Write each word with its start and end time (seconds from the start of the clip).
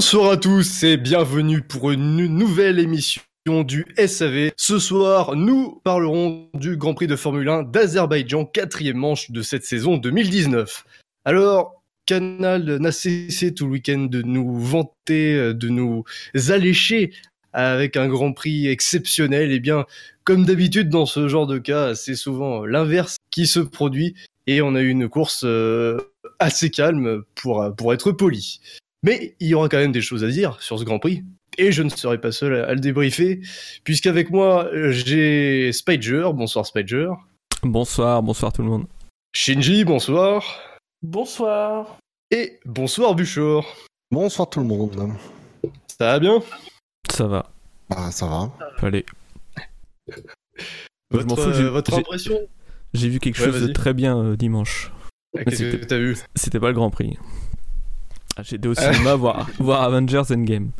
Bonsoir 0.00 0.30
à 0.30 0.38
tous 0.38 0.82
et 0.82 0.96
bienvenue 0.96 1.60
pour 1.60 1.90
une 1.90 2.26
nouvelle 2.26 2.78
émission 2.78 3.20
du 3.66 3.84
SAV. 3.98 4.50
Ce 4.56 4.78
soir, 4.78 5.36
nous 5.36 5.78
parlerons 5.84 6.48
du 6.54 6.78
Grand 6.78 6.94
Prix 6.94 7.06
de 7.06 7.16
Formule 7.16 7.50
1 7.50 7.64
d'Azerbaïdjan, 7.64 8.46
quatrième 8.46 8.96
manche 8.96 9.30
de 9.30 9.42
cette 9.42 9.66
saison 9.66 9.98
2019. 9.98 10.86
Alors, 11.26 11.82
Canal 12.06 12.78
n'a 12.78 12.92
cessé 12.92 13.52
tout 13.52 13.66
le 13.66 13.72
week-end 13.72 14.06
de 14.10 14.22
nous 14.22 14.58
vanter, 14.58 15.52
de 15.52 15.68
nous 15.68 16.04
allécher 16.48 17.12
avec 17.52 17.98
un 17.98 18.08
Grand 18.08 18.32
Prix 18.32 18.68
exceptionnel. 18.68 19.52
Et 19.52 19.56
eh 19.56 19.60
bien, 19.60 19.84
comme 20.24 20.46
d'habitude 20.46 20.88
dans 20.88 21.04
ce 21.04 21.28
genre 21.28 21.46
de 21.46 21.58
cas, 21.58 21.94
c'est 21.94 22.16
souvent 22.16 22.64
l'inverse 22.64 23.18
qui 23.30 23.46
se 23.46 23.60
produit 23.60 24.14
et 24.46 24.62
on 24.62 24.74
a 24.76 24.80
eu 24.80 24.88
une 24.88 25.10
course 25.10 25.42
euh, 25.44 25.98
assez 26.38 26.70
calme 26.70 27.22
pour, 27.34 27.70
pour 27.76 27.92
être 27.92 28.12
poli. 28.12 28.60
Mais 29.02 29.34
il 29.40 29.48
y 29.48 29.54
aura 29.54 29.68
quand 29.68 29.78
même 29.78 29.92
des 29.92 30.02
choses 30.02 30.24
à 30.24 30.28
dire 30.28 30.60
sur 30.60 30.78
ce 30.78 30.84
Grand 30.84 30.98
Prix. 30.98 31.24
Et 31.58 31.72
je 31.72 31.82
ne 31.82 31.88
serai 31.88 32.20
pas 32.20 32.32
seul 32.32 32.54
à, 32.54 32.74
le 32.74 32.80
débriefer, 32.80 33.40
puisqu'avec 33.84 34.30
moi, 34.30 34.68
j'ai 34.90 35.72
Spider. 35.72 36.30
Bonsoir 36.34 36.66
Spider. 36.66 37.10
Bonsoir, 37.62 38.22
bonsoir 38.22 38.52
tout 38.52 38.62
le 38.62 38.68
monde. 38.68 38.86
Shinji, 39.34 39.84
bonsoir. 39.84 40.44
Bonsoir. 41.02 41.98
Et 42.30 42.60
bonsoir 42.64 43.14
Buchor. 43.14 43.76
Bonsoir 44.10 44.48
tout 44.48 44.60
le 44.60 44.66
monde. 44.66 45.12
Ça 45.86 46.06
va 46.12 46.18
bien? 46.18 46.42
Ça 47.10 47.26
va. 47.26 47.50
Bah 47.88 48.10
ça 48.10 48.26
va. 48.26 48.52
Allez. 48.78 49.04
Votre, 51.10 51.48
euh, 51.48 51.70
votre 51.70 51.94
impression? 51.94 52.38
J'ai 52.94 53.08
vu 53.08 53.18
quelque 53.18 53.38
chose 53.38 53.66
de 53.66 53.72
très 53.72 53.94
bien 53.94 54.18
euh, 54.18 54.36
dimanche. 54.36 54.92
Ah, 55.36 55.44
qu'est-ce 55.44 55.76
que 55.76 55.84
t'as 55.84 55.98
vu? 55.98 56.16
C'était 56.34 56.60
pas 56.60 56.68
le 56.68 56.74
Grand 56.74 56.90
Prix. 56.90 57.16
Ah, 58.40 58.42
J'étais 58.42 58.68
au 58.68 58.74
cinéma 58.74 59.14
voir, 59.16 59.46
voir 59.58 59.82
Avengers 59.82 60.22
Endgame. 60.30 60.70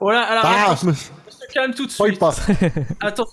Voilà, 0.00 0.22
alors 0.22 0.42
ah, 0.44 0.76
on 0.82 0.92
se 0.92 1.52
calme 1.52 1.72
tout 1.72 1.86
de 1.86 1.90
suite. 1.90 2.18
Pas. 2.18 2.34
Attends. 3.00 3.28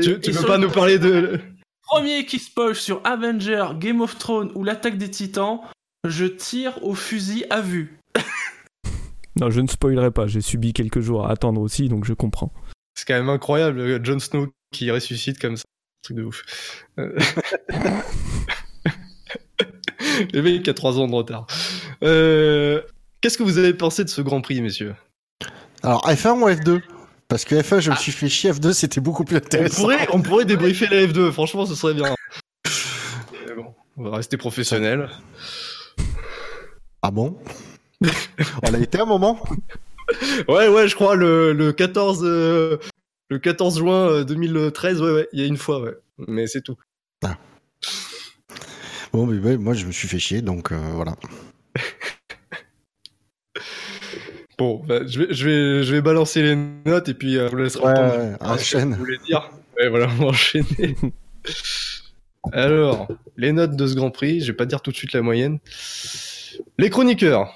Tu, 0.00 0.20
tu 0.20 0.30
peux 0.30 0.46
pas 0.46 0.58
nous 0.58 0.70
parler 0.70 0.98
de... 1.00 1.40
Premier 1.82 2.24
qui 2.24 2.38
spoil 2.38 2.76
sur 2.76 3.00
Avengers, 3.04 3.70
Game 3.80 4.00
of 4.00 4.16
Thrones 4.16 4.52
ou 4.54 4.62
l'attaque 4.62 4.96
des 4.96 5.10
titans, 5.10 5.60
je 6.04 6.24
tire 6.24 6.78
au 6.84 6.94
fusil 6.94 7.44
à 7.50 7.60
vue. 7.60 7.98
non, 9.40 9.50
je 9.50 9.60
ne 9.60 9.66
spoilerai 9.66 10.12
pas, 10.12 10.28
j'ai 10.28 10.40
subi 10.40 10.72
quelques 10.72 11.00
jours 11.00 11.26
à 11.26 11.32
attendre 11.32 11.60
aussi, 11.60 11.88
donc 11.88 12.04
je 12.04 12.12
comprends. 12.12 12.52
C'est 12.94 13.06
quand 13.08 13.14
même 13.14 13.28
incroyable, 13.28 14.04
Jon 14.04 14.20
Snow 14.20 14.46
qui 14.72 14.88
ressuscite 14.92 15.40
comme 15.40 15.56
ça. 15.56 15.64
Truc 16.02 16.16
de 16.16 16.22
ouf. 16.22 16.44
Euh. 17.00 17.18
Le 20.32 20.42
mec 20.42 20.68
a 20.68 20.74
3 20.74 20.98
ans 20.98 21.06
de 21.06 21.14
retard. 21.14 21.46
Euh, 22.02 22.82
qu'est-ce 23.20 23.38
que 23.38 23.42
vous 23.42 23.58
avez 23.58 23.74
pensé 23.74 24.04
de 24.04 24.08
ce 24.08 24.20
Grand 24.20 24.40
Prix, 24.40 24.60
messieurs? 24.60 24.94
Alors, 25.82 26.06
F1 26.08 26.40
ou 26.40 26.48
F2 26.48 26.82
Parce 27.28 27.44
que 27.44 27.54
F1, 27.54 27.80
je 27.80 27.90
me 27.90 27.96
suis 27.96 28.12
fait 28.12 28.28
chier, 28.28 28.52
F2, 28.52 28.72
c'était 28.72 29.00
beaucoup 29.00 29.24
plus 29.24 29.36
intéressant. 29.36 29.82
On 29.82 29.82
pourrait, 29.82 30.08
on 30.12 30.22
pourrait 30.22 30.44
débriefer 30.44 30.86
la 30.86 31.06
F2, 31.06 31.32
franchement, 31.32 31.66
ce 31.66 31.74
serait 31.74 31.94
bien. 31.94 32.14
bon, 33.56 33.74
on 33.96 34.04
va 34.04 34.16
rester 34.16 34.36
professionnel. 34.36 35.08
Ah 37.02 37.10
bon? 37.10 37.38
On 38.62 38.74
a 38.74 38.78
été 38.78 39.00
un 39.00 39.06
moment? 39.06 39.42
Ouais, 40.48 40.68
ouais, 40.68 40.88
je 40.88 40.94
crois, 40.94 41.14
le, 41.16 41.72
14... 41.72 42.20
Euh, 42.24 42.78
le 43.28 43.38
14 43.38 43.78
juin 43.78 44.24
2013, 44.24 45.00
euh, 45.00 45.04
ouais, 45.04 45.12
ouais, 45.12 45.28
il 45.32 45.40
y 45.40 45.42
a 45.44 45.46
une 45.46 45.56
fois, 45.56 45.80
ouais. 45.80 45.94
Mais 46.26 46.48
c'est 46.48 46.62
tout. 46.62 46.76
Ah. 47.24 47.36
Bon, 49.12 49.26
mais 49.26 49.56
moi 49.56 49.74
je 49.74 49.86
me 49.86 49.92
suis 49.92 50.08
fait 50.08 50.18
chier, 50.18 50.42
donc 50.42 50.72
euh, 50.72 50.78
voilà. 50.94 51.16
bon, 54.58 54.82
bah, 54.86 55.00
je, 55.06 55.22
vais, 55.22 55.34
je, 55.34 55.44
vais, 55.44 55.82
je 55.82 55.92
vais 55.92 56.00
balancer 56.00 56.42
les 56.42 56.54
notes 56.54 57.08
et 57.08 57.14
puis 57.14 57.36
euh, 57.36 57.48
vous 57.48 57.56
laisserez 57.56 57.84
ouais, 57.84 58.36
enchaîne. 58.40 58.94
Vous 58.94 59.06
dire. 59.24 59.50
Ouais, 59.76 59.88
voilà, 59.88 60.06
on 60.18 60.22
va 60.22 60.26
enchaîner. 60.26 60.96
Alors, 62.52 63.08
les 63.36 63.52
notes 63.52 63.76
de 63.76 63.86
ce 63.86 63.94
Grand 63.94 64.10
Prix, 64.10 64.40
je 64.40 64.52
vais 64.52 64.56
pas 64.56 64.66
dire 64.66 64.80
tout 64.80 64.90
de 64.90 64.96
suite 64.96 65.12
la 65.12 65.22
moyenne. 65.22 65.58
Les 66.78 66.90
chroniqueurs. 66.90 67.54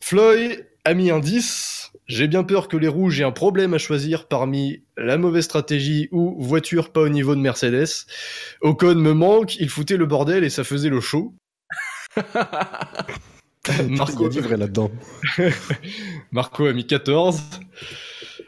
Floyd 0.00 0.66
a 0.84 0.94
mis 0.94 1.10
un 1.10 1.20
10, 1.20 1.81
j'ai 2.06 2.28
bien 2.28 2.44
peur 2.44 2.68
que 2.68 2.76
les 2.76 2.88
rouges 2.88 3.20
aient 3.20 3.24
un 3.24 3.32
problème 3.32 3.74
à 3.74 3.78
choisir 3.78 4.26
parmi 4.26 4.82
la 4.96 5.16
mauvaise 5.16 5.44
stratégie 5.44 6.08
ou 6.10 6.36
voiture 6.42 6.90
pas 6.90 7.00
au 7.00 7.08
niveau 7.08 7.34
de 7.34 7.40
Mercedes. 7.40 8.06
Ocon 8.60 8.96
me 8.96 9.12
manque, 9.12 9.56
il 9.56 9.68
foutait 9.68 9.96
le 9.96 10.06
bordel 10.06 10.44
et 10.44 10.50
ça 10.50 10.64
faisait 10.64 10.90
le 10.90 11.00
show. 11.00 11.34
Marco... 13.88 14.28
là-dedans. 14.28 14.90
Marco 16.32 16.66
a 16.66 16.72
mis 16.72 16.86
14. 16.86 17.40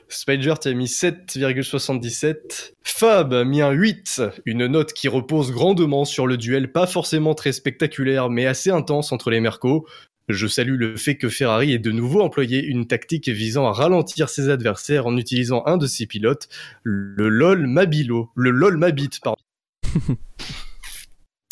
Spider, 0.08 0.54
as 0.64 0.72
mis 0.72 0.86
7,77. 0.86 2.72
Fab 2.82 3.32
a 3.32 3.44
mis 3.44 3.62
un 3.62 3.70
8, 3.70 4.22
une 4.44 4.66
note 4.66 4.92
qui 4.92 5.08
repose 5.08 5.52
grandement 5.52 6.04
sur 6.04 6.26
le 6.26 6.36
duel 6.36 6.70
pas 6.72 6.86
forcément 6.86 7.34
très 7.34 7.52
spectaculaire 7.52 8.30
mais 8.30 8.46
assez 8.46 8.70
intense 8.70 9.12
entre 9.12 9.30
les 9.30 9.40
Mercos. 9.40 9.86
Je 10.28 10.46
salue 10.46 10.76
le 10.76 10.96
fait 10.96 11.16
que 11.16 11.28
Ferrari 11.28 11.72
ait 11.72 11.78
de 11.78 11.92
nouveau 11.92 12.22
employé 12.22 12.64
une 12.64 12.86
tactique 12.86 13.28
visant 13.28 13.66
à 13.66 13.72
ralentir 13.72 14.30
ses 14.30 14.48
adversaires 14.48 15.06
en 15.06 15.16
utilisant 15.16 15.62
un 15.66 15.76
de 15.76 15.86
ses 15.86 16.06
pilotes, 16.06 16.48
le 16.82 17.28
LOL 17.28 17.66
Mabilo, 17.66 18.30
le 18.34 18.50
LOL 18.50 18.78
Mabit, 18.78 19.10
pardon. 19.22 19.42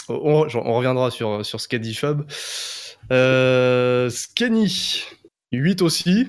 on, 0.09 0.47
reviendra 0.49 1.11
sur, 1.11 1.45
sur 1.45 1.61
ce 1.61 1.69
qu'a 1.69 1.79
dit 1.79 1.95
Fab. 1.95 2.27
Euh, 3.11 4.09
Scanny, 4.09 5.05
8 5.53 5.83
aussi. 5.83 6.29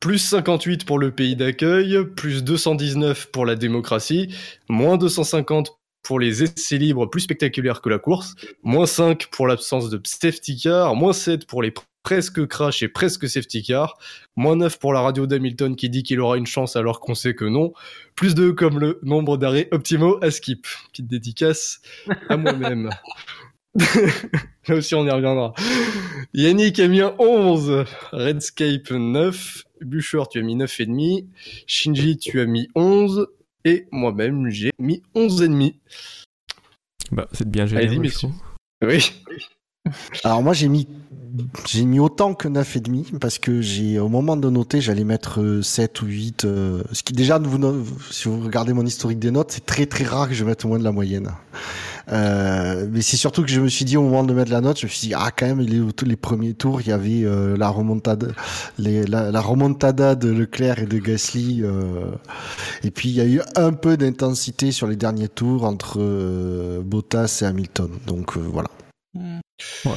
Plus 0.00 0.18
58 0.18 0.84
pour 0.84 0.98
le 0.98 1.12
pays 1.12 1.36
d'accueil, 1.36 1.96
plus 2.16 2.42
219 2.42 3.30
pour 3.30 3.46
la 3.46 3.54
démocratie, 3.54 4.34
moins 4.68 4.96
250 4.96 5.78
pour 6.02 6.20
les 6.20 6.42
essais 6.42 6.78
libres 6.78 7.06
plus 7.06 7.22
spectaculaires 7.22 7.80
que 7.80 7.88
la 7.88 7.98
course, 7.98 8.34
moins 8.62 8.86
5 8.86 9.26
pour 9.26 9.46
l'absence 9.46 9.90
de 9.90 10.00
safety 10.04 10.60
car, 10.60 10.94
moins 10.94 11.12
7 11.12 11.46
pour 11.46 11.62
les 11.62 11.72
presque 12.02 12.46
crash 12.46 12.82
et 12.82 12.88
presque 12.88 13.28
safety 13.28 13.62
car, 13.62 13.96
moins 14.36 14.56
9 14.56 14.78
pour 14.78 14.92
la 14.92 15.00
radio 15.00 15.26
d'Hamilton 15.26 15.76
qui 15.76 15.88
dit 15.88 16.02
qu'il 16.02 16.20
aura 16.20 16.36
une 16.36 16.46
chance 16.46 16.76
alors 16.76 17.00
qu'on 17.00 17.14
sait 17.14 17.34
que 17.34 17.44
non, 17.44 17.72
plus 18.16 18.34
2 18.34 18.52
comme 18.52 18.78
le 18.78 18.98
nombre 19.02 19.36
d'arrêts 19.36 19.68
optimaux 19.70 20.18
à 20.22 20.30
skip. 20.30 20.66
Petite 20.90 21.06
dédicace 21.06 21.80
à 22.28 22.36
moi-même. 22.36 22.90
Là 24.68 24.74
aussi 24.74 24.94
on 24.94 25.06
y 25.06 25.10
reviendra. 25.10 25.54
Yannick 26.34 26.78
a 26.80 26.88
mis 26.88 27.00
un 27.00 27.14
11, 27.18 27.84
Redscape 28.12 28.90
9, 28.90 29.64
Bûcher 29.80 30.22
tu 30.30 30.38
as 30.40 30.42
mis 30.42 30.56
9,5, 30.56 31.26
Shinji 31.66 32.18
tu 32.18 32.40
as 32.40 32.46
mis 32.46 32.68
11, 32.74 33.28
et 33.64 33.86
moi-même, 33.92 34.48
j'ai 34.48 34.70
mis 34.78 35.02
11,5. 35.14 35.74
Bah, 37.10 37.28
c'est 37.32 37.48
bien 37.48 37.66
messieurs. 37.66 38.30
Oui. 38.84 39.12
Alors 40.24 40.42
moi 40.42 40.52
j'ai 40.52 40.68
mis 40.68 40.86
j'ai 41.66 41.84
mis 41.84 41.98
autant 41.98 42.34
que 42.34 42.46
9,5 42.46 43.18
parce 43.18 43.38
que 43.38 43.60
j'ai 43.60 43.98
au 43.98 44.08
moment 44.08 44.36
de 44.36 44.48
noter 44.48 44.80
j'allais 44.80 45.02
mettre 45.02 45.60
7 45.62 46.02
euh, 46.02 46.04
ou 46.04 46.08
8 46.08 46.44
euh, 46.44 46.82
ce 46.92 47.02
qui 47.02 47.12
déjà 47.14 47.38
vous, 47.38 47.84
si 48.10 48.28
vous 48.28 48.40
regardez 48.40 48.72
mon 48.72 48.86
historique 48.86 49.18
des 49.18 49.32
notes 49.32 49.50
c'est 49.50 49.66
très 49.66 49.86
très 49.86 50.04
rare 50.04 50.28
que 50.28 50.34
je 50.34 50.44
mette 50.44 50.64
moins 50.64 50.78
de 50.78 50.84
la 50.84 50.92
moyenne. 50.92 51.32
Euh, 52.10 52.86
mais 52.90 53.00
c'est 53.00 53.16
surtout 53.16 53.42
que 53.42 53.50
je 53.50 53.60
me 53.60 53.68
suis 53.68 53.84
dit 53.84 53.96
au 53.96 54.02
moment 54.02 54.24
de 54.24 54.32
mettre 54.32 54.50
la 54.50 54.60
note, 54.60 54.78
je 54.78 54.86
me 54.86 54.90
suis 54.90 55.08
dit 55.08 55.14
ah 55.14 55.30
quand 55.36 55.46
même 55.46 55.60
les, 55.60 55.80
les 56.04 56.16
premiers 56.16 56.54
tours 56.54 56.80
il 56.80 56.88
y 56.88 56.92
avait 56.92 57.24
euh, 57.24 57.56
la 57.56 57.68
remontada, 57.68 58.28
les, 58.78 59.04
la, 59.04 59.30
la, 59.30 59.40
remontada 59.40 60.14
de 60.14 60.28
Leclerc 60.28 60.80
et 60.80 60.86
de 60.86 60.98
Gasly, 60.98 61.62
euh, 61.62 62.10
et 62.82 62.90
puis 62.90 63.08
il 63.10 63.14
y 63.14 63.20
a 63.20 63.26
eu 63.26 63.40
un 63.56 63.72
peu 63.72 63.96
d'intensité 63.96 64.72
sur 64.72 64.86
les 64.86 64.96
derniers 64.96 65.28
tours 65.28 65.64
entre 65.64 65.98
euh, 66.00 66.82
Bottas 66.82 67.40
et 67.42 67.44
Hamilton. 67.44 67.90
Donc 68.06 68.36
voilà. 68.36 68.70
Hmm. 69.14 69.40
Ouais. 69.84 69.92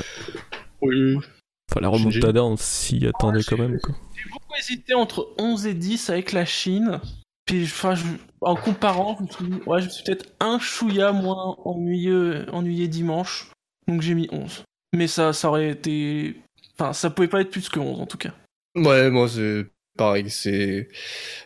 Oui. 0.81 1.17
Enfin, 1.71 1.81
la 1.81 1.89
remontada, 1.89 2.43
on 2.43 2.57
s'y 2.57 3.05
attendait 3.07 3.41
quand 3.43 3.57
même. 3.57 3.79
J'ai 4.15 4.29
beaucoup 4.31 4.53
hésité 4.59 4.93
entre 4.93 5.33
11 5.39 5.65
et 5.65 5.73
10 5.73 6.09
avec 6.09 6.31
la 6.31 6.45
Chine. 6.45 6.99
Puis, 7.45 7.63
enfin, 7.63 7.93
en 8.41 8.55
comparant, 8.55 9.17
je 9.19 9.23
me 9.23 9.27
suis, 9.27 9.63
ouais, 9.67 9.81
je 9.81 9.89
suis 9.89 10.03
peut-être 10.03 10.25
un 10.39 10.59
chouïa 10.59 11.11
moins 11.11 11.55
ennuyé, 11.63 12.41
ennuyé 12.51 12.87
dimanche. 12.87 13.51
Donc 13.87 14.01
j'ai 14.01 14.15
mis 14.15 14.27
11. 14.31 14.63
Mais 14.95 15.07
ça, 15.07 15.33
ça 15.33 15.49
aurait 15.49 15.69
été. 15.69 16.35
Enfin, 16.77 16.93
ça 16.93 17.09
pouvait 17.09 17.27
pas 17.27 17.41
être 17.41 17.51
plus 17.51 17.69
que 17.69 17.79
11 17.79 17.99
en 18.01 18.05
tout 18.05 18.17
cas. 18.17 18.33
Ouais, 18.75 19.09
moi 19.09 19.27
c'est 19.27 19.65
pareil. 19.97 20.29
C'est. 20.29 20.87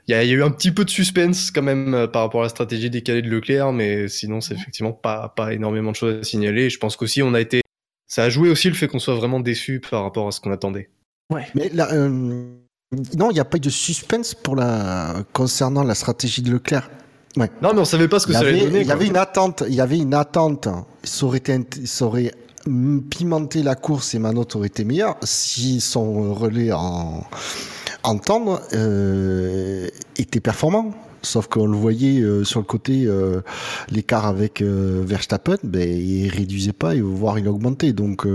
Il 0.08 0.12
y, 0.12 0.14
a 0.14 0.24
eu 0.24 0.44
un 0.44 0.52
petit 0.52 0.72
peu 0.72 0.86
de 0.86 0.90
suspense 0.90 1.52
quand 1.52 1.62
même 1.62 1.94
euh, 1.94 2.08
par 2.08 2.24
rapport 2.24 2.42
à 2.42 2.46
la 2.46 2.50
stratégie 2.50 2.90
décalée 2.90 3.22
de 3.22 3.30
Leclerc, 3.30 3.74
mais 3.74 4.08
sinon 4.08 4.42
c'est 4.42 4.56
effectivement 4.56 4.94
pas, 4.94 5.30
pas 5.30 5.54
énormément 5.54 5.92
de 5.92 5.96
choses 5.96 6.20
à 6.20 6.24
signaler. 6.24 6.70
Je 6.70 6.80
pense 6.80 6.96
qu'aussi 6.96 7.22
on 7.22 7.34
a 7.34 7.42
été. 7.42 7.62
Ça 8.08 8.24
a 8.24 8.30
joué 8.30 8.50
aussi 8.50 8.70
le 8.70 8.76
fait 8.76 8.88
qu'on 8.88 9.00
soit 9.00 9.16
vraiment 9.16 9.40
déçu 9.40 9.80
par 9.80 10.04
rapport 10.04 10.28
à 10.28 10.32
ce 10.32 10.42
qu'on 10.42 10.52
attendait. 10.52 10.90
Ouais. 11.32 11.46
Mais 11.54 11.70
là, 11.70 11.94
euh, 11.94 12.56
non, 13.16 13.30
il 13.30 13.36
n'y 13.36 13.40
a 13.40 13.46
pas 13.46 13.58
eu 13.58 13.62
de 13.62 13.70
suspense 13.70 14.34
pour 14.34 14.56
la 14.56 15.24
concernant 15.34 15.84
la 15.84 15.94
stratégie 15.94 16.42
de 16.42 16.52
Leclerc. 16.52 16.90
Ouais. 17.38 17.52
Non, 17.62 17.74
mais 17.74 17.82
on 17.82 17.86
savait 17.86 18.08
pas 18.08 18.20
ce 18.20 18.26
que 18.26 18.34
ça 18.34 18.40
allait 18.40 18.62
donner. 18.66 18.82
Il 18.82 18.88
y 18.88 18.92
avait 18.92 19.06
une 19.06 19.18
attente. 19.18 19.64
Il 19.68 19.76
y 19.76 19.82
avait 19.82 20.00
une 20.00 20.16
attente. 20.16 20.68
Ça 21.04 21.26
aurait, 21.28 21.38
été, 21.38 21.86
ça 21.86 22.06
aurait 22.06 22.34
pimenter 23.10 23.62
la 23.62 23.76
course 23.76 24.16
et 24.16 24.20
ma 24.20 24.32
note 24.32 24.56
aurait 24.56 24.68
été 24.68 24.84
meilleure 24.86 25.18
si 25.22 25.82
son 25.82 26.34
relais 26.34 26.72
en, 26.72 27.24
en 28.04 28.18
tendre 28.18 28.60
était 30.18 30.40
performant. 30.40 30.92
Sauf 31.22 31.48
qu'on 31.48 31.68
le 31.68 31.78
voyait 31.78 32.22
euh, 32.22 32.46
sur 32.46 32.62
le 32.62 32.66
côté, 32.66 33.04
euh, 33.06 33.42
l'écart 33.90 34.26
avec 34.26 34.62
euh, 34.62 35.04
Verstappen, 35.06 35.58
ben, 35.64 35.88
il 35.88 36.30
réduisait 36.30 36.72
pas, 36.72 36.94
voire 36.96 37.38
il 37.38 37.48
augmentait. 37.48 37.94
Donc 37.94 38.26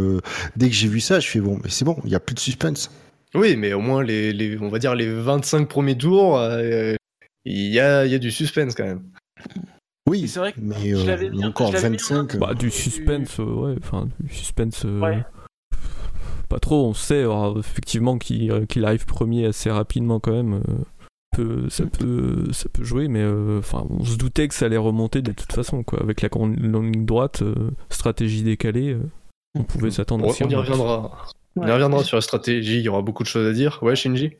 dès 0.57 0.69
que 0.69 0.75
j'ai 0.75 0.89
vu 0.89 1.01
ça, 1.01 1.19
je 1.19 1.29
fais 1.29 1.41
bon, 1.41 1.59
mais 1.65 1.71
c'est 1.71 1.85
bon, 1.85 1.97
il 2.05 2.11
n'y 2.11 2.15
a 2.15 2.21
plus 2.21 2.35
de 2.35 2.41
suspense. 2.41 2.91
Oui, 3.35 3.57
mais 3.57 3.73
au 3.73 3.81
moins, 3.81 4.03
les, 4.03 4.57
on 4.61 4.69
va 4.69 4.79
dire 4.79 4.95
les 4.95 5.13
25 5.13 5.69
premiers 5.69 5.99
tours, 5.99 6.41
il 7.45 7.67
y 7.69 7.81
a, 7.81 8.07
y, 8.07 8.15
a, 8.15 8.19
du 8.19 8.31
suspense 8.31 8.75
quand 8.75 8.85
même. 8.85 9.03
Oui, 10.09 10.29
c'est 10.29 10.39
vrai 10.39 10.53
que 10.53 10.61
mais 10.61 10.91
je 10.91 11.47
encore 11.47 11.73
25. 11.73 12.37
Bah, 12.37 12.55
du 12.55 12.71
suspense, 12.71 13.39
ouais, 13.39 13.75
enfin, 13.79 14.09
du 14.21 14.33
suspense. 14.33 14.87
Pas 16.49 16.61
trop, 16.61 16.87
on 16.87 16.95
sait 16.95 17.25
effectivement 17.59 18.19
qu'il 18.19 18.85
arrive 18.85 19.07
premier 19.07 19.47
assez 19.47 19.71
rapidement 19.71 20.21
quand 20.21 20.33
même 20.33 20.61
ça 21.69 21.85
peut, 21.87 22.53
ça 22.53 22.69
peut 22.69 22.85
jouer, 22.85 23.09
mais 23.09 23.23
euh, 23.23 23.59
enfin, 23.59 23.87
on 23.91 24.05
se 24.05 24.17
doutait 24.17 24.49
que 24.49 24.55
ça 24.55 24.67
allait 24.67 24.77
remonter 24.77 25.23
de 25.23 25.33
toute 25.33 25.53
façon, 25.53 25.83
quoi. 25.83 26.01
Avec 26.01 26.23
la 26.23 26.29
ligne 26.29 27.05
droite, 27.05 27.43
euh, 27.43 27.71
stratégie 27.91 28.43
décalée, 28.43 28.93
euh, 28.93 29.03
on 29.59 29.65
pouvait 29.65 29.91
s'attendre. 29.91 30.27
On, 30.27 30.49
y 30.49 30.55
reviendra. 30.55 31.27
On 31.57 31.67
y 31.67 31.71
reviendra 31.71 32.03
sur 32.05 32.17
la 32.17 32.21
stratégie. 32.21 32.79
Il 32.79 32.83
y 32.83 32.89
aura 32.89 33.03
beaucoup 33.03 33.23
de 33.23 33.29
choses 33.29 33.47
à 33.47 33.53
dire. 33.53 33.79
Ouais, 33.83 33.97
Shinji? 33.97 34.33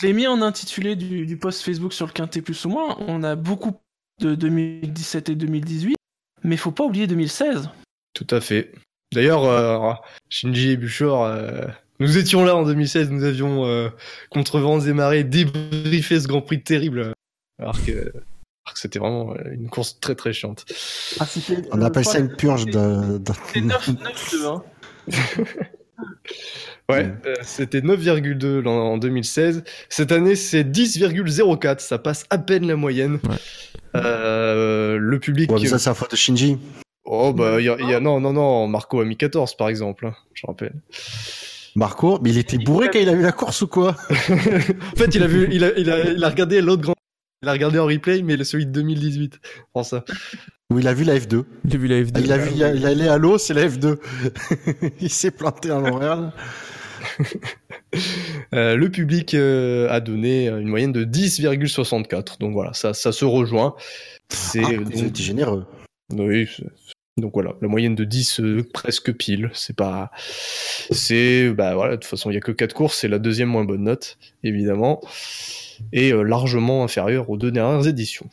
Je 0.00 0.06
l'ai 0.06 0.12
mis 0.12 0.26
en 0.26 0.40
intitulé 0.40 0.96
du, 0.96 1.26
du, 1.26 1.36
post 1.36 1.62
Facebook 1.62 1.92
sur 1.92 2.06
le 2.06 2.12
quintet 2.12 2.40
plus 2.40 2.64
ou 2.64 2.70
moins. 2.70 2.96
On 3.00 3.22
a 3.22 3.36
beaucoup 3.36 3.72
de 4.20 4.34
2017 4.34 5.28
et 5.28 5.34
2018, 5.34 5.96
mais 6.44 6.56
faut 6.56 6.70
pas 6.70 6.84
oublier 6.84 7.06
2016. 7.06 7.68
Tout 8.14 8.26
à 8.30 8.40
fait. 8.40 8.72
D'ailleurs, 9.12 10.02
Shinji 10.30 10.70
et 10.70 10.76
Buchor 10.78 11.26
nous 12.02 12.18
étions 12.18 12.44
là 12.44 12.56
en 12.56 12.64
2016, 12.64 13.10
nous 13.10 13.22
avions, 13.22 13.64
euh, 13.64 13.88
contre 14.28 14.58
vents 14.58 14.80
et 14.80 14.92
marées, 14.92 15.22
débriefé 15.22 16.18
ce 16.18 16.26
Grand 16.26 16.42
Prix 16.42 16.60
terrible. 16.60 17.14
Alors 17.60 17.76
que, 17.84 18.12
c'était 18.74 18.98
vraiment 18.98 19.34
euh, 19.34 19.52
une 19.52 19.68
course 19.68 20.00
très 20.00 20.16
très 20.16 20.32
chiante. 20.32 20.64
Ah, 21.20 21.26
On 21.70 21.80
appelle 21.80 22.04
ça 22.04 22.18
une 22.18 22.34
purge 22.34 22.66
de. 22.66 23.20
C'était 23.46 23.60
9-2, 23.60 24.46
hein. 24.46 24.62
Ouais, 26.88 27.10
euh, 27.26 27.34
c'était 27.42 27.80
9,2 27.80 28.66
en 28.66 28.98
2016. 28.98 29.64
Cette 29.88 30.12
année, 30.12 30.34
c'est 30.34 30.64
10,04. 30.64 31.80
Ça 31.80 31.98
passe 31.98 32.24
à 32.30 32.38
peine 32.38 32.66
la 32.66 32.76
moyenne. 32.76 33.18
le 33.94 35.18
public. 35.18 35.50
Ouais, 35.50 35.66
ça, 35.66 35.78
c'est 35.78 35.90
la 35.90 35.94
faute 35.94 36.10
de 36.10 36.16
Shinji. 36.16 36.58
Oh, 37.04 37.32
bah, 37.32 37.60
il 37.60 37.64
y, 37.64 37.68
a, 37.68 38.00
non, 38.00 38.20
non, 38.20 38.32
non. 38.32 38.68
Marco 38.68 39.00
a 39.00 39.04
mis 39.04 39.16
14, 39.16 39.56
par 39.56 39.68
exemple. 39.68 40.06
Hein, 40.06 40.14
je 40.34 40.46
rappelle. 40.46 40.74
Marco, 41.74 42.18
mais 42.22 42.30
il 42.30 42.38
était 42.38 42.58
bourré 42.58 42.90
quand 42.92 42.98
il 42.98 43.08
a 43.08 43.14
vu 43.14 43.22
la 43.22 43.32
course 43.32 43.62
ou 43.62 43.66
quoi? 43.66 43.96
En 44.10 44.96
fait, 44.96 45.14
il 45.14 45.22
a 45.22 45.26
vu, 45.26 45.48
il 45.50 45.64
a, 45.64 45.72
il 45.78 45.90
a, 45.90 46.10
il 46.10 46.22
a 46.22 46.28
regardé 46.28 46.60
l'autre 46.60 46.82
grand, 46.82 46.94
il 47.42 47.48
a 47.48 47.52
regardé 47.52 47.78
en 47.78 47.86
replay, 47.86 48.22
mais 48.22 48.42
celui 48.44 48.66
de 48.66 48.72
2018. 48.72 49.40
Prends 49.72 49.82
ça. 49.82 50.04
Ou 50.72 50.78
il 50.78 50.88
a 50.88 50.94
vu 50.94 51.04
la 51.04 51.18
F2. 51.18 51.44
Il 51.64 51.74
a 51.74 51.78
vu 51.78 51.86
la 51.86 52.02
F2. 52.02 52.20
Il 52.24 52.32
a 52.32 52.38
vu, 52.38 52.50
il, 52.54 52.62
a, 52.64 52.88
allé 52.88 53.08
à 53.08 53.18
l'eau, 53.18 53.36
c'est 53.36 53.54
la 53.54 53.68
F2. 53.68 53.98
il 55.00 55.10
s'est 55.10 55.30
planté 55.30 55.70
à 55.70 55.78
Montréal. 55.78 56.32
Euh, 58.54 58.74
le 58.74 58.90
public 58.90 59.34
euh, 59.34 59.86
a 59.90 60.00
donné 60.00 60.48
une 60.48 60.68
moyenne 60.68 60.92
de 60.92 61.04
10,64. 61.04 62.38
Donc 62.40 62.54
voilà, 62.54 62.72
ça, 62.72 62.94
ça 62.94 63.12
se 63.12 63.26
rejoint. 63.26 63.74
C'est 64.30 64.62
ah, 64.64 65.14
généreux. 65.14 65.66
Oui, 66.10 66.48
donc 67.18 67.34
voilà, 67.34 67.54
la 67.60 67.68
moyenne 67.68 67.94
de 67.94 68.04
10 68.04 68.40
euh, 68.40 68.66
presque 68.72 69.12
pile, 69.12 69.50
c'est 69.52 69.76
pas 69.76 70.10
c'est 70.90 71.50
bah 71.50 71.74
voilà, 71.74 71.92
de 71.92 71.96
toute 71.96 72.06
façon, 72.06 72.30
il 72.30 72.34
y 72.34 72.36
a 72.38 72.40
que 72.40 72.52
4 72.52 72.72
courses, 72.72 72.98
c'est 72.98 73.08
la 73.08 73.18
deuxième 73.18 73.50
moins 73.50 73.64
bonne 73.64 73.84
note 73.84 74.16
évidemment 74.42 75.02
et 75.92 76.12
euh, 76.12 76.22
largement 76.22 76.84
inférieure 76.84 77.28
aux 77.28 77.36
deux 77.36 77.50
dernières 77.50 77.86
éditions. 77.86 78.30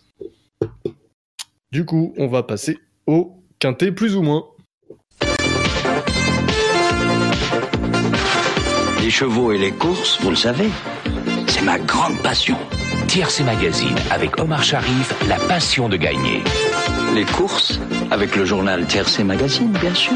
Du 1.71 1.85
coup, 1.85 2.15
on 2.17 2.25
va 2.25 2.41
passer 2.41 2.79
au 3.05 3.43
quintet 3.59 3.91
plus 3.91 4.15
ou 4.15 4.23
moins. 4.23 4.43
Les 9.03 9.11
chevaux 9.11 9.51
et 9.51 9.59
les 9.59 9.69
courses, 9.69 10.19
vous 10.19 10.31
le 10.31 10.35
savez, 10.35 10.69
c'est 11.47 11.61
ma 11.61 11.77
grande 11.77 12.19
passion. 12.23 12.57
Tiercé 13.07 13.43
Magazine 13.43 13.95
avec 14.09 14.39
Omar 14.39 14.63
Sharif, 14.63 15.13
la 15.29 15.37
passion 15.37 15.89
de 15.89 15.97
gagner. 15.97 16.41
Les 17.13 17.25
courses 17.25 17.79
avec 18.09 18.35
le 18.35 18.45
journal 18.45 18.87
Tiercé 18.87 19.23
Magazine, 19.23 19.71
bien 19.73 19.93
sûr. 19.93 20.15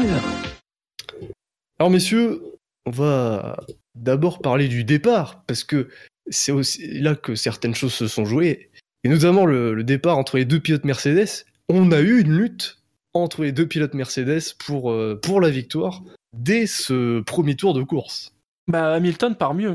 Alors 1.78 1.90
messieurs, 1.90 2.42
on 2.84 2.90
va 2.90 3.64
d'abord 3.94 4.40
parler 4.40 4.66
du 4.66 4.82
départ, 4.82 5.44
parce 5.46 5.62
que 5.62 5.88
c'est 6.28 6.50
aussi 6.50 6.98
là 6.98 7.14
que 7.14 7.36
certaines 7.36 7.76
choses 7.76 7.94
se 7.94 8.08
sont 8.08 8.24
jouées, 8.24 8.70
et 9.04 9.08
notamment 9.08 9.46
le, 9.46 9.84
départ 9.84 10.18
entre 10.18 10.38
les 10.38 10.44
deux 10.44 10.60
pilotes 10.60 10.84
Mercedes. 10.84 11.44
On 11.68 11.92
a 11.92 12.00
eu 12.00 12.20
une 12.20 12.32
lutte 12.32 12.78
entre 13.12 13.42
les 13.42 13.52
deux 13.52 13.66
pilotes 13.66 13.94
Mercedes 13.94 14.54
pour, 14.58 14.90
euh, 14.90 15.18
pour 15.22 15.40
la 15.40 15.50
victoire 15.50 16.02
dès 16.36 16.66
ce 16.66 17.20
premier 17.20 17.54
tour 17.54 17.74
de 17.74 17.82
course. 17.82 18.32
Bah 18.66 18.94
Hamilton 18.94 19.36
part 19.36 19.54
mieux. 19.54 19.74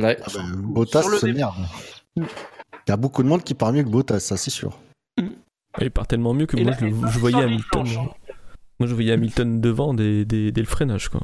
Ouais. 0.00 0.18
Ah 0.22 0.26
bah, 0.34 0.40
Bottas, 0.56 1.04
c'est 1.20 1.32
merde. 1.32 1.54
Il 2.16 2.24
y 2.88 2.92
a 2.92 2.96
beaucoup 2.96 3.22
de 3.22 3.28
monde 3.28 3.42
qui 3.42 3.54
part 3.54 3.72
mieux 3.72 3.84
que 3.84 3.88
Bottas, 3.88 4.20
ça 4.20 4.36
c'est 4.36 4.50
sûr. 4.50 4.78
Il 5.80 5.90
part 5.90 6.06
tellement 6.06 6.34
mieux 6.34 6.46
que 6.46 6.56
moi 6.56 6.72
je, 6.78 7.18
voyais 7.18 7.42
Hamilton. 7.42 7.84
Moi 8.78 8.88
je 8.88 8.94
voyais 8.94 9.12
Hamilton 9.12 9.60
devant 9.60 9.94
dès, 9.94 10.24
le 10.24 10.64
freinage 10.64 11.08
quoi. 11.08 11.22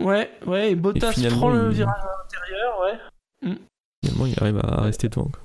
Ouais, 0.00 0.30
ouais, 0.46 0.70
et 0.70 0.74
Bottas 0.76 1.12
prend 1.30 1.50
le 1.50 1.70
virage 1.70 1.96
à 1.98 2.22
l'intérieur, 2.22 2.80
ouais. 2.80 3.50
Mm. 3.50 3.56
Finalement 4.04 4.26
il 4.26 4.34
arrive 4.40 4.60
à 4.62 4.82
rester 4.82 5.08
devant. 5.08 5.24
Quoi. 5.24 5.40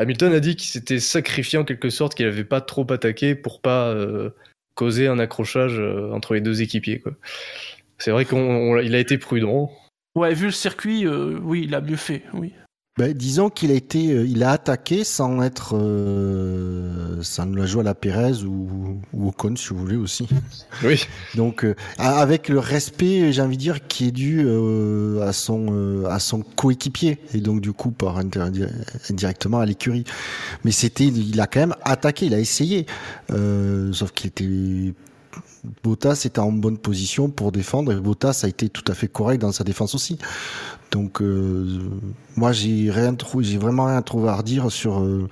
Hamilton 0.00 0.32
a 0.32 0.40
dit 0.40 0.56
qu'il 0.56 0.68
s'était 0.68 1.00
sacrifié 1.00 1.58
en 1.58 1.64
quelque 1.64 1.90
sorte, 1.90 2.14
qu'il 2.14 2.26
n'avait 2.26 2.44
pas 2.44 2.60
trop 2.60 2.90
attaqué 2.92 3.34
pour 3.34 3.60
pas 3.60 3.88
euh, 3.88 4.30
causer 4.74 5.08
un 5.08 5.18
accrochage 5.18 5.78
euh, 5.78 6.12
entre 6.12 6.34
les 6.34 6.40
deux 6.40 6.62
équipiers. 6.62 7.02
C'est 7.98 8.10
vrai 8.10 8.24
qu'il 8.24 8.94
a 8.94 8.98
été 8.98 9.18
prudent. 9.18 9.70
Ouais, 10.14 10.34
vu 10.34 10.46
le 10.46 10.52
circuit, 10.52 11.06
euh, 11.06 11.38
oui, 11.42 11.64
il 11.64 11.74
a 11.74 11.80
mieux 11.80 11.96
fait, 11.96 12.22
oui. 12.32 12.52
Ben, 12.98 13.12
disons 13.12 13.48
qu'il 13.48 13.70
a 13.70 13.74
été, 13.74 14.10
euh, 14.10 14.26
il 14.26 14.42
a 14.42 14.50
attaqué 14.50 15.04
sans 15.04 15.40
être, 15.40 15.76
euh, 15.76 17.22
sans 17.22 17.46
la 17.54 17.64
jouer 17.64 17.82
à 17.82 17.84
la 17.84 17.94
Pérez 17.94 18.42
ou, 18.42 18.98
ou 19.12 19.28
au 19.28 19.30
Con, 19.30 19.54
si 19.54 19.68
vous 19.68 19.78
voulez 19.78 19.94
aussi. 19.94 20.26
Oui. 20.82 21.04
Donc, 21.36 21.64
euh, 21.64 21.76
avec 21.98 22.48
le 22.48 22.58
respect, 22.58 23.32
j'ai 23.32 23.40
envie 23.40 23.56
de 23.56 23.62
dire, 23.62 23.86
qui 23.86 24.08
est 24.08 24.10
dû 24.10 24.42
euh, 24.44 25.20
à 25.20 25.32
son, 25.32 26.06
à 26.06 26.18
son 26.18 26.40
coéquipier 26.40 27.18
et 27.34 27.40
donc 27.40 27.60
du 27.60 27.72
coup 27.72 27.92
par 27.92 28.18
indirectement 28.18 29.60
à 29.60 29.66
l'écurie. 29.66 30.02
Mais 30.64 30.72
c'était, 30.72 31.06
il 31.06 31.40
a 31.40 31.46
quand 31.46 31.60
même 31.60 31.76
attaqué, 31.84 32.26
il 32.26 32.34
a 32.34 32.40
essayé, 32.40 32.86
sauf 33.92 34.10
qu'il 34.10 34.26
était 34.26 34.92
Bottas 35.82 36.22
était 36.24 36.38
en 36.38 36.52
bonne 36.52 36.78
position 36.78 37.30
pour 37.30 37.52
défendre 37.52 37.92
et 37.92 37.96
Bottas 37.96 38.42
a 38.44 38.48
été 38.48 38.68
tout 38.68 38.84
à 38.88 38.94
fait 38.94 39.08
correct 39.08 39.40
dans 39.40 39.52
sa 39.52 39.64
défense 39.64 39.94
aussi. 39.94 40.18
Donc 40.90 41.20
euh, 41.20 41.80
moi 42.36 42.52
j'ai 42.52 42.90
rien 42.90 43.14
j'ai 43.40 43.58
vraiment 43.58 43.86
rien 43.86 44.00
trouvé 44.02 44.28
à 44.28 44.36
redire 44.36 44.70
sur. 44.70 45.00
Euh... 45.00 45.28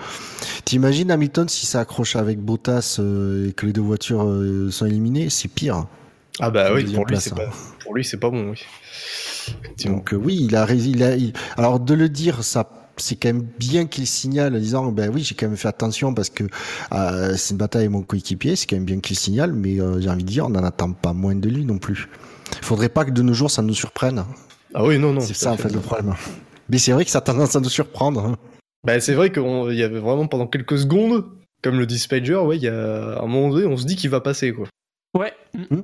T'imagines 0.64 1.10
Hamilton 1.10 1.48
si 1.48 1.66
ça 1.66 1.80
accroche 1.80 2.16
avec 2.16 2.38
Bottas 2.40 2.96
euh, 2.98 3.48
et 3.48 3.52
que 3.52 3.66
les 3.66 3.72
deux 3.72 3.80
voitures 3.80 4.26
sont 4.70 4.86
éliminées, 4.86 5.30
c'est 5.30 5.48
pire. 5.48 5.86
Ah 6.40 6.50
bah 6.50 6.70
oui, 6.74 6.84
pour 6.84 7.06
lui, 7.06 7.16
pas, 7.16 7.50
pour 7.80 7.94
lui 7.94 8.04
c'est 8.04 8.18
pas 8.18 8.30
bon. 8.30 8.50
Oui. 8.50 8.62
Donc 9.84 10.14
oui, 10.18 10.38
il 10.42 10.56
a, 10.56 10.70
il 10.72 11.02
a 11.02 11.14
alors 11.56 11.80
de 11.80 11.94
le 11.94 12.08
dire 12.08 12.42
ça 12.44 12.85
c'est 12.96 13.16
quand 13.16 13.28
même 13.28 13.46
bien 13.58 13.86
qu'il 13.86 14.06
signale 14.06 14.54
en 14.54 14.58
disant 14.58 14.92
ben 14.92 15.10
oui 15.12 15.22
j'ai 15.22 15.34
quand 15.34 15.46
même 15.46 15.56
fait 15.56 15.68
attention 15.68 16.14
parce 16.14 16.30
que 16.30 16.44
euh, 16.92 17.34
c'est 17.36 17.52
une 17.52 17.58
bataille 17.58 17.82
avec 17.82 17.92
mon 17.92 18.02
coéquipier 18.02 18.56
c'est 18.56 18.66
quand 18.66 18.76
même 18.76 18.84
bien 18.84 19.00
qu'il 19.00 19.16
signale 19.16 19.52
mais 19.52 19.80
euh, 19.80 20.00
j'ai 20.00 20.08
envie 20.08 20.24
de 20.24 20.28
dire 20.28 20.46
on 20.46 20.50
n'en 20.50 20.64
attend 20.64 20.92
pas 20.92 21.12
moins 21.12 21.34
de 21.34 21.48
lui 21.48 21.64
non 21.64 21.78
plus. 21.78 22.08
Il 22.58 22.64
faudrait 22.64 22.88
pas 22.88 23.04
que 23.04 23.10
de 23.10 23.22
nos 23.22 23.32
jours 23.32 23.50
ça 23.50 23.62
nous 23.62 23.74
surprenne. 23.74 24.24
Ah 24.74 24.84
oui 24.84 24.98
non 24.98 25.12
non 25.12 25.20
c'est 25.20 25.34
ça 25.36 25.52
en 25.52 25.56
fait 25.56 25.72
le 25.72 25.80
problème. 25.80 26.14
Mais 26.68 26.78
c'est 26.78 26.92
vrai 26.92 27.04
que 27.04 27.10
ça 27.10 27.18
a 27.18 27.22
tendance 27.22 27.54
à 27.56 27.60
nous 27.60 27.68
surprendre 27.68 28.36
ben, 28.84 29.00
c'est 29.00 29.14
vrai 29.14 29.32
qu'il 29.32 29.74
y 29.74 29.82
avait 29.82 29.98
vraiment 29.98 30.28
pendant 30.28 30.46
quelques 30.46 30.78
secondes 30.78 31.24
comme 31.62 31.78
le 31.78 31.86
dit 31.86 31.98
Spider 31.98 32.36
ouais 32.36 32.56
il 32.56 32.62
y 32.62 32.68
a 32.68 33.18
un 33.20 33.26
moment 33.26 33.50
donné 33.50 33.66
on 33.66 33.76
se 33.76 33.84
dit 33.84 33.96
qu'il 33.96 34.10
va 34.10 34.20
passer 34.20 34.52
quoi. 34.52 34.66
Ouais. 35.16 35.32
Mmh. 35.54 35.80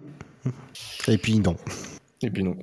et 1.09 1.19
puis 1.19 1.39
non. 1.39 1.57
Et 2.23 2.31
puis 2.31 2.45
non. 2.45 2.55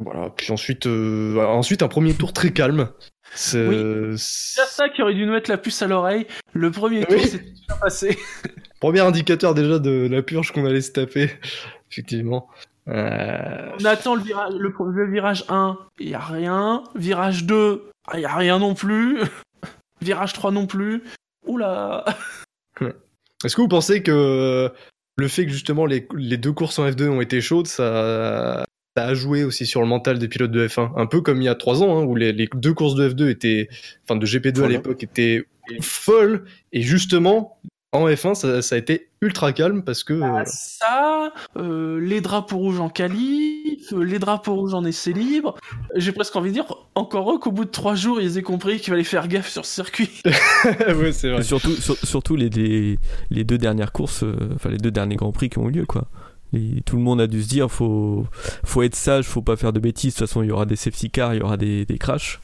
Voilà, 0.00 0.30
puis 0.30 0.52
ensuite, 0.52 0.86
euh, 0.86 1.38
ensuite 1.46 1.82
un 1.82 1.88
premier 1.88 2.14
tour 2.14 2.32
très 2.32 2.52
calme. 2.52 2.90
C'est 3.34 4.16
ça 4.16 4.88
qui 4.88 5.02
aurait 5.02 5.14
dû 5.14 5.26
nous 5.26 5.32
mettre 5.32 5.50
la 5.50 5.58
puce 5.58 5.82
à 5.82 5.86
l'oreille. 5.86 6.26
Le 6.52 6.70
premier 6.70 7.04
tour, 7.04 7.20
s'est 7.20 7.38
bien 7.38 7.76
passé. 7.80 8.18
Premier 8.80 9.00
indicateur 9.00 9.54
déjà 9.54 9.78
de 9.78 10.08
la 10.10 10.20
purge 10.20 10.52
qu'on 10.52 10.66
allait 10.66 10.82
se 10.82 10.92
taper, 10.92 11.30
effectivement. 11.90 12.48
Euh... 12.88 13.70
On 13.80 13.84
attend 13.86 14.14
le 14.14 14.22
virage, 14.22 14.52
le, 14.58 15.10
virage 15.10 15.44
1, 15.48 15.78
il 16.00 16.10
y 16.10 16.14
a 16.14 16.20
rien. 16.20 16.84
Virage 16.94 17.44
2, 17.44 17.90
il 18.12 18.20
y 18.20 18.26
a 18.26 18.34
rien 18.34 18.58
non 18.58 18.74
plus. 18.74 19.20
virage 20.02 20.34
3 20.34 20.50
non 20.50 20.66
plus. 20.66 21.02
Oula 21.46 22.04
Est-ce 23.42 23.56
que 23.56 23.62
vous 23.62 23.68
pensez 23.68 24.02
que 24.02 24.70
le 25.16 25.28
fait 25.28 25.46
que 25.46 25.52
justement 25.52 25.86
les, 25.86 26.06
les 26.14 26.36
deux 26.36 26.52
courses 26.52 26.78
en 26.78 26.86
F2 26.86 27.08
ont 27.08 27.20
été 27.22 27.40
chaudes, 27.40 27.66
ça, 27.66 28.64
ça 28.96 29.06
a 29.06 29.14
joué 29.14 29.44
aussi 29.44 29.66
sur 29.66 29.80
le 29.80 29.86
mental 29.86 30.18
des 30.18 30.28
pilotes 30.28 30.50
de 30.52 30.68
F1. 30.68 30.92
Un 30.96 31.06
peu 31.06 31.20
comme 31.20 31.40
il 31.42 31.44
y 31.44 31.48
a 31.48 31.54
trois 31.54 31.82
ans, 31.82 31.98
hein, 31.98 32.04
où 32.04 32.14
les, 32.14 32.32
les 32.32 32.48
deux 32.54 32.74
courses 32.74 32.94
de 32.94 33.08
F2 33.08 33.28
étaient, 33.28 33.68
enfin 34.04 34.16
de 34.18 34.26
GP2 34.26 34.62
à 34.62 34.68
l'époque 34.68 35.02
étaient 35.02 35.44
folles. 35.80 36.44
Et 36.72 36.82
justement, 36.82 37.58
en 37.92 38.08
F1, 38.08 38.34
ça, 38.34 38.60
ça 38.62 38.74
a 38.74 38.78
été 38.78 39.08
ultra 39.20 39.52
calme 39.52 39.82
parce 39.82 40.04
que. 40.04 40.20
Ah, 40.22 40.40
euh, 40.40 40.42
ça, 40.46 41.32
euh, 41.56 42.00
les 42.00 42.20
drapeaux 42.20 42.58
rouges 42.58 42.80
en 42.80 42.88
qualif, 42.88 43.92
euh, 43.92 44.02
les 44.04 44.18
drapeaux 44.18 44.54
rouges 44.54 44.74
en 44.74 44.84
essai 44.84 45.12
libre. 45.12 45.56
J'ai 45.96 46.12
presque 46.12 46.34
envie 46.36 46.50
de 46.50 46.54
dire, 46.54 46.66
encore 46.94 47.32
eux, 47.32 47.38
qu'au 47.38 47.52
bout 47.52 47.64
de 47.64 47.70
trois 47.70 47.94
jours, 47.94 48.20
ils 48.20 48.36
aient 48.38 48.42
compris 48.42 48.78
qu'il 48.78 48.90
fallait 48.92 49.04
faire 49.04 49.26
gaffe 49.28 49.48
sur 49.48 49.64
ce 49.64 49.74
circuit. 49.74 50.10
ouais, 50.24 51.12
c'est 51.12 51.30
vrai. 51.30 51.40
Et 51.40 51.44
surtout, 51.44 51.72
sur- 51.74 51.96
surtout 51.98 52.36
les, 52.36 52.48
les, 52.48 52.98
les 53.30 53.44
deux 53.44 53.58
dernières 53.58 53.92
courses, 53.92 54.22
euh, 54.22 54.34
enfin 54.54 54.70
les 54.70 54.78
deux 54.78 54.90
derniers 54.90 55.16
grands 55.16 55.32
prix 55.32 55.48
qui 55.48 55.58
ont 55.58 55.68
eu 55.68 55.72
lieu, 55.72 55.86
quoi. 55.86 56.06
Et 56.54 56.80
tout 56.82 56.96
le 56.96 57.02
monde 57.02 57.20
a 57.20 57.26
dû 57.26 57.42
se 57.42 57.48
dire, 57.48 57.70
faut, 57.70 58.26
faut 58.64 58.82
être 58.82 58.94
sage, 58.94 59.24
faut 59.26 59.42
pas 59.42 59.56
faire 59.56 59.72
de 59.72 59.80
bêtises. 59.80 60.14
De 60.14 60.18
toute 60.18 60.28
façon, 60.28 60.42
il 60.42 60.48
y 60.48 60.52
aura 60.52 60.66
des 60.66 60.76
safety 60.76 61.10
cars, 61.10 61.34
il 61.34 61.40
y 61.40 61.42
aura 61.42 61.56
des, 61.56 61.84
des 61.84 61.98
crashs. 61.98 62.40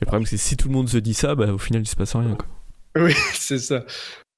Le 0.00 0.06
problème, 0.06 0.26
c'est 0.26 0.36
que 0.36 0.42
si 0.42 0.56
tout 0.56 0.68
le 0.68 0.74
monde 0.74 0.88
se 0.88 0.96
dit 0.98 1.14
ça, 1.14 1.34
bah, 1.34 1.52
au 1.52 1.58
final, 1.58 1.82
il 1.82 1.86
se 1.88 1.96
passe 1.96 2.14
rien, 2.16 2.34
quoi. 2.34 2.46
Oui, 3.04 3.14
c'est 3.34 3.58
ça. 3.58 3.84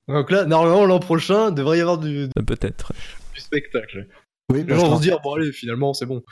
Donc 0.08 0.30
là, 0.30 0.44
normalement, 0.44 0.84
l'an 0.84 0.98
prochain, 0.98 1.48
il 1.50 1.54
devrait 1.54 1.78
y 1.78 1.80
avoir 1.80 1.98
du, 1.98 2.24
Euh, 2.24 2.42
Peut-être. 2.44 2.92
du 3.34 3.40
spectacle. 3.40 4.08
Oui, 4.50 4.58
Les 4.58 4.64
parce 4.64 4.80
gens 4.80 4.88
vont 4.90 4.96
se 4.98 5.02
dire, 5.02 5.18
bon 5.22 5.34
allez, 5.34 5.52
finalement, 5.52 5.94
c'est 5.94 6.04
bon. 6.06 6.22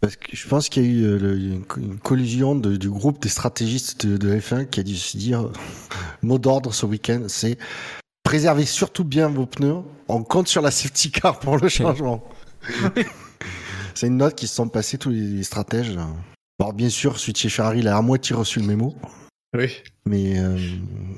Parce 0.00 0.16
que 0.16 0.34
je 0.36 0.48
pense 0.48 0.68
qu'il 0.68 0.82
y 0.84 0.86
a 0.86 0.88
eu 0.90 1.04
euh, 1.04 1.18
le- 1.18 1.36
une, 1.38 1.64
co- 1.64 1.80
une 1.80 1.98
collision 1.98 2.54
de- 2.54 2.76
du 2.76 2.90
groupe 2.90 3.20
des 3.22 3.28
stratégistes 3.28 4.06
de, 4.06 4.16
de 4.16 4.38
F1 4.38 4.66
qui 4.66 4.80
a 4.80 4.82
dû 4.82 4.96
se 4.96 5.16
dire 5.16 5.48
mot 6.22 6.38
d'ordre 6.38 6.72
ce 6.74 6.86
week-end, 6.86 7.24
c'est 7.28 7.56
préservez 8.26 8.64
surtout 8.64 9.04
bien 9.04 9.28
vos 9.28 9.46
pneus. 9.46 9.82
On 10.08 10.24
compte 10.24 10.48
sur 10.48 10.60
la 10.60 10.72
safety 10.72 11.12
car 11.12 11.38
pour 11.38 11.58
le 11.58 11.68
changement. 11.68 12.24
c'est 13.94 14.08
une 14.08 14.16
note 14.16 14.34
qui 14.34 14.48
se 14.48 14.54
sont 14.56 14.68
passés 14.68 14.98
tous 14.98 15.10
les, 15.10 15.44
stratèges. 15.44 15.96
Alors 16.58 16.72
bien 16.72 16.88
sûr, 16.88 17.18
chez 17.18 17.48
Ferrari, 17.48 17.78
il 17.78 17.88
a 17.88 17.96
à 17.96 18.02
moitié 18.02 18.34
reçu 18.34 18.58
le 18.58 18.66
mémo, 18.66 18.96
Oui. 19.56 19.76
mais 20.06 20.40
euh, 20.40 20.58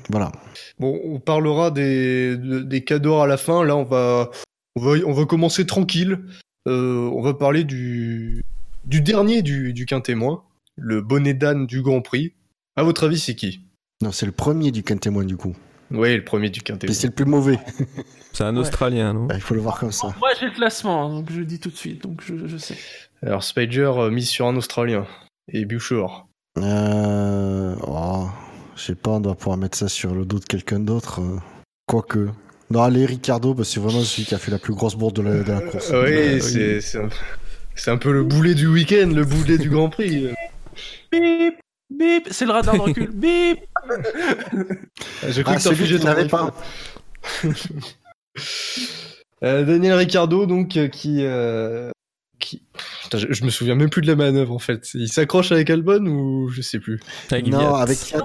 voilà. 0.09 0.31
Bon, 0.77 0.99
on 1.03 1.19
parlera 1.19 1.71
des, 1.71 2.37
de- 2.37 2.59
des 2.59 2.83
cadeaux 2.83 3.17
à 3.17 3.25
la 3.25 3.37
fin. 3.37 3.63
Là, 3.65 3.75
on 3.75 3.85
va, 3.85 4.29
on 4.75 4.81
va, 4.81 4.91
on 5.07 5.13
va 5.13 5.25
commencer 5.25 5.65
tranquille. 5.65 6.19
Euh, 6.67 7.09
on 7.11 7.23
va 7.23 7.33
parler 7.33 7.63
du, 7.63 8.43
du 8.85 9.01
dernier 9.01 9.41
du, 9.41 9.73
du 9.73 9.87
quintémoin, 9.87 10.43
le 10.75 11.01
bonnet 11.01 11.33
d'âne 11.33 11.65
du 11.65 11.81
Grand 11.81 12.01
Prix. 12.01 12.33
À 12.75 12.83
votre 12.83 13.05
avis, 13.05 13.17
c'est 13.17 13.35
qui? 13.35 13.61
Non, 14.03 14.11
c'est 14.11 14.27
le 14.27 14.31
premier 14.31 14.71
du 14.71 14.83
témoin 14.83 15.23
du 15.23 15.37
coup. 15.37 15.55
Oui, 15.91 16.15
le 16.15 16.23
premier 16.23 16.49
du 16.49 16.59
Mais 16.59 16.63
quintémoin. 16.63 16.93
c'est 16.95 17.07
le 17.07 17.13
plus 17.13 17.25
mauvais. 17.25 17.59
C'est 18.33 18.43
un 18.43 18.53
Ouais. 18.53 18.61
Australien, 18.61 19.13
non? 19.13 19.25
Bah, 19.25 19.35
il 19.35 19.41
faut 19.41 19.55
le 19.55 19.59
voir 19.59 19.79
comme 19.79 19.91
ça. 19.91 20.13
Moi, 20.19 20.29
j'ai 20.39 20.45
le 20.45 20.51
classement, 20.51 21.05
hein, 21.05 21.09
donc 21.09 21.31
je 21.31 21.39
le 21.39 21.45
dis 21.45 21.59
tout 21.59 21.69
de 21.71 21.75
suite, 21.75 22.03
donc 22.03 22.21
je, 22.23 22.47
je 22.47 22.57
sais. 22.57 22.75
Alors, 23.25 23.43
Spider 23.43 23.91
euh, 23.97 24.11
mise 24.11 24.29
sur 24.29 24.45
un 24.45 24.55
Australien 24.55 25.05
et 25.51 25.65
Buchor. 25.65 26.27
Euh... 26.57 27.75
Oh, 27.87 28.27
je 28.75 28.81
sais 28.83 28.95
pas, 28.95 29.11
on 29.11 29.19
doit 29.19 29.35
pouvoir 29.35 29.57
mettre 29.57 29.77
ça 29.77 29.89
sur 29.89 30.13
le 30.13 30.25
dos 30.25 30.39
de 30.39 30.45
quelqu'un 30.45 30.79
d'autre. 30.79 31.21
euh. 31.21 31.37
Quoique. 31.87 32.29
Non, 32.69 32.83
allez, 32.83 33.05
Ricardo, 33.07 33.55
parce 33.55 33.67
que 33.69 33.73
c'est 33.73 33.79
vraiment 33.79 34.03
celui 34.03 34.25
qui 34.27 34.35
a 34.35 34.37
fait 34.37 34.51
la 34.51 34.59
plus 34.59 34.73
grosse 34.75 34.95
bourde 34.95 35.15
de 35.15 35.21
la, 35.23 35.43
de 35.43 35.51
la 35.51 35.61
course. 35.61 35.89
oui, 35.91 36.33
oui. 36.35 36.41
c'est 36.41 36.81
c'est 36.81 36.99
un, 36.99 37.09
c'est 37.75 37.89
un 37.89 37.97
peu 37.97 38.11
le 38.13 38.23
boulet 38.23 38.53
du 38.53 38.67
week-end, 38.67 39.07
le 39.13 39.25
boulet 39.25 39.57
du 39.57 39.69
Grand 39.71 39.89
Prix. 39.89 40.27
Bip 41.11 41.55
Bip 41.89 42.27
C'est 42.31 42.45
le 42.45 42.51
radar 42.51 42.75
de 42.75 42.79
recul. 42.81 43.07
Bip 43.13 43.59
J'ai 45.27 45.43
cru 45.43 45.53
Ah, 45.53 45.57
que 45.57 45.61
celui 45.61 45.99
n'avait 46.03 46.23
iPhone. 46.23 46.51
pas. 46.51 46.55
Euh, 49.43 49.63
Daniel 49.63 49.93
Ricciardo, 49.93 50.45
donc, 50.45 50.75
euh, 50.77 50.87
qui. 50.87 51.19
euh, 51.23 51.89
qui... 52.39 52.61
Putain, 53.03 53.17
je, 53.17 53.27
je 53.31 53.43
me 53.43 53.49
souviens 53.49 53.75
même 53.75 53.89
plus 53.89 54.01
de 54.01 54.07
la 54.07 54.15
manœuvre 54.15 54.53
en 54.53 54.59
fait. 54.59 54.87
Il 54.93 55.09
s'accroche 55.09 55.51
avec 55.51 55.69
Albon 55.69 56.05
ou 56.05 56.49
je 56.49 56.61
sais 56.61 56.79
plus? 56.79 56.99
Avec 57.31 57.47
Non, 57.47 57.59
Viat. 57.59 57.77
avec 57.77 57.97
c'est 57.97 58.17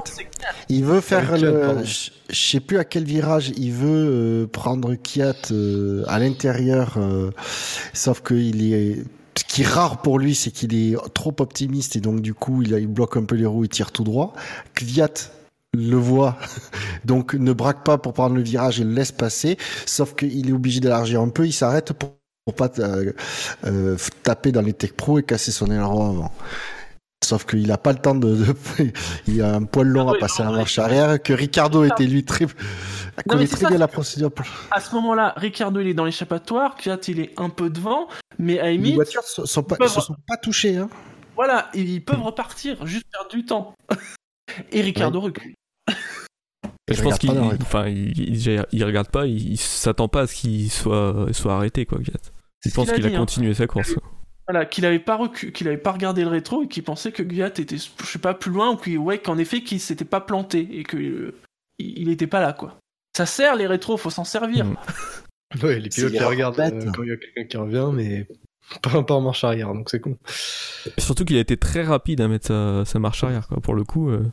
Il 0.68 0.84
veut 0.84 1.00
faire 1.00 1.30
Avec 1.32 1.42
le. 1.42 1.84
Je 1.84 2.10
je 2.30 2.34
sais 2.40 2.60
plus 2.60 2.78
à 2.78 2.84
quel 2.84 3.04
virage 3.04 3.52
il 3.56 3.72
veut 3.72 4.42
euh, 4.44 4.46
prendre 4.46 4.94
Kiat 4.94 5.34
euh, 5.52 6.04
à 6.06 6.18
l'intérieur, 6.18 6.94
euh, 6.98 7.30
sauf 7.92 8.22
qu'il 8.22 8.72
est. 8.72 9.04
Ce 9.36 9.44
qui 9.44 9.62
est 9.62 9.66
rare 9.66 10.02
pour 10.02 10.18
lui, 10.18 10.34
c'est 10.34 10.50
qu'il 10.50 10.74
est 10.74 10.96
trop 11.12 11.34
optimiste 11.40 11.96
et 11.96 12.00
donc 12.00 12.20
du 12.20 12.34
coup 12.34 12.62
il, 12.62 12.86
bloque 12.86 13.16
un 13.16 13.24
peu 13.24 13.34
les 13.34 13.46
roues, 13.46 13.64
il 13.64 13.68
tire 13.68 13.90
tout 13.90 14.04
droit. 14.04 14.32
Kvyat 14.74 15.30
le 15.72 15.96
voit, 15.96 16.38
donc 17.04 17.34
ne 17.34 17.52
braque 17.52 17.84
pas 17.84 17.98
pour 17.98 18.12
prendre 18.12 18.36
le 18.36 18.42
virage 18.42 18.80
et 18.80 18.84
le 18.84 18.92
laisse 18.92 19.12
passer, 19.12 19.58
sauf 19.86 20.14
qu'il 20.14 20.48
est 20.48 20.52
obligé 20.52 20.80
d'élargir 20.80 21.20
un 21.20 21.30
peu, 21.30 21.46
il 21.46 21.52
s'arrête 21.52 21.92
pour, 21.92 22.10
pour 22.44 22.54
pas 22.54 22.70
euh, 22.78 23.12
euh, 23.64 23.96
taper 24.22 24.52
dans 24.52 24.62
les 24.62 24.72
tech 24.72 24.92
pro 24.92 25.18
et 25.18 25.24
casser 25.24 25.50
son 25.50 25.70
aileron 25.70 26.10
avant. 26.10 26.32
Sauf 27.24 27.46
qu'il 27.46 27.70
a 27.72 27.78
pas 27.78 27.92
le 27.92 27.98
temps 27.98 28.14
de, 28.14 28.34
de- 28.36 28.54
il 29.26 29.40
a 29.42 29.54
un 29.54 29.64
poil 29.64 29.88
long 29.88 30.08
Ah 30.08 30.14
à 30.14 30.18
passer 30.18 30.42
à 30.42 30.46
non, 30.46 30.52
la 30.52 30.58
marche 30.58 30.78
arrière, 30.78 31.22
que 31.22 31.32
Ricardo 31.32 31.82
était 31.84 32.04
lui 32.06 32.24
très, 32.24 32.46
connaît 33.26 33.46
très 33.46 33.56
ça, 33.62 33.68
bien 33.68 33.78
la 33.78 33.88
procédure. 33.88 34.30
À 34.70 34.80
ce 34.80 34.94
moment-là, 34.94 35.32
Ricardo 35.36 35.80
il 35.80 35.88
est 35.88 35.94
dans 35.94 36.04
l'échappatoire, 36.04 36.76
Kvyat 36.76 36.98
il 37.08 37.20
est 37.20 37.32
un 37.40 37.48
peu 37.48 37.70
devant, 37.70 38.08
mais 38.38 38.58
à 38.60 38.70
Les 38.70 38.76
voitures 38.94 39.22
se 39.24 39.46
sont 39.46 39.62
pas, 39.62 39.76
peuvent- 39.76 39.88
se 39.88 40.00
sont 40.00 40.16
pas 40.26 40.36
touchées, 40.36 40.76
hein. 40.76 40.88
voilà, 41.34 41.70
ils 41.74 42.04
peuvent 42.04 42.22
repartir, 42.22 42.86
juste 42.86 43.06
perdre 43.10 43.30
du 43.30 43.44
temps. 43.44 43.74
Et 44.70 44.82
Ricardo 44.82 45.20
recule. 45.20 45.54
Je 46.92 47.02
pense 47.02 47.18
qu'il 47.18 47.30
enfin, 47.62 47.86
il, 47.88 48.18
il- 48.18 48.66
il 48.72 48.84
regarde 48.84 49.08
pas, 49.08 49.26
il, 49.26 49.52
il 49.52 49.56
s'attend 49.58 50.08
pas 50.08 50.22
à 50.22 50.26
ce 50.26 50.34
qu'il 50.34 50.70
soit, 50.70 51.26
soit 51.32 51.54
arrêté, 51.54 51.86
quoi, 51.86 51.98
ce 52.70 52.74
pense 52.74 52.92
qu'il 52.92 53.06
a 53.06 53.08
hein. 53.08 53.16
continué 53.16 53.54
sa 53.54 53.66
course. 53.66 53.94
Voilà, 54.46 54.66
qu'il 54.66 54.84
avait 54.84 54.98
pas 54.98 55.16
recu- 55.16 55.52
qu'il 55.52 55.68
avait 55.68 55.78
pas 55.78 55.92
regardé 55.92 56.22
le 56.22 56.28
rétro 56.28 56.62
et 56.64 56.68
qu'il 56.68 56.82
pensait 56.82 57.12
que 57.12 57.22
Guyat 57.22 57.46
était, 57.48 57.76
je 57.78 58.04
sais 58.04 58.18
pas, 58.18 58.34
plus 58.34 58.50
loin 58.50 58.72
ou 58.72 58.76
qu'il, 58.76 58.98
ouais, 58.98 59.18
qu'en 59.18 59.38
effet, 59.38 59.62
qu'il 59.62 59.80
s'était 59.80 60.04
pas 60.04 60.20
planté 60.20 60.68
et 60.72 60.82
que 60.82 60.96
euh, 60.98 61.34
il 61.78 61.98
il 61.98 62.08
était 62.10 62.26
pas 62.26 62.40
là, 62.40 62.52
quoi. 62.52 62.76
Ça 63.16 63.26
sert 63.26 63.56
les 63.56 63.66
rétros, 63.66 63.96
faut 63.96 64.10
s'en 64.10 64.24
servir. 64.24 64.64
Mm. 64.66 64.76
Ouais, 65.62 65.78
les 65.78 65.88
pilotes 65.88 66.10
les 66.12 66.18
regardent 66.24 66.58
euh, 66.58 66.90
quand 66.92 67.04
il 67.04 67.10
y 67.10 67.12
a 67.12 67.16
quelqu'un 67.16 67.44
qui 67.44 67.56
revient, 67.56 67.88
mais 67.94 68.26
pas, 68.82 69.02
pas 69.04 69.14
en 69.14 69.20
marche 69.20 69.44
arrière, 69.44 69.72
donc 69.72 69.88
c'est 69.88 70.00
con. 70.00 70.18
Et 70.96 71.00
surtout 71.00 71.24
qu'il 71.24 71.36
a 71.36 71.40
été 71.40 71.56
très 71.56 71.82
rapide 71.84 72.20
à 72.20 72.26
mettre 72.26 72.48
sa, 72.48 72.84
sa 72.84 72.98
marche 72.98 73.22
arrière, 73.22 73.46
quoi. 73.46 73.60
Pour 73.60 73.74
le 73.74 73.84
coup, 73.84 74.10
euh, 74.10 74.24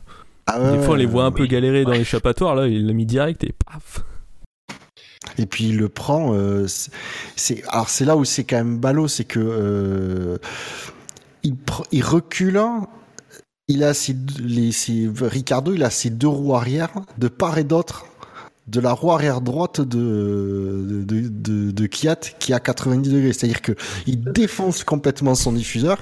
Ah 0.46 0.72
des 0.72 0.78
fois 0.82 0.94
on 0.94 0.98
les 0.98 1.06
voit 1.06 1.24
un 1.24 1.30
peu 1.30 1.46
galérer 1.46 1.84
dans 1.84 1.92
l'échappatoire, 1.92 2.56
là, 2.56 2.66
il 2.66 2.88
l'a 2.88 2.92
mis 2.92 3.06
direct 3.06 3.44
et 3.44 3.52
paf 3.52 4.02
Et 5.38 5.46
puis 5.46 5.68
il 5.68 5.76
le 5.78 5.88
prend. 5.88 6.34
euh, 6.34 6.66
c'est- 7.36 7.62
alors 7.68 7.88
c'est 7.88 8.04
là 8.04 8.16
où 8.16 8.24
c'est 8.24 8.44
quand 8.44 8.56
même 8.56 8.78
ballot, 8.78 9.08
c'est 9.08 9.24
que 9.24 9.38
euh, 9.40 10.38
il, 11.42 12.02
recule. 12.04 12.60
Il 13.68 13.84
a 13.84 13.94
ses, 13.94 14.16
les, 14.40 14.72
ses- 14.72 15.10
Ricardo, 15.20 15.72
il 15.74 15.82
a 15.84 15.90
ses 15.90 16.10
deux 16.10 16.26
roues 16.28 16.54
arrière 16.54 16.90
de 17.18 17.28
part 17.28 17.58
et 17.58 17.64
d'autre 17.64 18.06
de 18.68 18.78
la 18.80 18.92
roue 18.92 19.10
arrière 19.10 19.40
droite 19.40 19.80
de 19.80 21.02
de, 21.04 21.28
de, 21.28 21.70
de 21.72 21.86
Kiat 21.86 22.16
qui 22.38 22.52
est 22.52 22.54
à 22.54 22.60
90 22.60 23.08
degrés. 23.10 23.32
C'est-à-dire 23.32 23.62
que 23.62 23.72
il 24.06 24.22
défonce 24.24 24.84
complètement 24.84 25.34
son 25.34 25.52
diffuseur 25.52 25.98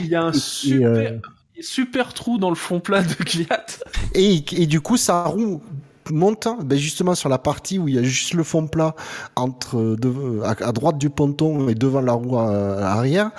Il 0.00 0.06
y 0.08 0.14
a 0.14 0.22
un 0.22 0.32
Et- 0.32 0.36
et, 0.36 0.40
super, 0.40 0.86
euh, 0.88 1.18
super 1.60 2.14
trou 2.14 2.38
dans 2.38 2.50
le 2.50 2.56
fond 2.56 2.80
plat 2.80 3.02
de 3.02 3.14
Guyat. 3.24 3.66
Et, 4.14 4.42
et 4.52 4.66
du 4.66 4.80
coup, 4.80 4.96
sa 4.96 5.24
roue 5.24 5.62
monte 6.10 6.48
ben 6.64 6.76
justement 6.78 7.14
sur 7.14 7.28
la 7.28 7.38
partie 7.38 7.78
où 7.78 7.88
il 7.88 7.94
y 7.94 7.98
a 7.98 8.02
juste 8.02 8.34
le 8.34 8.42
fond 8.42 8.66
plat 8.66 8.94
entre 9.36 9.78
euh, 9.78 9.96
de- 9.96 10.40
à, 10.42 10.50
à 10.68 10.72
droite 10.72 10.98
du 10.98 11.10
ponton 11.10 11.68
et 11.68 11.74
devant 11.74 12.00
la 12.00 12.12
roue 12.12 12.38
euh, 12.38 12.82
arrière. 12.82 13.30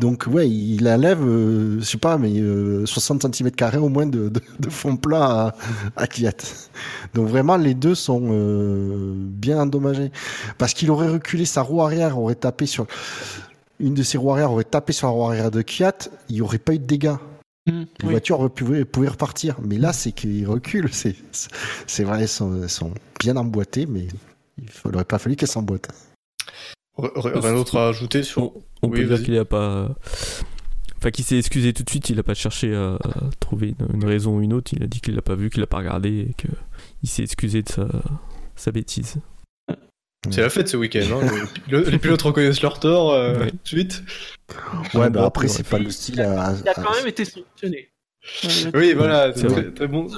Donc 0.00 0.26
ouais, 0.30 0.48
il 0.48 0.88
enlève, 0.88 1.22
euh, 1.22 1.78
je 1.80 1.84
sais 1.84 1.98
pas, 1.98 2.18
mais 2.18 2.32
euh, 2.40 2.84
60 2.86 3.34
cm 3.34 3.50
carrés 3.52 3.78
au 3.78 3.88
moins 3.88 4.06
de, 4.06 4.28
de, 4.28 4.40
de 4.58 4.70
fond 4.70 4.96
plat 4.96 5.54
à, 5.96 6.02
à 6.02 6.06
Kvyat. 6.06 6.32
Donc 7.14 7.28
vraiment, 7.28 7.56
les 7.56 7.74
deux 7.74 7.94
sont 7.94 8.22
euh, 8.30 9.14
bien 9.16 9.60
endommagés 9.60 10.10
parce 10.58 10.74
qu'il 10.74 10.90
aurait 10.90 11.08
reculé 11.08 11.44
sa 11.44 11.62
roue 11.62 11.82
arrière, 11.82 12.18
aurait 12.18 12.34
tapé 12.34 12.66
sur 12.66 12.86
une 13.80 13.94
de 13.94 14.02
ses 14.02 14.18
roues 14.18 14.32
arrière 14.32 14.50
aurait 14.50 14.64
tapé 14.64 14.92
sur 14.92 15.06
la 15.06 15.12
roue 15.12 15.24
arrière 15.26 15.50
de 15.52 15.62
Kvyat, 15.62 16.08
il 16.28 16.34
n'y 16.34 16.40
aurait 16.40 16.58
pas 16.58 16.74
eu 16.74 16.78
de 16.80 16.84
dégâts. 16.86 17.14
Mm, 17.68 17.80
Les 18.00 18.04
oui. 18.04 18.10
voitures 18.10 18.50
pouvaient 18.50 19.08
repartir. 19.08 19.56
Mais 19.62 19.78
là, 19.78 19.92
c'est 19.92 20.12
qu'ils 20.12 20.46
reculent. 20.46 20.90
C'est, 20.92 22.04
vrai, 22.04 22.22
elles 22.22 22.28
sont, 22.28 22.62
elles 22.62 22.68
sont 22.70 22.92
bien 23.20 23.36
emboîtées, 23.36 23.86
mais 23.86 24.06
il 24.58 24.64
n'aurait 24.90 25.04
pas 25.04 25.18
fallu 25.18 25.36
qu'elles 25.36 25.48
s'emboîtent. 25.48 25.88
Rien 26.96 27.54
d'autre 27.54 27.76
à 27.76 27.88
ajouter 27.88 28.22
sur. 28.22 28.42
On, 28.42 28.52
on 28.82 28.88
Oui, 28.90 29.00
peut 29.02 29.16
dire 29.16 29.22
qu'il 29.24 29.38
a 29.38 29.44
pas. 29.44 29.94
Enfin, 30.96 31.12
qu'il 31.12 31.24
s'est 31.24 31.38
excusé 31.38 31.72
tout 31.72 31.84
de 31.84 31.90
suite, 31.90 32.10
il 32.10 32.18
a 32.18 32.24
pas 32.24 32.34
cherché 32.34 32.74
à, 32.74 32.98
trouver 33.38 33.76
une, 33.78 33.86
une 34.02 34.04
raison 34.04 34.36
ou 34.38 34.42
une 34.42 34.52
autre, 34.52 34.72
il 34.74 34.82
a 34.82 34.88
dit 34.88 35.00
qu'il 35.00 35.14
l'a 35.14 35.22
pas 35.22 35.36
vu, 35.36 35.48
qu'il 35.48 35.60
l'a 35.60 35.68
pas 35.68 35.76
regardé 35.76 36.26
et 36.30 36.34
qu'il 36.34 37.08
s'est 37.08 37.22
excusé 37.22 37.62
de 37.62 37.68
sa, 37.68 37.86
sa 38.56 38.72
bêtise. 38.72 39.14
C'est 40.30 40.40
la 40.40 40.50
fête 40.50 40.68
ce 40.68 40.76
week-end. 40.76 41.06
Hein. 41.12 41.20
les, 41.32 41.60
pilotes, 41.66 41.86
les 41.88 41.98
pilotes 41.98 42.22
reconnaissent 42.22 42.62
leur 42.62 42.80
tort 42.80 43.12
euh, 43.12 43.38
Ouais. 43.38 43.50
tout 43.50 43.56
de 43.56 43.68
suite. 43.68 44.02
Ouais, 44.94 45.08
bon, 45.10 45.20
bah 45.20 45.26
après, 45.26 45.48
c'est 45.48 45.66
pas 45.66 45.78
le 45.78 45.90
style 45.90 46.20
à. 46.20 46.54
Il 46.60 46.68
a 46.68 46.74
quand 46.74 46.94
même 46.94 47.06
été 47.06 47.24
sanctionné. 47.24 47.90
Oui, 48.74 48.94
voilà, 48.94 49.32
C'est 49.32 49.42
c'est 49.42 49.46
très, 49.46 49.70
très 49.72 49.86
bon. 49.86 50.08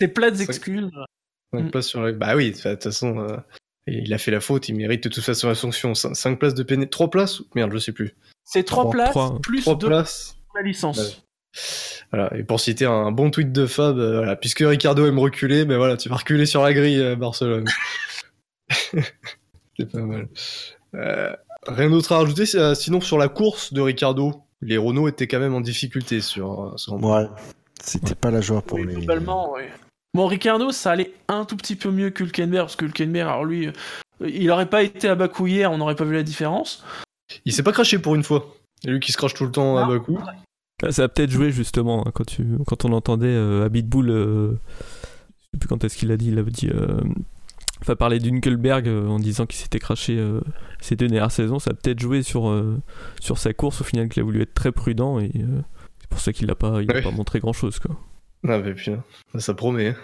Ses 0.00 0.08
plates 0.08 0.36
C'est- 0.36 0.44
excuses. 0.44 0.90
Donc, 1.52 1.64
Mm. 1.64 1.70
pas 1.70 1.82
sur 1.82 2.00
la- 2.00 2.12
Bah 2.12 2.36
oui, 2.36 2.52
de 2.52 2.56
toute 2.56 2.82
façon, 2.84 3.18
euh, 3.18 3.36
il 3.88 4.14
a 4.14 4.18
fait 4.18 4.30
la 4.30 4.40
faute, 4.40 4.68
il 4.68 4.76
mérite 4.76 5.02
de 5.02 5.08
toute 5.08 5.24
façon 5.24 5.48
la 5.48 5.56
sanction. 5.56 5.94
5 5.94 6.38
places 6.38 6.54
de 6.54 6.62
péné... 6.62 6.88
3 6.88 7.10
places 7.10 7.42
Merde, 7.56 7.72
je 7.72 7.78
sais 7.78 7.92
plus. 7.92 8.14
C'est 8.44 8.62
3 8.62 8.84
Trois- 8.84 8.92
places 8.92 9.10
trois- 9.10 9.40
plus 9.40 9.60
3 9.62 9.74
de 9.74 9.86
places. 9.88 10.36
la 10.54 10.62
licence. 10.62 10.98
Ouais. 10.98 11.10
Voilà, 12.12 12.30
et 12.36 12.44
pour 12.44 12.60
citer 12.60 12.84
un 12.86 13.10
bon 13.10 13.30
tweet 13.30 13.50
de 13.50 13.66
Fab, 13.66 13.98
euh, 13.98 14.18
voilà, 14.18 14.36
puisque 14.36 14.60
Ricardo 14.60 15.04
aime 15.06 15.18
reculer, 15.18 15.64
mais 15.64 15.76
voilà, 15.76 15.96
tu 15.96 16.08
vas 16.08 16.16
reculer 16.16 16.46
sur 16.46 16.62
la 16.62 16.72
grille 16.72 17.02
à 17.02 17.16
Barcelone. 17.16 17.64
C'est 19.80 19.90
pas 19.90 20.02
mal. 20.02 20.28
Euh, 20.94 21.32
rien 21.66 21.90
d'autre 21.90 22.12
à 22.12 22.18
rajouter, 22.18 22.44
euh, 22.56 22.74
sinon 22.74 23.00
sur 23.00 23.18
la 23.18 23.28
course 23.28 23.72
de 23.72 23.80
Ricardo, 23.80 24.42
les 24.60 24.76
Renault 24.76 25.08
étaient 25.08 25.26
quand 25.28 25.40
même 25.40 25.54
en 25.54 25.60
difficulté 25.60 26.20
sur, 26.20 26.62
euh, 26.72 26.76
sur- 26.76 26.94
Ouais. 27.02 27.26
C'était 27.82 28.14
pas 28.14 28.30
la 28.30 28.40
joie 28.40 28.60
pour 28.62 28.78
Oui, 28.78 28.86
les. 28.86 28.94
globalement, 28.94 29.52
ouais. 29.52 29.70
Bon, 30.12 30.26
Ricardo, 30.26 30.70
ça 30.72 30.90
allait 30.90 31.12
un 31.28 31.44
tout 31.44 31.56
petit 31.56 31.76
peu 31.76 31.90
mieux 31.90 32.10
que 32.10 32.24
Hülkenberg, 32.24 32.64
parce 32.66 32.76
que 32.76 32.84
Hülkenberg, 32.84 33.28
alors 33.28 33.44
lui, 33.44 33.70
il 34.20 34.50
aurait 34.50 34.68
pas 34.68 34.82
été 34.82 35.08
à 35.08 35.14
Bakou 35.14 35.46
hier, 35.46 35.70
on 35.72 35.78
n'aurait 35.78 35.94
pas 35.94 36.04
vu 36.04 36.14
la 36.14 36.22
différence. 36.22 36.84
Il 37.46 37.52
s'est 37.52 37.62
pas 37.62 37.72
craché 37.72 37.98
pour 37.98 38.14
une 38.16 38.24
fois. 38.24 38.54
Et 38.84 38.88
lui 38.90 39.00
qui 39.00 39.12
se 39.12 39.16
crache 39.16 39.34
tout 39.34 39.44
le 39.44 39.52
temps 39.52 39.76
à 39.78 39.82
Non. 39.82 39.88
Bakou. 39.88 40.18
Ah, 40.82 40.90
Ça 40.92 41.04
a 41.04 41.08
peut-être 41.08 41.30
joué 41.30 41.52
justement 41.52 42.06
hein, 42.06 42.10
quand, 42.12 42.26
tu, 42.26 42.44
quand 42.66 42.84
on 42.84 42.92
entendait 42.92 43.28
euh, 43.28 43.64
Abitbull, 43.66 44.10
euh, 44.10 44.50
je 45.38 45.44
sais 45.52 45.58
plus 45.60 45.68
quand 45.68 45.84
est-ce 45.84 45.96
qu'il 45.96 46.10
a 46.10 46.16
dit, 46.16 46.28
il 46.28 46.38
avait 46.38 46.50
dit, 46.50 46.68
euh, 46.68 47.00
enfin 47.82 47.96
parler 47.96 48.18
d'Hunkelberg 48.18 48.88
euh, 48.88 49.06
en 49.08 49.18
disant 49.18 49.46
qu'il 49.46 49.58
s'était 49.58 49.78
craché 49.78 50.18
euh, 50.18 50.40
ces 50.80 50.96
deux 50.96 51.08
dernières 51.08 51.30
saisons, 51.32 51.58
ça 51.58 51.70
a 51.70 51.74
peut-être 51.74 51.98
joué 52.00 52.22
sur, 52.22 52.48
euh, 52.48 52.78
sur 53.20 53.38
sa 53.38 53.52
course 53.52 53.80
au 53.80 53.84
final 53.84 54.08
qu'il 54.08 54.20
a 54.20 54.24
voulu 54.24 54.42
être 54.42 54.54
très 54.54 54.72
prudent 54.72 55.18
et 55.18 55.30
euh, 55.36 55.60
c'est 56.00 56.08
pour 56.08 56.20
ça 56.20 56.32
qu'il 56.32 56.46
n'a 56.48 56.54
pas, 56.54 56.82
il 56.82 56.90
a 56.90 57.02
pas 57.02 57.10
montré 57.10 57.38
grand-chose 57.40 57.78
quoi. 57.78 57.96
Ah, 58.48 58.58
mais 58.58 58.72
putain, 58.74 59.02
ça 59.36 59.52
promet. 59.54 59.88
hein. 59.88 59.96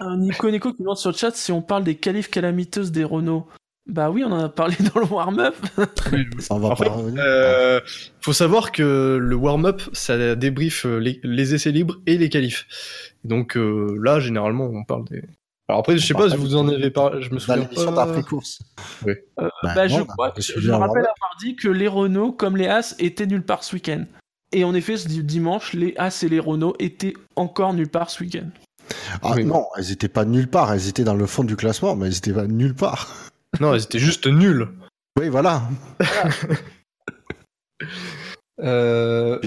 Un 0.00 0.18
Nico 0.18 0.50
Nico 0.50 0.72
qui 0.74 0.82
demande 0.82 0.98
sur 0.98 1.10
le 1.10 1.16
chat 1.16 1.30
si 1.34 1.52
on 1.52 1.62
parle 1.62 1.84
des 1.84 1.94
qualifs 1.94 2.30
calamiteuses 2.30 2.92
des 2.92 3.04
Renault. 3.04 3.46
Bah 3.88 4.10
oui, 4.10 4.24
on 4.26 4.32
en 4.32 4.40
a 4.40 4.48
parlé 4.48 4.74
dans 4.92 5.00
le 5.00 5.06
warm-up. 5.06 5.54
Ça, 6.40 6.54
on 6.56 6.58
va 6.58 6.68
En 6.70 6.74
pas 6.74 6.84
fait. 6.84 6.90
Euh, 7.18 7.80
faut 8.20 8.32
savoir 8.32 8.72
que 8.72 9.16
le 9.18 9.36
warm-up, 9.36 9.80
ça 9.92 10.34
débrief 10.34 10.84
euh, 10.86 10.98
les, 10.98 11.20
les 11.22 11.54
essais 11.54 11.70
libres 11.70 11.96
et 12.04 12.18
les 12.18 12.28
qualifs. 12.28 12.66
Donc 13.24 13.56
euh, 13.56 13.96
là, 14.02 14.18
généralement, 14.18 14.64
on 14.64 14.82
parle 14.84 15.04
des. 15.04 15.22
Alors 15.68 15.80
après, 15.80 15.98
je 15.98 16.06
sais 16.06 16.14
pas 16.14 16.28
si 16.30 16.36
pas 16.36 16.40
vous 16.40 16.54
en 16.56 16.68
avez 16.68 16.90
parlé. 16.90 17.22
Je 17.22 17.28
me 17.30 17.34
Dans 17.34 17.40
souviens 17.40 17.56
l'émission 17.62 17.92
pas. 17.92 18.06
d'après-course. 18.06 18.60
Euh, 19.08 19.14
Bah, 19.36 19.50
bah, 19.74 19.88
je 19.88 19.98
non, 19.98 20.06
me 20.06 20.72
rappelle 20.74 21.02
avoir 21.02 21.36
dit 21.40 21.56
que 21.56 21.68
les 21.68 21.88
Renault, 21.88 22.32
comme 22.32 22.56
les 22.56 22.68
As, 22.68 22.94
étaient 23.00 23.26
nulle 23.26 23.42
part 23.44 23.64
ce 23.64 23.74
week-end. 23.74 24.04
Et 24.52 24.62
en 24.62 24.74
effet, 24.74 24.96
ce 24.96 25.08
dimanche, 25.08 25.72
les 25.72 25.94
As 25.98 26.22
et 26.22 26.28
les 26.28 26.38
Renault 26.38 26.76
étaient 26.78 27.14
encore 27.34 27.74
nulle 27.74 27.88
part 27.88 28.10
ce 28.10 28.22
week-end. 28.22 28.48
Ah 29.22 29.32
Oui. 29.34 29.44
non, 29.44 29.66
elles 29.76 29.90
étaient 29.90 30.08
pas 30.08 30.24
nulle 30.24 30.48
part. 30.48 30.72
Elles 30.72 30.86
étaient 30.88 31.02
dans 31.02 31.16
le 31.16 31.26
fond 31.26 31.42
du 31.42 31.56
classement, 31.56 31.96
mais 31.96 32.06
elles 32.06 32.16
étaient 32.18 32.32
pas 32.32 32.46
nulle 32.46 32.74
part. 32.74 33.08
Non, 33.60 33.74
ils 33.74 33.82
étaient 33.82 33.98
juste 33.98 34.26
nuls. 34.26 34.68
Oui, 35.18 35.28
voilà. 35.30 35.62
Euh, 38.62 39.38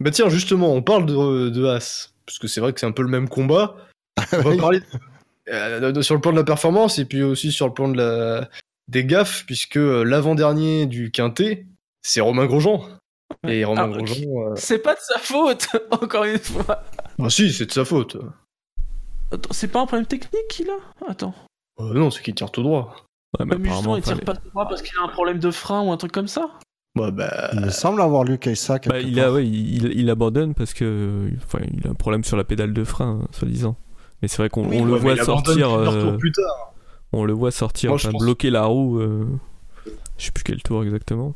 bah 0.00 0.10
tiens, 0.10 0.28
justement, 0.30 0.72
on 0.72 0.82
parle 0.82 1.04
de, 1.06 1.50
de 1.50 1.66
As, 1.66 2.12
parce 2.24 2.38
que 2.38 2.48
c'est 2.48 2.60
vrai 2.60 2.72
que 2.72 2.80
c'est 2.80 2.86
un 2.86 2.92
peu 2.92 3.02
le 3.02 3.08
même 3.08 3.28
combat. 3.28 3.76
On 4.32 4.38
va 4.38 4.50
Oui. 4.50 4.56
parler 4.56 4.80
euh, 5.50 6.02
sur 6.02 6.14
le 6.14 6.20
plan 6.20 6.32
de 6.32 6.36
la 6.36 6.44
performance 6.44 6.98
et 6.98 7.04
puis 7.04 7.22
aussi 7.22 7.52
sur 7.52 7.66
le 7.66 7.74
plan 7.74 7.88
de 7.88 7.96
la 7.96 8.48
des 8.88 9.04
gaffes, 9.04 9.44
puisque 9.46 9.78
euh, 9.78 10.02
l'avant-dernier 10.04 10.86
du 10.86 11.10
quintet, 11.10 11.66
c'est 12.02 12.20
Romain 12.20 12.44
Grosjean. 12.46 12.84
Et 13.48 13.64
Romain 13.64 13.90
Ah, 13.92 13.96
Grosjean, 13.96 14.50
euh, 14.50 14.54
C'est 14.56 14.78
pas 14.78 14.94
de 14.94 15.00
sa 15.00 15.18
faute, 15.18 15.68
encore 15.90 16.24
une 16.24 16.38
fois. 16.38 16.84
ah 17.22 17.30
si, 17.30 17.50
c'est 17.52 17.66
de 17.66 17.72
sa 17.72 17.84
faute. 17.86 18.18
Attends, 19.32 19.52
c'est 19.52 19.68
pas 19.68 19.80
un 19.80 19.86
problème 19.86 20.06
technique 20.06 20.46
qu'il 20.50 20.68
a? 20.68 20.76
Attends. 21.10 21.34
Euh, 21.80 21.94
non, 21.94 22.10
c'est 22.10 22.22
qu'il 22.22 22.34
tire 22.34 22.50
tout 22.50 22.62
droit. 22.62 22.94
Ouais, 23.38 23.46
mais 23.46 23.56
Mais 23.56 23.70
justement, 23.70 23.94
apparemment, 23.94 23.96
il 23.96 24.02
tire 24.02 24.12
fallait- 24.14 24.24
pas 24.24 24.36
tout 24.36 24.48
droit 24.50 24.68
parce 24.68 24.82
qu'il 24.82 24.96
a 24.98 25.02
un 25.02 25.08
problème 25.08 25.38
de 25.38 25.50
frein 25.50 25.82
ou 25.82 25.90
un 25.90 25.96
truc 25.96 26.12
comme 26.12 26.28
ça? 26.28 26.50
Bah, 26.94 27.10
Il 27.54 27.60
me 27.60 27.70
semble 27.70 28.00
avoir 28.02 28.22
lu 28.22 28.38
ça. 28.54 28.78
Bah, 28.86 29.00
il, 29.00 29.18
a, 29.18 29.24
part. 29.24 29.34
ouais, 29.34 29.46
il, 29.48 29.86
il 29.98 30.10
abandonne 30.10 30.54
parce 30.54 30.74
que 30.74 31.28
enfin, 31.44 31.58
il 31.72 31.86
a 31.88 31.90
un 31.90 31.94
problème 31.94 32.22
sur 32.22 32.36
la 32.36 32.44
pédale 32.44 32.72
de 32.72 32.84
frein, 32.84 33.20
hein, 33.22 33.28
soi-disant. 33.32 33.76
Mais 34.24 34.28
c'est 34.28 34.38
vrai 34.38 34.48
qu'on 34.48 34.66
oui, 34.66 34.80
le 34.80 34.94
ouais, 34.94 34.98
voit 35.00 35.16
sortir, 35.22 35.70
euh, 35.70 36.00
tours 36.00 36.16
plus 36.16 36.32
tard. 36.32 36.72
on 37.12 37.26
le 37.26 37.34
voit 37.34 37.50
sortir, 37.50 37.94
bloquer 38.18 38.48
la 38.48 38.64
roue. 38.64 38.98
euh, 38.98 39.26
je 40.16 40.24
sais 40.24 40.30
plus 40.32 40.42
quel 40.44 40.62
tour 40.62 40.82
exactement. 40.82 41.34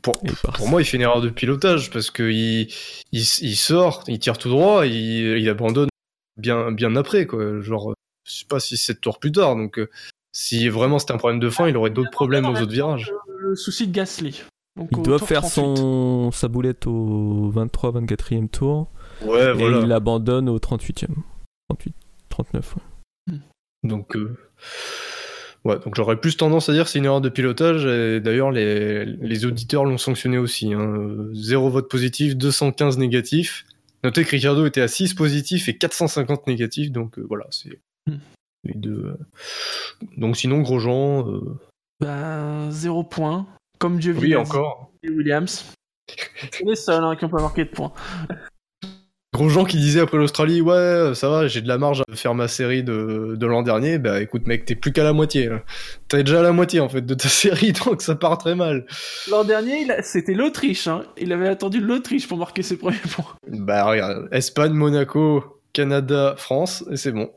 Pour, 0.00 0.16
moi, 0.68 0.80
il 0.80 0.86
fait 0.86 0.96
une 0.96 1.02
erreur 1.02 1.20
de 1.20 1.28
pilotage 1.28 1.90
parce 1.90 2.10
que 2.10 2.22
il, 2.22 2.68
il, 3.12 3.20
il 3.42 3.56
sort, 3.56 4.04
il 4.08 4.18
tire 4.18 4.38
tout 4.38 4.48
droit, 4.48 4.86
il, 4.86 5.36
il 5.36 5.46
abandonne 5.50 5.90
bien, 6.38 6.72
bien 6.72 6.96
après, 6.96 7.26
quoi. 7.26 7.60
Genre, 7.60 7.92
je 8.24 8.32
sais 8.32 8.46
pas 8.48 8.58
si 8.58 8.78
7 8.78 8.98
tours 9.02 9.18
plus 9.18 9.32
tard. 9.32 9.54
Donc, 9.54 9.78
euh, 9.78 9.90
si 10.32 10.70
vraiment 10.70 10.98
c'était 10.98 11.12
un 11.12 11.18
problème 11.18 11.40
de 11.40 11.50
frein, 11.50 11.68
il 11.68 11.76
aurait 11.76 11.90
d'autres 11.90 12.10
problèmes 12.10 12.46
aux 12.46 12.54
autres 12.58 12.72
virages. 12.72 13.12
Le 13.38 13.54
souci 13.54 13.86
de 13.86 13.92
Gasly. 13.92 14.44
Donc, 14.78 14.88
il 14.92 15.02
doit 15.02 15.18
faire 15.18 15.42
38. 15.42 15.50
son 15.50 16.30
sa 16.32 16.48
boulette 16.48 16.86
au 16.86 17.52
23-24e 17.54 18.48
tour 18.48 18.88
Ouais, 19.22 19.50
et 19.50 19.52
voilà. 19.52 19.80
il 19.84 19.92
abandonne 19.92 20.48
au 20.48 20.58
38e. 20.58 21.08
38, 21.68 21.94
39. 22.28 22.74
ouais. 22.76 23.34
Donc, 23.82 24.16
euh, 24.16 24.36
ouais, 25.64 25.78
donc 25.80 25.94
j'aurais 25.94 26.20
plus 26.20 26.36
tendance 26.36 26.68
à 26.68 26.72
dire 26.72 26.88
c'est 26.88 26.98
une 26.98 27.04
erreur 27.04 27.20
de 27.20 27.28
pilotage. 27.28 27.84
Et 27.86 28.20
d'ailleurs, 28.20 28.50
les, 28.50 29.04
les 29.04 29.44
auditeurs 29.44 29.84
l'ont 29.84 29.98
sanctionné 29.98 30.38
aussi. 30.38 30.72
Hein. 30.72 31.28
Zéro 31.34 31.68
vote 31.70 31.88
positif, 31.90 32.36
215 32.36 32.98
négatifs. 32.98 33.64
Notez 34.04 34.24
que 34.24 34.30
Ricardo 34.30 34.66
était 34.66 34.80
à 34.82 34.88
6 34.88 35.14
positifs 35.14 35.68
et 35.68 35.76
450 35.76 36.46
négatifs. 36.46 36.92
Donc 36.92 37.18
euh, 37.18 37.24
voilà, 37.28 37.46
c'est 37.50 37.80
Hmm. 38.08 38.18
les 38.62 38.74
deux. 38.74 39.04
euh. 39.06 39.16
Donc 40.16 40.36
sinon, 40.36 40.60
Grosjean, 40.60 41.28
euh, 41.28 41.58
Bah, 41.98 42.70
zéro 42.70 43.02
point. 43.02 43.46
Comme 43.80 43.98
Dieu 43.98 44.14
oui, 44.16 44.36
encore. 44.36 44.92
dit, 45.02 45.10
Williams. 45.10 45.72
C'est 46.52 46.64
les 46.64 46.76
seuls 46.76 47.02
hein, 47.02 47.16
qui 47.16 47.24
ont 47.24 47.28
pas 47.28 47.42
marqué 47.42 47.64
de 47.64 47.70
points. 47.70 47.92
Grosjean 49.36 49.64
qui 49.64 49.76
disait 49.76 50.00
après 50.00 50.16
l'Australie, 50.18 50.60
ouais, 50.60 51.12
ça 51.14 51.28
va, 51.28 51.46
j'ai 51.46 51.60
de 51.60 51.68
la 51.68 51.78
marge 51.78 52.02
à 52.10 52.16
faire 52.16 52.34
ma 52.34 52.48
série 52.48 52.82
de, 52.82 53.36
de 53.38 53.46
l'an 53.46 53.62
dernier. 53.62 53.98
Bah 53.98 54.20
écoute, 54.20 54.46
mec, 54.46 54.64
t'es 54.64 54.74
plus 54.74 54.92
qu'à 54.92 55.04
la 55.04 55.12
moitié. 55.12 55.48
T'es 56.08 56.24
déjà 56.24 56.40
à 56.40 56.42
la 56.42 56.52
moitié 56.52 56.80
en 56.80 56.88
fait 56.88 57.02
de 57.02 57.14
ta 57.14 57.28
série, 57.28 57.72
donc 57.72 58.02
ça 58.02 58.14
part 58.16 58.38
très 58.38 58.54
mal. 58.54 58.86
L'an 59.30 59.44
dernier, 59.44 59.82
il 59.82 59.90
a- 59.92 60.02
c'était 60.02 60.34
l'Autriche. 60.34 60.86
Hein. 60.88 61.02
Il 61.18 61.32
avait 61.32 61.48
attendu 61.48 61.80
l'Autriche 61.80 62.26
pour 62.26 62.38
marquer 62.38 62.62
ses 62.62 62.76
premiers 62.76 62.96
points. 63.14 63.26
Bah 63.48 63.84
regarde, 63.84 64.28
Espagne, 64.32 64.72
Monaco, 64.72 65.60
Canada, 65.72 66.34
France, 66.38 66.84
et 66.90 66.96
c'est 66.96 67.12
bon. 67.12 67.30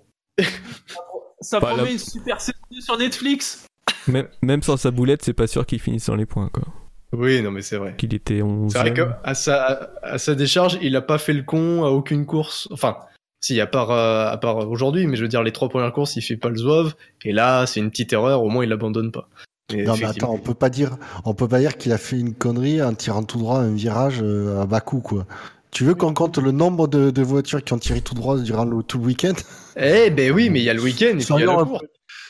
Ça 1.42 1.60
Bah, 1.60 1.68
promet 1.68 1.84
la- 1.86 1.92
une 1.92 2.00
super 2.00 2.42
saison 2.42 2.58
sur 2.80 2.98
Netflix. 2.98 3.66
Même, 4.08 4.28
même 4.42 4.62
sans 4.64 4.78
sa 4.78 4.92
boulette, 4.92 5.24
c'est 5.24 5.34
pas 5.34 5.48
sûr 5.48 5.66
qu'il 5.66 5.80
finisse 5.80 6.06
dans 6.08 6.16
les 6.16 6.26
points. 6.26 6.50
Quoi. 6.52 6.64
Oui, 7.12 7.42
non 7.42 7.52
mais 7.52 7.62
c'est 7.62 7.78
vrai. 7.78 7.96
Qu'il 7.98 8.14
était 8.14 8.42
11 8.42 8.72
C'est 8.72 8.80
vrai 8.80 8.94
qu'à 8.94 9.34
sa, 9.34 9.92
à 10.04 10.18
sa 10.18 10.36
décharge, 10.36 10.78
il 10.82 10.96
a 10.96 11.02
pas 11.02 11.18
fait 11.18 11.34
le 11.34 11.44
con 11.44 11.84
à 11.84 11.90
aucune 11.90 12.26
course. 12.26 12.68
Enfin, 12.72 12.98
si, 13.42 13.60
à 13.62 13.68
part, 13.68 13.92
euh, 13.92 14.28
à 14.30 14.38
part 14.38 14.58
aujourd'hui, 14.70 15.08
mais 15.08 15.16
je 15.16 15.22
veux 15.24 15.28
dire, 15.28 15.44
les 15.44 15.52
trois 15.52 15.70
premières 15.70 15.94
courses, 15.94 16.16
il 16.16 16.22
fait 16.22 16.38
pas 16.38 16.50
le 16.50 16.58
zouave. 16.58 16.94
Et 17.24 17.32
là, 17.32 17.66
c'est 17.66 17.80
une 17.80 17.90
petite 17.90 18.14
erreur, 18.14 18.44
au 18.44 18.50
moins 18.50 18.64
il 18.64 18.72
abandonne 18.72 19.12
pas. 19.12 19.28
Mais 19.74 19.84
Non 19.84 19.96
mais 19.98 20.06
attends, 20.06 20.34
on 20.34 20.40
peut 20.40 20.56
pas 20.56 20.70
dire, 20.70 20.98
on 21.26 21.34
peut 21.34 21.48
pas 21.48 21.60
dire 21.60 21.78
qu'il 21.78 21.92
a 21.92 21.98
fait 21.98 22.20
une 22.20 22.34
connerie 22.34 22.82
en 22.82 22.94
tirant 22.94 23.24
tout 23.24 23.38
droit 23.38 23.60
un 23.60 23.74
virage 23.74 24.20
euh, 24.22 24.62
à 24.62 24.66
bas 24.66 24.82
coup 24.82 25.00
quoi. 25.00 25.28
Tu 25.72 25.84
veux 25.84 25.94
qu'on 25.94 26.16
compte 26.16 26.40
le 26.40 26.52
nombre 26.52 26.88
de, 26.88 27.12
de 27.12 27.22
voitures 27.22 27.64
qui 27.64 27.74
ont 27.74 27.78
tiré 27.78 28.02
tout 28.02 28.16
droit 28.16 28.40
durant 28.40 28.66
le, 28.66 28.82
tout 28.82 28.98
le 28.98 29.06
week-end? 29.06 29.34
Eh 29.78 30.10
ben 30.10 30.32
oui, 30.32 30.50
mais 30.50 30.60
il 30.60 30.64
y 30.64 30.70
a 30.72 30.74
le 30.74 30.82
week-end 30.82 31.10
et 31.10 31.18
puis 31.18 31.28
il 31.30 31.40
y 31.42 31.44
a 31.44 31.46
la 31.46 31.64
course. 31.64 31.84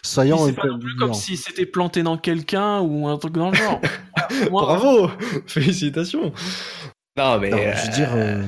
C'est 0.04 0.22
un 0.32 0.54
pas 0.54 0.68
non 0.68 0.80
plus 0.80 0.96
comme 0.96 1.14
s'il 1.14 1.38
s'était 1.38 1.66
planté 1.66 2.04
dans 2.04 2.18
quelqu'un 2.18 2.80
ou 2.82 3.08
un 3.08 3.18
truc 3.18 3.34
dans 3.34 3.50
le 3.52 3.56
genre. 3.58 3.80
Moi, 4.52 4.62
Bravo 4.62 5.10
Félicitations 5.48 6.32
Non 7.18 7.40
mais... 7.40 7.50
Non, 7.50 7.58
je 7.58 7.86
veux 7.88 7.94
dire, 7.96 8.10
euh, 8.14 8.44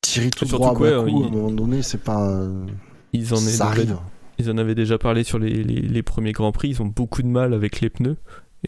tirer 0.00 0.30
tout 0.30 0.46
Surtout 0.46 0.56
droit 0.62 0.72
à 0.72 0.74
quoi, 0.74 0.90
bas 0.90 1.02
coup, 1.10 1.20
il- 1.20 1.24
à 1.24 1.26
un 1.26 1.30
moment 1.30 1.50
donné, 1.50 1.82
c'est 1.82 2.02
pas. 2.02 2.28
euh, 2.30 2.64
Ils 3.12 3.32
en, 3.34 3.36
ça 3.36 3.66
avaient- 3.68 3.80
arrive. 3.82 3.96
ils 4.38 4.50
en 4.50 4.58
avaient 4.58 4.74
déjà 4.74 4.98
parlé 4.98 5.24
sur 5.24 5.38
les, 5.38 5.50
les, 5.62 5.80
les 5.80 6.02
premiers 6.02 6.32
Grands 6.32 6.52
Prix. 6.52 6.68
Ils 6.70 6.82
ont 6.82 6.86
beaucoup 6.86 7.22
de 7.22 7.28
mal 7.28 7.52
avec 7.54 7.80
les 7.80 7.90
pneus. 7.90 8.16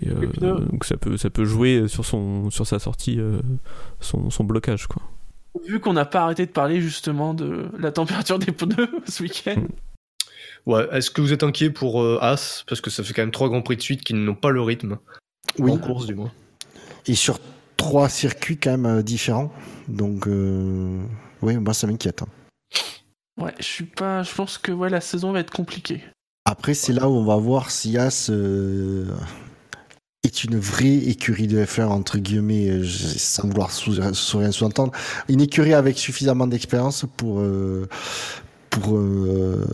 Et, 0.00 0.08
euh, 0.10 0.58
donc 0.66 0.84
ça 0.84 0.96
peut, 0.98 1.16
ça 1.16 1.30
peut 1.30 1.44
jouer 1.46 1.88
sur, 1.88 2.04
son, 2.04 2.50
sur 2.50 2.66
sa 2.66 2.78
sortie, 2.78 3.18
euh, 3.18 3.38
son, 4.00 4.28
son 4.28 4.44
blocage. 4.44 4.86
Quoi. 4.88 5.00
vu 5.66 5.80
qu'on 5.80 5.94
n'a 5.94 6.04
pas 6.04 6.20
arrêté 6.24 6.44
de 6.44 6.50
parler 6.50 6.82
justement 6.82 7.32
de 7.32 7.70
la 7.78 7.92
température 7.92 8.38
des 8.38 8.52
pneus 8.52 8.90
ce 9.06 9.22
week-end. 9.22 9.62
Ouais, 10.66 10.86
est-ce 10.92 11.10
que 11.10 11.20
vous 11.20 11.32
êtes 11.32 11.42
inquiet 11.44 11.70
pour 11.70 12.02
euh, 12.02 12.18
As? 12.20 12.64
Parce 12.68 12.80
que 12.80 12.90
ça 12.90 13.02
fait 13.04 13.12
quand 13.14 13.22
même 13.22 13.30
trois 13.30 13.48
grands 13.48 13.62
prix 13.62 13.76
de 13.76 13.82
suite 13.82 14.02
qui 14.02 14.14
n'ont 14.14 14.34
pas 14.34 14.50
le 14.50 14.60
rythme. 14.62 14.98
Oui. 15.58 15.70
En 15.70 15.78
course, 15.78 16.06
du 16.06 16.14
moins. 16.14 16.32
Et 17.06 17.14
sur 17.14 17.38
trois 17.76 18.08
circuits 18.08 18.58
quand 18.58 18.72
même 18.72 18.86
euh, 18.86 19.02
différents. 19.02 19.52
Donc, 19.86 20.26
euh, 20.26 21.00
oui, 21.42 21.56
moi 21.56 21.72
ça 21.72 21.86
m'inquiète. 21.86 22.22
hein. 22.22 22.28
Ouais, 23.40 23.54
je 23.58 23.64
suis 23.64 23.84
pas. 23.84 24.22
Je 24.24 24.34
pense 24.34 24.58
que 24.58 24.72
ouais, 24.72 24.90
la 24.90 25.00
saison 25.00 25.30
va 25.32 25.40
être 25.40 25.52
compliquée. 25.52 26.02
Après, 26.46 26.74
c'est 26.74 26.92
là 26.92 27.08
où 27.08 27.12
on 27.12 27.24
va 27.24 27.36
voir 27.36 27.70
si 27.70 27.96
As 27.98 28.30
euh, 28.30 29.06
est 30.24 30.42
une 30.44 30.58
vraie 30.58 30.94
écurie 30.96 31.46
de 31.46 31.62
F1, 31.64 31.84
entre 31.86 32.18
guillemets, 32.18 32.82
sans 32.84 33.46
vouloir 33.48 33.70
sous, 33.72 33.94
sous 34.14 34.38
rien 34.38 34.50
sous-entendre. 34.52 34.92
Une 35.28 35.40
écurie 35.40 35.74
avec 35.74 35.98
suffisamment 35.98 36.46
d'expérience 36.46 37.04
pour, 37.16 37.40
euh, 37.40 37.88
pour 38.70 38.96
euh, 38.96 39.64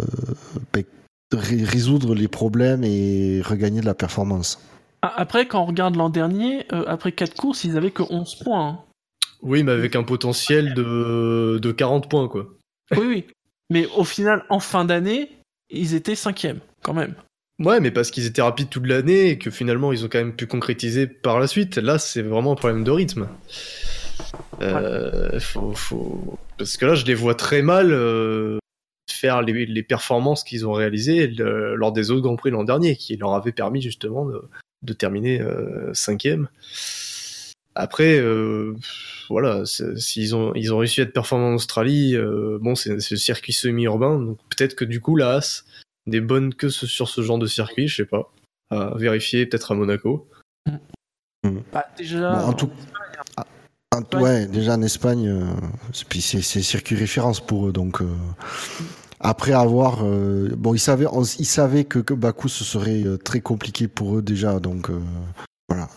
ben, 0.72 0.84
ré- 1.32 1.64
résoudre 1.64 2.14
les 2.14 2.28
problèmes 2.28 2.84
et 2.84 3.40
regagner 3.42 3.80
de 3.80 3.86
la 3.86 3.94
performance. 3.94 4.60
Ah, 5.02 5.12
Après, 5.16 5.46
quand 5.46 5.62
on 5.62 5.66
regarde 5.66 5.96
l'an 5.96 6.10
dernier, 6.10 6.66
euh, 6.72 6.84
après 6.86 7.12
4 7.12 7.34
courses, 7.34 7.64
ils 7.64 7.76
avaient 7.76 7.90
que 7.90 8.02
11 8.08 8.36
points. 8.36 8.68
hein. 8.68 8.78
Oui, 9.42 9.64
mais 9.64 9.72
avec 9.72 9.96
un 9.96 10.04
potentiel 10.04 10.74
de, 10.74 11.58
de 11.60 11.72
40 11.72 12.08
points, 12.08 12.28
quoi. 12.28 12.46
Oui, 12.96 13.04
oui. 13.06 13.24
Mais 13.70 13.88
au 13.96 14.04
final, 14.04 14.44
en 14.50 14.60
fin 14.60 14.84
d'année, 14.84 15.30
ils 15.70 15.94
étaient 15.94 16.14
cinquième, 16.14 16.60
quand 16.82 16.94
même. 16.94 17.14
Ouais, 17.58 17.80
mais 17.80 17.90
parce 17.90 18.10
qu'ils 18.12 18.26
étaient 18.26 18.42
rapides 18.42 18.68
toute 18.68 18.86
l'année 18.86 19.30
et 19.30 19.38
que 19.38 19.50
finalement 19.50 19.92
ils 19.92 20.04
ont 20.04 20.08
quand 20.08 20.18
même 20.18 20.34
pu 20.34 20.46
concrétiser 20.46 21.06
par 21.06 21.38
la 21.40 21.46
suite. 21.46 21.76
Là, 21.78 21.98
c'est 21.98 22.22
vraiment 22.22 22.52
un 22.52 22.56
problème 22.56 22.84
de 22.84 22.90
rythme. 22.90 23.28
Euh, 24.60 25.38
faut, 25.40 25.72
faut- 25.72 26.38
Parce 26.58 26.76
que 26.76 26.86
là, 26.86 26.94
je 26.94 27.04
les 27.04 27.14
vois 27.14 27.34
très 27.34 27.62
mal 27.62 27.90
euh, 27.92 28.58
faire 29.12 29.42
les, 29.42 29.66
les 29.66 29.82
performances 29.82 30.44
qu'ils 30.44 30.66
ont 30.66 30.72
réalisées 30.72 31.26
le- 31.28 31.74
lors 31.76 31.92
des 31.92 32.10
autres 32.10 32.22
Grands 32.22 32.36
Prix 32.36 32.50
l'an 32.50 32.64
dernier, 32.64 32.96
qui 32.96 33.16
leur 33.16 33.34
avaient 33.34 33.52
permis 33.52 33.80
justement 33.82 34.24
de, 34.26 34.42
de 34.82 34.92
terminer 34.92 35.40
euh, 35.40 35.92
cinquième. 35.94 36.48
Après, 37.74 38.18
euh, 38.18 38.74
voilà, 39.30 39.62
s'ils 39.96 40.36
ont, 40.36 40.52
ils 40.54 40.74
ont 40.74 40.78
réussi 40.78 41.00
à 41.00 41.04
être 41.04 41.12
performants 41.14 41.50
en 41.52 41.54
Australie, 41.54 42.14
euh, 42.16 42.58
bon, 42.60 42.74
c'est 42.74 42.90
le 42.94 43.00
circuit 43.16 43.54
semi-urbain, 43.54 44.18
donc 44.18 44.38
peut-être 44.50 44.74
que 44.74 44.84
du 44.84 45.00
coup, 45.00 45.16
la 45.16 45.36
Haas 45.36 45.64
des 46.06 46.20
bonnes 46.20 46.52
que 46.52 46.68
ce- 46.68 46.86
sur 46.86 47.08
ce 47.08 47.22
genre 47.22 47.38
de 47.38 47.46
circuit, 47.46 47.88
je 47.88 47.96
sais 47.96 48.04
pas. 48.04 48.30
À 48.70 48.92
vérifier, 48.96 49.46
peut-être 49.46 49.72
à 49.72 49.74
Monaco. 49.74 50.28
Bah, 51.72 51.86
déjà, 51.96 52.32
Bon, 52.32 52.48
en 52.48 52.52
tout- 52.52 52.70
En 53.94 54.00
tout- 54.02 54.16
Ouais. 54.16 54.22
ouais, 54.22 54.46
déjà 54.46 54.74
en 54.74 54.82
Espagne, 54.82 55.28
euh, 55.28 55.44
c'est- 55.92 56.08
puis 56.08 56.22
c'est 56.22 56.40
c'est 56.40 56.62
circuit 56.62 56.96
référence 56.96 57.40
pour 57.44 57.68
eux. 57.68 57.72
Donc, 57.72 58.00
euh, 58.00 58.06
après 59.22 59.52
avoir. 59.52 60.04
euh, 60.04 60.50
bon, 60.56 60.74
ils 60.74 60.78
savaient, 60.78 61.06
on- 61.06 61.22
ils 61.22 61.46
savaient 61.46 61.84
que, 61.84 61.98
que 61.98 62.14
Bakou, 62.14 62.48
ce 62.48 62.64
serait 62.64 63.02
euh, 63.04 63.16
très 63.16 63.40
compliqué 63.40 63.88
pour 63.88 64.18
eux 64.18 64.22
déjà. 64.22 64.60
Donc, 64.60 64.90
euh, 64.90 64.98
voilà. 65.68 65.88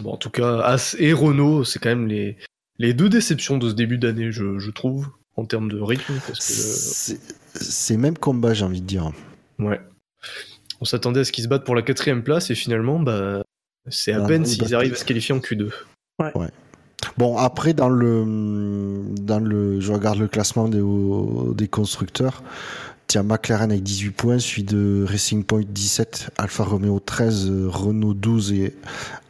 Bon, 0.00 0.12
en 0.12 0.16
tout 0.16 0.30
cas, 0.30 0.60
As 0.60 0.96
et 0.98 1.12
Renault, 1.12 1.64
c'est 1.64 1.78
quand 1.78 1.90
même 1.90 2.06
les, 2.08 2.36
les 2.78 2.94
deux 2.94 3.08
déceptions 3.08 3.58
de 3.58 3.68
ce 3.68 3.74
début 3.74 3.98
d'année, 3.98 4.32
je, 4.32 4.58
je 4.58 4.70
trouve, 4.70 5.08
en 5.36 5.44
termes 5.44 5.70
de 5.70 5.80
rythme. 5.80 6.14
Parce 6.26 6.38
que, 6.38 6.44
C'est 6.52 7.18
c'est 7.54 7.96
même 7.98 8.16
combat, 8.16 8.54
j'ai 8.54 8.64
envie 8.64 8.80
de 8.80 8.86
dire. 8.86 9.10
ouais. 9.58 9.80
On 10.80 10.84
s'attendait 10.84 11.20
à 11.20 11.24
ce 11.24 11.30
qu'ils 11.32 11.44
se 11.44 11.48
battent 11.48 11.64
pour 11.64 11.76
la 11.76 11.82
quatrième 11.82 12.22
place 12.24 12.50
et 12.50 12.54
finalement, 12.56 12.98
bah, 12.98 13.42
c'est 13.88 14.12
à 14.12 14.24
Ah, 14.24 14.26
peine 14.26 14.42
ils 14.42 14.48
s'ils 14.48 14.74
arrivent 14.74 14.94
à 14.94 14.96
se 14.96 15.04
qualifier 15.04 15.32
en 15.34 15.38
Q2. 15.38 15.70
Bon, 17.18 17.36
après, 17.36 17.74
dans 17.74 17.88
le, 17.88 18.24
dans 19.20 19.38
le, 19.40 19.80
je 19.80 19.92
regarde 19.92 20.18
le 20.18 20.28
classement 20.28 20.68
des, 20.68 20.82
des 21.54 21.68
constructeurs. 21.68 22.42
Tiens, 23.08 23.24
McLaren 23.24 23.70
avec 23.70 23.82
18 23.82 24.10
points, 24.12 24.38
suivi 24.38 24.66
de 24.66 25.04
Racing 25.06 25.44
Point 25.44 25.62
17, 25.68 26.30
Alfa 26.38 26.64
Romeo 26.64 26.98
13, 27.00 27.50
euh, 27.50 27.66
Renault 27.68 28.14
12 28.14 28.52
et 28.52 28.74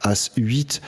As 0.03 0.31
8. 0.37 0.81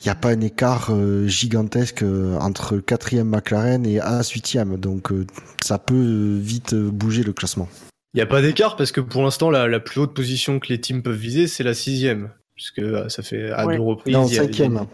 Il 0.00 0.06
n'y 0.06 0.10
a 0.10 0.14
pas 0.14 0.30
un 0.30 0.40
écart 0.40 0.88
euh, 0.90 1.26
gigantesque 1.26 2.02
euh, 2.02 2.38
entre 2.38 2.76
4e 2.78 3.24
McLaren 3.24 3.84
et 3.84 4.00
As 4.00 4.30
8e. 4.32 4.78
Donc, 4.78 5.12
euh, 5.12 5.26
ça 5.62 5.78
peut 5.78 6.38
vite 6.40 6.74
bouger 6.74 7.24
le 7.24 7.32
classement. 7.34 7.68
Il 8.14 8.18
n'y 8.18 8.22
a 8.22 8.26
pas 8.26 8.40
d'écart 8.40 8.76
parce 8.76 8.92
que 8.92 9.00
pour 9.02 9.22
l'instant, 9.22 9.50
la, 9.50 9.68
la 9.68 9.80
plus 9.80 10.00
haute 10.00 10.14
position 10.14 10.58
que 10.60 10.68
les 10.68 10.80
teams 10.80 11.02
peuvent 11.02 11.14
viser, 11.16 11.46
c'est 11.46 11.64
la 11.64 11.74
sixième. 11.74 12.30
Puisque 12.54 12.82
ça 13.08 13.22
fait 13.22 13.50
à 13.50 13.66
Ouais. 13.66 13.76
deux 13.76 13.82
reprises. 13.82 14.14
Non, 14.14 14.26
il 14.26 14.34
y 14.34 14.38
a- 14.38 14.44
5e. 14.46 14.86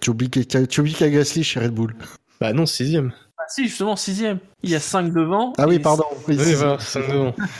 Tu 0.00 0.10
oublies 0.10 0.30
qu'il 0.30 0.42
y 0.52 0.56
a- 0.56 0.66
tu 0.66 0.80
oublies 0.80 0.94
qu'il 0.94 1.06
y 1.06 1.10
a 1.10 1.12
Gasly 1.12 1.44
chez 1.44 1.60
Red 1.60 1.72
Bull. 1.72 1.94
Bah 2.40 2.52
non, 2.52 2.66
sixième. 2.66 3.12
Ah, 3.38 3.42
si, 3.48 3.64
justement, 3.68 3.96
sixième. 3.96 4.38
Il 4.62 4.70
y 4.70 4.74
a 4.74 4.80
5 4.80 5.12
devant. 5.12 5.52
Ah 5.58 5.66
oui, 5.66 5.78
pardon. 5.78 6.04
Oui, 6.28 6.36
Oui, 6.38 6.52
devant. 6.52 6.76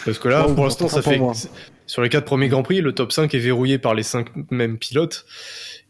Parce 0.04 0.18
que 0.18 0.28
là, 0.28 0.44
pour 0.44 0.64
l'instant, 0.64 0.88
ça 0.88 1.02
pour 1.02 1.12
fait. 1.12 1.18
moi. 1.18 1.32
Sur 1.86 2.02
les 2.02 2.08
quatre 2.08 2.24
premiers 2.24 2.48
Grands 2.48 2.62
Prix, 2.62 2.80
le 2.80 2.94
top 2.94 3.12
5 3.12 3.34
est 3.34 3.38
verrouillé 3.38 3.78
par 3.78 3.94
les 3.94 4.02
cinq 4.04 4.28
mêmes 4.50 4.78
pilotes. 4.78 5.26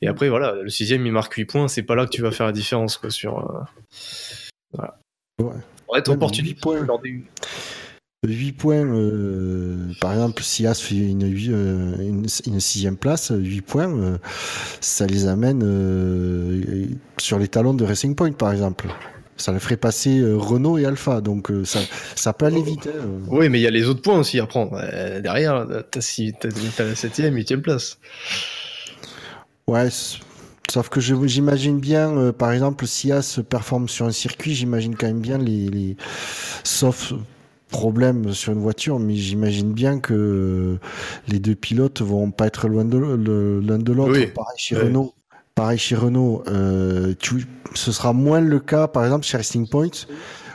Et 0.02 0.08
après, 0.08 0.28
voilà, 0.30 0.54
le 0.54 0.70
sixième, 0.70 1.04
il 1.06 1.12
marque 1.12 1.34
8 1.34 1.44
points. 1.44 1.68
C'est 1.68 1.82
pas 1.82 1.94
là 1.94 2.06
que 2.06 2.10
tu 2.10 2.22
vas 2.22 2.30
faire 2.30 2.46
la 2.46 2.52
différence, 2.52 2.96
quoi, 2.96 3.10
sur. 3.10 3.38
euh, 3.38 3.60
Voilà. 4.72 4.98
Ouais. 5.40 5.46
Ouais, 5.92 6.00
mais 6.06 6.08
opportuniste 6.12 6.54
huit 6.56 6.60
points. 6.62 6.80
lors 6.86 7.00
des- 7.00 7.22
8 8.26 8.52
points, 8.52 8.84
euh, 8.86 9.92
par 9.98 10.12
exemple, 10.12 10.42
si 10.42 10.66
As 10.66 10.78
fait 10.78 10.96
une, 10.96 11.24
euh, 11.24 11.96
une, 12.00 12.26
une 12.46 12.60
sixième 12.60 12.98
place, 12.98 13.32
8 13.34 13.62
points, 13.62 13.90
euh, 13.90 14.18
ça 14.82 15.06
les 15.06 15.26
amène 15.26 15.62
euh, 15.64 16.84
sur 17.18 17.38
les 17.38 17.48
talons 17.48 17.72
de 17.72 17.82
Racing 17.82 18.14
Point, 18.14 18.32
par 18.32 18.52
exemple. 18.52 18.88
Ça 19.38 19.52
les 19.52 19.58
ferait 19.58 19.78
passer 19.78 20.22
Renault 20.22 20.76
et 20.76 20.84
Alpha, 20.84 21.22
donc 21.22 21.50
ça, 21.64 21.80
ça 22.14 22.34
peut 22.34 22.44
aller 22.44 22.60
vite. 22.60 22.88
hein. 22.88 23.06
Oui, 23.28 23.48
mais 23.48 23.58
il 23.58 23.62
y 23.62 23.66
a 23.66 23.70
les 23.70 23.86
autres 23.88 24.02
points 24.02 24.18
aussi 24.18 24.38
à 24.38 24.44
prendre. 24.44 24.78
Derrière, 25.22 25.66
t'as 25.90 26.02
si, 26.02 26.34
la 26.78 26.94
septième, 26.94 27.34
huitième 27.34 27.62
place. 27.62 27.96
Ouais, 29.66 29.88
sauf 30.70 30.90
que 30.90 31.00
j'imagine 31.00 31.80
bien, 31.80 32.14
euh, 32.18 32.32
par 32.32 32.52
exemple, 32.52 32.86
si 32.86 33.12
As 33.12 33.40
performe 33.48 33.88
sur 33.88 34.04
un 34.04 34.12
circuit, 34.12 34.54
j'imagine 34.54 34.94
quand 34.94 35.06
même 35.06 35.20
bien 35.22 35.38
les, 35.38 35.68
les... 35.70 35.96
Sauf 36.62 37.14
problème 37.70 38.32
sur 38.32 38.52
une 38.52 38.60
voiture, 38.60 38.98
mais 38.98 39.14
j'imagine 39.14 39.72
bien 39.72 39.98
que 40.00 40.78
les 41.28 41.38
deux 41.38 41.54
pilotes 41.54 42.02
vont 42.02 42.30
pas 42.30 42.46
être 42.46 42.68
loin 42.68 42.84
de 42.84 42.98
l'un 42.98 43.78
de 43.78 43.92
l'autre. 43.92 44.12
Oui. 44.12 44.26
Pareil 44.26 44.56
chez. 44.58 44.76
Renault. 44.76 45.14
Pareil 45.54 45.78
chez 45.78 45.96
Renault. 45.96 46.42
euh, 46.48 47.14
tu- 47.18 47.46
ce 47.74 47.92
sera 47.92 48.12
moins 48.12 48.40
le 48.40 48.58
cas, 48.60 48.88
par 48.88 49.04
exemple, 49.04 49.24
chez 49.26 49.36
Racing 49.36 49.68
Point. 49.68 49.90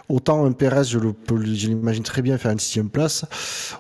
Autant 0.08 0.46
un 0.46 0.52
Perez, 0.52 0.84
je 0.84 1.00
l'imagine 1.34 2.04
très 2.04 2.22
bien 2.22 2.38
faire 2.38 2.52
une 2.52 2.60
sixième 2.60 2.90
place. 2.90 3.26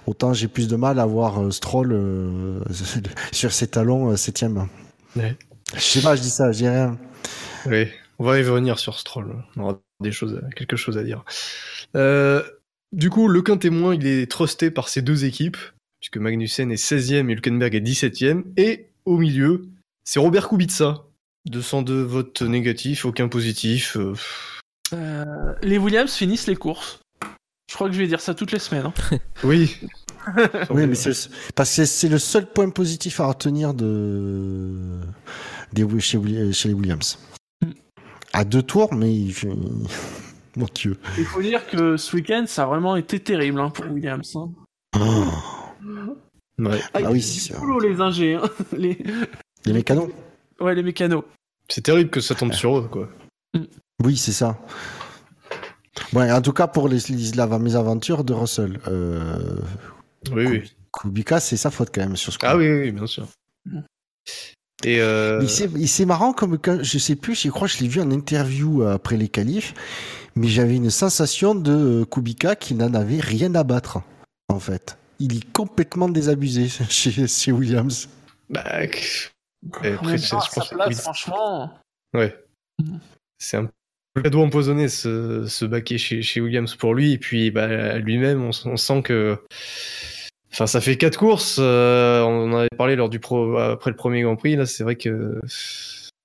Autant 0.07 0.33
j'ai 0.33 0.47
plus 0.47 0.67
de 0.67 0.75
mal 0.75 0.99
à 0.99 1.05
voir 1.05 1.39
euh, 1.41 1.51
Stroll 1.51 1.91
euh, 1.93 2.59
sur 3.31 3.51
ses 3.51 3.67
talons 3.67 4.09
euh, 4.11 4.15
septième. 4.15 4.67
Ouais. 5.15 5.37
Je 5.75 5.79
sais 5.81 6.01
pas, 6.01 6.15
je 6.15 6.21
dis 6.21 6.29
ça, 6.31 6.51
je 6.51 6.57
dis 6.59 6.67
rien. 6.67 6.97
Oui, 7.67 7.87
on 8.19 8.23
va 8.25 8.39
y 8.39 8.43
revenir 8.43 8.79
sur 8.79 8.97
Stroll. 8.97 9.35
On 9.55 9.61
aura 9.63 9.79
des 9.99 10.11
choses, 10.11 10.41
quelque 10.55 10.75
chose 10.75 10.97
à 10.97 11.03
dire. 11.03 11.23
Euh, 11.95 12.41
du 12.95 13.09
coup, 13.09 13.27
le 13.27 13.41
quin 13.41 13.57
témoin, 13.57 13.93
il 13.93 14.07
est 14.07 14.29
trusté 14.31 14.71
par 14.71 14.89
ces 14.89 15.01
deux 15.01 15.25
équipes, 15.25 15.57
puisque 15.99 16.17
Magnussen 16.17 16.71
est 16.71 16.75
16e 16.75 17.29
et 17.29 17.33
Hülkenberg 17.33 17.75
est 17.75 17.81
17e. 17.81 18.43
Et 18.57 18.87
au 19.05 19.17
milieu, 19.17 19.67
c'est 20.05 20.19
Robert 20.19 20.47
Kubica. 20.49 21.03
202 21.45 22.01
votes 22.01 22.41
négatifs, 22.41 23.05
aucun 23.05 23.27
positif. 23.27 23.97
euh, 23.97 24.15
Euh, 24.93 25.53
les 25.61 25.77
Williams 25.77 26.13
finissent 26.13 26.47
les 26.47 26.55
courses. 26.55 26.99
Je 27.69 27.75
crois 27.75 27.87
que 27.87 27.93
je 27.93 27.99
vais 27.99 28.07
dire 28.07 28.21
ça 28.21 28.33
toutes 28.33 28.51
les 28.51 28.59
semaines. 28.59 28.85
hein. 28.85 29.17
Oui. 29.43 29.75
Oui, 30.71 30.87
mais 30.87 30.95
c'est 30.95 31.29
parce 31.53 31.75
que 31.75 31.85
c'est 31.85 32.09
le 32.09 32.17
seul 32.17 32.47
point 32.47 32.69
positif 32.69 33.19
à 33.19 33.27
retenir 33.27 33.75
de 33.75 34.99
des, 35.73 35.85
chez, 35.99 36.17
les 36.17 36.73
Williams. 36.73 37.19
Mm. 37.61 37.71
À 38.33 38.43
deux 38.43 38.63
tours, 38.63 38.93
mais 38.95 39.13
mon 40.59 40.67
Dieu. 40.73 40.97
Il 41.17 41.25
faut 41.25 41.41
dire 41.41 41.65
que 41.67 41.97
ce 41.97 42.15
week-end, 42.15 42.45
ça 42.47 42.63
a 42.63 42.65
vraiment 42.67 42.95
été 42.95 43.19
terrible 43.19 43.59
hein, 43.59 43.69
pour 43.69 43.85
Williams. 43.91 44.35
hein. 44.35 44.49
Ouais. 46.57 46.79
Ah, 46.93 46.99
Ah 47.05 47.11
oui, 47.11 47.21
c'est 47.21 47.57
boulot, 47.59 47.79
les 47.79 47.99
ingés. 47.99 48.35
hein. 48.35 48.43
Les... 48.77 48.97
Les 49.65 49.73
mécanos. 49.73 50.09
Ouais, 50.59 50.73
les 50.75 50.83
mécanos. 50.83 51.23
C'est 51.69 51.81
terrible 51.81 52.09
que 52.09 52.21
ça 52.21 52.35
tombe 52.35 52.53
sur 52.53 52.77
eux, 52.77 52.87
quoi. 52.89 53.09
Oui, 54.03 54.15
c'est 54.17 54.31
ça. 54.31 54.57
Ouais, 56.13 56.31
en 56.31 56.41
tout 56.41 56.53
cas 56.53 56.67
pour 56.67 56.87
les, 56.87 56.99
les, 57.09 57.31
la 57.31 57.47
mésaventure 57.59 58.23
de 58.23 58.33
Russell. 58.33 58.79
Euh, 58.87 59.57
Oui, 60.31 60.45
oui. 60.47 60.75
Kubica, 60.93 61.39
c'est 61.39 61.57
sa 61.57 61.71
faute 61.71 61.89
quand 61.93 62.01
même 62.01 62.15
sur 62.15 62.31
ce 62.31 62.37
coup. 62.37 62.45
Ah 62.47 62.55
oui, 62.55 62.69
oui, 62.71 62.91
bien 62.91 63.07
sûr. 63.07 63.27
Et 64.83 65.01
euh, 65.01 65.45
c'est 65.47 66.05
marrant 66.05 66.31
comme 66.31 66.57
quand, 66.57 66.79
je 66.83 66.97
sais 66.99 67.15
plus, 67.15 67.35
je 67.41 67.49
crois 67.49 67.67
que 67.67 67.73
je 67.73 67.79
l'ai 67.81 67.87
vu 67.89 67.99
en 68.01 68.11
interview 68.11 68.83
euh, 68.83 68.93
après 68.93 69.17
les 69.17 69.27
qualifs, 69.29 69.73
mais 70.35 70.47
j'avais 70.47 70.75
une 70.75 70.89
sensation 70.89 71.55
de 71.55 71.71
euh, 71.71 72.05
Kubica 72.05 72.55
qui 72.55 72.75
n'en 72.75 72.93
avait 72.93 73.19
rien 73.19 73.53
à 73.55 73.63
battre, 73.63 73.99
en 74.49 74.59
fait. 74.59 74.97
Il 75.19 75.37
est 75.37 75.51
complètement 75.53 76.09
désabusé 76.09 76.67
chez, 76.89 77.27
chez 77.27 77.51
Williams. 77.51 78.09
bah, 78.49 78.83
Et 78.83 78.89
après, 79.93 80.17
temps, 80.17 80.41
je 80.41 80.61
sa 80.61 80.87
que 80.89 80.95
franchement. 80.95 81.71
Ouais. 82.13 82.35
C'est 83.39 83.57
un 83.57 83.69
peu 84.13 84.21
cadeau 84.21 84.41
empoisonné 84.41 84.89
ce, 84.89 85.45
ce 85.47 85.65
baquet 85.65 85.97
chez, 85.97 86.21
chez 86.21 86.41
Williams 86.41 86.75
pour 86.75 86.93
lui. 86.93 87.13
Et 87.13 87.17
puis 87.17 87.51
bah, 87.51 87.97
lui-même, 87.97 88.43
on 88.43 88.51
sent 88.51 89.01
que. 89.03 89.37
Enfin, 90.51 90.67
ça 90.67 90.79
fait 90.79 90.95
quatre 90.95 91.17
courses. 91.17 91.57
euh, 91.59 92.21
on 92.21 92.53
en 92.53 92.57
avait 92.57 92.69
parlé 92.77 92.95
lors 92.95 93.09
du 93.09 93.19
pro, 93.19 93.57
après 93.57 93.89
le 93.89 93.97
premier 93.97 94.21
Grand 94.21 94.37
Prix. 94.37 94.55
Là, 94.55 94.65
c'est 94.65 94.83
vrai 94.83 94.95
que 94.95 95.41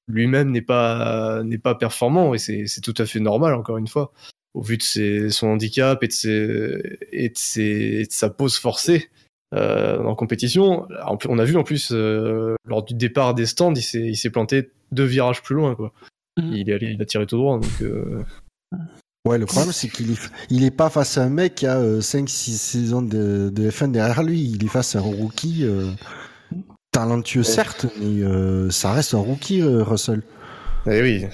lui-même 0.09 0.51
n'est 0.51 0.63
pas 0.63 1.43
n'est 1.45 1.59
pas 1.59 1.75
performant 1.75 2.35
et 2.35 2.39
c'est 2.39 2.67
c'est 2.67 2.81
tout 2.81 2.95
à 2.99 3.07
fait 3.07 3.21
normal 3.21 3.55
encore 3.55 3.79
une 3.79 3.89
fois 3.89 4.13
au 4.55 4.63
vu 4.63 4.77
de 4.77 4.83
ses, 4.83 5.31
son 5.31 5.49
handicap 5.49 6.03
et 6.03 6.09
de 6.09 6.13
ses 6.13 6.99
et 7.13 7.29
de, 7.29 7.39
ses, 7.39 7.63
et 7.63 8.07
de 8.07 8.13
sa 8.13 8.31
pause 8.31 8.57
forcée 8.57 9.11
euh, 9.55 10.03
en 10.03 10.15
compétition. 10.15 10.87
On 11.29 11.39
a 11.39 11.45
vu 11.45 11.57
en 11.57 11.65
plus 11.65 11.91
euh, 11.93 12.55
lors 12.65 12.85
du 12.85 12.95
départ 12.95 13.35
des 13.35 13.47
stands, 13.47 13.75
il 13.75 13.83
s'est 13.83 14.01
il 14.01 14.17
s'est 14.17 14.31
planté 14.31 14.71
deux 14.93 15.05
virages 15.05 15.43
plus 15.43 15.55
loin 15.55 15.75
quoi. 15.75 15.93
Mhm. 16.39 16.53
Il 16.53 16.71
est 16.71 16.75
allé, 16.75 16.91
il 16.93 17.03
a 17.03 17.05
tiré 17.07 17.27
tout 17.27 17.37
droit 17.37 17.59
donc. 17.59 17.83
euh, 17.83 18.23
Ouais, 19.29 19.37
le 19.37 19.45
problème, 19.45 19.71
c'est 19.71 19.89
qu'il 19.89 20.13
est, 20.13 20.31
il 20.49 20.65
est 20.65 20.71
pas 20.71 20.89
face 20.89 21.19
à 21.19 21.25
un 21.25 21.29
mec 21.29 21.57
qui 21.57 21.67
a 21.67 21.79
5-6 21.79 22.27
saisons 22.57 23.03
de, 23.03 23.51
de, 23.55 23.71
F1 23.71 23.91
derrière 23.91 24.23
lui. 24.23 24.41
Il 24.41 24.65
est 24.65 24.69
face 24.69 24.97
à 24.97 25.01
un 25.01 25.03
rookie 25.03 25.67
talentueux, 26.93 27.43
certes, 27.43 27.87
mais 28.01 28.71
ça 28.71 28.93
reste 28.93 29.15
un 29.15 29.19
rookie, 29.19 29.63
Russell. 29.63 30.23
Eh 30.87 31.03
oui. 31.03 31.27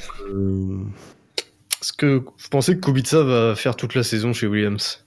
Est-ce 1.81 1.93
que 1.93 2.17
vous 2.17 2.49
pensez 2.51 2.77
que 2.77 2.81
Kubica 2.81 3.23
va 3.23 3.55
faire 3.55 3.77
toute 3.77 3.95
la 3.95 4.03
saison 4.03 4.33
chez 4.33 4.47
Williams? 4.47 5.05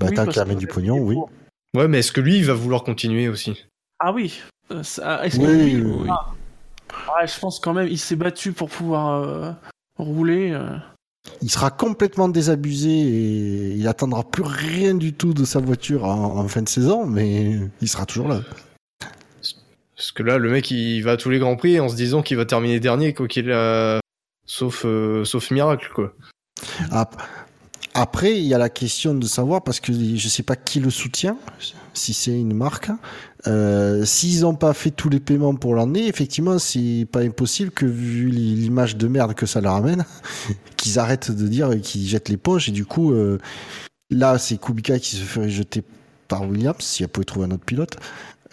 Bah, 0.00 0.10
tant 0.10 0.26
qu'il 0.26 0.40
amène 0.40 0.58
du 0.58 0.66
pognon, 0.66 0.98
oui. 0.98 1.16
Ouais, 1.76 1.88
mais 1.88 1.98
est-ce 1.98 2.12
que 2.12 2.20
lui, 2.20 2.38
il 2.38 2.44
va 2.44 2.54
vouloir 2.54 2.84
continuer 2.84 3.28
aussi? 3.28 3.66
Ah 3.98 4.12
oui. 4.12 4.40
Euh, 4.70 4.80
est-ce 4.80 5.38
oui, 5.38 5.46
que 5.46 5.76
lui... 5.76 5.82
oui. 5.82 6.08
Ah, 6.08 7.26
je 7.26 7.38
pense 7.38 7.58
quand 7.58 7.74
même, 7.74 7.88
il 7.88 7.98
s'est 7.98 8.16
battu 8.16 8.52
pour 8.52 8.70
pouvoir 8.70 9.22
euh, 9.22 9.52
rouler. 9.98 10.52
Euh. 10.52 10.76
Il 11.42 11.50
sera 11.50 11.70
complètement 11.70 12.28
désabusé 12.28 12.90
et 12.90 13.72
il 13.72 13.88
attendra 13.88 14.22
plus 14.22 14.44
rien 14.44 14.94
du 14.94 15.12
tout 15.12 15.34
de 15.34 15.44
sa 15.44 15.58
voiture 15.58 16.04
en, 16.04 16.38
en 16.38 16.48
fin 16.48 16.62
de 16.62 16.68
saison, 16.68 17.06
mais 17.06 17.58
il 17.80 17.88
sera 17.88 18.06
toujours 18.06 18.28
là. 18.28 18.40
Parce 19.96 20.12
que 20.12 20.22
là, 20.22 20.38
le 20.38 20.50
mec, 20.50 20.70
il 20.70 21.00
va 21.02 21.12
à 21.12 21.16
tous 21.16 21.30
les 21.30 21.38
grands 21.38 21.56
prix 21.56 21.78
en 21.78 21.88
se 21.88 21.96
disant 21.96 22.22
qu'il 22.22 22.36
va 22.36 22.44
terminer 22.44 22.80
dernier, 22.80 23.14
quoi 23.14 23.28
qu'il 23.28 23.50
a 23.52 24.00
sauf, 24.46 24.82
euh, 24.84 25.24
miracle, 25.50 25.90
quoi. 25.94 26.12
Après, 27.96 28.36
il 28.36 28.44
y 28.44 28.54
a 28.54 28.58
la 28.58 28.70
question 28.70 29.14
de 29.14 29.24
savoir, 29.26 29.62
parce 29.62 29.78
que 29.78 29.92
je 29.92 30.28
sais 30.28 30.42
pas 30.42 30.56
qui 30.56 30.80
le 30.80 30.90
soutient, 30.90 31.36
si 31.92 32.12
c'est 32.12 32.36
une 32.36 32.54
marque. 32.54 32.90
Euh, 33.46 34.04
S'ils 34.04 34.40
n'ont 34.40 34.56
pas 34.56 34.72
fait 34.72 34.90
tous 34.90 35.08
les 35.08 35.20
paiements 35.20 35.54
pour 35.54 35.76
l'année, 35.76 36.08
effectivement, 36.08 36.58
c'est 36.58 37.06
pas 37.10 37.20
impossible 37.20 37.70
que, 37.70 37.86
vu 37.86 38.30
l'image 38.30 38.96
de 38.96 39.06
merde 39.06 39.34
que 39.34 39.46
ça 39.46 39.60
leur 39.60 39.74
amène, 39.74 40.04
qu'ils 40.76 40.98
arrêtent 40.98 41.30
de 41.30 41.46
dire 41.46 41.70
qu'ils 41.82 42.06
jettent 42.06 42.30
les 42.30 42.36
poches. 42.36 42.68
Et 42.68 42.72
du 42.72 42.84
coup, 42.84 43.12
euh, 43.12 43.38
là, 44.10 44.38
c'est 44.38 44.58
Kubica 44.58 44.98
qui 44.98 45.14
se 45.16 45.22
ferait 45.22 45.50
jeter 45.50 45.84
par 46.26 46.48
Williams, 46.48 46.76
si 46.80 47.04
elle 47.04 47.10
pouvait 47.10 47.24
trouver 47.24 47.46
un 47.46 47.52
autre 47.52 47.64
pilote, 47.64 47.96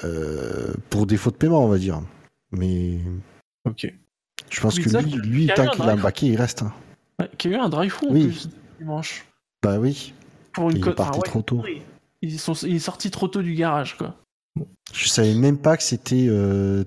euh, 0.03 0.73
pour 0.89 1.05
défaut 1.05 1.31
de 1.31 1.35
paiement, 1.37 1.63
on 1.63 1.67
va 1.69 1.77
dire. 1.77 2.01
Mais. 2.51 2.99
Ok. 3.65 3.87
Je 4.49 4.59
pense 4.59 4.79
que 4.79 4.89
lui, 4.97 5.11
lui 5.13 5.47
tant 5.47 5.67
qu'il 5.67 5.83
a 5.83 5.91
un 5.93 5.97
baquet, 5.97 6.27
il 6.27 6.35
reste. 6.35 6.63
Hein. 6.63 6.73
Ouais, 7.19 7.29
qui 7.37 7.47
a 7.47 7.51
eu 7.51 7.55
un 7.55 7.69
drive 7.69 7.95
en 8.03 8.13
Oui. 8.13 8.25
plus 8.27 8.49
dimanche. 8.79 9.25
Bah 9.63 9.79
oui. 9.79 10.13
Pour 10.53 10.69
une 10.69 10.77
Il 10.77 10.87
est 10.87 10.93
parti 10.93 11.19
ouais, 11.19 11.23
trop 11.25 11.41
tôt. 11.41 11.63
Ils 12.21 12.39
sont... 12.39 12.53
Il 12.53 12.75
est 12.75 12.79
sorti 12.79 13.09
trop 13.11 13.27
tôt 13.27 13.41
du 13.41 13.53
garage, 13.53 13.97
quoi. 13.97 14.15
Je 14.93 15.07
savais 15.07 15.33
même 15.35 15.57
pas 15.57 15.77
que 15.77 15.83
c'était 15.83 16.25
euh, 16.27 16.83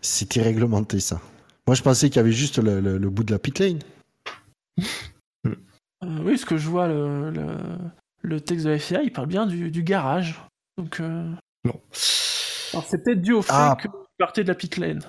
c'était 0.00 0.42
réglementé 0.42 0.98
ça. 0.98 1.20
Moi 1.68 1.76
je 1.76 1.82
pensais 1.82 2.08
qu'il 2.08 2.16
y 2.16 2.18
avait 2.20 2.32
juste 2.32 2.58
le, 2.58 2.80
le- 2.80 2.98
le 2.98 3.10
bout 3.10 3.22
de 3.22 3.30
la 3.32 3.38
pit 3.38 3.56
lane. 3.60 3.78
Euh, 6.04 6.18
oui, 6.24 6.36
ce 6.36 6.44
que 6.44 6.58
je 6.58 6.68
vois, 6.68 6.88
le, 6.88 7.30
le, 7.30 7.46
le 8.20 8.40
texte 8.42 8.66
de 8.66 8.70
la 8.70 8.78
FIA, 8.78 9.02
il 9.02 9.10
parle 9.12 9.28
bien 9.28 9.46
du, 9.46 9.70
du 9.70 9.82
garage. 9.82 10.38
Donc, 10.76 11.00
euh, 11.00 11.32
Non. 11.64 11.80
Alors, 12.76 12.86
c'est 12.88 12.98
peut-être 13.02 13.22
dû 13.22 13.32
au 13.32 13.42
fait 13.42 13.52
Ah. 13.52 13.76
que 13.80 13.88
vous 13.88 13.94
partez 14.18 14.42
de 14.42 14.48
la 14.48 14.54
pit 14.54 14.76
lane. 14.76 15.02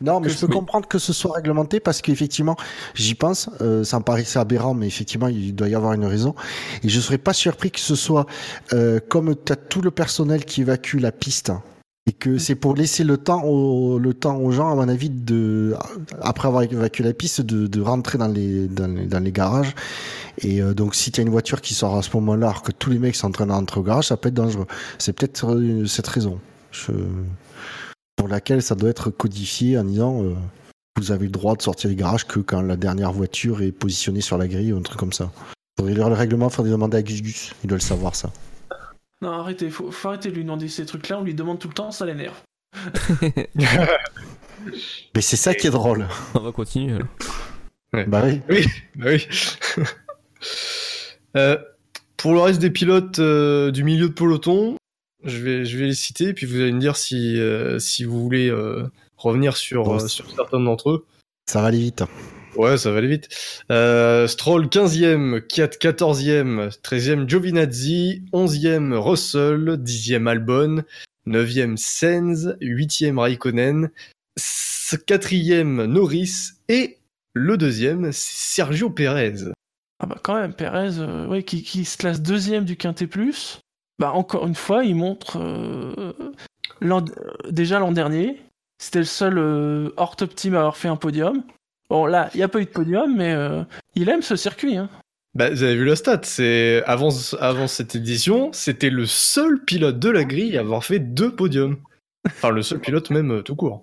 Non, 0.00 0.20
mais 0.20 0.28
je 0.28 0.38
peux 0.38 0.46
oui. 0.46 0.52
comprendre 0.52 0.86
que 0.86 0.98
ce 0.98 1.12
soit 1.12 1.32
réglementé 1.34 1.80
parce 1.80 2.02
qu'effectivement, 2.02 2.54
j'y 2.94 3.16
pense, 3.16 3.50
euh, 3.60 3.82
ça 3.82 3.98
me 3.98 4.04
paraissait 4.04 4.38
aberrant, 4.38 4.72
mais 4.72 4.86
effectivement, 4.86 5.26
il 5.26 5.56
doit 5.56 5.68
y 5.68 5.74
avoir 5.74 5.92
une 5.92 6.04
raison. 6.04 6.36
Et 6.84 6.88
je 6.88 7.00
serais 7.00 7.18
pas 7.18 7.32
surpris 7.32 7.72
que 7.72 7.80
ce 7.80 7.96
soit 7.96 8.26
euh, 8.72 9.00
comme 9.08 9.34
tu 9.34 9.52
as 9.52 9.56
tout 9.56 9.80
le 9.82 9.90
personnel 9.90 10.44
qui 10.44 10.60
évacue 10.60 11.00
la 11.00 11.10
piste 11.10 11.50
et 12.08 12.12
que 12.12 12.38
c'est 12.38 12.54
pour 12.54 12.74
laisser 12.74 13.04
le 13.04 13.18
temps, 13.18 13.44
au, 13.44 13.98
le 13.98 14.14
temps 14.14 14.38
aux 14.38 14.50
gens, 14.50 14.70
à 14.70 14.74
mon 14.74 14.88
avis, 14.88 15.10
de, 15.10 15.74
après 16.22 16.48
avoir 16.48 16.62
évacué 16.62 17.04
la 17.04 17.12
piste, 17.12 17.42
de, 17.42 17.66
de 17.66 17.80
rentrer 17.82 18.16
dans 18.16 18.28
les, 18.28 18.66
dans 18.66 18.86
les, 18.86 19.04
dans 19.04 19.22
les 19.22 19.30
garages. 19.30 19.74
Et 20.38 20.62
euh, 20.62 20.72
donc, 20.72 20.94
si 20.94 21.12
tu 21.12 21.20
as 21.20 21.22
une 21.22 21.28
voiture 21.28 21.60
qui 21.60 21.74
sort 21.74 21.96
à 21.98 22.02
ce 22.02 22.08
moment-là, 22.14 22.48
alors 22.48 22.62
que 22.62 22.72
tous 22.72 22.88
les 22.88 22.98
mecs 22.98 23.14
sont 23.14 23.26
en 23.26 23.32
train 23.32 23.44
d'entrer 23.44 23.80
au 23.80 23.82
garage, 23.82 24.06
ça 24.06 24.16
peut 24.16 24.30
être 24.30 24.34
dangereux. 24.34 24.66
C'est 24.98 25.12
peut-être 25.12 25.54
euh, 25.54 25.84
cette 25.84 26.06
raison. 26.08 26.40
Je 26.72 26.92
pour 28.16 28.26
laquelle 28.26 28.62
ça 28.62 28.74
doit 28.74 28.90
être 28.90 29.10
codifié 29.10 29.78
en 29.78 29.84
disant 29.84 30.22
euh, 30.24 30.34
vous 30.96 31.12
avez 31.12 31.26
le 31.26 31.30
droit 31.30 31.54
de 31.54 31.62
sortir 31.62 31.88
du 31.88 31.94
garage 31.94 32.26
que 32.26 32.40
quand 32.40 32.60
la 32.62 32.76
dernière 32.76 33.12
voiture 33.12 33.62
est 33.62 33.70
positionnée 33.70 34.22
sur 34.22 34.36
la 34.38 34.48
grille 34.48 34.72
ou 34.72 34.78
un 34.78 34.82
truc 34.82 34.98
comme 34.98 35.12
ça. 35.12 35.30
Faudrait 35.78 35.94
lire 35.94 36.08
le 36.08 36.16
règlement, 36.16 36.48
faudrait 36.50 36.72
demander 36.72 36.96
à 36.96 37.02
Gus 37.02 37.22
Gus, 37.22 37.52
il 37.62 37.68
doit 37.68 37.78
le 37.78 37.82
savoir 37.82 38.16
ça. 38.16 38.32
Non, 39.22 39.30
arrêtez, 39.32 39.68
faut, 39.70 39.90
faut 39.90 40.08
arrêter 40.08 40.30
de 40.30 40.34
lui 40.36 40.42
demander 40.44 40.68
ces 40.68 40.86
trucs-là, 40.86 41.18
on 41.18 41.24
lui 41.24 41.34
demande 41.34 41.58
tout 41.58 41.68
le 41.68 41.74
temps, 41.74 41.90
ça 41.90 42.06
l'énerve. 42.06 42.36
Mais 45.14 45.20
c'est 45.20 45.36
ça 45.36 45.54
qui 45.54 45.66
est 45.66 45.70
drôle. 45.70 46.06
On 46.34 46.40
va 46.40 46.52
continuer. 46.52 46.94
alors. 46.94 48.06
Bah 48.08 48.22
oui. 48.24 48.40
Oui, 48.48 48.66
bah 48.96 49.06
oui. 49.10 49.26
Euh, 51.36 51.58
pour 52.16 52.32
le 52.32 52.40
reste 52.40 52.58
des 52.60 52.70
pilotes 52.70 53.18
euh, 53.18 53.70
du 53.70 53.84
milieu 53.84 54.08
de 54.08 54.14
peloton, 54.14 54.76
je 55.24 55.36
vais, 55.38 55.64
je 55.66 55.76
vais 55.76 55.84
les 55.86 55.94
citer, 55.94 56.32
puis 56.32 56.46
vous 56.46 56.60
allez 56.60 56.72
me 56.72 56.80
dire 56.80 56.96
si, 56.96 57.38
euh, 57.38 57.78
si 57.78 58.04
vous 58.04 58.20
voulez 58.22 58.48
euh, 58.48 58.84
revenir 59.16 59.56
sur, 59.56 59.84
Bon, 59.84 59.96
euh, 59.96 59.98
c'est- 59.98 60.08
sur 60.08 60.30
certains 60.30 60.58
d'entre 60.60 60.90
eux. 60.90 61.06
Ça 61.46 61.60
va 61.60 61.68
aller 61.68 61.78
vite. 61.80 62.02
Ouais, 62.58 62.76
ça 62.76 62.90
va 62.90 62.98
aller 62.98 63.06
vite. 63.06 63.28
Euh, 63.70 64.26
Stroll 64.26 64.66
15e, 64.66 65.40
Kiat 65.46 65.78
14e, 65.80 66.76
13e 66.80 67.28
Giovinazzi, 67.28 68.24
11e 68.32 68.94
Russell, 68.94 69.80
10e 69.80 70.26
Albon, 70.26 70.82
9e 71.28 71.76
Sainz, 71.76 72.56
8e 72.60 73.16
Raikkonen, 73.16 73.90
4e 74.36 75.84
Norris. 75.84 76.54
Et 76.68 76.98
le 77.32 77.56
deuxième, 77.56 78.10
Sergio 78.10 78.90
Perez. 78.90 79.52
Ah 80.00 80.06
bah 80.06 80.18
quand 80.20 80.34
même, 80.34 80.52
Perez, 80.52 80.98
euh, 80.98 81.40
qui, 81.42 81.84
se 81.84 81.96
classe 81.96 82.20
deuxième 82.20 82.64
du 82.64 82.76
Quintet 82.76 83.08
bah 84.00 84.12
encore 84.12 84.48
une 84.48 84.56
fois, 84.56 84.84
il 84.84 84.96
montre... 84.96 85.38
euh, 85.38 86.12
déjà 87.50 87.78
l'an 87.78 87.92
dernier, 87.92 88.42
c'était 88.78 88.98
le 88.98 89.04
seul 89.04 89.92
hors 89.96 90.16
team 90.16 90.56
à 90.56 90.58
avoir 90.58 90.76
fait 90.76 90.88
un 90.88 90.96
podium. 90.96 91.44
Bon 91.90 92.06
là, 92.06 92.30
il 92.34 92.38
n'y 92.38 92.42
a 92.42 92.48
pas 92.48 92.60
eu 92.60 92.64
de 92.64 92.70
podium, 92.70 93.16
mais 93.16 93.32
euh, 93.32 93.62
il 93.94 94.08
aime 94.08 94.22
ce 94.22 94.36
circuit. 94.36 94.76
Hein. 94.76 94.90
Bah, 95.34 95.50
vous 95.50 95.62
avez 95.62 95.76
vu 95.76 95.84
la 95.84 95.96
stat, 95.96 96.20
c'est 96.24 96.82
avant, 96.84 97.10
avant 97.40 97.66
cette 97.68 97.94
édition, 97.94 98.52
c'était 98.52 98.90
le 98.90 99.06
seul 99.06 99.62
pilote 99.64 99.98
de 99.98 100.08
la 100.10 100.24
grille 100.24 100.56
à 100.56 100.60
avoir 100.60 100.84
fait 100.84 100.98
deux 100.98 101.34
podiums. 101.34 101.76
Enfin, 102.26 102.50
le 102.50 102.62
seul 102.62 102.80
pilote 102.80 103.10
même 103.10 103.30
euh, 103.30 103.42
tout 103.42 103.54
court. 103.56 103.82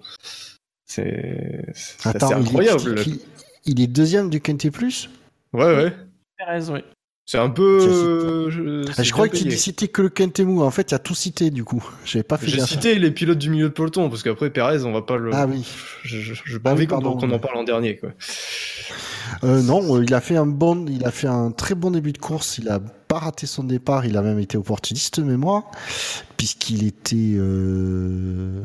C'est 0.86 1.66
il 2.06 2.12
est- 2.12 2.24
incroyable. 2.24 2.96
il, 3.08 3.20
il 3.66 3.82
est 3.82 3.88
deuxième 3.88 4.30
du 4.30 4.40
Quintet 4.42 4.70
Plus? 4.72 5.10
Ouais, 5.54 5.64
ouais. 5.76 5.94
Perez, 6.38 6.70
oui. 6.72 6.80
C'est 7.28 7.40
un 7.40 7.50
peu. 7.50 7.80
Euh, 7.82 8.50
je, 8.52 8.92
Ah, 8.98 9.02
Je 9.02 9.12
crois 9.12 9.26
bien 9.26 9.34
qu'il 9.34 9.48
payé. 9.48 9.58
citait 9.58 9.88
que 9.88 10.04
le 10.04 10.10
Quintet 10.10 10.44
Mou. 10.44 10.62
En 10.62 10.70
fait, 10.70 10.92
il 10.92 10.96
a 10.96 11.00
tout 11.00 11.16
cité 11.16 11.50
du 11.50 11.64
coup. 11.64 11.84
J'avais 12.06 12.24
pas 12.24 12.38
fait 12.38 12.48
J'ai 12.48 12.62
cité 12.62 12.96
les 13.00 13.10
pilotes 13.10 13.40
du 13.40 13.50
milieu 13.50 13.70
de 13.70 13.74
peloton 13.74 14.10
parce 14.10 14.22
qu'après 14.22 14.52
Perez, 14.52 14.84
on 14.84 14.92
va 14.92 15.02
pas 15.02 15.18
le. 15.18 15.32
Ah 15.34 15.48
oui. 15.48 15.66
Je, 16.04 16.20
je, 16.20 16.34
je 16.46 16.58
Bah 16.60 16.76
oui, 16.78 16.86
qu'on 16.86 16.98
en 17.04 17.40
parle 17.40 17.58
en 17.58 17.64
dernier 17.64 17.98
quoi. 17.98 18.12
Euh, 19.44 19.62
non, 19.64 19.96
euh, 19.98 20.04
il 20.04 20.14
a 20.14 20.22
fait 20.22 20.36
un 20.38 20.46
bon, 20.46 20.86
il 20.88 21.04
a 21.04 21.12
fait 21.12 21.28
un 21.28 21.50
très 21.50 21.74
bon 21.74 21.90
début 21.90 22.14
de 22.14 22.20
course. 22.20 22.60
Il 22.60 22.70
a 22.70 22.80
pas 22.80 23.18
raté 23.18 23.48
son 23.48 23.64
départ. 23.64 24.06
Il 24.06 24.18
a 24.18 24.22
même 24.22 24.40
été 24.40 24.58
opportuniste 24.58 25.18
mémoire, 25.18 25.64
puisqu'il 26.38 26.86
était 26.86 27.16
euh, 27.38 28.62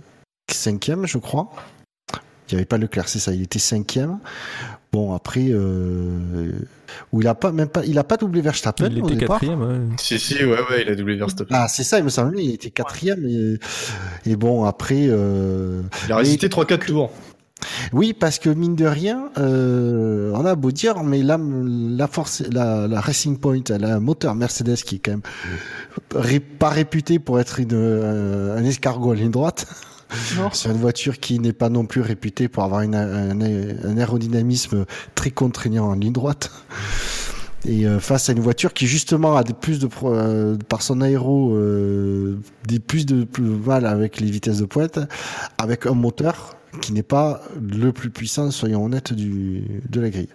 cinquième, 0.51 1.07
je 1.07 1.17
crois. 1.17 1.51
Il 2.51 2.55
n'y 2.55 2.59
avait 2.61 2.67
pas 2.67 2.79
Leclerc, 2.79 3.09
c'est 3.09 3.19
ça. 3.19 3.33
Il 3.33 3.43
était 3.43 3.59
cinquième. 3.59 4.19
Bon, 4.93 5.15
après, 5.15 5.47
euh, 5.51 6.51
où 7.13 7.21
il 7.21 7.29
a 7.29 7.35
pas 7.37 7.53
même 7.53 7.69
pas, 7.69 7.85
il 7.85 7.97
a 7.99 8.03
pas 8.05 8.17
doublé 8.17 8.41
Verstappen 8.41 8.89
Il 8.91 9.03
au 9.03 9.07
était 9.07 9.17
départ. 9.21 9.39
quatrième. 9.39 9.63
ouais. 9.63 9.97
Si 9.99 10.19
si 10.19 10.35
ouais 10.45 10.59
ouais, 10.69 10.83
il 10.83 10.89
a 10.89 10.95
doublé 10.97 11.17
Verstappen. 11.17 11.55
Ah, 11.57 11.69
c'est 11.69 11.85
ça, 11.85 11.99
il 11.99 12.05
me 12.05 12.09
semble. 12.09 12.39
Il 12.41 12.55
était 12.55 12.71
quatrième. 12.71 13.25
Et, 13.27 14.31
et 14.31 14.37
bon, 14.37 14.65
après. 14.65 15.07
Euh, 15.09 15.83
Il 16.07 16.13
a 16.13 16.17
résisté 16.17 16.49
3-4 16.49 16.87
tours. 16.87 17.13
Oui, 17.93 18.15
parce 18.15 18.39
que 18.39 18.49
mine 18.49 18.75
de 18.75 18.87
rien, 18.87 19.29
euh, 19.37 20.33
on 20.35 20.47
a 20.47 20.55
beau 20.55 20.71
dire, 20.73 21.05
mais 21.05 21.23
là, 21.23 21.39
la 21.39 22.07
force, 22.09 22.43
la, 22.51 22.89
la 22.89 23.01
Racing 23.03 23.39
Point, 23.39 23.61
elle 23.69 23.85
a 23.85 23.97
un 23.97 24.01
moteur 24.01 24.35
Mercedes 24.35 24.77
qui 24.77 24.95
est 24.97 24.99
quand 24.99 25.11
même 25.13 25.23
ré- 26.15 26.41
pas 26.41 26.71
réputé 26.71 27.19
pour 27.19 27.39
être 27.39 27.61
une, 27.61 27.69
euh, 27.75 28.57
un 28.57 28.65
escargot 28.65 29.13
à 29.13 29.15
ligne 29.15 29.31
droite. 29.31 29.67
C'est 30.53 30.69
une 30.69 30.79
voiture 30.79 31.19
qui 31.19 31.39
n'est 31.39 31.53
pas 31.53 31.69
non 31.69 31.87
plus 31.87 32.01
réputée 32.01 32.49
pour 32.49 32.65
avoir 32.65 32.81
un, 32.81 33.97
aérodynamisme 33.97 34.87
très 35.15 35.31
contraignant 35.31 35.89
en 35.89 35.95
ligne 35.95 36.13
droite. 36.13 36.51
Et 37.67 37.87
euh, 37.87 38.01
face 38.01 38.31
à 38.31 38.33
une 38.33 38.41
voiture 38.41 38.73
qui 38.73 38.87
justement 38.87 39.37
a 39.37 39.45
des 39.45 39.53
plus 39.53 39.79
de 39.81 39.89
euh, 40.05 40.57
par 40.69 40.81
son 40.81 41.03
aéro 41.03 41.55
euh, 41.55 42.39
des 42.67 42.79
plus 42.79 43.05
de 43.05 43.25
plus 43.25 43.43
mal 43.43 43.85
avec 43.85 44.19
les 44.19 44.31
vitesses 44.31 44.59
de 44.59 44.65
pointe, 44.65 44.99
avec 45.59 45.85
un 45.85 45.93
moteur 45.93 46.57
qui 46.81 46.93
n'est 46.93 47.03
pas 47.03 47.43
le 47.61 47.93
plus 47.93 48.11
puissant, 48.11 48.51
soyons 48.51 48.85
honnêtes, 48.85 49.13
du, 49.13 49.65
de 49.89 50.01
la 50.01 50.11
grille. 50.11 50.29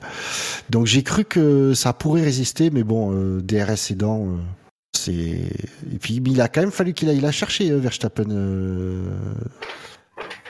Donc 0.69 0.85
j'ai 0.85 1.03
cru 1.03 1.23
que 1.25 1.73
ça 1.73 1.93
pourrait 1.93 2.23
résister, 2.23 2.69
mais 2.69 2.83
bon, 2.83 3.11
euh, 3.13 3.41
DRS 3.41 3.91
aidant, 3.91 4.25
euh, 4.25 4.37
c'est. 5.05 5.13
Et 5.93 5.97
puis 5.99 6.21
il 6.25 6.41
a 6.41 6.47
quand 6.47 6.61
même 6.61 6.71
fallu 6.71 6.93
qu'il 6.93 7.09
aille 7.09 7.19
la 7.21 7.31
chercher, 7.31 7.71
euh, 7.71 7.77
Verstappen. 7.77 8.29
euh. 8.29 9.01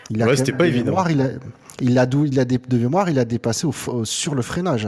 Il 0.09 0.21
Ouais, 0.27 0.31
quand 0.31 0.37
c'était 0.37 0.51
pas 0.53 0.65
de 0.65 0.69
évident. 0.69 1.03
il 1.09 1.21
a, 1.21 1.29
il 1.81 1.97
a, 1.99 2.05
il 2.25 2.39
a 2.39 2.45
de 2.45 2.77
mémoire, 2.77 3.09
il 3.09 3.17
a 3.19 3.25
dépassé 3.25 3.65
au, 3.65 3.71
f- 3.71 3.89
au- 3.89 4.05
sur 4.05 4.35
le 4.35 4.41
freinage. 4.41 4.87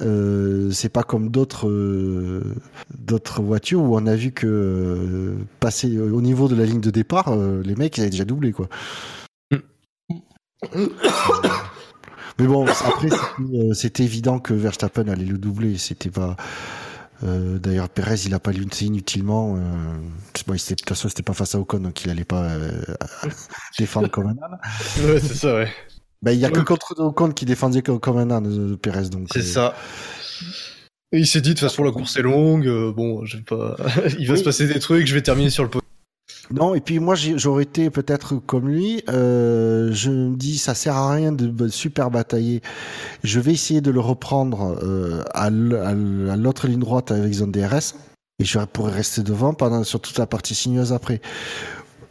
Euh, 0.00 0.70
c'est 0.70 0.88
pas 0.88 1.02
comme 1.02 1.28
d'autres 1.30 1.68
euh, 1.68 2.42
d'autres 2.98 3.42
voitures 3.42 3.82
où 3.82 3.94
on 3.94 4.06
a 4.06 4.14
vu 4.16 4.32
que 4.32 4.46
euh, 4.46 5.34
passer 5.60 5.98
au 5.98 6.22
niveau 6.22 6.48
de 6.48 6.54
la 6.56 6.64
ligne 6.64 6.80
de 6.80 6.90
départ, 6.90 7.36
les 7.36 7.74
mecs 7.76 7.98
ils 7.98 8.00
avaient 8.00 8.10
déjà 8.10 8.24
doublé 8.24 8.52
quoi. 8.52 8.68
Mais 12.38 12.46
bon, 12.46 12.64
après 12.66 13.08
c'était, 13.10 13.74
c'était 13.74 14.04
évident 14.04 14.38
que 14.38 14.54
Verstappen 14.54 15.06
allait 15.08 15.24
le 15.26 15.38
doubler. 15.38 15.76
C'était 15.76 16.10
pas. 16.10 16.36
Euh, 17.24 17.58
D'ailleurs, 17.58 17.88
Perez, 17.88 18.16
il 18.26 18.34
a 18.34 18.40
pas 18.40 18.52
lutté 18.52 18.86
inutilement. 18.86 19.56
Euh, 19.56 19.60
bon, 20.46 20.54
il 20.54 20.58
de 20.58 20.74
toute 20.74 20.88
façon, 20.88 21.08
c'était 21.08 21.22
pas 21.22 21.34
face 21.34 21.54
à 21.54 21.58
Ocon, 21.58 21.80
donc 21.80 22.04
il 22.04 22.10
allait 22.10 22.24
pas 22.24 22.44
euh, 22.44 22.82
défendre 23.78 24.08
comme 24.08 24.26
un 24.28 24.30
âne. 24.42 24.58
Ouais, 25.04 25.20
c'est 25.20 25.34
ça, 25.34 25.54
ouais. 25.54 25.68
Ben, 26.22 26.32
il 26.32 26.38
y 26.40 26.44
a 26.44 26.50
que 26.50 26.60
contre 26.60 26.94
Ocon 26.98 27.30
qui 27.32 27.44
défendait 27.44 27.82
comme 27.82 28.16
un 28.18 28.30
âne, 28.30 28.72
euh, 28.72 28.76
Perez. 28.76 29.08
Donc, 29.08 29.28
C'est 29.32 29.42
ça. 29.42 29.74
Et 31.12 31.18
il 31.18 31.26
s'est 31.26 31.40
dit, 31.40 31.50
de 31.50 31.54
toute 31.54 31.68
façon, 31.68 31.84
la 31.84 31.92
course 31.92 32.16
est 32.16 32.22
longue, 32.22 32.66
bon, 32.94 33.24
je 33.26 33.36
vais 33.36 33.42
pas... 33.42 33.76
il 34.18 34.26
va 34.26 34.32
Oui. 34.32 34.38
se 34.38 34.44
passer 34.44 34.66
des 34.66 34.78
trucs, 34.80 35.06
je 35.06 35.14
vais 35.14 35.22
terminer 35.22 35.50
sur 35.50 35.62
le 35.62 35.68
podium. 35.68 35.81
Non, 36.52 36.74
et 36.74 36.80
puis 36.80 36.98
moi 36.98 37.14
j'aurais 37.14 37.62
été 37.62 37.90
peut-être 37.90 38.36
comme 38.36 38.68
lui. 38.68 39.02
euh, 39.08 39.90
je 39.92 40.10
me 40.10 40.36
dis 40.36 40.58
ça 40.58 40.74
sert 40.74 40.96
à 40.96 41.12
rien 41.14 41.32
de 41.32 41.68
super 41.68 42.10
batailler. 42.10 42.60
Je 43.24 43.40
vais 43.40 43.52
essayer 43.52 43.80
de 43.80 43.90
le 43.90 44.00
reprendre 44.00 44.78
euh, 44.82 45.22
à 45.34 45.50
l'autre 45.50 46.68
ligne 46.68 46.80
droite 46.80 47.10
avec 47.10 47.32
zone 47.32 47.52
DRS 47.52 47.94
et 48.38 48.44
je 48.44 48.58
pourrais 48.60 48.92
rester 48.92 49.22
devant 49.22 49.54
pendant 49.54 49.84
sur 49.84 50.00
toute 50.00 50.18
la 50.18 50.26
partie 50.26 50.54
sinueuse 50.54 50.92
après. 50.92 51.20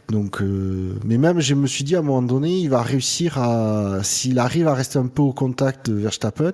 Donc, 0.08 0.42
euh, 0.42 0.98
mais 1.04 1.16
même 1.16 1.40
je 1.40 1.54
me 1.54 1.66
suis 1.66 1.84
dit 1.84 1.96
à 1.96 2.00
un 2.00 2.02
moment 2.02 2.22
donné, 2.22 2.58
il 2.58 2.68
va 2.68 2.82
réussir 2.82 3.38
à, 3.38 4.00
s'il 4.02 4.38
arrive 4.38 4.68
à 4.68 4.74
rester 4.74 4.98
un 4.98 5.06
peu 5.06 5.22
au 5.22 5.32
contact 5.32 5.88
de 5.88 5.94
Verstappen, 5.94 6.52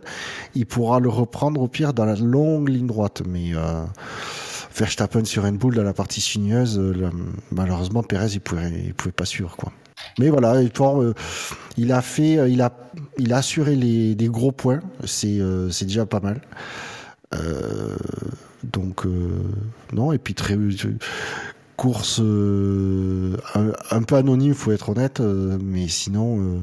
il 0.55 0.67
pourra 0.67 1.01
le 1.01 1.09
reprendre 1.09 1.61
au 1.61 1.67
pire 1.67 1.93
dans 1.93 2.05
la 2.05 2.15
longue 2.15 2.69
ligne 2.69 2.87
droite. 2.87 3.23
Mais 3.27 3.55
euh, 3.55 3.83
Verstappen 4.79 5.25
sur 5.25 5.43
Red 5.43 5.59
dans 5.59 5.83
la 5.83 5.93
partie 5.93 6.21
sinueuse, 6.21 6.79
euh, 6.79 7.11
malheureusement 7.51 8.05
Perez 8.05 8.35
il 8.35 8.41
pouvait, 8.41 8.95
pouvait 8.97 9.13
pas 9.13 9.25
suivre 9.25 9.57
quoi. 9.57 9.73
Mais 10.21 10.31
voilà, 10.31 10.55
euh, 10.55 11.13
il 11.77 11.93
a 11.93 12.01
fait, 12.01 12.39
euh, 12.39 12.49
il 12.49 12.63
a, 12.63 12.73
assuré 13.37 13.75
les, 13.75 14.15
des 14.15 14.29
gros 14.29 14.53
points, 14.53 14.81
c'est 15.05 15.41
déjà 15.83 16.07
pas 16.07 16.21
mal. 16.21 16.41
Donc 18.63 19.05
non, 19.93 20.13
et 20.13 20.19
puis 20.19 20.35
très 20.35 20.57
course 21.77 22.21
un, 22.21 24.03
peu 24.03 24.15
anonyme, 24.15 24.55
faut 24.55 24.73
être 24.73 24.91
honnête, 24.91 25.21
mais 25.21 25.89
sinon 25.89 26.63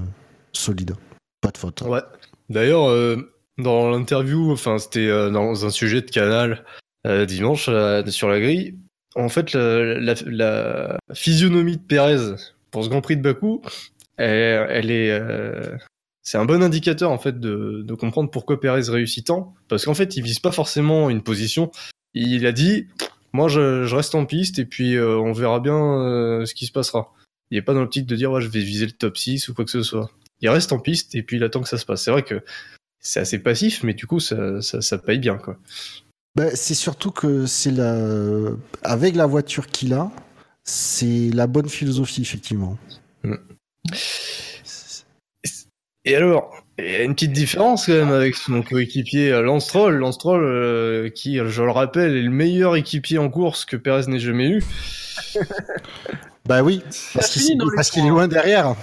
solide, 0.54 0.96
pas 1.42 1.52
de 1.52 1.58
faute. 1.58 1.84
D'ailleurs, 2.50 3.18
dans 3.58 3.90
l'interview, 3.90 4.52
enfin, 4.52 4.78
c'était 4.78 5.10
dans 5.32 5.66
un 5.66 5.70
sujet 5.70 6.02
de 6.02 6.10
canal 6.10 6.64
dimanche 7.26 7.68
euh, 7.70 8.06
sur 8.08 8.30
la 8.30 8.40
grille. 8.40 8.76
En 9.16 9.30
fait, 9.30 9.54
la, 9.54 10.98
physionomie 11.14 11.78
de 11.78 11.82
Pérez 11.82 12.36
pour 12.72 12.84
ce 12.84 12.90
Grand 12.90 13.02
Prix 13.02 13.16
de 13.16 13.22
Bakou, 13.22 13.62
elle, 14.18 14.92
est, 14.92 15.12
euh, 15.12 15.76
c'est 16.22 16.38
un 16.38 16.46
bon 16.46 16.62
indicateur 16.62 17.12
en 17.12 17.18
fait 17.18 17.40
de, 17.40 17.86
comprendre 17.98 18.30
pourquoi 18.30 18.60
Pérez 18.60 18.90
réussit 18.90 19.28
tant. 19.28 19.54
Parce 19.68 19.86
qu'en 19.86 19.94
fait, 19.94 20.18
il 20.18 20.24
vise 20.24 20.40
pas 20.40 20.52
forcément 20.52 21.10
une 21.10 21.22
position. 21.22 21.72
Il 22.14 22.46
a 22.46 22.52
dit, 22.52 22.88
moi, 23.34 23.48
je, 23.48 23.94
reste 23.94 24.16
en 24.16 24.26
piste 24.26 24.60
et 24.60 24.66
puis 24.66 24.96
euh, 24.96 25.18
on 25.18 25.32
verra 25.32 25.60
bien 25.60 25.78
euh, 25.78 26.46
ce 26.46 26.54
qui 26.54 26.66
se 26.66 26.72
passera. 26.72 27.14
Il 27.52 27.58
est 27.58 27.62
pas 27.62 27.74
dans 27.74 27.82
l'optique 27.82 28.06
de 28.08 28.16
dire, 28.16 28.32
ouais, 28.32 28.42
je 28.42 28.48
vais 28.48 28.60
viser 28.60 28.86
le 28.86 28.92
top 28.92 29.18
6 29.18 29.50
ou 29.50 29.54
quoi 29.54 29.66
que 29.66 29.72
ce 29.72 29.84
soit 29.84 30.12
il 30.42 30.50
reste 30.50 30.74
en 30.74 30.80
piste 30.80 31.16
et 31.16 31.24
puis 31.24 31.38
il 31.38 31.44
attend 31.44 31.62
que 31.62 31.70
ça 31.70 31.78
se 31.78 31.86
passe. 31.86 32.04
C'est 32.04 32.12
vrai 32.12 32.24
que 32.24 32.44
c'est 33.00 33.20
assez 33.20 33.40
passif, 33.40 33.84
mais 33.84 33.94
du 33.94 34.08
coup, 34.08 34.20
ça, 34.20 34.62
ça, 34.62 34.82
ça 34.82 34.98
paye 34.98 35.20
bien, 35.20 35.38
quoi. 35.38 35.58
Ben, 36.36 36.52
c'est 36.54 36.74
surtout 36.74 37.12
que 37.12 37.46
c'est 37.46 37.72
la, 37.72 37.98
avec 38.84 39.16
la 39.16 39.26
voiture 39.26 39.68
qu'il 39.68 39.94
a, 39.94 40.12
c'est 40.64 41.30
la 41.34 41.48
bonne 41.48 41.70
philosophie 41.70 42.22
effectivement. 42.22 42.78
Et 46.04 46.16
alors, 46.16 46.54
il 46.78 46.86
y 46.86 46.96
a 46.96 47.04
une 47.04 47.14
petite 47.14 47.32
différence 47.32 47.86
quand 47.86 47.94
même 47.94 48.12
avec 48.12 48.36
son 48.36 48.62
coéquipier 48.62 49.32
euh, 49.32 49.42
Lance 49.42 49.66
Stroll. 49.66 49.96
Lance 49.96 50.16
Stroll, 50.16 50.44
euh, 50.44 51.10
qui, 51.10 51.38
je 51.38 51.64
le 51.64 51.72
rappelle, 51.72 52.16
est 52.16 52.22
le 52.22 52.30
meilleur 52.30 52.76
équipier 52.76 53.18
en 53.18 53.30
course 53.30 53.66
que 53.66 53.78
Perez 53.78 54.08
n'ait 54.08 54.20
jamais 54.20 54.50
eu. 54.50 54.64
Bah 56.48 56.62
oui, 56.62 56.84
parce 57.16 57.32
qu'il 57.90 58.06
est 58.06 58.10
loin 58.10 58.28
derrière. 58.28 58.76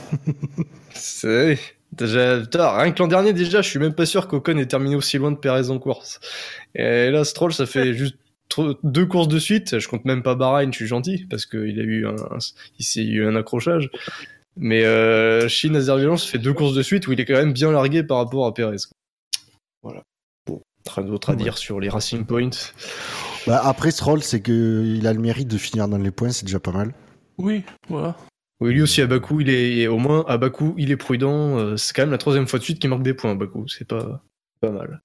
C'est 0.92 1.56
putain, 1.96 2.76
rien 2.78 2.92
que 2.92 3.02
l'an 3.02 3.08
dernier 3.08 3.32
déjà, 3.32 3.62
je 3.62 3.68
suis 3.68 3.78
même 3.78 3.94
pas 3.94 4.06
sûr 4.06 4.28
qu'Ocon 4.28 4.56
ait 4.58 4.66
terminé 4.66 4.96
aussi 4.96 5.18
loin 5.18 5.30
de 5.32 5.36
Perez 5.36 5.70
en 5.70 5.78
course. 5.78 6.20
Et 6.74 7.10
là, 7.10 7.24
Stroll, 7.24 7.52
ça 7.52 7.66
fait 7.66 7.92
juste 7.94 8.16
deux 8.82 9.06
courses 9.06 9.28
de 9.28 9.38
suite. 9.38 9.78
Je 9.78 9.88
compte 9.88 10.04
même 10.04 10.22
pas 10.22 10.34
Bahreïn, 10.34 10.72
je 10.72 10.76
suis 10.76 10.86
gentil 10.86 11.26
parce 11.30 11.46
qu'il 11.46 11.78
a 11.80 11.82
eu 11.82 12.06
un, 12.06 12.16
il 12.78 12.84
s'est 12.84 13.04
eu 13.04 13.26
un 13.26 13.36
accrochage. 13.36 13.90
Mais 14.56 14.84
euh, 14.84 15.48
Chine 15.48 15.76
Azerbaïdjan, 15.76 16.16
ça 16.18 16.26
fait 16.28 16.38
deux 16.38 16.52
courses 16.52 16.74
de 16.74 16.82
suite 16.82 17.06
où 17.06 17.12
il 17.12 17.20
est 17.20 17.24
quand 17.24 17.32
même 17.34 17.52
bien 17.54 17.72
largué 17.72 18.02
par 18.02 18.18
rapport 18.18 18.46
à 18.46 18.52
Perez. 18.52 18.76
Voilà. 19.82 20.02
Bon, 20.46 20.60
rien 20.94 21.04
d'autre 21.06 21.30
à 21.30 21.32
Ouais. 21.32 21.42
dire 21.42 21.56
sur 21.56 21.80
les 21.80 21.88
Racing 21.88 22.26
Points. 22.26 22.50
Bah, 23.46 23.60
après, 23.64 23.90
Stroll, 23.90 24.22
c'est 24.22 24.40
que 24.40 24.84
il 24.84 25.06
a 25.06 25.12
le 25.14 25.20
mérite 25.20 25.48
de 25.48 25.56
finir 25.56 25.88
dans 25.88 25.96
les 25.98 26.10
points, 26.10 26.30
c'est 26.30 26.44
déjà 26.44 26.60
pas 26.60 26.72
mal. 26.72 26.92
Oui, 27.38 27.62
voilà. 27.88 28.14
Oui, 28.62 28.72
lui 28.74 28.82
aussi 28.82 29.00
à 29.02 29.06
Bakou, 29.06 29.40
il 29.40 29.50
est 29.50 29.86
au 29.88 29.98
moins 29.98 30.24
à 30.28 30.38
Bakou, 30.38 30.74
il 30.78 30.90
est 30.92 30.96
prudent. 30.96 31.58
Euh, 31.58 31.76
C'est 31.76 31.92
quand 31.94 32.02
même 32.02 32.10
la 32.12 32.18
troisième 32.18 32.46
fois 32.46 32.58
de 32.60 32.64
suite 32.64 32.78
qu'il 32.78 32.90
marque 32.90 33.02
des 33.02 33.12
points 33.14 33.32
à 33.32 33.34
Bakou. 33.34 33.66
C'est 33.68 33.86
pas 33.86 34.22
pas 34.60 34.70
mal. 34.70 35.02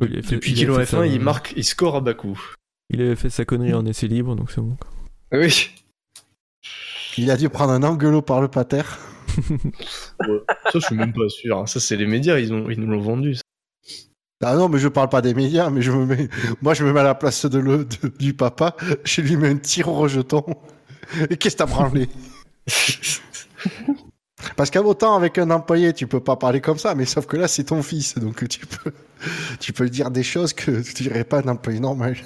Il 0.00 0.06
avait 0.12 0.22
fait- 0.22 0.34
Depuis 0.34 0.50
il 0.50 0.54
qu'il 0.58 0.66
est 0.66 0.70
en 0.70 0.74
avait 0.74 0.84
fait 0.86 0.96
F1, 0.96 1.00
sa- 1.00 1.06
il 1.06 1.20
marque, 1.20 1.54
il 1.56 1.64
score 1.64 1.96
à 1.96 2.00
Bakou. 2.00 2.38
Il 2.90 3.00
avait 3.00 3.16
fait 3.16 3.30
sa 3.30 3.44
connerie 3.44 3.72
en 3.74 3.86
essai 3.86 4.08
libre, 4.08 4.34
donc 4.36 4.50
c'est 4.50 4.60
bon. 4.60 4.76
Oui. 5.32 5.70
Il 7.18 7.30
a 7.30 7.36
dû 7.36 7.48
prendre 7.48 7.72
un 7.72 7.82
angelo 7.82 8.20
par 8.22 8.40
le 8.40 8.48
pater. 8.48 8.82
Ça, 10.20 10.72
je 10.74 10.78
suis 10.80 10.94
même 10.96 11.12
pas 11.12 11.28
sûr. 11.28 11.58
hein. 11.58 11.66
Ça, 11.66 11.78
c'est 11.80 11.96
les 11.96 12.06
médias, 12.06 12.38
ils, 12.38 12.52
ont, 12.52 12.68
ils 12.70 12.80
nous 12.80 12.86
l'ont 12.86 13.00
vendu. 13.00 13.34
ça. 13.36 13.42
Ah 14.44 14.54
non, 14.56 14.68
mais 14.68 14.78
je 14.78 14.88
parle 14.88 15.08
pas 15.08 15.22
des 15.22 15.32
médias, 15.34 15.70
mais 15.70 15.80
je 15.82 15.90
me 15.92 16.04
mets, 16.04 16.28
moi 16.60 16.74
je 16.74 16.84
me 16.84 16.92
mets 16.92 17.00
à 17.00 17.04
la 17.04 17.14
place 17.14 17.46
de 17.46 17.58
le, 17.58 17.84
de- 17.86 18.08
du 18.18 18.34
papa, 18.34 18.76
je 19.04 19.22
lui 19.22 19.36
mets 19.36 19.48
un 19.48 19.56
tir 19.56 19.88
au 19.88 19.94
rejeton. 19.94 20.44
Et 21.30 21.36
qu'est-ce 21.36 21.54
que 21.56 21.58
t'as 21.60 21.66
branlé? 21.66 22.08
Parce 24.56 24.70
qu'à 24.70 24.82
autant 24.82 25.16
avec 25.16 25.38
un 25.38 25.50
employé, 25.50 25.92
tu 25.92 26.06
peux 26.06 26.20
pas 26.20 26.36
parler 26.36 26.60
comme 26.60 26.78
ça, 26.78 26.94
mais 26.94 27.04
sauf 27.04 27.26
que 27.26 27.36
là 27.36 27.48
c'est 27.48 27.64
ton 27.64 27.82
fils, 27.82 28.16
donc 28.18 28.46
tu 28.48 28.64
peux, 28.66 28.92
tu 29.60 29.72
peux 29.72 29.88
dire 29.88 30.10
des 30.10 30.22
choses 30.22 30.52
que 30.52 30.82
tu 30.82 31.02
dirais 31.02 31.24
pas 31.24 31.38
à 31.38 31.42
un 31.42 31.48
employé 31.48 31.80
normal. 31.80 32.16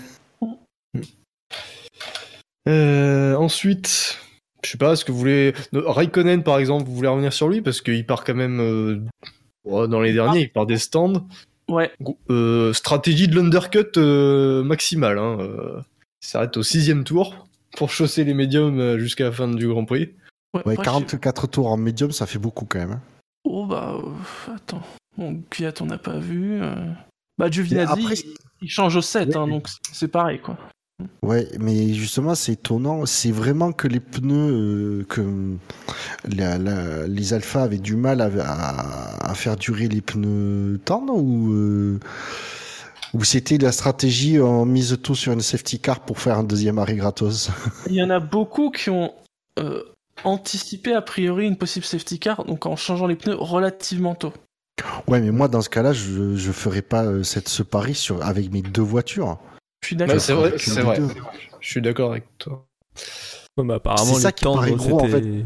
Euh, 2.68 3.34
ensuite, 3.36 4.18
je 4.64 4.70
sais 4.70 4.78
pas, 4.78 4.92
est-ce 4.92 5.04
que 5.04 5.12
vous 5.12 5.18
voulez. 5.18 5.54
Raikkonen, 5.72 6.42
par 6.42 6.58
exemple, 6.58 6.84
vous 6.86 6.94
voulez 6.94 7.08
revenir 7.08 7.32
sur 7.32 7.48
lui? 7.48 7.62
Parce 7.62 7.80
qu'il 7.80 8.04
part 8.06 8.24
quand 8.24 8.34
même. 8.34 8.60
euh, 8.60 9.86
Dans 9.86 10.00
les 10.00 10.12
derniers, 10.12 10.42
il 10.42 10.52
part 10.52 10.66
des 10.66 10.78
stands. 10.78 11.26
Ouais. 11.68 11.90
Euh, 12.30 12.72
stratégie 12.72 13.28
de 13.28 13.36
l'undercut 13.36 13.86
euh, 13.96 14.62
maximale. 14.62 15.18
Hein. 15.18 15.38
il 15.40 16.26
s'arrête 16.26 16.56
au 16.56 16.62
sixième 16.62 17.04
tour 17.04 17.46
pour 17.76 17.90
chausser 17.90 18.24
les 18.24 18.34
médiums 18.34 18.98
jusqu'à 18.98 19.24
la 19.24 19.32
fin 19.32 19.48
du 19.48 19.68
Grand 19.68 19.84
Prix. 19.84 20.10
Ouais, 20.54 20.62
Ouais, 20.66 20.72
après, 20.74 20.84
44 20.84 21.46
tours 21.46 21.68
en 21.68 21.76
médium, 21.76 22.10
ça 22.10 22.26
fait 22.26 22.38
beaucoup 22.38 22.64
quand 22.64 22.78
même. 22.80 22.92
hein. 22.92 23.00
Oh 23.44 23.66
bah, 23.66 23.94
euh, 23.96 24.52
attends. 24.54 24.82
Bon, 25.16 25.40
Kvyat, 25.50 25.74
on 25.80 25.86
n'a 25.86 25.98
pas 25.98 26.18
vu. 26.18 26.60
euh. 26.60 26.74
Bah, 27.38 27.50
Giovinazzi, 27.50 27.92
après, 28.04 28.14
il- 28.14 28.34
il 28.62 28.68
change 28.68 28.96
au 28.96 29.00
7, 29.02 29.28
Ouais. 29.28 29.36
hein, 29.36 29.48
donc 29.48 29.68
c'est 29.92 30.08
pareil, 30.08 30.40
quoi. 30.40 30.56
Ouais, 31.22 31.48
mais 31.58 31.94
justement, 31.94 32.34
c'est 32.34 32.52
étonnant. 32.52 33.06
C'est 33.06 33.30
vraiment 33.30 33.72
que 33.72 33.88
les 33.88 34.00
pneus, 34.00 35.00
euh, 35.00 35.04
que 35.08 35.22
la- 36.28 36.58
la- 36.58 37.06
les 37.06 37.32
alphas 37.32 37.62
avaient 37.62 37.78
du 37.78 37.96
mal 37.96 38.20
à, 38.20 38.26
à- 38.40 39.30
à 39.30 39.34
faire 39.34 39.56
durer 39.56 39.88
les 39.88 40.02
pneus 40.02 40.78
tendres 40.84 41.14
ou, 41.16 41.52
euh, 41.54 41.98
ou 43.14 43.24
c'était 43.24 43.56
la 43.56 43.72
stratégie 43.72 44.38
en 44.40 44.66
mise 44.66 44.98
tout 45.02 45.14
sur 45.14 45.32
une 45.32 45.40
safety 45.40 45.80
car 45.80 46.00
pour 46.00 46.18
faire 46.18 46.36
un 46.38 46.44
deuxième 46.44 46.78
arrêt 46.78 46.96
gratos? 46.96 47.50
Il 47.86 47.94
y 47.94 48.02
en 48.02 48.10
a 48.10 48.20
beaucoup 48.20 48.70
qui 48.70 48.90
ont 48.90 49.14
euh, 49.58 49.82
anticipé 50.24 50.92
a 50.92 51.02
priori 51.02 51.46
une 51.46 51.56
possible 51.56 51.84
safety 51.84 52.18
car, 52.18 52.44
donc 52.44 52.66
en 52.66 52.76
changeant 52.76 53.06
les 53.06 53.16
pneus 53.16 53.36
relativement 53.36 54.14
tôt. 54.14 54.32
Ouais, 55.06 55.20
mais 55.20 55.30
moi, 55.30 55.48
dans 55.48 55.60
ce 55.60 55.68
cas-là, 55.68 55.92
je, 55.92 56.36
je 56.36 56.52
ferais 56.52 56.82
pas 56.82 57.04
euh, 57.04 57.22
cette, 57.22 57.48
ce 57.48 57.62
pari 57.62 57.94
sur, 57.94 58.24
avec 58.24 58.50
mes 58.50 58.62
deux 58.62 58.82
voitures. 58.82 59.38
Je 59.82 59.88
suis 59.88 59.96
d'accord. 59.96 60.20
c'est 60.20 60.32
vrai, 60.32 60.48
Avec 60.48 60.60
c'est 60.60 60.76
les 60.76 60.82
vrai. 60.82 60.98
Je 61.60 61.68
suis 61.68 61.82
d'accord 61.82 62.12
avec 62.12 62.24
toi. 62.38 62.66
Ouais, 63.56 63.64
mais 63.64 63.74
apparemment, 63.74 64.14
C'est 64.14 64.20
ça 64.20 64.28
les 64.28 64.34
qui 64.34 64.44
paraît 64.44 64.72
gros, 64.72 65.00
en 65.00 65.08
c'était 65.08 65.44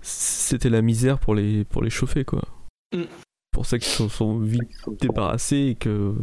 c'était 0.00 0.70
la 0.70 0.80
misère 0.80 1.18
pour 1.18 1.34
les, 1.34 1.64
pour 1.64 1.82
les 1.82 1.90
chauffer, 1.90 2.24
quoi. 2.24 2.42
Mm. 2.94 3.02
pour 3.50 3.66
ça 3.66 3.78
qu'ils 3.78 3.92
se 3.92 4.08
sont 4.08 4.38
vite 4.38 4.70
débarrassés 5.00 5.68
et 5.70 5.74
que. 5.74 6.14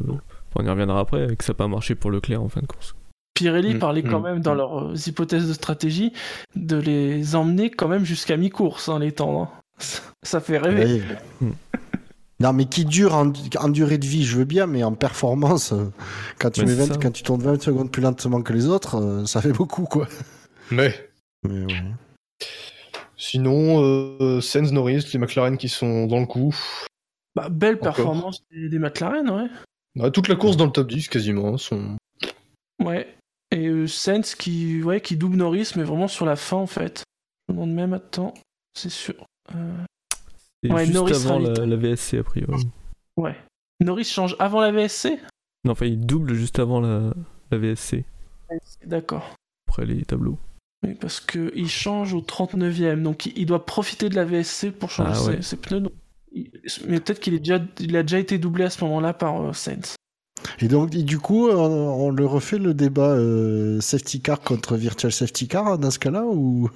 On 0.57 0.65
y 0.65 0.69
reviendra 0.69 1.01
après, 1.01 1.33
et 1.33 1.35
que 1.35 1.43
ça 1.43 1.51
n'a 1.51 1.57
pas 1.57 1.67
marché 1.67 1.95
pour 1.95 2.11
Leclerc 2.11 2.41
en 2.41 2.47
fin 2.47 2.61
de 2.61 2.65
course. 2.65 2.95
Pirelli 3.35 3.75
Mm, 3.75 3.79
parlait 3.79 4.01
quand 4.01 4.19
mm, 4.19 4.23
même 4.23 4.39
dans 4.39 4.53
mm. 4.55 4.57
leurs 4.57 5.07
hypothèses 5.07 5.47
de 5.47 5.53
stratégie 5.53 6.13
de 6.55 6.77
les 6.77 7.35
emmener 7.35 7.69
quand 7.69 7.87
même 7.87 8.05
jusqu'à 8.05 8.37
mi-course, 8.37 8.89
hein, 8.89 8.99
les 8.99 9.11
tendres. 9.13 9.51
Ça 10.23 10.39
fait 10.39 10.57
rêver. 10.57 11.03
Non, 12.39 12.51
mais 12.53 12.65
qui 12.65 12.83
dure 12.85 13.13
en, 13.15 13.31
en 13.59 13.69
durée 13.69 13.97
de 13.97 14.05
vie, 14.05 14.25
je 14.25 14.37
veux 14.37 14.45
bien, 14.45 14.67
mais 14.67 14.83
en 14.83 14.93
performance, 14.93 15.71
euh, 15.71 15.85
quand 16.39 16.49
tu, 16.49 16.61
mets 16.61 16.67
c'est 16.67 16.87
20 16.87 16.93
ça. 16.93 16.99
quand 17.01 17.11
tu 17.11 17.23
tournes 17.23 17.41
20 17.41 17.61
secondes 17.61 17.91
plus 17.91 18.01
lentement 18.01 18.41
que 18.41 18.51
les 18.51 18.67
autres, 18.67 18.95
euh, 19.01 19.25
ça 19.25 19.41
fait 19.41 19.53
beaucoup, 19.53 19.83
quoi. 19.85 20.07
Mais 20.71 20.93
Mais 21.43 21.65
ouais. 21.65 21.83
sinon, 23.15 23.81
euh, 23.81 24.41
Sainz, 24.41 24.73
Norris, 24.73 25.05
les 25.13 25.19
McLaren 25.19 25.57
qui 25.57 25.69
sont 25.69 26.07
dans 26.07 26.19
le 26.19 26.25
coup. 26.25 26.53
Bah, 27.35 27.47
belle 27.49 27.75
Encore. 27.75 27.95
performance 27.95 28.43
des, 28.51 28.67
des 28.69 28.79
McLaren, 28.79 29.29
ouais. 29.29 29.47
Bah, 29.95 30.11
toute 30.11 30.27
la 30.27 30.35
course 30.35 30.57
dans 30.57 30.65
le 30.65 30.71
top 30.71 30.89
10 30.89 31.07
quasiment. 31.07 31.53
hein, 31.53 31.57
sont... 31.57 31.95
Ouais. 32.83 33.14
Et 33.55 33.67
euh, 33.67 33.87
Sainz 33.87 34.35
qui, 34.35 34.83
ouais, 34.83 34.99
qui 34.99 35.15
double 35.15 35.37
Norris, 35.37 35.71
mais 35.75 35.83
vraiment 35.83 36.07
sur 36.09 36.25
la 36.25 36.35
fin 36.35 36.57
en 36.57 36.67
fait. 36.67 37.03
Je 37.47 37.53
me 37.53 37.59
demande 37.59 37.73
même, 37.73 37.93
attends, 37.93 38.33
c'est 38.73 38.89
sûr. 38.89 39.25
Euh, 39.55 39.77
Ouais, 40.69 40.85
juste 40.85 40.95
Norris 40.95 41.13
avant 41.13 41.39
la, 41.39 41.65
la 41.65 41.75
VSC, 41.75 42.15
a 42.15 42.23
priori. 42.23 42.67
Ouais. 43.17 43.35
Norris 43.79 44.05
change 44.05 44.35
avant 44.39 44.61
la 44.61 44.71
VSC 44.71 45.19
Non, 45.63 45.73
enfin, 45.73 45.85
il 45.85 45.99
double 46.03 46.33
juste 46.33 46.57
avant 46.59 46.79
la, 46.79 47.13
la 47.51 47.57
VSC, 47.59 48.03
D'accord. 48.85 49.35
après 49.67 49.85
les 49.85 50.03
tableaux. 50.03 50.39
Oui, 50.83 50.95
parce 50.95 51.19
que 51.19 51.51
il 51.55 51.69
change 51.69 52.13
au 52.13 52.21
39e, 52.21 53.01
donc 53.03 53.27
il, 53.27 53.45
doit 53.45 53.65
profiter 53.65 54.09
de 54.09 54.15
la 54.15 54.25
VSC 54.25 54.71
pour 54.71 54.89
changer 54.89 55.11
Ah 55.13 55.23
ouais. 55.25 55.41
ses, 55.41 55.57
pneus. 55.57 55.81
donc 55.81 55.93
mais 56.87 56.99
peut-être 56.99 57.19
qu'il 57.19 57.33
est 57.33 57.39
déjà, 57.39 57.59
il 57.79 57.95
a 57.95 58.01
déjà 58.01 58.19
été 58.19 58.37
doublé 58.37 58.65
à 58.65 58.69
ce 58.69 58.83
moment-là 58.83 59.13
par 59.13 59.41
euh, 59.41 59.53
Sainz. 59.53 59.95
Et 60.59 60.67
donc, 60.67 60.95
et 60.95 61.03
du 61.03 61.19
coup, 61.19 61.49
on, 61.49 61.55
on 61.55 62.09
le 62.11 62.25
refait 62.25 62.57
le 62.57 62.73
débat 62.73 63.11
euh, 63.11 63.81
safety 63.81 64.21
car 64.21 64.41
contre 64.41 64.75
virtual 64.75 65.11
safety 65.11 65.47
car 65.47 65.77
dans 65.77 65.91
ce 65.91 65.99
cas-là 65.99 66.23
ou? 66.25 66.69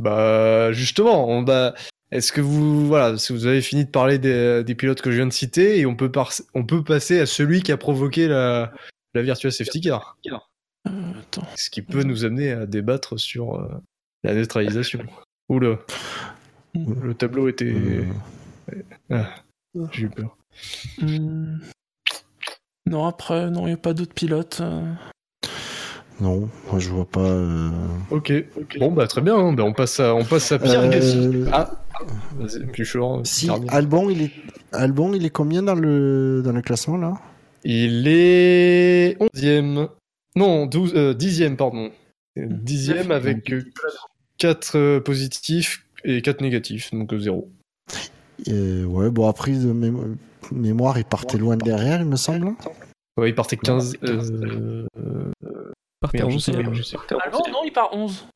Bah, 0.00 0.72
justement, 0.72 1.28
on, 1.28 1.42
bah, 1.42 1.74
est-ce 2.10 2.32
que 2.32 2.40
vous, 2.40 2.86
voilà, 2.86 3.18
si 3.18 3.32
vous 3.32 3.46
avez 3.46 3.62
fini 3.62 3.84
de 3.84 3.90
parler 3.90 4.18
des, 4.18 4.62
des 4.64 4.74
pilotes 4.74 5.00
que 5.00 5.10
je 5.10 5.16
viens 5.16 5.26
de 5.26 5.32
citer, 5.32 5.78
et 5.78 5.86
on 5.86 5.96
peut, 5.96 6.10
par- 6.12 6.32
on 6.54 6.64
peut 6.64 6.84
passer 6.84 7.18
à 7.20 7.26
celui 7.26 7.62
qui 7.62 7.72
a 7.72 7.76
provoqué 7.76 8.28
la, 8.28 8.72
la 9.14 9.22
Virtual 9.22 9.52
Safety 9.52 9.80
Car. 9.80 10.18
Euh, 10.86 10.90
attends. 11.20 11.46
Ce 11.56 11.68
qui 11.70 11.82
peut 11.82 12.02
nous 12.02 12.24
amener 12.24 12.52
à 12.52 12.66
débattre 12.66 13.18
sur 13.18 13.56
euh, 13.56 13.68
la 14.22 14.34
neutralisation. 14.34 15.00
Oula, 15.48 15.78
le 16.74 17.14
tableau 17.14 17.48
était. 17.48 17.74
Euh, 19.10 19.22
J'ai 19.92 20.02
eu 20.02 20.10
peur. 20.10 20.36
Non, 22.86 23.06
après, 23.06 23.50
non, 23.50 23.62
il 23.62 23.66
n'y 23.70 23.72
a 23.72 23.76
pas 23.78 23.94
d'autres 23.94 24.14
pilotes. 24.14 24.58
euh. 24.60 24.82
Non, 26.20 26.48
moi 26.70 26.78
je 26.78 26.88
vois 26.88 27.04
pas. 27.04 27.20
euh, 27.20 27.68
Ok, 28.10 28.32
bon, 28.78 28.90
bah, 28.92 29.06
très 29.06 29.20
bien, 29.20 29.36
hein. 29.36 29.52
Bah, 29.52 29.64
on, 29.64 29.74
passe 29.74 30.00
à, 30.00 30.14
on 30.14 30.24
passe 30.24 30.50
à 30.52 30.58
Pierre 30.58 30.80
Euh, 30.80 30.88
Gasly. 30.88 31.44
Ah, 31.52 31.70
vas-y, 32.38 32.64
plus 32.66 32.84
chaud. 32.86 33.20
Si 33.24 33.46
termine. 33.46 33.68
Albon, 33.70 34.08
il 34.08 34.22
est 34.22 34.30
Albon, 34.72 35.12
il 35.12 35.26
est 35.26 35.30
combien 35.30 35.62
dans 35.62 35.74
le 35.74 36.40
dans 36.42 36.52
le 36.52 36.62
classement 36.62 36.96
là? 36.96 37.14
Il 37.64 38.06
est 38.08 39.16
11e. 39.20 39.88
Non, 40.36 40.66
12, 40.66 40.92
euh, 40.94 41.12
10e, 41.14 41.56
pardon. 41.56 41.90
10e 42.38 43.10
avec 43.10 43.52
4 44.38 44.98
positifs 45.00 45.84
et 46.04 46.22
4 46.22 46.40
négatifs, 46.40 46.92
donc 46.92 47.14
0. 47.14 47.50
Euh, 48.48 48.84
Ouais, 48.84 49.10
bon 49.10 49.28
après 49.28 49.52
de 49.52 49.72
mémo- 49.72 50.16
mémoire, 50.52 50.98
il 50.98 51.04
partait 51.04 51.38
loin 51.38 51.56
derrière, 51.56 52.00
il 52.00 52.06
me 52.06 52.16
semble. 52.16 52.54
Ouais, 53.16 53.30
il 53.30 53.34
partait 53.34 53.56
15. 53.56 53.96
Euh... 54.04 54.86
Partez 56.00 56.18
merde, 56.18 56.28
en 56.28 56.32
je 56.32 56.38
sais, 56.38 56.52
11e. 56.52 56.72
je 56.74 56.82
sais. 56.82 56.96
Ah 57.10 57.30
non, 57.32 57.40
non, 57.50 57.64
il 57.64 57.72
part 57.72 57.92
11. 57.92 58.26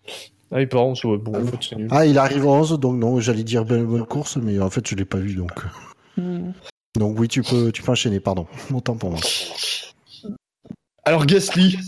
Ah, 0.53 0.61
il 0.61 0.69
part 0.69 0.83
en 0.83 0.93
dessous, 0.93 1.11
ouais, 1.11 1.19
bon, 1.19 1.41
en 1.41 1.47
fait, 1.47 1.59
c'est 1.61 1.77
nul. 1.77 1.89
Ah, 1.91 2.07
il 2.07 2.19
arrive 2.19 2.47
au 2.47 2.53
11, 2.53 2.81
donc 2.81 2.97
non, 2.97 3.21
j'allais 3.21 3.45
dire 3.45 3.65
belle 3.65 3.85
bonne 3.85 4.07
course, 4.07 4.37
mais 4.37 4.59
en 4.59 4.71
fait 4.71 4.87
je 4.89 4.97
l'ai 4.97 5.05
pas 5.05 5.19
vu 5.19 5.35
donc. 5.35 5.53
Hmm. 6.17 6.53
Donc 6.99 7.19
oui, 7.19 7.29
tu 7.29 7.43
peux 7.43 7.71
tu 7.71 7.83
peux 7.83 7.93
enchaîner, 7.93 8.19
pardon. 8.19 8.47
Autant 8.75 8.97
pour 8.97 9.11
moi. 9.11 9.21
Alors, 11.05 11.27
Gasly, 11.27 11.79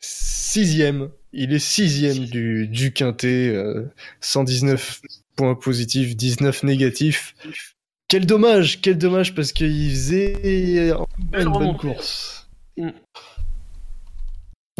6e. 0.00 1.10
Il 1.32 1.52
est 1.52 1.58
6e 1.58 2.30
du, 2.30 2.68
du 2.68 2.92
quintet. 2.92 3.48
euh, 3.48 3.84
119 4.20 5.02
points 5.36 5.54
positifs, 5.54 6.16
19 6.16 6.62
négatifs. 6.62 7.34
Quel 8.08 8.24
dommage, 8.24 8.80
quel 8.80 8.96
dommage, 8.96 9.34
parce 9.34 9.52
qu'il 9.52 9.90
faisait 9.90 10.32
Belle 11.30 11.46
une 11.46 11.52
bonne 11.52 11.76
course. 11.76 12.48
Mm. 12.78 12.88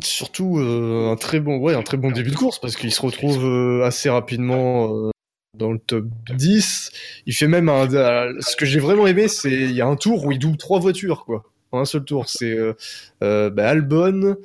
Surtout 0.02 0.58
euh, 0.58 1.10
un 1.12 1.16
très 1.16 1.38
bon, 1.40 1.58
ouais, 1.58 1.74
un 1.74 1.82
très 1.82 1.98
bon 1.98 2.10
début 2.10 2.30
de 2.30 2.36
course 2.36 2.58
parce 2.58 2.76
qu'il 2.76 2.92
se 2.92 3.02
retrouve 3.02 3.44
euh, 3.44 3.84
assez 3.84 4.08
rapidement 4.08 4.94
euh, 4.94 5.10
dans 5.58 5.72
le 5.72 5.78
top 5.78 6.06
10. 6.34 6.90
Il 7.26 7.34
fait 7.34 7.48
même 7.48 7.68
un, 7.68 7.86
ce 8.40 8.56
que 8.56 8.64
j'ai 8.64 8.78
vraiment 8.78 9.06
aimé, 9.06 9.28
c'est 9.28 9.50
il 9.50 9.72
y 9.72 9.82
a 9.82 9.86
un 9.86 9.96
tour 9.96 10.24
où 10.24 10.32
il 10.32 10.38
double 10.38 10.56
trois 10.56 10.78
voitures 10.78 11.24
quoi, 11.26 11.44
en 11.72 11.80
un 11.80 11.84
seul 11.84 12.04
tour. 12.04 12.28
C'est 12.28 12.56
bah, 13.20 13.68
Albon, 13.68 14.36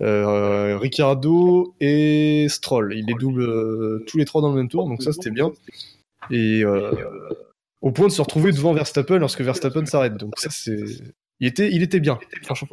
Ricardo 0.00 1.74
et 1.80 2.46
Stroll. 2.48 2.94
Il 2.94 3.06
les 3.06 3.14
double 3.14 4.04
tous 4.04 4.18
les 4.18 4.24
trois 4.24 4.42
dans 4.42 4.50
le 4.50 4.56
même 4.56 4.68
tour, 4.68 4.86
donc 4.86 5.02
ça 5.02 5.12
c'était 5.12 5.30
bien. 5.30 5.50
Et 6.30 6.62
au 7.80 7.92
point 7.92 8.06
de 8.08 8.12
se 8.12 8.20
retrouver 8.22 8.52
devant 8.52 8.72
Verstappen 8.72 9.18
lorsque 9.18 9.40
Verstappen 9.40 9.86
s'arrête. 9.86 10.16
Donc 10.16 10.38
ça 10.38 10.50
c'est 10.50 10.84
il 11.40 11.46
était, 11.46 11.72
il 11.72 11.82
était 11.82 12.00
bien. 12.00 12.18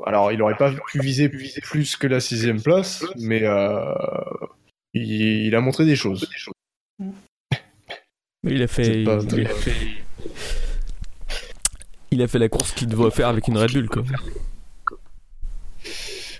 Alors, 0.06 0.34
il 0.34 0.42
aurait 0.42 0.58
pas 0.58 0.74
pu 0.92 1.00
viser 1.00 1.30
plus 1.30 1.96
que 1.96 2.06
la 2.06 2.20
sixième 2.20 2.62
place, 2.62 3.06
mais 3.18 3.44
euh, 3.44 3.94
il, 4.94 5.46
il 5.48 5.56
a 5.56 5.62
montré 5.62 5.86
des 5.86 5.96
choses. 5.96 6.30
Mais 7.00 8.52
il 8.52 8.62
a 8.62 8.68
fait. 8.68 9.06
Pas 9.06 9.20
il, 9.24 9.48
a 9.48 9.50
fait... 9.50 9.74
il 12.12 12.22
a 12.22 12.28
fait 12.28 12.40
la 12.40 12.50
course 12.50 12.74
qu'il 12.74 12.90
doit 12.90 13.10
faire 13.10 13.30
avec 13.30 13.48
une 13.48 13.58
Red 13.58 13.72
Bull, 13.72 13.88
quoi. 13.88 14.04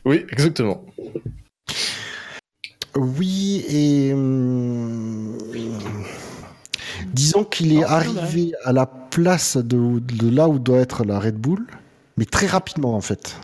Oui, 0.04 0.26
exactement. 0.30 0.86
Oui, 2.96 3.66
et 3.70 4.14
hum, 4.14 5.38
disons 7.14 7.44
qu'il 7.44 7.74
est 7.74 7.84
vrai. 7.84 7.86
arrivé 7.94 8.52
à 8.64 8.74
la 8.74 8.86
place 8.86 9.58
de, 9.58 10.00
de 10.00 10.30
là 10.30 10.48
où 10.48 10.60
doit 10.60 10.80
être 10.80 11.04
la 11.04 11.20
Red 11.20 11.36
Bull, 11.36 11.66
mais 12.18 12.26
très 12.26 12.48
rapidement 12.48 12.96
en 12.96 13.02
fait. 13.02 13.36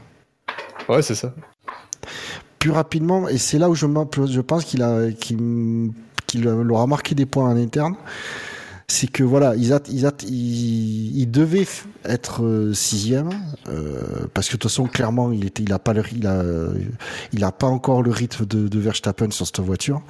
Ouais, 0.89 1.01
c'est 1.01 1.15
ça. 1.15 1.33
Plus 2.59 2.71
rapidement, 2.71 3.27
et 3.27 3.37
c'est 3.37 3.57
là 3.59 3.69
où 3.69 3.75
je, 3.75 3.85
je 4.29 4.41
pense 4.41 4.65
qu'il 4.65 4.81
a, 4.83 5.11
qu'il, 5.11 5.91
qu'il 6.27 6.47
aura 6.47 6.87
marqué 6.87 7.15
des 7.15 7.25
points 7.25 7.49
en 7.49 7.57
interne. 7.57 7.95
C'est 8.87 9.07
que 9.07 9.23
voilà, 9.23 9.55
ils, 9.55 9.71
at- 9.73 9.81
ils, 9.89 10.05
at- 10.05 10.11
ils, 10.27 11.17
ils 11.17 11.31
devaient 11.31 11.63
f- 11.63 11.85
être 12.03 12.43
euh, 12.43 12.73
sixième 12.73 13.29
euh, 13.69 14.01
parce 14.33 14.47
que 14.49 14.53
de 14.53 14.57
toute 14.59 14.69
façon 14.69 14.85
clairement 14.87 15.31
il 15.31 15.45
était, 15.45 15.63
il 15.63 15.71
a 15.73 15.79
pas 15.79 15.93
le, 15.93 16.03
il 16.11 16.27
a, 16.27 16.43
il 17.31 17.43
a 17.43 17.51
pas 17.53 17.67
encore 17.67 18.03
le 18.03 18.11
rythme 18.11 18.45
de, 18.45 18.67
de 18.67 18.79
Verstappen 18.79 19.31
sur 19.31 19.45
cette 19.47 19.61
voiture. 19.61 20.01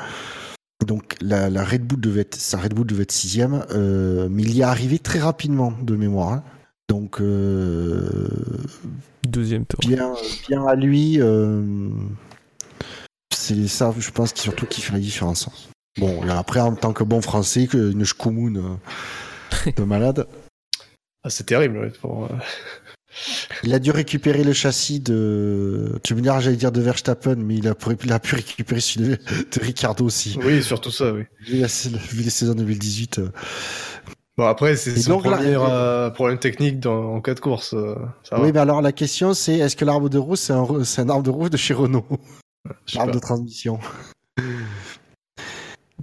Donc 0.86 1.16
la, 1.22 1.50
la 1.50 1.64
Red 1.64 1.84
Bull 1.86 2.00
devait 2.02 2.22
être, 2.22 2.36
sa 2.36 2.58
Red 2.58 2.74
Bull 2.74 2.86
devait 2.86 3.04
être 3.04 3.12
sixième, 3.12 3.66
euh, 3.72 4.28
mais 4.30 4.44
il 4.44 4.52
y 4.54 4.62
est 4.62 4.64
arrivé 4.64 5.00
très 5.00 5.20
rapidement 5.20 5.72
de 5.82 5.96
mémoire. 5.96 6.34
hein. 6.34 6.44
Donc 6.90 7.22
euh, 7.22 8.28
Deuxième 9.26 9.66
tour. 9.66 9.80
bien, 9.80 10.14
bien 10.50 10.66
à 10.68 10.76
lui. 10.76 11.22
euh, 11.22 11.90
c'est 13.34 13.68
ça, 13.68 13.94
je 13.98 14.12
pense, 14.12 14.34
qui 14.34 14.42
surtout 14.42 14.66
qui 14.66 14.82
fait 14.82 14.94
la 14.94 15.00
différence. 15.00 15.50
Bon, 16.00 16.26
et 16.26 16.30
après, 16.30 16.60
en 16.60 16.76
tant 16.76 16.92
que 16.94 17.04
bon 17.04 17.22
français, 17.22 17.68
que 17.68 17.92
une 17.92 18.04
schkoumoun 18.04 18.58
euh, 19.66 19.72
de 19.72 19.84
malade, 19.84 20.28
Ah, 21.24 21.30
c'est 21.30 21.46
terrible. 21.46 21.78
ouais, 21.78 21.90
pour, 22.02 22.26
euh, 22.26 22.36
il 23.64 23.74
a 23.74 23.80
dû 23.80 23.92
récupérer 23.92 24.44
le 24.44 24.54
châssis 24.54 25.00
de. 25.00 26.00
Tu 26.04 26.16
me 26.16 26.22
diras, 26.22 26.40
j'allais 26.40 26.56
dire 26.56 26.72
de 26.72 26.82
Verstappen, 26.82 27.36
mais 27.38 27.56
il 27.56 27.68
a, 27.68 27.76
pu- 27.76 27.96
il 28.04 28.12
a 28.14 28.20
pu 28.20 28.36
récupérer 28.36 28.82
celui 28.82 29.10
de, 29.10 29.16
de 29.16 29.60
Ricardo 29.62 30.06
aussi. 30.06 30.38
Oui, 30.44 30.62
surtout 30.64 30.92
ça, 30.92 31.12
oui. 31.14 31.24
Vu, 31.48 31.60
la, 31.60 31.68
vu 31.68 32.24
les 32.24 32.30
saisons 32.30 32.56
2018. 32.56 33.20
euh, 33.20 33.30
Bon, 34.36 34.46
après, 34.48 34.76
c'est 34.76 35.00
son 35.00 35.12
donc 35.12 35.24
premier 35.26 35.56
euh, 35.56 36.10
problème 36.10 36.40
technique 36.40 36.80
dans, 36.80 37.14
en 37.14 37.22
cas 37.22 37.36
de 37.36 37.40
course. 37.40 37.76
euh, 37.76 37.94
ça 38.24 38.38
va. 38.38 38.42
Oui, 38.42 38.52
mais 38.52 38.60
alors 38.60 38.82
la 38.82 38.92
question, 38.92 39.36
c'est 39.36 39.58
est-ce 39.60 39.76
que 39.76 39.86
l'arbre 39.86 40.10
de 40.10 40.18
roue, 40.18 40.36
c'est 40.36 40.54
un, 40.54 41.10
arbre 41.10 41.22
de 41.22 41.30
roue 41.30 41.50
de 41.50 41.58
chez 41.58 41.76
Renault? 41.76 42.06
L'arbre 42.96 43.14
de 43.14 43.20
transmission. 43.20 43.80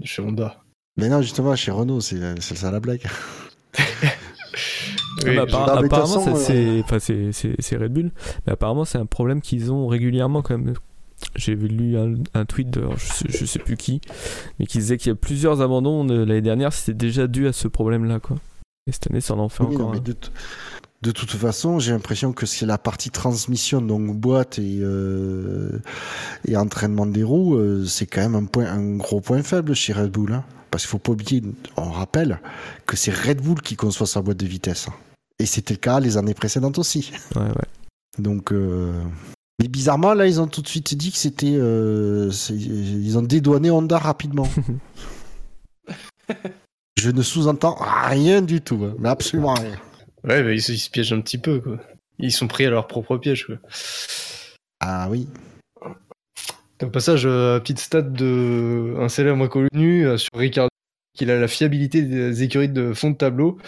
chez 0.05 0.23
Honda. 0.23 0.63
Mais 0.97 1.09
non, 1.09 1.23
justement, 1.23 1.57
chez 1.57 1.71
Renault, 1.73 2.01
c'est 2.01 2.41
ça 2.41 2.71
la 2.71 2.79
blague. 2.79 3.03
Oui, 5.25 5.37
bah, 5.37 5.45
je- 5.47 5.53
appara- 5.55 5.79
apparemment, 5.85 6.07
façon, 6.07 6.35
ça, 6.37 6.45
c'est, 6.45 6.81
enfin, 6.85 6.99
c'est, 6.99 7.33
c'est, 7.33 7.55
c'est 7.59 7.77
Red 7.77 7.93
Bull, 7.93 8.11
mais 8.47 8.53
apparemment, 8.53 8.85
c'est 8.85 8.99
un 8.99 9.07
problème 9.07 9.41
qu'ils 9.41 9.73
ont 9.73 9.87
régulièrement 9.87 10.43
quand 10.43 10.59
même. 10.59 10.75
J'ai 11.37 11.55
lu 11.55 11.99
un, 11.99 12.15
un 12.35 12.45
tweet 12.47 12.71
de, 12.71 12.83
je, 12.97 13.05
sais, 13.13 13.27
je 13.29 13.45
sais 13.45 13.59
plus 13.59 13.77
qui, 13.77 14.01
mais 14.59 14.67
qui 14.67 14.79
disait 14.79 14.97
qu'il 14.97 15.09
y 15.11 15.13
a 15.13 15.17
plusieurs 15.17 15.61
abandons 15.61 16.05
de 16.05 16.15
l'année 16.15 16.41
dernière, 16.41 16.73
c'était 16.73 16.95
déjà 16.95 17.27
dû 17.27 17.47
à 17.47 17.53
ce 17.53 17.69
problème-là, 17.69 18.21
quoi. 18.21 18.37
Et 18.87 18.93
cette 18.93 19.11
année, 19.11 19.21
ça 19.21 19.35
en 19.35 19.49
fait 19.51 19.63
Oui, 19.65 19.77
non, 19.77 19.83
encore. 19.83 19.93
mais 19.95 20.01
de, 20.01 20.13
t- 20.13 20.29
de 21.03 21.11
toute 21.11 21.31
façon, 21.31 21.79
j'ai 21.79 21.93
l'impression 21.93 22.33
que 22.33 22.47
c'est 22.47 22.65
la 22.65 22.79
partie 22.79 23.11
transmission, 23.11 23.83
donc 23.83 24.17
boîte 24.17 24.59
et, 24.59 24.79
euh, 24.81 25.79
et 26.49 26.57
entraînement 26.57 27.05
des 27.07 27.23
roues, 27.23 27.55
euh, 27.57 27.85
c'est 27.85 28.07
quand 28.07 28.23
même 28.23 28.35
un, 28.35 28.45
point, 28.47 28.67
un 28.67 28.97
gros 28.97 29.21
point 29.21 29.43
faible 29.43 29.75
chez 29.75 29.93
Red 29.93 30.11
Bull. 30.11 30.33
hein. 30.33 30.45
Parce 30.71 30.85
qu'il 30.85 30.91
faut 30.91 30.99
pas 30.99 31.13
oublier, 31.13 31.43
on 31.77 31.91
rappelle, 31.91 32.41
que 32.87 32.97
c'est 32.97 33.13
Red 33.15 33.43
Bull 33.43 33.61
qui 33.61 33.77
conçoit 33.77 34.07
sa 34.07 34.23
boîte 34.23 34.39
de 34.39 34.47
vitesse. 34.47 34.87
Et 35.41 35.47
c'était 35.47 35.75
le 35.75 35.79
cas 35.81 35.99
les 36.01 36.17
années 36.17 36.35
précédentes 36.35 36.79
aussi. 36.79 37.11
Ouais, 37.35 37.43
ouais. 37.43 37.69
Donc, 38.19 38.53
euh, 38.53 38.93
mais 39.61 39.69
bizarrement, 39.69 40.15
là, 40.15 40.27
ils 40.27 40.41
ont 40.41 40.47
tout 40.47 40.61
de 40.63 40.69
suite 40.69 40.95
dit 40.95 41.11
que 41.11 41.17
c'était. 41.17 41.55
euh, 41.57 42.31
Ils 42.51 43.17
ont 43.19 43.23
dédouané 43.23 43.71
Honda 43.71 43.99
rapidement. 43.99 44.47
Je 46.99 47.11
ne 47.11 47.23
sous-entends 47.23 47.77
rien 47.81 48.43
du 48.43 48.61
tout, 48.61 48.81
hein, 48.85 48.95
mais 48.99 49.09
absolument 49.09 49.55
rien. 49.55 49.77
Ouais, 50.25 50.43
bah, 50.43 50.53
ils, 50.53 50.61
se- 50.63 50.73
ils 50.73 50.79
se 50.79 50.91
piègent 50.91 51.15
un 51.15 51.21
petit 51.21 51.39
peu, 51.39 51.61
quoi. 51.61 51.79
Ils 52.19 52.33
sont 52.33 52.47
pris 52.47 52.67
à 52.67 52.71
leur 52.71 52.87
propre 52.87 53.17
piège, 53.17 53.47
quoi. 53.47 53.57
Ah 54.81 55.09
oui. 55.11 55.27
Au 56.83 56.87
passage, 56.89 57.23
euh, 57.27 57.59
petite 57.61 57.79
stat 57.79 58.03
de 58.03 58.95
un 58.99 59.09
célèbre 59.09 59.47
connu 59.49 60.07
euh, 60.07 60.17
sur 60.19 60.31
Ricardo, 60.35 60.70
qu'il 61.15 61.31
a 61.31 61.39
la 61.39 61.49
fiabilité 61.49 62.03
des 62.03 62.43
écuries 62.43 62.69
de 62.69 62.93
fond 62.93 63.11
de 63.11 63.17
tableau 63.17 63.59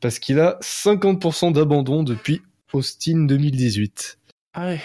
parce 0.00 0.18
qu'il 0.18 0.38
a 0.40 0.58
50% 0.62 1.52
d'abandon 1.52 2.02
depuis 2.02 2.42
Austin 2.72 3.24
2018. 3.24 4.18
Ah 4.54 4.66
ouais. 4.68 4.80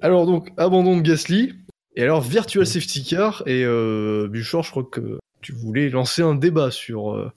Alors 0.00 0.26
donc, 0.26 0.50
abandon 0.56 0.96
de 0.96 1.02
Gasly, 1.02 1.54
et 1.96 2.02
alors 2.02 2.20
Virtual 2.20 2.66
Safety 2.66 3.04
Car, 3.04 3.42
et 3.46 3.64
euh, 3.64 4.28
Buchor, 4.30 4.62
je 4.62 4.70
crois 4.70 4.84
que 4.84 5.18
tu 5.40 5.52
voulais 5.52 5.88
lancer 5.88 6.22
un 6.22 6.34
débat 6.34 6.70
sur... 6.70 7.12
euh, 7.12 7.32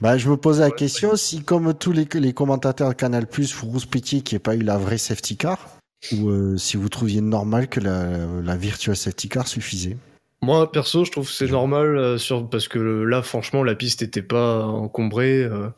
Bah, 0.00 0.18
je 0.18 0.28
me 0.28 0.36
posais 0.36 0.60
la 0.62 0.70
question 0.70 1.16
si, 1.16 1.42
comme 1.42 1.72
tous 1.74 1.92
les, 1.92 2.06
les 2.14 2.32
commentateurs 2.34 2.90
de 2.90 2.94
Canal+, 2.94 3.26
vous 3.30 3.66
rouspétiez 3.70 4.20
qu'il 4.20 4.36
n'y 4.36 4.40
ait 4.40 4.40
pas 4.40 4.56
eu 4.56 4.62
la 4.62 4.76
vraie 4.76 4.98
safety 4.98 5.36
car, 5.36 5.78
ou 6.12 6.28
euh, 6.28 6.56
si 6.58 6.76
vous 6.76 6.88
trouviez 6.90 7.22
normal 7.22 7.68
que 7.68 7.80
la, 7.80 8.26
la 8.42 8.56
virtual 8.56 8.96
safety 8.96 9.28
car 9.30 9.48
suffisait. 9.48 9.96
Moi, 10.42 10.70
perso, 10.72 11.04
je 11.04 11.12
trouve 11.12 11.26
que 11.26 11.32
c'est 11.32 11.50
normal 11.50 11.96
euh, 11.96 12.18
sur... 12.18 12.48
parce 12.48 12.68
que 12.68 12.78
là, 12.78 13.22
franchement, 13.22 13.62
la 13.62 13.74
piste 13.74 14.02
n'était 14.02 14.22
pas 14.22 14.64
encombrée. 14.66 15.44
euh. 15.44 15.68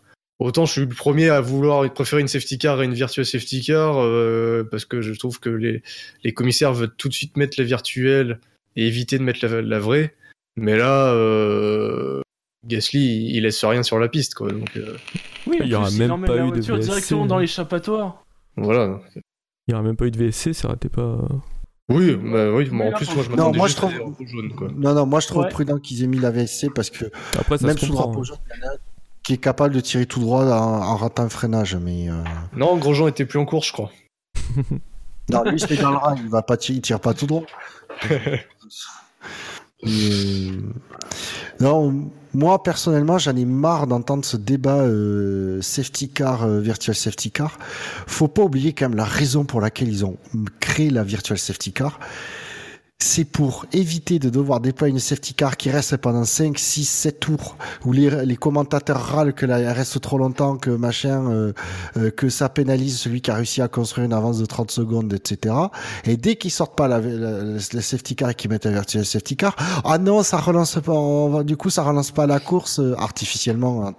Autant 0.41 0.67
je 0.67 0.73
suis 0.73 0.81
le 0.81 0.89
premier 0.89 1.31
à 1.31 1.41
vouloir 1.41 1.91
préférer 1.93 2.21
une 2.21 2.29
safety 2.29 2.59
car 2.59 2.81
à 2.81 2.85
une 2.85 2.93
virtual 2.93 3.25
safety 3.25 3.63
car 3.63 3.99
euh, 3.99 4.65
parce 4.69 4.85
que 4.85 5.01
je 5.01 5.13
trouve 5.15 5.39
que 5.39 5.49
les, 5.49 5.83
les 6.25 6.35
commissaires 6.35 6.73
veulent 6.73 6.95
tout 6.97 7.09
de 7.09 7.15
suite 7.15 7.37
mettre 7.37 7.55
la 7.59 7.65
virtuelle 7.65 8.41
et 8.75 8.87
éviter 8.87 9.19
de 9.19 9.23
mettre 9.23 9.47
la, 9.47 9.63
la 9.63 9.79
vraie. 9.79 10.15
Mais 10.57 10.77
là, 10.77 11.13
euh, 11.13 12.21
Gasly, 12.67 13.31
il, 13.33 13.43
laisse 13.43 13.65
rien 13.65 13.83
sur 13.83 13.99
la 13.99 14.09
piste, 14.09 14.35
quoi. 14.35 14.51
Donc 14.51 14.77
euh, 14.77 14.97
Oui, 15.47 15.59
Il 15.61 15.69
y 15.69 15.75
aura 15.75 15.91
même 15.93 16.25
pas 16.25 16.35
la 16.35 16.47
eu 16.47 16.51
de 16.51 16.55
voiture 16.55 16.77
VSC, 16.77 16.89
directement 16.89 17.27
dans 17.27 17.37
hein. 17.37 17.41
l'échappatoire. 17.41 18.25
voilà. 18.57 19.01
Il 19.15 19.23
n'y 19.69 19.75
aurait 19.75 19.85
même 19.85 19.97
pas 19.97 20.07
eu 20.07 20.11
de 20.11 20.19
VSC, 20.19 20.53
ça 20.53 20.69
aurait 20.69 20.77
été 20.77 20.89
pas. 20.89 21.27
Oui, 21.91 22.15
bah, 22.17 22.51
oui, 22.53 22.69
mais 22.73 22.89
en 22.89 22.93
plus, 22.97 23.15
moi, 23.15 23.25
je 23.25 23.31
Non, 23.31 23.53
moi, 23.53 23.67
juste 23.67 23.79
je 23.83 23.87
trouve- 23.87 24.27
jaunes, 24.27 24.55
quoi. 24.55 24.69
Non, 24.75 24.95
non, 24.95 25.05
moi 25.05 25.21
je 25.21 25.27
trouve 25.27 25.43
Ouais. 25.43 25.49
prudent 25.51 25.79
qu'ils 25.79 26.03
aient 26.03 26.07
mis 26.07 26.19
la 26.19 26.31
VSC 26.31 26.71
parce 26.75 26.89
que 26.89 27.05
Après, 27.39 27.59
ça 27.59 27.67
même 27.67 27.77
sous 27.77 27.89
comprend. 27.89 28.05
drapeau 28.07 28.21
hein. 28.21 28.25
jaune, 28.25 28.39
il 28.57 28.63
y 28.63 28.67
en 28.67 28.71
a 28.71 28.75
qui 29.23 29.33
est 29.35 29.39
capable 29.39 29.75
de 29.75 29.81
tirer 29.81 30.07
tout 30.07 30.21
droit 30.21 30.45
en, 30.45 30.83
en 30.83 30.97
ratant 30.97 31.25
un 31.25 31.29
freinage. 31.29 31.77
Mais 31.77 32.09
euh, 32.11 32.23
Non, 32.57 32.77
Grosjean 32.79 33.09
était 33.09 33.27
plus 33.27 33.39
en 33.39 33.45
course, 33.45 33.69
je 33.69 33.73
crois. 33.75 33.91
non, 35.31 35.45
lui, 35.45 35.61
c'est 35.61 35.77
dans 35.81 35.91
le 35.91 35.97
rail, 35.99 36.19
il 36.23 36.29
va 36.31 36.43
pas 36.43 36.57
tirer, 36.57 36.77
il 36.79 36.83
tire 36.83 37.01
pas 37.01 37.13
tout 37.15 37.27
droit. 37.27 37.45
Mais, 39.83 40.51
Non, 41.61 42.11
moi 42.33 42.63
personnellement, 42.63 43.19
j'en 43.19 43.37
ai 43.37 43.45
marre 43.45 43.87
d'entendre 43.87 44.25
ce 44.25 44.37
débat 44.37 44.83
euh, 44.83 45.61
safety 45.63 46.09
car, 46.09 46.45
euh, 46.45 46.61
virtual 46.61 46.95
safety 46.95 47.31
car. 47.31 47.59
Faut 48.07 48.29
pas 48.29 48.43
oublier 48.43 48.73
quand 48.73 48.89
même 48.89 48.97
la 48.97 49.05
raison 49.05 49.45
pour 49.45 49.61
laquelle 49.61 49.89
ils 49.89 50.05
ont 50.05 50.17
créé 50.61 50.91
la 50.91 51.05
virtual 51.05 51.39
safety 51.39 51.73
car. 51.73 52.01
C'est 53.01 53.25
pour 53.25 53.67
éviter 53.73 54.19
de 54.19 54.31
devoir 54.31 54.61
déployer 54.61 54.93
une 54.95 54.99
safety 55.01 55.35
car 55.35 55.57
qui 55.59 55.69
reste 55.71 55.97
pendant 55.99 56.25
5, 56.25 56.59
6, 56.59 56.85
7 56.89 57.21
tours, 57.21 57.57
où 57.85 57.93
les, 57.93 58.25
les 58.25 58.37
commentateurs 58.37 58.99
râlent 58.99 59.35
que 59.35 59.45
là, 59.45 59.73
reste 59.75 60.01
trop 60.01 60.17
longtemps, 60.17 60.57
que 60.57 60.71
machin, 60.71 61.31
euh, 61.31 61.53
euh, 61.99 62.11
que 62.11 62.31
ça 62.31 62.49
pénalise 62.49 62.97
celui 62.99 63.21
qui 63.21 63.31
a 63.31 63.35
réussi 63.35 63.61
à 63.61 63.69
construire 63.69 64.07
une 64.07 64.13
avance 64.15 64.39
de 64.39 64.47
30 64.47 64.71
secondes, 64.71 65.13
etc. 65.13 65.55
Et 66.05 66.17
dès 66.17 66.37
qu'ils 66.37 66.51
sortent 66.53 66.77
pas 66.77 66.89
la, 66.89 67.01
safety 67.61 68.17
car 68.17 68.31
et 68.31 68.35
qu'ils 68.35 68.49
mettent 68.51 68.65
la 68.65 68.71
virtual 68.73 69.05
safety 69.05 69.37
car, 69.37 69.55
ah 69.85 69.99
non, 69.99 70.23
ça 70.23 70.39
relance 70.39 70.79
pas, 70.83 71.45
du 71.45 71.57
coup, 71.59 71.69
ça 71.71 71.83
relance 71.83 72.11
pas 72.11 72.27
la 72.27 72.41
course 72.41 72.79
euh, 72.79 72.95
artificiellement, 72.97 73.93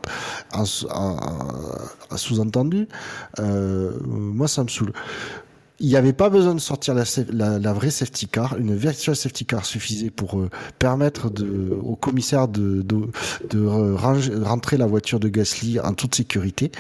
en, 0.53 0.59
en 0.61 0.65
sous- 0.65 0.87
en- 0.87 1.17
en 2.09 2.17
sous-entendu. 2.17 2.87
Euh, 3.39 3.91
moi, 4.07 4.47
ça 4.47 4.63
me 4.63 4.69
saoule. 4.69 4.93
Il 5.80 5.88
n'y 5.88 5.95
avait 5.97 6.13
pas 6.13 6.30
besoin 6.30 6.55
de 6.55 6.59
sortir 6.59 6.93
la, 6.93 7.03
la, 7.34 7.59
la 7.59 7.73
vraie 7.73 7.89
safety 7.91 8.28
car. 8.28 8.57
Une 8.57 8.76
virtual 8.76 9.15
safety 9.15 9.45
car 9.45 9.65
suffisait 9.65 10.09
pour 10.09 10.39
euh, 10.39 10.49
permettre 10.80 11.30
de, 11.30 11.78
au 11.84 11.95
commissaire 11.97 12.47
de, 12.47 12.82
de, 12.82 13.09
de 13.49 13.65
ranger- 13.65 14.36
rentrer 14.41 14.78
la 14.78 14.86
voiture 14.88 15.19
de 15.19 15.28
Gasly 15.28 15.80
en 15.82 15.93
toute 15.93 16.15
sécurité. 16.15 16.71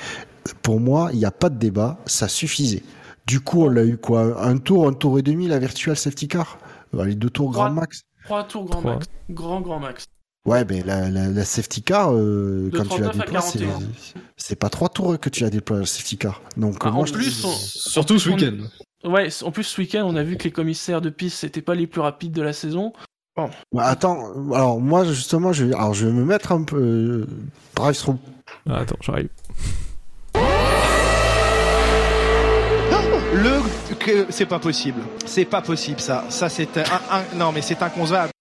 Pour 0.61 0.79
moi, 0.79 1.09
il 1.11 1.19
n'y 1.19 1.25
a 1.25 1.31
pas 1.31 1.49
de 1.49 1.57
débat, 1.57 1.97
ça 2.05 2.27
suffisait. 2.27 2.83
Du 3.27 3.39
coup, 3.41 3.63
on 3.63 3.69
l'a 3.69 3.83
eu 3.83 3.97
quoi 3.97 4.41
Un 4.45 4.57
tour, 4.57 4.87
un 4.87 4.93
tour 4.93 5.19
et 5.19 5.23
demi, 5.23 5.47
la 5.47 5.59
virtual 5.59 5.97
safety 5.97 6.27
car 6.27 6.57
Allez, 6.97 7.15
deux 7.15 7.29
tours 7.29 7.51
grand 7.51 7.71
max. 7.71 8.03
Trois 8.23 8.43
tours 8.45 8.65
grand 8.65 8.81
max. 8.81 9.07
Grand, 9.29 9.59
grand 9.59 9.79
max. 9.79 10.05
Ouais, 10.45 10.63
mais 10.69 10.83
la, 10.83 11.09
la, 11.09 11.27
la 11.29 11.43
safety 11.45 11.81
car, 11.81 12.13
euh, 12.13 12.69
quand 12.71 12.83
tu 12.83 13.01
la 13.01 13.09
39 13.09 13.09
à 13.09 13.25
déploies, 13.25 13.41
c'est, 13.41 13.59
41. 13.59 13.87
c'est 14.37 14.55
pas 14.55 14.69
trois 14.69 14.89
tours 14.89 15.19
que 15.19 15.29
tu 15.29 15.43
as 15.43 15.49
déployé 15.49 15.81
la 15.81 15.87
safety 15.87 16.17
car. 16.17 16.41
Donc, 16.55 16.77
Ah, 16.81 16.87
euh, 16.87 16.91
moi, 16.91 17.01
en 17.01 17.05
je- 17.07 17.13
plus, 17.13 17.43
on- 17.43 17.51
Surtout 17.51 18.19
ce 18.19 18.29
on- 18.29 18.33
week-end. 18.35 18.57
Ouais, 19.09 19.27
en 19.43 19.51
plus, 19.51 19.63
ce 19.63 19.81
week-end, 19.81 20.03
on 20.05 20.15
a 20.15 20.23
vu 20.23 20.37
que 20.37 20.43
les 20.43 20.51
commissaires 20.51 21.01
de 21.01 21.09
piste, 21.09 21.37
c'était 21.39 21.61
pas 21.61 21.73
les 21.75 21.87
plus 21.87 22.01
rapides 22.01 22.31
de 22.31 22.41
la 22.43 22.53
saison. 22.53 22.93
Ouais, 23.37 23.49
attends, 23.83 24.31
alors 24.53 24.79
moi, 24.79 25.03
justement, 25.03 25.51
je 25.51 25.65
vais, 25.65 25.73
alors, 25.75 25.93
je 25.93 26.05
vais 26.05 26.13
me 26.13 26.23
mettre 26.23 26.51
un 26.51 26.63
peu 26.63 26.77
euh, 26.77 27.27
drive-through. 27.75 28.17
Ah, 28.69 28.77
attends, 28.77 28.95
j'arrive. 29.01 29.29
Le 33.33 33.95
que 33.99 34.27
c'est 34.29 34.45
pas 34.45 34.59
possible. 34.59 35.01
C'est 35.25 35.43
pas 35.45 35.61
possible 35.61 35.99
ça. 35.99 36.23
Ça 36.29 36.47
c'est 36.47 36.77
un, 36.77 36.83
un- 37.11 37.35
non 37.37 37.51
mais 37.51 37.61
c'est 37.61 37.81
inconcevable. 37.81 38.31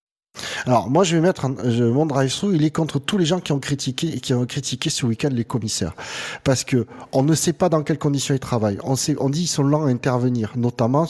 Alors, 0.67 0.91
moi, 0.91 1.05
je 1.05 1.17
vais 1.17 1.23
mettre 1.23 1.45
un, 1.45 1.55
je, 1.65 1.85
mon 1.85 2.07
drive-through, 2.07 2.55
il 2.55 2.65
est 2.65 2.71
contre 2.71 2.99
tous 2.99 3.19
les 3.19 3.25
gens 3.25 3.41
qui 3.41 3.53
ont 3.53 3.61
critiqué, 3.61 4.19
qui 4.21 4.35
ont 4.35 4.45
critiqué 4.47 4.91
ce 4.91 5.07
week-end 5.07 5.29
les 5.33 5.45
commissaires. 5.45 5.95
Parce 6.43 6.65
que 6.65 6.87
on 7.13 7.23
ne 7.23 7.35
sait 7.35 7.53
pas 7.53 7.69
dans 7.69 7.83
quelles 7.83 7.99
conditions 7.99 8.35
ils 8.35 8.41
travaillent. 8.41 8.79
On 8.83 8.97
sait, 8.97 9.15
on 9.21 9.31
dit 9.31 9.41
qu'ils 9.41 9.49
sont 9.49 9.63
lents 9.63 9.85
à 9.87 9.89
intervenir, 9.89 10.53
notamment, 10.57 11.07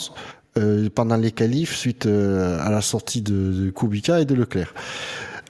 euh, 0.58 0.88
pendant 0.94 1.16
les 1.16 1.32
qualifs 1.32 1.74
suite 1.74 2.06
euh, 2.06 2.58
à 2.60 2.70
la 2.70 2.80
sortie 2.82 3.22
de, 3.22 3.52
de 3.64 3.70
Kubica 3.70 4.20
et 4.20 4.24
de 4.24 4.34
Leclerc. 4.34 4.74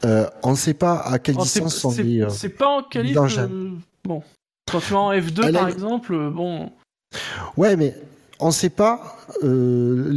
Euh, 0.04 0.28
on 0.42 0.52
ne 0.52 0.56
sait 0.56 0.74
pas 0.74 0.98
à 0.98 1.18
quelle 1.18 1.36
Oh, 1.38 1.42
distance 1.42 1.74
sont 1.76 1.90
les, 1.96 2.26
c'est 2.30 2.50
pas 2.50 2.68
en 2.68 2.82
qualif. 2.82 3.16
bon. 4.04 4.22
Quand 4.70 4.80
tu 4.80 4.92
es 4.92 4.96
en 4.96 5.12
F2, 5.12 5.44
Elle 5.48 5.56
a- 5.56 5.60
par 5.60 5.68
exemple, 5.68 6.30
bon. 6.30 6.70
Ouais, 7.56 7.76
mais 7.76 7.96
on 8.40 8.48
ne 8.48 8.52
sait 8.52 8.70
pas. 8.70 9.16
euh, 9.42 10.12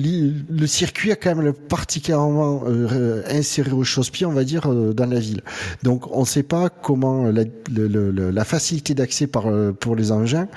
le 0.50 0.68
circuit 0.68 1.12
a 1.12 1.16
quand 1.16 1.36
même 1.36 1.54
particulièrement 1.54 2.64
euh, 2.68 3.24
inséré 3.30 3.72
au 3.72 3.84
chausse-pied, 3.84 4.26
on 4.26 4.32
va 4.32 4.44
dire, 4.44 4.70
euh, 4.72 4.94
dans 4.94 5.06
la 5.06 5.20
ville. 5.20 5.42
Donc, 5.84 6.08
on 6.16 6.22
ne 6.22 6.26
sait 6.26 6.44
pas 6.44 6.70
comment 6.70 7.32
la, 7.32 8.46
facilité 8.46 8.94
d'accès 8.94 9.28
pour 9.28 9.96
les 9.96 10.12
engins 10.12 10.48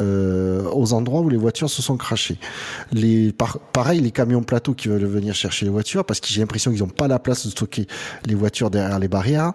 aux 0.00 0.92
endroits 0.94 1.20
où 1.20 1.28
les 1.28 1.36
voitures 1.36 1.68
se 1.68 1.82
sont 1.82 1.98
crachées. 1.98 2.38
Les, 2.90 3.32
par- 3.32 3.58
pareil, 3.58 4.00
les 4.00 4.12
camions 4.12 4.42
plateaux 4.42 4.72
qui 4.72 4.88
veulent 4.88 5.04
venir 5.04 5.34
chercher 5.34 5.66
les 5.66 5.70
voitures, 5.70 6.06
parce 6.06 6.20
que 6.20 6.28
j'ai 6.28 6.40
l'impression 6.40 6.70
qu'ils 6.70 6.80
n'ont 6.80 6.88
pas 6.88 7.06
la 7.06 7.18
place 7.18 7.44
de 7.44 7.50
stocker 7.50 7.86
les 8.24 8.34
voitures 8.34 8.70
derrière 8.70 8.98
les 8.98 9.08
barrières. 9.08 9.52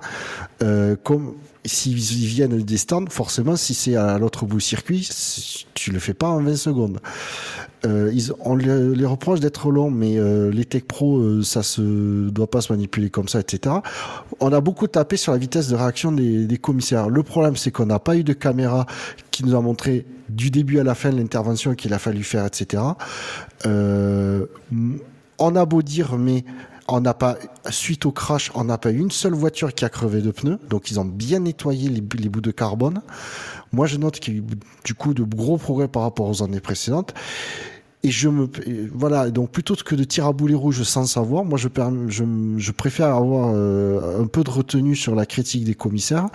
S'ils 1.65 1.97
ils 1.97 2.27
viennent 2.27 2.61
des 2.61 2.77
stands, 2.77 3.05
forcément, 3.09 3.55
si 3.55 3.73
c'est 3.73 3.95
à 3.95 4.17
l'autre 4.17 4.45
bout 4.45 4.57
du 4.57 4.61
circuit, 4.61 5.07
tu 5.73 5.91
le 5.91 5.99
fais 5.99 6.13
pas 6.13 6.27
en 6.27 6.41
20 6.41 6.55
secondes. 6.55 6.99
Euh, 7.85 8.11
on 8.39 8.55
les, 8.55 9.05
reproche 9.05 9.39
d'être 9.39 9.69
longs, 9.69 9.91
mais 9.91 10.17
euh, 10.17 10.49
les 10.49 10.65
tech 10.65 10.83
pro, 10.83 11.19
euh, 11.19 11.43
ça 11.43 11.61
se 11.61 12.29
doit 12.29 12.49
pas 12.49 12.61
se 12.61 12.73
manipuler 12.73 13.09
comme 13.09 13.27
ça, 13.27 13.39
etc. 13.39 13.75
On 14.39 14.51
a 14.53 14.61
beaucoup 14.61 14.87
tapé 14.87 15.17
sur 15.17 15.33
la 15.33 15.37
vitesse 15.37 15.67
de 15.67 15.75
réaction 15.75 16.11
des, 16.11 16.45
des 16.45 16.57
commissaires. 16.57 17.09
Le 17.09 17.21
problème, 17.21 17.55
c'est 17.55 17.71
qu'on 17.71 17.85
n'a 17.85 17.99
pas 17.99 18.15
eu 18.15 18.23
de 18.23 18.33
caméra 18.33 18.87
qui 19.29 19.45
nous 19.45 19.55
a 19.55 19.61
montré 19.61 20.05
du 20.29 20.49
début 20.49 20.79
à 20.79 20.83
la 20.83 20.95
fin 20.95 21.11
l'intervention 21.11 21.75
qu'il 21.75 21.93
a 21.93 21.99
fallu 21.99 22.23
faire, 22.23 22.45
etc. 22.45 22.81
Euh, 23.65 24.45
on 25.37 25.55
a 25.55 25.65
beau 25.65 25.81
dire, 25.81 26.17
mais 26.17 26.43
on 26.87 27.01
n'a 27.01 27.13
pas, 27.13 27.37
suite 27.69 28.05
au 28.05 28.11
crash, 28.11 28.51
on 28.53 28.63
n'a 28.63 28.77
pas 28.77 28.91
eu 28.91 28.99
une 28.99 29.11
seule 29.11 29.33
voiture 29.33 29.73
qui 29.73 29.85
a 29.85 29.89
crevé 29.89 30.21
de 30.21 30.31
pneus. 30.31 30.59
Donc, 30.69 30.91
ils 30.91 30.99
ont 30.99 31.05
bien 31.05 31.39
nettoyé 31.39 31.89
les, 31.89 32.01
bouts 32.01 32.41
de 32.41 32.51
carbone. 32.51 33.01
Moi, 33.71 33.87
je 33.87 33.97
note 33.97 34.19
qu'il 34.19 34.33
y 34.33 34.37
a 34.37 34.39
eu 34.39 34.45
du 34.83 34.93
coup 34.93 35.13
de 35.13 35.23
gros 35.23 35.57
progrès 35.57 35.87
par 35.87 36.03
rapport 36.03 36.27
aux 36.27 36.43
années 36.43 36.59
précédentes. 36.59 37.13
Et 38.03 38.11
je 38.11 38.29
me, 38.29 38.47
voilà. 38.93 39.31
Donc, 39.31 39.49
plutôt 39.49 39.75
que 39.75 39.95
de 39.95 40.03
tirer 40.03 40.27
à 40.27 40.31
boulet 40.31 40.53
rouge 40.53 40.83
sans 40.83 41.07
savoir, 41.07 41.43
moi, 41.43 41.57
je, 41.57 41.69
je, 42.07 42.71
préfère 42.71 43.15
avoir 43.15 43.51
euh, 43.55 44.21
un 44.21 44.27
peu 44.27 44.43
de 44.43 44.51
retenue 44.51 44.95
sur 44.95 45.15
la 45.15 45.25
critique 45.25 45.63
des 45.63 45.73
commissaires 45.73 46.27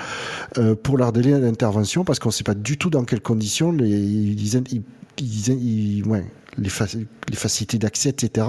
euh, 0.58 0.74
pour 0.74 0.98
leur 0.98 1.12
délai 1.12 1.38
d'intervention 1.38 2.04
parce 2.04 2.18
qu'on 2.18 2.30
ne 2.30 2.34
sait 2.34 2.42
pas 2.42 2.54
du 2.54 2.76
tout 2.76 2.90
dans 2.90 3.04
quelles 3.04 3.20
conditions 3.20 3.72
ils, 3.78 4.82
ils, 5.20 6.04
les, 6.58 6.68
faci- 6.68 7.06
les 7.28 7.36
facilités 7.36 7.78
d'accès, 7.78 8.10
etc. 8.10 8.46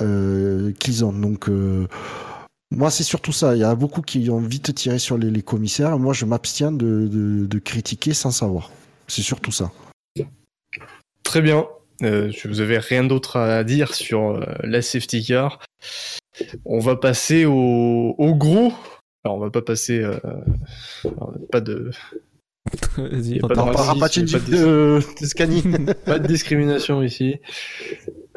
euh, 0.00 0.72
qu'ils 0.78 1.04
ont. 1.04 1.12
Donc, 1.12 1.48
euh, 1.48 1.86
Moi, 2.70 2.90
c'est 2.90 3.04
surtout 3.04 3.32
ça. 3.32 3.54
Il 3.54 3.60
y 3.60 3.64
a 3.64 3.74
beaucoup 3.74 4.02
qui 4.02 4.28
ont 4.30 4.40
vite 4.40 4.74
tiré 4.74 4.98
sur 4.98 5.18
les, 5.18 5.42
commissaires. 5.42 5.98
Moi, 5.98 6.12
je 6.12 6.24
m'abstiens 6.24 6.72
de, 6.72 7.58
critiquer 7.64 8.14
sans 8.14 8.30
savoir. 8.30 8.70
C'est 9.06 9.22
surtout 9.22 9.52
ça. 9.52 9.70
Très 11.22 11.42
bien. 11.42 11.66
Euh, 12.02 12.32
vous 12.44 12.60
avais 12.60 12.78
rien 12.78 13.04
d'autre 13.04 13.36
à 13.38 13.62
dire 13.64 13.94
sur 13.94 14.30
euh, 14.30 14.44
la 14.62 14.82
safety 14.82 15.24
car. 15.24 15.60
On 16.64 16.80
va 16.80 16.96
passer 16.96 17.44
au, 17.44 18.14
au 18.18 18.34
gros. 18.34 18.72
Alors 19.24 19.36
on 19.36 19.40
va 19.40 19.50
pas 19.50 19.62
passer. 19.62 20.04
pas 21.50 21.60
de 21.60 21.90
Vas-y, 22.96 23.40
pas 23.48 23.48
pas 23.48 24.38
de- 24.40 25.00
pas 26.06 26.18
de 26.18 26.26
discrimination 26.26 27.02
ici. 27.02 27.36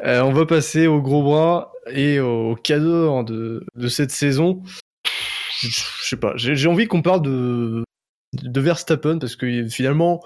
Euh, 0.04 0.20
on 0.22 0.32
va 0.32 0.46
passer 0.46 0.86
au 0.86 1.00
gros 1.00 1.22
bras 1.22 1.72
et 1.90 2.20
au 2.20 2.54
cadeau 2.56 3.22
de, 3.22 3.64
de 3.74 3.88
cette 3.88 4.10
saison. 4.10 4.62
Je 5.60 5.70
sais 6.02 6.16
pas. 6.16 6.32
J'ai 6.36 6.68
envie 6.68 6.86
qu'on 6.86 7.02
parle 7.02 7.22
de 7.22 7.84
de 8.42 8.60
Verstappen 8.60 9.18
parce 9.18 9.36
que 9.36 9.66
finalement, 9.68 10.22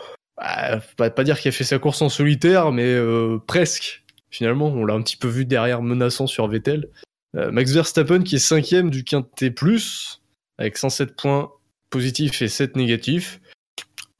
bah, 0.98 1.10
pas 1.10 1.24
dire 1.24 1.38
qu'il 1.38 1.48
a 1.50 1.52
fait 1.52 1.64
sa 1.64 1.78
course 1.78 2.02
en 2.02 2.08
solitaire, 2.08 2.72
mais 2.72 2.84
euh, 2.86 3.38
presque. 3.46 4.02
Finalement, 4.30 4.68
on 4.68 4.84
l'a 4.86 4.94
un 4.94 5.02
petit 5.02 5.18
peu 5.18 5.28
vu 5.28 5.44
derrière 5.44 5.82
menaçant 5.82 6.26
sur 6.26 6.48
Vettel. 6.48 6.88
Euh, 7.36 7.50
Max 7.52 7.70
Verstappen 7.72 8.22
qui 8.22 8.36
est 8.36 8.40
cinquième 8.40 8.90
du 8.90 9.04
quintet 9.04 9.50
plus 9.50 10.22
avec 10.58 10.76
107 10.78 11.14
points 11.16 11.50
positifs 11.90 12.40
et 12.42 12.48
7 12.48 12.76
négatifs. 12.76 13.40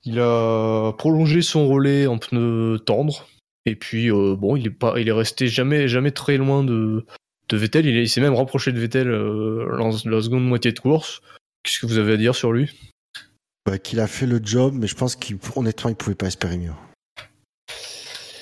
Il 0.05 0.19
a 0.21 0.93
prolongé 0.99 1.43
son 1.43 1.69
relais 1.69 2.07
en 2.07 2.19
pneu 2.19 2.79
tendre. 2.85 3.29
Et 3.67 3.77
puis 3.77 4.11
euh, 4.11 4.35
bon, 4.37 4.57
il 4.57 4.67
est 4.67 4.71
pas, 4.71 4.95
il 4.99 5.09
est 5.09 5.13
resté 5.13 5.47
jamais, 5.47 5.87
jamais 5.87 6.11
très 6.11 6.37
loin 6.37 6.65
de, 6.65 7.05
de 7.49 7.57
Vettel. 7.57 7.87
Il, 7.87 7.97
est- 7.97 8.03
il 8.03 8.09
s'est 8.09 8.21
même 8.21 8.35
rapproché 8.35 8.73
de 8.73 8.81
Vettel 8.81 9.09
euh, 9.09 9.77
dans 9.79 9.91
la 10.11 10.21
seconde 10.23 10.45
moitié 10.45 10.73
de 10.73 10.79
course. 10.81 11.21
Qu'est-ce 11.63 11.79
que 11.79 11.87
vous 11.87 11.99
avez 11.99 12.15
à 12.15 12.17
dire 12.17 12.35
sur 12.35 12.53
lui? 12.53 12.71
Bah, 13.65 13.79
qu'il 13.79 14.01
a 14.01 14.09
fait 14.09 14.27
le 14.27 14.41
job, 14.43 14.75
mais 14.77 14.89
je 14.89 14.97
pense 14.97 15.15
qu'honnêtement, 15.15 15.89
il 15.91 15.95
pouvait 15.95 16.17
pas 16.17 16.27
espérer 16.27 16.59
mieux. 16.59 16.73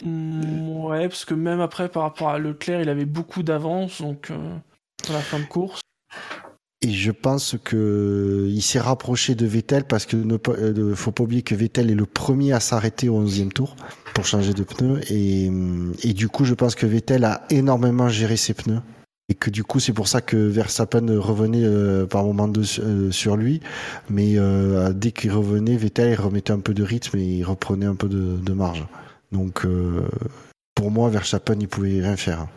Mm, 0.03 0.85
ouais, 0.87 1.09
parce 1.09 1.27
que 1.27 1.35
même 1.35 1.61
après, 1.61 1.91
par 1.91 2.05
rapport 2.05 2.31
à 2.31 2.39
Leclerc, 2.39 2.81
il 2.81 2.89
avait 2.89 3.05
beaucoup 3.05 3.43
d'avance, 3.43 4.01
donc 4.01 4.31
euh, 4.31 4.57
à 5.09 5.13
la 5.13 5.21
fin 5.21 5.39
de 5.39 5.45
course. 5.45 5.80
Et 6.83 6.93
je 6.93 7.11
pense 7.11 7.57
que 7.63 8.47
il 8.49 8.63
s'est 8.63 8.81
rapproché 8.81 9.35
de 9.35 9.45
Vettel 9.45 9.85
parce 9.85 10.07
que 10.07 10.17
ne 10.17 10.39
euh, 10.49 10.95
faut 10.95 11.13
pas 11.13 11.25
oublier 11.25 11.43
que 11.43 11.55
Vettel 11.55 11.91
est 11.91 11.95
le 11.95 12.07
premier 12.07 12.53
à 12.55 12.61
s'arrêter 12.61 13.11
au 13.11 13.23
11e 13.23 13.51
tour 13.51 13.77
pour 14.15 14.25
changer 14.25 14.55
de 14.55 14.63
pneus 14.63 15.01
et, 15.13 15.49
hum, 15.49 15.93
et 16.03 16.15
du 16.15 16.29
coup 16.29 16.47
je 16.47 16.55
pense 16.55 16.75
que 16.75 16.87
Vettel 16.87 17.25
a 17.25 17.45
énormément 17.51 18.09
géré 18.09 18.37
ses 18.37 18.55
pneus. 18.55 18.81
Et 19.29 19.35
que 19.35 19.51
du 19.51 19.63
coup 19.63 19.79
c'est 19.79 19.93
pour 19.93 20.09
ça 20.09 20.23
que 20.23 20.37
Verstappen 20.37 21.07
revenait 21.21 21.65
euh, 21.65 22.07
par 22.07 22.25
moment 22.25 22.49
de, 22.49 22.63
euh, 22.81 23.11
sur 23.13 23.37
lui. 23.37 23.61
Mais 24.09 24.39
euh, 24.39 24.93
dès 24.95 25.13
qu'il 25.13 25.33
revenait 25.33 25.77
Vettel 25.77 26.13
il 26.13 26.15
remettait 26.21 26.53
un 26.53 26.61
peu 26.61 26.73
de 26.73 26.83
rythme 26.83 27.19
et 27.19 27.25
il 27.25 27.45
reprenait 27.45 27.87
un 27.87 27.95
peu 27.95 28.09
de, 28.09 28.39
de 28.39 28.53
marge. 28.55 28.87
Donc 29.33 29.67
euh, 29.67 30.09
pour 30.75 30.91
moi 30.91 31.11
Verstappen 31.11 31.57
il 31.61 31.69
pouvait 31.69 32.01
rien 32.01 32.17
faire 32.17 32.49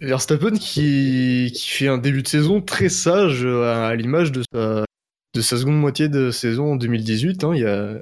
Verstappen 0.00 0.52
qui, 0.56 1.52
qui 1.54 1.68
fait 1.68 1.88
un 1.88 1.98
début 1.98 2.22
de 2.22 2.28
saison 2.28 2.60
très 2.60 2.88
sage 2.88 3.44
euh, 3.44 3.62
à, 3.88 3.94
l'image 3.94 4.32
de 4.32 4.42
sa, 4.52 4.84
de 5.34 5.40
sa 5.40 5.56
seconde 5.56 5.78
moitié 5.78 6.08
de 6.08 6.30
saison 6.30 6.72
en 6.72 6.76
2018. 6.76 7.44
hein. 7.44 7.52
il 7.54 7.60
y 7.62 7.64
a, 7.64 7.98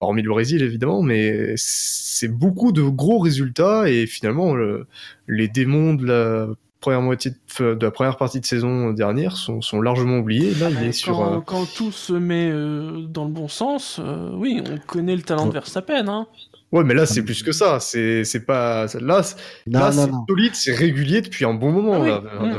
hormis 0.00 0.22
le 0.22 0.30
Brésil 0.30 0.62
évidemment, 0.62 1.02
mais 1.02 1.54
c'est 1.56 2.28
beaucoup 2.28 2.72
de 2.72 2.82
gros 2.82 3.18
résultats 3.18 3.88
et 3.88 4.06
finalement 4.06 4.54
le- 4.54 4.86
les 5.28 5.48
démons 5.48 5.94
de 5.94 6.06
la 6.06 6.48
première 6.80 7.02
moitié 7.02 7.30
de, 7.30 7.74
de 7.74 7.84
la 7.86 7.90
première 7.92 8.16
partie 8.16 8.40
de 8.40 8.44
saison 8.46 8.90
dernière 8.92 9.36
sont, 9.36 9.60
sont 9.62 9.80
largement 9.80 10.18
oubliés. 10.18 10.52
Là, 10.54 10.68
il 10.70 10.82
est 10.82 10.92
sur 10.92 11.16
quand, 11.18 11.34
euh, 11.36 11.40
quand 11.40 11.72
tout 11.72 11.92
se 11.92 12.12
met 12.12 12.48
euh, 12.50 13.02
dans 13.08 13.24
le 13.24 13.30
bon 13.30 13.46
sens, 13.46 14.00
euh, 14.00 14.30
oui, 14.34 14.60
on 14.68 14.78
connaît 14.78 15.14
le 15.14 15.22
talent 15.22 15.46
de 15.46 15.52
Verstappen. 15.52 16.08
Hein. 16.08 16.26
Ouais, 16.72 16.84
mais 16.84 16.94
là, 16.94 17.04
c'est 17.06 17.22
plus 17.22 17.42
que 17.42 17.52
ça. 17.52 17.78
C'est, 17.80 18.24
c'est 18.24 18.40
pas. 18.46 18.86
Là, 19.00 19.22
non 19.66 19.78
là, 19.78 19.86
non 19.86 19.92
c'est 19.92 20.06
non 20.10 20.24
solide, 20.28 20.54
c'est 20.54 20.74
régulier 20.74 21.20
depuis 21.20 21.44
un 21.44 21.54
bon 21.54 21.70
moment. 21.70 21.94
Ah 21.94 22.00
oui. 22.40 22.48
là. 22.48 22.58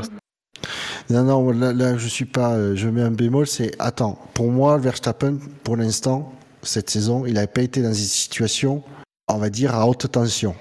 Non, 1.10 1.22
non, 1.24 1.50
là, 1.50 1.72
là, 1.72 1.98
je 1.98 2.08
suis 2.08 2.24
pas. 2.24 2.54
euh, 2.54 2.76
Je 2.76 2.88
mets 2.88 3.02
un 3.02 3.10
bémol, 3.10 3.46
c'est. 3.46 3.72
Attends, 3.80 4.18
pour 4.34 4.50
moi, 4.50 4.78
Verstappen, 4.78 5.38
pour 5.64 5.76
l'instant, 5.76 6.32
cette 6.62 6.88
saison, 6.90 7.26
il 7.26 7.34
n'a 7.34 7.46
pas 7.46 7.62
été 7.62 7.82
dans 7.82 7.88
une 7.88 7.94
situation, 7.94 8.82
on 9.28 9.38
va 9.38 9.50
dire, 9.50 9.74
à 9.74 9.86
haute 9.86 10.10
tension. 10.10 10.54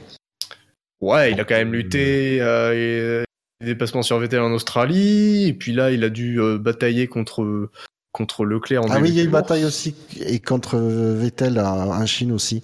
Ouais, 0.99 1.31
il 1.31 1.39
a 1.39 1.43
quand 1.45 1.55
même 1.55 1.73
lutté. 1.73 2.41
Euh, 2.41 2.73
et, 2.73 2.99
euh, 3.01 3.23
des 3.61 3.67
dépassements 3.67 4.01
sur 4.03 4.17
Vettel 4.19 4.41
en 4.41 4.51
Australie. 4.51 5.47
Et 5.47 5.53
puis 5.53 5.73
là, 5.73 5.91
il 5.91 6.03
a 6.03 6.09
dû 6.09 6.41
euh, 6.41 6.57
batailler 6.57 7.07
contre, 7.07 7.69
contre 8.13 8.45
Leclerc 8.45 8.83
en 8.83 8.87
Ah 8.89 8.99
oui, 9.01 9.09
il 9.09 9.15
y 9.15 9.19
a 9.19 9.23
course. 9.23 9.33
bataille 9.33 9.65
aussi, 9.65 9.95
et 10.21 10.39
contre 10.39 10.77
euh, 10.77 11.15
Vettel 11.17 11.57
à- 11.59 11.73
en 11.87 12.05
Chine 12.05 12.31
aussi. 12.31 12.61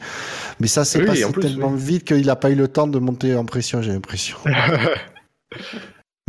Mais 0.62 0.68
ça, 0.68 0.86
c'est 0.86 1.00
Oui, 1.00 1.06
passé 1.08 1.30
plus, 1.32 1.42
tellement 1.42 1.72
oui. 1.72 1.80
vite 1.82 2.06
qu'il 2.06 2.26
n'a 2.26 2.36
pas 2.38 2.52
eu 2.52 2.56
le 2.56 2.68
temps 2.68 2.88
de 2.88 3.00
monter 3.00 3.36
en 3.36 3.44
pression, 3.46 3.82
j'ai 3.82 3.92
l'impression. 3.92 4.38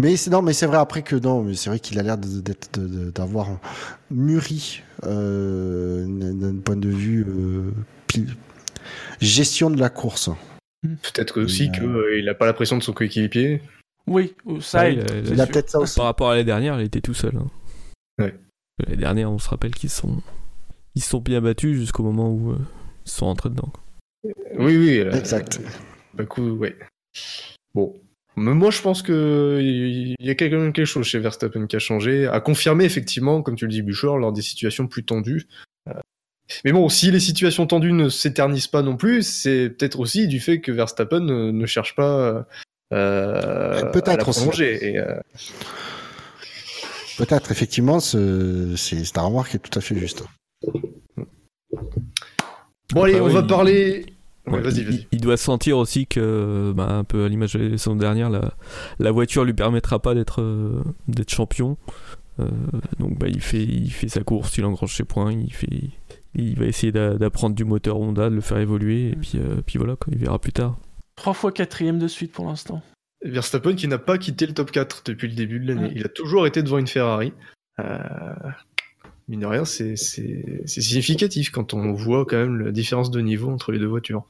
Mais 0.01 0.17
c'est 0.17 0.31
non, 0.31 0.41
mais 0.41 0.55
c'est 0.55 0.65
vrai 0.65 0.79
après 0.79 1.03
que 1.03 1.15
non, 1.15 1.43
mais 1.43 1.53
c'est 1.55 1.69
vrai 1.69 1.79
qu'il 1.79 1.99
a 1.99 2.03
l'air 2.03 2.17
d'avoir 2.17 3.49
mûri 4.11 4.83
euh, 5.05 6.07
d'un 6.09 6.57
point 6.57 6.77
de 6.77 6.89
vue 6.89 7.27
euh, 7.29 7.71
gestion 9.21 9.69
de 9.69 9.79
la 9.79 9.91
course. 9.91 10.31
Peut-être 10.83 11.43
aussi 11.43 11.71
qu'il 11.71 12.25
n'a 12.25 12.33
pas 12.33 12.47
la 12.47 12.55
pression 12.55 12.79
de 12.79 12.83
son 12.83 12.95
coéquipier. 12.95 13.61
Oui, 14.07 14.35
ça 14.63 14.89
il 14.89 15.01
a- 15.01 15.05
Il 15.19 15.37
peut-être 15.37 15.69
ça 15.69 15.79
aussi. 15.81 15.97
Par 15.97 16.07
rapport 16.07 16.31
à 16.31 16.33
l'année 16.33 16.45
dernière, 16.47 16.81
il 16.81 16.87
était 16.87 17.03
tout 17.03 17.13
seul. 17.13 17.37
hein. 17.37 17.47
Ouais. 18.19 18.35
L'année 18.87 18.97
dernière, 18.97 19.31
on 19.31 19.39
se 19.39 19.49
rappelle 19.49 19.75
qu'ils 19.75 19.91
sont, 19.91 20.23
ils 20.95 21.03
sont 21.03 21.21
bien 21.21 21.41
battus 21.41 21.77
jusqu'au 21.79 22.03
moment 22.03 22.31
où 22.31 22.53
euh, 22.53 22.59
ils 23.07 23.11
sont 23.11 23.27
rentrés 23.27 23.51
dedans. 23.51 23.73
Oui, 24.59 24.77
oui. 24.77 24.99
euh, 25.01 25.13
Exact. 25.13 25.61
Bah, 26.15 26.25
coup, 26.25 26.51
ouais. 26.51 26.77
Bon. 27.75 27.95
Mais 28.37 28.55
moi, 28.55 28.71
je 28.71 28.81
pense 28.81 29.03
que 29.03 29.59
il 29.61 30.15
y 30.21 30.31
a 30.31 30.35
quand 30.35 30.49
même 30.51 30.73
quelque 30.73 30.87
chose 30.87 31.05
chez 31.07 31.19
Verstappen 31.19 31.67
qui 31.67 31.77
a 31.77 31.81
changé, 31.81 32.27
a 32.27 32.41
confirmé 32.41 32.85
effectivement, 32.85 33.43
comme 33.43 33.57
tu 33.57 33.67
le 33.67 33.71
dis, 33.73 33.83
Bouchard, 33.83 34.19
lors 34.19 34.33
des 34.33 34.41
situations 34.43 34.87
plus 34.87 35.05
tendues. 35.05 35.47
Euh, 35.89 35.93
Mais 36.65 36.73
bon, 36.73 36.89
si 36.89 37.11
les 37.11 37.21
situations 37.21 37.67
tendues 37.67 37.93
ne 37.93 38.09
s'éternisent 38.09 38.69
pas 38.69 38.83
non 38.83 38.97
plus, 38.97 39.27
c'est 39.27 39.71
peut-être 39.71 39.99
aussi 40.01 40.27
du 40.29 40.41
fait 40.41 40.61
que 40.61 40.73
Verstappen 40.73 41.21
ne, 41.21 41.51
ne 41.51 41.67
cherche 41.67 41.95
pas 41.97 42.47
euh, 42.93 43.83
Peut-être 43.93 44.09
à 44.09 44.17
la 44.17 44.29
aussi. 44.29 44.41
prolonger. 44.41 44.91
Et, 44.91 44.99
euh, 44.99 45.19
Peut-être, 47.27 47.51
effectivement, 47.53 48.01
ce- 48.01 48.75
c'est 48.77 49.19
un 49.19 49.23
remarque 49.23 49.51
qui 49.51 49.57
est 49.57 49.61
tout 49.61 49.79
à 49.79 49.83
fait 49.83 49.95
juste. 49.97 50.25
Bon, 52.93 53.03
allez, 53.05 53.21
on 53.21 53.29
va 53.29 53.43
parler. 53.43 54.07
Ouais, 54.47 54.55
Ouais, 54.55 54.61
vas-y, 54.63 54.81
il-. 54.81 55.07
Il, 55.13 55.21
doit 55.21 55.37
sentir 55.37 55.77
aussi 55.79 56.07
que, 56.07 56.73
bah, 56.75 56.89
un 56.91 57.05
peu 57.05 57.25
à 57.25 57.29
l'image 57.29 57.53
de 57.53 57.59
la 57.61 57.79
saison 57.79 57.95
dernière, 57.95 58.31
la, 58.31 58.55
la 58.99 59.11
voiture 59.13 59.45
lui 59.45 59.53
permettra 59.53 59.99
pas 60.01 60.15
d'être 60.15 60.41
euh, 60.41 60.83
d'être 61.07 61.31
champion. 61.31 61.77
Euh, 62.41 62.49
donc 62.99 63.19
bah, 63.19 63.29
il, 63.29 63.41
fait, 63.43 63.63
il 63.63 63.91
fait 63.91 64.09
sa 64.09 64.23
course, 64.23 64.57
il 64.57 64.65
engrange 64.65 64.97
ses 64.97 65.05
points, 65.05 65.31
il, 65.31 65.53
fait, 65.53 65.69
il 66.35 66.59
va 66.59 66.65
essayer 66.65 66.91
d'a- 66.91 67.15
d'apprendre 67.19 67.55
du 67.55 67.65
moteur 67.65 68.01
Honda, 68.01 68.31
de 68.31 68.35
le 68.35 68.41
faire 68.41 68.59
évoluer, 68.59 69.11
et 69.11 69.17
puis, 69.17 69.33
euh, 69.37 69.61
puis 69.65 69.79
voilà, 69.79 69.95
quoi, 69.97 70.11
il 70.13 70.19
verra 70.19 70.39
plus 70.39 70.53
tard. 70.53 70.79
Trois 71.17 71.35
fois 71.35 71.53
quatrième 71.53 71.99
de 71.99 72.09
suite 72.09 72.33
pour 72.33 72.47
l'instant. 72.47 72.83
Verstappen 73.23 73.75
qui 73.75 73.87
n'a 73.89 73.99
pas 73.99 74.19
quitté 74.19 74.47
le 74.47 74.55
top 74.55 74.71
4 74.71 75.03
depuis 75.07 75.29
le 75.29 75.35
début 75.35 75.61
de 75.61 75.69
l'année. 75.69 75.89
Ouais. 75.89 75.93
Il 75.97 76.05
a 76.05 76.09
toujours 76.09 76.47
été 76.47 76.63
devant 76.63 76.79
une 76.79 76.87
Ferrari. 76.87 77.33
Euh, 77.81 77.99
mine 79.29 79.41
de 79.41 79.47
rien, 79.47 79.65
c'est 79.65 79.97
c'est- 79.97 80.63
c'est 80.67 80.81
significatif 80.81 81.51
quand 81.51 81.75
on 81.75 81.93
voit 81.93 82.25
quand 82.27 82.37
même 82.39 82.59
la 82.61 82.73
différence 82.73 83.11
de 83.11 83.21
niveau 83.21 83.51
entre 83.51 83.73
les 83.73 83.79
deux 83.79 83.87
voitures. 83.87 84.25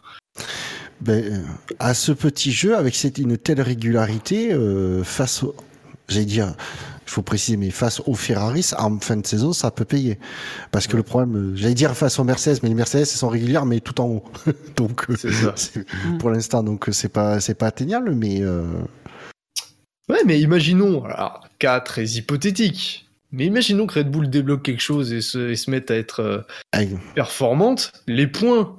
Ben, 1.01 1.25
euh, 1.25 1.43
à 1.79 1.95
ce 1.95 2.13
petit 2.13 2.53
jeu, 2.53 2.77
avec 2.77 2.95
cette, 2.95 3.17
une 3.19 3.39
telle 3.39 3.63
régularité, 3.63 4.53
euh, 4.53 5.03
face 5.03 5.43
au, 5.43 5.55
j'allais 6.11 6.25
dire, 6.27 6.55
il 7.07 7.11
faut 7.11 7.23
préciser, 7.23 7.57
mais 7.57 7.71
face 7.71 8.01
aux 8.07 8.15
Ferraris, 8.15 8.71
en 8.79 8.99
fin 9.01 9.17
de 9.17 9.27
saison, 9.27 9.53
ça 9.53 9.71
peut 9.71 9.85
payer. 9.85 10.19
Parce 10.71 10.87
que 10.87 10.97
le 10.97 11.03
problème, 11.03 11.53
j'allais 11.57 11.75
dire 11.75 11.97
face 11.97 12.19
aux 12.19 12.25
Mercedes, 12.25 12.59
mais 12.63 12.69
les 12.69 12.75
Mercedes, 12.75 13.01
elles 13.01 13.07
sont 13.07 13.29
régulières, 13.29 13.67
mais 13.67 13.81
tout 13.81 14.01
en 14.01 14.07
haut. 14.07 14.25
donc, 14.77 15.07
euh, 15.11 15.17
C'est 15.19 15.33
ça. 15.33 15.53
c'est- 15.57 15.85
pour 16.19 16.31
l'instant, 16.31 16.63
donc, 16.63 16.89
euh, 16.89 16.93
c'est 16.93 17.09
pas, 17.09 17.41
c'est 17.41 17.55
pas 17.55 17.67
atteignable, 17.69 18.15
mais, 18.15 18.43
euh, 18.43 18.65
Ouais, 20.09 20.23
mais 20.27 20.41
imaginons, 20.41 21.05
alors, 21.05 21.47
cas 21.61 21.79
très 21.81 22.05
hypothétique, 22.05 23.09
mais 23.31 23.47
imaginons 23.47 23.87
que 23.87 24.01
Red 24.01 24.11
Bull 24.11 24.29
débloque 24.29 24.63
quelque 24.63 24.83
chose 24.83 25.13
et 25.13 25.21
se, 25.21 25.51
et 25.51 25.55
se 25.57 25.71
mette 25.71 25.91
à 25.93 25.97
être 25.97 26.21
euh, 26.21 26.41
performante. 27.15 27.93
Les 28.09 28.27
points 28.27 28.77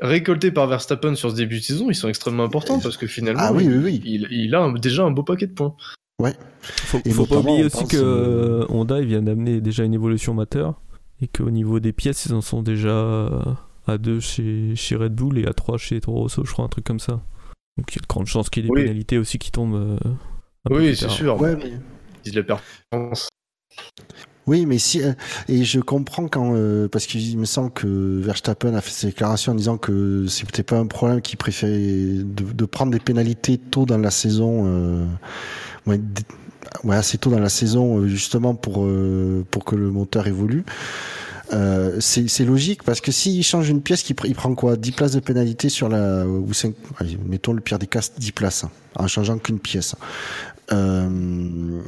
récoltés 0.00 0.50
par 0.50 0.66
Verstappen 0.66 1.14
sur 1.14 1.30
ce 1.30 1.36
début 1.36 1.60
de 1.60 1.64
saison, 1.64 1.88
ils 1.88 1.94
sont 1.94 2.08
extrêmement 2.08 2.42
importants 2.44 2.80
parce 2.80 2.96
que 2.96 3.06
finalement, 3.06 3.42
Ah 3.44 3.52
oui, 3.52 3.64
il, 3.64 3.70
oui, 3.70 3.78
oui. 3.84 4.02
il- 4.04 4.28
il 4.32 4.54
a 4.56 4.60
un- 4.60 4.72
déjà 4.72 5.04
un 5.04 5.12
beau 5.12 5.22
paquet 5.22 5.46
de 5.46 5.52
points. 5.52 5.76
Faut, 6.62 7.00
Et 7.04 7.10
faut 7.10 7.26
pas 7.26 7.38
oublier 7.38 7.64
aussi 7.64 7.78
pense, 7.78 7.90
que 7.90 7.96
euh, 7.96 8.64
Honda 8.68 9.00
il 9.00 9.06
vient 9.06 9.22
d'amener 9.22 9.60
déjà 9.60 9.84
une 9.84 9.94
évolution 9.94 10.34
moteur 10.34 10.80
et 11.20 11.28
qu'au 11.28 11.50
niveau 11.50 11.80
des 11.80 11.92
pièces 11.92 12.26
ils 12.26 12.34
en 12.34 12.40
sont 12.40 12.62
déjà 12.62 13.56
à 13.86 13.98
2 13.98 14.20
chez, 14.20 14.76
chez 14.76 14.96
Red 14.96 15.14
Bull 15.14 15.38
et 15.38 15.46
à 15.46 15.52
3 15.52 15.78
chez 15.78 16.00
Toro 16.00 16.20
Rosso, 16.20 16.44
je 16.44 16.52
crois, 16.52 16.64
un 16.64 16.68
truc 16.68 16.84
comme 16.84 17.00
ça. 17.00 17.20
Donc 17.78 17.92
il 17.92 17.96
y 17.96 17.98
a 17.98 18.02
de 18.02 18.06
grandes 18.06 18.26
chances 18.26 18.50
qu'il 18.50 18.62
y 18.62 18.66
ait 18.66 18.68
des 18.68 18.74
Oui. 18.74 18.82
pénalités 18.82 19.18
aussi 19.18 19.38
qui 19.38 19.50
tombent. 19.50 19.74
euh, 19.74 19.98
Oui, 20.70 20.94
c'est 20.94 21.06
tard. 21.06 21.14
sûr. 21.14 21.40
Ouais, 21.40 21.56
mais 21.56 22.42
performance. 22.42 23.28
Oui, 24.46 24.66
mais 24.66 24.78
si 24.78 25.02
euh, 25.02 25.12
et 25.48 25.62
je 25.64 25.78
comprends 25.80 26.26
quand 26.26 26.54
euh, 26.54 26.88
parce 26.88 27.06
qu'il 27.06 27.38
me 27.38 27.44
semble 27.44 27.70
que 27.70 27.86
Verstappen 28.20 28.74
a 28.74 28.80
fait 28.80 28.90
ses 28.90 29.06
déclarations 29.08 29.52
en 29.52 29.54
disant 29.54 29.78
que 29.78 30.26
c'était 30.26 30.64
pas 30.64 30.78
un 30.78 30.86
problème 30.86 31.20
qu'il 31.20 31.38
préférait 31.38 31.78
de, 31.78 32.52
de, 32.52 32.64
prendre 32.64 32.90
des 32.90 32.98
pénalités 32.98 33.56
tôt 33.56 33.86
dans 33.86 33.98
la 33.98 34.10
saison, 34.10 34.64
euh, 34.66 35.06
ouais, 35.86 36.00
ouais, 36.84 36.96
assez 36.96 37.18
tôt 37.18 37.30
dans 37.30 37.38
la 37.40 37.48
saison 37.48 37.98
euh, 37.98 38.06
justement 38.08 38.54
pour 38.54 38.86
pour 39.50 39.64
que 39.64 39.74
le 39.76 39.90
moteur 39.90 40.26
évolue. 40.26 40.64
Euh, 41.52 41.98
c'est 42.00 42.44
logique 42.46 42.82
parce 42.82 43.02
que 43.02 43.12
s'il 43.12 43.42
change 43.44 43.68
une 43.68 43.82
pièce, 43.82 44.08
il, 44.08 44.16
il 44.24 44.34
prend 44.34 44.54
quoi? 44.54 44.76
10 44.76 44.92
places 44.92 45.12
de 45.12 45.20
pénalité 45.20 45.68
sur 45.68 45.90
la 45.90 46.24
ou 46.26 46.50
5 46.54 46.74
allez, 46.98 47.18
mettons 47.26 47.52
le 47.52 47.60
pire 47.60 47.78
des 47.78 47.86
cas 47.86 48.00
10 48.16 48.32
places 48.32 48.64
hein, 48.64 48.70
en 48.96 49.06
changeant 49.06 49.36
qu'une 49.36 49.58
pièce. 49.58 49.94
Euh, 50.72 51.80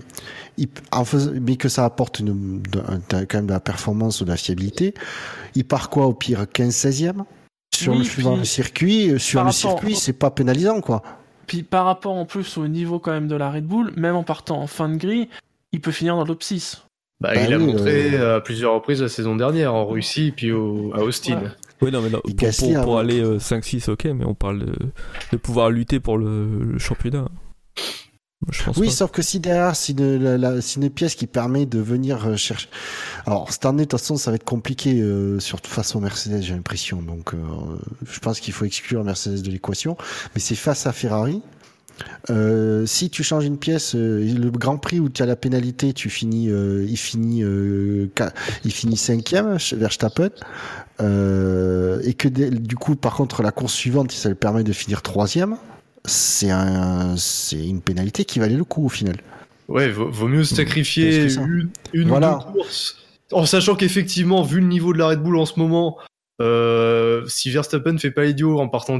en 0.92 1.04
mais 1.40 1.56
que 1.56 1.70
ça 1.70 1.86
apporte 1.86 2.18
une, 2.20 2.60
de, 2.60 2.80
quand 3.24 3.34
même 3.38 3.46
de 3.46 3.52
la 3.52 3.60
performance 3.60 4.20
ou 4.20 4.24
de 4.26 4.30
la 4.30 4.36
fiabilité. 4.36 4.92
Il 5.54 5.64
part 5.64 5.88
quoi 5.88 6.06
au 6.06 6.12
pire 6.12 6.44
15-16e 6.44 7.24
sur 7.74 7.92
Oui, 7.92 7.98
le 8.00 8.04
suivant 8.04 8.32
puis, 8.32 8.40
le 8.40 8.44
circuit 8.44 9.14
Sur 9.18 9.40
le 9.40 9.46
rapport- 9.46 9.54
circuit, 9.54 9.96
c'est 9.96 10.12
pas 10.12 10.30
pénalisant 10.30 10.82
quoi. 10.82 11.02
Puis 11.46 11.62
par 11.62 11.84
rapport 11.84 12.14
en 12.14 12.24
plus 12.24 12.58
au 12.58 12.68
niveau 12.68 12.98
quand 12.98 13.12
même 13.12 13.28
de 13.28 13.36
la 13.36 13.50
Red 13.50 13.66
Bull, 13.66 13.92
même 13.96 14.16
en 14.16 14.22
partant 14.22 14.60
en 14.60 14.66
fin 14.66 14.88
de 14.88 14.96
grille, 14.96 15.28
il 15.72 15.80
peut 15.80 15.92
finir 15.92 16.14
dans 16.14 16.22
le 16.22 16.28
top 16.28 16.42
6. 16.42 16.84
Bah, 17.20 17.32
Bah 17.34 17.42
il 17.44 17.52
a 17.52 17.58
oui, 17.58 17.66
montré 17.66 18.16
à 18.16 18.40
plusieurs 18.40 18.74
reprises 18.74 19.02
la 19.02 19.08
saison 19.08 19.36
dernière 19.36 19.74
en 19.74 19.86
Russie 19.86 20.32
puis 20.34 20.52
au, 20.52 20.92
à 20.94 21.00
Austin. 21.00 21.40
Ouais. 21.40 21.48
Oui, 21.82 21.90
non, 21.90 22.00
mais 22.00 22.08
non, 22.08 22.20
pour, 22.82 22.98
aller 22.98 23.20
euh, 23.20 23.38
5-6, 23.38 23.90
ok, 23.90 24.04
mais 24.06 24.24
on 24.24 24.34
parle 24.34 24.60
de, 24.60 24.72
de 25.32 25.36
pouvoir 25.36 25.70
lutter 25.70 26.00
pour 26.00 26.16
le, 26.16 26.64
le 26.64 26.78
championnat. 26.78 27.26
Je 28.50 28.62
pense 28.62 28.76
Oui, 28.76 28.88
pas. 28.88 28.92
sauf 28.92 29.10
que 29.10 29.22
si 29.22 29.40
derrière, 29.40 29.74
si 29.74 29.92
une, 29.92 30.22
la- 30.22 30.36
la- 30.36 30.60
si 30.60 30.78
une 30.78 30.90
pièce 30.90 31.14
qui 31.14 31.26
permet 31.26 31.64
de 31.66 31.78
venir 31.78 32.26
euh, 32.26 32.36
chercher. 32.36 32.68
Alors, 33.26 33.50
cette 33.50 33.64
année, 33.64 33.84
de 33.84 33.88
toute 33.88 33.98
façon, 34.00 34.16
ça 34.16 34.30
va 34.30 34.34
être 34.36 34.44
compliqué, 34.44 35.00
euh, 35.00 35.40
surtout 35.40 35.70
face 35.70 35.94
au 35.96 36.00
Mercedes, 36.00 36.42
j'ai 36.42 36.52
l'impression. 36.52 37.00
Donc, 37.00 37.32
euh, 37.32 37.38
je 38.06 38.18
pense 38.20 38.40
qu'il 38.40 38.52
faut 38.52 38.66
exclure 38.66 39.02
Mercedes 39.02 39.40
de 39.42 39.50
l'équation. 39.50 39.96
Mais 40.34 40.40
c'est 40.40 40.56
face 40.56 40.86
à 40.86 40.92
Ferrari. 40.92 41.40
Euh, 42.28 42.84
si 42.86 43.08
tu 43.08 43.22
changes 43.22 43.44
une 43.44 43.56
pièce, 43.56 43.94
le 43.94 44.50
Grand 44.50 44.76
Prix 44.78 44.98
où 45.00 45.08
tu 45.08 45.22
as 45.22 45.26
la 45.26 45.36
pénalité, 45.36 45.92
tu 45.92 46.10
finis, 46.10 46.46
il 46.48 46.96
finit, 46.96 47.42
il 47.42 48.72
finit 48.72 48.96
cinquième 48.96 49.56
Verstappen, 49.74 50.30
et 51.00 52.14
que 52.14 52.28
du 52.28 52.74
coup, 52.76 52.96
par 52.96 53.14
contre, 53.14 53.42
la 53.42 53.52
course 53.52 53.74
suivante, 53.74 54.10
ça 54.10 54.28
lui 54.28 54.34
permet 54.34 54.64
de 54.64 54.72
finir 54.72 55.02
troisième. 55.02 55.56
C'est 56.06 56.50
un, 56.50 57.16
c'est 57.16 57.66
une 57.66 57.80
pénalité 57.80 58.24
qui 58.24 58.38
valait 58.38 58.56
le 58.56 58.64
coup 58.64 58.84
au 58.86 58.88
final. 58.90 59.16
Ouais, 59.68 59.90
vaut, 59.90 60.10
vaut 60.10 60.28
mieux 60.28 60.44
se 60.44 60.54
sacrifier 60.54 61.32
une, 61.32 61.70
une 61.94 62.08
Voilà. 62.08 62.36
ou 62.36 62.52
deux 62.52 62.52
courses. 62.58 62.98
En 63.32 63.46
sachant 63.46 63.74
qu'effectivement, 63.74 64.42
vu 64.42 64.60
le 64.60 64.66
niveau 64.66 64.92
de 64.92 64.98
la 64.98 65.08
Red 65.08 65.22
Bull 65.22 65.38
en 65.38 65.46
ce 65.46 65.58
moment, 65.58 65.96
euh, 66.42 67.24
si 67.26 67.50
Verstappen 67.50 67.96
fait 67.96 68.10
pas 68.10 68.26
idiot 68.26 68.60
en 68.60 68.68
partant 68.68 68.98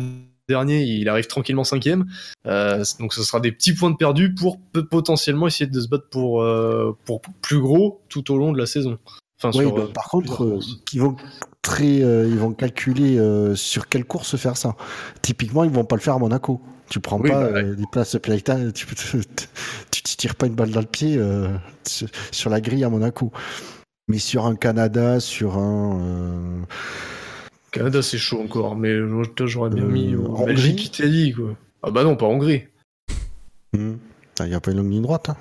dernier, 0.48 0.82
il 0.82 1.08
arrive 1.10 1.26
tranquillement 1.26 1.64
cinquième. 1.64 2.06
Euh, 2.46 2.82
donc 2.98 3.12
ce 3.12 3.22
sera 3.22 3.40
des 3.40 3.52
petits 3.52 3.74
points 3.74 3.90
de 3.90 3.96
perdus 3.96 4.34
pour 4.34 4.58
potentiellement 4.90 5.46
essayer 5.46 5.68
de 5.68 5.80
se 5.80 5.88
battre 5.88 6.08
pour, 6.08 6.42
euh, 6.42 6.96
pour 7.04 7.20
plus 7.42 7.60
gros 7.60 8.00
tout 8.08 8.32
au 8.32 8.38
long 8.38 8.52
de 8.52 8.58
la 8.58 8.66
saison. 8.66 8.98
Enfin, 9.38 9.50
Oui, 9.58 9.66
sur, 9.66 9.74
bah, 9.74 9.88
par 9.92 10.04
contre, 10.08 10.58
ils 10.94 11.00
vont 11.02 11.16
très, 11.60 11.96
ils 11.96 12.38
vont 12.38 12.52
calculer 12.52 13.18
sur 13.56 13.88
quelle 13.88 14.06
course 14.06 14.36
faire 14.36 14.56
ça. 14.56 14.74
Typiquement, 15.20 15.64
ils 15.64 15.70
vont 15.70 15.84
pas 15.84 15.96
le 15.96 16.00
faire 16.00 16.14
à 16.14 16.18
Monaco. 16.18 16.62
Tu 16.94 17.00
prends 17.00 17.18
Oui, 17.18 17.28
pas 17.28 17.50
bah, 17.50 17.58
euh, 17.58 17.74
des 17.74 17.86
places 17.90 18.14
de 18.14 18.18
tu 19.90 20.02
tu 20.04 20.16
tires 20.16 20.36
pas 20.36 20.46
une 20.46 20.54
balle 20.54 20.70
dans 20.70 20.78
le 20.80 20.86
pied 20.86 21.16
euh, 21.18 21.48
sur- 21.82 22.50
la 22.50 22.60
grille 22.60 22.84
à 22.84 22.88
Monaco. 22.88 23.32
Mais 24.06 24.18
sur 24.18 24.46
un 24.46 24.54
Canada, 24.54 25.18
sur 25.18 25.58
un 25.58 25.98
euh, 26.00 26.60
Canada, 27.72 28.00
c'est 28.00 28.16
chaud 28.16 28.40
encore, 28.40 28.76
mais 28.76 28.92
j'aurais 29.48 29.70
bien 29.70 29.82
Euh, 29.82 29.88
mis 29.88 30.14
en 30.14 30.34
en 30.34 30.44
Belgique, 30.46 30.74
Hongrie 30.74 30.84
Italie, 30.86 31.32
quoi. 31.32 31.56
Ah 31.82 31.90
bah 31.90 32.04
non, 32.04 32.14
pas 32.14 32.26
Hongrie. 32.26 32.62
hmm, 33.72 33.94
il 34.38 34.48
y 34.48 34.54
a 34.54 34.60
pas 34.60 34.70
une 34.70 34.76
longue 34.76 34.92
ligne 34.92 35.02
droite. 35.02 35.30
Hein. 35.30 35.36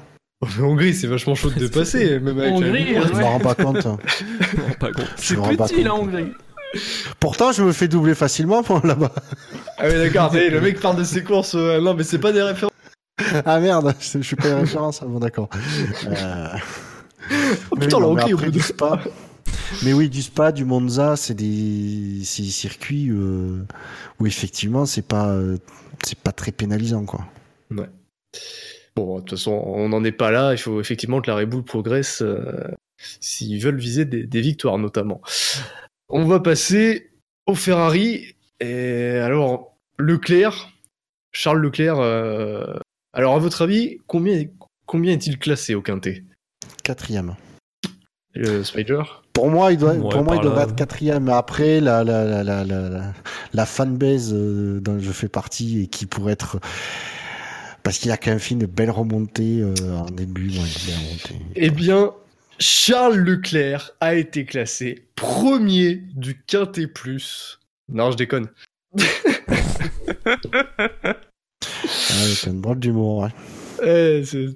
Mais 0.57 0.63
Hongrie, 0.63 0.95
c'est 0.95 1.05
vachement 1.05 1.35
chaud 1.35 1.51
de 1.51 1.59
dépasser, 1.59 2.19
même 2.19 2.39
avec 2.39 2.49
la 2.49 2.57
Hongrie, 2.57 2.83
ligne 2.83 2.95
droite. 2.95 3.11
Je 3.13 3.19
me 3.19 3.23
rends 3.25 3.39
pas 3.39 3.53
compte. 3.53 3.85
hein. 3.85 3.99
C'est 5.17 5.35
me 5.35 5.41
rends 5.41 5.55
pas 5.55 5.67
petit 5.67 5.83
la 5.83 5.91
compte. 5.91 5.99
Hongrie. 5.99 6.31
Pourtant, 7.19 7.51
je 7.51 7.63
me 7.63 7.71
fais 7.71 7.87
doubler 7.87 8.15
facilement 8.15 8.63
pour 8.63 8.85
là-bas. 8.85 9.11
Ah 9.77 9.85
oui, 9.87 9.93
d'accord, 9.93 10.33
le 10.33 10.59
mec 10.59 10.79
parle 10.79 10.97
de 10.97 11.03
ses 11.03 11.23
courses. 11.23 11.55
euh, 11.55 11.79
non, 11.81 11.93
mais 11.93 12.03
c'est 12.03 12.19
pas 12.19 12.31
des 12.31 12.41
références. 12.41 12.71
Ah 13.45 13.59
merde, 13.59 13.93
je 13.99 14.21
suis 14.21 14.35
pas 14.35 14.49
une 14.49 14.59
référence. 14.59 15.01
ah 15.01 15.05
Bon, 15.07 15.19
d'accord. 15.19 15.49
Euh... 16.07 16.47
Oh, 17.71 17.75
putain, 17.75 17.97
Hongrie, 17.97 18.33
au 18.33 18.37
bout 18.37 18.45
de 18.45 18.51
du 18.51 18.59
Spa. 18.59 18.99
Mais 19.83 19.93
oui, 19.93 20.09
du 20.09 20.21
Spa, 20.21 20.51
du 20.51 20.65
Monza, 20.65 21.15
c'est 21.15 21.33
des, 21.33 22.21
circuits 22.23 23.09
euh, 23.09 23.65
où 24.19 24.27
effectivement 24.27 24.85
c'est 24.85 25.07
pas, 25.07 25.37
c'est 26.03 26.19
pas 26.19 26.31
très 26.31 26.51
pénalisant 26.51 27.05
quoi. 27.05 27.25
Bon, 28.95 29.15
de 29.15 29.21
toute 29.21 29.31
façon, 29.31 29.51
on 29.51 29.89
n'en 29.89 30.03
est 30.03 30.11
pas 30.11 30.31
là. 30.31 30.53
Il 30.53 30.57
faut 30.57 30.79
effectivement 30.79 31.21
que 31.21 31.31
la 31.31 31.37
Red 31.37 31.49
Bull 31.49 31.63
progresse 31.63 32.21
euh, 32.21 32.43
s'ils 33.19 33.59
veulent 33.61 33.79
viser 33.79 34.05
des, 34.05 34.25
des 34.25 34.41
victoires, 34.41 34.77
notamment. 34.77 35.21
On 36.09 36.25
va 36.25 36.39
passer 36.39 37.11
au 37.47 37.55
Ferrari. 37.55 38.35
Et 38.59 39.17
alors, 39.17 39.75
Leclerc, 39.97 40.69
Charles 41.31 41.59
Leclerc. 41.61 41.99
euh, 41.99 42.77
alors, 43.13 43.35
à 43.35 43.39
votre 43.39 43.61
avis, 43.63 43.97
combien, 44.07 44.45
combien 44.85 45.13
est-il 45.13 45.37
classé 45.37 45.75
au 45.75 45.81
quintet? 45.81 46.23
Quatrième. 46.83 47.35
Le 48.35 48.63
Spider? 48.63 49.01
Pour 49.33 49.49
moi, 49.49 49.71
il 49.71 49.77
doit, 49.77 49.93
Ouais, 49.93 50.09
pour 50.09 50.23
moi, 50.23 50.35
il 50.37 50.41
devrait 50.41 50.57
là. 50.65 50.69
être 50.69 50.75
quatrième. 50.75 51.25
Mais 51.25 51.33
après, 51.33 51.79
la, 51.79 52.03
la, 52.03 52.23
la, 52.25 52.43
la, 52.43 52.63
la, 52.63 52.89
la, 52.89 53.13
la 53.53 53.65
fanbase 53.65 54.33
euh, 54.33 54.79
dont 54.79 54.99
je 54.99 55.11
fais 55.11 55.27
partie 55.27 55.83
et 55.83 55.87
qui 55.87 56.05
pourrait 56.05 56.33
être, 56.33 56.59
parce 57.83 57.97
qu'il 57.97 58.11
a 58.11 58.17
quand 58.17 58.31
même 58.31 58.39
fait 58.39 58.53
une 58.55 58.65
belle 58.65 58.91
remontée 58.91 59.59
euh, 59.61 59.73
en 59.95 60.05
début, 60.09 60.49
ouais, 60.49 60.55
une 60.55 60.85
belle 60.87 60.95
remontée. 61.05 61.45
Eh 61.55 61.69
bien, 61.69 62.11
Charles 62.59 63.17
Leclerc 63.17 63.91
a 63.99 64.15
été 64.15 64.45
classé 64.45 65.07
premier 65.15 65.95
du 66.15 66.41
quintet 66.45 66.87
plus. 66.87 67.59
Non, 67.89 68.11
je 68.11 68.17
déconne. 68.17 68.49
Ah, 71.05 71.15
c'est 72.35 72.49
une 72.49 72.61
drôle 72.61 72.79
d'humour. 72.79 73.23
Ouais. 73.23 73.29
Eh, 74.19 74.23
c'est- 74.25 74.55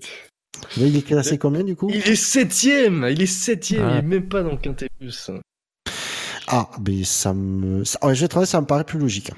Mais 0.78 0.88
il 0.90 0.98
est 0.98 1.02
classé 1.06 1.38
combien 1.38 1.64
du 1.64 1.76
coup? 1.76 1.90
Il 1.90 2.08
est 2.08 2.16
septième, 2.16 3.08
il 3.10 3.22
est 3.22 3.26
septième, 3.26 3.84
Ah. 3.84 3.92
il 3.94 3.98
est 4.00 4.02
même 4.08 4.28
pas 4.28 4.42
dans 4.44 4.52
le 4.52 4.58
quintet 4.58 4.88
plus. 5.00 5.32
Ah, 6.48 6.70
mais 6.86 7.04
ça 7.04 7.34
me, 7.34 7.84
ça, 7.84 8.00
ouais, 8.06 8.16
je 8.16 8.22
vais 8.22 8.28
te 8.28 8.38
dire, 8.38 8.48
ça 8.48 8.62
me 8.62 8.66
paraît 8.68 8.84
plus 8.86 9.00
logique. 9.00 9.32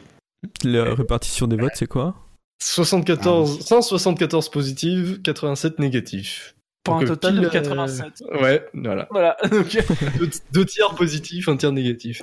La 0.64 0.94
répartition 0.94 1.48
des 1.48 1.58
votes, 1.58 1.74
c'est 1.76 1.88
quoi? 1.88 2.16
74, 2.62 3.66
174 3.66 4.50
positifs, 4.50 5.22
87 5.24 5.80
négatifs. 5.80 6.56
Pour 6.84 6.96
un 6.96 7.06
total 7.06 7.34
pile, 7.34 7.42
de 7.42 7.48
euh, 7.48 7.50
87. 7.50 8.24
Ouais, 8.42 8.66
voilà. 8.74 9.08
Voilà. 9.12 9.38
donc, 9.52 9.78
deux, 10.18 10.30
deux 10.52 10.66
tiers 10.66 10.96
positifs, 10.96 11.50
un 11.50 11.58
tiers 11.58 11.72
négatif. 11.72 12.22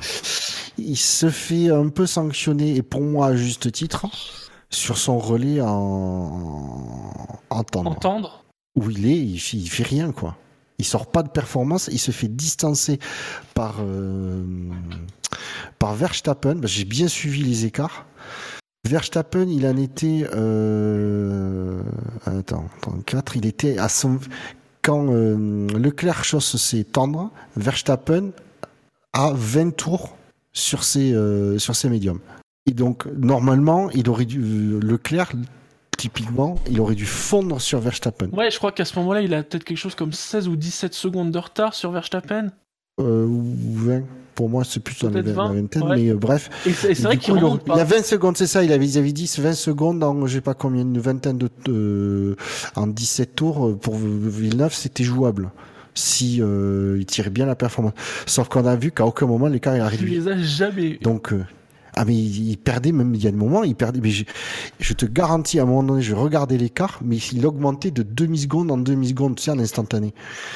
Il 0.79 0.97
se 0.97 1.31
fait 1.31 1.71
un 1.71 1.89
peu 1.89 2.07
sanctionner, 2.07 2.77
et 2.77 2.83
pour 2.83 3.03
moi 3.03 3.29
à 3.29 3.37
juste 3.37 3.71
titre, 3.71 4.07
sur 4.71 4.99
son 4.99 5.19
relais 5.19 5.61
en, 5.61 7.13
en 7.51 7.65
tendre. 7.65 7.91
entendre. 7.91 8.45
Où 8.77 8.91
il 8.91 9.07
est, 9.07 9.17
il 9.19 9.39
fait, 9.39 9.57
il 9.57 9.69
fait 9.69 9.85
rien, 9.85 10.13
quoi. 10.13 10.37
Il 10.79 10.85
sort 10.85 11.11
pas 11.11 11.23
de 11.23 11.31
performance, 11.31 11.89
il 11.91 11.99
se 11.99 12.11
fait 12.11 12.29
distancer 12.29 12.99
par, 13.55 13.77
euh, 13.81 14.43
par 15.79 15.95
Verstappen. 15.95 16.61
J'ai 16.65 16.85
bien 16.85 17.09
suivi 17.09 17.43
les 17.43 17.65
écarts. 17.65 18.05
Verstappen, 18.87 19.47
il 19.49 19.67
en 19.67 19.77
était. 19.77 20.27
Euh... 20.35 21.81
Attends, 22.25 22.67
attends, 22.79 22.99
4, 23.05 23.37
il 23.37 23.47
était 23.47 23.79
à 23.79 23.89
son. 23.89 24.19
Quand 24.83 25.13
euh, 25.13 25.67
Leclerc 25.77 26.25
chausse 26.25 26.57
ses 26.57 26.85
tendres, 26.85 27.31
Verstappen 27.57 28.31
a 29.13 29.33
20 29.35 29.75
tours 29.75 30.17
sur 30.53 30.85
ses, 30.85 31.13
euh, 31.13 31.59
sur 31.59 31.75
ses 31.75 31.89
médiums. 31.89 32.21
Et 32.67 32.73
donc, 32.73 33.07
normalement, 33.07 33.91
il 33.91 34.09
aurait 34.09 34.25
dû. 34.25 34.79
Leclerc, 34.81 35.33
typiquement, 35.99 36.57
il 36.71 36.81
aurait 36.81 36.95
dû 36.95 37.07
fondre 37.07 37.61
sur 37.61 37.81
Verstappen. 37.81 38.29
Ouais, 38.31 38.51
je 38.51 38.59
crois 38.59 38.73
qu'à 38.73 38.85
ce 38.85 38.99
moment-là, 39.01 39.23
il 39.23 39.35
a 39.35 39.43
peut-être 39.43 39.65
quelque 39.65 39.79
chose 39.79 39.95
comme 39.95 40.13
16 40.13 40.49
ou 40.49 40.57
17 40.57 40.95
secondes 40.95 41.33
de 41.33 41.39
retard 41.39 41.75
sur 41.75 41.91
Verstappen. 41.91 42.51
Euh, 43.01 43.27
ou 43.27 43.43
20. 43.75 44.03
Pour 44.37 44.49
moi, 44.49 44.63
c'est 44.65 44.81
plus 44.81 44.97
dans 45.01 45.09
la, 45.09 45.15
Peut-être 45.23 45.37
la 45.37 45.45
20, 45.45 45.53
vingtaine, 45.55 45.83
ouais. 45.83 45.97
mais 45.97 46.11
euh, 46.11 46.17
bref. 46.17 46.51
Et 46.67 46.73
c'est 46.73 46.93
vrai 47.01 47.17
qu'il 47.17 47.35
il, 47.35 47.39
il 47.39 47.43
y 47.43 47.81
a 47.81 47.85
pas. 47.85 47.85
20 47.85 48.05
secondes, 48.05 48.37
c'est 48.37 48.47
ça. 48.47 48.63
Il 48.63 48.71
avait, 48.71 48.87
ils 48.87 48.99
avaient 48.99 49.11
10, 49.13 49.41
20 49.41 49.53
secondes 49.55 50.05
en, 50.05 50.27
je 50.27 50.35
sais 50.35 50.41
pas 50.43 50.55
combien, 50.55 50.83
une 50.83 50.99
vingtaine 50.99 51.39
de, 51.39 51.49
euh, 51.69 52.37
en 52.77 52.87
17 52.87 53.35
tours. 53.35 53.77
Pour 53.79 53.97
Villeneuve, 53.97 54.75
c'était 54.75 55.05
jouable. 55.05 55.51
Si, 55.95 56.43
euh, 56.43 56.97
il 56.99 57.07
tirait 57.07 57.31
bien 57.31 57.47
la 57.47 57.55
performance. 57.57 57.95
Sauf 58.27 58.49
qu'on 58.49 58.67
a 58.67 58.77
vu 58.77 58.91
qu'à 58.91 59.07
aucun 59.07 59.25
moment, 59.27 59.47
l'écart, 59.47 59.75
il 59.75 59.81
a 59.81 59.91
Tu 59.91 60.05
les 60.05 60.29
as 60.29 60.37
jamais 60.37 60.85
eu. 60.91 60.99
Donc, 60.99 61.33
euh, 61.33 61.43
Ah 61.99 62.05
mais 62.05 62.15
il, 62.15 62.51
il 62.51 62.59
perdait 62.59 62.93
même 62.93 63.15
il 63.15 63.25
y 63.25 63.27
a 63.27 63.31
des 63.31 63.37
moments, 63.37 63.65
il 63.65 63.75
perdait. 63.75 64.01
Mais 64.03 64.11
je, 64.11 64.25
je 64.81 64.93
te 64.93 65.07
garantis 65.07 65.59
à 65.59 65.63
un 65.63 65.67
moment 65.67 65.83
donné, 65.83 66.03
je 66.03 66.15
regardais 66.15 66.59
l'écart, 66.59 67.01
mais 67.03 67.17
il 67.17 67.47
augmentait 67.47 67.91
de 67.91 68.03
demi 68.03 68.39
secondes 68.39 68.71
en 68.71 68.77
demi 68.77 69.09
secondes, 69.09 69.37
tu 69.37 69.45
sais, 69.45 69.51
en 69.51 69.59
instantané. 69.59 70.13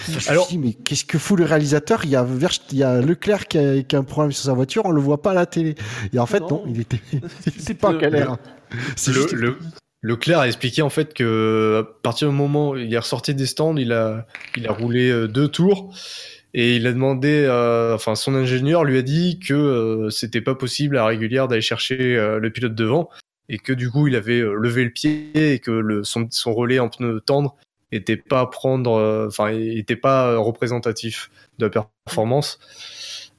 Je 0.07 0.13
me 0.17 0.31
Alors- 0.31 0.47
suis 0.47 0.59
dit, 0.59 0.63
mais 0.63 0.75
qu'est-ce 0.75 1.05
que 1.07 1.19
fout 1.19 1.39
le 1.39 1.47
réalisateur? 1.47 2.05
Il 2.05 2.11
y 2.11 2.17
a 2.17 2.23
Verst- 2.25 2.69
il 2.73 2.79
y 2.79 2.83
a 2.83 3.01
Leclerc 3.01 3.49
qui 3.49 3.59
a, 3.59 3.83
qui 3.83 3.97
a 3.97 3.99
un 3.99 4.05
problème 4.05 4.33
sur 4.33 4.45
sa 4.45 4.53
voiture, 4.53 4.83
on 4.85 4.91
le 4.91 5.01
voit 5.01 5.23
pas 5.23 5.31
à 5.31 5.35
la 5.35 5.47
télé. 5.47 5.75
Et 6.13 6.19
en 6.19 6.27
fait 6.27 6.41
non, 6.41 6.49
Non. 6.51 6.63
il 6.69 6.81
était, 6.81 7.01
il 7.13 7.19
était 7.19 7.53
C'est 7.59 7.75
pas 7.75 7.89
en 7.89 7.93
peu- 7.93 7.99
galère. 8.01 8.37
C'est 8.97 9.13
Le, 9.13 9.27
le, 9.33 9.59
Leclerc 10.03 10.39
a 10.41 10.47
expliqué 10.47 10.81
en 10.83 10.89
fait 10.91 11.13
que 11.15 11.85
à 11.87 12.01
partir 12.03 12.29
du 12.31 12.35
moment 12.35 12.71
où 12.71 12.77
il 12.77 12.93
est 12.93 12.99
ressorti 12.99 13.35
des 13.35 13.47
stands, 13.47 13.77
il 13.77 13.93
a, 13.93 14.27
il 14.57 14.67
a 14.67 14.73
roulé 14.73 15.11
euh, 15.11 15.27
deux 15.29 15.49
tours 15.49 15.95
et 16.55 16.77
il 16.77 16.87
a 16.87 16.93
demandé, 16.93 17.45
euh, 17.47 17.95
enfin 17.95 18.15
son 18.15 18.35
ingénieur 18.35 18.85
lui 18.85 18.99
a 18.99 19.03
dit 19.03 19.39
que 19.39 19.55
euh, 19.55 20.11
c'était 20.11 20.41
pas 20.41 20.55
possible 20.55 20.97
à 20.97 21.07
régulière 21.07 21.49
d'aller 21.49 21.61
chercher 21.61 22.17
euh, 22.17 22.39
le 22.39 22.51
pilote 22.51 22.75
devant 22.75 23.09
et 23.49 23.59
que 23.59 23.73
du 23.73 23.91
coup 23.91 24.07
il 24.09 24.17
avait 24.17 24.41
euh, 24.41 24.55
levé 24.55 24.85
le 24.85 24.91
pied 24.91 25.31
et 25.35 25.59
que 25.59 25.71
le, 25.71 26.05
son, 26.05 26.27
son 26.31 26.55
relais 26.55 26.79
en 26.79 26.89
pneu 26.89 27.21
tendre 27.21 27.57
était 27.93 28.17
pas 28.17 28.47
prendre, 28.47 28.93
euh, 28.93 29.27
enfin 29.27 29.49
était 29.49 29.97
pas 29.97 30.31
euh, 30.31 30.39
représentatif 30.39 31.31
de 31.59 31.67
la 31.67 31.85
performance. 32.07 32.59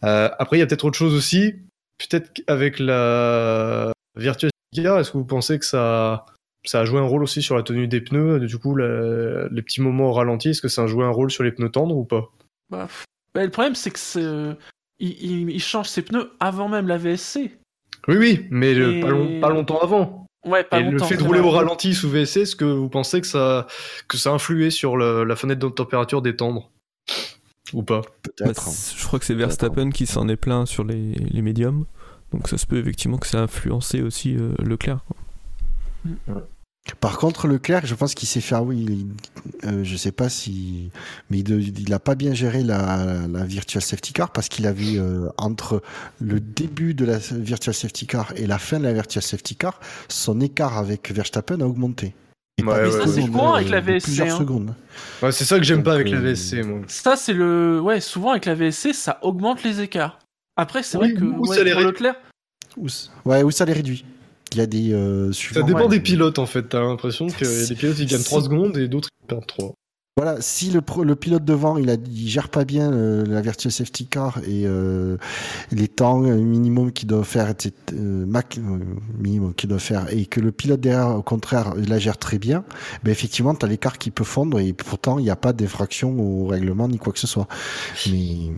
Après 0.02 0.58
il 0.58 0.60
y 0.60 0.64
a 0.64 0.66
peut-être 0.68 0.86
autre 0.86 0.98
chose 0.98 1.14
aussi, 1.14 1.56
peut-être 1.98 2.34
qu'avec 2.34 2.80
la 2.80 3.92
Virtual 4.18 4.52
est-ce 4.74 5.12
que 5.12 5.18
vous 5.18 5.26
pensez 5.26 5.60
que 5.60 5.66
ça 5.66 6.26
ça 6.66 6.82
a 6.82 6.86
joué 6.86 7.00
un 7.00 7.06
rôle 7.06 7.24
aussi 7.24 7.42
sur 7.42 7.56
la 7.56 7.64
tenue 7.64 7.88
des 7.88 8.02
pneus? 8.02 8.40
Du 8.40 8.58
coup, 8.58 8.76
les 8.76 9.62
petits 9.62 9.82
moments 9.82 10.10
au 10.10 10.14
ralenti, 10.14 10.50
est-ce 10.50 10.62
que 10.62 10.68
ça 10.68 10.84
a 10.84 10.88
joué 10.88 11.06
un 11.06 11.10
rôle 11.10 11.32
sur 11.32 11.44
les 11.44 11.52
pneus 11.52 11.70
tendres 11.70 11.96
ou 11.96 12.06
pas? 12.06 12.30
Bah. 12.72 12.88
Bah, 13.36 13.44
le 13.44 13.52
problème, 13.52 13.76
c'est 13.76 13.92
que 13.92 14.00
c'est, 14.00 14.24
euh, 14.24 14.54
il, 15.00 15.10
il- 15.24 15.50
il 15.52 15.62
change 15.62 15.88
ses 15.88 16.02
pneus 16.02 16.32
avant 16.40 16.68
même 16.70 16.88
la 16.88 16.98
VSC. 16.98 17.58
Oui, 18.08 18.16
oui, 18.18 18.48
mais 18.50 18.72
Et- 18.74 19.00
pas, 19.02 19.10
long- 19.10 19.40
pas 19.42 19.50
longtemps 19.50 19.80
avant. 19.82 20.26
Ouais, 20.46 20.64
pas 20.64 20.80
Et 20.80 20.84
longtemps. 20.84 21.06
le 21.06 21.10
fait 21.10 21.18
de 21.18 21.24
rouler 21.24 21.40
vrai. 21.40 21.50
au 21.50 21.52
ralenti 21.52 21.94
sous 21.94 22.10
VSC, 22.10 22.38
est-ce 22.42 22.56
que 22.56 22.66
vous 22.66 22.90
pensez 22.90 23.22
que 23.22 23.28
ça, 23.28 23.68
que 24.08 24.18
ça 24.18 24.32
a 24.32 24.34
influé 24.34 24.72
sur 24.72 24.98
le- 24.98 25.24
la 25.24 25.36
fenêtre 25.36 25.60
de 25.60 25.68
température 25.72 26.22
des 26.24 26.36
tendres? 26.36 26.72
Ou 27.74 27.84
pas? 27.84 28.02
Bah, 28.02 28.08
peut-être. 28.24 28.62
c- 28.68 28.96
je 28.98 29.06
crois 29.06 29.20
que 29.20 29.26
c'est 29.26 29.36
Verstappen 29.36 29.92
qui 29.92 30.08
s'en 30.08 30.28
est 30.28 30.36
plein 30.36 30.66
sur 30.66 30.84
les, 30.84 31.14
les 31.14 31.42
médiums. 31.44 31.86
Donc 32.34 32.48
ça 32.48 32.58
se 32.58 32.66
peut 32.66 32.78
effectivement 32.80 33.18
que 33.18 33.28
ça 33.28 33.40
a 33.40 33.44
influencé 33.44 34.02
aussi 34.02 34.36
euh, 34.36 34.54
Leclerc. 34.60 35.00
quoi. 36.26 36.42
Par 37.00 37.18
contre, 37.20 37.48
Leclerc, 37.48 37.86
je 37.86 37.94
pense 37.96 38.16
qu'il 38.16 38.28
s'est 38.28 38.42
fait. 38.42 38.56
ah 38.56 38.64
oui, 38.64 38.86
il- 38.90 39.08
euh, 39.70 39.84
je 39.84 39.96
sais 39.96 40.12
pas 40.12 40.30
si, 40.30 40.90
mais 41.30 41.40
il, 41.40 41.80
il 41.80 41.94
a 41.94 42.00
pas 42.00 42.16
bien 42.16 42.34
géré 42.34 42.64
la, 42.64 43.28
la 43.32 43.44
virtual 43.46 43.82
safety 43.84 44.14
car 44.14 44.32
parce 44.32 44.50
qu'il 44.50 44.66
avait 44.66 44.98
euh, 44.98 45.30
entre 45.38 45.82
le 46.20 46.40
début 46.40 46.94
de 46.96 47.06
la 47.06 47.18
virtual 47.18 47.76
safety 47.76 48.08
car 48.08 48.34
et 48.36 48.48
la 48.48 48.58
fin 48.58 48.80
de 48.80 48.84
la 48.86 48.94
virtual 48.94 49.22
safety 49.24 49.56
car, 49.56 49.80
son 50.10 50.42
écart 50.42 50.78
avec 50.78 51.12
Verstappen 51.12 51.62
a 51.62 51.66
augmenté. 51.66 52.14
Et 52.58 52.64
Ouais, 52.64 52.70
pas 52.74 52.84
ouais, 52.84 53.08
C'est 53.08 53.28
courant 53.28 53.54
avec 53.54 53.70
la 53.70 53.80
VSC, 53.80 54.04
Plusieurs 54.06 54.36
hein. 54.36 54.38
secondes. 54.40 54.74
Ouais, 55.22 55.32
c'est 55.32 55.46
ça 55.46 55.58
que 55.58 55.64
j'aime 55.64 55.84
pas 55.84 55.94
avec 55.94 56.10
la 56.10 56.18
euh, 56.18 56.22
VSC, 56.34 56.64
moi. 56.64 56.80
Ça, 56.88 57.16
c'est 57.16 57.34
le. 57.34 57.80
Ouais, 57.80 58.02
souvent 58.02 58.32
avec 58.32 58.46
la 58.46 58.56
VSC, 58.56 58.94
ça 58.94 59.20
augmente 59.22 59.64
les 59.64 59.82
écarts. 59.82 60.20
Après, 60.58 60.84
c'est 60.84 60.98
Oui, 60.98 61.12
vrai 61.14 61.20
que 61.22 61.26
ou 61.26 61.48
ouais, 61.48 61.58
ça 61.58 61.64
les 61.64 61.72
pour 61.72 61.80
ré- 61.80 61.86
Leclerc, 61.88 62.16
ouais, 63.26 63.44
où 63.44 63.52
ça 63.52 63.66
les 63.66 63.74
réduit. 63.74 64.04
Il 64.54 64.58
y 64.58 64.62
a 64.62 64.66
des 64.66 64.92
euh, 64.94 65.32
Ça 65.32 65.62
dépend 65.64 65.88
des 65.88 66.00
pilotes 66.02 66.40
en 66.40 66.46
fait. 66.46 66.64
T'as 66.70 66.82
l'impression 66.82 67.28
que 67.28 67.46
y 67.46 67.64
a 67.64 67.68
des 67.68 67.76
pilotes 67.76 68.00
ils 68.00 68.06
gagnent 68.08 68.24
3 68.24 68.40
Si- 68.40 68.46
secondes 68.46 68.78
et 68.78 68.88
d'autres 68.88 69.10
ils 69.24 69.28
perdent 69.28 69.48
3. 69.48 69.74
Voilà, 70.18 70.42
si 70.42 70.72
le, 70.72 70.82
pro- 70.82 71.06
le 71.06 71.16
pilote 71.16 71.46
devant 71.46 71.78
il, 71.78 71.90
a, 71.90 71.94
il 71.94 72.28
gère 72.28 72.50
pas 72.50 72.66
bien 72.66 72.92
euh, 72.92 73.26
la 73.26 73.40
virtual 73.40 73.72
safety 73.72 74.08
car 74.08 74.40
et 74.40 74.66
euh, 74.68 75.16
les 75.72 75.88
temps 75.88 76.20
minimum 76.20 76.92
qu'il 76.92 77.08
doit 77.08 77.24
faire, 77.24 77.48
etc., 77.50 77.74
euh, 77.94 78.26
mac, 78.26 78.58
euh, 78.58 78.80
minimum 79.18 79.54
qu'il 79.56 79.70
doit 79.70 79.80
faire, 79.80 80.12
et 80.14 80.26
que 80.26 80.42
le 80.42 80.52
pilote 80.52 80.82
derrière 80.82 81.16
au 81.16 81.22
contraire 81.24 81.74
il 81.78 81.88
la 81.88 81.98
gère 81.98 82.18
très 82.18 82.40
bien, 82.40 82.66
ben 83.04 83.12
effectivement 83.12 83.56
tu 83.56 83.66
as 83.66 83.70
l'écart 83.70 83.98
qui 83.98 84.12
peut 84.12 84.26
fondre 84.26 84.60
et 84.60 84.74
pourtant 84.74 85.18
il 85.18 85.24
n'y 85.24 85.30
a 85.30 85.38
pas 85.38 85.54
d'infraction 85.54 86.20
au 86.20 86.46
règlement 86.48 86.90
ni 86.90 86.98
quoi 86.98 87.14
que 87.14 87.20
ce 87.20 87.26
soit. 87.28 87.48
Mais 88.12 88.52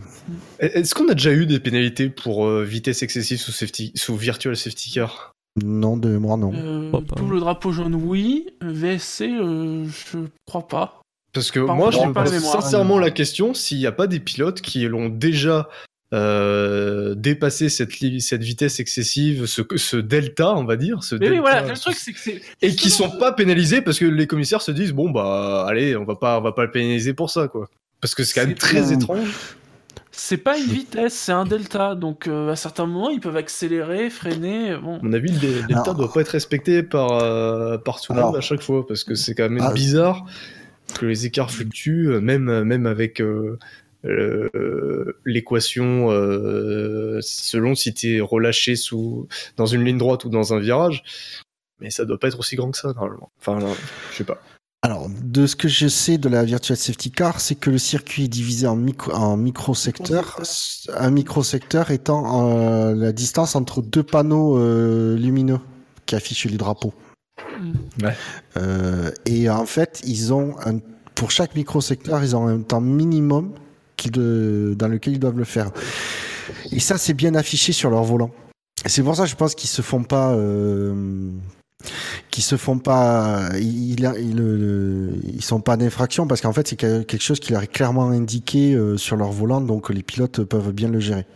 Est-ce 0.58 0.92
qu'on 0.92 1.08
a 1.08 1.14
déjà 1.14 1.32
eu 1.32 1.46
des 1.46 1.60
pénalités 1.60 2.10
pour 2.10 2.46
euh, 2.46 2.64
vitesse 2.64 3.04
excessive 3.04 3.38
sous, 3.38 3.52
safety, 3.52 3.92
sous 3.94 4.16
virtual 4.16 4.56
safety 4.56 4.90
car? 4.92 5.33
Non 5.62 5.96
de 5.96 6.08
mémoire 6.08 6.36
non. 6.36 6.52
euh, 6.54 6.90
pas. 6.90 7.00
double 7.16 7.40
drapeau 7.40 7.72
jaune, 7.72 7.94
oui. 7.94 8.46
VSC, 8.60 9.22
euh, 9.22 9.86
je 9.86 10.18
crois 10.46 10.66
pas. 10.66 11.00
Parce 11.32 11.50
que 11.50 11.60
Par 11.60 11.76
moi, 11.76 11.90
contre, 11.90 12.02
je 12.02 12.08
me 12.08 12.14
pose 12.14 12.38
sincèrement 12.44 12.98
la 12.98 13.10
question 13.10 13.54
s'il 13.54 13.78
n'y 13.78 13.86
a 13.86 13.92
pas 13.92 14.06
des 14.06 14.20
pilotes 14.20 14.60
qui 14.60 14.86
l'ont 14.86 15.08
déjà 15.08 15.68
euh, 16.12 17.14
dépassé 17.16 17.68
cette, 17.68 17.90
vitesse 17.90 18.78
excessive, 18.78 19.46
ce, 19.46 19.62
ce 19.76 19.96
delta, 19.96 20.54
on 20.54 20.64
va 20.64 20.76
dire, 20.76 21.02
ce 21.02 21.16
Mais 21.16 21.30
oui, 21.30 21.38
voilà, 21.38 21.62
le 21.62 21.76
truc, 21.76 21.96
c'est 21.96 22.12
que 22.12 22.20
c'est. 22.20 22.40
et 22.62 22.74
qui 22.76 22.90
sont 22.90 23.10
pas 23.18 23.32
pénalisés 23.32 23.80
parce 23.82 23.98
que 23.98 24.04
les 24.04 24.26
commissaires 24.28 24.62
se 24.62 24.70
disent 24.70 24.92
bon 24.92 25.10
bah 25.10 25.66
allez, 25.68 25.96
on 25.96 26.04
va 26.04 26.14
pas, 26.14 26.38
on 26.38 26.42
va 26.42 26.52
pas 26.52 26.64
le 26.64 26.70
pénaliser 26.70 27.14
pour 27.14 27.30
ça 27.30 27.48
quoi. 27.48 27.68
Parce 28.00 28.14
que 28.14 28.22
c'est 28.22 28.40
quand 28.40 28.46
même 28.46 28.56
très 28.56 28.92
étrange. 28.92 29.56
C'est 30.16 30.36
pas 30.38 30.56
une 30.58 30.66
vitesse, 30.66 31.14
c'est 31.14 31.32
un 31.32 31.44
delta. 31.44 31.94
Donc, 31.94 32.28
euh, 32.28 32.50
à 32.52 32.56
certains 32.56 32.86
moments, 32.86 33.10
ils 33.10 33.20
peuvent 33.20 33.36
accélérer, 33.36 34.10
freiner. 34.10 34.76
Bon. 34.76 34.96
À 34.98 35.02
mon 35.02 35.12
avis, 35.12 35.32
le 35.32 35.66
delta 35.66 35.80
Alors- 35.82 35.94
doit 35.96 36.12
pas 36.12 36.20
être 36.20 36.28
respecté 36.28 36.82
par, 36.82 37.12
euh, 37.22 37.78
par 37.78 38.00
tout 38.00 38.12
le 38.12 38.20
monde 38.20 38.28
Alors- 38.28 38.36
à 38.36 38.40
chaque 38.40 38.62
fois 38.62 38.86
parce 38.86 39.02
que 39.04 39.14
c'est 39.14 39.34
quand 39.34 39.50
même 39.50 39.64
Ah. 39.66 39.72
bizarre 39.72 40.24
que 40.98 41.06
les 41.06 41.26
écarts 41.26 41.50
fluctuent, 41.50 42.08
euh, 42.12 42.20
même, 42.20 42.62
même 42.64 42.86
avec 42.86 43.20
euh, 43.20 43.58
euh, 44.04 45.18
l'équation 45.24 46.10
euh, 46.10 47.18
selon 47.22 47.74
si 47.74 47.92
tu 47.94 48.16
es 48.16 48.20
relâché 48.20 48.76
sous, 48.76 49.26
dans 49.56 49.66
une 49.66 49.84
ligne 49.84 49.98
droite 49.98 50.24
ou 50.24 50.28
dans 50.28 50.54
un 50.54 50.60
virage. 50.60 51.02
Mais 51.80 51.90
ça 51.90 52.04
doit 52.04 52.18
pas 52.18 52.28
être 52.28 52.38
aussi 52.38 52.54
grand 52.54 52.70
que 52.70 52.78
ça, 52.78 52.92
normalement. 52.94 53.30
Enfin, 53.40 53.58
je 54.12 54.16
sais 54.16 54.24
pas. 54.24 54.40
Alors, 54.84 55.08
de 55.08 55.46
ce 55.46 55.56
que 55.56 55.66
je 55.66 55.88
sais 55.88 56.18
de 56.18 56.28
la 56.28 56.44
Virtual 56.44 56.76
Safety 56.76 57.10
Car, 57.10 57.40
c'est 57.40 57.54
que 57.54 57.70
le 57.70 57.78
circuit 57.78 58.24
est 58.24 58.28
divisé 58.28 58.66
en, 58.66 58.76
micro, 58.76 59.12
en 59.12 59.38
micro-secteurs. 59.38 60.42
Un 60.94 61.10
micro-secteur 61.10 61.90
étant 61.90 62.50
euh, 62.50 62.94
la 62.94 63.12
distance 63.12 63.56
entre 63.56 63.80
deux 63.80 64.02
panneaux 64.02 64.58
euh, 64.58 65.16
lumineux 65.16 65.58
qui 66.04 66.16
affichent 66.16 66.44
les 66.44 66.58
drapeaux. 66.58 66.92
Mm. 67.58 67.72
Euh, 68.58 69.10
et 69.24 69.48
en 69.48 69.64
fait, 69.64 70.02
ils 70.04 70.34
ont 70.34 70.54
un, 70.66 70.80
pour 71.14 71.30
chaque 71.30 71.54
micro-secteur, 71.54 72.22
ils 72.22 72.36
ont 72.36 72.46
un 72.46 72.60
temps 72.60 72.82
minimum 72.82 73.54
qu'ils 73.96 74.10
de- 74.10 74.74
dans 74.78 74.88
lequel 74.88 75.14
ils 75.14 75.18
doivent 75.18 75.38
le 75.38 75.44
faire. 75.44 75.70
Et 76.72 76.80
ça, 76.80 76.98
c'est 76.98 77.14
bien 77.14 77.34
affiché 77.34 77.72
sur 77.72 77.88
leur 77.88 78.04
volant. 78.04 78.32
C'est 78.84 79.02
pour 79.02 79.16
ça, 79.16 79.24
je 79.24 79.34
pense 79.34 79.54
qu'ils 79.54 79.70
se 79.70 79.80
font 79.80 80.02
pas, 80.02 80.36
qu'ils 82.30 82.44
se 82.44 82.56
font 82.56 82.78
pas, 82.78 83.48
ils, 83.58 83.92
ils, 83.92 84.12
ils, 84.18 85.20
ils 85.36 85.42
sont 85.44 85.60
pas 85.60 85.76
d'infraction 85.76 86.26
parce 86.26 86.40
qu'en 86.40 86.52
fait, 86.52 86.66
c'est 86.68 86.76
que- 86.76 87.02
quelque 87.02 87.22
chose 87.22 87.40
qui 87.40 87.52
leur 87.52 87.62
est 87.62 87.66
clairement 87.72 88.08
indiqué 88.10 88.74
euh, 88.74 88.96
sur 88.96 89.16
leur 89.16 89.30
volant, 89.32 89.60
donc 89.60 89.90
les 89.90 90.02
pilotes 90.02 90.42
peuvent 90.44 90.72
bien 90.72 90.88
le 90.88 91.00
gérer. 91.00 91.26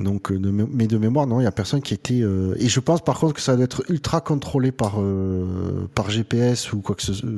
Donc, 0.00 0.32
euh, 0.32 0.38
mais 0.72 0.86
de 0.86 0.98
mémoire, 0.98 1.26
non, 1.26 1.40
il 1.40 1.44
y 1.44 1.46
a 1.46 1.52
personne 1.52 1.80
qui 1.80 1.94
était. 1.94 2.22
euh, 2.22 2.54
Et 2.58 2.68
je 2.68 2.80
pense 2.80 3.02
par 3.02 3.18
contre 3.18 3.34
que 3.34 3.40
ça 3.40 3.54
doit 3.54 3.64
être 3.64 3.84
ultra 3.88 4.20
contrôlé 4.20 4.72
par 4.72 5.00
euh, 5.00 5.88
par 5.94 6.10
GPS 6.10 6.72
ou 6.72 6.80
quoi 6.80 6.96
que 6.96 7.02
ce 7.02 7.12
soit. 7.12 7.28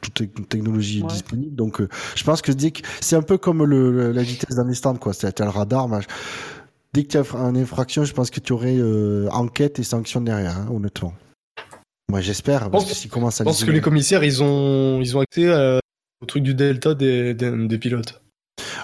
toute 0.00 0.14
te- 0.14 0.42
technologie 0.42 1.02
Ouais. 1.02 1.08
disponible. 1.08 1.56
Donc, 1.56 1.80
je 2.14 2.24
pense 2.24 2.40
que 2.42 2.52
dès 2.52 2.70
que 2.70 2.82
c'est 3.00 3.16
un 3.16 3.22
peu 3.22 3.38
comme 3.38 3.64
le, 3.64 4.12
la 4.12 4.22
vitesse 4.22 4.54
d'un 4.56 4.72
stand, 4.74 4.98
quoi. 4.98 5.12
C'est 5.14 5.32
t'as 5.32 5.44
le 5.44 5.50
radar. 5.50 5.88
Dès 6.92 7.02
que 7.04 7.08
tu 7.08 7.16
as 7.16 7.24
une 7.48 7.56
infraction, 7.56 8.04
je 8.04 8.12
pense 8.12 8.30
que 8.30 8.38
tu 8.38 8.52
aurais 8.52 8.78
enquête 9.32 9.78
et 9.80 9.82
sanction 9.82 10.20
derrière, 10.20 10.58
hein, 10.58 10.66
honnêtement. 10.72 11.14
Moi, 12.10 12.20
j'espère, 12.20 12.70
parce 12.70 12.84
pense- 12.84 12.92
que 12.92 12.96
s'ils 12.96 13.10
commencent 13.10 13.40
à 13.40 13.44
Je 13.44 13.48
pense 13.48 13.64
que 13.64 13.70
les 13.70 13.80
commissaires, 13.80 14.22
ils 14.24 14.42
ont, 14.42 15.00
ils 15.00 15.16
ont 15.16 15.20
accès 15.20 15.50
à- 15.52 15.80
au 16.22 16.26
truc 16.26 16.42
du 16.42 16.54
delta 16.54 16.94
des, 16.94 17.34
des, 17.34 17.66
des 17.66 17.78
pilotes. 17.78 18.20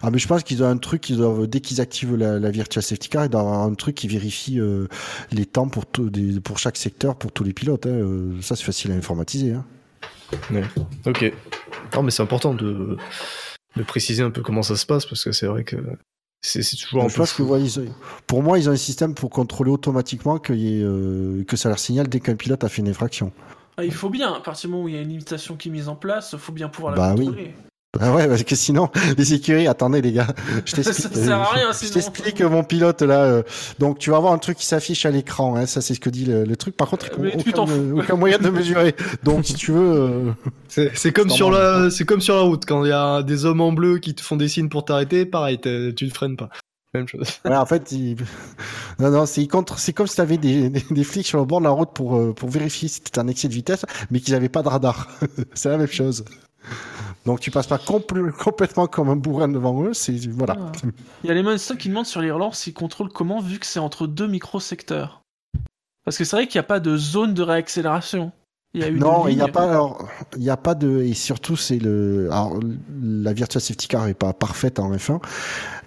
Ah, 0.03 0.11
mais 0.11 0.18
je 0.18 0.27
pense 0.27 0.43
qu'ils 0.43 0.62
ont 0.62 0.66
un 0.66 0.79
truc, 0.79 1.11
ils 1.11 1.16
doivent, 1.18 1.47
dès 1.47 1.61
qu'ils 1.61 1.81
activent 1.81 2.16
la, 2.16 2.39
la 2.39 2.51
Virtual 2.51 2.83
Safety 2.83 3.09
Car, 3.09 3.27
ils 3.27 3.29
doivent 3.29 3.47
avoir 3.47 3.61
un 3.62 3.75
truc 3.75 3.95
qui 3.95 4.09
vérifie 4.09 4.59
euh, 4.59 4.87
les 5.31 5.47
temps 5.47 5.68
pour, 5.68 5.87
tout, 5.87 6.11
des, 6.11 6.41
pour 6.41 6.59
chaque 6.59 6.77
secteur, 6.77 7.16
pour 7.16 7.31
tous 7.33 7.45
les 7.45 7.53
pilotes. 7.53 7.87
hein. 7.87 7.91
Euh, 7.91 8.41
Ça, 8.43 8.57
c'est 8.57 8.64
facile 8.64 8.93
à 8.93 8.95
informatiser. 8.95 9.53
Hein. 9.53 9.64
Ok. 11.07 11.33
Non, 11.95 12.03
mais 12.03 12.11
c'est 12.11 12.23
important 12.23 12.55
de, 12.55 12.97
de 13.77 13.83
préciser 13.83 14.23
un 14.23 14.31
peu 14.31 14.43
comment 14.43 14.62
ça 14.62 14.77
se 14.77 14.87
passe 14.87 15.05
parce 15.07 15.23
que 15.25 15.33
c'est 15.33 15.47
vrai 15.47 15.64
que 15.64 15.77
c'est 16.43 16.76
toujours 16.76 17.05
un 17.05 17.09
je 17.09 17.14
peu. 17.14 17.18
pense 17.20 17.30
que, 17.32 17.43
flou. 17.43 17.53
ouais, 17.53 17.62
ils 17.62 17.80
ont- 17.80 17.95
pour 18.26 18.43
moi, 18.43 18.59
ils 18.59 18.68
ont 18.68 18.72
un 18.72 18.76
système 18.76 19.14
pour 19.14 19.30
contrôler 19.30 19.70
automatiquement 19.70 20.38
qu'il 20.38 20.57
y 20.59 20.80
ait, 20.80 20.82
euh, 20.82 21.45
que 21.45 21.57
ça 21.57 21.68
leur 21.68 21.78
signale 21.78 22.09
dès 22.09 22.20
qu'un 22.20 22.36
pilote 22.36 22.64
a 22.64 22.68
fait 22.68 22.80
une 22.82 22.88
infraction. 22.88 23.32
Ah, 23.76 23.84
il 23.84 23.93
faut 23.93 24.11
bien, 24.11 24.32
à 24.34 24.41
partir 24.41 24.68
du 24.68 24.72
moment 24.72 24.84
où 24.84 24.88
il 24.88 24.95
y 24.95 24.99
a 24.99 25.01
une 25.01 25.09
limitation 25.09 25.57
qui 25.57 25.68
est 25.68 25.72
mise 25.72 25.88
en 25.88 25.97
place, 25.97 26.30
il 26.32 26.38
faut 26.38 26.53
bien 26.53 26.68
pouvoir 26.68 26.93
la 26.95 26.99
Bah 26.99 27.14
oui. 27.16 27.53
Ah 27.99 28.14
ouais, 28.14 28.28
parce 28.28 28.45
que 28.45 28.55
sinon, 28.55 28.88
les 29.18 29.34
écuries, 29.34 29.66
attendez 29.66 30.01
les 30.01 30.12
gars, 30.12 30.28
je 30.64 30.74
t'explique. 30.76 31.12
Ça 31.12 31.24
sert 31.24 31.41
à 31.41 31.51
rien, 31.51 31.70
je 31.72 31.88
t'explique 31.93 32.41
mon 32.41 32.62
pilote 32.62 33.03
là. 33.03 33.24
euh, 33.24 33.43
donc 33.80 33.99
tu 33.99 34.11
vas 34.11 34.16
avoir 34.18 34.32
un 34.32 34.38
truc 34.38 34.59
qui 34.59 34.66
s'affiche 34.66 35.05
à 35.07 35.11
l'écran, 35.11 35.57
hein, 35.57 35.66
ça 35.66 35.80
c'est 35.80 35.95
ce 35.95 36.01
que 36.01 36.09
dit 36.09 36.24
le, 36.24 36.45
le 36.45 36.57
truc. 36.57 36.76
Par 36.76 36.88
contre, 36.88 37.07
aucun, 37.16 37.64
aucun 37.97 38.14
moyen 38.16 38.38
de 38.38 38.49
mesurer. 38.51 38.95
Donc 39.24 39.45
si 39.45 39.55
tu 39.55 39.72
veux, 39.72 39.80
euh, 40.01 40.32
C'est 40.68 40.97
c'est 40.97 41.11
comme 41.12 41.30
sur 41.30 41.51
la, 41.51 41.91
c'est 41.91 42.05
comme 42.05 42.20
sur 42.20 42.36
la 42.36 42.43
route 42.43 42.64
quand 42.64 42.84
il 42.84 42.91
y 42.91 42.93
a 42.93 43.22
des 43.22 43.45
hommes 43.45 43.61
en 43.61 43.72
bleu 43.72 43.99
qui 43.99 44.14
te 44.14 44.22
font 44.22 44.36
des 44.36 44.49
signes 44.49 44.68
pour 44.68 44.84
t'arrêter, 44.84 45.26
pareil, 45.26 45.59
tu 45.61 46.05
ne 46.05 46.11
freines 46.11 46.36
pas. 46.36 46.49
Même 46.95 47.07
chose. 47.07 47.41
Ouais, 47.45 47.57
en 47.57 47.66
fait, 47.66 47.93
il... 47.93 48.16
non, 48.99 49.11
non, 49.11 49.26
c'est 49.26 49.47
contre, 49.47 49.78
c'est 49.78 49.93
comme 49.93 50.07
si 50.07 50.16
t'avais 50.16 50.38
des, 50.38 50.70
des, 50.70 50.84
des 50.91 51.05
flics 51.05 51.26
sur 51.26 51.38
le 51.38 51.45
bord 51.45 51.61
de 51.61 51.64
la 51.64 51.70
route 51.70 51.93
pour 51.95 52.16
euh, 52.16 52.32
pour 52.32 52.49
vérifier 52.49 52.88
si 52.88 52.95
c'était 53.05 53.20
un 53.20 53.28
excès 53.28 53.49
de 53.49 53.55
vitesse, 53.55 53.86
mais 54.11 54.20
qu'ils 54.20 54.34
n'avaient 54.34 54.49
pas 54.49 54.62
de 54.62 54.68
radar. 54.68 55.09
c'est 55.55 55.68
la 55.68 55.78
même 55.78 55.86
chose. 55.86 56.24
Donc 57.26 57.41
tu 57.41 57.51
passes 57.51 57.66
pas 57.66 57.76
compl- 57.76 58.32
complètement 58.32 58.86
comme 58.86 59.09
un 59.09 59.16
bourrin 59.16 59.49
devant 59.49 59.84
eux, 59.84 59.95
c'est 59.95 60.16
voilà. 60.30 60.57
Ah. 60.59 60.72
Il 61.24 61.28
y 61.28 61.30
a 61.30 61.34
les 61.34 61.43
Monsters 61.43 61.78
qui 61.78 61.88
demandent 61.88 62.07
sur 62.07 62.22
les 62.22 62.30
relances 62.30 62.59
s'ils 62.59 62.74
contrôlent 62.74 63.12
comment 63.12 63.41
vu 63.41 63.59
que 63.59 63.66
c'est 63.66 63.78
entre 63.78 64.07
deux 64.07 64.26
microsecteurs. 64.26 65.22
Parce 66.05 66.16
que 66.16 66.24
c'est 66.24 66.34
vrai 66.34 66.47
qu'il 66.49 66.59
n'y 66.59 66.64
a 66.64 66.68
pas 66.68 66.80
de 66.80 66.97
zone 66.97 67.34
de 67.34 67.43
réaccélération. 67.43 68.32
Il 68.73 68.81
y 68.83 68.85
a 68.85 68.89
une 68.89 68.99
Non, 68.99 69.27
il 69.27 69.35
n'y 69.35 69.43
a 69.43 69.49
pas, 69.49 69.68
alors, 69.68 70.07
il 70.37 70.43
y 70.45 70.51
a 70.51 70.57
pas 70.57 70.75
de, 70.77 71.01
et 71.03 71.12
surtout 71.14 71.57
c'est 71.57 71.79
le, 71.79 72.29
alors, 72.31 72.61
la 73.03 73.33
Virtual 73.33 73.61
Safety 73.61 73.89
Car 73.89 74.07
est 74.07 74.14
pas 74.14 74.33
parfaite 74.33 74.79
en 74.79 74.93
F1. 74.95 75.21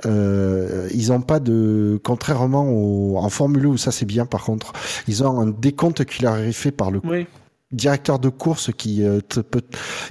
Euh, 0.05 0.89
ils 0.93 1.13
ont 1.13 1.21
pas 1.21 1.39
de, 1.39 1.99
contrairement 2.03 2.67
au, 2.69 3.17
en 3.17 3.29
Formule 3.29 3.65
1 3.67 3.69
où 3.69 3.77
ça 3.77 3.91
c'est 3.91 4.05
bien 4.05 4.25
par 4.25 4.43
contre, 4.43 4.73
ils 5.07 5.23
ont 5.23 5.39
un 5.39 5.47
décompte 5.47 6.03
qui 6.03 6.23
leur 6.23 6.35
est 6.37 6.51
fait 6.51 6.71
par 6.71 6.91
le 6.91 6.99
Oui, 7.05 7.25
directeur 7.71 8.19
de 8.19 8.27
course 8.27 8.69
qui 8.77 9.01
euh, 9.05 9.21
te 9.21 9.39
peut, 9.39 9.61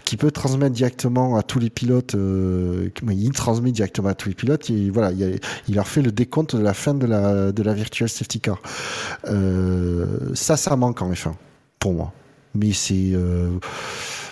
qui 0.04 0.16
peut 0.16 0.30
transmettre 0.30 0.72
directement 0.74 1.36
à 1.36 1.42
tous 1.42 1.58
les 1.58 1.68
pilotes. 1.68 2.14
Euh, 2.14 2.88
il 3.10 3.32
transmet 3.32 3.70
directement 3.72 4.08
à 4.08 4.14
tous 4.14 4.30
les 4.30 4.34
pilotes. 4.34 4.70
Et 4.70 4.88
voilà, 4.88 5.12
il, 5.12 5.22
a- 5.24 5.36
il 5.68 5.74
leur 5.74 5.86
fait 5.86 6.00
le 6.00 6.10
décompte 6.10 6.56
de 6.56 6.62
la 6.62 6.72
fin 6.72 6.94
de 6.94 7.04
la 7.06 7.52
de 7.52 7.62
la 7.62 7.74
virtual 7.74 8.08
safety 8.08 8.40
car. 8.40 8.62
Euh, 9.28 10.06
ça, 10.34 10.56
ça 10.56 10.74
manque 10.76 11.02
en 11.02 11.10
F1 11.12 11.32
pour 11.78 11.92
moi. 11.92 12.12
Mais 12.54 12.72
c'est 12.72 13.12
euh, 13.14 13.50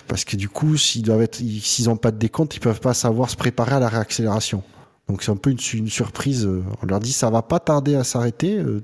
parce 0.07 0.25
que 0.25 0.35
du 0.35 0.49
coup, 0.49 0.77
s'ils 0.77 1.03
doivent 1.03 1.21
être, 1.21 1.35
s'ils 1.37 1.89
ont 1.89 1.97
pas 1.97 2.11
de 2.11 2.17
décompte, 2.17 2.55
ils 2.55 2.59
peuvent 2.59 2.79
pas 2.81 2.93
savoir 2.93 3.29
se 3.29 3.35
préparer 3.35 3.75
à 3.75 3.79
la 3.79 3.89
réaccélération. 3.89 4.63
Donc 5.09 5.23
c'est 5.23 5.31
un 5.31 5.35
peu 5.35 5.49
une, 5.49 5.59
su- 5.59 5.77
une 5.77 5.89
surprise. 5.89 6.45
euh, 6.45 6.63
On 6.81 6.85
leur 6.85 6.99
dit 6.99 7.11
ça 7.13 7.29
va 7.29 7.41
pas 7.41 7.59
tarder 7.59 7.95
à 7.95 8.03
s'arrêter. 8.03 8.57
euh, 8.57 8.83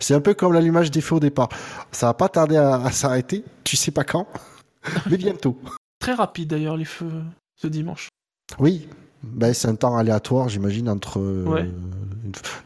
c'est- 0.00 0.14
un 0.14 0.20
peu 0.20 0.34
comme 0.34 0.52
l'allumage 0.52 0.90
des 0.90 1.00
feux 1.00 1.14
au 1.16 1.20
départ. 1.20 1.48
Ça 1.92 2.06
va 2.06 2.14
pas 2.14 2.28
tarder 2.28 2.56
à, 2.56 2.74
à 2.82 2.90
s'arrêter. 2.92 3.44
Tu 3.64 3.76
sais 3.76 3.90
pas 3.92 4.04
quand, 4.04 4.26
mais 5.10 5.16
bientôt. 5.16 5.56
très 6.00 6.12
rapide 6.14 6.48
d'ailleurs 6.50 6.76
les 6.76 6.84
feux 6.84 7.10
ce 7.56 7.66
dimanche. 7.68 8.08
Oui. 8.58 8.88
Ben, 9.22 9.52
c'est 9.52 9.66
un 9.68 9.74
temps 9.74 9.96
aléatoire, 9.96 10.48
j'imagine, 10.48 10.88
entre. 10.88 11.18
Ouais. 11.20 11.68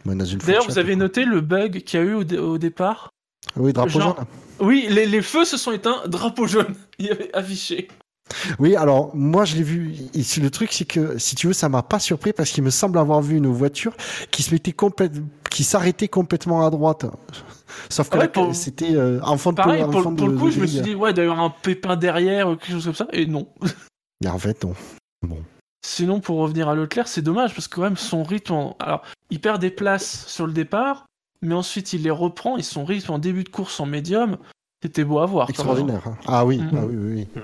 ben, 0.05 0.19
D'ailleurs, 0.19 0.67
vous 0.67 0.79
avez 0.79 0.97
noté 0.97 1.25
le 1.25 1.41
bug 1.41 1.81
qu'il 1.83 1.99
y 2.01 2.03
a 2.03 2.07
eu 2.07 2.15
au, 2.15 2.25
dé- 2.25 2.39
au 2.39 2.59
départ? 2.59 3.09
Oui, 3.57 3.73
drapeau 3.73 3.89
genre- 4.01 4.17
jaune. 4.17 4.27
Oui, 4.63 4.87
les, 4.89 5.07
les 5.07 5.23
feux 5.23 5.45
se 5.45 5.57
sont 5.57 5.73
éteints, 5.73 6.03
drapeau 6.07 6.47
jaune. 6.47 6.75
Il 6.99 7.07
y 7.07 7.11
avait 7.11 7.35
affiché. 7.35 7.89
Oui, 8.59 8.77
alors 8.77 9.15
moi 9.15 9.45
je 9.45 9.57
l'ai 9.57 9.63
vu. 9.63 9.95
Et 10.15 10.23
le 10.41 10.51
truc, 10.51 10.73
c'est 10.73 10.85
que 10.87 11.19
si 11.19 11.35
tu 11.35 11.49
veux, 11.49 11.53
ça 11.53 11.69
m'a 11.69 11.83
pas 11.83 11.99
surpris 11.99 12.33
parce 12.33 12.51
qu'il 12.51 12.63
me 12.63 12.71
semble 12.71 12.99
avoir 12.99 13.21
vu 13.21 13.37
une 13.37 13.49
voiture 13.49 13.95
qui 14.31 14.43
se 14.43 14.53
mettait 14.53 14.73
complète, 14.73 15.13
qui 15.51 15.65
s'arrêtait 15.65 16.09
complètement 16.09 16.65
à 16.65 16.71
droite. 16.71 17.05
Sauf 17.91 18.09
que 18.09 18.17
Ouais, 18.17 18.23
là, 18.25 18.29
pour- 18.29 18.55
c'était 18.55 18.95
euh, 18.95 19.21
en 19.23 19.37
fond 19.37 19.51
de 19.51 19.57
Pareil, 19.57 19.83
pour, 19.91 20.15
pour 20.15 20.29
le 20.29 20.39
coup, 20.39 20.47
de 20.47 20.53
je 20.53 20.61
me 20.61 20.67
suis 20.67 20.81
dit, 20.81 20.95
ouais, 20.95 21.11
il 21.11 21.15
doit 21.15 21.25
y 21.25 21.27
avoir 21.29 21.45
un 21.45 21.51
pépin 21.51 21.97
derrière 21.97 22.49
ou 22.49 22.57
quelque 22.57 22.73
chose 22.73 22.85
comme 22.85 22.95
ça, 22.95 23.09
et 23.13 23.27
non. 23.27 23.49
Mais 24.23 24.29
en 24.31 24.39
fait, 24.39 24.65
non. 24.65 24.75
Sinon, 25.85 26.21
pour 26.21 26.39
revenir 26.39 26.69
à 26.69 26.75
Leclerc, 26.75 27.09
c'est 27.09 27.23
dommage 27.23 27.55
parce 27.55 27.67
que 27.67 27.75
quand 27.77 27.83
même 27.83 27.97
son 27.97 28.23
rythme. 28.23 28.53
en- 28.53 28.77
Alors, 28.79 29.03
il 29.31 29.41
perd 29.41 29.61
des 29.61 29.71
places 29.71 30.27
sur 30.29 30.47
le 30.47 30.53
départ, 30.53 31.07
mais 31.43 31.55
ensuite 31.55 31.93
il 31.93 32.03
les 32.03 32.11
reprend 32.11 32.57
et 32.57 32.63
son 32.63 32.85
rythme 32.85 33.13
en 33.13 33.19
début 33.19 33.45
de 33.45 33.49
course 33.49 33.79
en 33.81 33.87
médium, 33.87 34.39
c'était 34.83 35.05
beau 35.05 35.19
à 35.19 35.27
voir. 35.27 35.49
Extraordinaire. 35.51 36.07
hein. 36.07 36.17
Ah 36.27 36.45
oui, 36.47 36.59
Mhm. 36.59 36.71
ah 36.75 36.87
oui, 36.87 36.97
oui, 36.97 37.27
oui. 37.37 37.43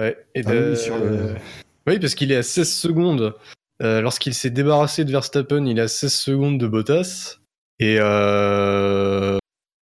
Ouais, 0.00 0.26
et 0.34 0.42
Ah 0.44 0.50
oui, 0.52 0.76
sur 0.76 0.98
le- 0.98 1.36
oui, 1.86 1.98
parce 1.98 2.14
qu'il 2.14 2.32
est 2.32 2.36
à 2.36 2.42
16 2.42 2.72
secondes. 2.72 3.34
Euh, 3.82 4.00
Lorsqu'il 4.00 4.34
s'est 4.34 4.50
débarrassé 4.50 5.04
de 5.04 5.10
Verstappen, 5.12 5.64
il 5.66 5.78
est 5.78 5.82
à 5.82 5.88
16 5.88 6.12
secondes 6.14 6.58
de 6.58 6.66
Bottas. 6.66 7.36
Et 7.78 7.98
euh... 8.00 9.38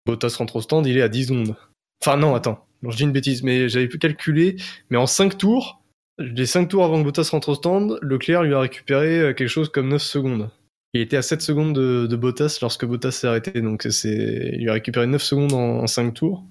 Bottas 0.07 0.35
rentre 0.39 0.57
au 0.57 0.61
stand, 0.61 0.87
il 0.87 0.99
est 0.99 1.03
à 1.03 1.09
10 1.09 1.27
secondes. 1.27 1.57
Enfin, 2.05 2.17
non, 2.17 2.35
attends. 2.35 2.67
Non, 2.83 2.91
je 2.91 2.97
dis 2.97 3.05
une 3.05 3.13
bêtise, 3.13 3.43
mais 3.43 3.69
j'avais 3.69 3.89
pu 3.89 3.99
calculer. 3.99 4.57
Mais 4.91 4.97
en 4.99 5.07
5 5.07 5.39
tours, 5.39 5.81
les 6.19 6.45
5 6.47 6.69
tours 6.69 6.85
avant 6.85 6.99
que 6.99 7.05
Bottas 7.05 7.29
rentre 7.31 7.49
au 7.51 7.55
stand, 7.55 7.99
Leclerc 8.03 8.43
lui 8.43 8.53
a 8.55 8.61
récupéré 8.61 9.19
euh, 9.21 9.33
quelque 9.33 9.49
chose 9.49 9.69
comme 9.71 9.89
9 9.89 10.03
secondes. 10.03 10.51
Il 10.95 11.01
était 11.01 11.17
à 11.17 11.23
7 11.23 11.43
secondes 11.43 11.75
de, 11.75 12.07
de 12.07 12.17
Bottas 12.17 12.59
lorsque 12.63 12.85
Bottas 12.85 13.11
s'est 13.11 13.27
arrêté. 13.27 13.61
Donc, 13.61 13.87
c'est... 13.91 14.53
il 14.55 14.63
lui 14.63 14.71
a 14.71 14.75
récupéré 14.75 15.07
9 15.07 15.23
secondes 15.23 15.53
en, 15.53 15.81
en 15.81 15.87
5 15.87 16.15
tours. 16.15 16.45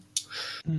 Mm. 0.67 0.77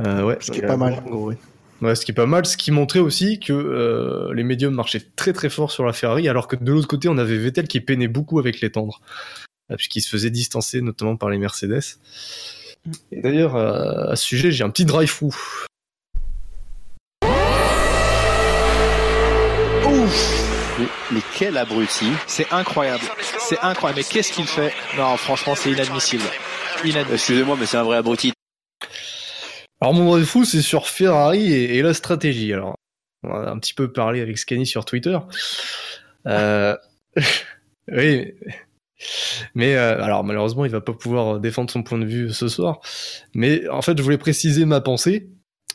Euh, 0.00 0.22
ouais, 0.22 0.36
Ce 0.40 0.52
qui 0.52 0.58
est 0.58 0.66
pas 0.66 0.76
mal. 0.76 0.92
en 0.94 1.02
gros, 1.02 1.28
ouais. 1.28 1.38
Ouais, 1.82 1.94
ce 1.94 2.06
qui 2.06 2.12
est 2.12 2.14
pas 2.14 2.26
mal, 2.26 2.46
ce 2.46 2.56
qui 2.56 2.70
montrait 2.70 3.00
aussi 3.00 3.38
que 3.38 3.52
euh, 3.52 4.32
les 4.32 4.44
médiums 4.44 4.74
marchaient 4.74 5.02
très 5.14 5.34
très 5.34 5.50
fort 5.50 5.70
sur 5.70 5.84
la 5.84 5.92
Ferrari, 5.92 6.26
alors 6.28 6.48
que 6.48 6.56
de 6.56 6.72
l'autre 6.72 6.88
côté, 6.88 7.08
on 7.08 7.18
avait 7.18 7.36
Vettel 7.36 7.68
qui 7.68 7.80
peinait 7.80 8.08
beaucoup 8.08 8.38
avec 8.38 8.60
les 8.62 8.70
tendres, 8.70 9.00
euh, 9.70 9.76
puisqu'il 9.76 10.00
se 10.00 10.08
faisait 10.08 10.30
distancer 10.30 10.80
notamment 10.80 11.16
par 11.16 11.28
les 11.28 11.36
Mercedes. 11.36 11.82
Et 13.12 13.20
d'ailleurs, 13.20 13.56
euh, 13.56 14.10
à 14.10 14.16
ce 14.16 14.24
sujet, 14.24 14.52
j'ai 14.52 14.64
un 14.64 14.70
petit 14.70 14.86
drive 14.86 15.08
fou. 15.08 15.34
Ouf 19.84 20.45
Mais, 20.78 20.86
mais 21.12 21.20
quel 21.36 21.56
abruti 21.56 22.06
C'est 22.26 22.52
incroyable. 22.52 23.04
C'est 23.38 23.58
incroyable. 23.60 24.00
Mais 24.00 24.04
qu'est-ce 24.04 24.32
qu'il 24.32 24.46
fait? 24.46 24.72
Non, 24.96 25.16
franchement, 25.16 25.54
c'est 25.54 25.70
inadmissible. 25.70 26.24
Inadmissible. 26.84 27.14
Excusez-moi, 27.14 27.56
mais 27.58 27.66
c'est 27.66 27.78
un 27.78 27.84
vrai 27.84 27.96
abruti. 27.96 28.32
Alors 29.80 29.94
mon 29.94 30.10
drive 30.10 30.24
fou, 30.24 30.44
c'est 30.44 30.62
sur 30.62 30.88
Ferrari 30.88 31.52
et, 31.52 31.76
et 31.76 31.82
la 31.82 31.94
stratégie. 31.94 32.52
Alors, 32.52 32.76
on 33.22 33.30
a 33.30 33.50
un 33.50 33.58
petit 33.58 33.74
peu 33.74 33.92
parlé 33.92 34.20
avec 34.20 34.38
Scani 34.38 34.66
sur 34.66 34.84
Twitter. 34.84 35.18
Euh... 36.26 36.76
oui, 37.92 38.32
mais 39.54 39.76
euh, 39.76 40.02
alors 40.02 40.24
malheureusement, 40.24 40.64
il 40.64 40.70
va 40.70 40.80
pas 40.80 40.92
pouvoir 40.92 41.40
défendre 41.40 41.70
son 41.70 41.82
point 41.82 41.98
de 41.98 42.06
vue 42.06 42.32
ce 42.32 42.48
soir. 42.48 42.80
Mais 43.34 43.68
en 43.68 43.82
fait, 43.82 43.96
je 43.96 44.02
voulais 44.02 44.18
préciser 44.18 44.64
ma 44.64 44.80
pensée. 44.80 45.28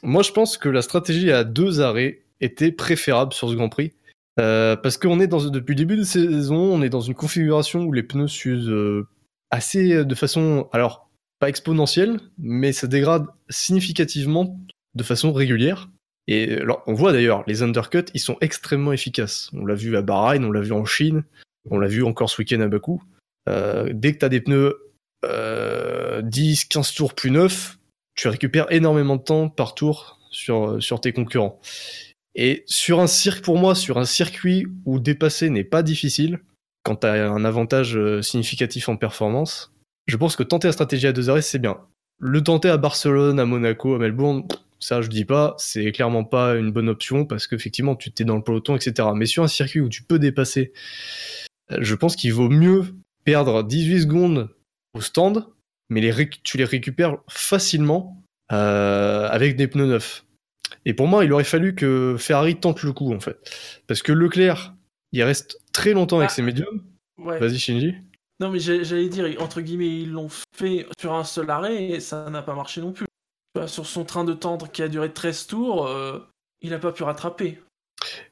Moi, 0.03 0.23
je 0.23 0.31
pense 0.31 0.57
que 0.57 0.69
la 0.69 0.81
stratégie 0.81 1.31
à 1.31 1.43
deux 1.43 1.81
arrêts 1.81 2.21
était 2.39 2.71
préférable 2.71 3.33
sur 3.33 3.49
ce 3.49 3.55
Grand 3.55 3.69
Prix. 3.69 3.93
Euh, 4.41 4.75
parce 4.75 4.97
qu'on 4.97 5.19
est 5.19 5.27
depuis 5.27 5.73
le 5.73 5.77
début 5.77 5.97
de 5.97 6.03
saison, 6.03 6.57
on 6.57 6.81
est 6.81 6.89
dans 6.89 7.01
une 7.01 7.13
configuration 7.13 7.83
où 7.83 7.93
les 7.93 8.03
pneus 8.03 8.27
s'usent 8.27 8.69
euh, 8.69 9.07
assez 9.51 9.93
euh, 9.93 10.03
de 10.03 10.15
façon, 10.15 10.67
alors 10.73 11.09
pas 11.39 11.47
exponentielle, 11.47 12.19
mais 12.39 12.73
ça 12.73 12.87
dégrade 12.87 13.25
significativement 13.49 14.59
de 14.95 15.03
façon 15.03 15.31
régulière. 15.31 15.89
Et 16.27 16.57
alors, 16.57 16.83
on 16.87 16.93
voit 16.93 17.13
d'ailleurs, 17.13 17.43
les 17.47 17.61
undercuts, 17.61 18.11
ils 18.13 18.19
sont 18.19 18.37
extrêmement 18.41 18.93
efficaces. 18.93 19.49
On 19.53 19.65
l'a 19.65 19.75
vu 19.75 19.95
à 19.95 20.01
Bahreïn, 20.01 20.43
on 20.43 20.51
l'a 20.51 20.61
vu 20.61 20.71
en 20.71 20.85
Chine, 20.85 21.23
on 21.69 21.77
l'a 21.77 21.87
vu 21.87 22.03
encore 22.03 22.29
ce 22.29 22.41
week-end 22.41 22.61
à 22.61 22.67
Bakou. 22.67 23.01
Dès 23.47 24.13
que 24.13 24.19
tu 24.19 24.25
as 24.25 24.29
des 24.29 24.41
pneus 24.41 24.91
euh, 25.25 26.21
10, 26.21 26.65
15 26.65 26.93
tours 26.93 27.13
plus 27.13 27.31
neufs, 27.31 27.77
tu 28.15 28.27
récupères 28.27 28.71
énormément 28.71 29.17
de 29.17 29.21
temps 29.21 29.49
par 29.49 29.75
tour 29.75 30.19
sur 30.31 31.01
tes 31.01 31.13
concurrents. 31.13 31.59
Et 32.35 32.63
sur 32.65 32.99
un 32.99 33.07
pour 33.43 33.57
moi, 33.57 33.75
sur 33.75 33.97
un 33.97 34.05
circuit 34.05 34.67
où 34.85 34.99
dépasser 34.99 35.49
n'est 35.49 35.63
pas 35.63 35.83
difficile, 35.83 36.39
quand 36.83 36.97
tu 36.97 37.07
as 37.07 37.31
un 37.31 37.45
avantage 37.45 37.97
euh, 37.97 38.21
significatif 38.21 38.89
en 38.89 38.97
performance, 38.97 39.73
je 40.07 40.17
pense 40.17 40.35
que 40.35 40.43
tenter 40.43 40.67
la 40.67 40.71
stratégie 40.71 41.07
à 41.07 41.13
deux 41.13 41.29
arrêts, 41.29 41.41
c'est 41.41 41.59
bien. 41.59 41.77
Le 42.19 42.41
tenter 42.41 42.69
à 42.69 42.77
Barcelone, 42.77 43.39
à 43.39 43.45
Monaco, 43.45 43.95
à 43.95 43.99
Melbourne, 43.99 44.43
ça 44.79 45.01
je 45.01 45.09
dis 45.09 45.25
pas, 45.25 45.55
c'est 45.57 45.91
clairement 45.91 46.23
pas 46.23 46.55
une 46.55 46.71
bonne 46.71 46.89
option 46.89 47.25
parce 47.25 47.47
qu'effectivement 47.47 47.95
tu 47.95 48.11
t'es 48.11 48.23
dans 48.23 48.35
le 48.35 48.43
peloton, 48.43 48.75
etc. 48.75 49.09
Mais 49.15 49.25
sur 49.25 49.43
un 49.43 49.47
circuit 49.47 49.79
où 49.79 49.89
tu 49.89 50.03
peux 50.03 50.19
dépasser, 50.19 50.73
euh, 51.71 51.77
je 51.81 51.95
pense 51.95 52.15
qu'il 52.15 52.33
vaut 52.33 52.49
mieux 52.49 52.95
perdre 53.23 53.63
18 53.63 54.01
secondes 54.01 54.49
au 54.93 55.01
stand, 55.01 55.47
mais 55.89 56.01
tu 56.43 56.57
les 56.57 56.65
récupères 56.65 57.17
facilement 57.29 58.23
euh, 58.51 59.27
avec 59.29 59.55
des 59.55 59.67
pneus 59.67 59.87
neufs. 59.87 60.25
Et 60.85 60.93
pour 60.93 61.07
moi, 61.07 61.25
il 61.25 61.33
aurait 61.33 61.43
fallu 61.43 61.75
que 61.75 62.15
Ferrari 62.17 62.55
tente 62.59 62.83
le 62.83 62.93
coup 62.93 63.13
en 63.13 63.19
fait. 63.19 63.37
Parce 63.87 64.01
que 64.01 64.11
Leclerc, 64.11 64.73
il 65.11 65.21
reste 65.23 65.59
très 65.73 65.93
longtemps 65.93 66.17
avec 66.17 66.31
Ah. 66.31 66.33
ses 66.35 66.41
médiums. 66.41 66.83
Ouais. 67.17 67.39
Vas-y 67.39 67.59
Shinji. 67.59 67.93
Non, 68.39 68.49
mais 68.49 68.59
j'allais 68.59 69.09
dire, 69.09 69.27
entre 69.39 69.61
guillemets, 69.61 69.99
ils 70.01 70.11
l'ont 70.11 70.29
fait 70.57 70.87
sur 70.99 71.13
un 71.13 71.23
seul 71.23 71.49
arrêt 71.51 71.83
et 71.89 71.99
ça 71.99 72.29
n'a 72.31 72.41
pas 72.41 72.55
marché 72.55 72.81
non 72.81 72.91
plus. 72.91 73.05
Sur 73.67 73.85
son 73.85 74.03
train 74.05 74.23
de 74.23 74.33
tendre 74.33 74.71
qui 74.71 74.81
a 74.81 74.87
duré 74.87 75.11
13 75.11 75.45
tours, 75.45 75.85
euh, 75.85 76.19
il 76.61 76.71
n'a 76.71 76.79
pas 76.79 76.91
pu 76.91 77.03
rattraper. 77.03 77.59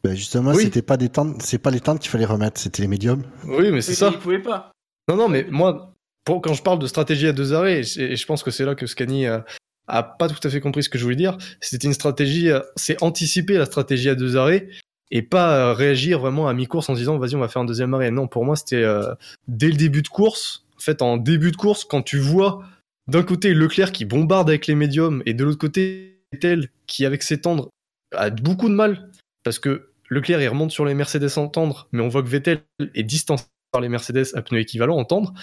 Ben, 0.04 0.16
justement, 0.16 0.52
Oui. 0.54 0.64
c'était 0.64 0.82
pas 0.82 0.98
des 0.98 1.10
tentes, 1.10 1.42
c'est 1.44 1.60
pas 1.60 1.70
les 1.70 1.82
tentes 1.82 2.00
qu'il 2.00 2.10
fallait 2.10 2.26
remettre, 2.26 2.60
c'était 2.60 2.82
les 2.82 2.88
médiums. 2.88 3.24
Oui, 3.46 3.70
mais 3.72 3.82
c'est 3.82 3.92
Et 3.92 3.96
ça. 3.96 4.10
Il 4.12 4.18
pouvait 4.18 4.40
pas. 4.42 4.72
Non, 5.08 5.16
non, 5.16 5.30
mais 5.30 5.46
moi, 5.52 5.94
pour, 6.26 6.42
quand 6.42 6.54
je 6.54 6.64
parle 6.64 6.80
de 6.80 6.88
stratégie 6.88 7.28
à 7.28 7.34
deux 7.34 7.54
arrêts, 7.54 7.80
et 7.80 7.84
je, 7.84 8.02
et 8.02 8.16
je 8.16 8.26
pense 8.26 8.42
que 8.42 8.50
c'est 8.50 8.66
là 8.66 8.74
que 8.74 8.88
Scani 8.88 9.28
a, 9.28 9.46
pas 9.90 10.28
tout 10.28 10.48
à 10.48 10.50
fait 10.50 10.60
compris 10.62 10.84
ce 10.84 10.90
que 10.90 10.98
je 10.98 11.04
voulais 11.04 11.16
dire, 11.16 11.38
c'était 11.62 11.88
une 11.88 11.94
stratégie, 11.94 12.50
euh, 12.50 12.62
c'est 12.76 13.02
anticiper 13.04 13.58
la 13.58 13.66
stratégie 13.66 14.10
à 14.10 14.16
deux 14.16 14.38
arrêts 14.38 14.70
et 15.12 15.22
pas 15.22 15.56
euh, 15.56 15.74
réagir 15.74 16.20
vraiment 16.20 16.48
à 16.48 16.54
mi-course 16.54 16.90
en 16.90 16.94
disant 16.94 17.18
vas-y 17.18 17.36
on 17.36 17.40
va 17.40 17.48
faire 17.48 17.62
un 17.62 17.66
deuxième 17.66 17.94
arrêt. 17.94 18.12
Non, 18.12 18.28
pour 18.28 18.46
moi 18.46 18.56
c'était 18.56 18.84
euh, 18.84 19.14
dès 19.48 19.68
le 19.68 19.76
début 19.76 20.02
de 20.02 20.08
course. 20.08 20.66
En 20.78 20.82
fait, 20.82 21.02
en 21.02 21.18
début 21.18 21.52
de 21.52 21.58
course, 21.58 21.84
quand 21.84 22.02
tu 22.02 22.18
vois 22.18 22.64
d'un 23.08 23.24
côté 23.24 23.54
Leclerc 23.54 23.92
qui 23.92 24.06
bombarde 24.06 24.50
avec 24.50 24.68
les 24.68 24.76
médiums 24.76 25.24
et 25.26 25.34
de 25.34 25.44
l'autre 25.44 25.58
côté 25.58 26.22
Vettel 26.32 26.70
qui 26.86 27.06
avec 27.06 27.24
ses 27.24 27.42
tendres 27.42 27.70
a 28.16 28.30
beaucoup 28.30 28.70
de 28.70 28.76
mal 28.76 29.10
parce 29.44 29.60
que 29.60 29.90
Leclerc 30.10 30.42
il 30.42 30.48
remonte 30.48 30.72
sur 30.72 30.86
les 30.86 30.94
Mercedes 30.94 31.38
en 31.38 31.48
tendre, 31.48 31.88
mais 31.92 32.02
on 32.02 32.08
voit 32.08 32.24
que 32.24 32.28
Vettel 32.28 32.62
est 32.94 33.04
distancé 33.04 33.46
par 33.72 33.82
les 33.82 33.90
Mercedes 33.90 34.26
à 34.34 34.42
pneus 34.42 34.62
équivalents 34.62 34.98
en 34.98 35.06
tendre. 35.06 35.34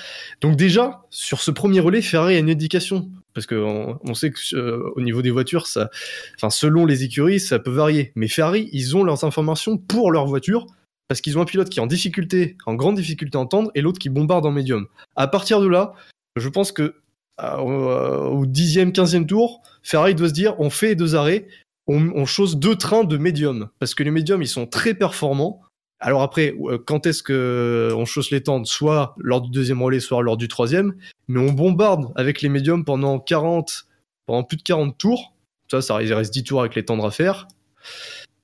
Donc 0.41 0.57
déjà, 0.57 1.05
sur 1.11 1.41
ce 1.41 1.51
premier 1.51 1.81
relais, 1.81 2.03
Ferrari 2.03 2.35
a 2.37 2.39
une 2.39 2.51
indication. 2.51 3.11
Parce 3.37 3.45
qu'on 3.45 3.99
on 4.03 4.15
sait 4.15 4.31
que 4.31 4.39
euh, 4.55 4.91
au 4.97 5.03
niveau 5.03 5.21
des 5.21 5.31
voitures, 5.31 5.67
selon 5.67 6.87
les 6.87 7.05
écuries, 7.05 7.39
ça 7.39 7.59
peut 7.59 7.71
varier. 7.71 8.13
Mais 8.15 8.29
Ferrari, 8.29 8.71
ils 8.73 8.97
ont 8.97 9.05
leurs 9.05 9.25
informations 9.25 9.77
pour 9.77 10.11
leur 10.11 10.25
voiture, 10.25 10.65
parce 11.07 11.21
qu'ils 11.21 11.37
ont 11.37 11.43
un 11.43 11.45
pilote 11.45 11.69
qui 11.69 11.79
est 11.79 11.83
en 11.83 11.87
difficulté, 11.87 12.57
en 12.65 12.73
grande 12.73 12.97
difficulté 12.97 13.37
à 13.37 13.43
entendre, 13.43 13.71
et 13.75 13.83
l'autre 13.83 13.99
qui 13.99 14.09
bombarde 14.09 14.47
en 14.47 14.53
médium. 14.53 14.87
À 15.17 15.29
partir 15.29 15.61
de 15.61 15.67
là, 15.67 15.93
je 16.37 16.49
pense 16.49 16.73
que 16.73 16.95
euh, 17.43 17.59
au 17.59 18.47
10e, 18.47 18.91
15e 18.91 19.27
tour, 19.27 19.61
Ferrari 19.83 20.15
doit 20.15 20.29
se 20.29 20.33
dire 20.33 20.59
on 20.59 20.71
fait 20.71 20.95
deux 20.95 21.15
arrêts, 21.15 21.47
on 21.89 22.25
chose 22.25 22.57
deux 22.57 22.77
trains 22.77 23.05
de 23.05 23.19
médium. 23.19 23.69
Parce 23.81 23.95
que 23.95 24.03
les 24.03 24.11
médiums, 24.11 24.41
ils 24.41 24.49
sont 24.49 24.67
très 24.67 24.95
performants. 24.95 25.61
Alors 25.99 26.23
après, 26.23 26.55
euh, 26.61 26.79
quand 26.79 27.07
est-ce 27.07 27.23
que 27.23 27.93
on 27.97 28.05
chausse 28.05 28.31
les 28.31 28.43
tentes? 28.43 28.67
Soit 28.67 29.15
lors 29.19 29.41
du 29.41 29.51
deuxième 29.51 29.83
relais, 29.83 30.01
soit 30.01 30.23
lors 30.23 30.37
du 30.37 30.49
troisième. 30.49 30.95
Mais 31.29 31.41
on 31.41 31.53
bombarde 31.53 32.13
avec 32.17 32.43
les 32.43 32.49
médiums 32.49 32.85
pendant 32.85 33.19
40, 33.19 33.87
pendant 34.27 34.45
plus 34.45 34.57
de 34.57 34.63
40 34.63 34.97
tours. 34.99 35.33
Ça, 35.71 35.81
ça 35.81 36.03
il 36.03 36.13
reste 36.13 36.33
10 36.33 36.45
tours 36.45 36.61
avec 36.61 36.75
les 36.75 36.85
tendres 36.85 37.07
à 37.07 37.11
faire. 37.11 37.49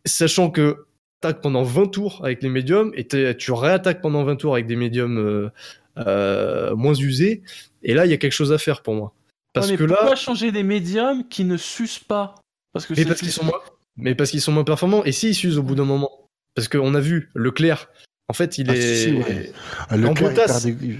Sachant 0.05 0.50
que 0.50 0.86
attaques 1.22 1.40
pendant 1.40 1.62
20 1.62 1.86
tours 1.86 2.20
avec 2.24 2.42
les 2.42 2.48
médiums 2.48 2.92
et 2.94 3.07
tu 3.36 3.53
réattaques 3.53 4.00
pendant 4.00 4.24
20 4.24 4.36
tours 4.36 4.55
avec 4.55 4.66
des 4.66 4.74
médiums 4.74 5.18
euh, 5.18 5.50
euh, 5.98 6.74
moins 6.74 6.94
usés. 6.94 7.42
Et 7.84 7.94
là, 7.94 8.07
il 8.07 8.11
y 8.11 8.14
a 8.14 8.16
quelque 8.16 8.32
chose 8.32 8.53
à 8.53 8.59
faire 8.59 8.82
pour 8.82 8.94
moi. 8.94 9.12
Parce 9.53 9.66
Ouais, 9.66 9.72
mais 9.72 9.78
que 9.78 9.84
là, 9.84 9.96
pourquoi 9.96 10.16
changer 10.16 10.50
des 10.50 10.64
médiums 10.64 11.28
qui 11.28 11.44
ne 11.44 11.57
s'usent 11.57 11.98
pas? 11.98 12.34
Parce 12.72 12.86
que 12.86 12.94
mais 12.94 13.05
parce 13.05 13.20
qu'ils 13.20 13.32
sont 13.32 13.44
moins, 13.44 13.61
mais 13.96 14.14
parce 14.14 14.30
qu'ils 14.30 14.40
sont 14.40 14.53
moins 14.53 14.64
performants. 14.64 15.05
Et 15.05 15.12
s'ils 15.12 15.34
s'usent 15.34 15.59
au 15.59 15.62
bout 15.62 15.74
d'un 15.74 15.84
moment, 15.84 16.11
parce 16.55 16.68
qu'on 16.68 16.94
a 16.94 17.00
vu 17.00 17.30
Leclerc. 17.34 17.88
En 18.28 18.34
fait, 18.34 18.59
il 18.59 18.70
Ah, 18.70 18.76
est. 18.76 18.80
si, 18.96 19.05
si, 19.11 19.12
ouais. 19.16 19.53
Ah, 19.88 19.96
Leclerc, 19.96 20.32
il 20.32 20.36
Bottas- 20.36 20.64
des- 20.64 20.98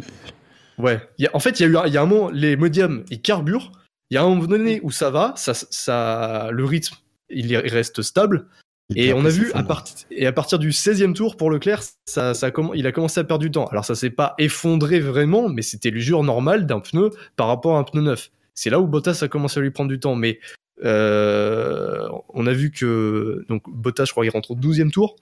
Ouais. 0.79 1.01
Il 1.19 1.25
y 1.25 1.27
a- 1.29 1.31
en 1.35 1.39
fait, 1.41 1.61
il 1.61 1.63
y 1.63 1.67
a 1.67 1.69
eu 1.69 1.77
un, 1.77 1.87
il 1.87 1.93
y 1.93 1.97
a 1.97 2.03
un 2.03 2.07
moment, 2.07 2.31
les 2.31 2.57
médiums, 2.57 3.05
ils 3.11 3.21
carburent. 3.21 3.73
Il 4.11 4.15
y 4.15 4.19
a 4.19 4.23
un 4.23 4.29
moment 4.29 4.45
donné 4.45 4.81
où 4.83 4.91
ça 4.91 5.11
va, 5.11 5.33
ça, 5.37 5.53
ça, 5.55 6.49
le 6.53 6.65
rythme, 6.65 6.97
il, 7.31 7.57
reste 7.57 8.03
stable. 8.03 8.47
il 8.91 8.99
Et 8.99 9.13
on 9.15 9.25
a 9.25 9.29
vu, 9.31 9.51
à, 9.55 9.63
part- 9.63 9.85
et 10.11 10.27
à 10.27 10.33
partir 10.33 10.59
du 10.59 10.71
16e 10.73 11.15
tour 11.15 11.37
pour 11.37 11.51
Leclerc, 11.51 11.83
ça, 12.07 12.35
ça 12.35 12.51
comm- 12.51 12.73
il 12.75 12.87
a 12.87 12.93
commencé 12.93 13.21
à 13.21 13.25
perdre 13.25 13.43
du 13.43 13.51
temps. 13.51 13.67
Alors 13.67 13.85
ça 13.87 13.95
s'est 13.95 14.11
pas 14.11 14.35
effondré 14.39 15.01
vraiment, 15.01 15.49
mais 15.49 15.63
c'était 15.63 15.91
l'usure 15.91 16.23
normale 16.25 16.67
d'un 16.67 16.81
pneu 16.81 17.11
par 17.37 17.47
rapport 17.47 17.77
à 17.77 17.79
un 17.79 17.85
pneu 17.85 18.03
neuf. 18.03 18.31
C'est 18.55 18.69
là 18.69 18.81
où 18.81 18.87
Bottas 18.87 19.21
a 19.23 19.29
commencé 19.29 19.61
à 19.61 19.63
lui 19.63 19.71
prendre 19.71 19.89
du 19.89 19.99
temps. 19.99 20.15
Mais 20.15 20.41
euh, 20.85 22.09
on 22.31 22.47
a 22.47 22.53
vu 22.53 22.71
que 22.71 23.45
donc 23.49 23.63
Bottas, 23.69 24.05
je 24.07 24.13
crois, 24.13 24.25
il 24.27 24.31
rentre 24.31 24.51
au 24.53 24.57
12e 24.57 24.91
tour. 24.91 25.17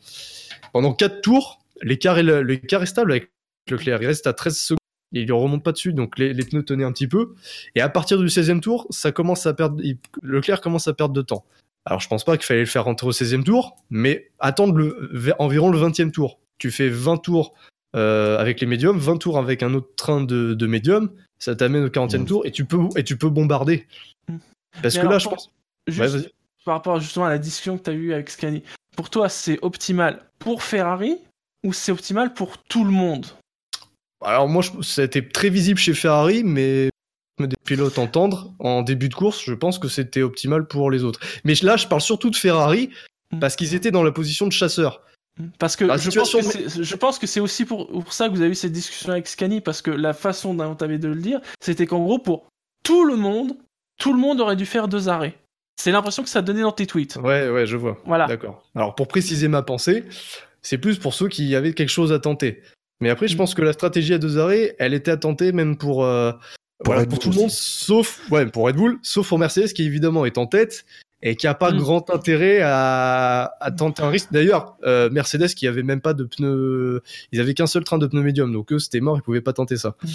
Pendant 0.73 0.93
4 0.93 1.21
tours, 1.21 1.61
l'écart 1.83 2.19
est, 2.19 2.23
le- 2.23 2.43
l'écart 2.43 2.83
est 2.83 2.87
stable 2.87 3.13
avec 3.13 3.31
Leclerc. 3.71 4.03
Il 4.03 4.07
reste 4.07 4.27
à 4.27 4.33
13 4.33 4.57
secondes. 4.57 4.79
Et 5.13 5.23
il 5.23 5.27
ne 5.27 5.33
remonte 5.33 5.65
pas 5.65 5.73
dessus, 5.73 5.93
donc 5.93 6.19
les, 6.21 6.33
les 6.33 6.45
pneus 6.45 6.63
tenaient 6.65 6.85
un 6.85 6.93
petit 6.93 7.09
peu. 7.09 7.35
Et 7.75 7.81
à 7.81 7.89
partir 7.89 8.17
du 8.19 8.27
16e 8.29 8.61
tour, 8.61 8.87
ça 8.91 9.11
commence 9.11 9.45
à 9.47 9.53
perdre, 9.55 9.81
il- 9.83 9.99
Leclerc 10.23 10.61
commence 10.61 10.87
à 10.87 10.93
perdre 10.93 11.13
de 11.15 11.23
temps. 11.23 11.45
Alors 11.85 11.99
je 12.01 12.07
pense 12.09 12.25
pas 12.25 12.37
qu'il 12.37 12.47
fallait 12.47 12.61
le 12.61 12.67
faire 12.67 12.85
rentrer 12.85 13.09
au 13.09 13.13
16e 13.13 13.43
tour, 13.43 13.75
mais 13.91 14.31
attendre 14.39 14.75
le, 14.77 15.11
environ 15.41 15.69
le 15.71 15.79
20e 15.79 16.13
tour. 16.13 16.39
Tu 16.59 16.71
fais 16.71 16.89
20 16.89 17.17
tours 17.17 17.55
euh, 17.97 18.39
avec 18.39 18.61
les 18.61 18.69
médiums, 18.69 18.99
20 18.99 19.17
tours 19.17 19.37
avec 19.39 19.65
un 19.65 19.75
autre 19.75 19.89
train 19.97 20.21
de, 20.21 20.55
de 20.55 20.67
médium, 20.69 21.11
ça 21.41 21.57
t'amène 21.57 21.83
au 21.83 21.89
40e 21.89 22.19
Mm. 22.21 22.25
tour 22.27 22.47
et 22.47 22.53
tu 22.53 22.65
peux, 22.65 22.79
et 22.97 23.03
tu 23.03 23.17
peux 23.17 23.31
bombarder. 23.31 23.89
Mm. 24.77 24.83
Parce 24.83 24.95
Mais 24.95 25.01
que 25.01 25.07
alors, 25.07 25.13
là, 25.13 25.19
je 25.19 25.29
pense. 25.29 25.51
Juste 25.87 26.01
Ouais, 26.01 26.09
vas-y. 26.09 26.31
par 26.65 26.75
rapport 26.75 27.01
justement 27.01 27.27
à 27.27 27.31
la 27.31 27.39
discussion 27.39 27.79
que 27.79 27.83
tu 27.85 27.91
as 27.91 27.95
eue 27.95 28.13
avec 28.13 28.31
Scani, 28.31 28.63
pour 28.97 29.11
toi, 29.11 29.29
c'est 29.29 29.59
optimal 29.63 30.25
pour 30.39 30.63
Ferrari 30.63 31.17
ou 31.65 31.73
c'est 31.73 31.93
optimal 31.93 32.35
pour 32.35 32.59
tout 32.59 32.85
le 32.85 32.91
monde? 32.91 33.27
Alors 34.25 34.49
moi, 34.49 34.63
je- 34.63 34.83
ça 34.83 35.03
a 35.03 35.05
été 35.07 35.27
très 35.27 35.49
visible 35.49 35.79
chez 35.79 35.95
Ferrari, 35.95 36.45
mais 36.45 36.91
des 37.39 37.57
pilotes 37.65 37.99
entendre 37.99 38.53
en 38.59 38.83
début 38.83 39.09
de 39.09 39.15
course, 39.15 39.43
je 39.43 39.55
pense 39.55 39.79
que 39.79 39.89
c'était 39.89 40.21
optimal 40.21 40.67
pour 40.67 40.91
les 40.91 41.05
autres. 41.05 41.21
Mais 41.45 41.55
là, 41.63 41.79
je 41.79 41.87
parle 41.87 42.03
surtout 42.03 42.29
de 42.29 42.37
Ferrari 42.37 42.91
Mm. 43.33 43.39
parce 43.39 43.57
qu'ils 43.57 43.75
étaient 43.75 43.91
dans 43.91 44.03
la 44.03 44.13
position 44.13 44.47
de 44.47 44.53
chasseur. 44.53 45.03
Parce 45.59 45.75
que 45.77 45.87
je, 45.87 46.11
pense 46.11 46.33
que 46.35 46.43
c'est- 46.43 46.83
je 46.83 46.97
pense 46.97 47.19
que 47.19 47.27
c'est 47.27 47.41
aussi 47.41 47.65
pour, 47.65 47.89
pour 47.89 48.13
ça 48.13 48.29
que 48.29 48.35
vous 48.35 48.43
avez 48.43 48.51
eu 48.51 48.55
cette 48.55 48.73
discussion 48.73 49.11
avec 49.13 49.27
Scani, 49.27 49.63
parce 49.63 49.81
que 49.81 49.91
la 49.91 50.13
façon 50.13 50.53
dont 50.53 50.75
tu 50.75 50.85
avais 50.85 50.99
de 50.99 51.09
le 51.09 51.15
dire, 51.15 51.41
c'était 51.61 51.87
qu'en 51.87 52.01
gros, 52.03 52.19
pour 52.19 52.47
tout 52.85 53.05
le 53.07 53.17
monde, 53.17 53.57
tout 54.01 54.13
le 54.13 54.19
monde 54.19 54.41
aurait 54.41 54.57
dû 54.57 54.67
faire 54.67 54.89
deux 54.89 55.09
arrêts. 55.09 55.37
C'est 55.81 55.93
l'impression 55.93 56.23
que 56.25 56.29
ça 56.29 56.43
donnait 56.43 56.63
dans 56.63 56.73
tes 56.73 56.87
tweets. 56.87 57.17
Ouais, 57.17 57.49
ouais, 57.49 57.67
je 57.67 57.77
vois. 57.77 57.99
Voilà. 58.05 58.27
D'accord. 58.27 58.65
Alors 58.75 58.95
pour 58.95 59.07
préciser 59.09 59.47
ma 59.49 59.63
pensée, 59.63 60.05
c'est 60.63 60.79
plus 60.79 60.99
pour 60.99 61.15
ceux 61.15 61.29
qui 61.29 61.55
avaient 61.55 61.73
quelque 61.73 61.89
chose 61.91 62.13
à 62.13 62.19
tenter. 62.19 62.63
Mais 63.01 63.09
après, 63.09 63.29
je 63.29 63.35
Mm. 63.35 63.39
pense 63.39 63.55
que 63.55 63.63
la 63.63 63.73
stratégie 63.73 64.13
à 64.13 64.19
deux 64.19 64.37
arrêts, 64.39 64.75
elle 64.79 64.93
était 64.93 65.11
à 65.11 65.17
tenter 65.17 65.53
même 65.53 65.77
pour, 65.79 66.05
euh, 66.05 66.33
Pour 66.85 66.95
voilà, 66.95 67.07
tout 67.07 67.31
le 67.31 67.37
monde, 67.37 67.51
sauf 67.51 68.21
ouais, 68.31 68.45
pour 68.47 68.65
Red 68.67 68.77
Bull, 68.77 68.99
sauf 69.03 69.29
pour 69.29 69.39
Mercedes 69.39 69.73
qui 69.73 69.85
évidemment 69.85 70.25
est 70.27 70.37
en 70.39 70.47
tête 70.47 70.85
et 71.23 71.37
qui 71.37 71.47
a 71.47 71.55
pas 71.55 71.71
Mm. 71.73 71.79
grand 71.79 72.11
intérêt 72.11 72.61
à, 72.63 73.55
à 73.61 73.71
tenter 73.71 74.03
un 74.03 74.09
risque. 74.11 74.33
D'ailleurs, 74.33 74.77
euh, 74.85 75.09
Mercedes 75.11 75.49
qui 75.55 75.67
avait 75.67 75.83
même 75.83 76.01
pas 76.03 76.13
de 76.15 76.25
pneus, 76.25 77.03
ils 77.33 77.41
avaient 77.41 77.55
qu'un 77.55 77.67
seul 77.67 77.85
train 77.85 77.97
de 77.99 78.07
pneus 78.07 78.23
médium, 78.23 78.53
donc 78.53 78.71
eux 78.73 78.79
c'était 78.79 79.01
mort, 79.01 79.17
ils 79.19 79.23
pouvaient 79.23 79.41
pas 79.41 79.53
tenter 79.55 79.77
ça. 79.79 79.95
Mm. 80.03 80.09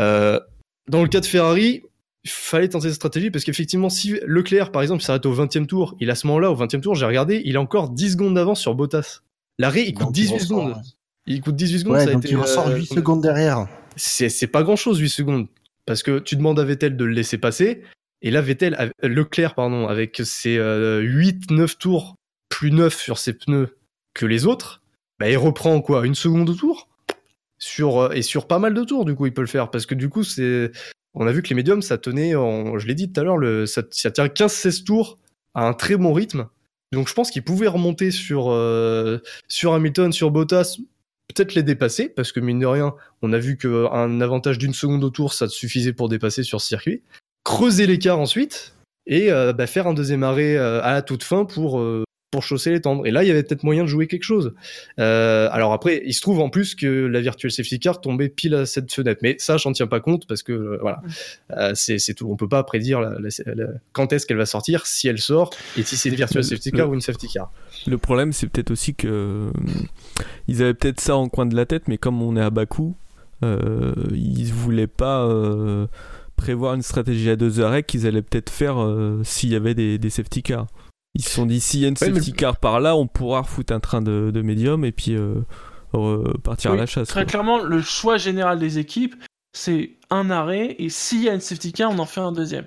Euh, 0.00 0.40
dans 0.88 1.02
le 1.02 1.08
cas 1.08 1.20
de 1.20 1.26
Ferrari, 1.26 1.82
fallait 2.30 2.68
tenter 2.68 2.88
cette 2.88 2.96
stratégie 2.96 3.30
parce 3.30 3.44
qu'effectivement, 3.44 3.88
si 3.90 4.18
Leclerc, 4.26 4.72
par 4.72 4.82
exemple, 4.82 5.02
s'arrête 5.02 5.26
au 5.26 5.34
20e 5.34 5.66
tour, 5.66 5.94
il 6.00 6.10
à 6.10 6.14
ce 6.14 6.26
moment-là, 6.28 6.50
au 6.50 6.56
20e 6.56 6.80
tour, 6.80 6.94
j'ai 6.94 7.06
regardé, 7.06 7.42
il 7.44 7.56
a 7.56 7.60
encore 7.60 7.90
10 7.90 8.12
secondes 8.12 8.34
d'avance 8.34 8.60
sur 8.60 8.74
Bottas. 8.74 9.20
L'arrêt, 9.58 9.84
il 9.86 9.94
coûte 9.94 10.06
Donc, 10.06 10.12
18 10.14 10.32
ressort, 10.34 10.46
secondes. 10.48 10.68
ouais. 10.72 10.82
Il 11.26 11.40
coûte 11.40 11.56
18 11.56 11.78
secondes, 11.80 11.94
Ouais, 11.94 12.04
ça 12.04 12.10
a 12.10 12.12
donc 12.14 12.24
été. 12.24 12.32
il 12.34 12.36
ressort 12.36 12.68
euh, 12.68 12.76
8 12.76 12.86
secondes 12.86 13.22
derrière. 13.22 13.66
C'est 13.96 14.46
pas 14.46 14.62
grand 14.62 14.76
chose, 14.76 14.98
8 14.98 15.08
secondes. 15.08 15.46
Parce 15.86 16.02
que 16.02 16.18
tu 16.18 16.36
demandes 16.36 16.58
à 16.58 16.64
Vettel 16.64 16.96
de 16.96 17.04
le 17.04 17.12
laisser 17.12 17.38
passer. 17.38 17.82
Et 18.22 18.30
là, 18.30 18.40
Vettel, 18.40 18.90
Leclerc, 19.02 19.54
pardon, 19.54 19.86
avec 19.86 20.20
ses 20.24 20.58
8-9 20.58 21.76
tours 21.78 22.16
plus 22.48 22.70
neufs 22.70 22.98
sur 23.00 23.18
ses 23.18 23.32
pneus 23.34 23.76
que 24.14 24.26
les 24.26 24.46
autres, 24.46 24.82
bah, 25.18 25.28
il 25.30 25.36
reprend 25.36 25.80
quoi 25.80 26.06
Une 26.06 26.14
seconde 26.14 26.48
au 26.50 26.54
tour? 26.54 26.88
Sur, 27.58 27.98
euh, 27.98 28.10
Et 28.12 28.22
sur 28.22 28.46
pas 28.46 28.58
mal 28.58 28.74
de 28.74 28.82
tours, 28.84 29.04
du 29.04 29.14
coup, 29.14 29.26
il 29.26 29.32
peut 29.34 29.40
le 29.42 29.46
faire. 29.46 29.70
Parce 29.70 29.86
que 29.86 29.94
du 29.94 30.08
coup, 30.08 30.24
c'est. 30.24 30.70
On 31.14 31.26
a 31.26 31.32
vu 31.32 31.42
que 31.42 31.48
les 31.48 31.54
médiums, 31.54 31.82
ça 31.82 31.98
tenait, 31.98 32.34
en, 32.34 32.78
je 32.78 32.86
l'ai 32.86 32.94
dit 32.94 33.10
tout 33.10 33.20
à 33.20 33.24
l'heure, 33.24 33.68
ça, 33.68 33.82
tient 33.82 34.26
15-16 34.26 34.84
tours 34.84 35.18
à 35.54 35.66
un 35.66 35.72
très 35.72 35.96
bon 35.96 36.12
rythme. 36.12 36.48
Donc 36.92 37.08
je 37.08 37.14
pense 37.14 37.30
qu'il 37.30 37.42
pouvait 37.42 37.66
remonter 37.66 38.10
sur, 38.10 38.50
euh, 38.50 39.18
sur 39.48 39.74
Hamilton, 39.74 40.12
sur 40.12 40.30
Bottas, 40.30 40.76
peut-être 41.28 41.54
les 41.54 41.62
dépasser, 41.62 42.08
parce 42.08 42.32
que 42.32 42.40
mine 42.40 42.58
de 42.58 42.66
rien, 42.66 42.94
on 43.22 43.32
a 43.32 43.38
vu 43.38 43.56
qu'un 43.56 44.20
avantage 44.20 44.58
d'une 44.58 44.74
seconde 44.74 45.02
au 45.04 45.10
tour, 45.10 45.32
ça 45.32 45.48
suffisait 45.48 45.92
pour 45.92 46.08
dépasser 46.08 46.42
sur 46.42 46.60
ce 46.60 46.68
circuit. 46.68 47.02
Creuser 47.44 47.86
l'écart 47.86 48.18
ensuite, 48.18 48.74
et 49.06 49.30
euh, 49.30 49.52
bah, 49.52 49.66
faire 49.66 49.86
un 49.86 49.94
deuxième 49.94 50.22
arrêt 50.22 50.56
euh, 50.56 50.82
à 50.82 50.92
la 50.92 51.02
toute 51.02 51.22
fin 51.22 51.44
pour, 51.44 51.80
euh, 51.80 52.04
pour 52.34 52.42
chausser 52.42 52.70
les 52.72 52.80
tendres. 52.80 53.06
Et 53.06 53.10
là, 53.10 53.22
il 53.22 53.28
y 53.28 53.30
avait 53.30 53.42
peut-être 53.44 53.62
moyen 53.62 53.82
de 53.84 53.88
jouer 53.88 54.06
quelque 54.06 54.24
chose. 54.24 54.52
Euh, 54.98 55.48
alors 55.52 55.72
après, 55.72 56.02
il 56.04 56.12
se 56.12 56.20
trouve 56.20 56.40
en 56.40 56.50
plus 56.50 56.74
que 56.74 56.86
la 57.06 57.20
Virtual 57.20 57.50
Safety 57.50 57.78
Car 57.78 58.00
tombait 58.00 58.28
pile 58.28 58.54
à 58.54 58.66
cette 58.66 58.92
fenêtre. 58.92 59.20
Mais 59.22 59.36
ça, 59.38 59.56
j'en 59.56 59.72
tiens 59.72 59.86
pas 59.86 60.00
compte, 60.00 60.26
parce 60.26 60.42
que 60.42 60.52
euh, 60.52 60.78
voilà, 60.80 61.00
Euh, 61.52 61.72
c'est 61.74 61.98
c'est 61.98 62.14
tout. 62.14 62.28
On 62.30 62.36
peut 62.36 62.48
pas 62.48 62.62
prédire 62.64 63.00
la- 63.00 63.16
la- 63.20 63.54
la- 63.54 63.68
quand 63.92 64.12
est-ce 64.12 64.26
qu'elle 64.26 64.36
va 64.36 64.46
sortir, 64.46 64.86
si 64.86 65.06
elle 65.08 65.18
sort, 65.18 65.50
et 65.78 65.82
si 65.84 65.96
c'est 65.96 66.08
une 66.08 66.16
Virtual 66.16 66.42
Safety 66.42 66.70
Car 66.72 66.90
ou 66.90 66.94
une 66.94 67.00
Safety 67.00 67.28
Car. 67.28 67.50
Le 67.86 67.98
problème, 67.98 68.32
c'est 68.32 68.48
peut-être 68.48 68.70
aussi 68.72 68.94
que 68.94 69.06
euh, 69.08 69.50
ils 70.48 70.62
avaient 70.62 70.74
peut-être 70.74 71.00
ça 71.00 71.16
en 71.16 71.28
coin 71.28 71.46
de 71.46 71.54
la 71.56 71.66
tête, 71.66 71.84
mais 71.88 71.98
comme 71.98 72.20
on 72.22 72.36
est 72.36 72.40
à 72.40 72.50
Bakou, 72.50 72.96
euh, 73.42 73.92
ils 74.12 74.52
voulaient 74.52 74.86
pas 74.86 75.24
euh, 75.26 75.86
prévoir 76.36 76.74
une 76.74 76.82
stratégie 76.82 77.30
à 77.30 77.36
deux 77.36 77.60
arrêts 77.60 77.82
qu'ils 77.82 78.06
allaient 78.06 78.22
peut-être 78.22 78.50
faire 78.50 78.80
euh, 78.82 79.20
s'il 79.22 79.50
y 79.50 79.56
avait 79.56 79.74
des, 79.74 79.98
des 79.98 80.10
safety 80.10 80.42
cars. 80.42 80.66
Ils 81.14 81.22
se 81.24 81.30
sont 81.30 81.46
dit 81.46 81.60
s'il 81.60 81.80
y 81.80 81.84
a 81.84 81.88
une 81.88 81.94
Ouais, 82.00 82.08
mais- 82.08 82.14
safety 82.16 82.32
car 82.32 82.56
par 82.58 82.80
là, 82.80 82.96
on 82.96 83.06
pourra 83.06 83.42
refoutre 83.42 83.72
un 83.72 83.80
train 83.80 84.02
de, 84.02 84.30
de 84.32 84.42
médium 84.42 84.84
et 84.84 84.92
puis 84.92 85.14
euh, 85.16 85.42
partir 86.42 86.72
Oui, 86.72 86.76
à 86.78 86.80
la 86.80 86.86
chasse. 86.86 87.08
Très 87.08 87.22
quoi. 87.22 87.30
clairement, 87.30 87.62
le 87.62 87.80
choix 87.80 88.16
général 88.16 88.58
des 88.58 88.78
équipes, 88.78 89.14
c'est 89.52 89.92
un 90.10 90.30
arrêt, 90.30 90.74
et 90.80 90.88
s'il 90.88 91.22
y 91.22 91.28
a 91.28 91.34
une 91.34 91.40
safety 91.40 91.72
car, 91.72 91.92
on 91.92 91.98
en 92.00 92.06
fait 92.06 92.20
un 92.20 92.32
deuxième. 92.32 92.66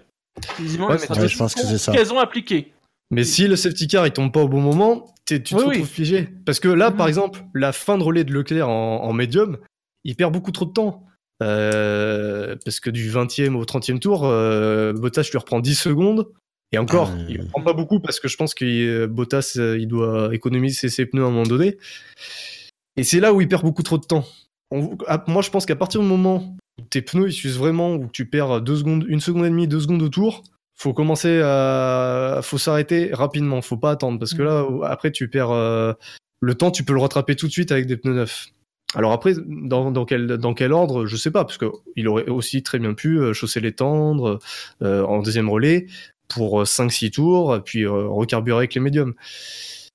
Visiblement, 0.59 0.89
Ouais, 0.89 0.95
Ouais, 1.09 1.27
je 1.27 1.37
pense 1.37 1.53
que 1.55 1.61
c'est 1.61 1.77
ça. 1.77 1.91
qu'elles 1.91 2.13
ont 2.13 2.19
appliquée. 2.19 2.73
Mais 3.11 3.23
si 3.23 3.47
le 3.47 3.55
safety 3.57 3.87
car 3.87 4.05
il 4.07 4.11
tombe 4.13 4.31
pas 4.31 4.41
au 4.41 4.47
bon 4.47 4.61
moment, 4.61 5.05
tu 5.25 5.41
te 5.43 5.53
Oui, 5.55 5.61
oui. 5.63 5.67
retrouves 5.75 5.89
piégé. 5.91 6.29
Parce 6.45 6.59
que 6.61 6.67
là, 6.69 6.89
Mhm. 6.91 6.95
par 6.97 7.07
exemple, 7.09 7.43
la 7.53 7.73
fin 7.73 7.97
de 7.97 8.03
relais 8.03 8.23
de 8.23 8.31
Leclerc 8.33 8.69
en, 8.69 9.03
en 9.03 9.13
médium, 9.13 9.57
il 10.05 10.15
perd 10.15 10.31
beaucoup 10.33 10.51
trop 10.51 10.65
de 10.65 10.71
temps. 10.71 11.03
Euh, 11.43 12.55
parce 12.65 12.79
que 12.79 12.89
du 12.89 13.09
20e 13.09 13.55
au 13.55 13.65
30e 13.65 13.99
tour, 13.99 14.21
euh, 14.25 14.93
Bottas 14.93 15.27
lui 15.31 15.37
reprend 15.37 15.59
10 15.59 15.75
secondes. 15.75 16.27
Et 16.71 16.77
encore, 16.77 17.11
Ah, 17.13 17.17
il 17.29 17.39
euh. 17.39 17.43
reprend 17.43 17.61
pas 17.61 17.73
beaucoup 17.73 17.99
parce 17.99 18.19
que 18.19 18.27
je 18.27 18.35
pense 18.35 18.53
que 18.53 18.65
euh, 18.65 19.07
Bottas, 19.07 19.53
euh, 19.57 19.77
il 19.79 19.87
doit 19.87 20.33
économiser 20.33 20.89
ses 20.89 21.05
pneus 21.05 21.23
à 21.23 21.27
un 21.27 21.31
moment 21.31 21.43
donné. 21.43 21.77
Et 22.97 23.03
c'est 23.03 23.19
là 23.19 23.33
où 23.33 23.41
il 23.41 23.47
perd 23.47 23.63
beaucoup 23.63 23.83
trop 23.83 23.97
de 23.97 24.05
temps. 24.05 24.25
On- 24.71 24.97
moi, 25.27 25.41
je 25.41 25.49
pense 25.49 25.65
qu'à 25.65 25.75
partir 25.75 26.01
du 26.01 26.07
moment 26.07 26.55
où 26.79 26.83
tes 26.89 27.01
pneus 27.01 27.29
ils 27.29 27.33
s'usent 27.33 27.57
vraiment, 27.57 27.95
où 27.95 28.09
tu 28.11 28.25
perds 28.25 28.61
deux 28.61 28.75
secondes, 28.75 29.05
une 29.07 29.21
seconde 29.21 29.45
et 29.45 29.49
demie, 29.49 29.67
deux 29.67 29.79
secondes 29.79 30.01
au 30.01 30.09
tour, 30.09 30.43
faut 30.75 30.93
commencer 30.93 31.41
à, 31.43 32.41
faut 32.43 32.57
s'arrêter 32.57 33.11
rapidement, 33.13 33.61
faut 33.61 33.77
pas 33.77 33.91
attendre 33.91 34.19
parce 34.19 34.33
que 34.33 34.43
là, 34.43 34.65
après, 34.83 35.11
tu 35.11 35.29
perds 35.29 35.51
euh, 35.51 35.93
le 36.41 36.53
temps, 36.55 36.69
tu 36.69 36.83
peux 36.83 36.93
le 36.93 36.99
rattraper 36.99 37.35
tout 37.35 37.47
de 37.47 37.51
suite 37.51 37.71
avec 37.71 37.87
des 37.87 37.97
pneus 37.97 38.13
neufs. 38.13 38.49
Alors 38.93 39.11
après, 39.11 39.33
dans, 39.47 39.91
dans, 39.91 40.05
quel, 40.05 40.27
dans 40.27 40.53
quel 40.53 40.71
ordre, 40.71 41.07
je 41.07 41.15
sais 41.17 41.31
pas, 41.31 41.43
parce 41.45 41.57
qu'il 41.57 42.07
aurait 42.07 42.27
aussi 42.29 42.61
très 42.63 42.79
bien 42.79 42.93
pu 42.93 43.19
euh, 43.19 43.33
chausser 43.33 43.59
les 43.59 43.73
tendres 43.73 44.39
euh, 44.81 45.03
en 45.03 45.21
deuxième 45.21 45.49
relais 45.49 45.87
pour 46.27 46.63
5-6 46.63 47.11
tours, 47.11 47.59
puis 47.63 47.85
euh, 47.85 48.07
recarburer 48.07 48.57
avec 48.57 48.75
les 48.75 48.81
médiums. 48.81 49.13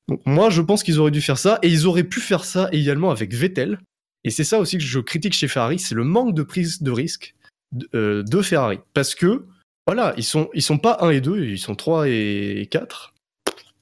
Donc 0.08 0.20
moi, 0.26 0.50
je 0.50 0.62
pense 0.62 0.82
qu'ils 0.82 0.98
auraient 0.98 1.10
dû 1.10 1.20
faire 1.20 1.38
ça, 1.38 1.58
et 1.62 1.68
ils 1.68 1.86
auraient 1.86 2.04
pu 2.04 2.20
faire 2.20 2.44
ça 2.44 2.68
également 2.72 3.10
avec 3.10 3.34
Vettel. 3.34 3.78
Et 4.24 4.30
c'est 4.30 4.44
ça 4.44 4.58
aussi 4.58 4.78
que 4.78 4.84
je 4.84 5.00
critique 5.00 5.34
chez 5.34 5.48
Ferrari, 5.48 5.78
c'est 5.78 5.94
le 5.94 6.04
manque 6.04 6.34
de 6.34 6.42
prise 6.42 6.82
de 6.82 6.90
risque 6.90 7.34
de, 7.72 7.88
euh, 7.94 8.22
de 8.22 8.42
Ferrari. 8.42 8.78
Parce 8.94 9.14
que, 9.14 9.46
voilà, 9.86 10.14
ils 10.16 10.24
sont, 10.24 10.48
ils 10.54 10.62
sont 10.62 10.78
pas 10.78 10.98
1 11.00 11.10
et 11.10 11.20
2, 11.20 11.44
ils 11.44 11.58
sont 11.58 11.74
3 11.74 12.08
et 12.08 12.68
4. 12.70 13.14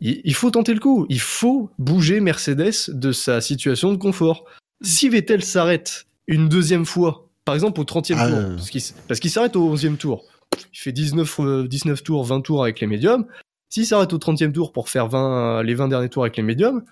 Il, 0.01 0.21
il 0.25 0.35
faut 0.35 0.51
tenter 0.51 0.73
le 0.73 0.81
coup, 0.81 1.07
il 1.11 1.21
faut 1.21 1.71
bouger 1.79 2.21
Mercedes 2.21 2.89
de 2.89 3.13
sa 3.13 3.41
situation 3.41 3.93
de 3.93 3.99
confort. 3.99 4.47
Si 4.83 5.09
Vettel 5.11 5.45
s'arrête 5.45 6.07
une 6.27 6.49
deuxième 6.49 6.87
fois, 6.87 7.29
par 7.45 7.55
exemple 7.55 7.81
au 7.81 7.85
30e 7.85 8.15
Ah, 8.17 8.29
tour, 8.29 8.39
euh. 8.39 8.57
parce 8.57 8.71
qu'il 8.71 8.83
parce 9.09 9.21
qu'il 9.21 9.31
s'arrête 9.31 9.57
au 9.57 9.77
11e 9.77 9.97
tour, 9.97 10.25
il 10.73 10.79
fait 10.79 10.93
19, 10.93 11.41
euh, 11.41 11.69
19 11.69 12.03
tours, 12.03 12.25
20 12.25 12.41
tours 12.41 12.63
avec 12.63 12.81
les 12.81 12.87
médiums. 12.87 13.27
S'il 13.69 13.87
s'arrête 13.87 14.13
au 14.13 14.19
30e 14.19 14.53
tour 14.53 14.73
pour 14.73 14.89
faire 14.89 15.07
20, 15.09 15.63
les 15.63 15.75
20 15.75 15.89
derniers 15.89 16.09
tours 16.09 16.25
avec 16.25 16.37
les 16.37 16.43
médiums, 16.43 16.83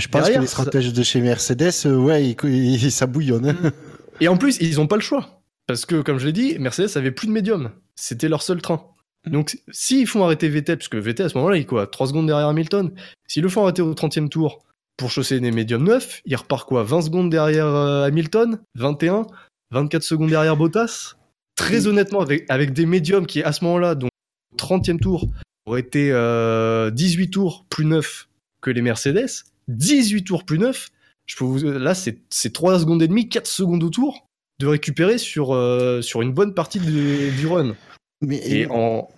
Je 0.00 0.06
pense 0.06 0.20
Derrière, 0.22 0.36
que 0.38 0.42
les 0.42 0.46
ça- 0.46 0.52
stratèges 0.62 0.92
de 0.92 1.02
chez 1.02 1.20
Mercedes, 1.20 1.72
euh, 1.86 1.96
ouais, 1.96 2.24
ils- 2.24 2.36
ils- 2.84 2.92
ça 2.92 3.06
bouillonne. 3.08 3.48
hein. 3.48 3.72
Et 4.20 4.28
en 4.28 4.36
plus, 4.36 4.56
ils 4.60 4.76
n'ont 4.76 4.86
pas 4.86 4.94
le 4.94 5.02
choix. 5.02 5.40
Parce 5.66 5.84
que, 5.86 6.00
comme 6.02 6.18
je 6.18 6.26
l'ai 6.26 6.32
dit, 6.32 6.56
Mercedes 6.60 6.96
avait 6.96 7.10
plus 7.10 7.26
de 7.26 7.32
médium. 7.32 7.72
C'était 7.96 8.28
leur 8.28 8.42
seul 8.42 8.62
train. 8.62 8.80
Donc, 9.26 9.58
s'ils 9.72 10.06
font 10.06 10.22
arrêter 10.24 10.48
Vettel, 10.48 10.78
parce 10.78 10.86
que 10.86 10.96
Vettel 10.96 11.26
à 11.26 11.28
ce 11.28 11.36
moment-là, 11.38 11.56
il 11.56 11.62
est 11.62 11.64
quoi 11.64 11.88
3 11.88 12.06
secondes 12.06 12.28
derrière 12.28 12.46
Hamilton. 12.46 12.92
S'ils 13.26 13.42
le 13.42 13.48
font 13.48 13.64
arrêter 13.64 13.82
au 13.82 13.92
30e 13.92 14.28
tour 14.28 14.62
pour 14.96 15.10
chausser 15.10 15.40
des 15.40 15.50
médiums 15.50 15.82
neufs, 15.82 16.22
il 16.24 16.36
repart 16.36 16.66
quoi 16.68 16.84
20 16.84 17.02
secondes 17.02 17.28
derrière 17.28 17.66
euh, 17.66 18.04
Hamilton 18.06 18.60
21 18.76 19.26
24 19.72 20.04
secondes 20.04 20.30
derrière 20.30 20.56
Bottas? 20.56 21.14
Très 21.58 21.86
honnêtement, 21.86 22.20
avec, 22.20 22.46
avec 22.48 22.72
des 22.72 22.86
médiums 22.86 23.26
qui, 23.26 23.42
à 23.42 23.52
ce 23.52 23.64
moment-là, 23.64 23.94
donc 23.94 24.10
30e 24.56 24.98
tour, 24.98 25.26
auraient 25.66 25.80
été 25.80 26.10
euh, 26.12 26.90
18 26.90 27.30
tours 27.30 27.64
plus 27.68 27.84
neufs 27.84 28.28
que 28.60 28.70
les 28.70 28.80
Mercedes, 28.82 29.28
18 29.68 30.24
tours 30.24 30.44
plus 30.44 30.58
neufs, 30.58 30.88
je 31.26 31.36
peux 31.36 31.44
vous, 31.44 31.58
là, 31.64 31.94
c'est 31.94 32.18
c'est 32.30 32.52
3 32.52 32.80
secondes 32.80 33.02
et 33.02 33.08
demie, 33.08 33.28
4 33.28 33.46
secondes 33.46 33.82
au 33.82 33.90
tour 33.90 34.26
de 34.60 34.66
récupérer 34.66 35.18
sur, 35.18 35.54
euh, 35.54 36.00
sur 36.00 36.22
une 36.22 36.32
bonne 36.32 36.54
partie 36.54 36.80
du, 36.80 37.30
du 37.32 37.46
run. 37.46 37.76
Mais 38.22 38.40
Et 38.44 38.66
en, 38.70 39.08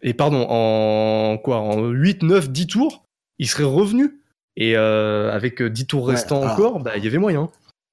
et 0.00 0.14
pardon, 0.14 0.46
en 0.48 1.36
quoi, 1.38 1.58
en 1.58 1.88
8, 1.88 2.22
9, 2.22 2.48
10 2.50 2.66
tours, 2.68 3.02
il 3.38 3.48
serait 3.48 3.64
revenu. 3.64 4.20
Et 4.56 4.76
euh, 4.76 5.30
avec 5.32 5.62
10 5.62 5.86
tours 5.86 6.04
Ouais, 6.06 6.14
restants 6.14 6.40
alors- 6.42 6.52
encore, 6.54 6.80
bah, 6.80 6.96
il 6.96 7.04
y 7.04 7.06
avait 7.06 7.18
moyen. 7.18 7.50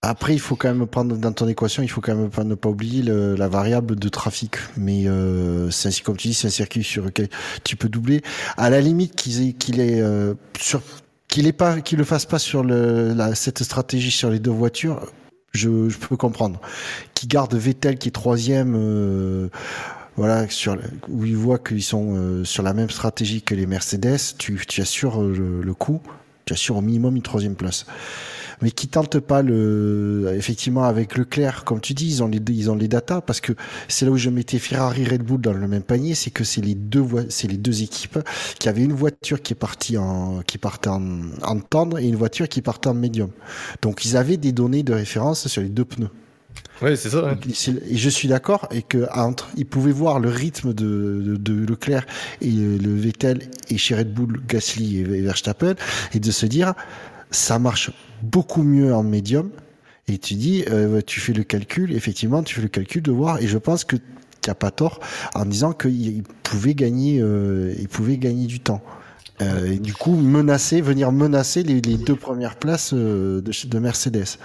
Après, 0.08 0.34
il 0.34 0.40
faut 0.40 0.56
quand 0.56 0.74
même 0.74 0.86
prendre 0.86 1.16
dans 1.18 1.32
ton 1.32 1.48
équation, 1.48 1.82
il 1.82 1.90
faut 1.90 2.02
quand 2.02 2.16
même 2.16 2.30
ne 2.48 2.56
pas 2.56 2.70
oublier 2.70 3.02
la 3.04 3.48
variable 3.48 3.96
de 3.96 4.10
trafic. 4.10 4.58
Mais 4.78 5.08
euh, 5.08 5.70
c'est 5.72 5.90
ainsi, 5.90 6.02
comme 6.02 6.18
tu 6.18 6.28
dis, 6.28 6.34
c'est 6.34 6.48
un 6.48 6.52
circuit 6.52 6.84
sur 6.84 7.06
lequel 7.06 7.30
tu 7.64 7.76
peux 7.76 7.90
doubler. 7.90 8.22
À 8.58 8.70
la 8.70 8.82
limite, 8.82 9.16
qu'il 9.16 9.42
ait, 9.48 9.54
qu'il 9.54 9.78
euh, 9.80 10.36
sur, 10.60 10.82
qu'il 11.28 11.48
ait 11.48 11.54
pas, 11.54 11.82
qu'il 11.82 11.98
le 11.98 12.04
fasse 12.04 12.26
pas 12.26 12.40
sur 12.40 12.64
cette 13.34 13.64
stratégie 13.64 14.12
sur 14.12 14.30
les 14.30 14.40
deux 14.40 14.52
voitures, 14.52 15.12
je, 15.54 15.88
peux 15.98 16.18
comprendre. 16.18 16.62
Qui 17.14 17.28
garde 17.28 17.56
Vettel 17.56 17.98
qui 17.98 18.10
est 18.10 18.12
troisième. 18.12 18.76
Euh, 18.78 19.50
voilà, 20.18 20.46
où 21.10 21.26
il 21.26 21.36
voit 21.36 21.60
qu'ils 21.60 21.84
sont 21.84 22.16
euh, 22.16 22.44
sur 22.46 22.64
la 22.64 22.74
même 22.74 22.90
stratégie 22.90 23.42
que 23.42 23.54
les 23.54 23.66
Mercedes, 23.66 24.38
tu, 24.38 24.58
assures 24.78 25.22
euh, 25.22 25.34
le, 25.36 25.62
le 25.62 25.74
coup, 25.74 26.02
tu 26.46 26.54
assures 26.54 26.78
au 26.78 26.82
minimum 26.82 27.16
une 27.16 27.22
troisième 27.22 27.56
place. 27.56 27.86
Mais 28.62 28.72
qui 28.72 28.88
tentent 28.88 29.20
pas 29.20 29.42
le 29.42 30.32
effectivement 30.34 30.86
avec 30.86 31.18
Leclerc 31.18 31.66
comme 31.66 31.82
tu 31.82 31.94
dis 31.94 32.08
ils 32.08 32.24
ont 32.24 32.28
les 32.28 32.40
ils 32.50 32.72
ont 32.72 32.76
les 32.76 32.88
datas 32.88 33.20
parce 33.20 33.42
que 33.42 33.52
c'est 33.90 34.06
là 34.06 34.12
où 34.12 34.18
je 34.18 34.30
mettais 34.30 34.60
Ferrari 34.60 35.04
Red 35.06 35.24
Bull 35.24 35.42
dans 35.42 35.52
le 35.52 35.68
même 35.68 35.84
panier 35.84 36.16
c'est 36.16 36.32
que 36.32 36.46
c'est 36.46 36.62
les 36.62 36.74
deux 36.74 37.06
c'est 37.28 37.50
les 37.50 37.58
deux 37.58 37.84
équipes 37.84 38.20
qui 38.58 38.70
avaient 38.70 38.84
une 38.84 38.94
voiture 38.94 39.42
qui 39.42 39.52
est 39.52 39.58
partie 39.58 39.98
en 39.98 40.42
qui 40.48 40.58
partait 40.58 40.90
en 40.90 41.60
tendre 41.70 42.00
et 42.00 42.08
une 42.08 42.16
voiture 42.16 42.48
qui 42.48 42.62
partait 42.62 42.88
en 42.88 42.94
médium. 42.94 43.32
Donc 43.82 44.06
ils 44.06 44.16
avaient 44.16 44.38
des 44.38 44.54
données 44.54 44.84
de 44.84 44.94
référence 44.94 45.50
sur 45.50 45.62
les 45.62 45.70
deux 45.70 45.84
pneus 45.84 46.10
Ouais, 46.82 46.96
c'est 46.98 47.10
ça. 47.10 47.38
et 47.48 47.96
je 47.96 48.10
suis 48.10 48.28
d'accord 48.28 48.68
et 48.70 48.82
que 48.82 49.08
entre, 49.14 49.50
ils 49.56 49.66
pouvaient 49.66 49.94
voir 49.94 50.20
le 50.20 50.30
rythme 50.30 50.74
de, 50.74 51.38
de, 51.40 51.66
Leclerc 51.66 52.06
et 52.42 52.50
euh, 52.50 52.78
le 52.78 52.94
Vettel 52.94 53.50
et 53.70 53.78
chez 53.78 53.96
Red 53.96 54.14
Bull, 54.14 54.42
Gasly 54.46 55.00
et 55.00 55.22
Verstappen 55.22 55.76
et 56.14 56.20
de 56.20 56.32
se 56.32 56.46
dire 56.46 56.74
ça 57.32 57.60
marche 57.60 57.92
beaucoup 58.22 58.64
mieux 58.64 58.94
en 58.94 59.04
médium 59.04 59.52
et 60.08 60.18
tu 60.18 60.36
dis 60.36 60.66
euh, 60.70 61.02
tu 61.06 61.20
fais 61.20 61.34
le 61.34 61.44
calcul 61.44 61.94
effectivement 61.94 62.44
tu 62.44 62.56
fais 62.56 62.62
le 62.62 62.68
calcul 62.68 63.02
de 63.02 63.12
voir 63.12 63.42
et 63.42 63.48
je 63.48 63.58
pense 63.58 63.84
que 63.84 63.96
tu 63.96 64.04
n'as 64.48 64.54
pas 64.54 64.72
tort 64.72 65.00
en 65.34 65.46
disant 65.46 65.74
qu'il 65.74 66.24
pouvait 66.44 66.76
gagner 66.76 67.20
euh, 67.22 67.74
gagner 68.18 68.48
du 68.48 68.60
temps 68.60 68.82
euh, 69.42 69.72
et 69.72 69.80
du 69.80 69.94
coup 69.94 70.16
menacer 70.16 70.82
venir 70.82 71.12
menacer 71.12 71.64
les, 71.64 71.82
les 71.82 71.98
deux 71.98 72.16
premières 72.16 72.56
places 72.56 72.94
de, 72.94 73.42
de 73.42 73.80
Mercedes 73.80 74.38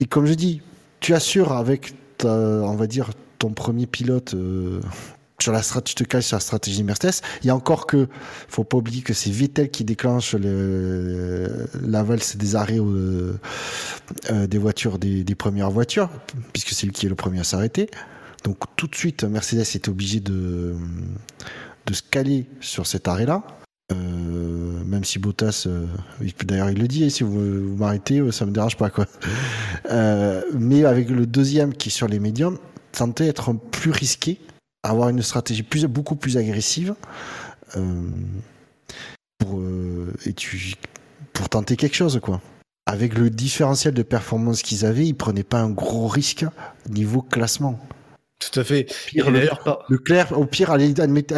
et 0.00 0.06
comme 0.06 0.26
je 0.26 0.34
dis 0.34 0.62
tu 1.02 1.14
assures 1.14 1.52
avec 1.52 1.94
ta, 2.16 2.28
on 2.32 2.76
va 2.76 2.86
dire 2.86 3.10
ton 3.38 3.50
premier 3.50 3.86
pilote 3.86 4.34
euh, 4.34 4.80
sur 5.40 5.52
la 5.52 5.60
strat- 5.60 5.82
tu 5.82 5.96
te 5.96 6.04
cales 6.04 6.22
sur 6.22 6.36
la 6.36 6.40
stratégie 6.40 6.84
Mercedes. 6.84 7.20
Il 7.42 7.48
y 7.48 7.50
a 7.50 7.56
encore 7.56 7.86
que, 7.88 8.08
faut 8.48 8.62
pas 8.62 8.76
oublier 8.76 9.02
que 9.02 9.12
c'est 9.12 9.32
Vettel 9.32 9.70
qui 9.70 9.82
déclenche 9.82 10.34
le, 10.34 11.66
la 11.82 12.04
valse 12.04 12.36
des 12.36 12.54
arrêts 12.54 12.78
euh, 12.78 13.36
des 14.30 14.58
voitures, 14.58 15.00
des, 15.00 15.24
des 15.24 15.34
premières 15.34 15.72
voitures, 15.72 16.08
puisque 16.52 16.70
c'est 16.70 16.86
lui 16.86 16.92
qui 16.92 17.06
est 17.06 17.08
le 17.08 17.16
premier 17.16 17.40
à 17.40 17.44
s'arrêter. 17.44 17.90
Donc 18.44 18.58
tout 18.76 18.86
de 18.86 18.94
suite, 18.94 19.24
Mercedes 19.24 19.66
est 19.74 19.88
obligé 19.88 20.20
de, 20.20 20.76
de 21.86 21.94
se 21.94 22.02
caler 22.02 22.46
sur 22.60 22.86
cet 22.86 23.08
arrêt-là. 23.08 23.42
Euh, 23.90 24.84
même 24.84 25.04
si 25.04 25.18
Bottas, 25.18 25.64
euh, 25.66 25.86
d'ailleurs 26.44 26.70
il 26.70 26.78
le 26.78 26.88
dit, 26.88 27.10
si 27.10 27.24
vous, 27.24 27.76
m'arrêtez, 27.76 28.20
euh, 28.20 28.30
ça 28.30 28.46
me 28.46 28.52
dérange 28.52 28.76
pas 28.76 28.90
quoi. 28.90 29.06
Mais 30.54 30.84
avec 30.84 31.10
le 31.10 31.26
deuxième 31.26 31.74
qui 31.74 31.88
est 31.88 31.92
sur 31.92 32.08
les 32.08 32.18
médiums, 32.18 32.58
tenter 32.92 33.24
d'être 33.24 33.52
plus 33.52 33.90
risqué, 33.90 34.38
avoir 34.82 35.08
une 35.08 35.22
stratégie 35.22 35.66
beaucoup 35.88 36.16
plus 36.16 36.36
agressive 36.36 36.94
pour, 39.38 39.60
pour 41.32 41.48
tenter 41.48 41.76
quelque 41.76 41.96
chose 41.96 42.20
quoi. 42.22 42.40
Avec 42.86 43.16
le 43.16 43.30
différentiel 43.30 43.94
de 43.94 44.02
performance 44.02 44.62
qu'ils 44.62 44.84
avaient, 44.84 45.06
ils 45.06 45.14
prenaient 45.14 45.44
pas 45.44 45.60
un 45.60 45.70
gros 45.70 46.08
risque 46.08 46.44
niveau 46.88 47.22
classement. 47.22 47.78
Tout 48.50 48.60
à 48.60 48.64
fait. 48.64 48.86
Pire, 49.06 49.30
le- 49.30 49.48
par- 49.64 49.84
Leclerc, 49.88 50.38
au 50.38 50.46
pire, 50.46 50.70
à 50.70 50.78
la 50.78 50.86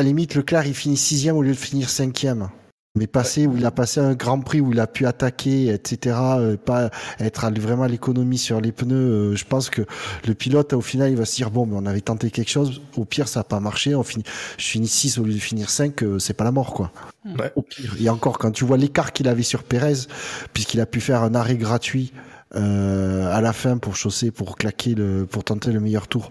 limite, 0.03 0.35
Leclerc, 0.35 0.67
il 0.67 0.75
finit 0.75 0.97
sixième 0.97 1.37
au 1.37 1.43
lieu 1.43 1.53
de 1.53 1.57
finir 1.57 1.89
cinquième. 1.89 2.49
Mais 2.97 3.09
passé 3.09 3.49
où 3.49 3.57
il 3.57 3.67
a 3.67 3.73
passé 3.73 3.99
un 3.99 4.15
Grand 4.15 4.39
Prix 4.39 4.61
où 4.61 4.71
il 4.71 4.79
a 4.79 4.87
pu 4.87 5.05
attaquer, 5.05 5.67
etc., 5.67 6.17
euh, 6.39 6.57
pas 6.57 6.91
être 7.19 7.51
vraiment 7.59 7.83
à 7.83 7.89
l'économie 7.89 8.39
sur 8.39 8.61
les 8.61 8.71
pneus, 8.71 8.95
euh, 8.95 9.35
je 9.35 9.45
pense 9.45 9.69
que 9.69 9.83
le 10.29 10.35
pilote, 10.35 10.73
au 10.75 10.81
final, 10.81 11.11
il 11.11 11.17
va 11.17 11.25
se 11.25 11.35
dire 11.35 11.51
bon, 11.51 11.67
mais 11.67 11.75
on 11.77 11.87
avait 11.87 12.03
tenté 12.03 12.31
quelque 12.31 12.53
chose. 12.53 12.83
Au 12.97 13.05
pire, 13.05 13.27
ça 13.27 13.41
n'a 13.41 13.45
pas 13.45 13.59
marché. 13.59 13.97
On 13.97 14.05
finit, 14.05 14.23
je 14.59 14.65
finis 14.65 14.87
6 14.87 15.19
au 15.19 15.25
lieu 15.25 15.35
de 15.35 15.39
finir 15.41 15.71
5, 15.71 16.05
c'est 16.21 16.35
pas 16.35 16.45
la 16.45 16.53
mort, 16.53 16.73
quoi. 16.73 16.93
Ouais. 17.37 17.51
Au 17.57 17.63
pire. 17.63 17.97
Et 18.01 18.09
encore, 18.09 18.39
quand 18.39 18.53
tu 18.53 18.65
vois 18.65 18.77
l'écart 18.77 19.13
qu'il 19.13 19.27
avait 19.27 19.43
sur 19.43 19.65
Pérez, 19.65 20.07
puisqu'il 20.53 20.81
a 20.81 20.87
pu 20.87 21.01
faire 21.01 21.25
un 21.25 21.35
arrêt 21.35 21.57
gratuit 21.57 22.13
euh, 22.55 23.35
à 23.35 23.41
la 23.41 23.53
fin 23.53 23.79
pour 23.79 23.97
chausser, 23.97 24.31
pour 24.31 24.57
claquer, 24.57 24.95
le, 24.95 25.27
pour 25.29 25.43
tenter 25.43 25.73
le 25.73 25.81
meilleur 25.81 26.07
tour 26.07 26.31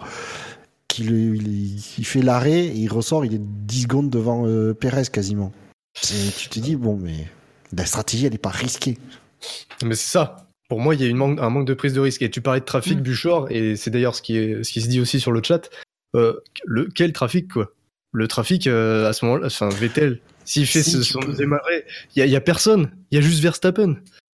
qu'il 0.93 1.11
il, 1.35 1.75
il 1.97 2.05
fait 2.05 2.21
l'arrêt, 2.21 2.65
et 2.65 2.75
il 2.77 2.87
ressort, 2.89 3.25
il 3.25 3.33
est 3.35 3.41
10 3.41 3.81
secondes 3.83 4.09
devant 4.09 4.45
euh, 4.47 4.73
Pérez 4.73 5.03
quasiment. 5.11 5.51
Tu 6.01 6.49
te 6.49 6.59
dis, 6.59 6.75
bon, 6.75 6.97
mais 6.97 7.27
la 7.75 7.85
stratégie, 7.85 8.25
elle 8.25 8.31
n'est 8.31 8.37
pas 8.37 8.49
risquée. 8.49 8.97
Mais 9.83 9.95
c'est 9.95 10.09
ça. 10.09 10.47
Pour 10.69 10.79
moi, 10.79 10.95
il 10.95 11.01
y 11.01 11.03
a 11.03 11.07
une 11.07 11.17
manque, 11.17 11.39
un 11.39 11.49
manque 11.49 11.67
de 11.67 11.73
prise 11.73 11.93
de 11.93 11.99
risque. 11.99 12.21
Et 12.21 12.31
tu 12.31 12.41
parlais 12.41 12.61
de 12.61 12.65
trafic, 12.65 12.97
Mm. 12.97 13.01
Buchor, 13.01 13.47
et 13.51 13.75
c'est 13.75 13.91
d'ailleurs 13.91 14.15
ce 14.15 14.21
qui, 14.21 14.37
est, 14.37 14.63
ce 14.63 14.71
qui 14.71 14.81
se 14.81 14.87
dit 14.87 14.99
aussi 14.99 15.19
sur 15.19 15.31
le 15.31 15.41
chat. 15.43 15.69
Euh, 16.15 16.39
le, 16.65 16.87
quel 16.93 17.13
trafic, 17.13 17.51
quoi? 17.51 17.71
Le 18.11 18.27
trafic, 18.27 18.67
euh, 18.67 19.07
à 19.07 19.13
ce 19.13 19.25
moment-là, 19.25 19.47
enfin, 19.47 19.69
Vettel, 19.69 20.19
s'il 20.45 20.65
fait 20.67 20.83
Si, 20.83 20.91
ce, 20.91 21.03
son 21.03 21.19
peux- 21.19 21.27
deuxième 21.27 21.53
arrêt, 21.53 21.85
il 22.15 22.19
y 22.19 22.21
a, 22.21 22.25
il 22.25 22.31
y 22.31 22.35
a 22.35 22.41
personne. 22.41 22.91
Il 23.11 23.15
y 23.15 23.17
a 23.17 23.21
juste 23.21 23.41
Verstappen. 23.41 23.95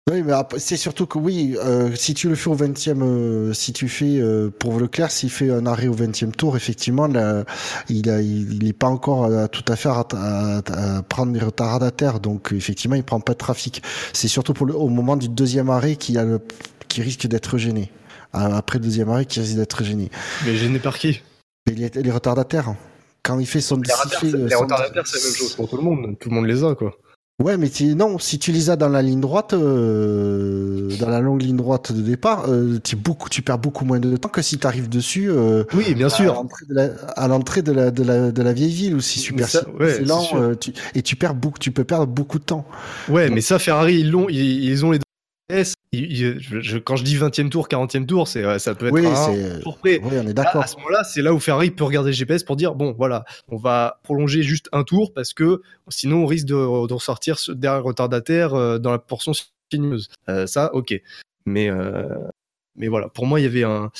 Oui, 0.08 0.22
mais 0.22 0.32
après, 0.34 0.60
c'est 0.60 0.76
surtout 0.76 1.06
que 1.06 1.18
oui, 1.18 1.56
euh, 1.58 1.92
si 1.96 2.14
tu 2.14 2.28
le 2.28 2.36
fais 2.36 2.48
au 2.48 2.54
20e, 2.54 3.02
euh, 3.02 3.52
si 3.52 3.72
tu 3.72 3.88
fais 3.88 4.20
euh, 4.20 4.50
pour 4.56 4.78
Leclerc, 4.78 5.10
s'il 5.10 5.30
fait 5.30 5.50
un 5.50 5.66
arrêt 5.66 5.88
au 5.88 5.96
20e 5.96 6.30
tour, 6.30 6.56
effectivement, 6.56 7.08
là, 7.08 7.42
il 7.88 8.08
a, 8.08 8.20
il 8.22 8.60
n'est 8.62 8.72
pas 8.72 8.86
encore 8.86 9.24
euh, 9.24 9.48
tout 9.48 9.64
à 9.66 9.74
fait 9.74 9.88
à, 9.88 10.06
à- 10.14 10.96
à 10.98 11.02
prendre 11.02 11.32
les 11.32 11.40
retardataires, 11.40 12.20
donc 12.20 12.52
effectivement, 12.52 12.94
il 12.94 13.02
prend 13.02 13.18
pas 13.18 13.32
de 13.32 13.38
trafic. 13.38 13.82
C'est 14.12 14.28
surtout 14.28 14.54
pour 14.54 14.66
le, 14.66 14.76
au 14.76 14.88
moment 14.88 15.16
du 15.16 15.28
deuxième 15.28 15.70
arrêt 15.70 15.96
qui 15.96 16.16
a 16.18 16.24
le, 16.24 16.40
qui 16.86 17.02
risque 17.02 17.26
d'être 17.26 17.58
gêné. 17.58 17.90
Après 18.32 18.78
le 18.78 18.84
deuxième 18.84 19.08
arrêt, 19.08 19.24
qui 19.24 19.40
risque 19.40 19.56
d'être 19.56 19.82
gêné. 19.82 20.10
Mais 20.44 20.54
gêné 20.54 20.78
par 20.78 20.98
qui? 20.98 21.20
Mais 21.66 21.74
les, 21.74 21.90
les 22.00 22.10
retardataires, 22.12 22.76
quand 23.24 23.40
il 23.40 23.46
fait 23.46 23.60
son, 23.60 23.78
Les 23.78 23.88
fait, 24.20 24.26
euh, 24.36 24.44
les 24.44 24.50
son- 24.54 24.60
retardataires, 24.60 25.04
c'est 25.04 25.18
la 25.18 25.24
même 25.24 25.34
chose 25.34 25.54
pour 25.54 25.68
tout 25.68 25.76
le 25.76 25.82
monde. 25.82 26.16
Tout 26.20 26.28
le 26.28 26.34
monde 26.36 26.46
les 26.46 26.62
a, 26.62 26.76
quoi. 26.76 26.96
Ouais, 27.42 27.58
mais 27.58 27.68
non, 27.94 28.18
si 28.18 28.38
tu 28.38 28.50
les 28.50 28.70
as 28.70 28.76
dans 28.76 28.88
la 28.88 29.02
ligne 29.02 29.20
droite, 29.20 29.52
euh, 29.52 30.88
dans 30.98 31.10
la 31.10 31.20
longue 31.20 31.42
ligne 31.42 31.56
droite 31.56 31.92
de 31.92 32.00
départ, 32.00 32.46
euh, 32.48 32.78
tu, 32.82 32.96
beaucoup, 32.96 33.28
tu 33.28 33.42
perds 33.42 33.58
beaucoup 33.58 33.84
moins 33.84 34.00
de 34.00 34.16
temps 34.16 34.30
que 34.30 34.40
si 34.40 34.56
tu 34.58 34.66
arrives 34.66 34.88
dessus 34.88 35.28
euh, 35.30 35.64
Oui, 35.74 35.94
bien 35.94 36.08
à 36.08 36.24
l'entrée 36.34 36.64
de 36.66 36.74
la, 36.74 36.84
à 37.14 37.28
l'entrée 37.28 37.60
de 37.60 37.72
la, 37.72 37.90
de, 37.90 38.02
la, 38.02 38.32
de 38.32 38.42
la 38.42 38.52
vieille 38.54 38.72
ville 38.72 38.94
ou 38.94 39.00
si 39.00 39.18
super 39.18 39.48
Ça, 39.50 39.68
ouais, 39.78 39.96
c'est 39.96 40.04
lent 40.04 40.54
tu- 40.54 40.72
et 40.94 41.02
tu 41.02 41.16
perds 41.16 41.34
beaucoup, 41.34 41.58
tu 41.58 41.72
peux 41.72 41.84
perdre 41.84 42.06
beaucoup 42.06 42.38
de 42.38 42.44
temps. 42.44 42.66
Ouais, 43.10 43.28
mais 43.28 43.42
ça, 43.42 43.58
Ferrari, 43.58 44.00
ils 44.00 44.10
l'ont, 44.10 44.30
ils, 44.30 44.64
ils 44.64 44.86
ont 44.86 44.92
les 44.92 45.00
S. 45.50 45.74
Je- 45.92 46.38
je- 46.60 46.78
quand 46.78 46.96
je 46.96 47.04
dis 47.04 47.16
20e 47.16 47.48
tour, 47.48 47.68
40e 47.68 48.06
tour, 48.06 48.28
c'est, 48.28 48.44
euh, 48.44 48.58
ça 48.58 48.74
peut 48.74 48.86
être 48.88 48.92
Oui, 48.92 49.06
un 49.06 49.60
tour 49.60 49.78
près. 49.78 50.00
Oui, 50.02 50.12
on 50.22 50.26
est 50.26 50.34
d'accord. 50.34 50.62
à 50.62 50.66
ce 50.66 50.76
moment-là, 50.76 51.04
c'est 51.04 51.22
là 51.22 51.32
où 51.32 51.38
Ferrari 51.38 51.70
peut 51.70 51.84
regarder 51.84 52.10
le 52.10 52.14
GPS 52.16 52.42
pour 52.44 52.56
dire 52.56 52.74
bon, 52.74 52.92
voilà, 52.92 53.24
on 53.48 53.56
va 53.56 54.00
prolonger 54.02 54.42
juste 54.42 54.68
un 54.72 54.82
tour 54.84 55.12
parce 55.14 55.32
que 55.32 55.62
sinon 55.88 56.24
on 56.24 56.26
risque 56.26 56.46
de, 56.46 56.54
de 56.86 56.92
ressortir 56.94 57.36
derrière 57.48 57.82
retardataire 57.84 58.54
euh, 58.54 58.78
dans 58.78 58.90
la 58.90 58.98
portion 58.98 59.32
sinueuse. 59.72 60.08
Euh, 60.28 60.46
ça, 60.46 60.74
ok. 60.74 60.94
Mais 61.46 61.70
euh, 61.70 62.04
mais 62.74 62.88
voilà, 62.88 63.08
pour 63.08 63.26
moi, 63.26 63.40
il 63.40 63.44
y 63.44 63.46
avait 63.46 63.64
un. 63.64 63.90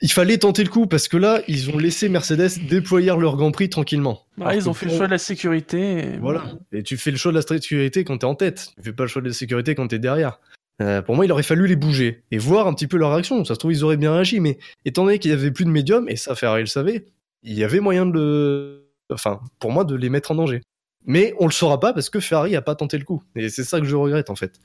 Il 0.00 0.12
fallait 0.12 0.38
tenter 0.38 0.62
le 0.62 0.70
coup 0.70 0.86
parce 0.86 1.08
que 1.08 1.16
là, 1.16 1.42
ils 1.48 1.70
ont 1.70 1.78
laissé 1.78 2.08
Mercedes 2.08 2.66
déployer 2.68 3.08
leur 3.18 3.36
Grand 3.36 3.50
Prix 3.50 3.68
tranquillement. 3.68 4.26
Bah, 4.36 4.46
Alors 4.46 4.60
ils 4.60 4.68
ont 4.68 4.74
fait 4.74 4.86
le 4.86 4.96
choix 4.96 5.06
de 5.06 5.10
la 5.10 5.18
sécurité. 5.18 6.14
et 6.14 6.18
Voilà. 6.18 6.44
Et 6.72 6.82
tu 6.82 6.96
fais 6.96 7.10
le 7.10 7.16
choix 7.16 7.32
de 7.32 7.36
la 7.36 7.42
sécurité 7.42 8.04
quand 8.04 8.18
t'es 8.18 8.24
en 8.24 8.36
tête. 8.36 8.68
Tu 8.76 8.82
fais 8.84 8.92
pas 8.92 9.02
le 9.04 9.08
choix 9.08 9.22
de 9.22 9.26
la 9.28 9.32
sécurité 9.32 9.74
quand 9.74 9.88
t'es 9.88 9.98
derrière. 9.98 10.38
Euh, 10.80 11.02
pour 11.02 11.16
moi, 11.16 11.24
il 11.24 11.32
aurait 11.32 11.42
fallu 11.42 11.66
les 11.66 11.74
bouger 11.74 12.22
et 12.30 12.38
voir 12.38 12.68
un 12.68 12.74
petit 12.74 12.86
peu 12.86 12.96
leur 12.96 13.10
réaction. 13.12 13.44
Ça 13.44 13.54
se 13.54 13.58
trouve, 13.58 13.72
ils 13.72 13.82
auraient 13.82 13.96
bien 13.96 14.12
réagi, 14.12 14.38
mais 14.38 14.58
étant 14.84 15.04
donné 15.04 15.18
qu'il 15.18 15.32
y 15.32 15.34
avait 15.34 15.50
plus 15.50 15.64
de 15.64 15.70
médium, 15.70 16.08
et 16.08 16.14
ça, 16.14 16.36
Ferrari 16.36 16.60
le 16.60 16.66
savait, 16.66 17.06
il 17.42 17.54
y 17.58 17.64
avait 17.64 17.80
moyen 17.80 18.06
de 18.06 18.12
le. 18.12 18.84
Enfin, 19.12 19.40
pour 19.58 19.72
moi, 19.72 19.84
de 19.84 19.96
les 19.96 20.10
mettre 20.10 20.30
en 20.30 20.36
danger. 20.36 20.60
Mais 21.06 21.34
on 21.40 21.46
le 21.46 21.52
saura 21.52 21.80
pas 21.80 21.92
parce 21.92 22.10
que 22.10 22.20
Ferrari 22.20 22.54
a 22.54 22.62
pas 22.62 22.74
tenté 22.76 22.98
le 22.98 23.04
coup. 23.04 23.22
Et 23.34 23.48
c'est 23.48 23.64
ça 23.64 23.80
que 23.80 23.86
je 23.86 23.96
regrette, 23.96 24.30
en 24.30 24.36
fait. 24.36 24.60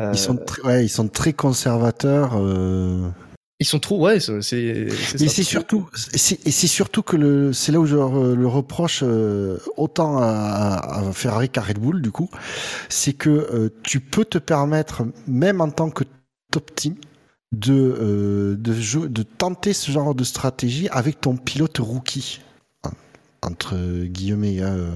Euh, 0.00 0.10
Ils 0.12 0.18
sont, 0.18 0.36
très, 0.36 0.62
ouais, 0.62 0.84
ils 0.84 0.88
sont 0.88 1.06
très 1.06 1.32
conservateurs. 1.32 2.32
Euh... 2.34 3.08
ils 3.60 3.66
sont 3.66 3.78
trop. 3.78 3.98
Ouais, 4.04 4.18
c'est. 4.20 4.56
Et 4.62 4.88
c'est 5.28 5.42
surtout, 5.44 5.88
c'est- 5.94 6.44
et 6.46 6.50
c'est 6.50 6.66
surtout 6.66 7.02
que 7.02 7.16
le, 7.16 7.52
c'est 7.52 7.72
là 7.72 7.80
où 7.80 7.86
je 7.86 7.94
le 7.96 8.46
reproche 8.46 9.00
euh, 9.04 9.58
autant 9.76 10.18
à, 10.18 10.80
à 11.08 11.12
Ferrari 11.12 11.48
qu'à 11.48 11.60
Red 11.62 11.78
Bull 11.78 12.02
du 12.02 12.10
coup, 12.10 12.28
c'est 12.88 13.12
que 13.12 13.30
euh, 13.30 13.68
tu 13.82 14.00
peux 14.00 14.24
te 14.24 14.38
permettre, 14.38 15.04
même 15.28 15.60
en 15.60 15.70
tant 15.70 15.90
que 15.90 16.04
top 16.52 16.74
team, 16.74 16.96
de 17.52 17.72
euh, 17.74 18.56
de, 18.56 19.06
de 19.06 19.22
tenter 19.22 19.72
ce 19.72 19.90
genre 19.92 20.14
de 20.14 20.24
stratégie 20.24 20.88
avec 20.90 21.20
ton 21.20 21.36
pilote 21.36 21.78
rookie. 21.78 22.40
En- 22.84 22.90
Entre 23.48 23.76
guillemets, 24.06 24.62
hein, 24.62 24.74
euh, 24.76 24.90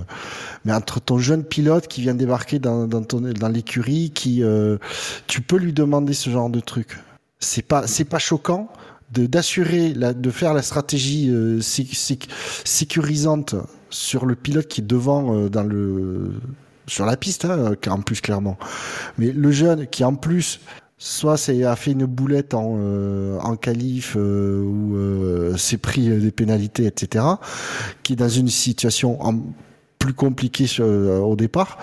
mais 0.65 0.73
entre 0.73 1.01
ton 1.01 1.19
jeune 1.19 1.45
pilote 1.45 1.87
qui 1.89 2.01
vient 2.03 2.15
débarquer 2.15 2.59
dans, 2.59 2.87
dans, 2.89 3.03
ton, 3.05 3.21
dans 3.21 3.49
l'écurie, 3.49 4.11
qui, 4.15 4.43
euh, 4.43 4.79
tu 5.27 5.41
peux 5.43 5.57
lui 5.59 5.73
demander 5.73 6.15
ce 6.15 6.31
genre 6.31 6.51
de 6.51 6.61
truc. 6.61 6.99
C'est 7.41 7.63
pas, 7.63 7.87
c'est 7.87 8.05
pas 8.05 8.19
choquant 8.19 8.69
de 9.13 9.27
d'assurer 9.27 9.93
de 9.93 10.31
faire 10.31 10.53
la 10.55 10.63
stratégie 10.63 11.31
euh, 11.31 11.61
sé- 11.61 11.87
sé- 11.93 12.19
sécurisante 12.65 13.55
sur 13.91 14.27
le 14.27 14.35
pilote 14.35 14.67
qui 14.67 14.81
est 14.83 14.85
devant 14.85 15.35
euh, 15.35 15.49
dans 15.49 15.63
le 15.63 16.33
sur 16.87 17.07
la 17.07 17.17
piste 17.17 17.45
hein, 17.45 17.75
en 17.87 18.01
plus 18.01 18.21
clairement. 18.21 18.59
Mais 19.19 19.33
le 19.33 19.51
jeune 19.53 19.87
qui 19.87 20.05
en 20.05 20.15
plus 20.15 20.61
soit 20.99 21.37
a 21.49 21.77
fait 21.77 21.93
une 21.93 22.07
boulette 22.07 22.55
en 22.55 22.75
euh, 22.79 23.39
en 23.41 23.57
qualif 23.57 24.15
euh, 24.17 24.61
ou 24.63 24.97
euh, 24.97 25.57
s'est 25.57 25.79
pris 25.79 26.11
euh, 26.11 26.19
des 26.19 26.33
pénalités 26.33 26.87
etc 26.87 27.25
qui 28.03 28.15
est 28.15 28.17
dans 28.17 28.29
une 28.29 28.49
situation 28.49 29.17
plus 30.01 30.13
compliquée 30.15 30.67
euh, 30.81 31.21
au 31.21 31.37
départ 31.37 31.79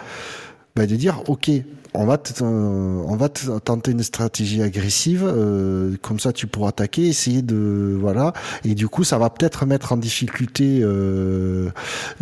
bah, 0.75 0.85
de 0.85 0.95
dire 0.95 1.23
ok 1.29 1.49
on 1.97 2.05
va 2.05 2.17
te- 2.17 2.43
on 2.43 3.15
va 3.15 3.29
te- 3.29 3.59
tenter 3.59 3.91
une 3.91 4.03
stratégie 4.03 4.61
agressive 4.61 5.23
euh, 5.25 5.95
comme 6.01 6.19
ça 6.19 6.33
tu 6.33 6.47
pourras 6.47 6.69
attaquer 6.69 7.07
essayer 7.07 7.41
de 7.41 7.97
voilà. 7.99 8.33
Et 8.63 8.75
du 8.75 8.87
coup 8.87 9.03
ça 9.03 9.17
va 9.17 9.29
peut-être 9.29 9.65
mettre 9.65 9.91
en 9.93 9.97
difficulté 9.97 10.79
euh, 10.81 11.69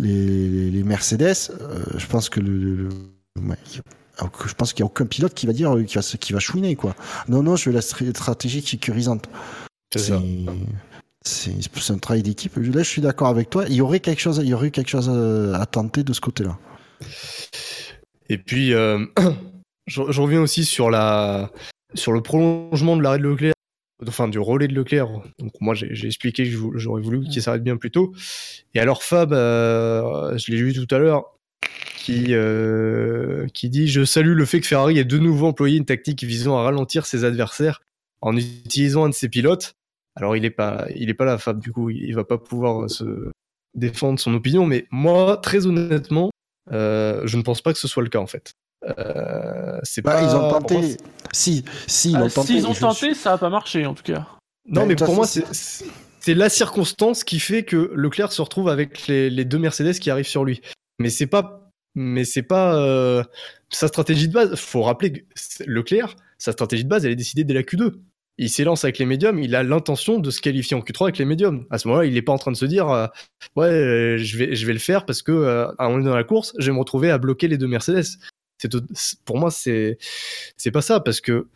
les, 0.00 0.82
Mercedes. 0.84 1.34
Euh, 1.60 1.82
je 1.96 2.06
pense 2.06 2.28
que 2.28 2.40
le, 2.40 2.56
le- 2.56 2.88
le- 3.36 3.48
ouais, 3.48 3.56
je 4.46 4.54
pense 4.54 4.72
qu'il 4.72 4.80
y 4.80 4.82
a 4.84 4.86
aucun 4.86 5.06
pilote 5.06 5.34
qui 5.34 5.46
va 5.46 5.52
dire 5.52 5.74
qui 5.86 5.96
va 5.96 6.02
qui 6.02 6.32
va 6.32 6.38
chouiner 6.38 6.76
quoi. 6.76 6.94
Non 7.28 7.42
non 7.42 7.56
je 7.56 7.68
veux 7.70 7.74
la 7.74 7.80
str- 7.82 8.08
stratégie 8.14 8.62
sécurisante 8.62 9.28
C'est 9.92 9.98
ça. 10.00 10.20
c'est 11.22 11.92
un 11.92 11.98
travail 11.98 12.22
d'équipe. 12.22 12.56
Là 12.56 12.82
je 12.82 12.88
suis 12.88 13.02
d'accord 13.02 13.28
avec 13.28 13.50
toi. 13.50 13.64
Il 13.68 13.74
y 13.74 13.80
aurait 13.80 14.00
quelque 14.00 14.20
chose 14.20 14.40
il 14.42 14.48
y 14.48 14.54
aurait 14.54 14.70
quelque 14.70 14.90
chose 14.90 15.08
à, 15.08 15.60
à 15.60 15.66
tenter 15.66 16.04
de 16.04 16.12
ce 16.12 16.20
côté 16.20 16.44
là 16.44 16.58
Et 18.30 18.38
puis, 18.38 18.72
euh, 18.72 19.04
je, 19.86 20.02
je 20.10 20.20
reviens 20.20 20.40
aussi 20.40 20.64
sur 20.64 20.90
la 20.90 21.50
sur 21.94 22.12
le 22.12 22.22
prolongement 22.22 22.96
de 22.96 23.02
l'arrêt 23.02 23.18
de 23.18 23.24
Leclerc, 23.24 23.54
enfin 24.06 24.28
du 24.28 24.38
relais 24.38 24.68
de 24.68 24.74
Leclerc. 24.74 25.08
Donc 25.38 25.52
moi, 25.60 25.74
j'ai 25.74 26.06
expliqué 26.06 26.44
que 26.44 26.78
j'aurais 26.78 27.02
voulu 27.02 27.20
qu'il 27.28 27.40
s'arrête 27.42 27.62
bien 27.62 27.76
plus 27.76 27.90
tôt. 27.90 28.12
Et 28.74 28.80
alors 28.80 29.02
Fab, 29.02 29.32
euh, 29.32 30.36
je 30.36 30.50
l'ai 30.50 30.60
vu 30.60 30.72
tout 30.72 30.92
à 30.94 30.98
l'heure, 30.98 31.36
qui 31.98 32.34
euh, 32.34 33.46
qui 33.54 33.68
dit 33.70 33.88
je 33.88 34.04
salue 34.04 34.34
le 34.34 34.44
fait 34.44 34.60
que 34.60 34.66
Ferrari 34.66 34.98
ait 34.98 35.04
de 35.04 35.18
nouveau 35.18 35.46
employé 35.46 35.78
une 35.78 35.84
tactique 35.84 36.24
visant 36.24 36.58
à 36.58 36.62
ralentir 36.62 37.06
ses 37.06 37.24
adversaires 37.24 37.80
en 38.20 38.36
utilisant 38.36 39.04
un 39.04 39.10
de 39.10 39.14
ses 39.14 39.28
pilotes. 39.28 39.74
Alors 40.16 40.36
il 40.36 40.44
est 40.44 40.50
pas 40.50 40.86
il 40.94 41.10
est 41.10 41.14
pas 41.14 41.24
là 41.24 41.38
Fab 41.38 41.60
du 41.60 41.72
coup, 41.72 41.90
il, 41.90 42.02
il 42.04 42.14
va 42.14 42.24
pas 42.24 42.38
pouvoir 42.38 42.90
se 42.90 43.30
défendre 43.74 44.18
son 44.18 44.34
opinion. 44.34 44.66
Mais 44.66 44.86
moi, 44.90 45.36
très 45.36 45.66
honnêtement. 45.66 46.30
Euh, 46.72 47.20
je 47.26 47.36
ne 47.36 47.42
pense 47.42 47.60
pas 47.60 47.72
que 47.72 47.78
ce 47.78 47.88
soit 47.88 48.02
le 48.02 48.08
cas 48.08 48.20
en 48.20 48.26
fait. 48.26 48.54
Euh, 48.98 49.78
c'est 49.82 50.02
Bah, 50.02 50.12
pas. 50.14 50.22
ils 50.22 50.36
ont 50.36 50.48
tenté 50.50 50.74
moi, 50.74 50.84
si 51.32 51.64
si 51.86 52.10
ils 52.12 52.16
Ah, 52.16 52.24
ont 52.24 52.28
tenté 52.28 52.46
S'ils 52.48 52.66
ont 52.66 52.74
tenté, 52.74 53.14
ça 53.14 53.32
a 53.34 53.38
pas 53.38 53.48
marché 53.50 53.86
en 53.86 53.94
tout 53.94 54.02
cas. 54.02 54.26
Non, 54.68 54.86
mais 54.86 54.96
pour 54.96 55.14
moi, 55.14 55.26
façon, 55.26 55.42
c'est 55.46 55.54
c'est- 55.54 55.84
c'est 56.20 56.34
la 56.34 56.48
circonstance 56.48 57.24
qui 57.24 57.38
fait 57.38 57.64
que 57.64 57.90
Leclerc 57.94 58.32
se 58.32 58.40
retrouve 58.42 58.68
avec 58.68 59.06
les, 59.08 59.28
les 59.30 59.44
deux 59.44 59.58
Mercedes 59.58 59.98
qui 59.98 60.10
arrivent 60.10 60.26
sur 60.26 60.44
lui. 60.44 60.60
Mais 60.98 61.10
c'est 61.10 61.26
pas. 61.26 61.60
Mais 61.96 62.24
c'est 62.24 62.42
pas 62.42 62.74
euh, 62.76 63.22
sa 63.70 63.86
stratégie 63.88 64.26
de 64.28 64.32
base. 64.32 64.54
Faut 64.56 64.82
rappeler 64.82 65.12
que 65.12 65.20
Leclerc, 65.66 66.16
sa 66.38 66.50
stratégie 66.52 66.82
de 66.84 66.88
base, 66.88 67.04
elle 67.06 67.12
est 67.12 67.16
décidée 67.16 67.44
dès 67.44 67.54
la 67.54 67.62
Q2. 67.62 67.92
Il 68.36 68.50
s'élance 68.50 68.82
avec 68.84 68.98
les 68.98 69.06
médiums, 69.06 69.38
il 69.38 69.54
a 69.54 69.62
l'intention 69.62 70.18
de 70.18 70.28
se 70.32 70.40
qualifier 70.40 70.76
en 70.76 70.80
Q3 70.80 71.04
avec 71.04 71.18
les 71.18 71.24
médiums. 71.24 71.66
À 71.70 71.78
ce 71.78 71.86
moment-là, 71.86 72.04
il 72.06 72.14
n'est 72.14 72.22
pas 72.22 72.32
en 72.32 72.38
train 72.38 72.50
de 72.50 72.56
se 72.56 72.64
dire 72.64 72.90
euh, 72.90 73.06
ouais, 73.54 74.16
je 74.18 74.36
vais 74.38 74.56
je 74.56 74.66
vais 74.66 74.72
le 74.72 74.80
faire 74.80 75.06
parce 75.06 75.22
que 75.22 75.30
euh, 75.30 75.68
à 75.78 75.84
un 75.84 75.88
moment 75.88 75.98
donné 75.98 76.10
dans 76.10 76.16
la 76.16 76.24
course, 76.24 76.52
je 76.58 76.66
vais 76.66 76.72
me 76.72 76.80
retrouver 76.80 77.12
à 77.12 77.18
bloquer 77.18 77.46
les 77.46 77.58
deux 77.58 77.68
Mercedes. 77.68 78.04
Pour 79.24 79.38
moi 79.38 79.50
c'est 79.50 79.98
pas 80.72 80.82
ça 80.82 81.00
parce 81.00 81.20
que 81.20 81.46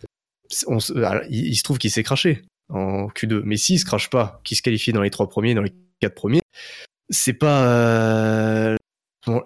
il, 1.31 1.57
se 1.57 1.62
trouve 1.62 1.79
qu'il 1.79 1.91
s'est 1.91 2.03
craché 2.03 2.43
en 2.69 3.09
Q2. 3.09 3.43
Mais 3.45 3.57
s'il 3.57 3.79
se 3.79 3.85
crache 3.85 4.11
pas, 4.11 4.41
qu'il 4.45 4.57
se 4.57 4.62
qualifie 4.62 4.93
dans 4.93 5.03
les 5.03 5.11
trois 5.11 5.29
premiers, 5.29 5.55
dans 5.55 5.62
les 5.62 5.73
quatre 6.01 6.15
premiers, 6.15 6.41
c'est 7.11 7.33
pas 7.35 7.66
euh, 7.66 8.77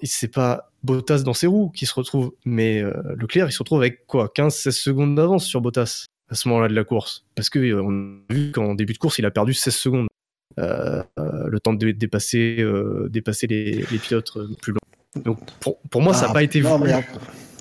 c'est 0.02 0.32
pas 0.32 0.70
Bottas 0.82 1.22
dans 1.22 1.34
ses 1.34 1.46
roues 1.46 1.70
qui 1.70 1.86
se 1.86 1.94
retrouve, 1.94 2.32
mais 2.44 2.82
euh, 2.82 2.92
Leclerc 3.16 3.48
il 3.48 3.52
se 3.52 3.58
retrouve 3.58 3.80
avec 3.80 4.06
quoi 4.06 4.32
15-16 4.34 4.70
secondes 4.72 5.14
d'avance 5.14 5.46
sur 5.46 5.60
Bottas 5.60 6.06
à 6.28 6.34
ce 6.34 6.48
moment-là 6.48 6.68
de 6.68 6.74
la 6.74 6.84
course, 6.84 7.24
parce 7.34 7.50
que 7.50 7.58
euh, 7.58 7.82
on 7.82 8.22
a 8.30 8.34
vu 8.34 8.52
qu'en 8.52 8.74
début 8.74 8.92
de 8.94 8.98
course 8.98 9.18
il 9.18 9.26
a 9.26 9.30
perdu 9.30 9.54
16 9.54 9.74
secondes, 9.74 10.08
le 10.56 11.58
temps 11.60 11.72
de 11.72 11.78
dé- 11.86 11.92
dépasser 11.92 12.64
dépasser 13.08 13.46
les, 13.46 13.84
les 13.90 13.98
pilotes 13.98 14.32
plus 14.60 14.72
longs. 14.72 14.78
Donc 15.16 15.38
pour, 15.60 15.78
pour 15.90 16.00
moi 16.02 16.14
ça 16.14 16.22
n'a 16.22 16.26
Ah, 16.30 16.32
pas 16.34 16.42
été 16.42 16.60
non, 16.60 16.78
mais 16.78 16.92
ap- 16.92 17.04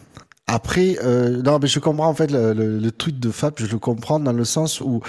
Après, 0.54 0.98
euh, 1.02 1.42
non, 1.42 1.60
mais 1.62 1.70
je 1.70 1.80
comprends 1.80 2.10
en 2.10 2.14
fait 2.14 2.30
le, 2.30 2.52
le, 2.52 2.78
le 2.78 2.92
tweet 2.92 3.22
de 3.22 3.32
Fab, 3.32 3.54
je 3.56 3.68
le 3.68 3.80
comprends 3.80 4.20
dans 4.20 4.34
le 4.34 4.44
sens 4.44 4.82
où 4.82 5.00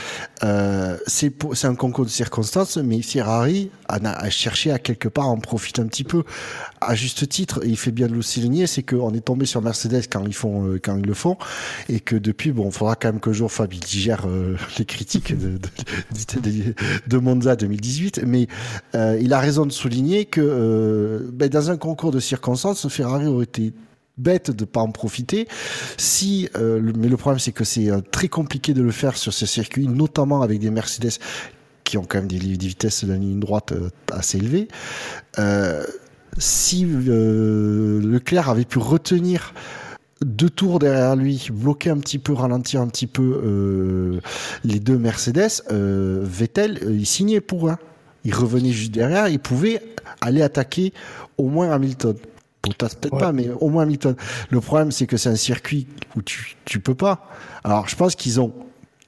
euh, 0.45 0.97
c'est 1.09 1.35
un 1.65 1.75
concours 1.75 2.05
de 2.05 2.11
circonstances, 2.11 2.77
mais 2.77 3.03
Ferrari 3.03 3.69
a, 3.89 3.97
a 3.97 4.31
cherché 4.31 4.71
à 4.71 4.79
quelque 4.79 5.09
part 5.09 5.29
en 5.29 5.39
profiter 5.39 5.83
un 5.83 5.89
petit 5.89 6.05
peu, 6.05 6.23
à 6.81 6.95
juste 6.95 7.29
titre. 7.29 7.59
Et 7.65 7.71
il 7.71 7.77
fait 7.77 7.91
bien 7.91 8.07
de 8.07 8.15
le 8.15 8.23
souligner, 8.23 8.69
c'est 8.69 8.85
qu'on 8.85 9.13
est 9.15 9.21
tombé 9.21 9.45
sur 9.45 9.63
Mercedes 9.63 10.05
quand 10.09 10.25
ils 10.25 10.33
font 10.33 10.65
euh, 10.65 10.81
quand 10.81 10.97
ils 10.97 11.07
le 11.07 11.15
font, 11.15 11.37
et 11.89 11.99
que 11.99 12.15
depuis, 12.15 12.53
bon, 12.53 12.67
il 12.67 12.73
faudra 12.73 12.95
quand 12.95 13.09
même 13.09 13.21
que 13.21 13.33
jour 13.33 13.51
Fab 13.51 13.73
il 13.75 13.81
digère 13.81 14.27
euh, 14.29 14.57
les 14.79 14.85
critiques 14.85 15.37
de, 15.37 15.59
de, 15.59 16.41
de, 16.41 16.75
de 17.05 17.19
Monza 17.19 17.57
2018, 17.57 18.23
mais 18.29 18.47
euh, 18.95 19.19
il 19.21 19.33
a 19.33 19.41
raison 19.41 19.67
de 19.67 19.73
souligner 19.73 20.25
que 20.25 21.29
ben, 21.33 21.49
dans 21.49 21.69
un 21.73 21.77
concours 21.77 22.13
de 22.13 22.21
circonstances, 22.21 22.87
Ferrari 22.87 23.27
aurait 23.27 23.43
été 23.43 23.73
bête 24.19 24.51
de 24.51 24.65
pas 24.65 24.81
en 24.81 24.91
profiter. 24.91 25.49
Si, 25.97 26.49
euh, 26.57 26.93
mais 26.97 27.09
le 27.09 27.17
problème 27.17 27.39
c'est 27.39 27.53
que 27.53 27.65
c'est 27.65 27.91
euh, 27.91 28.01
très 28.01 28.29
compliqué 28.29 28.75
de 28.75 28.83
le 28.83 28.91
faire 28.91 29.17
sur 29.17 29.33
ces 29.33 29.47
circuits, 29.47 29.89
notamment 29.89 30.43
avec 30.43 30.61
des 30.61 30.71
Mercedes 30.71 31.19
qui 31.85 31.99
ont 31.99 32.05
quand 32.05 32.19
même 32.19 32.29
des, 32.29 32.39
vitesses 32.39 33.05
de 33.05 33.13
ligne 33.13 33.41
droite 33.41 33.73
euh, 33.73 33.91
assez 34.11 34.39
élevées. 34.39 34.69
Si 36.39 36.87
Leclerc 36.87 38.49
avait 38.49 38.65
pu 38.65 38.79
retenir 38.79 39.53
deux 40.23 40.49
tours 40.49 40.79
derrière 40.79 41.15
lui, 41.15 41.49
bloquer 41.53 41.91
un 41.91 41.99
petit 41.99 42.19
peu, 42.19 42.33
ralentir 42.33 42.81
un 42.81 42.89
petit 42.89 43.07
peu 43.07 44.19
les 44.65 44.81
deux 44.81 44.97
Mercedes, 44.97 45.63
Vettel, 45.69 46.79
il 46.89 47.05
signait 47.05 47.43
pour 47.43 47.69
un. 47.69 47.79
Il 48.25 48.35
revenait 48.35 48.71
juste 48.71 48.93
derrière, 48.93 49.29
il 49.29 49.41
pouvait 49.41 49.83
aller 50.23 50.41
attaquer 50.41 50.95
au 51.37 51.51
moins 51.51 51.71
Hamilton. 51.71 52.17
Bottas 52.65 52.91
peut-être 53.01 53.17
pas, 53.17 53.33
mais 53.33 53.49
au 53.61 53.69
moins 53.71 53.83
Hamilton. 53.85 54.15
Le 54.51 54.61
problème, 54.61 54.93
c'est 54.93 55.07
que 55.07 55.17
c'est 55.17 55.29
un 55.31 55.37
circuit 55.37 55.87
où 56.17 56.23
tu, 56.23 56.57
tu 56.65 56.81
peux 56.81 56.95
pas. 56.95 57.29
Alors, 57.65 57.89
je 57.89 57.97
pense 57.97 58.15
qu'ils 58.15 58.41
ont 58.41 58.53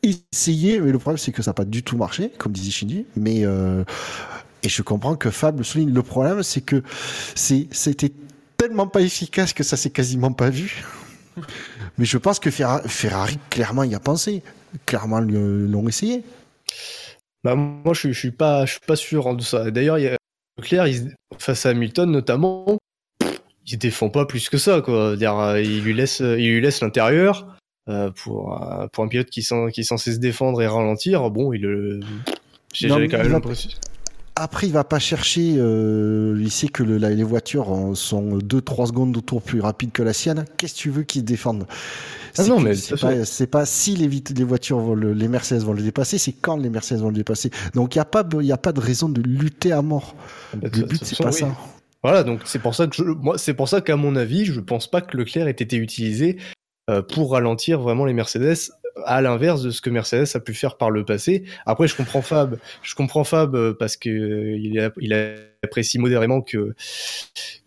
essayé, 0.02 0.80
mais 0.80 0.92
le 0.92 0.98
problème, 0.98 1.18
c'est 1.18 1.32
que 1.32 1.42
ça 1.42 1.50
n'a 1.50 1.54
pas 1.54 1.64
du 1.64 1.82
tout 1.82 1.96
marché, 1.96 2.30
comme 2.38 2.52
disait 2.52 2.70
Shinji. 2.70 3.06
Mais, 3.16 3.44
euh, 3.44 3.84
et 4.62 4.68
je 4.68 4.82
comprends 4.82 5.16
que 5.16 5.30
Fab 5.30 5.58
le 5.58 5.64
souligne. 5.64 5.92
Le 5.92 6.02
problème, 6.02 6.42
c'est 6.42 6.62
que 6.62 6.82
c'est, 7.34 7.68
c'était 7.72 8.12
tellement 8.56 8.86
pas 8.86 9.02
efficace 9.02 9.52
que 9.52 9.62
ça 9.64 9.76
s'est 9.76 9.90
quasiment 9.90 10.32
pas 10.32 10.50
vu. 10.50 10.84
mais 11.98 12.04
je 12.04 12.18
pense 12.18 12.38
que 12.40 12.50
Ferrari, 12.50 12.88
Ferrari 12.88 13.38
clairement, 13.50 13.84
y 13.84 13.94
a 13.94 14.00
pensé. 14.00 14.42
Clairement, 14.86 15.20
l'ont 15.20 15.88
essayé. 15.88 16.24
Bah, 17.42 17.54
moi, 17.54 17.92
je, 17.94 18.00
suis- 18.00 18.12
je 18.12 18.18
suis 18.18 18.30
pas, 18.30 18.64
je 18.66 18.72
suis 18.72 18.80
pas 18.86 18.96
sûr 18.96 19.34
de 19.36 19.42
ça. 19.42 19.70
D'ailleurs, 19.70 19.98
il 19.98 20.04
y 20.04 20.08
a 20.08 20.16
Leclerc, 20.58 20.86
il- 20.88 21.14
face 21.38 21.66
à 21.66 21.70
Hamilton 21.70 22.10
notamment, 22.10 22.78
il 23.66 23.78
défend 23.78 24.08
pas 24.10 24.26
plus 24.26 24.48
que 24.48 24.58
ça, 24.58 24.80
quoi. 24.80 25.10
C'est-à-dire, 25.10 25.38
euh, 25.38 25.60
il 25.60 25.82
lui 25.82 25.94
laisse, 25.94 26.20
il 26.20 26.52
lui 26.54 26.60
laisse 26.60 26.80
l'intérieur 26.82 27.46
euh, 27.88 28.10
pour 28.10 28.62
euh, 28.62 28.86
pour 28.92 29.04
un 29.04 29.08
pilote 29.08 29.28
qui, 29.30 29.40
qui 29.72 29.80
est 29.80 29.84
censé 29.84 30.12
se 30.12 30.18
défendre 30.18 30.60
et 30.62 30.66
ralentir. 30.66 31.30
Bon, 31.30 31.52
il 31.52 31.62
le, 31.62 32.00
j'avais 32.72 33.08
quand 33.08 33.18
même 33.18 33.32
l'impression. 33.32 33.70
Après, 34.36 34.66
il 34.66 34.72
va 34.72 34.82
pas 34.82 34.98
chercher. 34.98 35.54
Euh, 35.58 36.36
il 36.40 36.50
sait 36.50 36.66
que 36.66 36.82
le- 36.82 36.98
la- 36.98 37.10
les 37.10 37.22
voitures 37.22 37.72
euh, 37.72 37.94
sont 37.94 38.38
2-3 38.38 38.86
secondes 38.88 39.12
de 39.12 39.20
tour 39.20 39.40
plus 39.40 39.60
rapides 39.60 39.92
que 39.92 40.02
la 40.02 40.12
sienne. 40.12 40.44
Qu'est-ce 40.58 40.74
que 40.74 40.78
tu 40.80 40.90
veux 40.90 41.04
qu'ils 41.04 41.24
défendent? 41.24 41.66
Ah 42.36 42.42
non, 42.44 42.58
mais 42.58 42.74
c'est 42.74 43.00
pas, 43.00 43.24
c'est 43.24 43.46
pas 43.46 43.64
si 43.64 43.94
les, 43.94 44.08
les 44.08 44.44
voitures 44.44 44.80
vont 44.80 44.96
le- 44.96 45.12
les 45.12 45.28
Mercedes 45.28 45.60
vont 45.62 45.72
le 45.72 45.82
dépasser, 45.84 46.18
c'est 46.18 46.32
quand 46.32 46.56
les 46.56 46.68
Mercedes 46.68 46.98
vont 46.98 47.10
le 47.10 47.14
dépasser? 47.14 47.50
Donc 47.74 47.94
il 47.94 47.98
y 47.98 48.00
a 48.00 48.04
pas, 48.04 48.26
il 48.40 48.46
y 48.46 48.50
a 48.50 48.56
pas 48.56 48.72
de 48.72 48.80
raison 48.80 49.08
de 49.08 49.22
lutter 49.22 49.70
à 49.70 49.82
mort. 49.82 50.16
Bah, 50.52 50.68
de 50.68 50.80
Le 50.80 50.86
but 50.86 51.04
c'est 51.04 51.16
pas 51.22 51.28
oui. 51.30 51.38
ça. 51.38 51.56
Voilà, 52.04 52.22
donc 52.22 52.42
c'est 52.44 52.58
pour 52.58 52.74
ça 52.74 52.86
que 52.86 53.02
moi, 53.02 53.38
c'est 53.38 53.54
pour 53.54 53.66
ça 53.66 53.80
qu'à 53.80 53.96
mon 53.96 54.14
avis, 54.14 54.44
je 54.44 54.60
pense 54.60 54.90
pas 54.90 55.00
que 55.00 55.16
Leclerc 55.16 55.48
ait 55.48 55.52
été 55.52 55.76
utilisé 55.76 56.36
euh, 56.90 57.00
pour 57.00 57.32
ralentir 57.32 57.80
vraiment 57.80 58.04
les 58.04 58.12
Mercedes, 58.12 58.72
à 59.06 59.22
l'inverse 59.22 59.62
de 59.62 59.70
ce 59.70 59.80
que 59.80 59.88
Mercedes 59.88 60.26
a 60.34 60.40
pu 60.40 60.52
faire 60.52 60.76
par 60.76 60.90
le 60.90 61.06
passé. 61.06 61.44
Après, 61.64 61.88
je 61.88 61.96
comprends 61.96 62.20
Fab, 62.20 62.58
je 62.82 62.94
comprends 62.94 63.24
Fab 63.24 63.56
euh, 63.56 63.72
parce 63.72 63.96
que 63.96 64.10
euh, 64.10 65.38
apprécie 65.62 65.98
modérément 65.98 66.42
que 66.42 66.74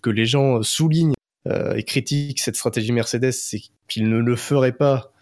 que 0.03 0.11
les 0.11 0.27
gens 0.27 0.61
soulignent 0.61 1.13
et 1.75 1.83
critiquent 1.83 2.39
cette 2.39 2.57
stratégie 2.57 2.91
Mercedes, 2.91 3.31
c'est 3.31 3.61
qu'il 3.87 4.09
ne 4.09 4.19
le 4.19 4.35
ferait 4.35 4.73
pas 4.73 5.13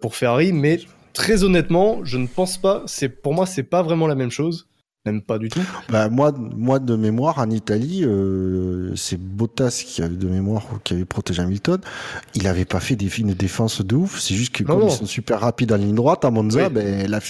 pour 0.00 0.16
Ferrari, 0.16 0.52
mais 0.52 0.80
très 1.14 1.44
honnêtement, 1.44 2.04
je 2.04 2.18
ne 2.18 2.26
pense 2.26 2.58
pas. 2.58 2.82
C'est 2.86 3.08
pour 3.08 3.32
moi, 3.32 3.46
c'est 3.46 3.62
pas 3.62 3.82
vraiment 3.82 4.08
la 4.08 4.16
même 4.16 4.32
chose, 4.32 4.67
même 5.06 5.22
pas 5.22 5.38
du 5.38 5.48
tout. 5.48 5.60
Bah, 5.88 6.08
moi, 6.10 6.32
moi 6.36 6.78
de 6.80 6.94
mémoire 6.96 7.38
en 7.38 7.48
Italie, 7.50 8.02
euh, 8.04 8.92
c'est 8.96 9.18
Bottas 9.18 9.82
qui 9.86 10.02
avait 10.02 10.16
de 10.16 10.26
mémoire 10.28 10.64
qui 10.84 10.94
avait 10.94 11.04
protégé 11.06 11.40
Hamilton. 11.40 11.80
Il 12.34 12.46
avait 12.46 12.64
pas 12.66 12.80
fait 12.80 12.96
des, 12.96 13.08
une 13.18 13.32
défense 13.32 13.80
de 13.80 13.96
ouf. 13.96 14.20
C'est 14.20 14.34
juste 14.34 14.54
que 14.54 14.64
Non, 14.64 14.68
comme 14.70 14.80
non. 14.80 14.88
ils 14.88 14.92
sont 14.96 15.06
super 15.06 15.40
rapides 15.40 15.72
en 15.72 15.76
ligne 15.76 15.94
droite 15.94 16.24
à 16.24 16.30
Monza, 16.30 16.66
Oui. 16.68 16.72
ben 16.74 17.10
la, 17.10 17.20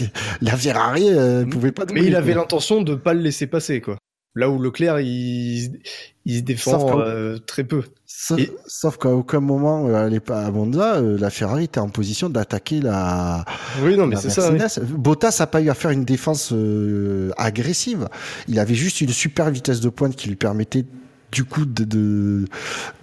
la 0.40 0.56
Ferrari 0.56 1.08
euh, 1.10 1.44
pouvait 1.44 1.70
pas. 1.72 1.84
Mais 1.92 2.04
il 2.04 2.16
avait 2.16 2.34
l'intention 2.34 2.82
de 2.82 2.94
pas 2.94 3.14
le 3.14 3.20
laisser 3.20 3.46
passer, 3.46 3.80
quoi. 3.80 3.96
Là 4.34 4.48
où 4.50 4.60
Leclerc, 4.60 5.00
il, 5.00 5.80
il 6.24 6.36
se 6.38 6.42
défend 6.42 7.00
euh, 7.00 7.38
très 7.38 7.64
peu. 7.64 7.82
Sauf, 8.06 8.38
Et- 8.38 8.52
sauf 8.66 8.96
qu'à 8.96 9.08
aucun 9.10 9.40
moment 9.40 9.88
euh, 9.88 9.94
à 9.94 10.08
l'épa- 10.08 10.44
à 10.44 10.50
Monza, 10.50 10.96
euh, 10.96 11.18
la 11.18 11.30
Ferrari 11.30 11.64
était 11.64 11.80
en 11.80 11.88
position 11.88 12.28
d'attaquer 12.30 12.80
la, 12.80 13.44
Oui, 13.82 13.96
non, 13.96 14.06
mais 14.06 14.16
c'est 14.16 14.30
ça. 14.30 14.50
oui. 14.52 14.58
Bottas 14.96 15.36
n'a 15.40 15.46
pas 15.46 15.60
eu 15.60 15.70
à 15.70 15.74
faire 15.74 15.90
une 15.90 16.04
défense 16.04 16.50
euh, 16.52 17.30
agressive. 17.36 18.08
Il 18.48 18.58
avait 18.58 18.74
juste 18.74 19.00
une 19.00 19.10
super 19.10 19.50
vitesse 19.50 19.80
de 19.80 19.88
pointe 19.88 20.14
qui 20.14 20.28
lui 20.28 20.36
permettait 20.36 20.84
du 21.32 21.44
coup 21.44 21.64
de 21.66 21.84
de 21.84 22.44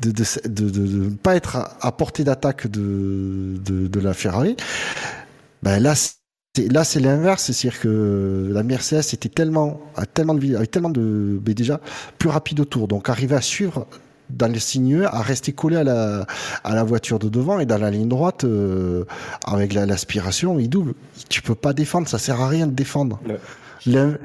de 0.01 0.11
de, 0.11 0.47
de, 0.47 0.69
de- 0.69 1.09
pas 1.15 1.35
être 1.35 1.57
à, 1.57 1.77
à 1.81 1.91
portée 1.91 2.23
d'attaque 2.23 2.67
de, 2.67 3.55
de 3.63 3.87
de 3.87 3.99
la 3.99 4.13
Ferrari. 4.13 4.55
Ben 5.63 5.79
là 5.79 5.93
Là, 6.71 6.83
c'est 6.83 6.99
l'inverse, 6.99 7.51
c'est-à-dire 7.51 7.79
que 7.81 8.49
la 8.51 8.63
Mercedes 8.63 9.03
était 9.13 9.29
tellement, 9.29 9.81
a 9.95 10.05
tellement 10.05 10.33
de, 10.33 10.55
avait 10.55 10.67
tellement 10.67 10.89
de, 10.89 11.39
mais 11.45 11.53
déjà 11.53 11.81
plus 12.17 12.29
rapide 12.29 12.59
au 12.61 12.65
tour, 12.65 12.87
donc 12.87 13.09
arriver 13.09 13.35
à 13.35 13.41
suivre 13.41 13.87
dans 14.29 14.47
les 14.47 14.59
sinueux, 14.59 15.05
à 15.05 15.21
rester 15.21 15.51
collé 15.51 15.75
à 15.75 15.83
la, 15.83 16.25
à 16.63 16.73
la 16.73 16.83
voiture 16.83 17.19
de 17.19 17.29
devant 17.29 17.59
et 17.59 17.65
dans 17.65 17.77
la 17.77 17.91
ligne 17.91 18.07
droite, 18.07 18.43
euh, 18.43 19.03
avec 19.45 19.73
la- 19.73 19.85
l'aspiration, 19.85 20.57
il 20.57 20.69
double. 20.69 20.93
Tu 21.29 21.41
peux 21.41 21.55
pas 21.55 21.73
défendre, 21.73 22.07
ça 22.07 22.17
sert 22.17 22.39
à 22.41 22.47
rien 22.47 22.67
de 22.67 22.71
défendre. 22.73 23.19
Le- 23.85 24.19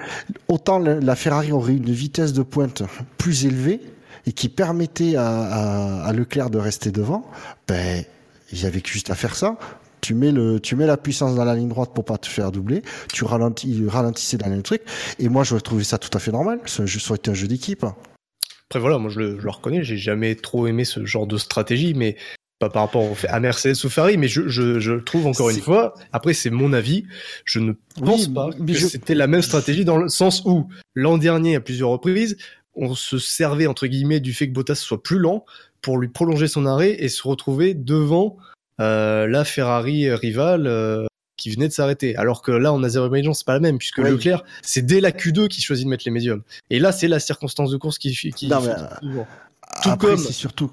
autant 0.48 0.78
la, 0.78 1.00
la 1.00 1.16
Ferrari 1.16 1.52
aurait 1.52 1.74
une 1.74 1.90
vitesse 1.90 2.32
de 2.32 2.42
pointe 2.42 2.82
plus 3.18 3.44
élevée 3.44 3.80
et 4.26 4.32
qui 4.32 4.48
permettait 4.48 5.16
à, 5.16 5.26
à, 5.28 6.04
à 6.06 6.12
Leclerc 6.12 6.48
de 6.50 6.58
rester 6.58 6.90
devant, 6.92 7.26
ben, 7.68 8.02
il 8.52 8.62
y 8.62 8.66
avait 8.66 8.80
que 8.80 8.88
juste 8.88 9.10
à 9.10 9.14
faire 9.14 9.34
ça. 9.36 9.56
Tu 10.00 10.14
mets 10.14 10.32
le, 10.32 10.60
tu 10.60 10.76
mets 10.76 10.86
la 10.86 10.96
puissance 10.96 11.34
dans 11.34 11.44
la 11.44 11.54
ligne 11.54 11.68
droite 11.68 11.90
pour 11.94 12.04
pas 12.04 12.18
te 12.18 12.26
faire 12.26 12.50
doubler. 12.52 12.82
Tu 13.12 13.24
ralentis, 13.24 13.84
ralentissais 13.86 14.36
dans 14.38 14.48
le 14.48 14.62
truc. 14.62 14.82
Et 15.18 15.28
moi, 15.28 15.44
j'aurais 15.44 15.60
trouvé 15.60 15.84
ça 15.84 15.98
tout 15.98 16.10
à 16.16 16.20
fait 16.20 16.32
normal. 16.32 16.60
Ça 16.66 16.82
aurait 16.84 17.16
été 17.16 17.30
un 17.30 17.34
jeu 17.34 17.46
d'équipe. 17.48 17.84
Après, 17.84 18.78
voilà, 18.80 18.98
moi, 18.98 19.10
je 19.10 19.18
le, 19.20 19.38
je 19.38 19.44
le 19.44 19.50
reconnais, 19.50 19.82
j'ai 19.82 19.96
jamais 19.96 20.34
trop 20.36 20.66
aimé 20.66 20.84
ce 20.84 21.04
genre 21.04 21.26
de 21.26 21.36
stratégie, 21.38 21.92
mais 21.94 22.16
pas 22.60 22.68
par 22.70 22.82
rapport 22.82 23.10
au 23.10 23.14
fait- 23.14 23.26
à 23.28 23.40
Mercedes 23.40 23.74
ou 23.84 23.88
Ferrari, 23.88 24.16
mais 24.16 24.28
je, 24.28 24.46
je, 24.46 24.78
je 24.78 24.92
trouve 24.92 25.26
encore 25.26 25.50
une 25.50 25.60
fois, 25.60 25.94
après, 26.12 26.34
c'est 26.34 26.50
mon 26.50 26.72
avis, 26.72 27.04
je 27.44 27.58
ne 27.58 27.72
pense 27.98 28.26
Oui, 28.28 28.34
pas 28.34 28.50
mais 28.60 28.74
que 28.74 28.78
je- 28.78 28.86
c'était 28.86 29.14
la 29.14 29.26
même 29.26 29.42
stratégie 29.42 29.84
dans 29.84 29.96
le 29.96 30.08
sens 30.08 30.42
où, 30.44 30.68
l'an 30.94 31.18
dernier, 31.18 31.56
à 31.56 31.60
plusieurs 31.60 31.88
reprises, 31.88 32.36
on 32.74 32.94
se 32.94 33.18
servait, 33.18 33.66
entre 33.66 33.86
guillemets, 33.86 34.20
du 34.20 34.32
fait 34.34 34.46
que 34.46 34.52
Bottas 34.52 34.74
soit 34.76 35.02
plus 35.02 35.18
lent 35.18 35.44
pour 35.82 35.98
lui 35.98 36.08
prolonger 36.08 36.46
son 36.46 36.66
arrêt 36.66 36.94
et 37.02 37.08
se 37.08 37.26
retrouver 37.26 37.74
devant 37.74 38.36
la 38.84 39.44
Ferrari 39.44 40.12
rivale 40.14 40.66
euh, 40.66 41.06
qui 41.36 41.50
venait 41.50 41.68
de 41.68 41.72
s'arrêter. 41.72 42.16
Alors 42.16 42.42
que 42.42 42.50
là, 42.52 42.72
en 42.72 42.82
Azerbaïdjan, 42.82 43.32
c'est 43.34 43.46
pas 43.46 43.54
la 43.54 43.60
même, 43.60 43.78
puisque 43.78 43.98
Oui. 43.98 44.10
Leclerc, 44.10 44.42
c'est 44.62 44.82
dès 44.84 45.00
la 45.00 45.10
Q2 45.10 45.48
qui 45.48 45.60
choisit 45.62 45.86
de 45.86 45.90
mettre 45.90 46.04
les 46.06 46.10
médiums. 46.10 46.42
Et 46.70 46.78
là, 46.78 46.92
c'est 46.92 47.08
la 47.08 47.18
circonstance 47.18 47.70
de 47.70 47.76
course 47.76 47.98
qui, 47.98 48.12
qui 48.14 48.48
Non, 48.48 48.60
mais, 48.60 48.74
toujours. 49.00 49.26
Tout 49.82 49.88
Après, 49.90 50.08
comme- 50.08 50.18
c'est 50.18 50.32
surtout, 50.32 50.70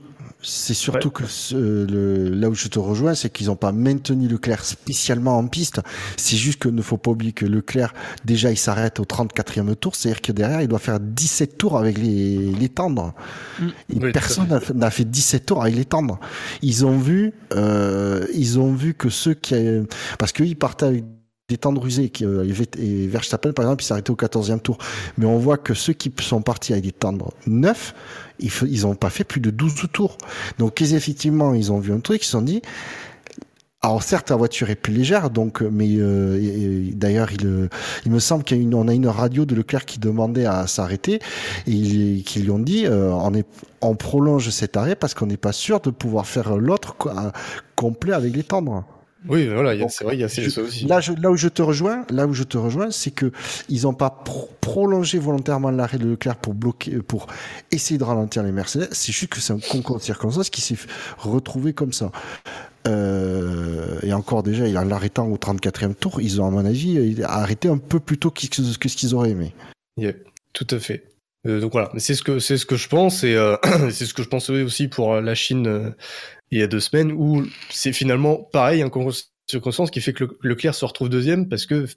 c'est 0.49 0.73
surtout 0.73 1.09
que 1.11 1.25
ce- 1.25 1.55
le, 1.55 2.29
là 2.29 2.49
où 2.49 2.55
je 2.55 2.69
te 2.69 2.79
rejoins, 2.79 3.13
c'est 3.15 3.29
qu'ils 3.29 3.47
n'ont 3.47 3.55
pas 3.57 3.71
maintenu 3.73 4.27
Leclerc 4.29 4.63
spécialement 4.63 5.37
en 5.37 5.45
piste. 5.47 5.81
C'est 6.15 6.37
juste 6.37 6.59
que 6.59 6.69
ne 6.69 6.81
faut 6.81 6.97
pas 6.97 7.11
oublier 7.11 7.33
que 7.33 7.45
Leclerc, 7.45 7.93
déjà, 8.23 8.49
il 8.51 8.57
s'arrête 8.57 8.99
au 8.99 9.03
34e 9.03 9.75
tour. 9.75 9.95
C'est-à-dire 9.95 10.21
que 10.21 10.31
derrière, 10.31 10.61
il 10.61 10.67
doit 10.69 10.79
faire 10.79 10.99
17 11.01 11.57
tours 11.57 11.77
avec 11.77 11.97
les, 11.97 12.37
les 12.53 12.69
tendres. 12.69 13.13
Mm. 13.59 13.65
Et 13.67 13.99
Oui, 14.05 14.11
personne 14.13 14.47
n'a 14.47 14.59
fait- 14.61 14.73
n'a 14.73 14.89
fait 14.89 15.03
17 15.05 15.45
tours 15.45 15.61
avec 15.61 15.75
les 15.75 15.85
tendres. 15.85 16.19
Ils 16.61 16.85
ont 16.85 16.97
vu, 16.97 17.33
euh, 17.53 18.25
ils 18.33 18.57
ont 18.59 18.73
vu 18.73 18.93
que 18.93 19.09
ceux 19.09 19.33
qui, 19.33 19.55
parce 20.17 20.31
qu'ils 20.31 20.55
partaient 20.55 20.85
avec 20.85 21.03
des 21.49 21.57
tendres 21.57 21.85
usés, 21.85 22.09
qui, 22.09 22.25
euh, 22.25 22.43
et 22.77 23.07
Verstappen, 23.07 23.53
par 23.53 23.63
exemple, 23.63 23.81
il 23.81 23.85
s'est 23.85 23.93
arrêté 23.93 24.11
au 24.11 24.15
14e 24.17 24.59
tour. 24.59 24.77
Mais 25.17 25.25
on 25.25 25.37
voit 25.37 25.57
que 25.57 25.73
ceux 25.73 25.93
qui 25.93 26.11
sont 26.19 26.41
partis 26.41 26.73
avec 26.73 26.83
des 26.83 26.91
tendres 26.91 27.31
neufs, 27.45 27.95
ils, 28.39 28.49
f- 28.49 28.67
ils 28.69 28.85
ont 28.85 28.95
pas 28.95 29.09
fait 29.09 29.23
plus 29.23 29.39
de 29.39 29.49
12 29.49 29.87
tours. 29.93 30.17
Donc, 30.57 30.73
effectivement, 30.93 31.53
ils 31.53 31.71
ont 31.71 31.79
vu 31.79 31.93
un 31.93 32.01
truc, 32.01 32.21
ils 32.21 32.25
se 32.25 32.31
sont 32.31 32.41
dit, 32.41 32.61
alors 33.81 34.03
certes, 34.03 34.29
la 34.29 34.35
voiture 34.35 34.69
est 34.69 34.75
plus 34.75 34.91
légère, 34.91 35.29
donc, 35.29 35.61
euh, 35.61 35.69
mais 35.71 35.87
euh, 35.97 36.89
d'ailleurs, 36.91 37.31
il, 37.31 37.45
euh, 37.45 37.69
il 38.05 38.11
me 38.11 38.19
semble 38.19 38.43
y 38.57 38.59
a 38.59 38.63
a 38.89 38.93
une 38.93 39.07
radio 39.07 39.45
de 39.45 39.55
Leclerc 39.55 39.85
qui 39.85 39.99
demandait 39.99 40.45
à 40.47 40.67
s'arrêter 40.67 41.19
et 41.65 42.23
qui 42.25 42.39
lui 42.41 42.49
ont 42.49 42.59
dit, 42.59 42.85
euh, 42.87 43.11
on, 43.13 43.33
est, 43.33 43.47
on 43.79 43.95
prolonge 43.95 44.49
cet 44.49 44.75
arrêt 44.75 44.97
parce 44.97 45.13
qu'on 45.13 45.27
n'est 45.27 45.37
pas 45.37 45.53
sûr 45.53 45.79
de 45.79 45.91
pouvoir 45.91 46.27
faire 46.27 46.57
l'autre 46.57 46.97
un- 47.07 47.31
complet 47.77 48.11
avec 48.11 48.35
les 48.35 48.43
tendres. 48.43 48.83
Oui, 49.29 49.47
voilà, 49.47 49.73
il 49.73 49.77
y 49.77 49.81
a- 49.81 49.83
Donc, 49.83 49.91
c'est 49.91 50.03
vrai, 50.03 50.15
il 50.15 50.19
y 50.19 50.23
a 50.23 50.27
je- 50.27 50.49
ça 50.49 50.61
aussi. 50.61 50.85
Là, 50.85 50.99
je, 51.01 51.11
là 51.13 51.29
où 51.31 51.35
je 51.37 51.47
te 51.47 51.61
rejoins, 51.61 52.05
là 52.09 52.27
où 52.27 52.33
je 52.33 52.43
te 52.43 52.57
rejoins, 52.57 52.91
c'est 52.91 53.11
que 53.11 53.31
ils 53.69 53.83
n'ont 53.83 53.93
pas 53.93 54.09
pro- 54.09 54.49
prolongé 54.61 55.19
volontairement 55.19 55.71
l'arrêt 55.71 55.97
de 55.97 56.07
Leclerc 56.07 56.35
pour 56.37 56.53
bloquer, 56.53 56.97
pour 56.99 57.27
essayer 57.71 57.97
de 57.97 58.03
ralentir 58.03 58.43
les 58.43 58.51
Mercedes. 58.51 58.89
C'est 58.91 59.11
juste 59.11 59.31
que 59.31 59.39
c'est 59.39 59.53
un 59.53 59.59
concours 59.59 59.97
de 59.97 60.03
circonstances 60.03 60.49
qui 60.49 60.61
s'est 60.61 60.77
retrouvé 61.17 61.73
comme 61.73 61.93
ça. 61.93 62.11
Euh, 62.87 63.99
et 64.03 64.13
encore 64.13 64.43
déjà, 64.43 64.63
en 64.79 64.85
l'arrêtant 64.85 65.27
au 65.27 65.37
34e 65.37 65.93
tour, 65.95 66.21
ils 66.21 66.41
ont, 66.41 66.47
à 66.47 66.51
mon 66.51 66.65
avis, 66.65 66.97
euh, 66.97 67.23
arrêté 67.25 67.67
un 67.67 67.77
peu 67.77 67.99
plus 67.99 68.17
tôt 68.17 68.31
que, 68.31 68.45
que 68.47 68.89
ce 68.89 68.95
qu'ils 68.97 69.13
auraient 69.15 69.31
aimé. 69.31 69.53
Yeah, 69.97 70.13
tout 70.53 70.67
à 70.71 70.79
fait. 70.79 71.03
Euh, 71.45 71.59
donc 71.59 71.71
voilà, 71.73 71.91
c'est 71.97 72.13
ce 72.15 72.23
que 72.23 72.39
c'est 72.39 72.57
ce 72.57 72.65
que 72.65 72.75
je 72.75 72.87
pense 72.89 73.23
et 73.23 73.35
euh, 73.35 73.55
c'est 73.91 74.05
ce 74.05 74.13
que 74.13 74.23
je 74.23 74.27
pensais 74.27 74.61
aussi 74.63 74.87
pour 74.87 75.13
euh, 75.13 75.21
la 75.21 75.35
Chine 75.35 75.67
euh, 75.67 75.89
il 76.51 76.59
y 76.59 76.63
a 76.63 76.67
deux 76.67 76.79
semaines 76.79 77.11
où 77.11 77.45
c'est 77.69 77.93
finalement 77.93 78.37
pareil 78.37 78.81
un 78.81 78.89
concours 78.89 79.11
de 79.11 79.17
circonstances 79.49 79.91
qui 79.91 80.01
fait 80.01 80.13
que 80.13 80.25
le, 80.25 80.37
Leclerc 80.41 80.75
se 80.75 80.85
retrouve 80.85 81.09
deuxième 81.09 81.47
parce 81.49 81.65
que 81.65 81.87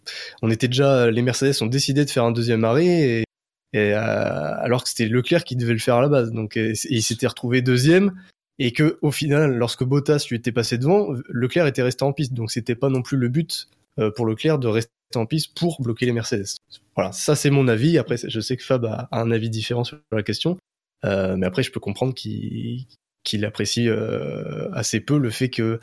on 0.43 0.51
était 0.51 0.69
déjà 0.69 1.11
les 1.11 1.23
Mercedes 1.23 1.63
ont 1.63 1.67
décidé 1.67 2.05
de 2.05 2.11
faire 2.11 2.25
un 2.25 2.33
deuxième 2.33 2.65
arrêt 2.65 3.25
et, 3.73 3.95
euh, 3.95 3.95
alors 3.97 4.83
que 4.83 4.89
c'était 4.89 5.07
Leclerc 5.07 5.45
qui 5.45 5.57
devait 5.57 5.73
le 5.73 5.79
faire 5.79 5.97
à 5.97 6.03
la 6.03 6.09
base 6.09 6.33
donc 6.33 6.57
il 6.57 7.03
s'était 7.03 7.27
retrouvé 7.27 7.63
deuxième 7.63 8.13
et 8.59 8.73
que 8.73 8.99
au 9.03 9.11
final 9.11 9.57
lorsque 9.57 9.85
Bottas 9.85 10.27
lui 10.29 10.37
était 10.37 10.53
passé 10.53 10.79
devant 10.79 11.09
Leclerc 11.29 11.67
était 11.67 11.83
resté 11.83 12.05
en 12.05 12.13
piste 12.13 12.35
donc 12.35 12.51
c'était 12.51 12.75
pas 12.75 12.89
non 12.89 13.03
plus 13.03 13.17
le 13.17 13.29
but 13.29 13.69
euh, 13.99 14.11
pour 14.11 14.27
Leclerc 14.27 14.59
de 14.59 14.69
rester 14.69 14.93
en 15.17 15.27
piste 15.27 15.57
pour 15.59 15.81
bloquer 15.83 16.07
les 16.07 16.13
Mercedes. 16.13 16.47
Voilà, 16.95 17.13
ça 17.13 17.35
c'est 17.35 17.51
mon 17.51 17.69
avis. 17.69 17.99
Après, 17.99 18.17
je 18.17 18.41
sais 18.41 18.57
que 18.57 18.65
Fab 18.65 18.85
a, 18.85 19.09
a 19.11 19.21
un 19.21 19.31
avis 19.31 19.51
différent 19.51 19.85
sur 19.85 19.99
la 20.13 20.23
question, 20.23 20.59
Euh, 21.05 21.35
mais 21.37 21.47
après, 21.47 21.63
je 21.63 21.73
peux 21.73 21.81
comprendre 21.81 22.15
qu'il 22.15 22.87
qu'il 23.25 23.45
apprécie 23.45 23.89
euh, 23.89 24.71
assez 24.73 25.01
peu 25.01 25.19
le 25.19 25.31
fait 25.31 25.51
que 25.51 25.81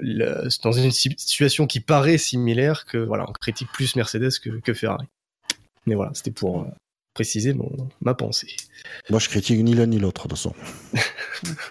le- 0.00 0.48
dans 0.62 0.72
une 0.72 0.90
si- 0.90 1.14
situation 1.16 1.66
qui 1.66 1.80
paraît 1.80 2.18
similaire, 2.18 2.84
que 2.86 2.98
voilà, 2.98 3.28
on 3.28 3.32
critique 3.32 3.68
plus 3.72 3.96
Mercedes 3.96 4.38
que, 4.42 4.50
que 4.60 4.74
Ferrari. 4.74 5.06
Mais 5.86 5.94
voilà, 5.94 6.12
c'était 6.14 6.30
pour 6.30 6.62
euh, 6.62 6.66
préciser 7.14 7.54
mon, 7.54 7.70
ma 8.00 8.14
pensée. 8.14 8.54
Moi, 9.10 9.18
je 9.18 9.28
critique 9.28 9.60
ni 9.62 9.74
l'un 9.74 9.86
ni 9.86 9.98
l'autre, 9.98 10.28
de 10.28 10.34
toute 10.34 10.38
façon. 10.38 10.54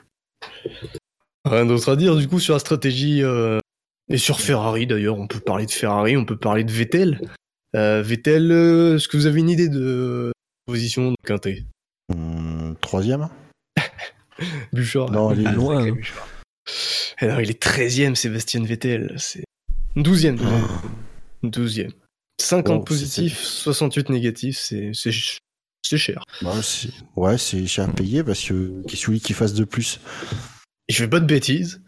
Rien 1.46 1.66
d'autre 1.66 1.90
à 1.90 1.96
dire 1.96 2.16
du 2.18 2.28
coup 2.28 2.40
sur 2.40 2.54
la 2.54 2.60
stratégie 2.60 3.24
euh, 3.24 3.60
et 4.10 4.18
sur 4.18 4.42
Ferrari 4.42 4.88
d'ailleurs. 4.88 5.18
On 5.18 5.28
peut 5.28 5.40
parler 5.40 5.66
de 5.66 5.72
Ferrari, 5.72 6.18
on 6.18 6.26
peut 6.26 6.38
parler 6.38 6.64
de 6.64 6.72
Vettel. 6.72 7.22
Euh, 7.76 8.02
Vettel, 8.02 8.52
euh, 8.52 8.96
est-ce 8.96 9.08
que 9.08 9.18
vous 9.18 9.28
avez 9.28 9.40
une 9.40 9.50
idée 9.50 9.70
de 9.70 10.32
position 10.66 11.12
de 11.12 11.16
Quintet? 11.26 11.64
Hum, 12.12 12.76
troisième? 12.82 13.30
Bouchard 14.74 15.12
Non, 15.12 15.34
il 15.34 15.42
est 15.42 15.48
Ah, 15.48 15.52
loin, 15.54 15.76
sacré 15.78 15.90
hein. 15.92 15.94
Bouchard. 15.96 16.28
Alors, 17.20 17.42
il 17.42 17.50
est 17.50 17.62
13ème, 17.62 18.16
Sébastien 18.16 18.64
Vettel. 18.64 19.16
C'est 19.18 19.44
12ème. 19.96 20.38
12ème. 21.44 21.92
50 22.42 22.78
Bon, 22.80 22.84
positifs, 22.84 23.40
68 23.42 24.10
négatifs, 24.10 24.58
c'est 24.60 24.92
c'est 24.94 25.12
ch- 25.12 25.40
c'est 25.84 25.98
cher. 25.98 26.24
Bah, 26.42 26.62
c'est- 26.62 26.90
Ouais, 27.16 27.38
c'est 27.38 27.66
cher 27.66 27.86
à 27.90 27.92
payer 27.92 28.24
parce 28.24 28.44
que 28.44 28.84
qui 28.88 28.96
celui 28.98 29.20
qui 29.22 29.34
fasse 29.34 29.54
de 29.54 29.64
plus? 29.64 30.00
Il 30.88 30.96
fait 30.96 31.08
pas 31.08 31.20
de 31.20 31.26
bêtises. 31.26 31.82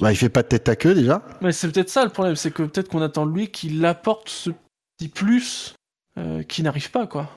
Bah, 0.00 0.10
il 0.12 0.16
fait 0.16 0.28
pas 0.30 0.42
de 0.42 0.48
tête 0.48 0.68
à 0.68 0.76
queue 0.76 0.94
déjà. 0.94 1.22
Mais 1.40 1.52
c'est 1.52 1.70
peut-être 1.70 1.90
ça 1.90 2.04
le 2.04 2.10
problème, 2.10 2.34
c'est 2.36 2.50
que 2.50 2.62
peut-être 2.62 2.88
qu'on 2.88 3.02
attend 3.02 3.26
de 3.26 3.32
lui 3.34 3.50
qu'il 3.50 3.84
apporte 3.84 4.28
ce 4.28 4.50
petit 4.98 5.08
plus 5.08 5.74
euh, 6.18 6.42
qui 6.42 6.62
n'arrive 6.62 6.90
pas, 6.90 7.06
quoi. 7.06 7.30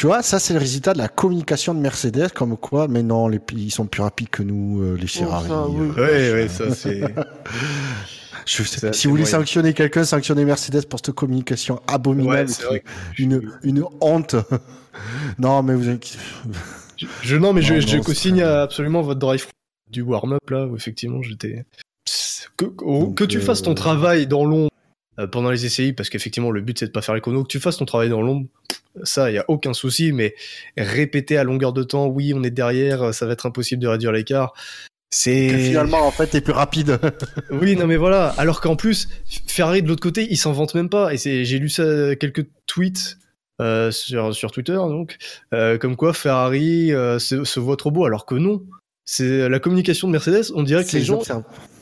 Tu 0.00 0.06
vois, 0.06 0.22
ça 0.22 0.38
c'est 0.38 0.54
le 0.54 0.58
résultat 0.60 0.94
de 0.94 0.98
la 0.98 1.08
communication 1.08 1.74
de 1.74 1.78
Mercedes, 1.80 2.30
comme 2.34 2.56
quoi, 2.56 2.88
mais 2.88 3.02
non, 3.02 3.28
les, 3.28 3.38
ils 3.52 3.70
sont 3.70 3.84
plus 3.84 4.00
rapides 4.00 4.30
que 4.30 4.42
nous, 4.42 4.80
euh, 4.82 4.96
les 4.98 5.06
Ferrari. 5.06 5.46
ça, 5.46 5.66
oui. 5.68 5.90
euh, 5.98 6.34
ouais, 6.36 6.48
ça 6.48 6.74
c'est. 6.74 7.02
je- 8.46 8.62
Ça, 8.62 8.94
si 8.94 9.06
vous 9.06 9.10
voulez 9.10 9.24
moyen. 9.24 9.38
sanctionner 9.40 9.74
quelqu'un, 9.74 10.04
sanctionnez 10.04 10.46
Mercedes 10.46 10.86
pour 10.88 11.00
cette 11.04 11.14
communication 11.14 11.82
abominable. 11.86 12.50
Ouais, 12.70 12.82
une, 13.18 13.42
une 13.62 13.84
honte. 14.00 14.36
non, 15.38 15.62
mais 15.62 15.74
vous 15.74 15.90
inquiétez- 15.90 16.16
Je, 16.96 17.06
je- 17.20 17.36
non, 17.36 17.52
mais 17.52 17.60
je, 17.60 17.74
Non, 17.74 17.80
je 17.80 17.96
non, 17.98 18.02
co-signe 18.02 18.40
absolument 18.42 19.02
votre 19.02 19.20
drive 19.20 19.48
du 19.90 20.00
warm-up 20.00 20.48
là, 20.48 20.66
où 20.66 20.76
effectivement 20.76 21.20
j'étais. 21.20 21.66
Que, 22.56 22.64
Donc, 22.64 23.18
que 23.18 23.24
tu 23.24 23.38
fasses 23.38 23.60
ton 23.60 23.72
euh, 23.72 23.74
travail 23.74 24.26
dans 24.26 24.46
l'ombre 24.46 24.70
euh, 25.18 25.26
pendant 25.26 25.50
les 25.50 25.66
essais, 25.66 25.92
parce 25.92 26.08
qu'effectivement 26.08 26.50
le 26.50 26.62
but 26.62 26.78
c'est 26.78 26.86
de 26.86 26.90
pas 26.90 27.02
faire 27.02 27.14
l'écono, 27.14 27.42
que 27.42 27.48
tu 27.48 27.60
fasses 27.60 27.76
ton 27.76 27.84
travail 27.84 28.08
dans 28.08 28.22
l'ombre, 28.22 28.46
ça 29.02 29.30
y 29.30 29.38
a 29.38 29.44
aucun 29.48 29.72
souci, 29.72 30.12
mais 30.12 30.34
répéter 30.76 31.36
à 31.36 31.44
longueur 31.44 31.72
de 31.72 31.82
temps, 31.82 32.06
oui 32.06 32.32
on 32.34 32.42
est 32.42 32.50
derrière, 32.50 33.14
ça 33.14 33.26
va 33.26 33.32
être 33.32 33.46
impossible 33.46 33.82
de 33.82 33.88
réduire 33.88 34.12
l'écart. 34.12 34.54
C'est 35.12 35.58
finalement, 35.58 36.06
en 36.06 36.12
fait, 36.12 36.28
t'es 36.28 36.40
plus 36.40 36.52
rapide. 36.52 37.00
oui, 37.50 37.74
non 37.74 37.88
mais 37.88 37.96
voilà. 37.96 38.28
Alors 38.38 38.60
qu'en 38.60 38.76
plus, 38.76 39.08
Ferrari 39.48 39.82
de 39.82 39.88
l'autre 39.88 40.02
côté, 40.02 40.28
il 40.30 40.36
s'en 40.36 40.52
vante 40.52 40.74
même 40.76 40.88
pas. 40.88 41.12
Et 41.12 41.16
c'est, 41.16 41.44
j'ai 41.44 41.58
lu 41.58 41.68
ça 41.68 42.14
quelques 42.14 42.46
tweets 42.66 43.18
euh, 43.60 43.90
sur 43.90 44.34
sur 44.34 44.52
Twitter 44.52 44.74
donc, 44.74 45.18
euh, 45.52 45.76
comme 45.76 45.96
quoi 45.96 46.14
Ferrari 46.14 46.92
euh, 46.92 47.18
se, 47.18 47.44
se 47.44 47.60
voit 47.60 47.76
trop 47.76 47.90
beau, 47.90 48.04
alors 48.04 48.24
que 48.24 48.36
non. 48.36 48.62
C'est 49.04 49.48
la 49.48 49.58
communication 49.58 50.06
de 50.06 50.12
Mercedes. 50.12 50.52
On 50.54 50.62
dirait 50.62 50.84
que 50.84 50.96
les 50.96 51.02
gens, 51.02 51.20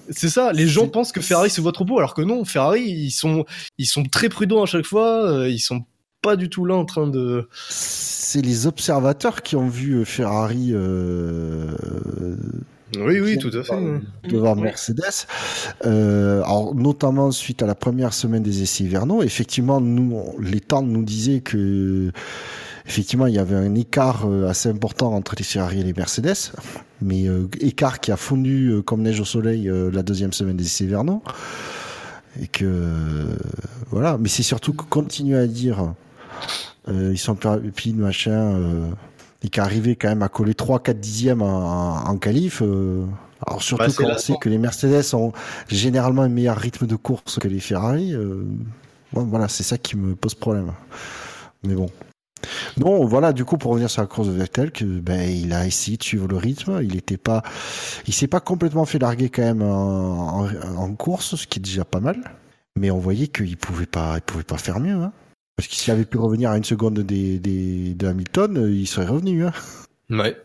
c'est 0.08 0.30
ça. 0.30 0.52
Les 0.54 0.66
gens 0.66 0.88
pensent 0.88 1.12
que 1.12 1.20
Ferrari 1.20 1.50
se 1.50 1.60
voit 1.60 1.72
trop 1.72 1.84
beau, 1.84 1.98
alors 1.98 2.14
que 2.14 2.22
non. 2.22 2.46
Ferrari, 2.46 2.80
ils 2.80 3.10
sont 3.10 3.44
ils 3.76 3.86
sont 3.86 4.04
très 4.04 4.30
prudents 4.30 4.62
à 4.62 4.66
chaque 4.66 4.86
fois. 4.86 5.44
ils 5.46 5.60
sont 5.60 5.84
pas 6.22 6.36
du 6.36 6.48
tout 6.48 6.64
là 6.64 6.74
en 6.74 6.84
train 6.84 7.06
de. 7.06 7.48
c'est 7.68 8.42
les 8.42 8.66
observateurs 8.66 9.42
qui 9.42 9.56
ont 9.56 9.68
vu 9.68 9.94
euh, 9.94 10.04
Ferrari 10.04 10.70
euh, 10.72 11.74
Oui, 12.96 13.20
oui, 13.20 13.38
tout 13.38 13.50
à 13.52 13.62
fait. 13.62 14.00
devant. 14.28 14.56
Mercedes. 14.56 15.26
Euh, 15.86 16.42
alors, 16.42 16.74
notamment 16.74 17.30
suite 17.30 17.62
à 17.62 17.66
la 17.66 17.74
première 17.74 18.12
semaine 18.12 18.42
des 18.42 18.62
essais 18.62 18.84
hivernaux, 18.84 19.22
effectivement, 19.22 19.80
nous, 19.80 20.34
les 20.40 20.60
temps 20.60 20.82
nous 20.82 21.02
disaient 21.04 21.40
que 21.40 22.10
effectivement, 22.86 23.26
il 23.26 23.34
y 23.34 23.38
avait 23.38 23.54
un 23.54 23.74
écart 23.74 24.26
euh, 24.26 24.48
assez 24.48 24.68
important 24.70 25.12
entre 25.14 25.34
les 25.36 25.44
Ferrari 25.44 25.80
et 25.80 25.84
les 25.84 25.92
Mercedes, 25.92 26.52
mais 27.02 27.28
euh, 27.28 27.46
écart 27.60 28.00
qui 28.00 28.10
a 28.10 28.16
fondu 28.16 28.70
euh, 28.70 28.82
comme 28.82 29.02
neige 29.02 29.20
au 29.20 29.24
soleil 29.26 29.68
euh, 29.68 29.90
la 29.92 30.02
deuxième 30.02 30.32
semaine 30.32 30.56
des 30.56 30.64
essais 30.66 30.84
hivernaux. 30.84 31.22
Et 32.40 32.46
que 32.46 32.64
euh, 32.64 33.36
voilà, 33.90 34.16
mais 34.18 34.28
c'est 34.28 34.42
surtout 34.42 34.72
que 34.72 34.84
continuer 34.84 35.36
à 35.38 35.46
dire 35.46 35.94
euh, 36.88 37.10
ils 37.12 37.18
sont 37.18 37.36
rapides, 37.42 37.96
machin, 37.98 38.32
euh, 38.32 38.86
et 39.42 39.48
qu'arriver 39.48 39.96
quand 39.96 40.08
même 40.08 40.22
à 40.22 40.28
coller 40.28 40.54
3-4 40.54 40.98
dixièmes 41.00 41.42
en, 41.42 42.04
en 42.08 42.16
qualif. 42.18 42.62
euh, 42.62 43.04
alors 43.46 43.62
surtout 43.62 43.86
Bah, 43.86 43.94
quand 43.96 44.04
on 44.14 44.18
sait 44.18 44.36
que 44.36 44.48
les 44.48 44.58
Mercedes 44.58 45.14
ont 45.14 45.32
généralement 45.68 46.22
un 46.22 46.28
meilleur 46.28 46.56
rythme 46.56 46.86
de 46.86 46.96
course 46.96 47.38
que 47.38 47.48
les 47.48 47.60
Ferrari. 47.60 48.14
euh, 48.14 48.44
bon, 49.12 49.24
voilà, 49.24 49.48
c'est 49.48 49.62
ça 49.62 49.78
qui 49.78 49.96
me 49.96 50.14
pose 50.16 50.34
problème. 50.34 50.72
Mais 51.64 51.74
bon. 51.74 51.88
Non, 52.76 53.04
voilà, 53.04 53.32
du 53.32 53.44
coup, 53.44 53.58
pour 53.58 53.72
revenir 53.72 53.90
sur 53.90 54.00
la 54.02 54.06
course 54.08 54.28
de 54.28 54.32
Vettel, 54.32 54.70
que, 54.70 54.84
ben, 54.84 55.28
il 55.28 55.52
a 55.52 55.66
essayé 55.66 55.96
de 55.96 56.02
suivre 56.02 56.28
le 56.28 56.36
rythme. 56.36 56.80
Il 56.82 56.96
était 56.96 57.16
pas, 57.16 57.42
il 58.06 58.14
s'est 58.14 58.28
pas 58.28 58.40
complètement 58.40 58.84
fait 58.84 58.98
larguer 59.00 59.28
quand 59.28 59.42
même 59.42 59.62
en, 59.62 60.44
en- 60.44 60.76
en 60.76 60.94
course, 60.94 61.34
ce 61.36 61.46
qui 61.46 61.58
est 61.58 61.62
déjà 61.62 61.84
pas 61.84 62.00
mal. 62.00 62.16
Mais 62.76 62.90
on 62.92 62.98
voyait 62.98 63.26
qu'il 63.28 63.56
pouvait 63.56 63.86
pas, 63.86 64.14
il 64.16 64.22
pouvait 64.22 64.44
pas 64.44 64.58
faire 64.58 64.78
mieux, 64.80 64.94
hein. 64.94 65.12
Parce 65.58 65.66
que 65.66 65.74
s'il 65.74 65.92
avait 65.92 66.04
pu 66.04 66.18
revenir 66.18 66.50
à 66.50 66.56
une 66.56 66.62
seconde 66.62 67.00
des, 67.00 67.40
des, 67.40 67.92
de 67.92 68.06
Hamilton, 68.06 68.58
euh, 68.58 68.70
il 68.70 68.86
serait 68.86 69.08
revenu, 69.08 69.44
hein. 69.44 69.52
Ouais. 70.08 70.36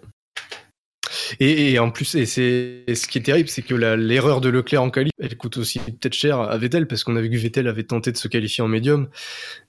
Et, 1.39 1.73
et 1.73 1.77
en 1.77 1.91
plus, 1.91 2.15
et 2.15 2.25
c'est 2.25 2.83
ce 2.95 3.07
qui 3.07 3.19
est 3.19 3.21
terrible, 3.21 3.47
c'est 3.47 3.61
que 3.61 3.75
l'erreur 3.75 4.41
de 4.41 4.49
Leclerc 4.49 4.81
en 4.81 4.89
qualif, 4.89 5.11
elle 5.19 5.37
coûte 5.37 5.57
aussi 5.57 5.77
peut-être 5.77 6.15
cher 6.15 6.39
à 6.39 6.57
Vettel, 6.57 6.87
parce 6.87 7.03
qu'on 7.03 7.15
a 7.15 7.21
vu 7.21 7.29
que 7.29 7.37
Vettel 7.37 7.67
avait 7.67 7.83
tenté 7.83 8.11
de 8.11 8.17
se 8.17 8.27
qualifier 8.27 8.63
en 8.63 8.67
médium, 8.67 9.07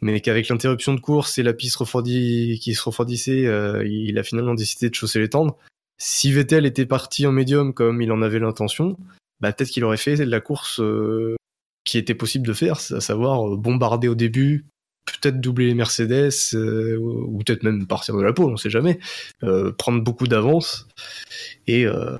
mais 0.01 0.19
qu'avec 0.23 0.49
l'interruption 0.49 0.95
de 0.95 1.01
course 1.01 1.37
et 1.37 1.43
la 1.43 1.53
piste 1.53 1.77
refroidie, 1.77 2.59
qui 2.63 2.73
se 2.73 2.83
refroidissait, 2.83 3.45
euh, 3.45 3.87
il 3.87 4.19
a 4.19 4.23
finalement 4.23 4.55
décidé 4.55 4.89
de 4.89 4.95
chausser 4.95 5.21
les 5.21 5.29
tendres. 5.29 5.59
Si 5.99 6.33
Vettel 6.33 6.65
était 6.65 6.87
parti 6.87 7.27
en 7.27 7.33
médium 7.33 7.75
comme 7.75 8.01
il 8.01 8.11
en 8.13 8.23
avait 8.23 8.39
l'intention, 8.39 8.97
bah 9.41 9.53
peut-être 9.53 9.69
qu'il 9.69 9.85
aurait 9.85 9.99
fait 9.99 10.17
la 10.25 10.41
course 10.41 10.81
euh, 10.81 11.37
qui 11.85 11.99
était 11.99 12.15
possible 12.15 12.47
de 12.47 12.55
faire, 12.55 12.79
à 12.93 13.01
savoir 13.03 13.47
euh, 13.47 13.57
bombarder 13.59 14.09
au 14.09 14.15
début, 14.15 14.65
peut-être 15.05 15.41
doubler 15.41 15.67
les 15.67 15.75
Mercedes, 15.75 16.33
euh, 16.55 16.97
ou 16.97 17.39
peut-être 17.39 17.63
même 17.63 17.87
partir 17.87 18.17
de 18.17 18.23
la 18.23 18.33
pole, 18.33 18.53
on 18.53 18.57
sait 18.57 18.71
jamais 18.71 18.99
euh, 19.43 19.73
prendre 19.73 20.03
beaucoup 20.03 20.27
d'avance 20.27 20.87
et, 21.67 21.87
euh, 21.87 22.17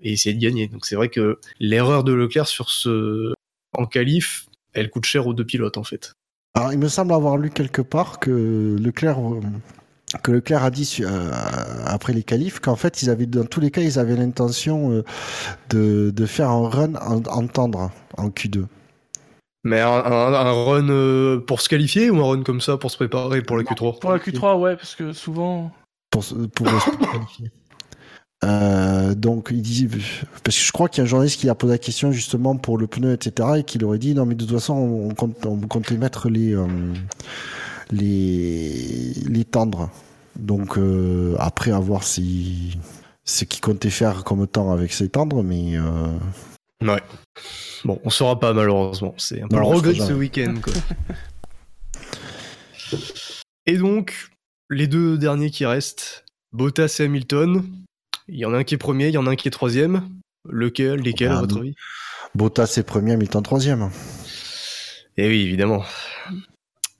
et 0.00 0.12
essayer 0.12 0.34
de 0.34 0.40
gagner. 0.40 0.68
Donc 0.68 0.86
c'est 0.86 0.96
vrai 0.96 1.08
que 1.08 1.38
l'erreur 1.60 2.04
de 2.04 2.12
Leclerc 2.12 2.46
sur 2.46 2.70
ce 2.70 3.32
en 3.76 3.86
qualif, 3.86 4.46
elle 4.72 4.90
coûte 4.90 5.04
cher 5.04 5.26
aux 5.26 5.34
deux 5.34 5.44
pilotes 5.44 5.76
en 5.76 5.84
fait. 5.84 6.12
Alors, 6.54 6.72
il 6.72 6.78
me 6.78 6.88
semble 6.88 7.12
avoir 7.12 7.36
lu 7.36 7.50
quelque 7.50 7.82
part 7.82 8.18
que 8.18 8.76
Leclerc, 8.80 9.18
que 10.22 10.32
Leclerc 10.32 10.64
a 10.64 10.70
dit 10.70 11.02
après 11.84 12.14
les 12.14 12.22
qualifs 12.22 12.60
qu'en 12.60 12.76
fait, 12.76 13.02
ils 13.02 13.10
avaient, 13.10 13.26
dans 13.26 13.44
tous 13.44 13.60
les 13.60 13.70
cas, 13.70 13.82
ils 13.82 13.98
avaient 13.98 14.16
l'intention 14.16 15.04
de, 15.68 16.26
faire 16.26 16.48
un 16.48 16.66
run 16.66 16.94
en 16.94 17.46
tendre 17.46 17.90
en 18.16 18.30
Q2. 18.30 18.64
Mais 19.66 19.80
un, 19.80 19.88
un- 19.90 20.32
un 20.34 20.52
run 20.64 20.88
euh, 20.88 21.40
pour 21.40 21.60
se 21.60 21.68
qualifier 21.68 22.08
ou 22.10 22.20
un 22.20 22.28
run 22.36 22.42
comme 22.42 22.60
ça 22.60 22.76
pour 22.76 22.90
se 22.90 22.96
préparer 22.96 23.42
pour 23.42 23.56
la 23.56 23.64
Q3 23.64 23.98
Pour 23.98 24.12
la 24.12 24.18
Q3, 24.18 24.58
ouais, 24.60 24.76
parce 24.76 24.94
que 24.94 25.12
souvent. 25.12 25.72
pour, 26.10 26.22
se- 26.24 26.34
pour 26.34 26.68
se 26.68 26.90
qualifier. 27.12 27.50
Euh, 28.44 29.14
donc 29.14 29.48
il 29.50 29.62
dit 29.62 29.88
parce 30.44 30.56
que 30.58 30.62
je 30.62 30.70
crois 30.70 30.90
qu'il 30.90 30.98
y 30.98 31.00
a 31.00 31.04
un 31.04 31.08
journaliste 31.08 31.40
qui 31.40 31.48
a 31.48 31.54
posé 31.54 31.72
la 31.72 31.78
question 31.78 32.12
justement 32.12 32.54
pour 32.56 32.76
le 32.76 32.86
pneu 32.86 33.12
etc 33.14 33.48
et 33.56 33.64
qui 33.64 33.78
leur 33.78 33.88
aurait 33.88 33.98
dit 33.98 34.14
non 34.14 34.26
mais 34.26 34.34
de 34.34 34.44
toute 34.44 34.52
façon 34.52 34.74
on, 34.74 35.14
compte, 35.14 35.46
on 35.46 35.56
comptait 35.60 35.96
mettre 35.96 36.28
les 36.28 36.54
euh, 36.54 36.66
les 37.90 39.14
les 39.26 39.44
tendres 39.44 39.90
donc 40.38 40.76
euh, 40.76 41.34
après 41.38 41.70
à 41.72 41.78
voir 41.80 42.02
si 42.04 42.78
ce 43.24 43.44
qu'il 43.44 43.62
comptait 43.62 43.88
faire 43.90 44.22
comme 44.24 44.46
temps 44.46 44.70
avec 44.70 44.92
ces 44.92 45.08
tendres 45.08 45.42
mais 45.42 45.76
euh, 45.76 45.80
Ouais. 46.82 47.02
Bon, 47.84 48.00
on 48.04 48.10
saura 48.10 48.38
pas 48.38 48.52
malheureusement. 48.52 49.14
C'est 49.18 49.40
un 49.42 49.48
peu 49.48 49.56
le 49.56 49.62
regret 49.62 49.92
de 49.94 49.98
ce 50.00 50.06
jamais. 50.08 50.18
week-end. 50.18 50.54
quoi. 50.62 50.72
et 53.66 53.76
donc, 53.76 54.28
les 54.70 54.86
deux 54.86 55.16
derniers 55.18 55.50
qui 55.50 55.64
restent, 55.64 56.24
Bottas 56.52 56.96
et 57.00 57.04
Hamilton. 57.04 57.64
Il 58.28 58.36
y 58.38 58.44
en 58.44 58.52
a 58.54 58.58
un 58.58 58.64
qui 58.64 58.74
est 58.74 58.78
premier, 58.78 59.08
il 59.08 59.14
y 59.14 59.18
en 59.18 59.26
a 59.26 59.30
un 59.30 59.36
qui 59.36 59.48
est 59.48 59.52
troisième. 59.52 60.08
Lequel, 60.48 61.00
lesquels 61.00 61.28
à 61.28 61.34
Bah, 61.34 61.40
votre 61.42 61.58
avis? 61.58 61.74
Bottas 62.34 62.74
est 62.76 62.82
premier 62.82 63.12
Hamilton 63.12 63.42
troisième 63.42 63.90
Eh 65.16 65.28
oui, 65.28 65.40
évidemment. 65.42 65.84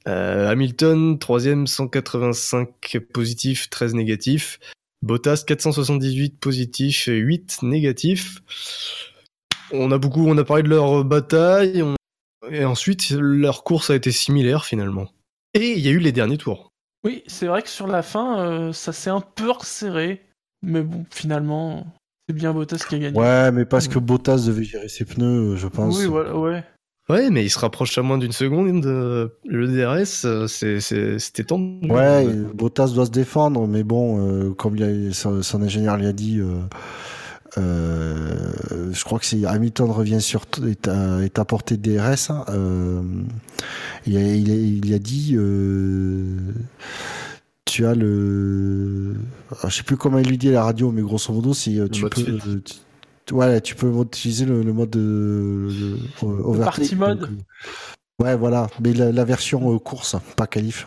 Euh, 0.08 0.48
Hamilton, 0.48 1.18
troisième, 1.18 1.66
185 1.66 2.98
positifs, 3.12 3.68
13 3.70 3.94
négatifs. 3.94 4.58
Bottas, 5.02 5.44
478 5.46 6.38
positifs, 6.38 7.06
8 7.08 7.58
négatifs. 7.62 8.40
On 9.72 9.90
a 9.92 9.98
beaucoup, 9.98 10.26
on 10.26 10.36
a 10.38 10.44
parlé 10.44 10.62
de 10.62 10.68
leur 10.68 11.04
bataille, 11.04 11.82
on- 11.82 11.94
et 12.50 12.64
ensuite 12.64 13.10
leur 13.10 13.64
course 13.64 13.90
a 13.90 13.94
été 13.96 14.12
similaire 14.12 14.64
finalement. 14.64 15.08
Et 15.54 15.72
il 15.72 15.80
y 15.80 15.88
a 15.88 15.90
eu 15.90 15.98
les 15.98 16.12
derniers 16.12 16.38
tours. 16.38 16.70
Oui, 17.04 17.22
c'est 17.26 17.46
vrai 17.46 17.62
que 17.62 17.68
sur 17.68 17.86
la 17.86 18.02
fin, 18.02 18.40
euh, 18.40 18.72
ça 18.72 18.92
s'est 18.92 19.10
un 19.10 19.20
peu 19.20 19.50
resserré. 19.50 20.22
Mais 20.62 20.82
bon, 20.82 21.04
finalement, 21.10 21.86
c'est 22.28 22.34
bien 22.34 22.52
Bottas 22.52 22.84
qui 22.88 22.94
a 22.96 22.98
gagné. 22.98 23.18
Ouais, 23.18 23.52
mais 23.52 23.64
parce 23.64 23.88
que 23.88 23.98
Bottas 23.98 24.44
devait 24.46 24.64
gérer 24.64 24.88
ses 24.88 25.04
pneus, 25.04 25.56
je 25.56 25.68
pense. 25.68 25.98
Oui, 25.98 26.06
voilà, 26.06 26.36
ouais. 26.36 26.64
Ouais, 27.08 27.30
mais 27.30 27.44
il 27.44 27.50
se 27.50 27.58
rapproche 27.60 27.96
à 27.98 28.02
moins 28.02 28.18
d'une 28.18 28.32
seconde. 28.32 28.84
euh, 28.86 29.28
Le 29.44 29.68
DRS, 29.68 30.24
euh, 30.24 30.48
c'était 30.48 31.44
tendu. 31.44 31.88
Ouais, 31.88 32.26
Bottas 32.54 32.88
doit 32.88 33.06
se 33.06 33.12
défendre, 33.12 33.66
mais 33.68 33.84
bon, 33.84 34.26
euh, 34.28 34.52
comme 34.54 34.76
il 34.76 34.82
a- 34.82 35.12
son, 35.12 35.40
son 35.42 35.62
ingénieur 35.62 35.96
lui 35.96 36.06
a 36.06 36.12
dit, 36.12 36.40
euh, 36.40 36.58
euh, 37.58 38.92
je 38.92 39.04
crois 39.04 39.18
que 39.18 39.26
c'est 39.26 39.44
Hamilton 39.44 39.90
revient 39.90 40.20
sur 40.20 40.42
est 40.66 40.88
à, 40.88 41.22
est 41.22 41.38
à 41.38 41.44
portée 41.44 41.76
de 41.76 41.94
DRS. 41.96 42.30
hein, 42.30 42.44
euh, 42.50 43.02
il, 44.06 44.16
a, 44.16 44.20
il, 44.20 44.50
a, 44.50 44.54
il 44.54 44.94
a 44.94 44.98
dit, 44.98 45.32
euh, 45.36 46.52
tu 47.64 47.86
as 47.86 47.94
le, 47.94 49.14
ah, 49.62 49.68
je 49.68 49.76
sais 49.76 49.82
plus 49.82 49.96
comment 49.96 50.18
il 50.18 50.28
lui 50.28 50.38
dit 50.38 50.48
à 50.48 50.52
la 50.52 50.64
radio, 50.64 50.92
mais 50.92 51.02
grosso 51.02 51.32
modo, 51.32 51.52
euh, 51.80 51.88
tu 51.88 52.02
peux, 52.02 52.24
tu, 53.60 53.74
peux 53.74 53.92
utiliser 54.02 54.44
le, 54.44 54.62
le 54.62 54.72
mode 54.72 54.90
de, 54.90 54.98
de- 55.00 55.98
euh, 56.26 56.42
overtake, 56.44 56.76
party 56.76 56.96
mode. 56.96 57.28
Ouais, 58.22 58.34
voilà, 58.34 58.68
mais 58.80 58.94
la, 58.94 59.12
la 59.12 59.24
version 59.24 59.74
euh, 59.74 59.78
course, 59.78 60.16
pas 60.36 60.46
qualif. 60.46 60.86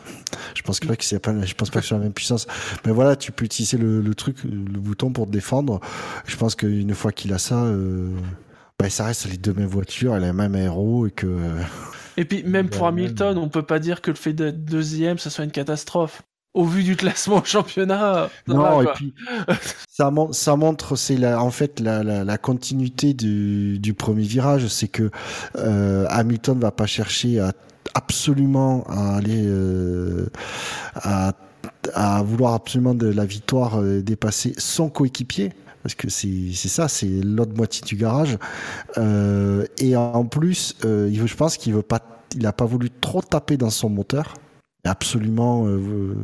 Je 0.56 0.64
pense 0.64 0.80
que 0.80 0.88
là, 0.88 0.96
que 0.96 1.04
c'est 1.04 1.20
pas, 1.20 1.40
je 1.46 1.54
pense 1.54 1.70
pas 1.70 1.80
que 1.80 1.86
c'est 1.86 1.94
la 1.94 2.02
même 2.02 2.14
puissance. 2.14 2.48
Mais 2.86 2.92
voilà, 2.92 3.16
tu 3.16 3.32
peux 3.32 3.46
utiliser 3.46 3.78
le, 3.78 4.02
le 4.02 4.16
truc, 4.16 4.44
le 4.46 4.80
bouton 4.80 5.12
pour 5.14 5.28
te 5.28 5.32
défendre. 5.32 5.80
Je 6.26 6.36
pense 6.38 6.56
qu'une 6.56 6.96
fois 6.96 7.12
qu'il 7.12 7.32
a 7.34 7.38
ça, 7.38 7.66
euh, 7.66 8.10
bah, 8.80 8.90
ça 8.90 9.06
reste 9.06 9.28
les 9.30 9.38
deux 9.38 9.54
mêmes 9.54 9.68
voitures, 9.68 10.16
elle 10.16 10.24
a 10.24 10.28
le 10.28 10.34
même 10.34 10.56
aéro 10.56 11.06
et 11.06 11.12
que. 11.12 11.28
euh, 11.28 11.62
Et 12.18 12.26
puis, 12.26 12.44
même 12.44 12.70
pour 12.70 12.86
Ouais, 12.86 12.88
Hamilton, 12.88 13.38
on 13.40 13.50
peut 13.50 13.66
pas 13.66 13.80
dire 13.80 14.02
que 14.02 14.12
le 14.12 14.16
fait 14.18 14.34
d'être 14.34 14.64
deuxième, 14.64 15.18
ça 15.18 15.30
soit 15.32 15.44
une 15.46 15.52
catastrophe. 15.52 16.22
Au 16.60 16.66
vu 16.66 16.84
du 16.84 16.96
classement 16.96 17.38
au 17.38 17.44
championnat. 17.46 18.30
non, 18.48 18.80
va, 18.80 18.84
et 18.84 18.88
puis 18.94 19.14
ça, 19.90 20.12
mon- 20.12 20.34
ça 20.34 20.56
montre, 20.56 20.96
c'est 20.96 21.16
la, 21.16 21.42
en 21.42 21.52
fait 21.52 21.80
la, 21.80 22.04
la, 22.04 22.24
la 22.24 22.38
continuité 22.38 23.14
du, 23.14 23.80
du 23.80 23.94
premier 23.94 24.24
virage, 24.24 24.68
c'est 24.68 24.88
que 24.88 25.10
euh, 25.58 26.06
Hamilton 26.10 26.60
va 26.60 26.72
pas 26.72 26.86
chercher 26.86 27.40
à 27.40 27.54
absolument 27.96 28.84
à 28.90 29.18
aller 29.18 29.44
euh, 29.46 30.28
à, 30.96 31.34
à 31.94 32.22
vouloir 32.24 32.54
absolument 32.54 32.94
de 32.94 33.08
la 33.08 33.26
victoire 33.26 33.82
euh, 33.82 34.02
dépasser 34.02 34.54
son 34.58 34.90
coéquipier. 34.90 35.54
Parce 35.82 35.96
que 35.96 36.10
c'est 36.10 36.52
ça, 36.54 36.90
c'est 36.90 37.08
l'autre 37.08 37.56
moitié 37.56 37.82
du 37.86 37.96
garage. 37.96 38.38
Euh, 38.98 39.66
et 39.78 39.96
en 39.96 40.26
plus, 40.26 40.76
euh, 40.84 41.10
je 41.12 41.36
pense 41.36 41.56
qu'il 41.58 41.74
veut 41.74 41.82
pas, 41.82 42.02
il 42.36 42.46
a 42.46 42.52
pas 42.52 42.66
voulu 42.66 42.90
trop 42.92 43.22
taper 43.22 43.56
dans 43.56 43.70
son 43.70 43.90
moteur 43.90 44.34
absolument 44.84 45.68
euh, 45.68 46.16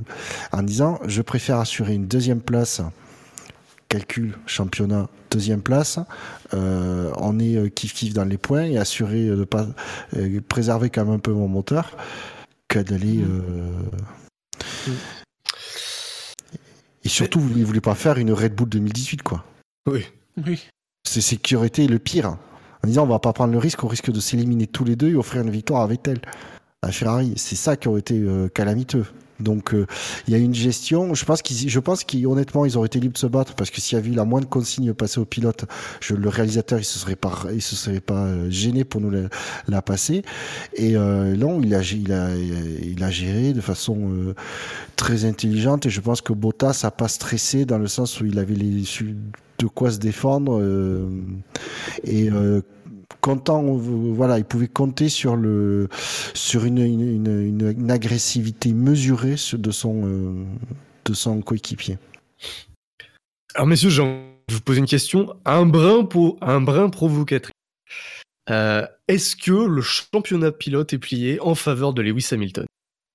en 0.52 0.64
disant 0.64 1.00
je 1.08 1.22
préfère 1.22 1.60
assurer 1.60 1.94
une 1.94 2.08
deuxième 2.08 2.42
place 2.42 2.82
calcul 3.90 4.38
championnat 4.46 5.10
deuxième 5.30 5.62
place 5.62 6.00
euh, 6.54 7.12
on 7.18 7.40
est 7.40 7.58
euh, 7.58 7.70
kiff 7.70 7.94
kiff 7.94 8.14
dans 8.14 8.26
les 8.26 8.38
points 8.38 8.64
et 8.64 8.78
assurer 8.78 9.28
euh, 9.28 9.36
de 9.38 9.44
pas 9.44 9.68
euh, 10.16 10.40
préserver 10.48 10.90
quand 10.90 11.06
même 11.06 11.16
un 11.16 11.20
peu 11.20 11.34
mon 11.34 11.48
moteur 11.48 11.98
que 12.68 12.80
d'aller 12.80 13.22
euh, 13.22 13.72
et 17.04 17.10
surtout 17.10 17.40
vous 17.40 17.58
ne 17.58 17.64
voulez 17.64 17.82
pas 17.82 17.96
faire 17.96 18.18
une 18.18 18.32
Red 18.32 18.56
Bull 18.56 18.70
2018 18.70 19.22
quoi. 19.22 19.44
Oui. 19.88 20.06
Oui. 20.46 20.68
c'est 21.04 21.34
été 21.34 21.88
le 21.88 22.00
pire. 22.00 22.38
En 22.84 22.88
disant 22.88 23.04
on 23.04 23.08
va 23.08 23.20
pas 23.20 23.34
prendre 23.34 23.54
le 23.54 23.60
risque 23.60 23.84
on 23.84 23.88
risque 23.88 24.12
de 24.12 24.20
s'éliminer 24.20 24.68
tous 24.68 24.84
les 24.84 24.96
deux 24.96 25.10
et 25.10 25.16
offrir 25.16 25.44
une 25.44 25.52
victoire 25.52 25.82
à 25.82 25.88
Vettel 25.88 26.20
Ferrari. 26.92 27.34
C'est 27.36 27.56
ça 27.56 27.76
qui 27.76 27.88
aurait 27.88 28.00
été 28.00 28.20
euh, 28.20 28.48
calamiteux. 28.48 29.06
Donc 29.40 29.74
euh, 29.74 29.86
il 30.28 30.34
y 30.34 30.36
a 30.36 30.40
une 30.40 30.54
gestion. 30.54 31.14
Je 31.14 31.26
pense 31.26 31.42
qu'ils, 31.42 31.70
je 31.70 31.80
pense 31.80 32.04
qu'honnêtement 32.04 32.66
ils 32.66 32.78
auraient 32.78 32.88
été 32.88 33.00
libres 33.00 33.14
de 33.14 33.20
se 33.20 33.28
battre 33.28 33.54
parce 33.56 33.70
que 33.70 33.82
s'il 33.82 33.98
y 33.98 34.00
avait 34.00 34.10
eu 34.10 34.14
la 34.14 34.26
moindre 34.26 34.48
consigne 34.48 34.94
passée 34.94 35.20
au 35.20 35.26
pilote, 35.26 35.66
je, 36.00 36.16
le 36.16 36.30
réalisateur 36.30 36.80
il 36.80 36.86
se 36.86 37.00
serait 37.00 37.16
pas, 37.16 37.34
il 37.54 37.62
se 37.62 37.76
serait 37.76 38.00
pas 38.00 38.26
euh, 38.26 38.50
gêné 38.50 38.86
pour 38.86 39.02
nous 39.02 39.10
la, 39.10 39.28
la 39.68 39.82
passer. 39.82 40.24
Et 40.74 40.96
euh, 40.96 41.36
non, 41.36 41.62
il 41.62 41.76
a, 41.76 41.82
il 41.82 42.14
a, 42.14 42.30
il 42.36 43.04
a 43.04 43.12
géré 43.12 43.54
de 43.54 43.62
façon 43.62 43.98
euh, 44.10 44.36
très 44.96 45.26
intelligente 45.26 45.86
et 45.86 45.90
je 45.90 46.00
pense 46.00 46.22
que 46.22 46.34
Bottas 46.34 46.82
a 46.84 46.92
pas 46.92 47.08
stressé 47.08 47.66
dans 47.66 47.78
le 47.78 47.88
sens 47.88 48.22
où 48.22 48.26
il 48.26 48.40
avait 48.40 48.56
les, 48.56 48.84
de 49.60 49.68
quoi 49.68 49.92
se 49.92 50.00
défendre 50.00 50.60
euh, 50.62 51.08
et 52.04 52.30
euh, 52.30 52.62
content, 53.22 53.62
voilà, 53.64 54.38
il 54.38 54.46
pouvait 54.46 54.68
compter 54.68 55.10
sur 55.10 55.36
le 55.36 55.88
sur 56.34 56.66
une 56.66 56.78
une, 56.80 57.02
une, 57.02 57.42
une- 57.48 57.72
une 57.78 57.92
agressivité 57.92 58.74
mesurée 58.74 59.38
sur- 59.38 59.60
de 59.60 59.72
son 59.72 60.02
euh, 60.06 60.44
de 61.06 61.14
son 61.14 61.42
coéquipier. 61.42 61.98
Alors 63.56 63.68
messieurs, 63.68 63.90
de 63.90 64.54
vous 64.54 64.62
poser 64.62 64.80
une 64.80 64.86
question, 64.86 65.36
un 65.46 65.66
brin, 65.66 66.04
pour, 66.04 66.38
un 66.42 66.62
brin 66.62 66.90
provocatrice. 66.90 67.52
Euh, 68.50 68.86
Est-ce 69.08 69.36
que 69.36 69.52
le 69.52 69.82
championnat 69.82 70.52
pilote 70.52 70.94
est 70.94 71.00
plié 71.00 71.40
en 71.40 71.56
faveur 71.56 71.94
de 71.94 72.02
Lewis 72.02 72.28
Hamilton? 72.32 72.66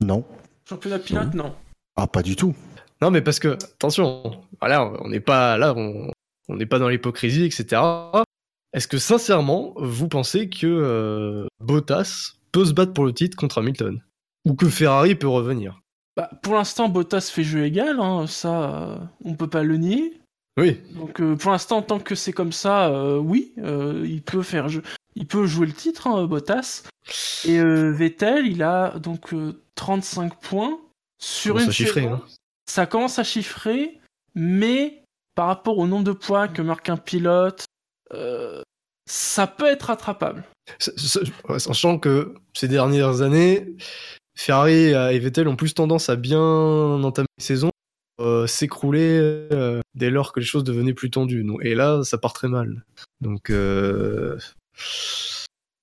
Non, 0.03 0.25
Championnat 0.69 0.99
pilote, 0.99 1.35
non. 1.35 1.55
ah 1.97 2.07
pas 2.07 2.23
du 2.23 2.35
tout. 2.37 2.55
Non, 3.03 3.11
mais 3.11 3.21
parce 3.23 3.39
que 3.39 3.49
attention, 3.49 4.23
voilà, 4.61 4.91
on 5.03 5.09
n'est 5.09 5.21
pas 5.21 5.57
là, 5.59 5.75
on 5.77 6.11
on 6.49 6.57
n'est 6.57 6.67
pas 6.67 6.79
dans 6.81 6.89
l'hypocrisie, 6.89 7.45
etc. 7.45 7.81
Est-ce 8.73 8.87
que 8.89 8.99
sincèrement, 8.99 9.75
vous 9.77 10.09
pensez 10.09 10.49
que 10.49 10.67
euh, 10.67 11.47
Bottas 11.61 12.35
peut 12.53 12.65
se 12.65 12.73
battre 12.73 12.93
pour 12.93 13.05
le 13.05 13.13
titre 13.13 13.37
contre 13.37 13.59
Hamilton? 13.59 14.03
Ou 14.47 14.55
que 14.55 14.69
Ferrari 14.69 15.15
peut 15.17 15.29
revenir? 15.29 15.81
Bah, 16.17 16.31
pour 16.43 16.55
l'instant, 16.55 16.89
Bottas 16.89 17.31
fait 17.33 17.45
jeu 17.45 17.65
égal, 17.65 17.99
hein, 18.01 18.27
ça, 18.27 18.75
euh, 18.75 18.99
on 19.25 19.35
peut 19.35 19.49
pas 19.49 19.63
le 19.63 19.77
nier. 19.77 20.21
Oui. 20.59 20.79
Donc, 20.95 21.21
euh, 21.21 21.37
pour 21.37 21.51
l'instant, 21.51 21.83
tant 21.83 21.99
que 22.01 22.15
c'est 22.15 22.33
comme 22.33 22.53
ça, 22.53 23.19
oui, 23.19 23.53
il 23.57 24.23
peut 24.23 24.43
faire 24.43 24.69
jeu. 24.69 24.83
Il 25.17 25.27
peut 25.27 25.47
jouer 25.47 25.67
le 25.67 25.73
titre, 25.73 26.07
hein, 26.07 26.25
Bottas. 26.27 26.85
Et 27.45 27.59
Vettel, 27.63 28.47
il 28.47 28.63
a 28.63 28.99
donc 28.99 29.33
euh, 29.33 29.61
35 29.75 30.39
points 30.41 30.79
sur 31.19 31.59
une 31.59 31.71
chiffrer, 31.73 32.03
saison. 32.03 32.15
hein. 32.15 32.23
Ça 32.67 32.87
commence 32.87 33.19
à 33.19 33.25
chiffrer, 33.25 33.99
mais 34.35 35.03
par 35.35 35.47
rapport 35.47 35.79
au 35.79 35.87
nombre 35.87 36.05
de 36.05 36.13
points 36.13 36.49
que 36.49 36.63
marque 36.63 36.89
un 36.89 36.97
pilote, 36.97 37.65
euh, 38.15 38.63
ça 39.07 39.47
peut 39.47 39.67
être 39.67 39.85
rattrapable. 39.85 40.45
Sachant 40.79 41.99
que 41.99 42.35
ces 42.55 42.69
dernières 42.69 43.23
années, 43.23 43.77
Ferrari 44.37 44.93
et 44.93 45.19
Vettel 45.19 45.49
ont 45.49 45.57
plus 45.57 45.75
tendance 45.75 46.09
à 46.09 46.17
bien 46.17 46.41
entamer 46.41 47.27
la 47.39 47.45
saison, 47.45 47.71
euh, 48.21 48.47
s'écrouler 48.47 49.19
euh, 49.19 49.81
dès 49.95 50.11
lors 50.11 50.33
que 50.33 50.41
les 50.41 50.47
choses 50.47 50.63
devenaient 50.63 50.93
plus 50.93 51.11
tendues. 51.11 51.47
Et 51.63 51.75
là, 51.75 52.05
ça 52.05 52.19
part 52.19 52.35
très 52.35 52.49
mal. 52.49 52.85
Donc, 53.23 53.49
euh, 53.49 54.39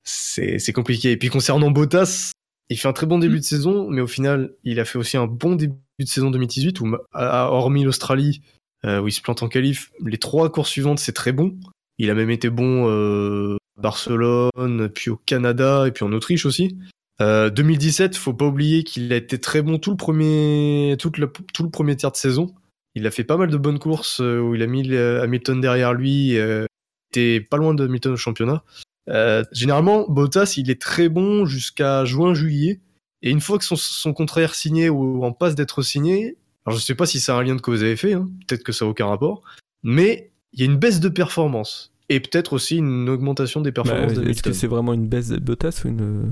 c'est 0.04 0.74
compliqué. 0.74 1.12
Et 1.12 1.18
puis 1.18 1.30
concernant 1.30 1.72
Bottas, 1.72 2.32
il 2.70 2.78
fait 2.78 2.88
un 2.88 2.94
très 2.94 3.08
bon 3.08 3.18
début 3.18 3.40
de 3.40 3.44
saison, 3.44 3.90
mais 3.90 4.02
au 4.02 4.08
final, 4.08 4.54
il 4.64 4.80
a 4.80 4.86
fait 4.86 5.00
aussi 5.00 5.18
un 5.18 5.26
bon 5.26 5.56
début 5.56 5.74
de 6.00 6.06
saison 6.06 6.30
2018, 6.30 6.80
où, 6.82 6.96
hormis 7.14 7.84
l'Australie, 7.84 8.42
euh, 8.86 9.00
où 9.00 9.08
il 9.08 9.12
se 9.12 9.22
plante 9.22 9.42
en 9.42 9.48
qualif, 9.48 9.92
les 10.06 10.18
trois 10.18 10.52
courses 10.52 10.70
suivantes, 10.70 11.00
c'est 11.00 11.14
très 11.14 11.32
bon. 11.32 11.58
Il 11.98 12.10
a 12.10 12.14
même 12.14 12.30
été 12.30 12.50
bon 12.50 12.90
euh, 12.90 13.58
à 13.78 13.82
Barcelone, 13.82 14.90
puis 14.94 15.10
au 15.10 15.18
Canada, 15.18 15.86
et 15.88 15.92
puis 15.92 16.04
en 16.04 16.12
Autriche 16.12 16.46
aussi. 16.46 16.78
Euh, 17.20 17.50
2017, 17.50 18.16
faut 18.16 18.34
pas 18.34 18.46
oublier 18.46 18.84
qu'il 18.84 19.12
a 19.12 19.16
été 19.16 19.40
très 19.40 19.62
bon 19.62 19.80
tout 19.80 19.92
le 19.92 19.98
premier, 19.98 20.96
tout 21.00 21.12
le, 21.18 21.32
tout 21.54 21.64
le 21.64 21.70
premier 21.70 21.96
tiers 21.96 22.12
de 22.12 22.18
saison. 22.18 22.54
Il 22.96 23.06
a 23.08 23.12
fait 23.12 23.24
pas 23.24 23.38
mal 23.38 23.50
de 23.50 23.58
bonnes 23.58 23.80
courses 23.80 24.22
euh, 24.22 24.40
où 24.40 24.56
il 24.56 24.64
a 24.64 24.68
mis 24.68 24.96
Hamilton 24.96 25.62
derrière 25.62 25.94
lui, 25.94 26.38
euh, 26.38 26.66
était 27.12 27.42
pas 27.42 27.58
loin 27.58 27.74
de 27.74 27.86
Hamilton 27.86 28.14
au 28.14 28.18
championnat. 28.18 28.64
Euh, 29.10 29.44
généralement, 29.52 30.06
Bottas, 30.10 30.56
il 30.58 30.70
est 30.70 30.82
très 30.82 31.10
bon 31.10 31.46
jusqu'à 31.46 32.06
juin-juillet. 32.06 32.82
Et 33.22 33.32
une 33.32 33.42
fois 33.42 33.58
que 33.58 33.66
son, 33.66 33.76
son 33.76 34.14
contrat 34.14 34.42
est 34.42 34.54
signé 34.54 34.90
ou 34.90 35.24
en 35.24 35.32
passe 35.32 35.56
d'être 35.56 35.82
signé, 35.82 36.38
alors 36.66 36.78
je 36.78 36.84
sais 36.84 36.96
pas 36.96 37.06
si 37.06 37.20
c'est 37.20 37.32
un 37.32 37.42
lien 37.42 37.56
de 37.56 37.62
cause 37.62 37.84
à 37.84 37.88
effet, 37.88 38.14
hein, 38.14 38.28
peut-être 38.48 38.64
que 38.64 38.72
ça 38.72 38.86
n'a 38.86 38.92
aucun 38.92 39.08
rapport, 39.08 39.44
mais 39.84 40.32
il 40.54 40.60
y 40.60 40.64
a 40.64 40.66
une 40.66 40.78
baisse 40.78 41.00
de 41.00 41.10
performance. 41.10 41.92
Et 42.10 42.20
peut-être 42.20 42.54
aussi 42.54 42.78
une 42.78 43.10
augmentation 43.10 43.62
des 43.62 43.72
Bah, 43.72 43.84
performances 43.84 44.12
Est-ce 44.12 44.20
d'Hamilton. 44.22 44.52
que 44.52 44.58
c'est 44.58 44.68
vraiment 44.68 44.94
une 44.94 45.08
baisse 45.08 45.28
de 45.30 45.40
Bottas 45.40 45.82
ou 45.84 45.90
une 45.90 46.02
euh, 46.02 46.24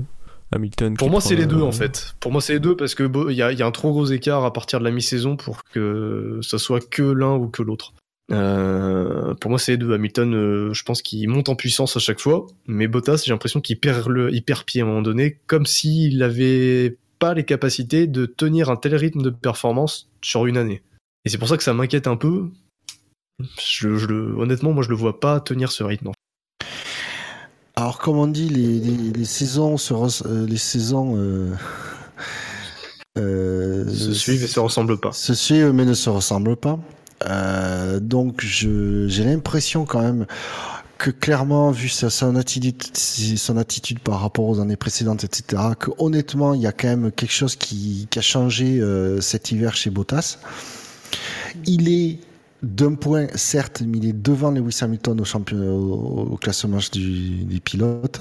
Hamilton 0.54 0.96
Pour 0.96 1.10
moi, 1.10 1.20
c'est 1.20 1.36
les 1.36 1.46
deux 1.46 1.60
en 1.60 1.72
fait. 1.72 2.14
Pour 2.20 2.32
moi, 2.32 2.40
c'est 2.40 2.54
les 2.54 2.60
deux 2.60 2.76
parce 2.76 2.94
que 2.94 3.10
il 3.30 3.36
y 3.36 3.42
a, 3.42 3.52
il 3.52 3.58
y 3.58 3.62
a 3.62 3.66
un 3.66 3.70
trop 3.72 3.90
gros 3.92 4.06
écart 4.06 4.44
à 4.44 4.52
partir 4.52 4.78
de 4.78 4.84
la 4.84 4.90
mi-saison 4.90 5.36
pour 5.36 5.64
que 5.64 6.38
ça 6.42 6.58
soit 6.58 6.80
que 6.88 7.02
l'un 7.02 7.34
ou 7.34 7.48
que 7.48 7.62
l'autre. 7.62 7.92
Euh, 8.32 9.34
pour 9.34 9.50
moi, 9.50 9.58
c'est 9.58 9.72
les 9.72 9.78
deux. 9.78 9.92
Hamilton, 9.92 10.34
euh, 10.34 10.72
je 10.72 10.82
pense 10.82 11.02
qu'il 11.02 11.28
monte 11.28 11.48
en 11.48 11.54
puissance 11.56 11.96
à 11.96 12.00
chaque 12.00 12.20
fois, 12.20 12.46
mais 12.66 12.88
Bottas, 12.88 13.22
j'ai 13.24 13.32
l'impression 13.32 13.60
qu'il 13.60 13.78
perd 13.78 14.08
le, 14.08 14.32
il 14.34 14.42
perd 14.42 14.64
pied 14.64 14.80
à 14.80 14.84
un 14.84 14.88
moment 14.88 15.02
donné, 15.02 15.38
comme 15.46 15.66
s'il 15.66 16.22
avait 16.22 16.96
pas 17.18 17.34
les 17.34 17.44
capacités 17.44 18.06
de 18.06 18.26
tenir 18.26 18.68
un 18.70 18.76
tel 18.76 18.94
rythme 18.94 19.22
de 19.22 19.30
performance 19.30 20.08
sur 20.22 20.46
une 20.46 20.56
année. 20.56 20.82
Et 21.24 21.28
c'est 21.28 21.38
pour 21.38 21.48
ça 21.48 21.56
que 21.56 21.62
ça 21.62 21.72
m'inquiète 21.74 22.06
un 22.06 22.16
peu. 22.16 22.48
Je, 23.40 23.96
je 23.96 24.06
le- 24.06 24.34
honnêtement, 24.38 24.72
moi, 24.72 24.82
je 24.82 24.88
le 24.88 24.94
vois 24.96 25.20
pas 25.20 25.40
tenir 25.40 25.70
ce 25.72 25.84
rythme. 25.84 26.10
Alors 27.76 27.98
comme 27.98 28.16
on 28.16 28.26
dit, 28.26 28.48
les, 28.48 28.80
les, 28.80 29.12
les 29.12 29.24
saisons 29.26 29.76
se 29.76 29.92
euh, 29.92 30.46
les 30.46 30.56
saisons 30.56 31.14
euh, 31.18 31.52
euh, 33.18 33.86
Se 33.92 34.14
suivent 34.14 34.44
et 34.44 34.46
se 34.46 34.60
ressemblent 34.60 34.98
pas. 34.98 35.12
se 35.12 35.34
suivent 35.34 35.72
mais 35.72 35.84
ne 35.84 35.92
se 35.92 36.08
ressemblent 36.08 36.56
pas. 36.56 36.78
Euh, 37.26 38.00
donc 38.00 38.40
j'ai 38.42 39.24
l'impression 39.24 39.84
quand 39.84 40.00
même 40.00 40.26
que 40.96 41.10
clairement, 41.10 41.70
vu 41.70 41.90
sa, 41.90 42.08
son, 42.08 42.36
attitude, 42.36 42.82
son 42.96 43.58
attitude 43.58 43.98
par 43.98 44.20
rapport 44.22 44.46
aux 44.48 44.60
années 44.60 44.76
précédentes, 44.76 45.24
etc., 45.24 45.62
que 45.78 45.90
honnêtement, 45.98 46.54
il 46.54 46.62
y 46.62 46.66
a 46.66 46.72
quand 46.72 46.88
même 46.88 47.12
quelque 47.12 47.34
chose 47.34 47.56
qui, 47.56 48.08
qui 48.10 48.18
a 48.18 48.22
changé 48.22 48.82
cet 49.20 49.50
hiver 49.52 49.76
chez 49.76 49.90
Bottas. 49.90 50.38
Il 51.66 51.90
est 51.90 52.18
d'un 52.62 52.94
point, 52.94 53.26
certes, 53.34 53.82
mais 53.86 53.98
il 53.98 54.06
est 54.08 54.12
devant 54.12 54.50
Lewis 54.50 54.78
Hamilton 54.80 55.20
au, 55.20 55.54
au, 56.32 56.36
classement 56.36 56.78
du, 56.92 57.44
des 57.44 57.60
pilotes. 57.60 58.20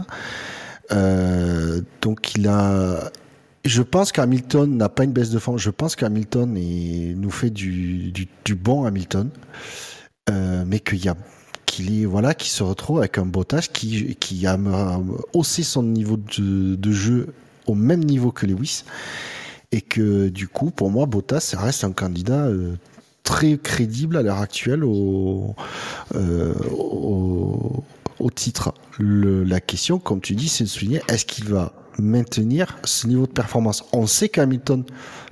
Euh, 0.91 1.81
donc 2.01 2.35
il 2.35 2.47
a. 2.47 3.11
Je 3.63 3.81
pense 3.81 4.11
qu'Hamilton 4.11 4.77
n'a 4.77 4.89
pas 4.89 5.05
une 5.05 5.11
baisse 5.11 5.31
de 5.31 5.39
forme. 5.39 5.57
Je 5.57 5.71
pense 5.71 5.95
qu'Hamilton 5.95 6.53
nous 6.53 7.31
fait 7.31 7.49
du, 7.49 8.27
bon 8.55 8.85
Hamilton, 8.85 9.29
euh, 10.29 10.63
mais 10.67 10.79
qu'il 10.79 11.03
y 11.03 11.09
qu'il 11.65 12.07
voilà 12.07 12.35
se 12.39 12.61
retrouve 12.61 12.99
avec 12.99 13.17
un 13.17 13.25
Bottas 13.25 13.67
qui 13.71 14.45
a 14.45 14.53
euh, 14.53 14.97
haussé 15.33 15.63
son 15.63 15.81
niveau 15.81 16.17
de, 16.17 16.91
jeu 16.91 17.33
au 17.65 17.73
même 17.73 18.03
niveau 18.03 18.31
que 18.31 18.45
Lewis 18.45 18.83
et 19.71 19.81
que 19.81 20.29
du 20.29 20.47
coup 20.47 20.69
pour 20.69 20.91
moi 20.91 21.07
Bottas 21.07 21.55
reste 21.57 21.83
un 21.83 21.91
candidat 21.91 22.47
très 23.25 23.57
crédible 23.57 24.15
à 24.15 24.21
l'heure 24.21 24.39
actuelle 24.39 24.85
au, 24.85 25.53
euh, 26.15 26.53
au, 26.71 27.83
au 28.19 28.29
titre. 28.31 28.73
Le- 28.97 29.43
la 29.43 29.59
question, 29.59 29.99
comme 29.99 30.21
tu 30.21 30.35
dis, 30.35 30.47
c'est 30.47 30.63
de 30.63 30.69
souligner 30.69 31.01
est-ce 31.09 31.25
qu'il 31.25 31.49
va 31.49 31.73
maintenir 31.99 32.77
ce 32.85 33.07
niveau 33.07 33.25
de 33.27 33.31
performance? 33.31 33.83
On 33.91 34.07
sait 34.07 34.29
qu'Hamilton 34.29 34.85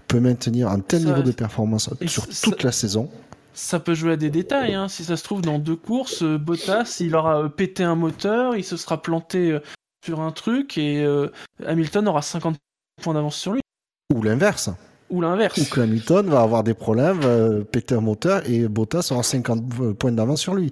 peut 0.07 0.19
maintenir 0.19 0.67
un 0.69 0.79
tel 0.79 1.03
Ça- 1.03 1.07
niveau 1.07 1.21
de 1.21 1.31
performance 1.31 1.89
sur 2.07 2.25
ça- 2.25 2.41
toute 2.49 2.63
la 2.63 2.71
saison. 2.73 3.09
Ça 3.53 3.79
peut 3.79 3.93
jouer 3.93 4.13
à 4.13 4.17
des 4.17 4.31
détails, 4.31 4.73
hein. 4.73 4.87
si 4.89 5.03
ça 5.03 5.15
se 5.15 5.23
trouve 5.23 5.41
dans 5.41 5.59
deux 5.59 5.75
courses, 5.75 6.23
euh, 6.23 6.37
Bottas 6.39 6.97
il 6.99 7.15
aura 7.15 7.43
euh, 7.43 7.49
pété 7.49 7.83
un 7.83 7.93
moteur, 7.95 8.55
il 8.55 8.63
se 8.63 8.75
sera 8.77 8.99
planté 9.01 9.57
sur 10.03 10.21
un 10.21 10.31
truc 10.31 10.77
et 10.79 11.03
euh, 11.03 11.27
Hamilton 11.65 12.07
aura 12.07 12.23
50 12.23 12.57
points 13.01 13.13
d'avance 13.13 13.35
sur 13.35 13.53
lui. 13.53 13.61
Ou 14.13 14.23
l'inverse. 14.23 14.71
Ou 15.09 15.21
l'inverse. 15.21 15.57
Ou 15.57 15.65
que 15.65 15.81
Hamilton 15.81 16.27
va 16.27 16.41
avoir 16.41 16.63
des 16.63 16.73
problèmes, 16.73 17.19
euh, 17.23 17.63
péter 17.63 17.95
un 17.95 18.01
moteur 18.01 18.41
et 18.49 18.67
Bottas 18.67 19.09
aura 19.11 19.23
50 19.23 19.95
points 19.97 20.11
d'avance 20.11 20.41
sur 20.41 20.55
lui. 20.55 20.71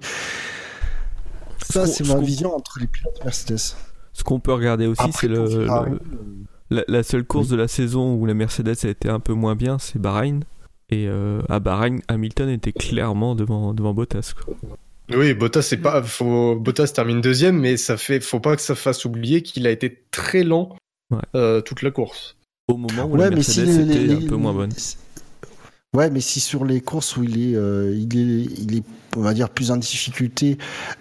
Ça, 1.64 1.86
Ce 1.86 2.04
c'est 2.04 2.06
ma 2.14 2.20
vision 2.20 2.54
entre 2.54 2.78
les 2.80 2.86
pilotes 2.86 3.24
Mercedes. 3.24 3.58
Ce 4.12 4.24
qu'on 4.24 4.40
peut 4.40 4.52
regarder 4.52 4.86
aussi, 4.86 5.10
c'est 5.12 5.28
le, 5.28 5.44
le- 5.46 5.98
la, 6.70 6.84
la 6.88 7.02
seule 7.02 7.24
course 7.24 7.48
de 7.48 7.56
la 7.56 7.68
saison 7.68 8.14
où 8.14 8.26
la 8.26 8.34
Mercedes 8.34 8.76
a 8.84 8.88
été 8.88 9.08
un 9.08 9.20
peu 9.20 9.32
moins 9.34 9.54
bien, 9.54 9.78
c'est 9.78 9.98
Bahreïn. 9.98 10.40
Et 10.90 11.06
euh, 11.08 11.40
à 11.48 11.60
Bahreïn, 11.60 12.00
Hamilton 12.08 12.48
était 12.50 12.72
clairement 12.72 13.34
devant, 13.34 13.72
devant 13.74 13.94
Bottas. 13.94 14.32
quoi. 14.44 14.54
Oui, 15.14 15.34
Bottas, 15.34 15.62
c'est 15.62 15.76
pas, 15.78 16.02
faut, 16.02 16.56
Bottas 16.56 16.88
termine 16.94 17.20
deuxième, 17.20 17.58
mais 17.58 17.76
ça 17.76 17.96
fait, 17.96 18.20
faut 18.20 18.40
pas 18.40 18.56
que 18.56 18.62
ça 18.62 18.74
fasse 18.74 19.04
oublier 19.04 19.42
qu'il 19.42 19.66
a 19.66 19.70
été 19.70 20.02
très 20.10 20.42
lent 20.44 20.76
Ouais. 21.10 21.18
euh, 21.34 21.60
toute 21.60 21.82
la 21.82 21.90
course. 21.90 22.36
Au 22.68 22.76
moment 22.76 23.04
où 23.04 23.16
Ouais, 23.16 23.30
la 23.30 23.36
mais 23.36 23.42
si 23.42 23.60
les- 23.62 23.84
les- 23.84 24.14
un 24.14 24.28
peu 24.28 24.36
moins 24.36 24.52
bonne. 24.52 24.72
Ouais, 25.94 26.08
mais 26.10 26.20
si 26.20 26.40
sur 26.40 26.64
les 26.64 26.80
courses 26.80 27.16
où 27.16 27.22
il 27.24 27.52
est, 27.52 27.54
euh, 27.56 27.94
il 27.94 28.16
est, 28.18 28.44
il 28.58 28.76
est, 28.78 28.82
on 29.16 29.20
va 29.20 29.34
dire 29.34 29.50
plus 29.50 29.70
en 29.70 29.76
difficulté, 29.76 30.56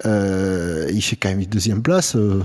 euh, 0.05 0.89
il 0.91 1.01
fait 1.01 1.15
quand 1.15 1.29
même 1.29 1.39
une 1.39 1.45
deuxième 1.49 1.81
place. 1.81 2.15
euh, 2.15 2.41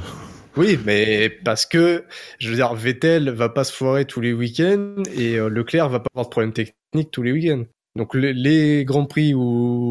Oui, 0.57 0.79
mais 0.87 1.29
parce 1.29 1.67
que, 1.67 2.05
je 2.39 2.49
veux 2.49 2.55
dire, 2.55 2.73
Vettel 2.75 3.31
va 3.31 3.49
pas 3.49 3.65
se 3.65 3.73
foirer 3.73 4.05
tous 4.05 4.21
les 4.21 4.33
week-ends 4.33 5.03
et 5.15 5.35
euh, 5.39 5.49
Leclerc 5.49 5.89
va 5.89 5.99
pas 5.99 6.07
avoir 6.15 6.27
de 6.27 6.31
problème 6.31 6.53
technique 6.53 7.11
tous 7.11 7.23
les 7.23 7.33
week-ends. 7.33 7.65
Donc 7.97 8.15
les, 8.15 8.33
les 8.33 8.85
grands 8.85 9.07
prix 9.07 9.35
où, 9.35 9.91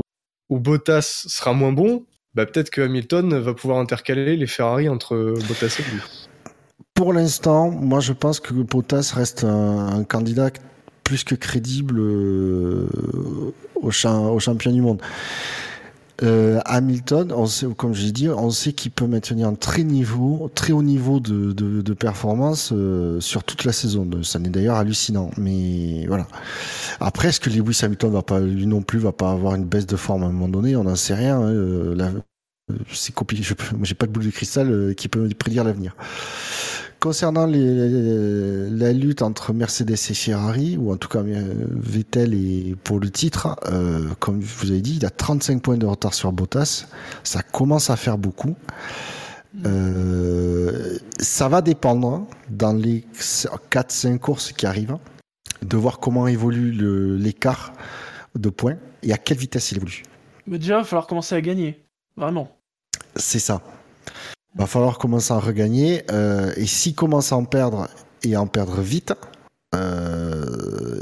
où 0.50 0.60
Bottas 0.60 1.26
sera 1.28 1.54
moins 1.54 1.74
bon, 1.74 2.06
bah 2.36 2.46
peut-être 2.46 2.70
que 2.70 2.82
Hamilton 2.82 3.38
va 3.38 3.54
pouvoir 3.54 3.80
intercaler 3.80 4.38
les 4.38 4.48
Ferrari 4.48 4.88
entre 4.88 5.16
Bottas 5.48 5.76
et 5.80 5.92
lui. 5.92 6.02
Pour 6.96 7.12
l'instant, 7.14 7.70
moi 7.72 8.00
je 8.00 8.14
pense 8.14 8.40
que 8.40 8.54
Bottas 8.54 9.12
reste 9.14 9.44
un, 9.44 10.04
candidat 10.06 10.50
plus 11.04 11.24
que 11.26 11.36
crédible 11.36 12.00
euh, 12.00 12.88
au, 13.76 13.92
cha- 13.92 14.18
au 14.18 14.40
champion 14.40 14.72
du 14.72 14.82
monde. 14.82 15.02
Euh, 16.24 16.62
Hamilton, 16.66 17.34
on 17.36 17.46
sait, 17.46 17.68
comme 17.76 17.94
j'ai 17.94 18.14
dit, 18.14 18.30
on 18.30 18.50
sait 18.50 18.72
qu'il 18.72 18.92
peut 18.92 19.06
maintenir 19.08 19.50
un 19.50 19.56
très 19.56 19.84
niveau, 19.84 20.50
très 20.56 20.72
haut 20.72 20.82
niveau 20.84 21.20
de, 21.20 21.52
de, 21.52 21.82
de 21.82 21.94
performance 21.94 22.72
euh, 22.72 23.20
sur 23.20 23.44
toute 23.44 23.66
la 23.66 23.74
saison. 23.74 24.10
Ça 24.24 24.40
n'est 24.40 24.50
d'ailleurs 24.50 24.78
hallucinant. 24.78 25.30
Mais 25.38 26.06
voilà. 26.08 26.28
Après, 27.02 27.28
est-ce 27.28 27.42
que 27.42 27.50
Lewis 27.50 27.82
Hamilton 27.84 28.12
va 28.14 28.22
pas, 28.22 28.40
lui 28.40 28.66
non 28.68 28.82
plus, 28.82 29.00
va 29.00 29.12
pas 29.12 29.32
avoir 29.32 29.56
une 29.56 29.66
baisse 29.66 29.88
de 29.88 29.98
forme 29.98 30.24
à 30.24 30.28
un 30.28 30.32
moment 30.32 30.48
donné? 30.48 30.78
On 30.78 30.86
n'en 30.86 30.96
sait 30.96 31.16
rien. 31.16 31.38
hein. 31.40 31.50
Euh, 31.52 31.96
euh, 32.72 32.76
c'est 32.94 33.14
compliqué. 33.14 33.44
Je 33.44 33.54
moi, 33.76 33.82
j'ai 33.84 33.96
pas 33.96 34.06
de 34.08 34.12
boule 34.14 34.26
de 34.26 34.32
cristal 34.32 34.72
euh, 34.72 34.94
qui 34.94 35.10
peut 35.10 35.28
prédire 35.38 35.66
l'avenir. 35.66 35.96
Concernant 37.10 37.46
les- 37.46 38.68
la 38.72 38.92
lutte 38.92 39.22
entre 39.22 39.54
Mercedes 39.54 39.92
et 39.92 39.96
Ferrari, 40.16 40.76
ou 40.76 40.92
en 40.92 40.98
tout 40.98 41.08
cas 41.08 41.20
euh, 41.20 41.54
Vettel 41.70 42.34
et 42.34 42.76
pour 42.84 43.00
le 43.00 43.12
titre, 43.12 43.56
euh, 43.68 44.10
comme 44.20 44.40
vous 44.40 44.72
avez 44.72 44.82
dit, 44.82 44.96
il 44.96 45.06
a 45.06 45.12
35 45.12 45.62
points 45.62 45.78
de 45.78 45.86
retard 45.86 46.16
sur 46.16 46.32
Bottas. 46.32 46.88
Ça 47.24 47.44
commence 47.44 47.92
à 47.92 47.96
faire 47.96 48.18
beaucoup. 48.18 48.56
Euh, 49.68 50.98
ça 51.20 51.48
va 51.48 51.62
dépendre 51.62 52.26
dans 52.50 52.74
les 52.74 53.06
4-5 53.70 54.18
courses 54.18 54.52
qui 54.52 54.66
arrivent 54.66 54.98
de 55.62 55.78
voir 55.78 56.00
comment 56.00 56.26
évolue 56.28 56.72
l'écart 57.20 57.74
de 58.34 58.50
points 58.50 58.78
et 59.04 59.14
à 59.14 59.20
quelle 59.20 59.38
vitesse 59.38 59.72
il 59.72 59.78
évolue. 59.78 60.02
Mais 60.48 60.58
déjà, 60.58 60.78
il 60.78 60.78
va 60.80 60.84
falloir 60.86 61.06
commencer 61.06 61.36
à 61.36 61.42
gagner. 61.42 61.86
Vraiment. 62.18 62.58
C'est 63.16 63.38
ça. 63.38 63.62
Va 64.56 64.66
falloir 64.68 64.98
commencer 64.98 65.34
à 65.34 65.40
regagner. 65.40 66.04
euh, 66.12 66.54
et 66.58 66.66
s'il 66.66 66.96
commence 66.96 67.32
à 67.32 67.36
en 67.38 67.46
perdre 67.46 67.88
et 68.24 68.36
à 68.36 68.42
en 68.42 68.48
perdre 68.48 68.82
vite, 68.82 69.14
euh, 69.76 71.02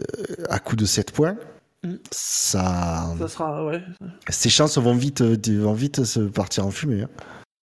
à 0.49 0.59
coup 0.59 0.75
de 0.75 0.85
7 0.85 1.11
points, 1.11 1.37
Mm. 1.85 1.95
ça, 2.11 3.13
Ça 3.19 3.27
sera, 3.27 3.65
ouais. 3.65 3.81
ses 4.29 4.49
chances 4.49 4.77
vont 4.77 4.95
vite, 4.95 5.21
vont 5.21 5.73
vite 5.73 6.05
se 6.05 6.21
partir 6.21 6.65
en 6.65 6.71
fumée. 6.71 7.01
hein. 7.01 7.09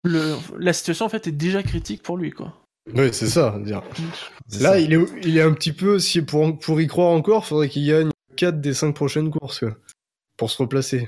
Le, 0.04 0.36
la 0.60 0.74
situation, 0.74 1.06
en 1.06 1.10
fait, 1.10 1.28
est 1.28 1.32
déjà 1.32 1.64
critique 1.64 2.04
pour 2.04 2.18
lui, 2.18 2.32
quoi. 2.32 2.54
Oui, 2.94 3.10
c'est 3.14 3.28
ça. 3.28 3.58
dire. 3.64 3.82
C'est 4.50 4.60
Là, 4.62 4.72
ça. 4.72 4.80
il 4.80 4.94
est, 4.94 5.00
il 5.24 5.38
est 5.38 5.42
un 5.42 5.54
petit 5.54 5.72
peu, 5.72 6.00
si 6.00 6.22
pour, 6.22 6.60
pour 6.60 6.82
y 6.82 6.88
croire 6.88 7.12
encore, 7.12 7.46
faudrait 7.46 7.70
qu'il 7.70 7.88
gagne 7.88 8.10
4 8.36 8.60
des 8.60 8.74
5 8.74 8.94
prochaines 8.94 9.30
courses 9.32 9.60
quoi, 9.60 9.78
pour 10.36 10.50
se 10.52 10.58
replacer. 10.58 11.08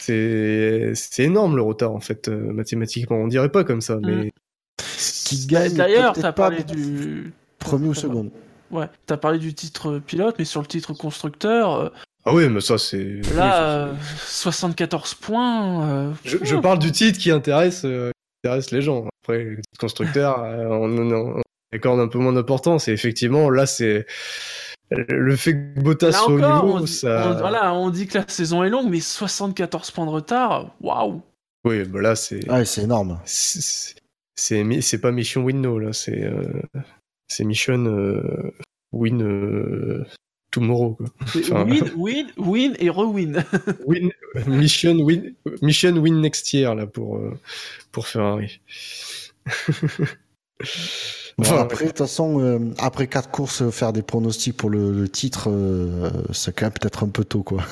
C'est 0.00 0.92
c'est 0.94 1.24
énorme 1.24 1.56
le 1.56 1.62
retard 1.62 1.92
en 1.92 2.00
fait, 2.00 2.28
euh, 2.28 2.52
mathématiquement. 2.52 3.16
On 3.16 3.28
dirait 3.28 3.50
pas 3.50 3.64
comme 3.64 3.80
ça, 3.80 3.98
mais. 4.02 4.32
Qui 5.24 5.46
gagne 5.46 5.74
D'ailleurs, 5.74 6.14
t'as 6.14 6.32
pas 6.32 6.48
parlé 6.50 6.64
du. 6.64 7.32
premier 7.58 7.88
ou 7.88 7.94
second. 7.94 8.30
Ouais, 8.70 8.86
t'as 9.06 9.16
parlé 9.16 9.38
du 9.38 9.52
titre 9.54 9.98
pilote, 9.98 10.36
mais 10.38 10.44
sur 10.44 10.60
le 10.60 10.66
titre 10.66 10.92
constructeur, 10.94 11.74
euh, 11.74 11.88
Ah 12.24 12.32
oui, 12.34 12.48
mais 12.48 12.60
ça 12.60 12.78
c'est. 12.78 13.20
là, 13.34 13.86
euh, 13.88 13.94
74 14.26 15.14
points. 15.14 15.88
euh, 15.88 16.12
Je, 16.24 16.38
je 16.42 16.56
parle 16.56 16.78
du 16.78 16.92
titre 16.92 17.18
qui 17.18 17.30
intéresse, 17.30 17.82
euh, 17.84 18.10
qui 18.42 18.48
intéresse 18.48 18.70
les 18.70 18.80
gens. 18.82 19.06
Après, 19.22 19.42
le 19.44 19.56
titre 19.56 19.80
constructeur, 19.80 20.42
euh, 20.44 20.66
on, 20.66 20.88
on, 20.98 21.36
on 21.38 21.42
accorde 21.72 22.00
un 22.00 22.08
peu 22.08 22.18
moins 22.18 22.32
d'importance. 22.32 22.86
Et 22.88 22.92
effectivement, 22.92 23.50
là, 23.50 23.66
c'est 23.66 24.06
le 24.90 25.36
fait 25.36 25.52
que 25.54 25.80
Bottas 25.80 26.12
soit 26.12 26.26
au 26.32 26.38
niveau, 26.40 26.76
on, 26.78 26.80
dit- 26.80 26.92
ça. 26.92 27.32
on- 27.32 27.38
voilà, 27.38 27.72
on 27.74 27.90
dit 27.90 28.06
que 28.06 28.18
la 28.18 28.28
saison 28.28 28.64
est 28.64 28.70
longue, 28.70 28.88
mais 28.90 29.00
74 29.00 29.90
points 29.92 30.06
de 30.06 30.10
retard, 30.10 30.74
waouh! 30.80 31.22
Oui, 31.64 31.84
bah 31.84 32.00
là, 32.00 32.16
c'est. 32.16 32.48
Ouais, 32.50 32.64
c'est 32.64 32.82
énorme. 32.82 33.20
c'est- 33.24 33.94
C'est 34.36 34.64
mi- 34.64 34.80
c'est 34.82 34.98
pas 35.00 35.12
mission 35.12 35.42
win 35.44 35.60
no 35.60 35.78
là, 35.78 35.92
c'est 35.92 36.24
euh, 36.24 36.42
c'est 37.28 37.44
mission 37.44 37.84
euh, 37.84 38.52
win 38.90 39.22
euh, 39.22 40.06
tomorrow 40.50 40.94
quoi. 40.94 41.06
Enfin- 41.36 41.64
Win, 41.64 41.84
win, 41.94 42.26
win 42.38 42.74
et 42.78 42.88
re-win. 42.88 43.44
Win 43.86 44.10
mission 44.46 44.94
win 44.96 45.34
mission 45.60 45.92
win 45.98 46.20
next 46.22 46.52
year 46.54 46.74
là 46.74 46.86
pour 46.86 47.18
euh, 47.18 47.38
pour 47.92 48.06
Ferrari. 48.08 48.60
Bon, 51.40 51.46
Enfin, 51.46 51.60
après, 51.62 51.84
de 51.84 51.90
toute 51.90 51.98
façon, 51.98 52.40
euh, 52.40 52.58
après 52.78 53.06
quatre 53.06 53.30
courses, 53.30 53.62
euh, 53.62 53.70
faire 53.70 53.92
des 53.92 54.02
pronostics 54.02 54.56
pour 54.56 54.70
le, 54.70 54.92
le 54.92 55.08
titre, 55.08 55.48
euh, 55.50 56.10
c'est 56.32 56.54
quand 56.54 56.66
même 56.66 56.72
peut-être 56.72 57.02
un 57.04 57.08
peu 57.08 57.24
tôt, 57.24 57.42
quoi. 57.42 57.62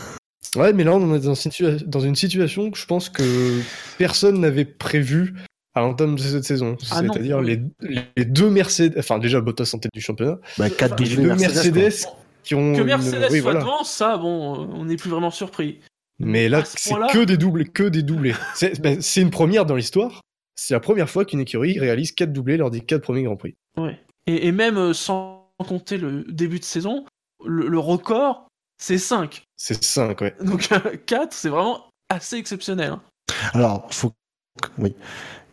Ouais, 0.56 0.72
mais 0.72 0.84
là, 0.84 0.94
on 0.94 1.14
est 1.14 1.20
dans, 1.20 1.34
situa- 1.34 1.84
dans 1.84 2.00
une 2.00 2.16
situation 2.16 2.70
que 2.70 2.78
je 2.78 2.86
pense 2.86 3.08
que 3.10 3.60
personne 3.98 4.40
n'avait 4.40 4.64
prévu 4.64 5.34
à 5.74 5.80
l'entame 5.80 6.16
de 6.16 6.20
cette 6.22 6.44
saison. 6.44 6.76
Ah 6.90 7.00
C'est-à-dire 7.00 7.40
les, 7.42 7.60
les 8.16 8.24
deux 8.24 8.48
Mercedes, 8.50 8.94
enfin 8.98 9.18
déjà 9.18 9.40
Bottas 9.40 9.70
en 9.74 9.78
tête 9.78 9.92
du 9.92 10.00
championnat, 10.00 10.38
Bah, 10.56 10.70
quatre 10.70 10.94
Enfin, 10.94 11.04
et 11.04 11.08
les 11.08 11.16
deux 11.16 11.34
Mercedes, 11.34 11.92
qui 12.42 12.54
ont. 12.54 12.72
Que 12.74 12.80
une- 12.80 12.86
Mercedes 12.86 13.26
oui, 13.30 13.40
soit 13.40 13.52
voilà. 13.52 13.60
devant, 13.60 13.84
ça, 13.84 14.16
bon, 14.16 14.54
euh, 14.62 14.66
on 14.74 14.86
n'est 14.86 14.96
plus 14.96 15.10
vraiment 15.10 15.30
surpris. 15.30 15.80
Mais 16.18 16.48
là, 16.48 16.64
ce 16.64 16.72
c'est 16.78 16.94
que 17.12 17.24
des 17.24 17.36
doublés, 17.36 17.66
que 17.66 17.84
des 17.84 18.02
doublés. 18.02 18.34
C'est 18.54 18.80
ben, 18.80 19.00
c'est 19.02 19.20
une 19.20 19.30
première 19.30 19.66
dans 19.66 19.76
l'histoire. 19.76 20.22
C'est 20.60 20.74
la 20.74 20.80
première 20.80 21.08
fois 21.08 21.24
qu'une 21.24 21.38
écurie 21.38 21.78
réalise 21.78 22.10
quatre 22.10 22.32
doublés 22.32 22.56
lors 22.56 22.72
des 22.72 22.80
quatre 22.80 23.02
premiers 23.02 23.22
Grands 23.22 23.36
Prix. 23.36 23.54
Ouais. 23.76 23.96
Et, 24.26 24.48
et 24.48 24.52
même 24.52 24.76
euh, 24.76 24.92
sans 24.92 25.52
compter 25.58 25.98
le 25.98 26.24
début 26.24 26.58
de 26.58 26.64
saison, 26.64 27.06
le, 27.46 27.68
le 27.68 27.78
record, 27.78 28.48
c'est 28.76 28.98
5. 28.98 29.44
C'est 29.56 29.84
5, 29.84 30.20
ouais. 30.20 30.34
Donc 30.42 30.68
4, 31.06 31.32
c'est 31.32 31.48
vraiment 31.48 31.88
assez 32.08 32.36
exceptionnel. 32.36 32.90
hein. 32.90 33.02
Alors, 33.52 33.86
faut, 33.94 34.12
oui. 34.78 34.94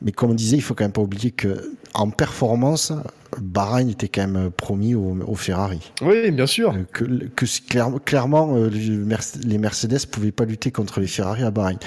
Mais 0.02 0.12
comme 0.12 0.32
on 0.32 0.36
disait, 0.36 0.58
il 0.58 0.62
faut 0.62 0.74
quand 0.76 0.84
même 0.84 0.92
pas 0.92 1.02
oublier 1.02 1.32
que 1.32 1.72
en 1.94 2.10
performance, 2.10 2.92
Bahreïn 3.40 3.90
était 3.90 4.10
quand 4.10 4.28
même 4.28 4.52
promis 4.52 4.94
au, 4.94 5.18
au 5.26 5.36
Ferrari. 5.36 5.80
Oui, 6.02 6.32
bien 6.32 6.46
sûr. 6.46 6.74
Euh, 6.74 6.84
Que, 6.92 7.06
que 7.30 7.46
c'est 7.46 7.66
clair- 7.66 7.90
clairement, 8.04 8.56
euh, 8.58 8.70
les 8.70 9.58
Mercedes 9.58 10.06
pouvaient 10.12 10.32
pas 10.34 10.44
lutter 10.46 10.72
contre 10.72 11.00
les 11.00 11.08
Ferrari 11.08 11.44
à 11.44 11.52
Bahreïn. 11.52 11.80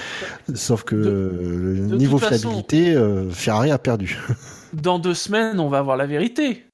Sauf 0.55 0.83
que 0.83 0.95
De- 0.95 1.09
euh, 1.09 1.87
de 1.87 1.95
niveau 1.95 2.17
façon- 2.17 2.49
fiabilité, 2.49 2.93
euh, 2.95 3.29
Ferrari 3.29 3.71
a 3.71 3.77
perdu. 3.77 4.17
Dans 4.73 4.99
deux 4.99 5.13
semaines, 5.13 5.59
on 5.59 5.69
va 5.69 5.77
avoir 5.79 5.95
la 5.95 6.07
vérité. 6.07 6.65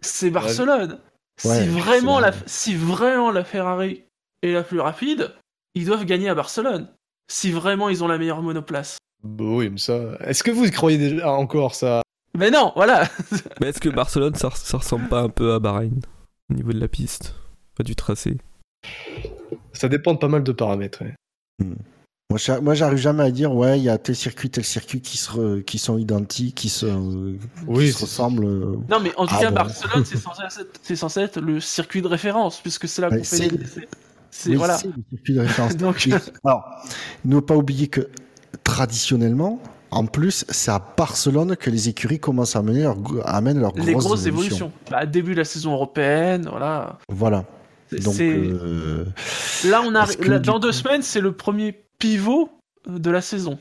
C'est 0.00 0.30
Barcelone. 0.30 0.98
Ouais, 1.44 1.62
si, 1.62 1.66
vraiment 1.68 2.16
c'est 2.16 2.22
la, 2.22 2.30
la- 2.30 2.36
si 2.46 2.74
vraiment 2.76 3.30
la 3.32 3.42
Ferrari 3.44 4.04
est 4.42 4.52
la 4.52 4.62
plus 4.62 4.80
rapide, 4.80 5.32
ils 5.74 5.86
doivent 5.86 6.04
gagner 6.04 6.28
à 6.28 6.34
Barcelone. 6.34 6.88
Si 7.26 7.50
vraiment 7.50 7.88
ils 7.88 8.04
ont 8.04 8.08
la 8.08 8.18
meilleure 8.18 8.42
monoplace. 8.42 8.98
Bah 9.24 9.44
oui, 9.46 9.70
mais 9.70 9.78
ça. 9.78 9.98
Est-ce 10.20 10.42
que 10.42 10.50
vous 10.50 10.64
y 10.66 10.70
croyez 10.70 10.98
déjà 10.98 11.30
encore 11.32 11.74
ça? 11.74 12.02
Mais 12.36 12.50
non, 12.50 12.72
voilà. 12.76 13.08
Mais 13.60 13.68
est-ce 13.68 13.80
que 13.80 13.88
Barcelone, 13.88 14.34
ça, 14.34 14.50
ça 14.54 14.78
ressemble 14.78 15.08
pas 15.08 15.20
un 15.20 15.28
peu 15.28 15.52
à 15.54 15.60
Bahreïn 15.60 16.00
au 16.50 16.54
niveau 16.54 16.72
de 16.72 16.80
la 16.80 16.88
piste, 16.88 17.34
pas 17.76 17.84
du 17.84 17.94
tracé? 17.94 18.36
Ça 19.72 19.88
dépend 19.88 20.14
de 20.14 20.18
pas 20.18 20.28
mal 20.28 20.42
de 20.42 20.52
paramètres. 20.52 21.02
ouais. 21.04 21.14
Moi, 22.30 22.38
j'a- 22.38 22.60
moi, 22.60 22.74
j'arrive 22.74 22.98
jamais 22.98 23.22
à 23.22 23.30
dire, 23.30 23.54
ouais, 23.54 23.78
il 23.78 23.84
y 23.84 23.88
a 23.88 23.98
tel 23.98 24.16
circuit, 24.16 24.50
tel 24.50 24.64
circuit 24.64 25.00
qui, 25.00 25.16
se 25.16 25.30
re- 25.30 25.62
qui 25.62 25.78
sont 25.78 25.96
identiques, 25.98 26.54
qui 26.56 26.68
se, 26.68 26.86
qui 26.86 27.38
Oui, 27.68 27.88
se 27.92 27.98
c'est- 27.98 28.04
ressemblent. 28.04 28.44
euh. 28.46 28.76
Non, 28.90 28.98
mais 29.00 29.14
en 29.16 29.26
tout 29.26 29.34
Ah 29.36 29.42
cas, 29.42 29.48
bon. 29.50 29.54
Barcelone, 29.56 30.04
c'est 30.04 30.16
censé, 30.18 30.42
être- 30.42 30.80
c'est 30.82 30.96
censé 30.96 31.20
être 31.20 31.40
le 31.40 31.60
circuit 31.60 32.02
de 32.02 32.08
référence, 32.08 32.60
puisque 32.60 32.88
c'est 32.88 33.02
là 33.02 33.10
qu'on 33.10 33.16
fait 33.16 33.24
c'est- 33.24 33.48
les. 33.48 33.64
C'est 34.30 34.50
Oui, 34.50 34.56
voilà. 34.56 34.78
le 34.84 35.02
circuit 35.10 35.34
de 35.34 35.40
référence. 35.46 35.76
Donc, 35.76 36.06
Et- 36.08 36.14
alors, 36.44 36.64
ne 37.24 37.38
pas 37.40 37.54
oublier 37.56 37.86
que 37.88 38.08
traditionnellement, 38.64 39.60
en 39.90 40.06
plus, 40.06 40.44
c'est 40.48 40.70
à 40.72 40.84
Barcelone 40.96 41.56
que 41.56 41.70
les 41.70 41.88
écuries 41.88 42.18
commencent 42.18 42.56
à 42.56 42.62
mener 42.62 42.82
leur, 42.82 42.96
amènent 43.24 43.60
leurs 43.60 43.74
les 43.76 43.92
grosses, 43.92 44.04
grosses 44.06 44.26
évolutions. 44.26 44.56
évolutions. 44.66 44.72
Bah, 44.90 45.06
début 45.06 45.32
de 45.32 45.38
la 45.38 45.44
saison 45.44 45.72
européenne, 45.74 46.48
voilà. 46.50 46.98
Voilà. 47.08 47.44
Donc, 48.02 48.18
euh, 48.20 49.04
Là, 49.66 49.82
on 49.84 49.90
là, 49.90 50.06
du 50.06 50.40
dans 50.40 50.54
coup- 50.54 50.58
deux 50.58 50.72
semaines, 50.72 51.02
c'est 51.02 51.20
le 51.20 51.32
premier 51.32 51.72
pivot 52.00 52.50
euh, 52.88 52.98
de 52.98 53.10
la 53.10 53.20
saison. 53.20 53.58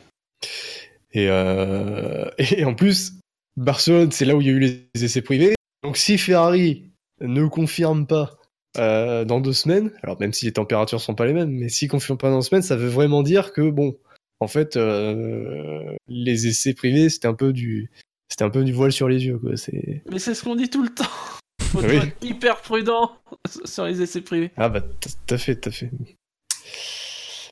Et, 1.13 1.27
euh, 1.29 2.25
et 2.39 2.65
en 2.65 2.73
plus, 2.73 3.13
Barcelone, 3.57 4.11
c'est 4.11 4.25
là 4.25 4.35
où 4.35 4.41
il 4.41 4.47
y 4.47 4.49
a 4.49 4.53
eu 4.53 4.59
les 4.59 4.87
essais 5.03 5.21
privés. 5.21 5.53
Donc 5.83 5.97
si 5.97 6.17
Ferrari 6.17 6.89
ne 7.21 7.45
confirme 7.45 8.07
pas 8.07 8.31
euh, 8.79 9.23
dans 9.23 9.39
deux 9.39 9.53
semaines, 9.53 9.91
alors 10.01 10.19
même 10.19 10.33
si 10.33 10.45
les 10.45 10.53
températures 10.53 10.99
sont 11.01 11.13
pas 11.13 11.27
les 11.27 11.33
mêmes, 11.33 11.51
mais 11.51 11.69
s'il 11.69 11.89
confirme 11.89 12.17
pas 12.17 12.31
dans 12.31 12.37
deux 12.39 12.45
semaines, 12.45 12.63
ça 12.63 12.75
veut 12.75 12.87
vraiment 12.87 13.21
dire 13.21 13.53
que 13.53 13.69
bon, 13.69 13.95
en 14.43 14.47
fait, 14.47 14.75
euh, 14.77 15.95
les 16.07 16.47
essais 16.47 16.73
privés, 16.73 17.09
c'était 17.09 17.27
un 17.27 17.33
peu 17.33 17.53
du, 17.53 17.89
c'était 18.29 18.43
un 18.43 18.49
peu 18.49 18.63
du 18.63 18.73
voile 18.73 18.91
sur 18.91 19.07
les 19.09 19.25
yeux, 19.25 19.37
quoi. 19.39 19.55
C'est 19.57 20.03
Mais 20.11 20.19
c'est 20.19 20.33
ce 20.35 20.43
qu'on 20.43 20.55
dit 20.55 20.69
tout 20.69 20.83
le 20.83 20.89
temps. 20.89 21.03
Faut 21.61 21.79
Oui. 21.81 21.95
être 21.95 22.15
hyper 22.23 22.61
prudent 22.61 23.11
sur 23.65 23.85
les 23.85 24.01
essais 24.01 24.21
privés. 24.21 24.51
ah 24.57 24.69
bah 24.69 24.81
t- 24.81 25.09
t'as 25.25 25.37
fait, 25.37 25.55
t'as 25.55 25.71
fait. 25.71 25.89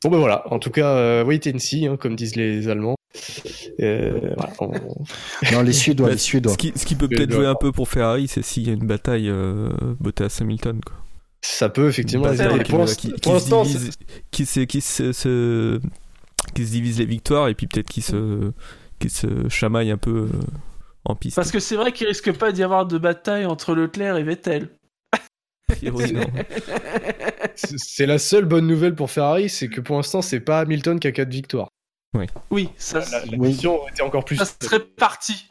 Bon 0.03 0.09
ben 0.09 0.17
voilà, 0.17 0.51
en 0.51 0.57
tout 0.59 0.71
cas, 0.71 0.95
euh, 0.95 1.23
wait 1.23 1.47
and 1.53 1.59
see, 1.59 1.85
hein, 1.85 1.95
comme 1.97 2.15
disent 2.15 2.35
les 2.35 2.67
Allemands. 2.67 2.95
Euh, 3.79 4.33
voilà, 4.35 4.53
on- 4.59 4.71
non, 5.53 5.61
les 5.61 5.73
Suédois, 5.73 6.07
Bah, 6.07 6.13
les 6.13 6.17
Suédois. 6.19 6.53
Ce 6.53 6.57
qui, 6.57 6.71
ce 6.75 6.85
qui 6.85 6.95
peut 6.95 7.07
peut-être 7.07 7.31
jouer 7.31 7.45
un 7.45 7.55
peu 7.55 7.71
pour 7.71 7.87
Ferrari, 7.87 8.27
c'est 8.27 8.41
s'il 8.41 8.65
y 8.67 8.69
a 8.71 8.73
une 8.73 8.87
bataille 8.87 9.29
euh, 9.29 9.69
Bottas-Hamilton. 9.99 10.81
Quoi. 10.83 10.95
Ça 11.43 11.69
peut 11.69 11.87
effectivement. 11.87 12.31
Qui, 12.97 13.11
Pour 13.21 13.33
l'instant- 13.33 13.63
qui- 14.31 14.45
qui 14.45 14.67
qui 14.67 14.81
se, 14.81 15.79
qui 16.53 16.63
se, 16.63 16.67
se- 16.67 16.67
qui 16.67 16.67
se 16.67 16.71
divise 16.71 16.99
les 16.99 17.05
victoires 17.05 17.47
et 17.47 17.55
puis 17.55 17.67
peut-être 17.67 17.87
qui 17.89 18.01
se, 18.01 18.51
qui 18.99 19.09
se 19.09 19.49
chamaille 19.49 19.91
un 19.91 19.97
peu 19.97 20.29
euh, 20.33 20.39
en 21.05 21.15
piste. 21.15 21.35
Parce 21.35 21.51
que 21.51 21.59
c'est 21.59 21.75
vrai 21.75 21.91
qu'il 21.91 22.07
risque 22.07 22.31
pas 22.37 22.51
d'y 22.51 22.63
avoir 22.63 22.85
de 22.85 22.97
bataille 22.97 23.45
entre 23.45 23.73
Leclerc 23.75 24.17
et 24.17 24.23
Vettel. 24.23 24.69
C'est 27.55 28.05
la 28.05 28.17
seule 28.19 28.45
bonne 28.45 28.67
nouvelle 28.67 28.95
pour 28.95 29.09
Ferrari, 29.09 29.49
c'est 29.49 29.67
que 29.69 29.81
pour 29.81 29.95
l'instant, 29.97 30.21
c'est 30.21 30.39
pas 30.39 30.59
Hamilton 30.59 30.99
qui 30.99 31.07
a 31.07 31.11
4 31.11 31.29
victoires. 31.29 31.69
Oui, 32.49 32.69
ça, 32.77 32.99
La, 32.99 33.25
la 33.25 33.31
Oui. 33.37 33.49
mission 33.49 33.87
été 33.87 34.01
encore 34.01 34.25
plus. 34.25 34.35
ça 34.35 34.45
serait 34.61 34.81
parti. 34.81 35.47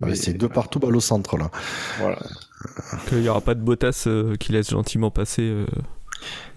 Ouais, 0.00 0.14
c'est 0.14 0.34
deux 0.34 0.48
partout 0.48 0.78
balle 0.78 0.94
au 0.94 1.00
centre, 1.00 1.36
là. 1.36 1.50
Voilà. 1.98 2.18
Qu'il 3.08 3.18
n'y 3.18 3.28
aura 3.28 3.40
pas 3.40 3.54
de 3.54 3.60
Bottas 3.60 4.04
euh, 4.06 4.36
qui 4.36 4.52
laisse 4.52 4.70
gentiment 4.70 5.10
passer 5.10 5.42
euh, 5.42 5.66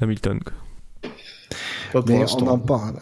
Hamilton. 0.01 0.39
Quoi. 0.43 1.11
Pas 1.93 2.01
pour 2.01 2.09
Mais 2.09 2.25
on 2.31 2.47
en 2.47 2.59
parle. 2.59 2.99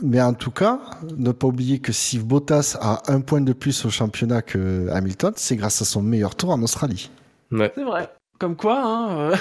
Mais 0.00 0.20
en 0.20 0.34
tout 0.34 0.50
cas, 0.50 0.80
ne 1.16 1.32
pas 1.32 1.46
oublier 1.46 1.78
que 1.80 1.92
si 1.92 2.18
Bottas 2.18 2.76
a 2.80 3.02
un 3.12 3.20
point 3.20 3.40
de 3.40 3.52
plus 3.52 3.84
au 3.84 3.90
championnat 3.90 4.42
que 4.42 4.88
Hamilton, 4.90 5.32
c'est 5.36 5.56
grâce 5.56 5.82
à 5.82 5.84
son 5.84 6.02
meilleur 6.02 6.34
tour 6.34 6.50
en 6.50 6.62
Australie. 6.62 7.10
Ouais. 7.50 7.72
C'est 7.74 7.84
vrai. 7.84 8.08
Comme 8.38 8.56
quoi, 8.56 8.82
hein, 8.82 9.30
euh, 9.32 9.36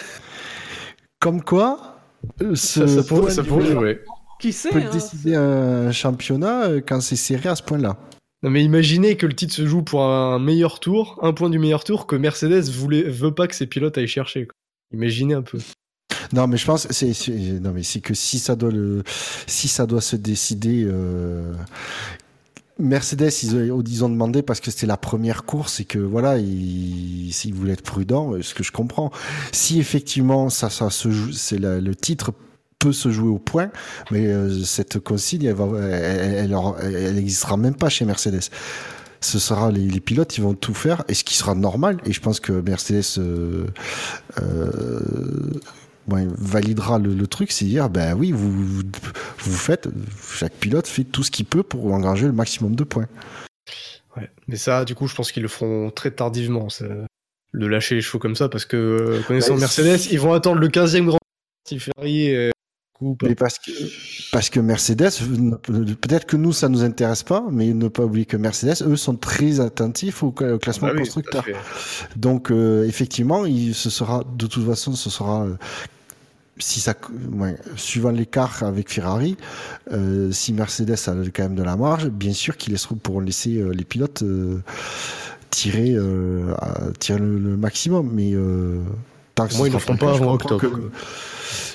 Comme 1.20 1.42
quoi, 1.42 1.98
euh, 2.42 2.56
ce 2.56 2.86
Ça, 2.88 3.04
ça 3.30 3.44
jouer. 3.44 4.02
qui 4.40 4.54
sait 4.54 4.70
peut 4.70 4.80
hein, 4.80 4.90
décider 4.92 5.36
un 5.36 5.92
championnat 5.92 6.66
euh, 6.66 6.82
quand 6.86 7.02
c'est 7.02 7.16
serré 7.16 7.50
à 7.50 7.56
ce 7.56 7.64
point-là. 7.64 7.98
Non, 8.44 8.50
mais 8.50 8.64
imaginez 8.64 9.18
que 9.18 9.26
le 9.26 9.34
titre 9.34 9.54
se 9.54 9.66
joue 9.68 9.84
pour 9.84 10.04
un 10.04 10.40
meilleur 10.40 10.80
tour, 10.80 11.20
un 11.22 11.32
point 11.34 11.50
du 11.50 11.60
meilleur 11.60 11.84
tour, 11.84 12.08
que 12.08 12.16
Mercedes 12.16 12.70
voulait, 12.70 13.04
veut 13.04 13.34
pas 13.34 13.48
que 13.48 13.56
ses 13.56 13.68
pilotes 13.68 13.98
aillent 13.98 14.08
chercher. 14.08 14.48
quoi. 14.48 14.54
Imaginez 14.94 15.36
un 15.36 15.44
peu. 15.44 15.60
Non, 16.34 16.48
mais 16.48 16.58
je 16.58 16.66
pense 16.66 16.88
non 17.62 17.72
mais 17.74 17.84
c'est 17.84 18.02
que 18.02 18.14
si 18.14 18.40
ça 18.40 18.56
doit 18.56 18.72
si 19.48 19.68
ça 19.68 19.86
doit 19.86 20.02
se 20.02 20.16
décider 20.16 20.84
euh, 20.86 21.54
Mercedes 22.80 23.32
ils, 23.44 24.04
ont- 24.04 24.10
demandé 24.10 24.42
parce 24.42 24.60
que 24.60 24.72
c'était 24.72 24.88
la 24.88 24.98
première 24.98 25.44
course 25.44 25.80
et 25.80 25.86
que 25.86 26.00
voilà 26.00 26.38
ils, 26.38 27.54
voulaient 27.54 27.74
être 27.74 27.84
prudents 27.84 28.34
euh, 28.34 28.42
ce 28.42 28.54
que 28.54 28.64
je 28.64 28.72
comprends 28.72 29.12
si 29.52 29.80
effectivement 29.80 30.50
ça 30.50 30.70
ça 30.70 30.90
c'est 30.90 31.60
le 31.60 31.96
titre 31.96 32.34
peut 32.80 32.94
se 32.94 33.12
jouer 33.12 33.30
au 33.30 33.40
point 33.40 33.70
mais 34.10 34.26
euh, 34.28 34.64
cette 34.64 35.00
consigne 35.00 35.46
elle 35.46 35.56
va 35.56 35.68
elle, 35.80 36.56
elle, 36.82 37.18
existera 37.18 37.58
même 37.58 37.76
pas 37.76 37.90
chez 37.90 38.06
Mercedes 38.06 38.50
ce 39.24 39.38
sera 39.38 39.72
les, 39.72 40.00
pilotes, 40.00 40.36
ils 40.38 40.42
vont 40.42 40.56
tout 40.56 40.74
faire, 40.74 41.04
et 41.08 41.14
ce 41.14 41.24
qui 41.24 41.36
sera 41.36 41.54
normal. 41.54 42.02
Et 42.06 42.12
je 42.12 42.20
pense 42.20 42.40
que 42.40 42.54
Mercedes 42.54 43.22
ouais, 46.12 46.28
validera 46.38 47.00
le, 47.00 47.14
le 47.14 47.28
truc, 47.28 47.52
c'est 47.52 47.66
dire, 47.66 47.90
ben 47.90 48.16
oui, 48.16 48.32
vous, 48.32 48.52
vous, 48.52 48.84
vous 49.40 49.54
faites, 49.58 49.90
chaque 50.36 50.54
pilote 50.54 50.88
fait 50.88 51.04
tout 51.04 51.24
ce 51.24 51.32
qu'il 51.32 51.46
peut 51.46 51.64
pour 51.64 51.92
engranger 51.94 52.26
le 52.26 52.34
maximum 52.34 52.76
de 52.76 52.84
points. 52.84 53.08
Ouais. 54.18 54.30
Mais 54.48 54.58
ça, 54.58 54.86
du 54.86 54.96
coup, 54.96 55.08
je 55.08 55.16
pense 55.16 55.32
qu'ils 55.32 55.44
le 55.44 55.50
feront 55.50 55.90
très 55.90 56.12
tardivement, 56.12 56.70
ça, 56.70 56.86
de 57.54 57.66
lâcher 57.66 57.96
les 57.96 58.02
chevaux 58.02 58.20
comme 58.20 58.36
ça, 58.36 58.50
parce 58.50 58.66
que 58.66 58.78
euh, 58.78 59.22
connaissant 59.24 59.54
Ouais, 59.54 59.62
Mercedes, 59.62 60.12
ils 60.12 60.20
vont 60.20 60.34
attendre 60.34 60.60
le 60.60 60.68
15e 60.68 61.06
grand 61.06 61.18
Ferrari 61.78 62.34
euh. 62.36 62.52
Mais 63.24 63.34
parce 63.34 63.58
que, 63.58 63.72
parce 64.32 64.52
que 64.52 64.60
Mercedes, 64.60 65.10
peut-être 65.64 66.26
que 66.28 66.38
nous, 66.38 66.54
ça 66.54 66.70
nous 66.70 66.84
intéresse 66.84 67.24
pas, 67.24 67.44
mais 67.50 67.74
ne 67.74 67.88
pas 67.88 68.04
oublier 68.04 68.28
que 68.28 68.38
Mercedes, 68.38 68.84
eux, 68.86 68.96
sont 68.96 69.16
très 69.16 69.60
attentifs 69.60 70.22
au, 70.22 70.32
classement 70.32 70.90
Ah 70.90 70.94
oui, 70.94 71.00
constructeur. 71.00 71.44
Donc, 72.16 72.52
euh, 72.52 72.86
effectivement, 72.86 73.46
il, 73.46 73.74
ce 73.74 73.90
sera, 73.90 74.24
de 74.24 74.46
toute 74.46 74.68
façon, 74.68 74.94
ce 74.94 75.10
sera, 75.10 75.48
si 76.58 76.80
ça, 76.80 76.94
ouais, 77.34 77.56
suivant 77.76 78.12
l'écart 78.12 78.64
avec 78.64 78.92
Ferrari, 78.92 79.38
euh, 79.92 80.32
si 80.32 80.54
Mercedes 80.54 80.92
a 81.08 81.14
quand 81.34 81.44
même 81.44 81.56
de 81.56 81.64
la 81.64 81.76
marge, 81.76 82.10
bien 82.10 82.34
sûr 82.34 82.58
qu'ils 82.58 82.74
laisseront, 82.74 82.96
pourront 82.96 83.20
laisser 83.20 83.58
euh, 83.58 83.72
les 83.72 83.84
pilotes 83.86 84.22
euh, 84.24 84.60
tirer, 85.50 85.94
le, 85.94 86.56
le 87.40 87.58
maximum. 87.58 88.12
Mais 88.14 88.34
tant 89.36 89.48
que 89.48 89.56
Moi, 89.56 89.68
ils 89.70 89.74
le 89.74 89.80
sera 89.80 89.96
feront 89.96 89.98
pas 89.98 90.14
avant 90.14 90.38
comprends 90.38 90.56
octobre, 90.56 90.78
que- 90.78 90.92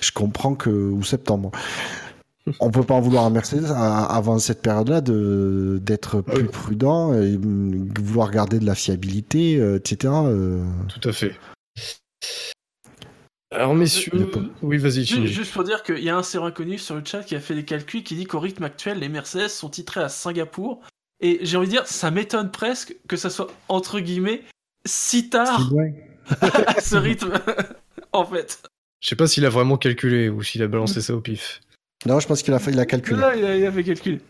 je 0.00 0.12
comprends 0.12 0.54
que 0.54 0.70
ou 0.70 1.02
septembre. 1.02 1.50
On 2.60 2.70
peut 2.70 2.84
pas 2.84 2.94
en 2.94 3.00
vouloir 3.00 3.24
à 3.24 3.30
Mercedes 3.30 3.66
avant 3.74 4.38
cette 4.38 4.62
période-là 4.62 5.00
de 5.00 5.80
d'être 5.82 6.20
plus 6.20 6.42
oui. 6.42 6.48
prudent 6.48 7.12
et 7.12 7.36
vouloir 7.36 8.30
garder 8.30 8.60
de 8.60 8.66
la 8.66 8.76
fiabilité, 8.76 9.54
etc. 9.74 10.12
Tout 10.88 11.08
à 11.08 11.12
fait. 11.12 11.34
Alors, 13.56 13.74
messieurs. 13.74 14.12
Le 14.14 14.26
po- 14.26 14.42
Oui, 14.62 14.76
vas-y. 14.78 15.04
Juste 15.04 15.52
pour 15.52 15.64
dire 15.64 15.82
qu'il 15.82 15.98
y 16.02 16.10
a 16.10 16.16
un 16.16 16.22
sérum 16.22 16.46
inconnu 16.48 16.78
sur 16.78 16.94
le 16.94 17.02
chat 17.04 17.22
qui 17.22 17.34
a 17.34 17.40
fait 17.40 17.54
des 17.54 17.64
calculs 17.64 18.02
qui 18.02 18.14
dit 18.14 18.26
qu'au 18.26 18.38
rythme 18.38 18.64
actuel, 18.64 18.98
les 18.98 19.08
Mercedes 19.08 19.48
sont 19.48 19.70
titrés 19.70 20.02
à 20.02 20.08
Singapour. 20.08 20.82
Et 21.20 21.38
j'ai 21.42 21.56
envie 21.56 21.66
de 21.66 21.72
dire, 21.72 21.86
ça 21.86 22.10
m'étonne 22.10 22.50
presque 22.50 22.94
que 23.08 23.16
ça 23.16 23.30
soit 23.30 23.48
entre 23.68 24.00
guillemets 24.00 24.42
si 24.86 25.30
tard 25.30 25.72
à 26.42 26.80
ce 26.80 26.96
rythme. 26.96 27.32
en 28.12 28.24
fait. 28.26 28.62
Je 29.00 29.08
sais 29.08 29.16
pas 29.16 29.26
s'il 29.26 29.44
a 29.46 29.48
vraiment 29.48 29.78
calculé 29.78 30.28
ou 30.28 30.42
s'il 30.42 30.62
a 30.62 30.68
balancé 30.68 31.00
ça 31.00 31.14
au 31.14 31.20
pif. 31.20 31.60
Non, 32.04 32.20
je 32.20 32.26
pense 32.26 32.42
qu'il 32.42 32.52
a 32.52 32.58
fait, 32.58 32.70
il 32.72 32.78
a 32.80 32.86
calculé. 32.86 33.18
Il 33.36 33.44
a, 33.44 33.56
il 33.56 33.64
a 33.66 33.72
fait 33.72 33.84
calcul. 33.84 34.20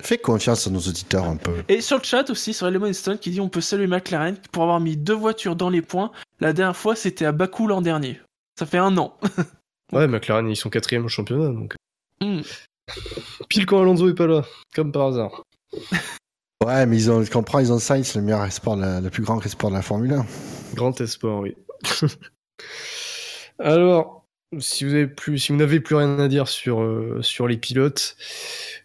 Fais 0.00 0.18
confiance 0.18 0.66
à 0.66 0.70
nos 0.70 0.78
auditeurs 0.78 1.24
un 1.24 1.36
peu. 1.36 1.52
Et 1.68 1.80
sur 1.80 1.96
le 1.96 2.04
chat 2.04 2.28
aussi, 2.30 2.54
sur 2.54 2.70
Lemon 2.70 2.92
Stone 2.92 3.18
qui 3.18 3.30
dit 3.30 3.40
on 3.40 3.48
peut 3.48 3.60
saluer 3.60 3.86
McLaren 3.86 4.36
pour 4.52 4.62
avoir 4.62 4.78
mis 4.80 4.96
deux 4.96 5.14
voitures 5.14 5.56
dans 5.56 5.70
les 5.70 5.82
points. 5.82 6.12
La 6.40 6.52
dernière 6.52 6.76
fois, 6.76 6.94
c'était 6.94 7.24
à 7.24 7.32
Bakou 7.32 7.66
l'an 7.66 7.80
dernier. 7.82 8.20
Ça 8.58 8.66
fait 8.66 8.78
un 8.78 8.96
an. 8.98 9.16
Ouais, 9.90 10.06
McLaren, 10.06 10.46
ils 10.50 10.56
sont 10.56 10.68
quatrième 10.68 11.06
au 11.06 11.08
championnat, 11.08 11.48
donc. 11.48 11.74
Hmm. 12.20 12.42
Pile 13.48 13.64
quand 13.64 13.80
Alonso 13.80 14.06
est 14.10 14.14
pas 14.14 14.26
là, 14.26 14.44
comme 14.74 14.92
par 14.92 15.06
hasard. 15.06 15.44
Ouais, 16.66 16.84
mais 16.84 16.96
ils 16.96 17.10
ont, 17.10 17.22
je 17.22 17.30
comprends, 17.30 17.60
ils 17.60 17.72
ont 17.72 17.78
Sainz, 17.78 18.16
le 18.16 18.20
meilleur 18.20 18.52
sport, 18.52 18.76
le 18.76 19.08
plus 19.08 19.22
grand 19.22 19.40
sport 19.40 19.70
de 19.70 19.76
la 19.76 19.80
Formule 19.80 20.12
1. 20.12 20.26
Grand 20.74 21.00
espoir, 21.00 21.38
oui. 21.38 21.56
Alors, 23.60 24.26
si 24.58 24.84
vous 24.84 24.92
avez 24.92 25.06
plus, 25.06 25.38
si 25.38 25.52
vous 25.52 25.58
n'avez 25.58 25.80
plus 25.80 25.94
rien 25.94 26.18
à 26.18 26.28
dire 26.28 26.48
sur 26.48 26.82
euh, 26.82 27.22
sur 27.22 27.46
les 27.46 27.56
pilotes, 27.56 28.16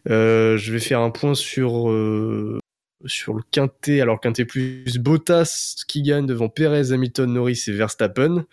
euh, 0.07 0.55
je 0.55 0.71
vais 0.71 0.79
faire 0.79 1.01
un 1.01 1.09
point 1.09 1.33
sur 1.33 1.89
euh, 1.89 2.59
sur 3.05 3.33
le 3.33 3.41
quintet. 3.51 3.99
Alors 4.01 4.21
quintet 4.21 4.45
plus 4.45 4.97
Bottas 4.99 5.83
qui 5.87 6.03
gagne 6.03 6.27
devant 6.27 6.47
Perez, 6.47 6.91
Hamilton, 6.93 7.33
Norris 7.33 7.63
et 7.67 7.71
Verstappen. 7.71 8.45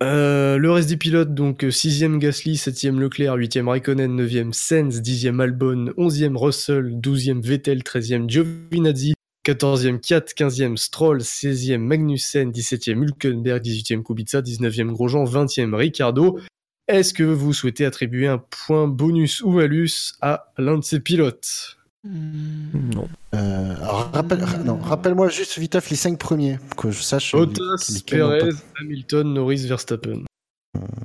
Euh, 0.00 0.58
le 0.58 0.70
reste 0.70 0.88
des 0.88 0.96
pilotes, 0.96 1.34
donc 1.34 1.64
6ème 1.64 2.18
Gasly, 2.18 2.54
7ème 2.54 3.00
Leclerc, 3.00 3.36
8ème 3.36 3.68
Raikkonen, 3.68 4.16
9ème 4.16 4.52
Sainz, 4.52 5.00
10ème 5.00 5.40
Albon, 5.40 5.86
11ème 5.96 6.36
Russell, 6.36 7.00
12ème 7.00 7.42
Vettel, 7.42 7.82
13ème 7.82 8.28
Giovinazzi, 8.28 9.14
14e 9.44 9.98
Kiat, 9.98 10.20
15e 10.36 10.76
Stroll, 10.76 11.18
16e 11.18 11.78
Magnussen, 11.78 12.52
17e 12.52 13.02
Hülkenberg, 13.02 13.60
18e 13.64 14.04
Kubica, 14.04 14.40
19e 14.40 14.92
Grosjean, 14.92 15.24
20e 15.24 15.74
Ricardo. 15.74 16.38
Est-ce 16.86 17.12
que 17.12 17.24
vous 17.24 17.52
souhaitez 17.52 17.84
attribuer 17.84 18.28
un 18.28 18.38
point 18.38 18.86
bonus 18.86 19.40
ou 19.40 19.50
malus 19.50 20.14
à 20.20 20.52
l'un 20.58 20.78
de 20.78 20.84
ces 20.84 21.00
pilotes? 21.00 21.77
Non. 22.10 23.06
Euh, 23.34 23.74
rappelle, 24.12 24.44
non, 24.64 24.78
rappelle-moi 24.78 25.28
juste 25.28 25.58
vite 25.58 25.76
les 25.90 25.96
cinq 25.96 26.18
premiers, 26.18 26.58
que 26.76 26.90
je 26.90 27.02
sache. 27.02 27.32
Bottas, 27.32 27.90
lesquels 27.92 28.22
ont 28.22 28.28
Perez, 28.30 28.50
Hamilton, 28.80 29.34
Norris, 29.34 29.66
Verstappen. 29.66 30.22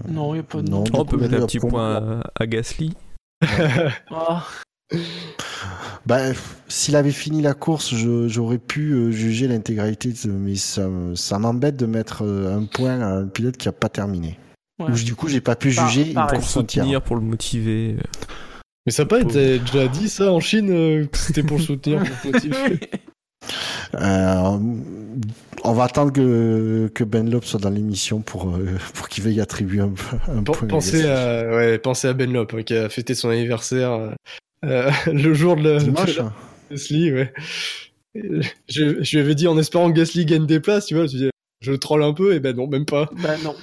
Non, 0.07 0.34
il 0.35 0.39
a 0.39 0.43
pas 0.43 0.61
de 0.61 0.69
Non, 0.69 0.84
on 0.93 1.05
peut 1.05 1.17
mettre 1.17 1.35
un 1.35 1.45
petit 1.45 1.59
point 1.59 1.95
à, 1.95 2.31
à 2.39 2.47
Gasly. 2.47 2.93
Ah, 4.11 4.45
Bah, 6.05 6.19
s'il 6.67 6.95
avait 6.97 7.11
fini 7.11 7.41
la 7.41 7.53
course, 7.53 7.95
je- 7.95 8.27
j'aurais 8.27 8.57
pu 8.57 8.91
euh, 8.91 9.11
juger 9.11 9.47
l'intégralité, 9.47 10.11
de- 10.11 10.31
mais 10.31 10.55
ça, 10.55 10.88
me- 10.88 11.15
ça 11.15 11.39
m'embête 11.39 11.77
de 11.77 11.85
mettre 11.85 12.23
euh, 12.25 12.57
un 12.57 12.65
point 12.65 12.99
à 12.99 13.07
un 13.07 13.25
pilote 13.27 13.55
qui 13.57 13.69
a 13.69 13.71
pas 13.71 13.88
terminé. 13.89 14.38
ouais. 14.80 14.88
Ou, 14.91 14.93
du 14.93 15.15
coup, 15.15 15.30
j'ai 15.30 15.39
pas 15.41 15.55
pu 15.55 15.73
Par- 15.73 15.88
juger 15.88 16.07
une 16.09 16.13
pareil. 16.13 16.27
Pour 16.27 16.38
le 16.38 16.41
course 16.41 16.57
entière. 16.57 16.84
soutenir, 16.84 17.01
pour 17.01 17.15
le 17.15 17.21
motiver. 17.21 17.95
Mais 18.85 18.91
ça 18.91 19.03
n'a 19.03 19.07
pas 19.07 19.22
été 19.22 19.60
déjà 19.60 19.88
dit 19.88 20.10
ça 20.10 20.31
en 20.31 20.39
Chine 20.39 20.69
euh, 20.72 21.05
que 21.05 21.18
c'était 21.18 21.43
pour 21.43 21.57
le 21.57 21.64
soutenir. 21.64 22.03
Euh, 23.95 24.57
on 25.64 25.73
va 25.73 25.84
attendre 25.84 26.11
que, 26.11 26.89
que 26.93 27.03
Ben 27.03 27.30
Lop 27.30 27.45
soit 27.45 27.60
dans 27.60 27.69
l'émission 27.69 28.22
pour, 28.22 28.55
euh, 28.55 28.77
pour 28.93 29.10
qu'il 29.10 29.23
veuille 29.23 29.39
attribuer 29.41 29.81
un, 29.81 29.89
point. 29.89 30.68
Pensez 30.68 31.05
à, 31.05 31.47
ouais, 31.55 31.77
pensez 31.77 32.07
à 32.07 32.14
Ben 32.14 32.31
Lop, 32.31 32.53
hein, 32.53 32.64
qui 32.64 32.73
a 32.73 32.89
fêté 32.89 33.14
son 33.14 33.30
anniversaire 33.30 33.91
euh, 33.91 34.10
euh, 34.65 34.89
le 35.11 35.34
jour 35.34 35.55
de 35.55 35.69
la, 35.69 35.77
Dimanche, 35.80 36.15
de 36.15 36.22
la- 36.22 36.34
Gasly, 36.72 37.11
ouais. 37.14 37.34
Je, 38.15 39.03
je 39.03 39.18
lui 39.18 39.19
avais 39.19 39.35
dit 39.35 39.47
en 39.47 39.57
espérant 39.57 39.91
que 39.91 39.97
Gasly 39.97 40.26
gagne 40.26 40.45
des 40.45 40.60
places, 40.60 40.88
tu 40.88 40.95
vois, 40.95 41.07
je, 41.07 41.30
je 41.61 41.72
troll 41.73 42.03
un 42.03 42.14
peu, 42.14 42.34
et 42.34 42.39
ben 42.39 42.55
non, 42.55 42.68
même 42.68 42.85
pas. 42.85 43.10
bah 43.22 43.35
non. 43.43 43.55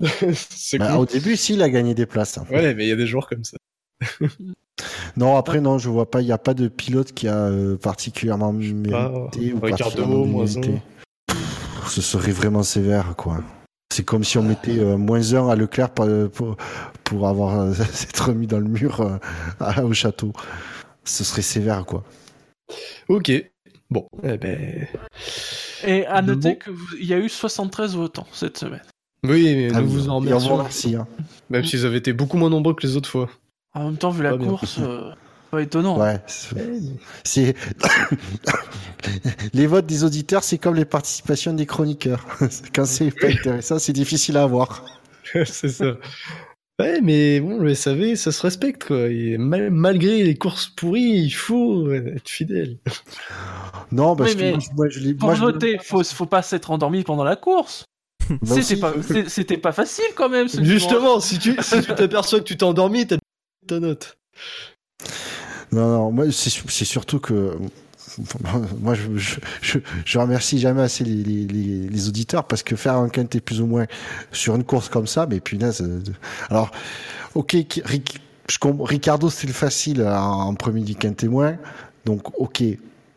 C'est 0.34 0.78
bah, 0.78 0.92
cool. 0.92 1.00
au 1.00 1.06
début, 1.06 1.36
si, 1.36 1.54
il 1.54 1.62
a 1.62 1.68
gagné 1.68 1.94
des 1.94 2.06
places. 2.06 2.38
hein. 2.38 2.46
Ouais, 2.50 2.74
mais 2.74 2.84
il 2.86 2.88
y 2.88 2.92
a 2.92 2.96
des 2.96 3.06
jours 3.06 3.28
comme 3.28 3.44
ça. 3.44 3.56
Non, 5.16 5.36
après, 5.36 5.60
non, 5.62 5.78
je 5.78 5.88
vois 5.88 6.10
pas, 6.10 6.20
il 6.20 6.26
n'y 6.26 6.32
a 6.32 6.38
pas 6.38 6.52
de 6.52 6.68
pilote 6.68 7.12
qui 7.12 7.28
a 7.28 7.36
euh, 7.46 7.76
particulièrement 7.78 8.52
mérité 8.52 9.54
ou 9.54 9.60
Ricardo, 9.60 9.68
particulièrement 10.02 10.42
un. 10.42 10.80
Pff, 11.26 11.88
Ce 11.88 12.02
serait 12.02 12.32
vraiment 12.32 12.62
sévère, 12.62 13.14
quoi. 13.16 13.38
C'est 13.90 14.04
comme 14.04 14.22
si 14.24 14.36
on 14.36 14.42
mettait 14.42 14.78
euh, 14.78 14.98
moins 14.98 15.32
un 15.32 15.48
à 15.48 15.56
Leclerc 15.56 15.90
pour, 15.90 16.06
pour, 16.30 16.56
pour 17.04 17.26
avoir 17.26 17.58
euh, 17.60 17.72
s'être 17.92 18.26
remis 18.28 18.46
dans 18.46 18.58
le 18.58 18.68
mur 18.68 19.00
euh, 19.00 19.16
à- 19.60 19.82
au 19.82 19.94
château. 19.94 20.32
Ce 21.04 21.24
serait 21.24 21.40
sévère, 21.42 21.86
quoi. 21.86 22.04
Ok. 23.08 23.32
Bon, 23.90 24.06
eh 24.24 24.36
ben. 24.36 24.86
Et 25.86 26.04
à 26.06 26.20
De 26.20 26.34
noter 26.34 26.58
bon. 26.66 26.74
qu'il 26.98 27.06
y 27.06 27.14
a 27.14 27.18
eu 27.18 27.28
73 27.30 27.94
votants 27.96 28.26
cette 28.32 28.58
semaine. 28.58 28.82
Oui, 29.24 29.44
mais 29.56 29.68
Ah 29.74 29.80
nous 29.80 29.88
vous 29.88 30.08
en 30.10 30.16
remercions. 30.16 30.56
remercie. 30.56 30.96
hein. 30.96 31.06
Même 31.48 31.64
s'ils 31.64 31.86
avaient 31.86 31.98
été 31.98 32.12
beaucoup 32.12 32.36
moins 32.36 32.50
nombreux 32.50 32.74
que 32.74 32.86
les 32.86 32.96
autres 32.96 33.08
fois. 33.08 33.30
En 33.76 33.84
même 33.84 33.96
temps, 33.98 34.10
vu 34.10 34.22
la 34.22 34.36
bien. 34.36 34.48
course, 34.48 34.78
euh, 34.80 35.10
pas 35.50 35.60
étonnant. 35.60 36.00
Ouais, 36.00 36.18
c'est- 37.24 37.54
les 39.52 39.66
votes 39.66 39.86
des 39.86 40.02
auditeurs, 40.04 40.42
c'est 40.44 40.58
comme 40.58 40.74
les 40.74 40.84
participations 40.84 41.52
des 41.52 41.66
chroniqueurs. 41.66 42.24
Quand 42.74 42.86
c'est 42.86 43.10
pas 43.10 43.28
intéressant, 43.28 43.78
c'est 43.78 43.92
difficile 43.92 44.36
à 44.38 44.44
avoir. 44.44 44.84
c'est 45.44 45.68
ça. 45.68 45.92
Ouais, 46.78 47.00
mais 47.02 47.40
bon, 47.40 47.58
le 47.58 47.74
SAV, 47.74 48.16
ça 48.16 48.32
se 48.32 48.42
respecte, 48.42 48.84
quoi. 48.84 49.08
Et 49.08 49.38
mal- 49.38 49.70
malgré 49.70 50.22
les 50.22 50.36
courses 50.36 50.68
pourries, 50.68 51.20
il 51.24 51.30
faut 51.30 51.90
être 51.92 52.28
fidèle. 52.28 52.78
Non, 53.92 54.14
parce 54.16 54.34
mais 54.36 54.52
que 54.52 54.58
moi, 54.74 54.88
je 54.88 55.00
l'ai. 55.00 55.14
Pour 55.14 55.28
moi, 55.28 55.34
je- 55.34 55.40
voter, 55.40 55.78
faut, 55.82 56.02
faut 56.02 56.26
pas 56.26 56.42
s'être 56.42 56.70
endormi 56.70 57.02
pendant 57.02 57.24
la 57.24 57.36
course. 57.36 57.84
C'était 58.42 59.56
pas, 59.58 59.72
facile 59.72 60.04
quand 60.16 60.28
même. 60.28 60.48
Justement, 60.48 61.20
si 61.20 61.38
tu 61.38 61.56
si 61.60 61.80
tu 61.80 61.94
t'aperçois 61.94 62.40
que 62.40 62.44
tu 62.44 62.56
t'es 62.56 62.64
endormi, 62.64 63.06
t'as 63.06 63.16
ta 63.66 63.80
note. 63.80 64.18
Non, 65.72 65.90
non, 65.90 66.12
moi, 66.12 66.30
c'est 66.30 66.50
c'est 66.50 66.84
surtout 66.84 67.20
que. 67.20 67.56
Moi, 68.80 68.94
je, 68.94 69.14
je, 69.18 69.40
je, 69.60 69.78
je 70.06 70.18
remercie 70.18 70.58
jamais 70.58 70.80
assez 70.80 71.04
les, 71.04 71.22
les, 71.22 71.46
les, 71.46 71.88
les 71.88 72.08
auditeurs 72.08 72.44
parce 72.44 72.62
que 72.62 72.74
faire 72.74 72.94
un 72.94 73.10
quintet 73.10 73.40
plus 73.40 73.60
ou 73.60 73.66
moins 73.66 73.84
sur 74.32 74.56
une 74.56 74.64
course 74.64 74.88
comme 74.88 75.06
ça, 75.06 75.26
mais 75.26 75.38
punaise. 75.38 75.86
Alors, 76.48 76.70
ok, 77.34 77.56
Ricardo, 78.80 79.28
c'était 79.28 79.48
le 79.48 79.52
facile 79.52 80.02
en, 80.02 80.48
en 80.48 80.54
premier 80.54 80.80
du 80.80 80.94
quintet 80.94 81.28
moins. 81.28 81.58
Donc, 82.06 82.40
ok, 82.40 82.62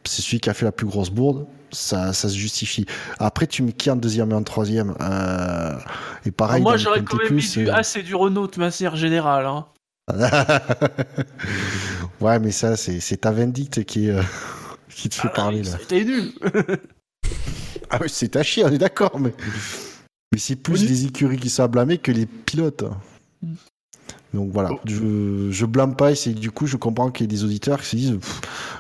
c'est 0.03 0.21
celui 0.21 0.39
qui 0.39 0.49
a 0.49 0.53
fait 0.53 0.65
la 0.65 0.71
plus 0.71 0.87
grosse 0.87 1.11
bourde. 1.11 1.45
Ça, 1.71 2.13
ça 2.13 2.29
se 2.29 2.35
justifie. 2.35 2.87
Après, 3.19 3.45
tu 3.45 3.61
mets 3.61 3.73
qui 3.73 3.91
en 3.91 3.95
deuxième 3.95 4.31
et 4.31 4.33
en 4.33 4.41
troisième 4.41 4.95
euh, 5.01 5.77
Et 6.25 6.31
pareil, 6.31 6.63
Moi, 6.63 6.71
dans 6.71 6.77
le 6.77 6.83
j'aurais 6.83 7.03
quand 7.03 7.17
même 7.17 7.35
mis 7.35 7.47
du, 7.47 7.67
euh, 7.67 7.73
ah, 7.73 7.83
c'est 7.83 8.01
du 8.01 8.15
Renault 8.15 8.47
de 8.47 8.59
manière 8.59 8.95
générale. 8.95 9.45
Hein. 9.45 9.65
ouais, 12.21 12.39
mais 12.39 12.51
ça, 12.51 12.75
c'est 12.77 13.17
ta 13.17 13.31
vindicte 13.31 13.83
qui, 13.85 14.09
euh, 14.09 14.21
qui 14.89 15.09
te 15.09 15.15
fait 15.15 15.27
Ah, 15.31 15.35
parler 15.35 15.63
là. 15.63 15.77
C'était 15.79 16.05
nul. 16.05 16.31
Ah 17.91 17.97
oui, 18.01 18.07
c'est 18.11 18.35
à 18.35 18.43
chier, 18.43 18.63
on 18.63 18.69
est 18.71 18.77
d'accord, 18.77 19.19
mais. 19.19 19.33
Mais 20.31 20.37
c'est 20.37 20.55
plus 20.55 20.83
Oui. 20.83 20.87
les 20.87 21.05
écuries 21.07 21.39
qui 21.39 21.49
sont 21.49 21.63
à 21.63 21.67
blâmer 21.67 21.97
que 21.97 22.11
les 22.11 22.27
pilotes. 22.27 22.83
Mm. 23.41 23.53
Donc 24.35 24.51
voilà, 24.53 24.69
Oh. 24.73 24.79
je, 24.85 25.49
je 25.49 25.65
blâme 25.65 25.95
pas 25.95 26.11
et 26.11 26.15
c'est 26.15 26.33
du 26.33 26.51
coup 26.51 26.67
je 26.67 26.77
comprends 26.77 27.09
qu'il 27.09 27.23
y 27.23 27.25
ait 27.25 27.35
des 27.35 27.43
auditeurs 27.43 27.81
qui 27.81 27.87
se 27.87 27.95
disent 27.95 28.19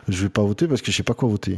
je 0.07 0.21
vais 0.21 0.29
pas 0.29 0.43
voter 0.43 0.67
parce 0.67 0.83
que 0.83 0.91
je 0.91 0.97
sais 0.97 1.01
pas 1.03 1.15
quoi 1.15 1.27
voter. 1.27 1.57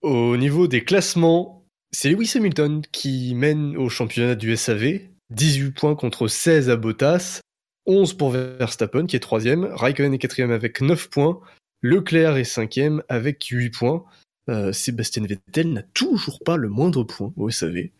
Au 0.00 0.36
niveau 0.36 0.66
des 0.66 0.82
classements, 0.82 1.62
c'est 1.92 2.08
Lewis 2.10 2.32
Hamilton 2.34 2.82
qui 2.90 3.36
mène 3.36 3.76
au 3.76 3.88
championnat 3.88 4.34
du 4.34 4.56
SAV. 4.56 5.02
18 5.30 5.70
points 5.70 5.94
contre 5.94 6.26
16 6.26 6.68
à 6.68 6.74
Bottas. 6.76 7.38
11 7.86 8.14
pour 8.14 8.30
Verstappen 8.30 9.06
qui 9.06 9.16
est 9.16 9.20
troisième. 9.20 9.64
Raikkonen 9.64 10.14
est 10.14 10.18
quatrième 10.18 10.50
avec 10.50 10.80
9 10.80 11.08
points. 11.08 11.40
Leclerc 11.82 12.36
est 12.36 12.44
cinquième 12.44 13.02
avec 13.08 13.44
8 13.44 13.70
points. 13.70 14.04
Euh, 14.48 14.72
Sébastien 14.72 15.24
Vettel 15.24 15.72
n'a 15.72 15.82
toujours 15.94 16.40
pas 16.44 16.56
le 16.56 16.68
moindre 16.68 17.04
point 17.04 17.32
au 17.36 17.50
SAV. 17.50 17.90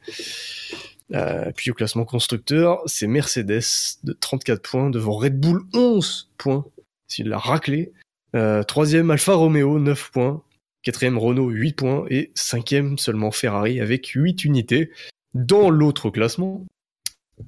Euh, 1.15 1.53
puis 1.55 1.71
au 1.71 1.75
classement 1.75 2.05
constructeur, 2.05 2.81
c'est 2.87 3.07
Mercedes 3.07 3.99
de 4.03 4.13
34 4.13 4.63
points 4.63 4.91
devant 4.91 5.13
Red 5.13 5.39
Bull 5.39 5.63
11 5.75 6.31
points. 6.39 6.65
S'il 7.09 7.29
l'a 7.29 7.39
raclé. 7.39 7.93
Euh, 8.35 8.63
troisième 8.63 9.11
Alfa 9.11 9.35
Romeo 9.35 9.79
9 9.79 10.11
points. 10.11 10.43
Quatrième 10.83 11.19
Renault 11.19 11.51
8 11.51 11.73
points 11.75 12.07
et 12.11 12.33
cinquième 12.35 12.99
seulement 12.99 13.31
Ferrari 13.31 13.81
avec 13.81 14.07
8 14.07 14.45
unités. 14.45 14.91
Dans 15.35 15.71
l'autre 15.71 16.11
classement, 16.11 16.67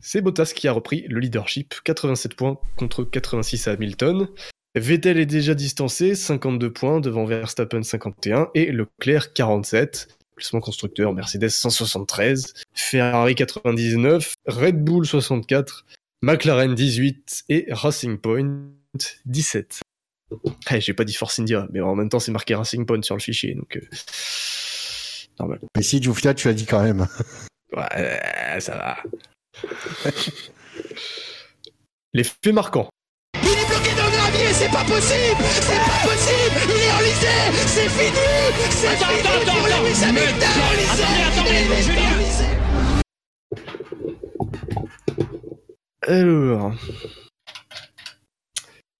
c'est 0.01 0.20
Bottas 0.20 0.52
qui 0.55 0.69
a 0.69 0.73
repris 0.73 1.06
le 1.09 1.20
leadership, 1.20 1.74
87 1.85 2.35
points 2.35 2.59
contre 2.77 3.05
86 3.05 3.69
à 3.69 3.73
Hamilton. 3.73 4.28
Vettel 4.74 5.19
est 5.19 5.27
déjà 5.27 5.55
distancé, 5.55 6.15
52 6.15 6.73
points 6.73 7.01
devant 7.01 7.24
Verstappen 7.24 7.82
51 7.82 8.51
et 8.55 8.73
Leclerc 8.73 9.32
47. 9.32 10.09
Classement 10.36 10.61
constructeur, 10.61 11.12
Mercedes 11.12 11.48
173, 11.48 12.55
Ferrari 12.73 13.36
99, 13.36 14.35
Red 14.47 14.82
Bull 14.82 15.06
64, 15.06 15.86
McLaren 16.23 16.74
18 16.74 17.44
et 17.51 17.66
Racing 17.70 18.19
Point 18.19 18.65
17. 19.27 19.81
Eh, 20.73 20.81
j'ai 20.81 20.93
pas 20.93 21.05
dit 21.05 21.15
Force 21.15 21.39
India, 21.39 21.69
mais 21.70 21.81
en 21.81 21.94
même 21.94 22.09
temps 22.09 22.19
c'est 22.19 22.32
marqué 22.32 22.56
Racing 22.56 22.85
Point 22.85 23.02
sur 23.02 23.15
le 23.15 23.20
fichier, 23.20 23.55
donc 23.55 23.77
euh, 23.77 23.81
normal. 25.39 25.61
Mais 25.77 25.82
si 25.82 26.01
du 26.01 26.12
final 26.12 26.35
tu 26.35 26.48
l'as 26.48 26.55
dit 26.55 26.66
quand 26.66 26.82
même. 26.82 27.06
Ouais, 27.77 28.61
ça 28.61 28.77
va. 28.77 28.97
Les 32.12 32.24
faits 32.24 32.52
marquants. 32.52 32.89
Il 33.43 33.48
est 33.48 33.66
bloqué 33.66 33.94
dans 33.97 34.06
le 34.06 34.10
gravier, 34.10 34.52
c'est 34.52 34.70
pas 34.70 34.85
possible 34.85 35.44
C'est 35.60 35.78
pas 35.78 35.98
possible 36.06 36.60
Il 36.64 36.70
est 36.82 36.93
enlisé 36.93 37.36
C'est 37.66 37.89
fini 37.89 38.22
C'est 38.70 38.97
fini 38.97 39.22
pour 39.44 39.66
Lewis 39.66 40.05
Hamilton 40.05 40.55
est 41.47 41.68
enlisé. 42.14 42.44
Alors. 46.06 46.74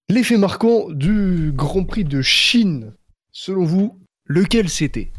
L'effet 0.09 0.37
marquant 0.37 0.89
du 0.89 1.51
Grand 1.53 1.83
Prix 1.83 2.03
de 2.03 2.21
Chine, 2.21 2.93
selon 3.31 3.63
vous, 3.65 3.99
lequel 4.25 4.69
c'était? 4.69 5.11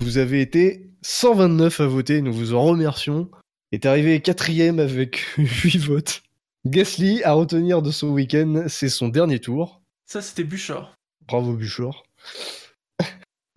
Vous 0.00 0.18
avez 0.18 0.40
été 0.40 0.87
129 1.02 1.80
à 1.80 1.86
voter, 1.86 2.20
nous 2.22 2.32
vous 2.32 2.54
en 2.54 2.62
remercions. 2.62 3.28
Est 3.72 3.86
arrivé 3.86 4.20
quatrième 4.20 4.78
avec 4.78 5.18
8 5.36 5.76
votes. 5.78 6.22
Gasly, 6.66 7.22
à 7.22 7.32
retenir 7.32 7.82
de 7.82 7.90
ce 7.90 8.06
week-end, 8.06 8.64
c'est 8.68 8.88
son 8.88 9.08
dernier 9.08 9.38
tour. 9.38 9.80
Ça, 10.06 10.20
c'était 10.22 10.44
Bouchard. 10.44 10.94
Bravo 11.26 11.52
Buchor. 11.52 12.04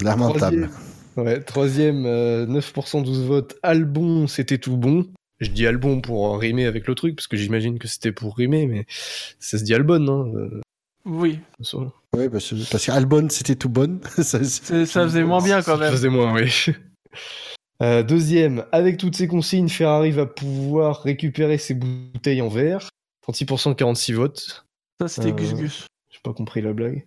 Lamentable. 0.01 0.69
Ouais, 1.17 1.41
troisième, 1.41 2.05
euh, 2.05 2.45
9% 2.45 3.03
12 3.03 3.23
votes. 3.25 3.55
Albon, 3.63 4.27
c'était 4.27 4.57
tout 4.57 4.77
bon. 4.77 5.07
Je 5.39 5.49
dis 5.49 5.65
Albon 5.67 6.01
pour 6.01 6.37
rimer 6.39 6.65
avec 6.65 6.87
le 6.87 6.95
truc, 6.95 7.15
parce 7.15 7.27
que 7.27 7.37
j'imagine 7.37 7.79
que 7.79 7.87
c'était 7.87 8.11
pour 8.11 8.37
rimer, 8.37 8.67
mais 8.67 8.85
ça 9.39 9.57
se 9.57 9.63
dit 9.63 9.73
Albon, 9.73 10.07
hein. 10.07 10.31
euh, 10.35 10.61
Oui, 11.05 11.39
ça- 11.61 11.77
Ouais, 12.15 12.29
parce 12.29 12.49
que, 12.49 12.69
parce 12.69 12.85
qu'Albon, 12.85 13.27
c'était 13.29 13.55
tout 13.55 13.69
bonne. 13.69 14.01
ça, 14.21 14.43
c'est- 14.43 14.85
ça 14.85 15.03
faisait 15.03 15.23
moins 15.23 15.41
bien 15.41 15.61
quand 15.61 15.75
Ça 15.75 15.77
même. 15.77 15.91
faisait 15.91 16.09
moins, 16.09 16.33
oui. 16.33 16.51
Euh, 17.81 18.03
deuxième, 18.03 18.65
avec 18.71 18.97
toutes 18.97 19.15
ces 19.15 19.27
consignes, 19.27 19.69
Ferrari 19.69 20.11
va 20.11 20.25
pouvoir 20.27 21.01
récupérer 21.01 21.57
ses 21.57 21.73
bouteilles 21.73 22.41
en 22.41 22.47
verre. 22.49 22.89
36%, 23.27 23.75
46 23.75 24.13
votes. 24.13 24.65
Ça, 24.99 25.07
c'était 25.07 25.29
Euh, 25.29 25.31
Gus 25.31 25.53
Gus. 25.55 25.87
J'ai 26.09 26.19
pas 26.23 26.33
compris 26.33 26.61
la 26.61 26.73
blague. 26.73 27.03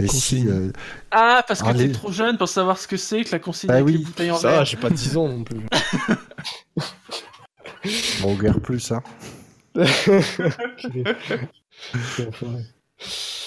Mais 0.00 0.06
si, 0.08 0.42
Consigne. 0.42 0.48
euh, 0.50 0.72
Ah, 1.12 1.44
parce 1.46 1.62
que 1.62 1.68
Allez. 1.68 1.86
t'es 1.86 1.92
trop 1.92 2.10
jeune 2.12 2.36
pour 2.36 2.48
savoir 2.48 2.78
ce 2.78 2.88
que 2.88 2.96
c'est 2.96 3.22
que 3.24 3.30
la 3.32 3.38
consigne 3.38 3.68
Bah 3.68 3.74
avec 3.74 3.86
oui. 3.86 3.92
les 3.98 4.04
bouteilles 4.04 4.30
en 4.32 4.36
Ça, 4.36 4.50
verre. 4.50 4.64
j'ai 4.64 4.76
pas 4.76 4.90
10 4.90 5.16
ans 5.16 5.28
non 5.28 5.44
plus. 5.44 5.60
bon, 8.22 8.34
guère 8.34 8.60
plus, 8.60 8.90
hein. 8.92 9.02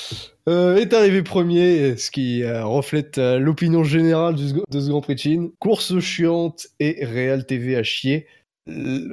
Euh, 0.49 0.77
est 0.77 0.93
arrivé 0.93 1.21
premier, 1.21 1.95
ce 1.97 2.09
qui 2.09 2.43
euh, 2.43 2.65
reflète 2.65 3.17
euh, 3.19 3.37
l'opinion 3.37 3.83
générale 3.83 4.35
du, 4.35 4.51
de 4.53 4.79
ce 4.79 4.89
Grand 4.89 5.01
Prix 5.01 5.15
de 5.15 5.19
Chine. 5.19 5.51
Course 5.59 5.99
chiante 5.99 6.67
et 6.79 7.05
Real 7.05 7.45
TV 7.45 7.75
à 7.75 7.83
chier. 7.83 8.27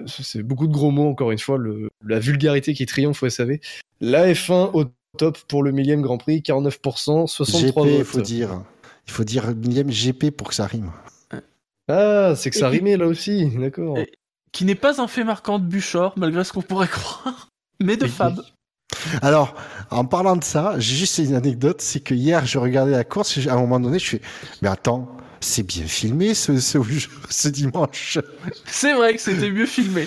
C'est 0.06 0.42
beaucoup 0.42 0.66
de 0.66 0.72
gros 0.72 0.90
mots, 0.90 1.08
encore 1.08 1.30
une 1.30 1.38
fois, 1.38 1.58
le- 1.58 1.88
la 2.06 2.18
vulgarité 2.18 2.72
qui 2.74 2.86
triomphe 2.86 3.22
au 3.22 3.28
SAV. 3.28 3.58
La 4.00 4.26
F1 4.32 4.70
au 4.74 4.84
top 5.16 5.38
pour 5.48 5.62
le 5.62 5.72
millième 5.72 6.00
Grand 6.02 6.18
Prix, 6.18 6.40
49%, 6.40 7.26
63 7.26 7.84
GP, 7.84 7.90
il 7.92 7.96
votes. 7.98 8.06
faut 8.06 8.20
dire. 8.20 8.62
Il 9.06 9.12
faut 9.12 9.24
dire 9.24 9.54
millième 9.54 9.90
GP 9.90 10.30
pour 10.30 10.48
que 10.48 10.54
ça 10.54 10.66
rime. 10.66 10.92
Ah, 11.88 12.34
c'est 12.36 12.50
que 12.50 12.56
ça 12.56 12.68
Et 12.68 12.78
rimait 12.78 12.96
là 12.96 13.06
aussi, 13.06 13.46
d'accord. 13.56 13.96
Qui 14.52 14.64
n'est 14.64 14.74
pas 14.74 15.00
un 15.00 15.08
fait 15.08 15.24
marquant 15.24 15.58
de 15.58 15.64
Bouchard, 15.64 16.12
malgré 16.16 16.44
ce 16.44 16.52
qu'on 16.52 16.62
pourrait 16.62 16.88
croire, 16.92 17.48
mais 17.80 17.96
de 17.96 18.06
Fab. 18.06 18.40
Alors, 19.22 19.54
en 19.90 20.04
parlant 20.04 20.36
de 20.36 20.44
ça, 20.44 20.74
j'ai 20.78 20.96
juste 20.96 21.18
une 21.18 21.34
anecdote, 21.34 21.80
c'est 21.80 22.00
que 22.00 22.14
hier, 22.14 22.44
je 22.46 22.58
regardais 22.58 22.92
la 22.92 23.04
course, 23.04 23.36
et 23.38 23.48
à 23.48 23.54
un 23.54 23.60
moment 23.60 23.80
donné, 23.80 23.98
je 23.98 24.06
fais, 24.06 24.20
mais 24.62 24.68
attends, 24.68 25.08
c'est 25.40 25.62
bien 25.62 25.86
filmé 25.86 26.34
ce, 26.34 26.58
ce, 26.60 26.78
ce 27.30 27.48
dimanche. 27.48 28.18
C'est 28.66 28.94
vrai 28.94 29.14
que 29.14 29.20
c'était 29.20 29.50
mieux 29.50 29.66
filmé. 29.66 30.06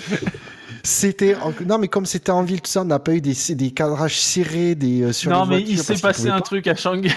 C'était, 0.84 1.36
en- 1.36 1.52
non, 1.66 1.78
mais 1.78 1.88
comme 1.88 2.06
c'était 2.06 2.32
en 2.32 2.42
ville, 2.42 2.60
tout 2.60 2.70
ça, 2.70 2.82
on 2.82 2.86
n'a 2.86 2.98
pas 2.98 3.14
eu 3.14 3.20
des, 3.20 3.34
des 3.54 3.70
cadrages 3.70 4.18
serrés, 4.20 4.74
des, 4.74 5.02
euh, 5.02 5.12
sur 5.12 5.30
non, 5.30 5.44
les 5.44 5.48
mais 5.48 5.56
voitures, 5.58 5.72
il 5.72 5.78
s'est 5.78 6.02
passé 6.02 6.28
un 6.28 6.36
pas. 6.36 6.40
truc 6.40 6.66
à 6.66 6.74
Shanghai. 6.74 7.12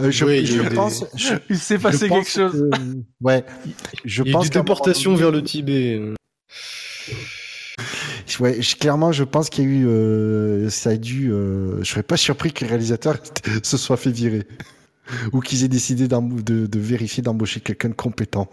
Euh, 0.00 0.10
je, 0.10 0.24
Oui, 0.24 0.40
y 0.40 0.58
a 0.60 0.62
je 0.64 0.68
des- 0.68 0.74
pense, 0.74 1.04
je, 1.16 1.34
Il 1.50 1.58
s'est 1.58 1.76
je 1.76 1.82
passé 1.82 2.08
quelque 2.08 2.28
chose. 2.30 2.52
que- 2.72 2.96
ouais, 3.24 3.44
je 4.04 4.22
Il 4.22 4.26
y 4.26 4.28
a 4.28 4.30
eu 4.30 4.32
pense 4.32 4.44
des 4.50 4.58
déportations 4.58 5.10
donné- 5.12 5.22
vers 5.22 5.30
le 5.32 5.42
Tibet. 5.42 6.00
Ouais, 8.40 8.58
clairement, 8.80 9.12
je 9.12 9.22
pense 9.24 9.50
qu'il 9.50 9.64
y 9.64 9.66
a 9.66 9.70
eu, 9.70 9.86
euh, 9.86 10.70
ça 10.70 10.90
a 10.90 10.96
dû, 10.96 11.30
euh, 11.30 11.82
je 11.82 11.90
serais 11.90 12.02
pas 12.02 12.16
surpris 12.16 12.52
que 12.52 12.64
le 12.64 12.70
réalisateur 12.70 13.16
se 13.62 13.76
soit 13.76 13.96
fait 13.96 14.10
virer. 14.10 14.46
Ou 15.32 15.40
qu'ils 15.40 15.64
aient 15.64 15.68
décidé 15.68 16.08
de, 16.08 16.78
vérifier 16.78 17.22
d'embaucher 17.22 17.60
quelqu'un 17.60 17.90
de 17.90 17.94
compétent. 17.94 18.48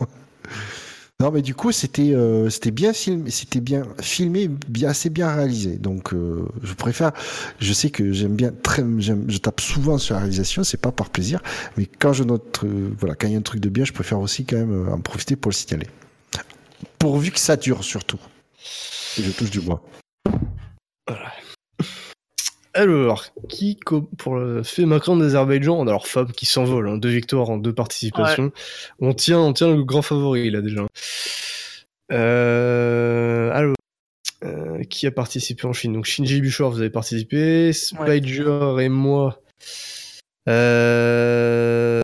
Non, 1.21 1.31
mais 1.31 1.41
du 1.41 1.55
coup, 1.55 1.71
c'était 1.71 2.11
euh, 2.13 2.49
bien 2.73 2.91
filmé, 2.91 3.31
c'était 3.31 3.61
bien 3.61 3.83
filmé, 4.01 4.49
bien 4.49 4.89
assez 4.89 5.09
bien 5.09 5.33
réalisé. 5.33 5.77
Donc, 5.77 6.13
je 6.13 6.73
préfère. 6.73 7.13
Je 7.59 7.71
sais 7.71 7.89
que 7.89 8.11
j'aime 8.11 8.35
bien, 8.35 8.51
très, 8.51 8.83
je 8.99 9.37
tape 9.37 9.61
souvent 9.61 9.97
sur 9.97 10.15
la 10.15 10.21
réalisation. 10.21 10.65
C'est 10.65 10.81
pas 10.81 10.91
par 10.91 11.09
plaisir, 11.09 11.41
mais 11.77 11.85
quand 11.85 12.11
je 12.11 12.25
note, 12.25 12.65
voilà, 12.99 13.15
quand 13.15 13.27
il 13.27 13.33
y 13.33 13.35
a 13.35 13.39
un 13.39 13.43
truc 13.43 13.61
de 13.61 13.69
bien, 13.69 13.85
je 13.85 13.93
préfère 13.93 14.19
aussi 14.19 14.43
quand 14.43 14.57
même 14.57 14.89
en 14.91 14.99
profiter 14.99 15.37
pour 15.37 15.51
le 15.51 15.55
signaler. 15.55 15.87
Pourvu 16.99 17.31
que 17.31 17.39
ça 17.39 17.55
dure 17.55 17.83
surtout. 17.85 18.19
Et 19.17 19.23
je 19.23 19.31
touche 19.31 19.51
du 19.51 19.61
bois. 19.61 19.83
Alors, 22.73 23.25
qui 23.49 23.77
pour 24.17 24.37
le 24.37 24.63
fait 24.63 24.85
Macron 24.85 25.17
d'Azerbaïdjan 25.17 25.81
Alors 25.81 26.07
Fab 26.07 26.31
qui 26.31 26.45
s'envole, 26.45 26.87
hein, 26.87 26.97
deux 26.97 27.09
victoires 27.09 27.49
en 27.49 27.57
deux 27.57 27.73
participations. 27.73 28.51
On 28.99 29.13
tient, 29.13 29.39
on 29.39 29.51
tient 29.51 29.75
le 29.75 29.83
grand 29.83 30.01
favori 30.01 30.49
là 30.49 30.61
déjà. 30.61 30.85
Euh, 32.13 33.51
alors, 33.51 33.75
euh, 34.45 34.83
qui 34.83 35.05
a 35.05 35.11
participé 35.11 35.67
en 35.67 35.73
Chine? 35.73 35.93
Donc 35.93 36.05
Shinji 36.05 36.39
Buchor, 36.39 36.71
vous 36.71 36.79
avez 36.79 36.89
participé. 36.89 37.73
Spider 37.73 38.77
et 38.79 38.89
moi. 38.89 39.41
Euh, 40.47 42.01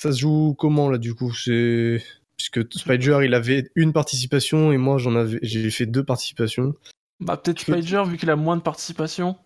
ça 0.00 0.12
se 0.12 0.18
joue 0.18 0.54
comment 0.58 0.90
là 0.90 0.98
du 0.98 1.14
coup? 1.14 1.32
C'est 1.32 2.02
puisque 2.40 2.72
Spider 2.78 3.18
il 3.22 3.34
avait 3.34 3.70
une 3.74 3.92
participation 3.92 4.72
et 4.72 4.78
moi 4.78 4.96
j'en 4.96 5.14
avais, 5.14 5.38
j'ai 5.42 5.70
fait 5.70 5.84
deux 5.86 6.04
participations. 6.04 6.74
Bah, 7.20 7.36
peut-être 7.36 7.60
Spider, 7.60 8.02
vu 8.06 8.16
qu'il 8.16 8.30
a 8.30 8.36
moins 8.36 8.56
de 8.56 8.62
participation. 8.62 9.36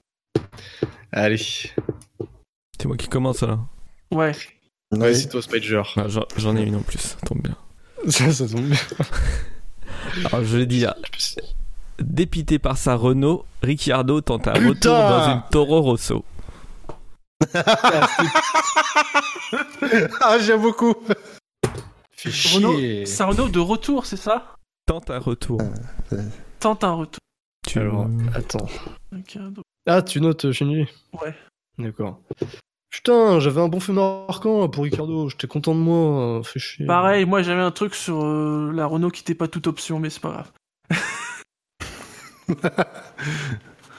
Allez, 1.11 1.39
C'est 1.39 2.87
moi 2.87 2.97
qui 2.97 3.09
commence 3.09 3.43
là. 3.43 3.59
Ouais. 4.13 4.33
ouais, 4.93 5.15
c'est 5.15 5.29
toi 5.29 5.43
Spider. 5.43 5.83
Ah, 5.97 6.07
J'en 6.07 6.25
j'en 6.37 6.57
ai 6.57 6.63
une 6.63 6.77
en 6.77 6.83
plus, 6.83 6.99
ça 6.99 7.17
tombe 7.27 7.43
bien. 7.43 7.57
Ça, 8.11 8.31
ça 8.31 8.47
tombe 8.47 8.67
bien. 8.67 8.79
Alors 10.27 10.45
je 10.45 10.59
l'ai 10.59 10.67
dit 10.67 10.81
là. 10.81 10.97
Dépité 11.99 12.59
par 12.59 12.77
sa 12.77 12.95
Renault, 12.97 13.47
Ricciardo 13.63 14.21
tente 14.21 14.47
un 14.47 14.53
Putain 14.53 14.69
retour 14.69 14.93
dans 14.93 15.33
une 15.33 15.43
Toro 15.51 15.81
Rosso. 15.81 16.25
Ah, 20.21 20.39
j'aime 20.39 20.63
beaucoup. 20.63 20.95
Chier. 22.31 23.07
c'est 23.07 23.23
un 23.23 23.27
Renault 23.27 23.49
de 23.49 23.59
retour, 23.61 24.07
c'est 24.07 24.17
ça? 24.17 24.57
Tente 24.87 25.11
un 25.11 25.19
retour. 25.19 25.61
Tente 26.61 26.85
un 26.85 26.93
retour. 26.93 27.19
Tu... 27.67 27.79
Alors, 27.79 28.07
attends. 28.35 28.67
Donc- 29.13 29.65
Ah, 29.87 30.03
tu 30.03 30.21
notes, 30.21 30.53
Shinji 30.53 30.87
Ouais. 31.23 31.35
D'accord. 31.79 32.21
Putain, 32.91 33.41
j'avais 33.41 33.61
un 33.61 33.69
bon 33.69 33.81
fait 33.81 33.93
marquant 33.93 34.69
pour 34.69 34.85
Ricardo, 34.85 35.29
j'étais 35.29 35.47
content 35.49 35.75
de 35.75 35.81
moi, 35.81 36.43
fais 36.45 36.61
chier. 36.61 36.87
Pareil, 36.87 37.25
moi 37.25 37.43
j'avais 37.43 37.61
un 37.63 37.73
truc 37.73 37.95
sur 37.95 38.25
euh, 38.25 38.71
la 38.73 38.87
Renault 38.87 39.11
qui 39.11 39.23
était 39.23 39.35
pas 39.35 39.49
toute 39.49 39.67
option, 39.67 39.99
mais 39.99 40.11
c'est 40.11 40.21
pas 40.21 40.31
grave. 40.31 40.51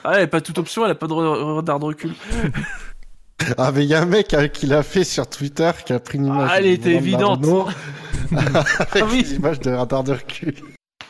ah, 0.04 0.12
elle 0.14 0.22
est 0.22 0.26
pas 0.28 0.40
toute 0.40 0.58
option, 0.58 0.84
elle 0.84 0.92
a 0.92 0.94
pas 0.94 1.06
de 1.08 1.12
re- 1.12 1.54
radar 1.56 1.78
de 1.80 1.84
recul. 1.84 2.14
Ah, 3.58 3.70
mais 3.72 3.84
il 3.84 3.88
y 3.88 3.94
a 3.94 4.00
un 4.02 4.06
mec 4.06 4.32
euh, 4.34 4.48
qui 4.48 4.66
l'a 4.66 4.82
fait 4.82 5.04
sur 5.04 5.28
Twitter 5.28 5.70
qui 5.84 5.92
a 5.92 6.00
pris 6.00 6.18
une 6.18 6.26
image. 6.26 6.48
Ah, 6.52 6.58
elle 6.58 6.66
était 6.66 6.94
évidente. 6.94 7.44
Avec 8.32 9.02
Ah 9.02 9.06
oui. 9.10 9.20
une 9.28 9.36
image 9.36 9.60
de 9.60 9.70
radar 9.70 10.04
de 10.04 10.12
recul. 10.12 10.54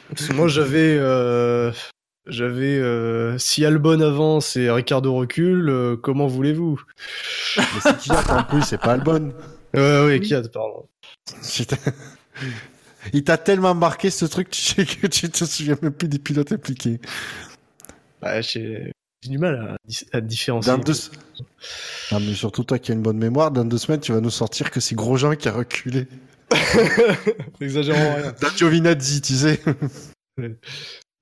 Parce 0.09 0.27
que 0.29 0.33
moi 0.33 0.49
j'avais. 0.49 0.97
euh, 0.99 1.73
J'avais. 2.27 2.79
euh, 2.79 3.39
si 3.39 3.65
Albon 3.65 4.01
avance 4.01 4.57
et 4.57 4.71
Ricardo 4.71 5.15
recule, 5.15 5.69
euh, 5.69 5.97
comment 5.97 6.27
voulez-vous? 6.27 6.81
Mais 7.57 7.63
c'est 7.81 7.99
Kiat 7.99 8.25
en 8.37 8.45
plus, 8.45 8.63
c'est 8.63 8.79
pas 8.81 8.93
Albon. 8.93 9.33
Ouais, 9.75 10.05
ouais, 10.07 10.21
Kiat, 10.21 10.43
pardon. 10.53 10.87
Il 13.13 13.25
t'a 13.25 13.39
tellement 13.39 13.75
marqué 13.75 14.11
ce 14.11 14.25
truc 14.25 14.51
tu 14.51 14.61
sais, 14.61 14.85
que 14.85 15.07
tu 15.07 15.29
te 15.31 15.45
souviens 15.45 15.77
même 15.83 15.93
plus 15.93 16.09
des 16.09 16.19
pilotes 16.19 16.53
impliqués. 16.53 17.01
Bah, 18.21 18.41
j'ai 18.41 18.93
du 19.25 19.39
mal 19.39 19.77
à, 20.13 20.17
à 20.17 20.21
différencier. 20.21 20.73
Dans 20.73 20.79
deux... 20.79 20.93
Non, 22.13 22.21
mais 22.21 22.35
surtout 22.35 22.65
toi 22.65 22.79
qui 22.79 22.91
as 22.93 22.95
une 22.95 23.03
bonne 23.03 23.19
mémoire, 23.19 23.51
dans 23.51 23.65
deux 23.65 23.79
semaines, 23.79 24.01
tu 24.01 24.13
vas 24.13 24.21
nous 24.21 24.31
sortir 24.31 24.71
que 24.71 24.81
c'est 24.81 24.95
Grosjean 24.95 25.35
qui 25.37 25.49
a 25.49 25.53
reculé. 25.53 26.07
N'exagérons 27.61 28.15
rien. 28.15 28.35
Dans 28.41 28.49
Giovinazzi, 28.57 29.21
tu 29.21 29.35
sais. 29.35 29.61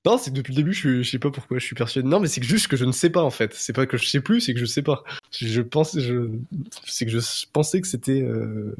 Non, 0.06 0.18
c'est 0.18 0.30
que 0.32 0.36
depuis 0.36 0.52
le 0.52 0.56
début, 0.56 0.74
je, 0.74 1.02
je 1.02 1.10
sais 1.10 1.18
pas 1.18 1.30
pourquoi 1.30 1.59
je 1.59 1.64
suis 1.64 1.74
persuadé. 1.74 2.06
Non, 2.06 2.20
mais 2.20 2.28
c'est 2.28 2.42
juste 2.42 2.68
que 2.68 2.76
je 2.76 2.84
ne 2.84 2.92
sais 2.92 3.09
pas 3.09 3.22
en 3.22 3.30
fait. 3.30 3.55
C'est 3.55 3.72
pas 3.72 3.86
que 3.86 3.96
je 3.96 4.06
sais 4.06 4.20
plus, 4.20 4.42
c'est 4.42 4.52
que 4.52 4.60
je 4.60 4.66
sais 4.66 4.82
pas. 4.82 5.02
Je 5.30 5.62
pense, 5.62 5.98
je, 5.98 6.28
c'est 6.86 7.06
que 7.06 7.10
je 7.10 7.20
pensais 7.55 7.80
que 7.80 7.86
c'était, 7.88 8.20
euh, 8.20 8.76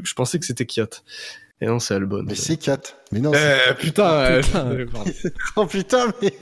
je 0.00 0.14
pensais 0.14 0.38
que 0.38 0.46
c'était 0.46 0.66
Kiat. 0.66 0.88
Et 1.60 1.66
non, 1.66 1.80
c'est 1.80 1.94
Albon. 1.94 2.22
Mais 2.24 2.36
c'est 2.36 2.56
Kiat. 2.58 2.78
Mais 3.10 3.18
non, 3.18 3.32
c'est- 3.34 3.58
Eh, 3.70 3.74
putain. 3.74 4.08
euh, 4.08 4.40
Putain. 4.40 4.66
euh. 4.70 4.86
Oh 5.56 5.66
putain, 5.66 6.12
mais. 6.22 6.32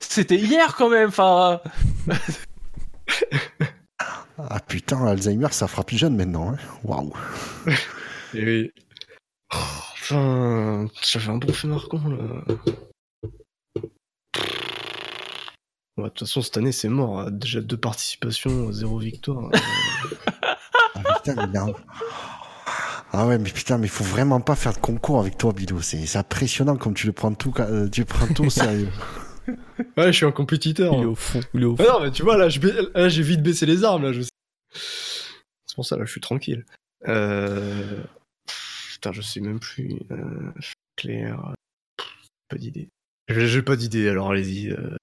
C'était 0.00 0.36
hier 0.36 0.76
quand 0.78 0.88
même, 0.88 1.08
enfin. 1.10 1.60
Ah 4.38 4.60
putain, 4.66 5.06
Alzheimer, 5.06 5.48
ça 5.50 5.68
fera 5.68 5.84
plus 5.84 5.98
jeune 5.98 6.16
maintenant. 6.16 6.52
hein. 6.52 6.56
Waouh. 6.84 7.12
Et 8.32 8.44
oui. 8.44 8.72
Oh, 9.54 9.58
putain, 9.96 10.86
j'avais 11.02 11.30
un 11.30 11.36
bon 11.36 11.52
fait 11.52 11.68
marquant 11.68 12.00
là. 12.08 12.54
Ouais, 15.96 16.04
De 16.04 16.08
toute 16.08 16.20
façon, 16.20 16.42
cette 16.42 16.56
année, 16.56 16.72
c'est 16.72 16.88
mort. 16.88 17.20
hein. 17.20 17.30
Déjà 17.30 17.60
deux 17.60 17.76
participations, 17.76 18.72
zéro 18.72 18.98
victoire. 18.98 19.50
Ah, 20.96 21.14
putain, 21.16 21.34
mais 21.34 21.58
non. 21.58 21.74
Ah 23.12 23.26
ouais, 23.26 23.36
mais 23.38 23.50
putain, 23.50 23.78
mais 23.78 23.88
faut 23.88 24.04
vraiment 24.04 24.40
pas 24.40 24.54
faire 24.54 24.72
de 24.72 24.78
concours 24.78 25.18
avec 25.18 25.36
toi, 25.36 25.52
Bilou. 25.52 25.82
C'est 25.82 26.16
impressionnant 26.16 26.76
comme 26.76 26.94
tu 26.94 27.08
le 27.08 27.12
prends 27.12 27.34
tout, 27.34 27.52
euh, 27.58 27.88
tu 27.88 28.04
prends 28.04 28.28
tout 28.28 28.44
au 28.44 28.50
sérieux. 28.50 28.88
ouais, 29.96 30.06
je 30.06 30.12
suis 30.12 30.24
un 30.26 30.30
compétiteur. 30.32 30.94
Il 30.94 31.02
est 31.02 31.06
au 31.06 31.16
fond. 31.16 31.40
Il 31.52 31.62
est 31.62 31.66
au 31.66 31.74
Ouais, 31.74 31.84
fond. 31.84 31.92
non, 31.94 32.00
mais 32.04 32.10
tu 32.12 32.22
vois, 32.22 32.36
là, 32.36 32.48
j'ai 32.48 33.22
vite 33.22 33.42
baissé 33.42 33.66
les 33.66 33.82
armes, 33.82 34.04
là, 34.04 34.12
je 34.12 34.22
sais. 34.22 34.28
C'est 35.66 35.74
pour 35.74 35.84
ça, 35.84 35.96
là, 35.96 36.04
je 36.04 36.12
suis 36.12 36.20
tranquille. 36.20 36.64
Euh... 37.08 38.02
Putain, 39.04 39.12
je 39.12 39.20
sais 39.20 39.40
même 39.40 39.60
plus. 39.60 39.98
Euh... 40.12 40.50
Claire... 40.96 41.52
Pas 42.48 42.56
d'idée. 42.56 42.88
J'ai 43.28 43.60
pas 43.60 43.76
d'idée, 43.76 44.08
alors 44.08 44.30
allez-y. 44.30 44.70
euh, 44.70 44.96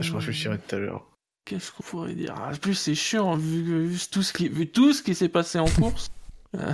Je 0.00 0.12
réfléchirai 0.14 0.58
tout 0.58 0.76
à 0.76 0.78
l'heure. 0.78 1.06
Qu'est-ce 1.46 1.72
qu'on 1.72 1.82
pourrait 1.82 2.14
dire? 2.14 2.34
Ah, 2.36 2.50
En 2.52 2.56
plus, 2.58 2.74
c'est 2.74 2.94
chiant, 2.94 3.36
vu, 3.36 3.64
que- 3.64 3.86
vu 3.86 3.98
tout 4.10 4.22
ce 4.22 4.34
qui, 4.34 4.50
vu 4.50 4.70
tout 4.70 4.92
ce 4.92 5.02
qui 5.02 5.14
s'est 5.14 5.30
passé 5.30 5.58
en 5.58 5.64
course. 5.68 6.10
Euh... 6.56 6.72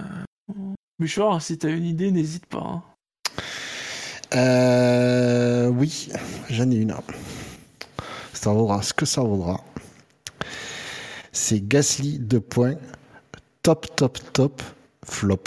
Euh... 0.00 0.72
Bouchard, 0.98 1.40
si 1.40 1.56
t'as 1.58 1.70
une 1.70 1.84
idée, 1.84 2.10
n'hésite 2.10 2.46
pas. 2.46 2.58
hein. 2.58 2.82
Euh, 4.34 5.68
oui, 5.68 6.08
j'en 6.50 6.68
ai 6.72 6.74
une. 6.76 6.92
Ça 8.32 8.52
vaudra 8.52 8.82
ce 8.82 8.92
que 8.92 9.06
ça 9.06 9.22
vaudra. 9.22 9.62
C'est 11.30 11.66
Gasly, 11.68 12.18
deux 12.18 12.40
points. 12.40 12.74
Top, 13.64 13.86
top, 13.96 14.18
top, 14.34 14.62
flop. 15.06 15.44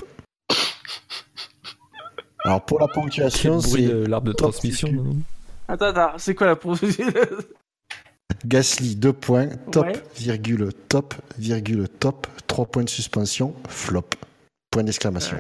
Alors 2.44 2.66
pour 2.66 2.80
la 2.80 2.88
ponctuation, 2.88 3.62
c'est 3.62 4.08
l'arbre 4.08 4.28
de 4.30 4.32
top 4.34 4.52
transmission. 4.52 5.18
Attends, 5.68 5.86
attends, 5.86 6.18
c'est 6.18 6.34
quoi 6.34 6.48
la 6.48 6.56
proposition 6.56 7.06
Gasly, 8.46 8.96
deux 8.96 9.14
points. 9.14 9.50
Top, 9.72 9.86
Ouais. 9.86 10.04
virgule, 10.16 10.74
top, 10.90 11.14
virgule, 11.38 11.88
top. 11.88 12.26
Trois 12.48 12.66
points 12.66 12.86
de 12.86 12.90
suspension, 12.90 13.54
flop. 13.70 14.10
Point 14.72 14.84
d'exclamation. 14.86 15.40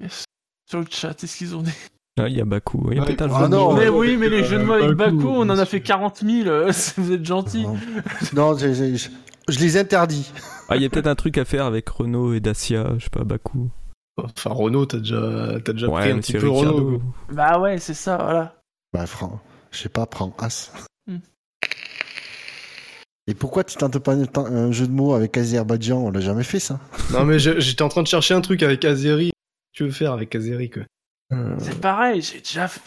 Yes. 0.00 0.24
Sur 0.68 0.80
le 0.80 0.86
chat, 0.90 1.22
est-ce 1.22 1.36
qu'ils 1.38 1.54
ont 1.54 1.62
des. 1.62 1.70
Ah, 2.18 2.28
il 2.28 2.36
y 2.36 2.40
a 2.40 2.44
Baku. 2.44 2.90
Il 2.90 2.96
y 2.96 2.98
a 2.98 3.02
Ouais, 3.02 3.06
peut-être 3.08 3.22
un 3.22 3.34
ah 3.34 3.38
jeu 3.40 3.44
de 3.46 3.50
non, 3.56 3.72
mots. 3.72 3.76
mais 3.76 3.88
oui, 3.88 4.16
mais 4.16 4.28
les 4.28 4.42
euh, 4.42 4.44
jeux 4.44 4.58
de 4.58 4.64
mots 4.64 4.74
avec 4.74 4.90
Baku, 4.92 5.16
Baku, 5.16 5.28
on 5.28 5.40
en 5.50 5.58
a 5.58 5.64
fait 5.64 5.80
40 5.80 6.18
000, 6.24 6.48
euh, 6.48 6.70
vous 6.96 7.12
êtes 7.12 7.24
gentils. 7.24 7.66
Non, 8.34 8.56
je, 8.56 8.72
je 9.48 9.58
les 9.58 9.76
interdis. 9.76 10.30
Ah, 10.68 10.76
il 10.76 10.82
y 10.82 10.84
a 10.84 10.88
peut-être 10.90 11.08
un 11.08 11.16
truc 11.16 11.38
à 11.38 11.44
faire 11.44 11.64
avec 11.66 11.88
Renault 11.88 12.32
et 12.34 12.40
Dacia. 12.40 12.94
Je 12.98 13.04
sais 13.04 13.10
pas, 13.10 13.24
Baku. 13.24 13.68
Enfin, 14.16 14.50
Renault, 14.50 14.86
t'as 14.86 14.98
déjà, 14.98 15.58
t'as 15.64 15.72
déjà 15.72 15.88
pris 15.88 16.10
un 16.10 16.18
petit 16.20 16.34
peu. 16.34 16.48
Renault. 16.48 17.02
Bah 17.32 17.58
ouais, 17.58 17.78
c'est 17.78 17.94
ça, 17.94 18.16
voilà. 18.16 18.54
Bah, 18.92 19.06
Fran, 19.06 19.40
je 19.72 19.78
sais 19.78 19.88
pas, 19.88 20.06
prends 20.06 20.32
As. 20.38 20.72
Hmm. 21.08 21.18
Et 23.26 23.34
pourquoi 23.34 23.64
tu 23.64 23.76
tentes 23.76 23.98
pas 23.98 24.12
un, 24.14 24.26
un 24.36 24.70
jeu 24.70 24.86
de 24.86 24.92
mots 24.92 25.14
avec 25.14 25.36
Azerbaïdjan? 25.36 25.98
On 25.98 26.10
l'a 26.12 26.20
jamais 26.20 26.44
fait 26.44 26.60
ça. 26.60 26.78
Non, 27.12 27.24
mais 27.24 27.40
j'étais 27.40 27.82
en 27.82 27.88
train 27.88 28.02
de 28.02 28.06
chercher 28.06 28.34
un 28.34 28.40
truc 28.40 28.62
avec 28.62 28.84
Azeri. 28.84 29.32
Tu 29.72 29.82
veux 29.84 29.90
faire 29.90 30.12
avec 30.12 30.32
Azeri, 30.36 30.70
quoi? 30.70 30.82
C'est 31.58 31.80
pareil, 31.80 32.22
j'ai 32.22 32.38
déjà 32.40 32.68
fait. 32.68 32.80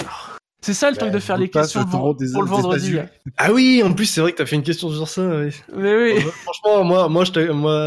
C'est 0.61 0.74
ça 0.74 0.90
le 0.90 0.98
truc 0.98 1.10
Bah, 1.10 1.15
de 1.15 1.19
faire 1.19 1.38
les 1.38 1.49
questions 1.49 1.86
pour, 1.86 2.15
tourner 2.15 2.26
des- 2.28 2.34
pour 2.34 2.41
le 2.41 2.49
vendredi. 2.49 2.98
Ah 3.38 3.53
oui, 3.53 3.82
en 3.84 3.94
plus, 3.94 4.06
c'est 4.06 4.22
vrai 4.22 4.32
que 4.32 4.38
t'as 4.38 4.45
fait 4.45 4.56
une 4.56 4.64
question 4.64 4.90
sur 4.91 5.07
ça. 5.07 5.22
ouais. 5.28 5.49
Mais 5.76 5.95
oui. 6.15 6.22
Franchement, 6.44 6.84
moi, 6.84 7.07
moi, 7.10 7.24
je 7.26 7.52
moi, 7.52 7.86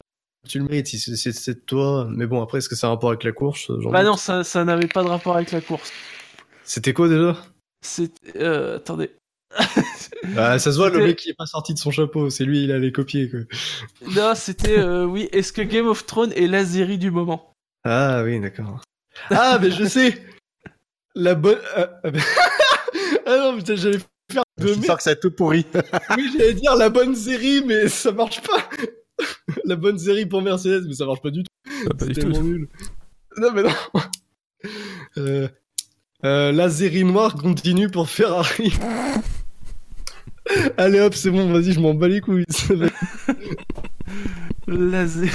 tu 0.49 0.59
le 0.59 0.65
mérites 0.65 0.87
si 0.87 0.99
c'est- 0.99 1.49
de 1.55 1.61
toi. 1.61 2.07
Mais 2.11 2.27
bon, 2.27 2.41
après, 2.43 2.59
est-ce 2.59 2.69
que 2.69 2.77
c'est 2.77 2.87
un 2.87 2.91
rapport 2.91 3.11
avec 3.11 3.25
la 3.25 3.33
course 3.33 3.71
Bah 3.91 4.03
non, 4.05 4.17
ça, 4.17 4.45
ça 4.45 4.65
n'avait 4.65 4.87
pas 4.87 5.03
de 5.03 5.09
rapport 5.09 5.37
avec 5.37 5.51
la 5.53 5.61
course. 5.61 5.93
C'était 6.65 6.93
quoi 6.93 7.09
déjà? 7.09 7.37
C'est. 7.85 8.13
Euh, 8.37 8.77
attendez. 8.77 9.11
Ah, 10.37 10.59
Ça 10.59 10.71
se 10.71 10.77
voit, 10.77 10.91
le 10.91 10.99
mec 11.05 11.17
qui 11.17 11.31
est 11.31 11.35
pas 11.35 11.47
sorti 11.47 11.75
de 11.75 11.79
son 11.79 11.91
chapeau. 11.91 12.31
C'est 12.31 12.45
lui, 12.45 12.63
il 12.65 12.71
a 12.73 12.79
les 12.79 12.93
copier, 12.93 13.29
quoi. 13.31 13.41
Non, 14.15 14.35
c'était. 14.37 14.79
euh, 14.79 15.05
oui, 15.05 15.29
est-ce 15.33 15.53
que 15.53 15.63
Game 15.63 15.87
of 15.89 16.07
Thrones 16.07 16.33
est 16.37 16.47
la 16.47 16.65
série 16.65 16.99
du 16.99 17.11
moment? 17.11 17.53
Ah 17.85 18.23
oui, 18.23 18.39
d'accord. 18.39 18.81
Ah, 19.31 19.59
mais 19.61 19.71
je 19.71 19.85
sais 19.85 20.23
La 21.21 21.35
bonne. 21.35 21.59
ah, 21.77 22.01
ah, 23.27 23.37
non, 23.37 23.59
putain, 23.59 23.77
j'allais 23.77 23.99
faire 24.33 24.43
Je 24.57 24.65
de 24.69 24.73
suis 24.73 24.83
sûr 24.85 24.97
que 24.97 25.03
ça 25.03 25.11
va 25.11 25.13
être 25.13 25.21
tout 25.21 25.31
pourri. 25.31 25.67
Oui, 26.17 26.31
j'allais 26.33 26.55
dire 26.55 26.75
la 26.77 26.89
bonne 26.89 27.15
série, 27.15 27.63
mais 27.67 27.89
ça 27.91 28.11
marche 28.11 28.41
pas. 28.41 28.67
la 29.67 29.77
bonne 29.77 29.99
série 29.99 30.25
pour 30.25 30.41
Mercedes, 30.41 30.87
mais 30.87 30.95
ça 30.95 31.05
marche 31.05 31.21
pas 31.21 31.31
du 31.31 31.43
tout. 31.43 31.53
Ah, 31.69 31.95
pas 31.95 32.07
du 32.07 32.15
tout. 32.15 32.21
tellement 32.21 32.41
nul. 32.43 32.69
Non, 33.37 33.53
mais 33.53 33.63
non. 33.65 33.75
Euh, 35.19 35.49
euh, 36.25 36.53
la 36.53 36.71
série 36.71 37.05
noire 37.05 37.35
continue 37.35 37.91
pour 37.91 38.09
Ferrari. 38.09 38.73
Allez 40.79 41.01
hop, 41.01 41.15
c'est 41.15 41.31
bon, 41.31 41.53
vas-y, 41.53 41.73
je 41.73 41.81
m'en 41.81 41.93
bats 41.93 42.09
les 42.09 42.23
couilles. 42.23 42.47
La 44.67 45.07
série. 45.07 45.31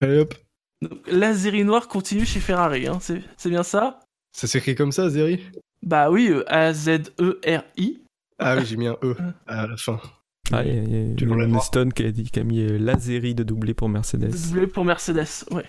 Allez 0.00 0.18
hop. 0.18 0.34
Donc, 0.82 1.00
la 1.06 1.34
série 1.34 1.64
noire 1.64 1.88
continue 1.88 2.24
chez 2.24 2.40
Ferrari, 2.40 2.86
hein. 2.86 2.98
c'est 3.00 3.50
bien 3.50 3.62
ça? 3.62 4.00
Ça 4.32 4.46
s'écrit 4.46 4.74
comme 4.74 4.92
ça, 4.92 5.10
Zeri? 5.10 5.40
Bah 5.82 6.10
oui, 6.10 6.28
euh, 6.30 6.44
A-Z-E-R-I. 6.46 8.00
Ah 8.38 8.56
oui, 8.56 8.64
j'ai 8.64 8.76
mis 8.76 8.86
un 8.86 8.96
E 9.02 9.16
à 9.46 9.66
la 9.66 9.76
fin. 9.76 10.00
Ah, 10.52 10.64
il 10.64 10.74
y 10.74 11.22
a, 11.22 11.46
y 11.46 11.60
Stone 11.60 11.92
qui 11.92 12.04
a, 12.04 12.10
dit, 12.10 12.24
qui 12.24 12.40
a 12.40 12.44
mis 12.44 12.60
euh, 12.60 12.78
la 12.78 12.98
série 12.98 13.34
de 13.34 13.42
doublé 13.42 13.74
pour 13.74 13.88
Mercedes. 13.88 14.30
Doublé 14.30 14.66
pour 14.66 14.84
Mercedes, 14.84 15.44
ouais. 15.52 15.64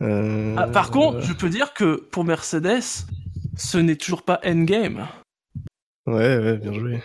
Euh, 0.00 0.54
Ah, 0.56 0.68
par 0.68 0.90
contre, 0.90 1.20
je 1.20 1.32
peux 1.32 1.50
dire 1.50 1.74
que 1.74 1.96
pour 1.96 2.24
Mercedes, 2.24 3.06
ce 3.56 3.78
n'est 3.78 3.96
toujours 3.96 4.22
pas 4.22 4.40
endgame. 4.44 5.06
Ouais, 6.06 6.38
ouais, 6.38 6.56
bien 6.56 6.72
joué. 6.72 7.02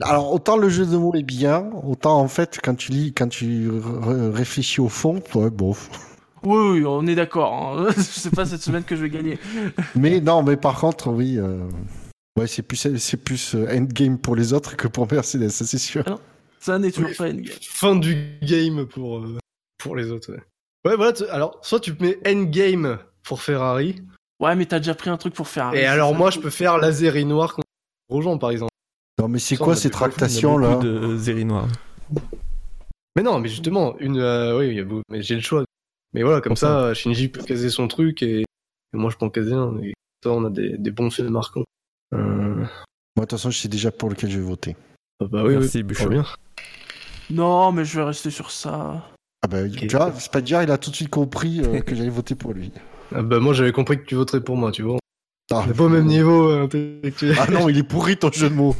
Alors 0.00 0.32
autant 0.32 0.56
le 0.56 0.68
jeu 0.68 0.86
de 0.86 0.96
mots 0.96 1.14
est 1.14 1.22
bien, 1.22 1.70
autant 1.84 2.18
en 2.18 2.28
fait 2.28 2.58
quand 2.62 2.74
tu 2.74 2.90
lis, 2.92 3.12
quand 3.12 3.28
tu 3.28 3.70
r- 3.70 4.30
réfléchis 4.30 4.80
au 4.80 4.88
fond, 4.88 5.22
ouais, 5.34 5.50
bof. 5.50 5.88
Oui, 6.42 6.80
oui, 6.80 6.84
on 6.86 7.06
est 7.06 7.14
d'accord. 7.14 7.54
hein. 7.54 7.88
c'est 7.96 8.34
pas 8.34 8.44
cette 8.44 8.60
semaine 8.62 8.82
que 8.84 8.96
je 8.96 9.02
vais 9.02 9.10
gagner. 9.10 9.38
Mais 9.94 10.20
non, 10.20 10.42
mais 10.42 10.56
par 10.56 10.78
contre, 10.78 11.08
oui, 11.10 11.38
euh, 11.38 11.60
ouais, 12.38 12.46
c'est 12.46 12.62
plus 12.62 12.98
c'est 12.98 13.16
plus 13.16 13.54
euh, 13.54 13.66
endgame 13.74 14.18
pour 14.18 14.36
les 14.36 14.52
autres 14.52 14.76
que 14.76 14.88
pour 14.88 15.10
Mercedes, 15.10 15.48
ça 15.50 15.64
c'est 15.64 15.78
sûr. 15.78 16.04
Ça 16.60 16.78
n'est 16.78 16.90
toujours 16.90 17.10
Oui. 17.10 17.16
pas 17.16 17.28
endgame. 17.28 17.56
Fin 17.62 17.96
du 17.96 18.38
game 18.42 18.86
pour, 18.86 19.18
euh, 19.18 19.38
pour 19.78 19.96
les 19.96 20.10
autres. 20.10 20.32
Ouais, 20.32 20.90
ouais 20.90 20.96
voilà. 20.96 21.12
tu- 21.12 21.24
Alors, 21.26 21.58
soit 21.62 21.80
tu 21.80 21.94
mets 22.00 22.18
endgame 22.26 22.98
pour 23.22 23.40
Ferrari, 23.42 24.02
Ouais, 24.40 24.56
mais 24.56 24.66
t'as 24.66 24.78
déjà 24.80 24.94
pris 24.94 25.08
un 25.10 25.16
truc 25.16 25.32
pour 25.32 25.46
faire. 25.48 25.72
et 25.74 25.86
alors 25.86 26.12
moi 26.14 26.30
je 26.30 26.40
peux 26.40 26.50
faire 26.50 26.76
la 26.78 26.92
série 26.92 27.24
noire 27.24 27.54
contre 27.54 27.68
Grosjean 28.10 28.36
par 28.36 28.50
exemple. 28.50 28.70
Non, 29.20 29.28
mais 29.28 29.38
c'est 29.38 29.56
quoi 29.56 29.76
ces 29.76 29.90
tractations 29.90 30.58
là 30.58 30.76
de 30.76 31.16
séries 31.18 31.44
noires. 31.44 31.68
Mais 33.16 33.22
non, 33.22 33.38
mais 33.38 33.48
justement, 33.48 33.96
une, 34.00 34.18
euh, 34.18 34.58
oui, 34.58 34.84
mais 35.08 35.22
j'ai 35.22 35.36
le 35.36 35.40
choix. 35.40 35.64
Mais 36.12 36.22
voilà, 36.22 36.40
comme 36.40 36.56
ça, 36.56 36.94
Shinji 36.94 37.28
peut 37.28 37.42
caser 37.42 37.70
son 37.70 37.86
truc 37.88 38.22
et, 38.22 38.40
et 38.40 38.46
moi 38.92 39.10
je 39.10 39.16
peux 39.16 39.26
en 39.26 39.30
caser 39.30 39.52
un. 39.52 39.78
Et 39.82 39.92
ça, 40.22 40.30
on 40.30 40.44
a 40.44 40.50
des, 40.50 40.76
des 40.78 40.90
bons 40.90 41.10
faits 41.10 41.26
marquants. 41.26 41.64
Euh... 42.12 42.18
Moi, 42.56 42.66
de 43.16 43.20
toute 43.20 43.30
façon, 43.32 43.50
je 43.50 43.58
sais 43.58 43.68
déjà 43.68 43.92
pour 43.92 44.08
lequel 44.08 44.30
je 44.30 44.38
vais 44.38 44.44
voter. 44.44 44.76
ah 45.20 45.26
bah 45.26 45.44
oui, 45.44 45.54
Merci, 45.56 45.84
oui, 45.88 46.08
bien. 46.08 46.24
Non, 47.30 47.72
mais 47.72 47.84
je 47.84 47.98
vais 47.98 48.04
rester 48.04 48.30
sur 48.30 48.50
ça. 48.50 49.08
Ah 49.42 49.46
bah, 49.48 49.68
tu 49.68 49.86
vois, 49.88 50.12
Spadger, 50.12 50.60
il 50.64 50.70
a 50.70 50.78
tout 50.78 50.90
de 50.90 50.96
suite 50.96 51.10
compris 51.10 51.60
euh, 51.62 51.80
que 51.80 51.94
j'allais 51.94 52.10
voter 52.10 52.34
pour 52.34 52.52
lui. 52.52 52.72
Ah 53.14 53.22
bah 53.22 53.38
moi 53.38 53.52
j'avais 53.52 53.72
compris 53.72 53.98
que 53.98 54.06
tu 54.06 54.14
voterais 54.14 54.40
pour 54.40 54.56
moi, 54.56 54.72
tu 54.72 54.82
vois. 54.82 54.98
Ah, 55.52 55.64
pas 55.76 55.84
au 55.84 55.88
même 55.88 56.06
niveau 56.06 56.48
euh, 56.48 56.64
intellectuel. 56.64 57.36
Ah 57.38 57.50
non, 57.50 57.68
il 57.68 57.78
est 57.78 57.82
pourri 57.82 58.16
ton 58.16 58.32
jeu 58.32 58.48
de 58.48 58.54
mots. 58.54 58.74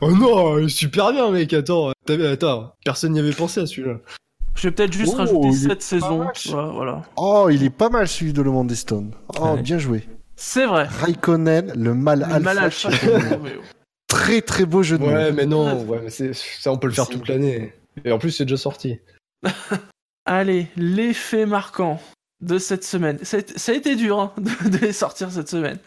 Oh 0.00 0.10
non, 0.12 0.58
il 0.58 0.66
est 0.66 0.68
super 0.68 1.12
bien 1.12 1.30
mec, 1.30 1.52
attends. 1.52 1.92
t'as- 2.06 2.30
Attends, 2.30 2.72
personne 2.84 3.12
n'y 3.12 3.20
avait 3.20 3.32
pensé 3.32 3.60
à 3.60 3.66
celui-là. 3.66 3.98
Je 4.54 4.68
vais 4.68 4.72
peut-être 4.72 4.92
juste 4.92 5.12
Oh, 5.14 5.18
rajouter 5.18 5.52
cette 5.52 5.82
saison. 5.82 6.18
mal. 6.18 6.32
Voilà, 6.46 6.68
voilà. 6.68 7.02
Oh, 7.16 7.48
il 7.50 7.62
est 7.64 7.70
pas 7.70 7.88
mal 7.90 8.06
celui 8.08 8.32
de 8.32 8.42
Le 8.42 8.50
Monde 8.50 8.68
des 8.68 8.74
Stones. 8.76 9.12
Oh, 9.40 9.50
Ouais. 9.54 9.62
bien 9.62 9.78
joué. 9.78 10.08
C'est 10.36 10.66
vrai. 10.66 10.86
Raikkonen, 10.88 11.72
le 11.76 11.94
mal 11.94 12.20
Le 12.20 12.24
alpha. 12.26 12.38
mal 12.40 12.58
alpha. 12.58 12.90
Très 14.08 14.40
très 14.40 14.64
beau 14.64 14.82
jeu 14.82 14.98
de 14.98 15.02
mots. 15.04 15.10
Ouais, 15.10 15.32
mais 15.32 15.46
non, 15.46 15.82
ouais, 15.84 16.00
mais 16.04 16.10
c'est- 16.10 16.32
ça 16.34 16.72
on 16.72 16.78
peut 16.78 16.86
le 16.86 16.92
faire 16.94 17.08
toute 17.08 17.28
l'année. 17.28 17.72
Et 18.04 18.12
en 18.12 18.18
plus 18.18 18.30
c'est 18.30 18.44
déjà 18.44 18.56
sorti. 18.56 18.98
Allez, 20.24 20.68
l'effet 20.76 21.44
marquant 21.46 22.00
de 22.40 22.58
cette 22.58 22.84
semaine. 22.84 23.18
Ça 23.22 23.38
a 23.38 23.74
été, 23.74 23.96
dur 23.96 24.18
hein, 24.20 24.32
de, 24.38 24.68
de 24.70 24.78
les 24.78 24.92
sortir 24.92 25.30
cette 25.30 25.48
semaine. 25.48 25.78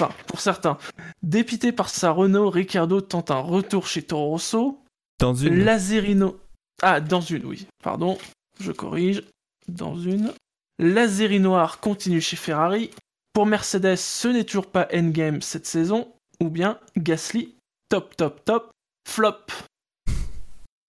Enfin, 0.00 0.14
pour 0.26 0.40
certains. 0.40 0.78
Dépité 1.22 1.72
par 1.72 1.90
sa 1.90 2.10
Renault, 2.10 2.48
Ricciardo 2.48 3.02
tente 3.02 3.30
un 3.30 3.40
retour 3.40 3.86
chez 3.86 4.02
Toro 4.02 4.30
Rosso. 4.30 4.78
Dans 5.18 5.34
une. 5.34 5.62
Lazerino. 5.62 6.40
Ah, 6.82 7.02
dans 7.02 7.20
une, 7.20 7.44
oui. 7.44 7.66
Pardon, 7.84 8.16
je 8.60 8.72
corrige. 8.72 9.22
Dans 9.68 9.98
une. 9.98 10.32
Lazeri 10.78 11.38
Noir 11.38 11.80
continue 11.80 12.22
chez 12.22 12.36
Ferrari. 12.36 12.90
Pour 13.34 13.44
Mercedes, 13.44 13.96
ce 13.96 14.28
n'est 14.28 14.44
toujours 14.44 14.68
pas 14.68 14.88
endgame 14.94 15.42
cette 15.42 15.66
saison. 15.66 16.08
Ou 16.42 16.48
bien 16.48 16.78
Gasly, 16.96 17.54
top, 17.90 18.16
top, 18.16 18.42
top, 18.46 18.72
flop. 19.06 19.36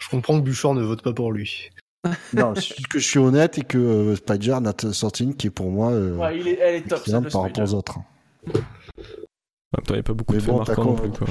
Je 0.02 0.08
comprends 0.10 0.40
que 0.40 0.46
Bouchard 0.46 0.74
ne 0.74 0.84
vote 0.84 1.02
pas 1.02 1.14
pour 1.14 1.34
lui. 1.34 1.70
non, 2.34 2.56
c'est 2.56 2.88
que 2.88 2.98
je 2.98 3.06
suis 3.06 3.20
honnête 3.20 3.58
et 3.58 3.64
que 3.64 3.78
euh, 3.78 4.16
Spider 4.16 4.54
en 4.54 4.66
a 4.66 4.94
sorti 4.94 5.26
une 5.26 5.36
qui 5.36 5.48
est 5.48 5.52
pour 5.52 5.70
moi 5.70 5.92
euh, 5.92 6.16
Ouais, 6.16 6.40
il 6.40 6.48
est, 6.48 6.58
elle 6.62 6.76
est 6.76 6.88
top. 6.88 7.04
par 7.30 7.42
rapport 7.42 7.64
aux 7.64 7.74
autres. 7.74 8.00
En 8.48 9.78
même 9.78 9.86
temps, 9.86 9.94
il 9.94 9.94
n'y 9.94 10.00
a 10.00 10.04
pas 10.04 10.14
beaucoup 10.14 10.34
Mais 10.34 10.40
de 10.40 10.44
faits 10.44 10.54
bon, 10.54 10.64
t'as 10.64 10.76
marquants 10.76 10.86
non 10.86 10.96
plus. 10.96 11.10
Quoi. 11.12 11.28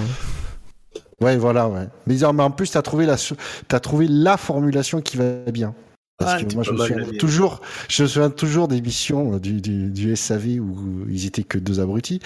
Ouais, 1.21 1.37
voilà, 1.37 1.69
ouais. 1.69 1.89
Mais, 2.07 2.17
mais 2.17 2.43
en 2.43 2.51
plus, 2.51 2.71
t'as 2.71 2.83
trouvé 2.83 3.05
la, 3.07 3.17
so- 3.17 3.37
t'as 3.69 3.81
trouvé 3.81 4.07
la 4.09 4.37
formulation 4.37 5.03
qui 5.03 5.17
va 5.19 5.45
bien. 5.53 5.75
Parce 6.17 6.33
Ah, 6.35 6.45
que 6.45 6.55
moi, 6.55 6.63
je 6.63 6.73
me 6.73 6.77
souviens 6.79 7.19
toujours, 7.19 7.61
je 7.89 8.03
me 8.03 8.09
souviens 8.09 8.31
toujours 8.31 8.69
des 8.69 8.81
missions 8.81 9.35
euh, 9.35 9.39
du, 9.39 9.61
du, 9.61 9.91
du 9.91 10.17
SAV 10.17 10.59
où 10.61 11.07
ils 11.09 11.27
étaient 11.27 11.43
que 11.43 11.59
deux 11.59 11.81
abrutis. 11.81 12.21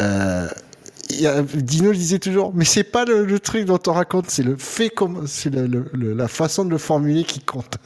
Euh, 0.00 0.48
il 1.10 1.20
y 1.20 1.26
a- 1.26 1.42
Dino 1.42 1.92
disait 1.92 2.18
toujours, 2.18 2.52
mais 2.54 2.64
c'est 2.64 2.84
pas 2.84 3.04
le, 3.04 3.24
le 3.24 3.38
truc 3.40 3.66
dont 3.66 3.78
on 3.86 3.92
raconte, 3.92 4.30
c'est 4.30 4.42
le 4.42 4.56
fait 4.56 4.88
comme, 4.88 5.26
c'est 5.26 5.50
le- 5.50 5.66
le- 5.66 5.90
le- 5.92 6.14
la 6.14 6.28
façon 6.28 6.64
de 6.64 6.70
le 6.70 6.78
formuler 6.78 7.24
qui 7.24 7.40
compte. 7.40 7.76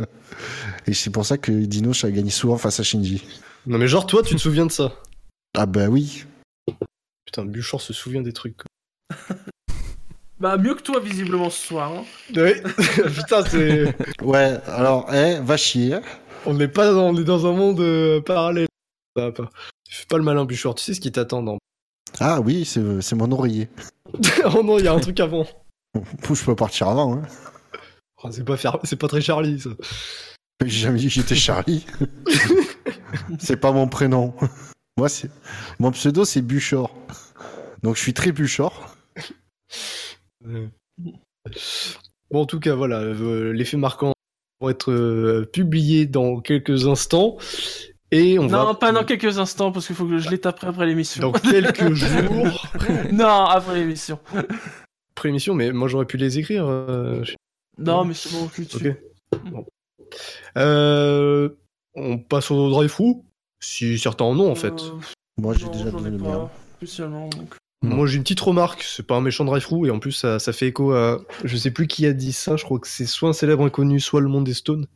Et 0.87 0.95
c'est 0.95 1.11
pour 1.11 1.27
ça 1.27 1.39
que 1.39 1.51
Dino 1.51 1.93
a 2.03 2.11
gagné 2.11 2.31
souvent 2.31 2.57
face 2.57 2.79
à 2.79 2.85
Shinji. 2.85 3.25
Non, 3.67 3.79
mais 3.79 3.89
genre, 3.89 4.07
toi, 4.07 4.23
tu 4.23 4.35
te 4.37 4.41
souviens 4.41 4.67
de 4.67 4.73
ça? 4.73 4.93
Ah 5.57 5.67
bah 5.67 5.89
oui. 5.89 6.25
Putain, 7.29 7.45
Buchor 7.45 7.83
se 7.83 7.93
souvient 7.93 8.23
des 8.23 8.33
trucs. 8.33 8.57
quoi. 8.57 9.19
Bah, 10.41 10.57
mieux 10.57 10.75
que 10.77 10.83
toi, 10.83 11.01
visiblement, 11.01 11.51
ce 11.51 11.67
soir. 11.67 11.93
hein. 11.93 12.05
Ouais, 12.35 12.63
putain, 13.15 13.45
c'est. 13.45 13.93
Ouais, 14.23 14.57
alors, 14.69 15.13
eh, 15.13 15.41
va 15.41 15.57
chier. 15.57 15.99
On 16.47 16.55
n'est 16.55 16.69
pas 16.69 16.93
dans... 16.93 17.09
on 17.09 17.17
est 17.17 17.25
dans 17.25 17.45
un 17.47 17.53
monde 17.53 17.81
euh, 17.81 18.21
parallèle. 18.21 18.69
Ça 19.17 19.25
va 19.25 19.33
pas. 19.33 19.51
Fais 19.91 20.07
pas 20.07 20.17
le 20.17 20.23
malin, 20.23 20.45
Buchor. 20.45 20.77
Tu 20.77 20.85
sais 20.85 20.95
ce 20.95 21.01
qui 21.01 21.11
t'attend 21.11 21.43
dans. 21.43 21.59
Ah 22.21 22.41
oui, 22.41 22.65
c'est 22.65 23.03
c'est 23.03 23.17
mon 23.17 23.31
oreiller. 23.33 23.69
oh 24.55 24.63
non, 24.63 24.79
il 24.79 24.85
y 24.85 24.89
a 24.89 24.93
un 24.93 25.01
truc 25.01 25.19
avant. 25.19 25.45
Pou, 26.23 26.37
je 26.37 26.45
peux 26.45 26.55
partir 26.55 26.87
avant. 26.89 27.15
Hein. 27.15 27.23
Oh, 28.23 28.29
c'est 28.31 28.45
pas 28.45 28.57
faire... 28.57 28.79
c'est 28.85 28.97
pas 28.97 29.09
très 29.09 29.21
Charlie, 29.21 29.59
ça. 29.61 29.71
J'ai 30.65 30.69
jamais 30.71 30.99
dit 30.99 31.09
que 31.09 31.15
j'étais 31.15 31.35
Charlie. 31.35 31.85
c'est 33.41 33.57
pas 33.59 33.73
mon 33.73 33.89
prénom. 33.89 34.35
Moi, 34.99 35.09
c'est 35.09 35.31
mon 35.79 35.93
pseudo, 35.93 36.25
c'est 36.25 36.43
Buchor. 36.43 36.93
Donc, 37.83 37.95
je 37.97 38.03
suis 38.03 38.13
très 38.15 38.33
Buchor. 38.33 38.95
Bon, 42.31 42.43
en 42.43 42.47
tout 42.47 42.61
cas, 42.61 42.75
voilà, 42.75 42.99
euh, 43.01 43.53
les 43.53 43.65
faits 43.65 43.79
marquants 43.81 44.13
vont 44.61 44.69
être 44.69 44.91
euh, 44.93 45.49
publiés 45.51 46.07
dans 46.07 46.41
quelques 46.41 46.87
instants. 46.87 47.37
Et 48.11 48.39
on 48.39 48.49
Non, 48.49 48.65
va. 48.67 48.75
pas 48.75 48.91
dans 48.93 49.05
quelques 49.05 49.39
instants, 49.39 49.71
parce 49.71 49.87
qu'il 49.87 49.95
faut 49.95 50.07
que 50.07 50.19
je 50.19 50.31
les 50.31 50.39
taperai 50.41 50.67
après 50.69 50.87
l'émission. 50.87 51.23
Dans 51.31 51.33
quelques 51.39 51.93
jours. 51.95 52.67
non, 53.13 53.45
après 53.45 53.77
l'émission. 53.79 54.19
Après 55.15 55.29
émission, 55.29 55.55
mais 55.55 55.73
moi 55.73 55.89
j'aurais 55.89 56.07
pu 56.07 56.17
les 56.17 56.39
écrire. 56.39 56.67
euh, 56.67 57.23
Non, 57.77 58.05
mais 58.05 58.15
c'est 58.15 58.33
bon, 58.33 58.49
je 58.49 58.55
suis 58.55 58.65
dessus. 58.65 58.97
Ok. 59.33 59.41
Bon. 59.53 59.67
Euh, 60.57 61.51
on 61.95 62.19
passe 62.19 62.51
au 62.51 62.71
drive 62.71 62.91
through 62.91 63.23
Si 63.61 63.99
certains 63.99 64.25
en 64.25 64.39
ont, 64.39 64.51
en 64.51 64.55
fait. 64.55 64.73
Euh, 64.73 64.91
Moi, 65.39 65.55
j'ai 65.59 65.69
déjà 65.69 65.91
donné 65.91 66.11
le 66.11 66.19
mien. 66.19 66.49
spécialement, 66.77 67.29
donc. 67.29 67.55
Non. 67.85 67.95
Moi 67.95 68.07
j'ai 68.09 68.17
une 68.17 68.25
petite 68.25 68.41
remarque, 68.41 68.83
c'est 68.83 69.07
pas 69.07 69.15
un 69.15 69.21
méchant 69.21 69.45
drive 69.45 69.63
through 69.63 69.87
et 69.87 69.91
en 69.93 70.01
plus 70.01 70.11
ça, 70.11 70.41
ça 70.41 70.53
fait 70.53 70.67
écho 70.67 70.91
à. 70.95 71.21
Je 71.45 71.57
sais 71.57 71.71
plus 71.71 71.87
qui 71.87 72.07
a 72.07 72.13
dit 72.13 72.33
ça, 72.33 72.57
je 72.57 72.65
crois 72.65 72.81
que 72.81 72.89
c'est 72.89 73.07
soit 73.07 73.29
un 73.29 73.33
célèbre 73.33 73.65
inconnu, 73.65 74.01
soit 74.01 74.21
le 74.21 74.27
monde 74.27 74.43
des 74.43 74.55
Stones. 74.55 74.89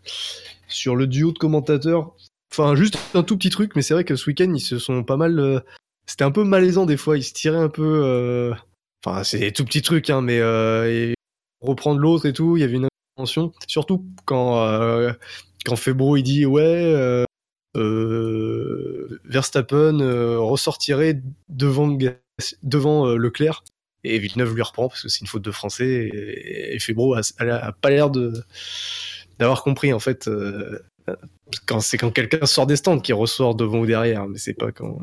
Sur 0.66 0.96
le 0.96 1.06
duo 1.06 1.30
de 1.30 1.38
commentateurs. 1.38 2.12
Enfin, 2.50 2.74
juste 2.74 2.98
un 3.14 3.22
tout 3.22 3.36
petit 3.36 3.50
truc, 3.50 3.76
mais 3.76 3.82
c'est 3.82 3.94
vrai 3.94 4.02
que 4.02 4.16
ce 4.16 4.28
week-end 4.28 4.52
ils 4.52 4.60
se 4.60 4.80
sont 4.80 5.04
pas 5.04 5.16
mal. 5.16 5.38
euh, 5.38 5.60
C'était 6.06 6.24
un 6.24 6.32
peu 6.32 6.42
malaisant 6.42 6.84
des 6.84 6.96
fois, 6.96 7.16
ils 7.16 7.22
se 7.22 7.32
tiraient 7.32 7.56
un 7.62 7.68
peu. 7.68 7.84
euh, 8.04 8.52
Enfin, 9.06 9.22
c'est 9.22 9.38
des 9.38 9.52
tout 9.52 9.64
petits 9.64 9.82
trucs, 9.82 10.10
hein, 10.10 10.20
mais 10.20 10.40
euh, 10.40 10.90
et 10.90 11.14
reprendre 11.60 12.00
l'autre 12.00 12.26
et 12.26 12.32
tout, 12.32 12.56
il 12.56 12.60
y 12.62 12.64
avait 12.64 12.74
une 12.78 12.88
intention. 13.16 13.52
Surtout 13.68 14.04
quand, 14.24 14.60
euh, 14.66 15.12
quand 15.64 15.76
Febro 15.76 16.16
il 16.16 16.24
dit 16.24 16.46
ouais. 16.46 17.24
Euh, 17.76 19.20
Verstappen 19.24 20.00
euh, 20.00 20.38
ressortirait 20.38 21.22
devant, 21.48 21.96
devant 22.62 23.06
euh, 23.06 23.16
Leclerc. 23.16 23.64
Et 24.04 24.18
Villeneuve 24.18 24.54
lui 24.54 24.62
reprend 24.62 24.88
parce 24.88 25.02
que 25.02 25.08
c'est 25.08 25.20
une 25.20 25.28
faute 25.28 25.42
de 25.42 25.52
français 25.52 26.10
et, 26.12 26.74
et 26.74 26.78
a, 27.38 27.72
pas 27.72 27.90
l'air 27.90 28.10
de 28.10 28.32
d'avoir 29.38 29.62
compris 29.62 29.92
en 29.92 30.00
fait 30.00 30.28
quand 31.66 31.78
c'est 31.78 31.98
quand 31.98 32.10
quelqu'un 32.10 32.44
sort 32.44 32.66
des 32.66 32.74
stands 32.74 32.98
qui 32.98 33.12
ressort 33.12 33.54
devant 33.54 33.78
ou 33.78 33.86
derrière 33.86 34.26
mais 34.26 34.38
c'est 34.38 34.54
pas 34.54 34.72
quand 34.72 34.98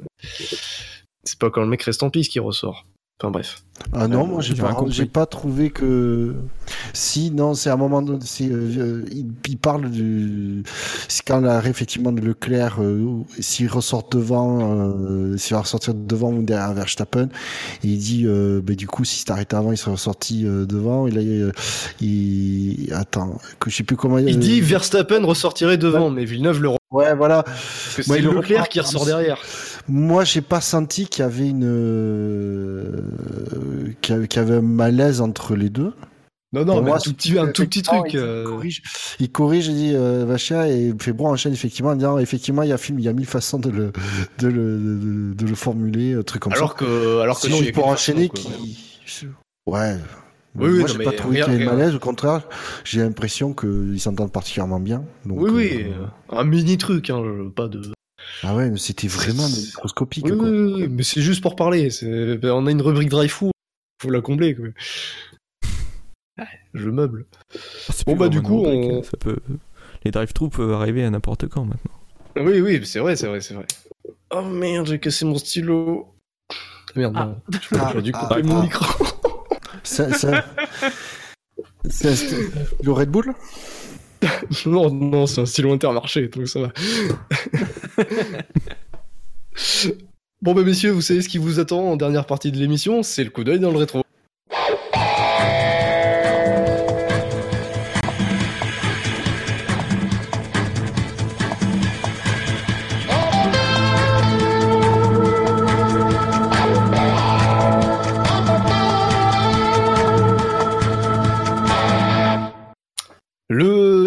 c'est 1.24 1.40
pas 1.40 1.50
quand 1.50 1.62
le 1.62 1.68
mec 1.68 1.82
reste 1.84 2.04
en 2.04 2.10
piste 2.10 2.30
qui 2.30 2.40
ressort 2.40 2.86
enfin 3.22 3.32
bref 3.32 3.64
Ah 3.94 4.08
non, 4.08 4.24
Euh, 4.24 4.28
moi, 4.28 4.42
j'ai 4.42 4.56
pas, 4.56 4.76
j'ai 4.90 5.06
trouvé 5.26 5.70
que. 5.70 6.36
Si, 6.94 7.32
non, 7.32 7.54
c'est 7.54 7.70
à 7.70 7.74
un 7.74 7.78
moment 7.78 8.02
donné. 8.02 8.20
euh, 8.42 9.04
il, 9.12 9.28
il 9.48 9.58
parle 9.58 9.90
du. 9.90 10.64
C'est 11.08 11.24
quand 11.26 11.40
l'arrêt, 11.42 11.70
effectivement, 11.70 12.12
de 12.12 12.22
Leclerc, 12.22 12.82
euh, 12.82 13.24
s'il 13.40 13.68
ressort 13.70 14.08
devant, 14.10 14.60
euh, 14.74 15.38
s'il 15.38 15.56
va 15.56 15.62
ressortir 15.62 15.94
devant 15.94 16.32
ou 16.34 16.44
derrière 16.44 16.74
Verstappen, 16.74 17.30
il 17.84 17.98
dit, 17.98 18.24
euh, 18.26 18.62
bah, 18.64 18.74
du 18.76 18.88
coup, 18.88 19.04
si 19.06 19.24
arrêté 19.30 19.56
avant, 19.56 19.72
il 19.72 19.78
serait 19.78 19.92
ressorti 19.92 20.46
euh, 20.46 20.66
devant. 20.66 21.08
Et 21.08 21.12
là, 21.12 21.22
il, 21.22 21.52
il- 22.02 22.94
Attends, 22.94 23.38
que 23.60 23.70
je 23.70 23.76
sais 23.78 23.84
plus 23.84 23.96
comment 23.96 24.18
il 24.18 24.40
dit 24.40 24.62
Verstappen 24.62 25.24
ressortirait 25.26 25.78
devant 25.78 26.10
mais 26.10 26.26
Villeneuve 26.26 26.62
le 26.62 26.70
Ouais, 26.92 27.14
voilà. 27.16 27.44
c'est 28.02 28.20
le 28.20 28.32
Leclerc 28.32 28.68
qui 28.70 28.80
ressort 28.80 29.06
derrière 29.06 29.40
Moi, 29.88 30.24
j'ai 30.24 30.42
pas 30.42 30.62
senti 30.62 31.06
qu'il 31.08 31.22
y 31.22 31.26
avait 31.26 31.48
une, 31.50 31.64
euh, 31.66 33.02
qu'il 34.02 34.16
y 34.16 34.40
avait- 34.40 34.56
un 34.56 34.62
malaise 34.62 35.22
entre 35.22 35.56
les 35.56 35.70
deux. 35.70 35.94
non 36.52 36.66
non 36.66 36.82
mais 36.82 36.88
moi, 36.90 36.98
un 36.98 37.00
tout 37.00 37.14
petit 37.14 37.38
un 37.38 37.48
tout 37.52 37.66
petit 37.66 37.84
truc 37.84 38.14
Il, 38.14 38.18
euh, 38.20 38.44
corrige, 38.44 38.82
il 39.20 39.32
corrige, 39.32 39.68
il 39.68 39.76
dit 39.76 39.92
euh, 39.94 40.26
Vacha 40.26 40.68
et 40.68 40.92
fait 41.00 41.14
bon 41.14 41.28
enchaîne 41.28 41.54
effectivement 41.54 41.92
en 41.92 41.96
disant 41.96 42.18
effectivement 42.18 42.64
il 42.64 42.70
y 42.70 42.74
a 42.74 42.78
film, 42.80 42.98
il 42.98 43.06
y 43.06 43.08
a 43.08 43.14
mille 43.14 43.28
façons 43.28 43.60
de 43.60 43.70
le 43.70 43.92
de 44.40 44.48
le 44.48 44.80
de, 44.80 45.34
de 45.36 45.46
le 45.46 45.56
formuler, 45.56 46.16
un 46.16 46.24
truc 46.24 46.42
comme 46.42 46.54
alors 46.54 46.70
ça. 46.72 46.76
que 46.80 47.20
alors 47.22 47.36
que 47.40 47.46
Sinon 47.46 47.58
non, 47.58 47.64
il 47.64 47.72
peut 47.72 47.82
enchaîner 47.84 48.30
qui 48.30 48.48
ouais. 49.68 49.96
Oui, 50.56 50.68
oui, 50.70 50.80
Moi, 50.80 50.88
non, 50.88 50.88
j'ai 50.88 51.04
pas 51.04 51.12
trouvé 51.12 51.42
qu'il 51.42 51.54
y 51.54 51.56
avait 51.56 51.66
malaise, 51.66 51.94
au 51.96 52.00
contraire, 52.00 52.42
j'ai 52.84 53.02
l'impression 53.02 53.54
qu'ils 53.54 54.00
s'entendent 54.00 54.32
particulièrement 54.32 54.80
bien. 54.80 55.04
Donc, 55.26 55.40
oui 55.42 55.50
oui 55.52 55.86
euh, 55.86 56.06
un 56.36 56.44
mini 56.44 56.78
truc 56.78 57.10
hein 57.12 57.22
pas 57.56 57.68
de 57.68 57.82
Ah 58.44 58.56
ouais, 58.56 58.70
mais 58.70 58.78
c'était 58.80 59.08
vraiment 59.08 59.48
microscopique. 59.48 60.26
Oui, 60.26 60.38
quoi. 60.38 60.50
oui, 60.50 60.58
oui, 60.60 60.74
oui, 60.84 60.88
mais 60.90 61.04
c'est 61.04 61.22
juste 61.22 61.42
pour 61.42 61.56
parler. 61.56 61.92
c'est- 61.92 62.38
ben, 62.38 62.52
On 62.52 62.66
a 62.66 62.72
une 62.72 62.82
rubrique 62.82 63.10
drive 63.10 63.30
fou, 63.30 63.52
faut 64.02 64.10
la 64.10 64.22
combler. 64.22 64.56
Quoi. 64.56 64.66
Je 66.74 66.90
meuble. 66.90 67.26
Ah, 67.54 67.94
c'est 67.94 68.06
Bon, 68.08 68.16
bah, 68.16 68.30
du 68.30 68.42
coup, 68.42 68.60
une 68.66 68.68
rubrique, 68.68 68.92
on- 68.92 69.00
hein, 69.00 69.04
ça 69.04 69.18
peut... 69.18 69.38
Les 70.04 70.12
drive-thru 70.12 70.50
peuvent 70.50 70.74
arriver 70.74 71.04
à 71.04 71.10
n'importe 71.10 71.48
quand 71.48 71.66
maintenant. 71.66 71.92
Oui, 72.38 72.62
oui, 72.62 72.82
c'est 72.86 73.00
vrai, 73.00 73.16
c'est 73.16 73.28
vrai, 73.28 73.42
c'est 73.42 73.54
vrai. 73.54 73.66
Oh 74.32 74.42
merde, 74.44 74.88
j'ai 74.88 75.00
cassé 75.00 75.26
mon 75.26 75.38
stylo. 75.38 76.08
Merde, 76.96 77.14
Ah. 77.18 77.26
non. 77.26 77.60
J'aurais 77.72 78.02
dû 78.02 78.12
Ah, 78.16 78.20
couper 78.28 78.42
ah, 78.44 78.48
mon 78.48 78.60
ah. 78.60 78.64
micro. 78.64 78.86
Ça, 79.90 80.14
ça... 80.14 80.46
st- 81.90 82.52
le 82.84 82.92
Red 82.92 83.10
Bull? 83.10 83.34
Non, 84.66 84.92
non, 84.94 85.26
c'est 85.26 85.42
un 85.42 85.46
stylo 85.46 85.74
intermarché, 85.74 86.28
donc 86.28 86.48
ça 86.48 86.60
va. 86.60 86.72
bon, 90.42 90.54
bah, 90.54 90.64
messieurs, 90.64 90.92
vous 90.92 91.02
savez 91.02 91.22
ce 91.22 91.30
qui 91.30 91.38
vous 91.38 91.60
attend 91.60 91.92
en 91.92 91.96
dernière 91.96 92.26
partie 92.26 92.52
de 92.52 92.58
l'émission 92.58 93.02
c'est 93.04 93.24
le 93.24 93.30
coup 93.30 93.44
d'œil 93.44 93.60
dans 93.60 93.72
le 93.72 93.78
rétro. 93.78 94.04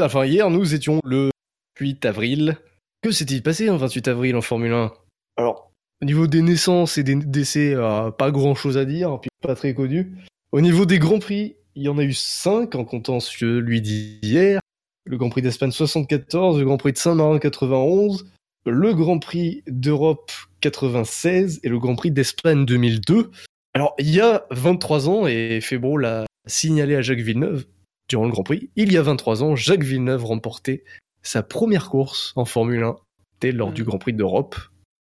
Enfin, 0.03 0.25
hier, 0.25 0.51
nous 0.51 0.75
étions 0.75 1.01
le 1.05 1.31
8 1.79 2.05
avril. 2.07 2.57
Que 3.03 3.13
s'est-il 3.13 3.41
passé 3.43 3.71
en 3.71 3.77
28 3.77 4.09
avril 4.09 4.35
en 4.35 4.43
Formule 4.43 4.73
1 4.73 4.93
Alors, 5.37 5.71
au 6.03 6.05
niveau 6.05 6.27
des 6.27 6.43
naissances 6.43 6.99
et 6.99 7.05
des 7.05 7.15
décès, 7.15 7.75
euh, 7.75 8.11
pas 8.11 8.33
grand-chose 8.33 8.77
à 8.77 8.85
dire, 8.85 9.21
puis 9.21 9.31
pas 9.41 9.55
très 9.55 9.75
connu. 9.75 10.13
Au 10.51 10.61
niveau 10.61 10.87
des 10.87 10.99
Grands 10.99 11.21
Prix, 11.21 11.55
il 11.77 11.85
y 11.85 11.89
en 11.89 11.99
a 11.99 12.03
eu 12.03 12.13
5 12.13 12.75
en 12.75 12.85
comptant 12.85 13.21
celui 13.21 13.81
d'hier. 13.81 14.61
Le 15.05 15.17
Grand 15.17 15.31
Prix 15.31 15.43
d'Espagne 15.43 15.71
74, 15.71 16.59
le 16.59 16.65
Grand 16.65 16.79
Prix 16.79 16.93
de 16.93 16.99
Saint-Marin 16.99 17.39
91, 17.39 18.27
le 18.67 18.95
Grand 18.95 19.21
Prix 19.21 19.63
d'Europe 19.69 20.33
96 20.61 21.61
et 21.63 21.69
le 21.69 21.79
Grand 21.79 21.95
Prix 21.95 22.11
d'Espagne 22.11 22.67
2002. 22.67 23.31
Alors, 23.75 23.95
il 23.99 24.11
y 24.11 24.21
a 24.21 24.47
23 24.51 25.09
ans, 25.09 25.27
et 25.29 25.61
Febro 25.61 25.97
l'a 25.97 26.27
signalé 26.47 26.97
à 26.97 27.03
Jacques 27.03 27.21
Villeneuve, 27.21 27.65
durant 28.13 28.27
le 28.27 28.31
Grand 28.31 28.43
Prix, 28.43 28.69
il 28.77 28.93
y 28.93 28.99
a 28.99 29.03
23 29.03 29.43
ans, 29.43 29.57
Jacques 29.57 29.83
Villeneuve 29.85 30.25
remportait 30.27 30.85
sa 31.23 31.43
première 31.43 31.89
course 31.89 32.33
en 32.37 32.45
Formule 32.45 32.83
1, 32.83 32.97
c'était 33.33 33.53
lors 33.53 33.71
Mm. 33.71 33.75
du 33.75 33.85
Grand 33.85 33.97
Prix 33.99 34.13
d'Europe. 34.13 34.55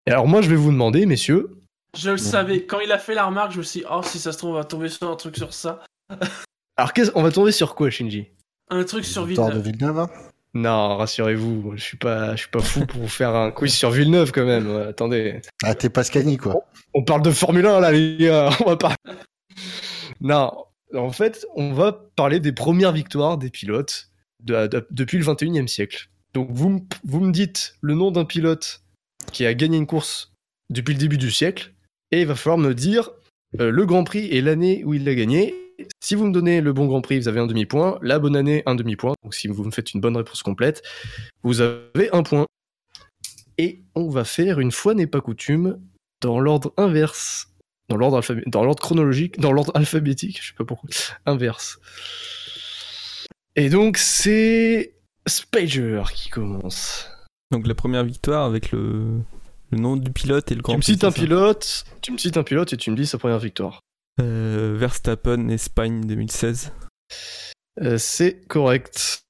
Et 0.06 0.12
alors 0.12 0.28
moi, 0.28 0.42
je 0.42 0.48
vais 0.48 0.54
vous 0.56 0.70
demander, 0.70 1.06
messieurs, 1.06 1.56
Je 1.98 2.10
le 2.10 2.18
savais. 2.18 2.62
Quand 2.66 2.78
il 2.78 2.92
a 2.92 2.98
fait 2.98 3.14
la 3.14 3.26
remarque, 3.26 3.50
je 3.50 3.58
me 3.58 3.62
suis 3.64 3.80
dit, 3.80 3.86
oh, 3.90 4.00
si 4.04 4.20
ça 4.20 4.30
se 4.30 4.38
trouve, 4.38 4.50
on 4.50 4.54
va 4.54 4.62
tomber 4.64 4.88
sur 4.88 5.10
un 5.10 5.16
truc 5.16 5.36
sur 5.36 5.52
ça. 5.52 5.82
alors 6.76 6.92
qu'est-ce- 6.92 7.10
on 7.16 7.22
va 7.24 7.32
tomber 7.32 7.50
sur 7.50 7.74
quoi, 7.74 7.90
Shinji? 7.90 8.28
Un 8.70 8.84
truc 8.84 9.04
sur 9.04 9.24
Victoire 9.24 9.48
de 9.48 9.58
Villeneuve. 9.58 9.74
Villeneuve. 9.76 9.98
hein 9.98 10.10
Non, 10.54 10.96
rassurez-vous, 10.98 11.72
je 11.76 11.82
suis 11.82 11.96
pas, 11.96 12.36
je 12.36 12.42
suis 12.42 12.50
pas 12.50 12.60
fou 12.60 12.86
pour 12.86 13.00
vous 13.00 13.08
faire 13.08 13.34
un 13.34 13.50
quiz 13.50 13.74
sur 13.74 13.90
Villeneuve 13.90 14.30
quand 14.30 14.44
même. 14.44 14.68
Ouais, 14.70 14.82
attendez, 14.86 15.40
Ah, 15.64 15.74
t'es 15.74 15.90
Pascani, 15.90 16.36
quoi. 16.36 16.62
on 16.94 17.02
parle 17.02 17.22
de 17.22 17.30
Formule 17.32 17.66
1 17.66 17.80
là, 17.80 17.90
les 17.90 18.16
gars. 18.18 18.50
On 18.60 18.66
va 18.70 18.76
pas. 18.76 18.94
Non, 20.20 20.52
en 20.94 21.10
fait, 21.12 21.46
on 21.56 21.72
va 21.72 21.92
parler 22.16 22.40
des 22.40 22.52
premières 22.52 22.92
victoires 22.92 23.38
des 23.38 23.50
pilotes 23.50 24.10
de- 24.42 24.66
de- 24.66 24.86
depuis 24.90 25.18
le 25.18 25.24
21e 25.24 25.68
siècle. 25.68 26.08
Donc 26.34 26.48
vous, 26.50 26.68
me- 26.68 26.80
vous 27.04 27.20
me 27.20 27.32
dites 27.32 27.76
le 27.80 27.94
nom 27.94 28.10
d'un 28.10 28.24
pilote 28.24 28.82
qui 29.32 29.44
a 29.46 29.54
gagné 29.54 29.76
une 29.76 29.86
course 29.86 30.32
depuis 30.70 30.94
le 30.94 30.98
début 31.00 31.18
du 31.18 31.30
siècle, 31.30 31.72
et 32.12 32.20
il 32.22 32.26
va 32.26 32.34
falloir 32.34 32.58
me 32.58 32.74
dire 32.74 33.10
euh, 33.58 33.70
le 33.70 33.84
Grand 33.86 34.04
Prix 34.04 34.26
et 34.26 34.40
l'année 34.40 34.84
où 34.84 34.94
il 34.94 35.04
l'a 35.04 35.14
gagné. 35.14 35.54
Si 36.00 36.14
vous 36.14 36.26
me 36.26 36.32
donnez 36.32 36.60
le 36.60 36.72
bon 36.72 36.86
Grand 36.86 37.00
Prix, 37.00 37.18
vous 37.18 37.26
avez 37.28 37.40
un 37.40 37.46
demi-point. 37.46 37.98
La 38.02 38.18
bonne 38.18 38.36
année, 38.36 38.62
un 38.66 38.74
demi-point. 38.76 39.14
Donc 39.24 39.34
si 39.34 39.48
vous 39.48 39.64
me 39.64 39.70
faites 39.72 39.92
une 39.94 40.00
bonne 40.00 40.16
réponse 40.16 40.42
complète, 40.42 40.82
vous 41.42 41.60
avez 41.60 42.10
un 42.12 42.22
point. 42.22 42.46
Et 43.58 43.82
on 43.94 44.08
va 44.08 44.24
faire, 44.24 44.60
une 44.60 44.70
fois 44.72 44.94
n'est 44.94 45.06
pas 45.06 45.20
coutume, 45.20 45.80
dans 46.20 46.38
l'ordre 46.38 46.72
inverse. 46.76 47.49
Dans 47.90 47.96
l'ordre 47.96 48.20
alphabé- 48.20 48.44
dans 48.46 48.64
l'ordre 48.64 48.80
chronologique, 48.80 49.38
dans 49.40 49.52
l'ordre 49.52 49.72
alphabétique, 49.74 50.40
je 50.40 50.48
sais 50.48 50.54
pas 50.56 50.64
pourquoi. 50.64 50.88
Inverse. 51.26 51.78
Et 53.56 53.68
donc 53.68 53.98
c'est 53.98 54.94
Spager 55.26 56.02
qui 56.14 56.30
commence. 56.30 57.10
Donc 57.50 57.66
la 57.66 57.74
première 57.74 58.04
victoire 58.04 58.46
avec 58.46 58.70
le, 58.70 59.20
le 59.70 59.78
nom 59.78 59.96
du 59.96 60.10
pilote 60.12 60.50
et 60.52 60.54
le 60.54 60.62
grand 60.62 60.74
tu 60.74 60.78
me 60.78 60.82
cites 60.82 61.04
un 61.04 61.10
pilote, 61.12 61.84
tu 62.00 62.12
me 62.12 62.18
cites 62.18 62.36
un 62.36 62.44
pilote 62.44 62.72
et 62.72 62.76
tu 62.76 62.90
me 62.90 62.96
dis 62.96 63.06
sa 63.06 63.18
première 63.18 63.40
victoire. 63.40 63.80
Euh, 64.20 64.76
Verstappen, 64.78 65.48
Espagne 65.48 66.06
2016. 66.06 66.72
Euh, 67.82 67.98
c'est 67.98 68.46
correct. 68.46 69.22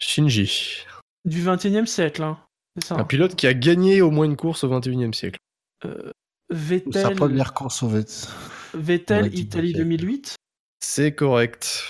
Shinji. 0.00 0.84
Du 1.24 1.42
21 1.42 1.82
e 1.82 1.86
siècle, 1.86 2.22
hein. 2.22 2.38
C'est 2.76 2.88
ça. 2.88 2.94
Un 2.96 3.04
pilote 3.04 3.34
qui 3.36 3.46
a 3.46 3.54
gagné 3.54 4.02
au 4.02 4.10
moins 4.10 4.24
une 4.24 4.36
course 4.36 4.64
au 4.64 4.68
21e 4.68 5.12
siècle. 5.12 5.38
Vettel, 6.52 7.02
Sa 7.02 7.10
première 7.10 7.54
course 7.54 7.82
au 7.82 7.88
Vet. 7.88 8.04
Vettel 8.74 9.30
dis 9.30 9.40
Italie 9.42 9.72
Vettel. 9.72 9.84
2008. 9.86 10.34
C'est 10.80 11.12
correct. 11.12 11.84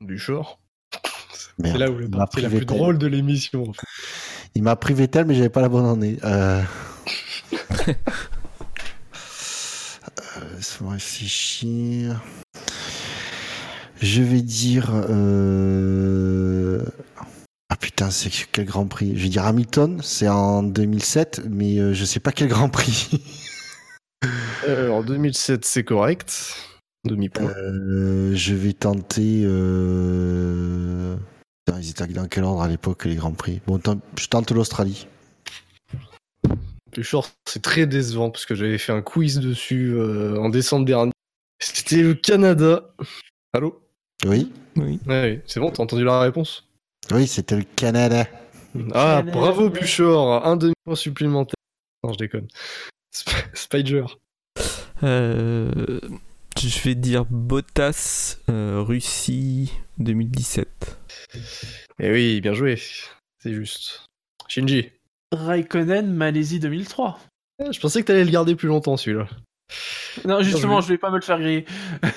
Du 0.00 0.18
short. 0.18 0.58
C'est 1.62 1.76
là 1.78 1.90
où 1.90 1.98
m'a 2.08 2.18
partie 2.18 2.36
pris 2.36 2.42
la 2.42 2.48
plus 2.48 2.58
Vettel. 2.60 2.76
drôle 2.76 2.98
de 2.98 3.06
l'émission. 3.06 3.62
en 3.68 3.72
fait. 3.72 3.86
Il 4.54 4.62
m'a 4.62 4.76
pris 4.76 4.94
Vettel, 4.94 5.26
mais 5.26 5.34
j'avais 5.34 5.48
pas 5.50 5.60
la 5.60 5.68
bonne 5.68 5.86
année. 5.86 6.16
Euh... 6.24 6.62
euh, 7.88 7.94
Laisse-moi 10.56 10.94
réfléchir. 10.94 12.20
Je 14.00 14.22
vais 14.22 14.40
dire. 14.42 14.90
euh, 14.94 16.82
Ah 17.68 17.76
putain, 17.76 18.10
c'est 18.10 18.30
quel 18.50 18.64
Grand 18.64 18.86
Prix? 18.86 19.12
Je 19.16 19.24
vais 19.24 19.28
dire 19.28 19.44
Hamilton, 19.44 20.00
c'est 20.02 20.28
en 20.28 20.62
2007, 20.62 21.42
mais 21.48 21.78
euh, 21.78 21.92
je 21.94 22.04
sais 22.06 22.20
pas 22.20 22.32
quel 22.32 22.48
Grand 22.48 22.68
Prix. 22.70 23.22
Euh, 24.68 24.90
en 24.90 25.02
2007, 25.02 25.64
c'est 25.64 25.84
correct. 25.84 26.54
Demi-point. 27.04 27.50
Euh, 27.50 28.34
je 28.34 28.54
vais 28.54 28.72
tenter. 28.72 29.42
Euh... 29.44 31.16
Putain, 31.64 31.80
ils 31.80 31.90
étaient 31.90 32.06
dans 32.08 32.28
quel 32.28 32.44
ordre 32.44 32.62
à 32.62 32.68
l'époque 32.68 33.06
les 33.06 33.14
Grands 33.14 33.32
Prix? 33.32 33.60
Bon, 33.66 33.80
je 34.18 34.26
tente 34.26 34.50
l'Australie. 34.50 35.06
Plus 36.92 37.04
short, 37.04 37.32
c'est 37.48 37.62
très 37.62 37.86
décevant 37.86 38.30
parce 38.30 38.46
que 38.46 38.54
j'avais 38.54 38.78
fait 38.78 38.92
un 38.92 39.02
quiz 39.02 39.38
dessus 39.38 39.92
euh, 39.94 40.36
en 40.38 40.48
décembre 40.48 40.84
dernier. 40.84 41.12
C'était 41.62 42.02
le 42.02 42.14
Canada. 42.14 42.94
Allô? 43.52 43.80
Oui 44.26 44.52
Oui. 44.76 44.98
Ouais, 45.06 45.34
oui, 45.36 45.40
c'est 45.46 45.60
bon, 45.60 45.70
t'as 45.70 45.82
entendu 45.82 46.04
la 46.04 46.20
réponse? 46.20 46.68
Oui, 47.12 47.26
c'était 47.26 47.56
le 47.56 47.64
Canada. 47.76 48.26
Ah, 48.92 49.18
Canada. 49.18 49.32
bravo 49.32 49.70
Buchor, 49.70 50.44
un 50.44 50.56
demi-point 50.56 50.94
supplémentaire. 50.96 51.54
Non, 52.02 52.12
je 52.12 52.18
déconne. 52.18 52.48
Sp- 53.12 53.50
Spider. 53.54 54.04
Euh, 55.02 56.00
je 56.58 56.80
vais 56.82 56.94
dire 56.94 57.24
Bottas, 57.24 58.36
euh, 58.48 58.82
Russie 58.82 59.72
2017. 59.98 60.98
Eh 62.00 62.10
oui, 62.12 62.40
bien 62.40 62.52
joué. 62.54 62.80
C'est 63.42 63.54
juste. 63.54 64.06
Shinji. 64.48 64.90
Raikkonen 65.32 66.12
Malaisie 66.12 66.60
2003. 66.60 67.18
Eh, 67.62 67.72
Je 67.72 67.80
pensais 67.80 68.00
que 68.02 68.06
t'allais 68.06 68.24
le 68.24 68.30
garder 68.30 68.56
plus 68.56 68.68
longtemps 68.68 68.96
celui-là. 68.96 69.26
Non, 70.24 70.42
justement, 70.42 70.80
je 70.80 70.88
vais 70.88 70.98
pas 70.98 71.10
me 71.10 71.16
le 71.16 71.22
faire 71.22 71.38
griller. 71.38 71.64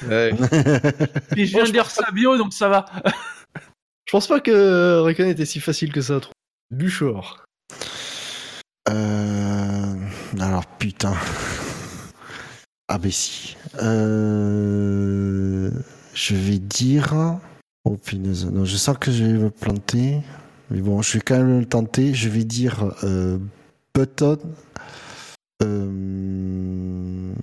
Ouais. 0.08 0.32
Puis 1.32 1.46
je 1.46 1.52
viens 1.52 1.62
de 1.62 1.68
je 1.68 1.72
dire 1.72 1.90
Sabio, 1.90 2.38
donc 2.38 2.54
ça 2.54 2.68
va. 2.70 2.86
Je 4.06 4.12
pense 4.12 4.28
pas 4.28 4.42
que 4.42 5.00
Raikkonen 5.00 5.32
était 5.32 5.46
si 5.46 5.60
facile 5.60 5.92
que 5.92 6.02
ça 6.02 6.18
à 6.18 6.20
trouver. 6.20 6.36
Buchor. 6.72 7.46
Euh... 8.90 9.53
Alors, 10.40 10.66
putain. 10.66 11.14
Ah, 12.88 12.98
ben 12.98 13.12
si. 13.12 13.56
Euh... 13.82 15.70
Je 16.14 16.36
vais 16.36 16.60
dire. 16.60 17.40
Oh, 17.86 17.98
punaise. 17.98 18.46
Non, 18.46 18.66
je 18.66 18.76
sens 18.78 18.98
que 18.98 19.12
je 19.12 19.24
vais 19.24 19.34
me 19.34 19.50
planter. 19.50 20.22
Mais 20.70 20.82
bon, 20.82 21.02
je 21.02 21.14
vais 21.14 21.22
quand 21.22 21.38
même 21.38 21.60
le 21.60 21.66
tenter. 21.66 22.14
Je 22.14 22.30
vais 22.30 22.44
dire 22.44 22.96
euh, 23.04 23.38
Button. 23.94 24.40
Euh... 25.62 27.34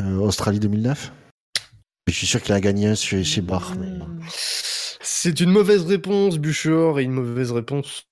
euh, 0.00 0.16
Australie 0.18 0.60
2009. 0.60 1.12
Mais 2.06 2.12
je 2.12 2.18
suis 2.18 2.26
sûr 2.26 2.42
qu'il 2.42 2.54
a 2.54 2.60
gagné 2.60 2.88
un 2.88 2.94
chez, 2.94 3.22
chez 3.22 3.42
C'est 5.02 5.40
une 5.40 5.50
mauvaise 5.50 5.84
réponse, 5.84 6.38
Buchor, 6.38 7.00
et 7.00 7.04
une 7.04 7.12
mauvaise 7.12 7.52
réponse 7.52 8.06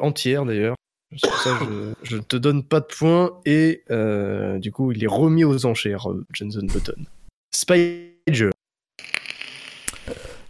entière 0.00 0.44
d'ailleurs. 0.44 0.74
Pour 1.10 1.38
ça 1.38 1.58
je, 1.60 1.94
je 2.04 2.16
te 2.18 2.36
donne 2.36 2.62
pas 2.62 2.80
de 2.80 2.86
points, 2.86 3.40
et 3.44 3.82
euh, 3.90 4.58
du 4.58 4.70
coup, 4.70 4.92
il 4.92 5.02
est 5.02 5.08
remis 5.08 5.44
aux 5.44 5.66
enchères, 5.66 6.10
euh, 6.10 6.24
Jenson 6.32 6.66
Button. 6.66 7.04
Spider. 7.50 8.50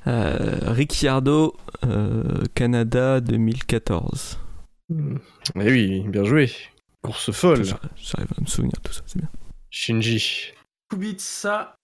Euh, 0.07 0.73
Ricciardo, 0.73 1.57
euh, 1.85 2.45
Canada 2.55 3.20
2014. 3.20 4.39
Hmm. 4.89 5.16
Eh 5.57 5.70
oui, 5.70 6.01
bien 6.09 6.24
joué. 6.24 6.51
Course 7.03 7.31
folle. 7.32 7.65
J'arrive 7.65 7.91
j'arrive 7.97 8.28
à 8.37 8.41
me 8.41 8.47
souvenir 8.47 8.73
de 8.73 8.81
tout 8.89 8.93
ça, 8.93 9.03
c'est 9.07 9.19
bien. 9.19 9.31
Shinji. 9.70 10.53
Kubica 10.91 11.77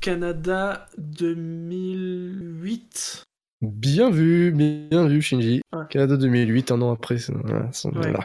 Canada 0.00 0.86
2008. 0.98 3.25
Bien 3.62 4.10
vu, 4.10 4.52
bien 4.52 5.06
vu, 5.06 5.22
Shinji. 5.22 5.60
Ouais. 5.74 5.84
Canada 5.90 6.16
2008, 6.16 6.70
un 6.72 6.82
an 6.82 6.92
après. 6.92 7.18
c'est- 7.18 7.32
voilà, 7.32 7.68
c'est- 7.72 7.88
Ouais. 7.88 7.94
voilà. 7.94 8.24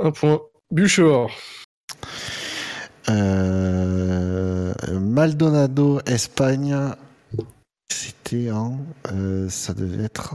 Un 0.00 0.10
point. 0.12 0.40
Buchor. 0.70 1.30
Euh, 3.08 4.72
Maldonado, 4.98 6.00
Espagne. 6.06 6.76
C'était 7.92 8.50
en. 8.50 8.78
euh, 9.12 9.48
ça 9.48 9.74
devait 9.74 10.04
être. 10.04 10.34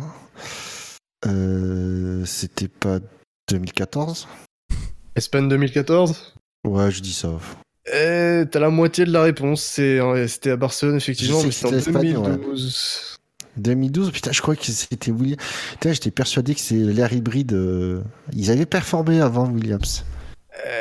euh, 1.27 2.23
C'était 2.25 2.67
pas 2.69 2.99
2014 3.49 4.27
Espagne 5.15 5.49
2014 5.49 6.33
Ouais, 6.65 6.89
je 6.91 7.01
dis 7.01 7.13
ça. 7.13 7.31
Eh, 7.87 8.43
t'as 8.49 8.59
la 8.59 8.69
moitié 8.69 9.03
de 9.05 9.11
la 9.11 9.23
réponse. 9.23 9.63
C'était 9.63 10.51
à 10.51 10.55
Barcelone, 10.55 10.95
effectivement, 10.97 11.43
mais 11.43 11.51
c'était 11.51 11.65
en 11.65 11.69
c'était 11.79 11.91
l'Espagne, 11.91 12.17
ouais. 12.17 12.29
2012. 12.37 13.17
2012, 13.57 14.11
putain, 14.11 14.31
je 14.31 14.41
crois 14.41 14.55
que 14.55 14.65
c'était 14.65 15.11
Williams. 15.11 15.41
Putain, 15.73 15.93
j'étais 15.93 16.11
persuadé 16.11 16.53
que 16.55 16.61
c'est 16.61 16.75
l'air 16.75 17.11
hybride. 17.13 17.53
euh, 17.53 18.01
Ils 18.33 18.51
avaient 18.51 18.65
performé 18.65 19.21
avant 19.21 19.49
Williams. 19.49 20.05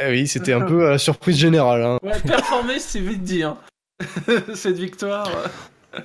Eh 0.03 0.11
oui, 0.11 0.27
c'était 0.29 0.53
un 0.53 0.63
peu 0.63 0.87
à 0.87 0.91
la 0.91 0.99
surprise 0.99 1.37
générale. 1.39 1.83
Hein. 1.83 1.99
Ouais, 2.03 2.21
performer, 2.21 2.79
c'est 2.79 3.01
vite 3.01 3.23
dit. 3.23 3.43
Hein. 3.43 3.57
Cette 4.55 4.77
victoire. 4.79 5.29
euh, 5.95 6.01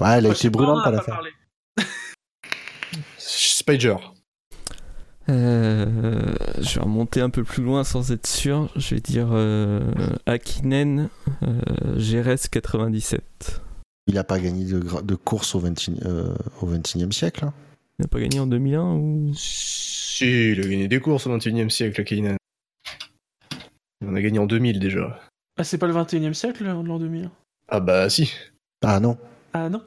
Ouais, 0.00 0.16
elle 0.18 0.26
a 0.26 0.30
été 0.30 0.48
brûlante 0.50 0.86
à 0.86 0.90
la 0.90 1.02
fin. 1.02 1.18
Spider. 3.18 3.96
Euh, 5.28 5.86
je 6.58 6.74
vais 6.76 6.80
remonter 6.80 7.20
un 7.20 7.30
peu 7.30 7.44
plus 7.44 7.62
loin 7.62 7.84
sans 7.84 8.10
être 8.10 8.26
sûr. 8.26 8.68
Je 8.76 8.94
vais 8.94 9.00
dire 9.00 9.28
euh, 9.32 9.80
Akinen, 10.26 11.08
euh, 11.42 11.96
GRS 11.96 12.48
97. 12.50 13.60
Il 14.06 14.18
a 14.18 14.24
pas 14.24 14.38
gagné 14.40 14.64
de, 14.64 15.14
course 15.14 15.54
au 15.54 15.60
20, 15.60 15.88
euh, 16.04 16.34
au 16.62 16.66
21e 16.66 17.12
siècle. 17.12 17.44
hein. 17.44 17.54
Il 17.98 18.02
n'a 18.02 18.08
pas 18.08 18.20
gagné 18.20 18.40
en 18.40 18.46
2001 18.46 18.94
ou? 18.94 19.32
Si, 19.36 20.52
il 20.52 20.60
a 20.60 20.66
gagné 20.66 20.88
des 20.88 21.00
courses 21.00 21.26
au 21.26 21.30
21 21.30 21.66
e 21.66 21.68
siècle, 21.68 22.02
Keynan. 22.04 22.36
Il 24.00 24.08
en 24.08 24.14
a 24.14 24.22
gagné 24.22 24.38
en 24.38 24.46
2000 24.46 24.80
déjà. 24.80 25.20
Ah, 25.58 25.64
c'est 25.64 25.78
pas 25.78 25.86
le 25.86 25.92
21 25.92 26.30
e 26.30 26.32
siècle, 26.32 26.64
l'an 26.64 26.98
2000 26.98 27.30
Ah 27.68 27.80
bah 27.80 28.08
si. 28.08 28.32
Ah 28.82 28.98
non. 29.00 29.18
Ah 29.52 29.68
non 29.68 29.82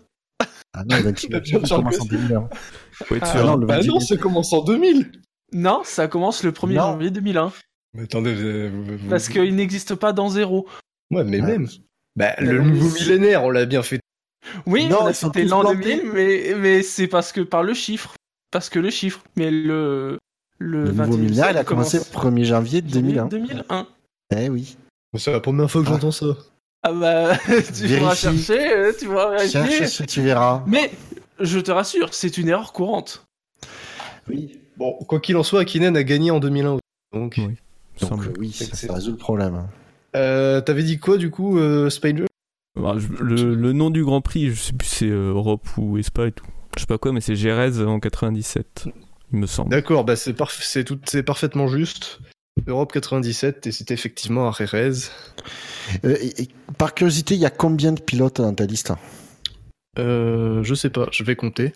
Ah 0.73 0.83
non, 0.85 0.97
le 0.97 1.11
21e 1.11 1.27
Bien 1.29 1.43
siècle 1.43 1.67
sûr 1.67 1.75
commence 1.77 1.95
que 1.97 2.01
en 2.01 2.03
si. 2.03 2.09
2001. 2.09 2.49
Faut 2.91 3.15
être 3.15 3.23
Ah, 3.25 3.31
sûr. 3.31 3.45
non, 3.45 3.55
le 3.57 3.65
Bah 3.65 3.79
21e 3.79 3.87
non, 3.87 3.99
ça 3.99 4.17
commence 4.17 4.53
en 4.53 4.63
2000 4.63 5.11
Non, 5.53 5.81
ça 5.83 6.07
commence 6.07 6.43
le 6.43 6.51
1er 6.51 6.75
Non. 6.75 6.81
janvier 6.81 7.09
2001. 7.11 7.51
Mais 7.95 8.03
attendez, 8.03 8.33
vous- 8.69 8.97
vous- 8.97 9.09
Parce 9.09 9.27
qu'il 9.29 9.55
n'existe 9.55 9.95
pas 9.95 10.13
dans 10.13 10.29
zéro. 10.29 10.67
Ouais, 11.11 11.23
mais 11.23 11.41
Ouais. 11.41 11.47
même. 11.57 11.67
Bah, 12.15 12.33
Mais 12.39 12.45
le 12.45 12.61
nouveau 12.61 12.93
millénaire, 12.95 13.43
on 13.43 13.49
l'a 13.49 13.65
bien 13.65 13.81
fait. 13.83 13.99
Oui, 14.65 14.87
tous 14.89 14.93
l'an 15.47 15.61
plantés. 15.61 15.95
2000, 15.97 16.11
mais, 16.13 16.53
mais 16.57 16.83
c'est 16.83 17.07
parce 17.07 17.31
que 17.31 17.41
par 17.41 17.63
le 17.63 17.73
chiffre. 17.73 18.13
Parce 18.51 18.69
que 18.69 18.79
le 18.79 18.89
chiffre. 18.89 19.23
Mais 19.35 19.49
le. 19.51 20.17
Le, 20.59 20.83
Le 20.85 20.91
nouveau 20.91 21.17
21e 21.17 21.19
millénaire, 21.19 21.51
il 21.51 21.57
a 21.57 21.63
commencé 21.63 21.97
le 21.97 22.03
commence 22.03 22.33
1er 22.35 22.43
janvier 22.45 22.81
2001. 22.81 23.25
2001. 23.25 23.87
Eh 24.37 24.49
oui. 24.49 24.77
C'est 25.17 25.31
la 25.31 25.39
première 25.39 25.69
fois 25.69 25.81
que 25.81 25.87
Ah. 25.87 25.91
j'entends 25.93 26.11
ça. 26.11 26.25
Ah 26.83 26.91
bah, 26.93 27.37
tu 27.47 27.51
pourras 27.53 28.13
Vérifie. 28.13 28.17
chercher, 28.21 28.73
euh, 28.73 28.93
tu 28.97 29.05
pourras 29.07 29.31
vérifier. 29.31 29.65
Cherche 29.69 29.89
ce 29.91 30.03
que 30.03 30.07
tu 30.09 30.21
verras. 30.21 30.63
Mais, 30.67 30.91
je 31.39 31.59
te 31.59 31.71
rassure, 31.71 32.13
c'est 32.13 32.37
une 32.37 32.49
erreur 32.49 32.71
courante. 32.73 33.25
Oui. 34.29 34.59
Bon, 34.77 34.93
quoi 35.07 35.19
qu'il 35.19 35.35
en 35.37 35.43
soit, 35.43 35.61
Akinen 35.61 35.95
a 35.97 36.03
gagné 36.03 36.31
en 36.31 36.39
2001. 36.39 36.77
Donc, 37.13 37.35
Oui. 37.37 37.55
Donc 37.99 38.09
Semble. 38.09 38.27
euh, 38.27 38.33
oui, 38.39 38.51
ça, 38.51 38.65
C'est- 38.73 38.87
ça 38.87 38.93
résout 38.93 39.11
le 39.11 39.17
problème. 39.17 39.67
Hein. 40.13 40.17
Euh, 40.19 40.61
t'avais 40.61 40.83
dit 40.83 40.99
quoi 40.99 41.17
du 41.17 41.29
coup, 41.29 41.57
euh, 41.59 41.89
Spider 41.89 42.25
Bah, 42.79 42.95
je- 42.97 43.07
le, 43.23 43.55
le 43.55 43.73
nom 43.73 43.89
du 43.89 44.03
Grand 44.03 44.21
Prix, 44.21 44.49
je 44.51 44.55
sais 44.59 44.73
plus 44.73 44.87
si 44.87 44.95
c'est 44.95 45.09
euh, 45.09 45.29
Europe 45.33 45.67
ou 45.77 45.97
Espa 45.97 46.27
et 46.27 46.31
tout. 46.31 46.45
Je 46.75 46.81
sais 46.81 46.87
pas 46.87 46.97
quoi, 46.97 47.11
mais 47.11 47.21
c'est 47.21 47.35
Jerez 47.35 47.83
en 47.85 47.99
97, 47.99 48.89
il 49.31 49.39
me 49.39 49.45
semble. 49.45 49.69
D'accord, 49.69 50.03
bah 50.05 50.15
c'est 50.15 50.33
parf- 50.33 50.57
c'est 50.61 50.83
tout, 50.83 50.99
c'est 51.05 51.21
parfaitement 51.23 51.67
juste. 51.67 52.19
Europe 52.67 52.91
97 52.91 53.65
et 53.67 53.71
c'était 53.71 53.93
effectivement 53.95 54.47
à 54.47 54.51
Jerez. 54.51 54.91
Euh, 56.05 56.15
et- 56.21 56.43
et 56.43 56.49
par 56.77 56.93
curiosité, 56.93 57.33
il 57.35 57.39
y 57.41 57.45
a 57.45 57.49
combien 57.49 57.91
de 57.91 57.99
pilotes 58.01 58.41
dans 58.41 58.53
ta 58.53 58.65
liste 58.65 58.91
Euh, 59.99 60.63
je 60.63 60.73
sais 60.75 60.89
pas, 60.89 61.07
je 61.11 61.23
vais 61.23 61.35
compter. 61.35 61.73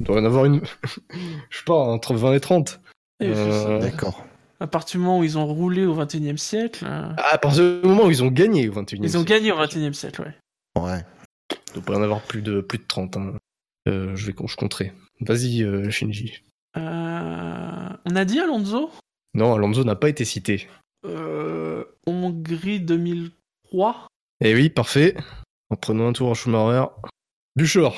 Il 0.00 0.06
doit 0.06 0.16
y 0.18 0.20
en 0.20 0.24
avoir 0.24 0.44
une, 0.44 0.60
je 1.50 1.58
sais 1.58 1.64
pas, 1.66 1.74
entre 1.74 2.14
20 2.14 2.34
et 2.34 2.40
30. 2.40 2.80
Et 3.20 3.26
Euh, 3.28 3.80
D'accord. 3.80 4.24
À 4.60 4.66
partir 4.66 4.98
du 4.98 5.04
moment 5.06 5.20
où 5.20 5.24
ils 5.24 5.38
ont 5.38 5.46
roulé 5.46 5.84
au 5.86 5.94
21 5.94 6.34
e 6.34 6.36
siècle, 6.36 6.84
euh, 6.86 7.12
Ah, 7.16 7.34
à 7.34 7.38
partir 7.38 7.80
du 7.80 7.86
moment 7.86 8.06
où 8.06 8.10
ils 8.10 8.22
ont 8.24 8.28
gagné 8.28 8.68
au 8.68 8.72
21 8.72 8.98
e 9.00 9.04
ils 9.04 9.16
ont 9.18 9.22
gagné 9.22 9.52
au 9.52 9.56
21 9.56 9.90
e 9.90 9.92
siècle, 9.92 10.22
ouais. 10.22 10.82
Ouais. 10.82 11.04
Il 11.74 11.80
devrait 11.80 11.94
y 11.94 11.98
en 11.98 12.02
avoir 12.02 12.20
plus 12.22 12.42
de, 12.42 12.60
plus 12.60 12.78
de 12.78 12.84
30. 12.86 13.16
hein. 13.16 13.34
Euh, 13.88 14.14
je, 14.16 14.26
vais, 14.26 14.34
je 14.46 14.56
compterai. 14.56 14.92
Vas-y, 15.20 15.62
euh, 15.62 15.90
Shinji. 15.90 16.42
Euh, 16.76 17.88
on 18.04 18.16
a 18.16 18.24
dit 18.24 18.40
Alonso? 18.40 18.90
Non, 19.34 19.54
Alonso 19.54 19.84
n'a 19.84 19.94
pas 19.96 20.08
été 20.08 20.24
cité. 20.24 20.68
euh, 21.06 21.84
Hongrie 22.06 22.80
2003 22.80 24.08
Eh 24.44 24.54
oui, 24.54 24.68
parfait. 24.70 25.16
En 25.70 25.76
prenant 25.76 26.08
un 26.08 26.12
tour 26.12 26.28
en 26.30 26.34
Schumacher. 26.34 26.86
Buchor. 27.56 27.96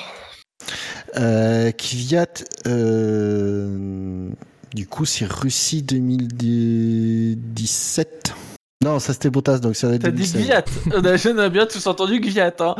Euh, 1.16 1.72
Kvyat, 1.72 2.44
euh, 2.66 4.30
du 4.74 4.86
coup, 4.86 5.04
c'est 5.04 5.26
Russie 5.26 5.82
2017. 5.82 8.34
Non, 8.82 8.98
ça 8.98 9.12
c'était 9.12 9.28
Bottas, 9.28 9.58
donc 9.58 9.76
ça 9.76 9.88
va 9.88 9.96
être 9.96 10.02
T'as 10.02 10.10
dit 10.10 10.32
2016. 10.32 10.42
Gviat 10.42 10.64
on 10.96 11.04
a, 11.04 11.32
on 11.34 11.38
a 11.38 11.48
bien 11.50 11.66
tous 11.66 11.86
entendu 11.86 12.18
Gviat, 12.20 12.54
hein. 12.60 12.74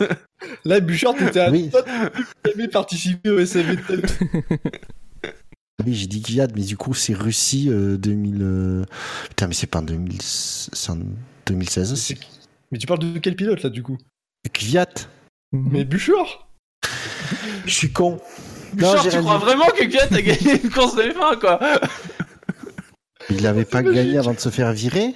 Là, 0.64 0.80
Buchor, 0.80 1.14
t'étais 1.14 1.40
à 1.40 1.50
Oui. 1.50 1.70
jamais 2.46 2.68
participer 2.68 3.28
au 3.30 3.44
SAV. 3.44 3.76
Oui, 5.84 5.94
j'ai 5.94 6.06
dit 6.06 6.22
Kvyat, 6.22 6.46
mais 6.54 6.62
du 6.62 6.76
coup, 6.76 6.94
c'est 6.94 7.12
Russie 7.14 7.68
euh, 7.68 7.96
2000. 7.96 8.38
euh, 8.40 8.84
Putain, 9.30 9.48
mais 9.48 9.54
c'est 9.54 9.66
pas 9.66 9.80
en 9.80 9.82
2000... 9.82 10.22
c'est 10.22 10.90
en 10.90 10.98
2016 11.46 11.92
aussi. 11.92 12.14
Mais 12.70 12.78
tu 12.78 12.86
parles 12.86 13.00
de 13.00 13.18
quel 13.18 13.34
pilote 13.34 13.64
là 13.64 13.68
du 13.70 13.82
coup? 13.82 13.98
Kvyat 14.52 14.86
Mais 15.52 15.84
Buchor 15.84 16.48
Je 17.66 17.72
suis 17.72 17.90
con. 17.92 18.20
Bouchard, 18.74 19.02
j'ai 19.04 19.10
tu 19.10 19.18
crois 19.18 19.38
dit. 19.38 19.44
vraiment 19.44 19.66
que 19.66 19.84
Gviat 19.84 20.08
a 20.10 20.22
gagné 20.22 20.62
une 20.62 20.70
course 20.70 20.94
de 20.96 21.02
F1, 21.02 21.38
quoi 21.38 21.60
Il 23.30 23.46
avait 23.46 23.64
pas 23.64 23.82
gagné 23.82 24.18
avant 24.18 24.32
de 24.34 24.40
se 24.40 24.48
faire 24.48 24.72
virer 24.72 25.14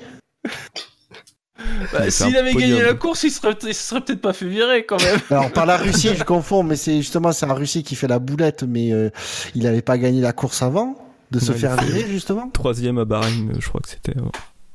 Bah, 1.92 2.10
S'il 2.10 2.36
avait 2.36 2.52
gagné 2.54 2.82
la 2.82 2.94
course, 2.94 3.24
il 3.24 3.30
serait, 3.30 3.56
il 3.62 3.74
se 3.74 3.82
serait 3.82 4.00
peut-être 4.02 4.20
pas 4.20 4.32
fait 4.32 4.46
virer, 4.46 4.84
quand 4.84 5.02
même. 5.02 5.18
Alors 5.30 5.50
par 5.52 5.66
la 5.66 5.76
Russie, 5.76 6.10
je 6.16 6.22
confonds, 6.24 6.62
mais 6.62 6.76
c'est 6.76 6.96
justement 6.98 7.32
c'est 7.32 7.46
la 7.46 7.54
Russie 7.54 7.82
qui 7.82 7.96
fait 7.96 8.06
la 8.08 8.18
boulette, 8.18 8.62
mais 8.62 8.92
euh, 8.92 9.10
il 9.54 9.66
avait 9.66 9.82
pas 9.82 9.98
gagné 9.98 10.20
la 10.20 10.32
course 10.32 10.62
avant 10.62 10.96
de 11.30 11.40
se 11.40 11.52
Ouais, 11.52 11.58
faire 11.58 11.76
virer 11.80 12.06
justement? 12.08 12.48
Troisième 12.50 12.98
à 12.98 13.04
Bahreïn, 13.04 13.52
je 13.58 13.68
crois 13.68 13.80
que 13.80 13.88
c'était. 13.88 14.16
euh, 14.18 14.22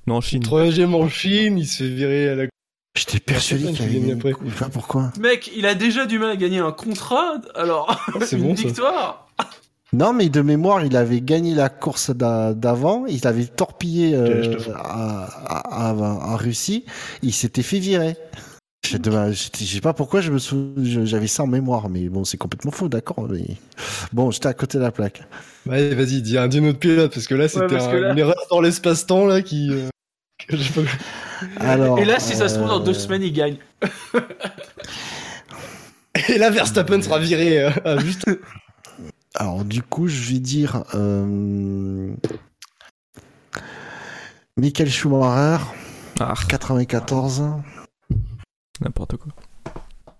Non, 0.08 0.16
en 0.16 0.22
Chine. 0.22 0.42
Troisième 0.44 0.96
en 0.96 1.08
Chine, 1.08 1.58
il 1.60 1.66
se 1.68 1.78
fait 1.84 1.90
virer 1.90 2.30
à 2.30 2.36
la. 2.36 2.44
J'étais 2.96 3.20
persuadé 3.20 3.66
qu'il 3.68 3.76
qui 3.76 3.84
avait 3.84 3.94
gagné. 4.00 4.14
après. 4.14 4.34
Je 4.46 4.50
sais 4.52 4.60
pas 4.60 4.70
pourquoi. 4.70 5.14
Mec, 5.20 5.50
il 5.56 5.66
a 5.66 5.76
déjà 5.76 6.06
du 6.06 6.20
mal 6.20 6.32
à 6.32 6.36
gagner 6.36 6.60
un 6.60 6.72
contrat, 6.74 7.36
alors 7.56 7.98
c'est 8.22 8.34
une 8.38 8.44
bon 8.50 8.56
ça. 8.56 8.64
victoire 8.64 9.28
Non, 9.94 10.12
mais 10.14 10.28
de 10.30 10.42
mémoire, 10.42 10.86
il 10.86 10.98
avait 10.98 11.22
gagné 11.22 11.54
la 11.56 11.70
course 11.70 12.12
d'a- 12.12 12.54
d'avant, 12.54 13.06
il 13.06 13.26
avait 13.28 13.46
torpillé 13.46 14.14
euh, 14.14 14.58
à, 14.76 15.24
à- 15.24 15.90
à- 15.92 15.94
en 15.94 16.36
Russie, 16.36 16.84
il 17.22 17.34
s'était 17.34 17.64
fait 17.64 17.80
virer. 17.80 18.18
Je 18.84 18.98
sais 19.66 19.80
pas 19.80 19.94
pourquoi 19.94 20.20
je 20.22 20.32
me 20.32 20.40
sou- 20.40 20.74
j'avais 20.84 21.28
ça 21.28 21.44
en 21.44 21.48
mémoire, 21.48 21.88
mais 21.88 22.10
bon, 22.10 22.26
c'est 22.26 22.38
complètement 22.38 22.72
faux, 22.72 22.90
d'accord. 22.90 23.26
Mais... 23.30 23.46
Bon, 24.12 24.32
j'étais 24.32 24.48
à 24.48 24.54
côté 24.54 24.80
de 24.80 24.84
la 24.84 24.92
plaque. 24.92 25.22
Ouais, 25.66 25.94
vas-y, 25.96 26.22
dis 26.22 26.38
un 26.38 26.48
dis 26.50 26.60
notre 26.60 26.80
pilote 26.80 27.14
parce 27.14 27.28
que 27.28 27.36
là 27.36 27.48
c'était 27.48 27.76
un- 27.78 28.00
là- 28.00 28.12
une 28.12 28.18
erreur 28.18 28.36
dans 28.50 28.60
l'espace-temps 28.60 29.26
là 29.28 29.42
qui. 29.42 29.70
euh, 29.72 29.88
Alors, 31.58 32.00
Et 32.00 32.06
là, 32.06 32.20
si 32.20 32.36
ça 32.36 32.50
se 32.50 32.56
trouve, 32.56 32.68
dans 32.68 32.80
deux 32.80 32.92
euh, 32.92 32.94
semaines, 32.94 33.24
il 33.24 33.34
gagne. 33.34 33.58
Et 36.30 36.38
là, 36.38 36.50
Verstappen 36.50 37.02
sera 37.02 37.20
viré 37.20 37.64
euh, 37.64 38.00
juste. 38.00 38.30
Alors, 39.36 39.64
du 39.64 39.82
coup, 39.82 40.08
je 40.08 40.32
vais 40.32 40.40
dire. 40.40 40.84
Euh... 40.94 42.14
Michael 44.58 44.90
Schumacher, 44.90 45.64
Ah, 46.20 46.34
94. 46.48 47.44
n'importe 48.82 49.18
quoi. 49.18 49.32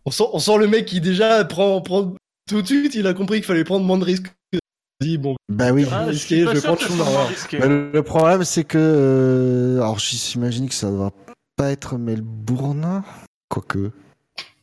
On 0.06 0.12
sent, 0.12 0.24
on 0.34 0.40
sent 0.40 0.58
le 0.58 0.68
mec 0.68 0.86
qui 0.86 1.02
déjà 1.02 1.44
prend, 1.46 1.82
prend 1.82 2.16
tout 2.50 2.62
de 2.62 2.68
suite, 2.68 2.96
il 2.96 3.06
a 3.08 3.14
compris 3.14 3.38
qu'il 3.38 3.46
fallait 3.46 3.64
prendre 3.64 3.86
moins 3.86 3.98
de 3.98 4.04
risques. 4.04 4.34
Dit 5.02 5.18
bon, 5.18 5.36
Bah 5.50 5.72
oui. 5.72 5.86
Ah, 5.92 6.06
je 6.06 6.10
risqué, 6.12 6.46
je 6.46 6.60
Schumacher. 6.60 7.28
risqué. 7.30 7.58
Bah, 7.60 7.68
le, 7.68 7.92
le 7.92 8.04
problème, 8.04 8.44
c'est 8.44 8.64
que. 8.64 8.78
euh, 8.80 9.78
Alors, 9.82 10.00
j'imagine 10.00 10.70
que 10.70 10.76
ça 10.76 10.90
va 10.92 11.12
pas 11.58 11.72
être 11.72 11.98
Melbourne. 11.98 13.04
Quoique. 13.50 13.92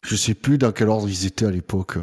Je 0.06 0.16
sais 0.16 0.35
plus 0.35 0.56
dans 0.59 0.73
quel 0.73 0.89
ordre 0.89 1.09
ils 1.09 1.27
étaient 1.27 1.44
à 1.44 1.51
l'époque. 1.51 1.94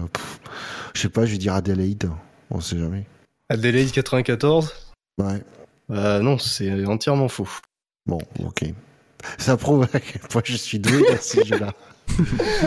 Je 0.93 1.01
sais 1.01 1.09
pas, 1.09 1.25
je 1.25 1.31
vais 1.31 1.37
dire 1.37 1.53
Adelaide. 1.53 2.09
On 2.51 2.59
sait 2.59 2.77
jamais. 2.77 3.05
Adelaide 3.49 3.91
94. 3.91 4.73
Ouais. 5.17 5.41
Euh, 5.91 6.19
non, 6.19 6.37
c'est 6.37 6.85
entièrement 6.85 7.27
faux. 7.29 7.47
Bon, 8.05 8.19
ok. 8.43 8.65
Ça 9.37 9.55
prouve 9.57 9.87
à 9.93 9.99
quel 9.99 10.21
point 10.21 10.41
je 10.45 10.55
suis 10.57 10.77
doué 10.79 10.99
dans 11.09 11.21
ce 11.21 11.43
jeu-là. 11.43 11.73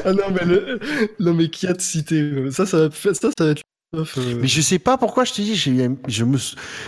Ah 0.04 0.12
non, 0.12 0.24
mais 0.32 0.44
le, 0.44 0.80
non, 1.20 1.32
mais 1.32 1.48
qui 1.48 1.66
a 1.68 1.72
de 1.72 1.80
cité? 1.80 2.50
Ça, 2.50 2.66
ça 2.66 2.80
va, 2.88 2.90
fa- 2.90 3.14
ça, 3.14 3.28
ça 3.38 3.44
va 3.44 3.50
être. 3.52 3.62
Euh, 3.94 4.04
Mais 4.40 4.48
je 4.48 4.60
sais 4.60 4.78
pas 4.78 4.98
pourquoi 4.98 5.24
je 5.24 5.32
te 5.32 5.40
dis, 5.42 5.56
je 5.56 5.70
me, 6.24 6.38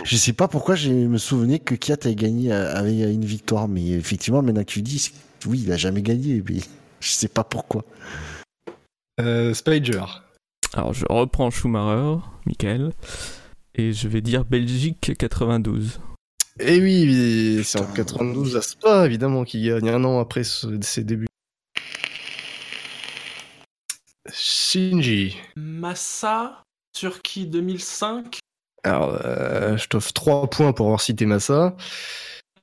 je 0.03 0.15
sais 0.17 0.33
pas 0.33 0.47
pourquoi 0.47 0.75
je 0.75 0.89
me 0.91 1.17
souvenais 1.17 1.59
que 1.59 1.75
Kiat 1.75 1.97
avait 2.03 2.15
gagné 2.15 2.51
euh, 2.51 2.73
avec 2.75 2.93
une 2.99 3.25
victoire, 3.25 3.67
mais 3.67 3.89
effectivement, 3.89 4.41
maintenant 4.41 4.61
que 4.63 4.71
tu 4.71 4.81
dis, 4.81 5.11
oui, 5.47 5.61
il 5.65 5.71
a 5.71 5.77
jamais 5.77 6.01
gagné, 6.01 6.43
mais 6.47 6.57
je 6.99 7.09
sais 7.09 7.27
pas 7.27 7.43
pourquoi. 7.43 7.83
euh, 9.19 9.53
Spider. 9.53 10.03
Alors, 10.73 10.93
je 10.93 11.05
reprends 11.09 11.49
Schumacher, 11.49 12.19
Michael, 12.45 12.91
et 13.75 13.91
je 13.93 14.07
vais 14.07 14.21
dire 14.21 14.45
Belgique 14.45 15.11
92. 15.17 15.99
Et 16.59 16.75
Eh 16.77 16.81
oui, 16.81 17.61
c'est 17.63 17.79
en 17.79 17.83
Putain. 17.85 17.93
92 18.03 18.55
à 18.57 18.61
Spa, 18.61 19.05
évidemment, 19.05 19.43
qui 19.43 19.63
gagne 19.65 19.89
un 19.89 20.03
an 20.03 20.19
après 20.19 20.43
ce- 20.43 20.79
ses 20.81 21.03
débuts. 21.03 21.27
Shinji. 24.31 25.35
Massa, 25.55 26.63
Turquie 26.93 27.45
2005. 27.47 28.39
Alors, 28.83 29.19
euh, 29.25 29.77
je 29.77 29.87
t'offre 29.87 30.11
3 30.13 30.49
points 30.49 30.73
pour 30.73 30.87
avoir 30.87 31.01
cité 31.01 31.25
Massa, 31.25 31.75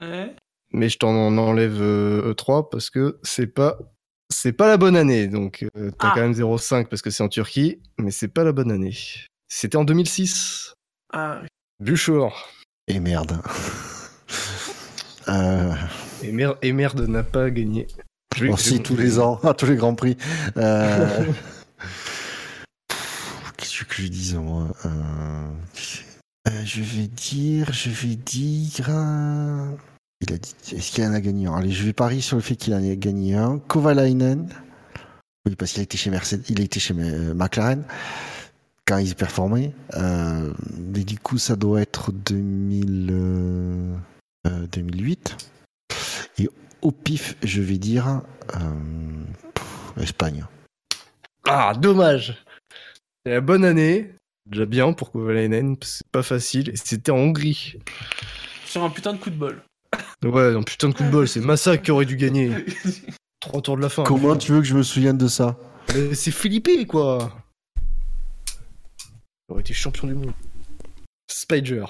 Ouais. 0.01 0.35
mais 0.73 0.89
je 0.89 0.99
t'en 0.99 1.11
en 1.15 1.39
enlève 1.39 2.35
3 2.35 2.71
parce 2.71 2.91
que 2.91 3.19
c'est 3.23 3.47
pas. 3.47 3.79
C'est 4.31 4.53
pas 4.53 4.67
la 4.69 4.77
bonne 4.77 4.95
année, 4.97 5.27
donc 5.27 5.65
euh, 5.77 5.91
t'as 5.99 6.09
Ah. 6.09 6.13
quand 6.15 6.21
même 6.21 6.35
0,5 6.35 6.89
parce 6.89 7.01
que 7.01 7.09
c'est 7.09 7.23
en 7.23 7.29
Turquie, 7.31 7.81
mais 7.99 8.11
c'est 8.11 8.29
pas 8.29 8.45
la 8.45 8.53
bonne 8.53 8.71
année. 8.71 8.95
C'était 9.49 9.77
en 9.79 9.85
2006. 9.85 10.75
Ah, 11.15 11.41
Buchor. 11.81 12.47
Et 12.89 13.01
merde. 13.01 13.41
euh, 15.29 15.73
Et, 16.23 16.33
mer- 16.33 16.57
et 16.61 16.73
merde 16.73 17.01
n'a 17.09 17.23
pas 17.23 17.49
gagné. 17.51 17.87
Je 18.37 18.47
on 18.47 18.57
sait 18.59 18.81
tous 18.81 18.97
les 18.97 19.19
ans, 19.19 19.37
à 19.45 19.55
tous 19.55 19.67
les 19.67 19.77
grands 19.77 19.95
prix. 19.95 20.17
Euh, 24.01 24.09
dise, 24.09 24.35
moi 24.35 24.69
Euh, 24.85 25.49
euh, 26.49 26.62
Je 26.65 26.83
vais 26.83 27.07
dire, 27.09 27.73
je 27.73 27.91
vais 27.91 28.16
dire. 28.16 28.87
euh, 28.89 29.70
Il 30.20 30.33
a 30.33 30.39
dit, 30.39 30.55
est-ce 30.73 30.93
qu'il 30.93 31.05
en 31.05 31.12
a 31.15 31.20
gagné 31.20 31.47
un? 31.47 31.55
Allez, 31.55 31.70
je 31.70 31.85
vais 31.85 31.93
parier 31.93 32.20
sur 32.20 32.37
le 32.37 32.43
fait 32.43 32.57
qu'il 32.57 32.75
en 32.75 32.79
a 32.83 32.95
gagné 32.95 33.35
un. 33.35 33.59
Kovalainen. 33.59 34.49
Oui, 35.47 35.55
parce 35.57 35.73
qu'il 35.73 35.81
a 35.81 35.85
été 35.85 35.97
chez 35.97 36.11
Mercedes, 36.11 36.45
il 36.49 36.61
a 36.61 36.65
été 36.65 36.81
chez 36.81 36.95
euh, 36.95 37.35
McLaren 37.35 37.85
quand 38.87 38.99
il 38.99 39.15
performait. 39.15 39.73
Euh, 39.95 40.53
mais 40.77 41.05
du 41.05 41.19
coup, 41.19 41.39
ça 41.39 41.57
doit 41.57 41.81
être 41.81 42.12
2000, 42.12 43.09
euh, 43.11 43.95
euh, 44.47 44.66
2008. 44.73 45.37
Et 46.39 46.49
au 46.83 46.91
pif, 46.93 47.37
je 47.43 47.62
vais 47.62 47.79
dire 47.79 48.23
euh, 48.57 50.01
Espagne. 50.03 50.45
Ah, 51.47 51.73
dommage. 51.75 52.45
C'est 53.29 53.35
la 53.35 53.41
bonne 53.43 53.67
année. 53.67 54.15
Déjà 54.47 54.65
bien 54.65 54.95
pour 54.95 55.13
Kovalainen, 55.13 55.77
c'est 55.83 56.07
pas 56.07 56.23
facile. 56.23 56.71
Et 56.71 56.77
c'était 56.77 57.11
en 57.11 57.19
Hongrie. 57.19 57.75
Sur 58.65 58.83
un 58.85 58.89
putain 58.89 59.13
de 59.13 59.19
coup 59.19 59.29
de 59.29 59.37
bol. 59.37 59.63
Ouais, 60.25 60.57
un 60.57 60.63
putain 60.63 60.89
de 60.89 60.95
coup 60.95 61.03
de 61.03 61.11
bol, 61.11 61.29
c'est 61.29 61.41
Massa 61.41 61.77
qui 61.77 61.91
aurait 61.91 62.07
dû 62.07 62.17
gagner. 62.17 62.51
Trois 63.41 63.61
tours 63.61 63.77
de 63.77 63.83
la 63.83 63.91
fin. 63.91 64.05
Comment 64.05 64.35
tu 64.35 64.53
veux 64.53 64.61
que 64.61 64.67
je 64.67 64.75
me 64.75 64.83
souvienne 64.83 65.19
de 65.19 65.29
ça 65.29 65.59
C'est 66.15 66.31
Philippe, 66.31 66.71
quoi. 66.87 67.31
Il 69.47 69.53
aurait 69.53 69.61
été 69.61 69.75
champion 69.75 70.09
du 70.09 70.15
monde. 70.15 70.33
Spider. 71.31 71.85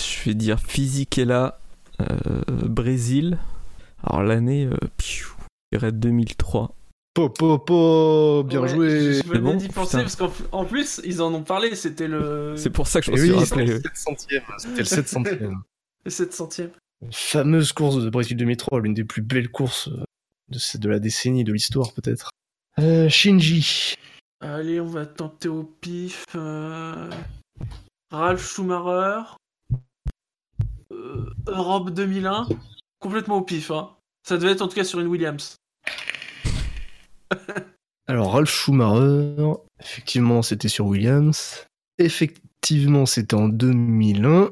Je 0.00 0.24
vais 0.24 0.34
dire 0.34 0.58
Fisichella, 0.58 1.60
euh, 2.00 2.40
Brésil. 2.64 3.38
Alors 4.02 4.22
l'année, 4.22 4.64
euh, 4.64 4.78
piou, 4.96 5.36
je 5.70 5.78
dirais 5.78 5.92
2003. 5.92 6.77
Po, 7.18 7.28
po, 7.30 7.58
po, 7.58 8.44
bien 8.46 8.60
Ouais, 8.60 8.68
joué. 8.68 9.14
Je 9.14 9.24
venais 9.26 9.40
bon 9.40 9.56
d'y 9.56 9.66
penser 9.66 9.96
Putain. 9.98 10.02
parce 10.02 10.14
qu'en 10.14 10.56
en 10.56 10.64
plus, 10.64 11.00
ils 11.04 11.20
en 11.20 11.34
ont 11.34 11.42
parlé, 11.42 11.74
c'était 11.74 12.06
le, 12.06 12.54
C'est 12.56 12.70
pour 12.70 12.86
ça 12.86 13.00
que 13.00 13.06
je 13.06 13.10
me 13.10 13.16
Et 13.16 13.20
suis 13.20 13.30
oui, 13.32 13.38
rappelé. 13.44 13.66
c'était 13.66 13.88
le 13.88 13.94
700e. 13.96 14.42
C'était 14.58 14.76
le 14.78 14.84
700e. 14.84 15.54
le 16.04 16.10
700e. 16.12 16.70
Fameuse 17.10 17.72
course 17.72 17.96
de 17.96 18.08
Brésil 18.08 18.36
2003, 18.36 18.80
l'une 18.82 18.94
des 18.94 19.02
plus 19.02 19.22
belles 19.22 19.50
courses 19.50 19.88
de 20.48 20.88
la 20.88 21.00
décennie, 21.00 21.42
de 21.42 21.52
l'histoire 21.52 21.92
peut-être. 21.92 22.30
Euh, 22.78 23.08
Shinji. 23.08 23.96
Allez, 24.40 24.80
on 24.80 24.86
va 24.86 25.04
tenter 25.04 25.48
au 25.48 25.64
pif. 25.64 26.24
euh, 26.36 27.10
Ralph 28.12 28.48
Schumacher. 28.48 29.22
Euh, 30.92 31.26
Europe 31.48 31.90
2001. 31.90 32.46
Complètement 33.00 33.38
au 33.38 33.42
pif, 33.42 33.72
hein. 33.72 33.90
Ça 34.22 34.36
devait 34.36 34.52
être 34.52 34.62
en 34.62 34.68
tout 34.68 34.76
cas 34.76 34.84
sur 34.84 35.00
une 35.00 35.08
Williams. 35.08 35.56
Alors, 38.06 38.32
Ralph 38.32 38.50
Schumacher, 38.50 39.54
effectivement, 39.80 40.42
c'était 40.42 40.68
sur 40.68 40.86
Williams. 40.86 41.66
Effectivement, 41.98 43.06
c'était 43.06 43.34
en 43.34 43.48
2001. 43.48 44.50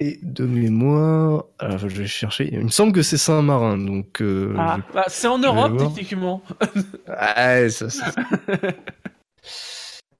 Et 0.00 0.20
de 0.22 0.46
mémoire, 0.46 1.46
alors 1.58 1.78
je 1.80 1.88
vais 1.88 2.06
chercher. 2.06 2.48
Il 2.52 2.60
me 2.62 2.68
semble 2.68 2.92
que 2.92 3.02
c'est 3.02 3.16
Saint-Marin, 3.18 3.78
donc. 3.78 4.22
euh, 4.22 4.54
Ah, 4.56 4.78
je- 4.88 4.92
bah, 4.94 5.04
c'est 5.08 5.26
en 5.26 5.38
Europe, 5.38 5.76
techniquement. 5.76 6.40
Ouais, 7.08 7.68
ça, 7.70 7.90
ça- 7.90 8.14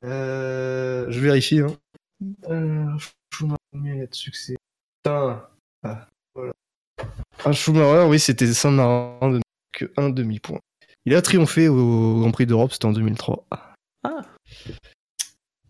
Euh, 0.05 1.07
je 1.11 1.21
vérifie. 1.21 1.61
Hein. 1.61 1.75
Euh, 2.49 2.87
Schumacher, 3.33 4.07
de 4.07 4.15
succès 4.15 4.57
Putain. 5.05 5.47
Ah, 5.85 6.09
voilà. 6.35 6.53
Ah, 7.45 7.53
Schumacher, 7.53 8.07
oui, 8.09 8.19
c'était 8.19 8.53
Saint-Marin, 8.53 9.31
de- 9.33 9.41
que 9.73 9.93
un 9.97 10.11
demi-point. 10.11 10.59
Il 11.09 11.15
a 11.15 11.23
triomphé 11.23 11.69
au 11.69 12.21
Grand 12.21 12.31
Prix 12.33 12.45
d'Europe, 12.45 12.71
c'était 12.71 12.85
en 12.85 12.93
2003. 12.93 13.47
Ah. 14.03 14.27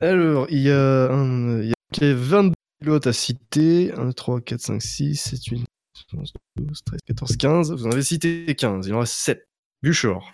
Alors, 0.00 0.48
il 0.50 0.58
y 0.58 0.70
a, 0.72 1.12
un, 1.12 1.60
il 1.60 1.68
y 1.68 1.70
a 1.70 1.74
il 2.00 2.08
y 2.08 2.10
a 2.10 2.14
22 2.16 2.54
pilotes 2.80 3.06
à 3.06 3.12
citer. 3.12 3.92
1, 3.96 4.10
3, 4.10 4.40
4, 4.40 4.60
5, 4.60 4.82
6, 4.82 5.14
7, 5.14 5.44
8, 5.44 5.64
11, 6.12 6.32
12, 6.56 6.82
13, 6.84 7.00
14, 7.06 7.36
15. 7.36 7.70
Vous 7.70 7.86
en 7.86 7.92
avez 7.92 8.02
cité 8.02 8.52
15, 8.52 8.88
il 8.88 8.94
en 8.94 8.98
reste 8.98 9.12
7. 9.12 9.46
Buchor. 9.80 10.32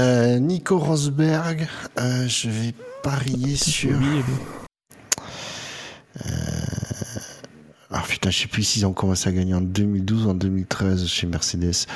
Euh, 0.00 0.40
Nico 0.40 0.76
Rosberg, 0.76 1.68
euh, 2.00 2.26
je 2.26 2.50
vais 2.50 2.74
parier 3.04 3.54
sur. 3.54 3.96
Euh... 6.26 6.32
Ah 7.90 8.02
putain, 8.08 8.30
je 8.30 8.40
sais 8.40 8.48
plus 8.48 8.64
s'ils 8.64 8.86
ont 8.86 8.92
commencé 8.92 9.28
à 9.28 9.32
gagner 9.32 9.54
en 9.54 9.60
2012 9.60 10.26
ou 10.26 10.30
en 10.30 10.34
2013 10.34 11.06
chez 11.06 11.28
Mercedes. 11.28 11.86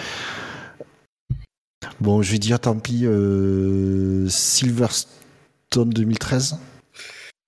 Bon, 2.00 2.20
je 2.20 2.32
vais 2.32 2.38
dire 2.38 2.60
tant 2.60 2.78
pis, 2.78 3.06
euh, 3.06 4.28
Silverstone 4.28 5.90
2013. 5.90 6.58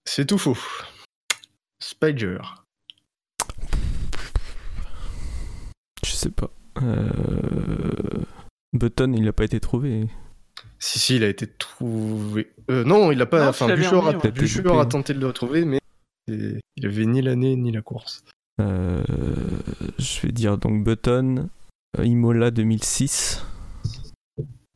C'est 0.06 0.26
tout 0.26 0.38
faux. 0.38 0.56
Spider. 1.80 2.38
Je 6.04 6.10
sais 6.10 6.30
pas. 6.30 6.50
Euh... 6.80 7.10
Button, 8.72 9.12
il 9.14 9.24
n'a 9.24 9.32
pas 9.32 9.44
été 9.44 9.60
trouvé. 9.60 10.08
Si, 10.78 10.98
si, 10.98 11.16
il 11.16 11.24
a 11.24 11.28
été 11.28 11.46
trouvé. 11.46 12.50
Euh, 12.70 12.84
non, 12.84 13.12
il 13.12 13.20
a 13.20 13.26
pas. 13.26 13.44
Non, 13.44 13.48
enfin, 13.48 13.74
Buchor, 13.74 14.08
a. 14.08 14.12
Buchor 14.12 14.80
a 14.80 14.86
tenté 14.86 15.12
de 15.12 15.20
le 15.20 15.26
retrouver, 15.26 15.64
mais 15.64 15.80
il 16.26 16.86
avait 16.86 17.06
ni 17.06 17.20
l'année 17.20 17.54
ni 17.56 17.70
la 17.70 17.82
course. 17.82 18.24
Euh, 18.60 19.02
je 19.98 20.20
vais 20.20 20.32
dire 20.32 20.56
donc 20.58 20.84
Button, 20.84 21.48
Imola 22.02 22.50
2006. 22.50 23.44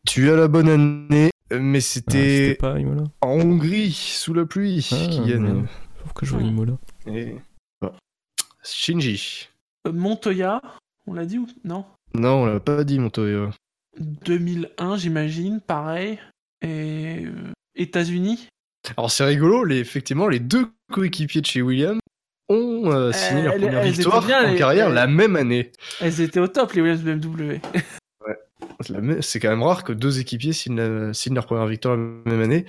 Tu 0.06 0.30
as 0.30 0.36
la 0.36 0.48
bonne 0.48 0.68
année, 0.68 1.30
mais 1.52 1.78
Ah, 1.78 1.80
c'était 1.80 2.58
Imola 2.60 3.04
en 3.20 3.28
Hongrie, 3.40 3.92
sous 3.92 4.34
la 4.34 4.44
pluie, 4.46 4.86
Ah, 4.92 4.96
qui 5.08 5.20
gagne. 5.20 5.64
que 6.14 6.26
je 6.26 6.32
vois. 6.32 6.42
Imola. 6.42 6.72
Et-. 7.06 7.36
Shinji. 8.64 9.48
Euh, 9.86 9.92
Montoya, 9.92 10.60
on 11.06 11.14
l'a 11.14 11.24
dit 11.24 11.38
ou 11.38 11.46
non? 11.64 11.84
Non, 12.14 12.42
on 12.42 12.46
l'a 12.46 12.60
pas 12.60 12.84
dit, 12.84 12.98
Montoya. 12.98 13.50
2001, 13.98 14.96
j'imagine, 14.96 15.60
pareil. 15.60 16.18
Et 16.62 17.24
euh, 17.26 17.52
États-Unis? 17.74 18.48
Alors, 18.96 19.10
c'est 19.10 19.24
rigolo, 19.24 19.64
les, 19.64 19.78
effectivement, 19.78 20.28
les 20.28 20.40
deux 20.40 20.66
coéquipiers 20.92 21.40
de 21.40 21.46
chez 21.46 21.62
Williams 21.62 21.98
ont 22.48 22.90
euh, 22.92 23.12
signé 23.12 23.42
leur 23.44 23.54
première 23.54 23.82
victoire 23.82 24.24
bien, 24.26 24.48
en 24.48 24.52
les- 24.52 24.58
carrière 24.58 24.88
elles- 24.88 24.94
la 24.94 25.06
même 25.06 25.36
année. 25.36 25.72
Elles 26.00 26.20
étaient 26.20 26.40
au 26.40 26.48
top, 26.48 26.72
les 26.72 26.82
Williams 26.82 27.02
BMW. 27.02 27.60
C'est 29.20 29.40
quand 29.40 29.50
même 29.50 29.62
rare 29.62 29.84
que 29.84 29.92
deux 29.92 30.20
équipiers 30.20 30.52
signent, 30.52 31.12
leur 31.30 31.46
première 31.46 31.66
victoire 31.66 31.96
la 31.96 32.02
même 32.02 32.40
année. 32.40 32.66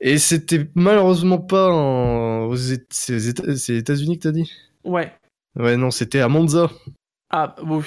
Et 0.00 0.18
c'était 0.18 0.68
malheureusement 0.74 1.38
pas 1.38 1.70
en... 1.70 2.46
aux 2.46 2.56
États-Unis 2.56 4.18
que 4.18 4.22
t'as 4.22 4.32
dit? 4.32 4.50
Ouais. 4.84 5.12
Ouais, 5.58 5.76
non, 5.76 5.90
c'était 5.90 6.20
à 6.20 6.28
Monza. 6.28 6.70
Ah, 7.30 7.54
bon, 7.62 7.82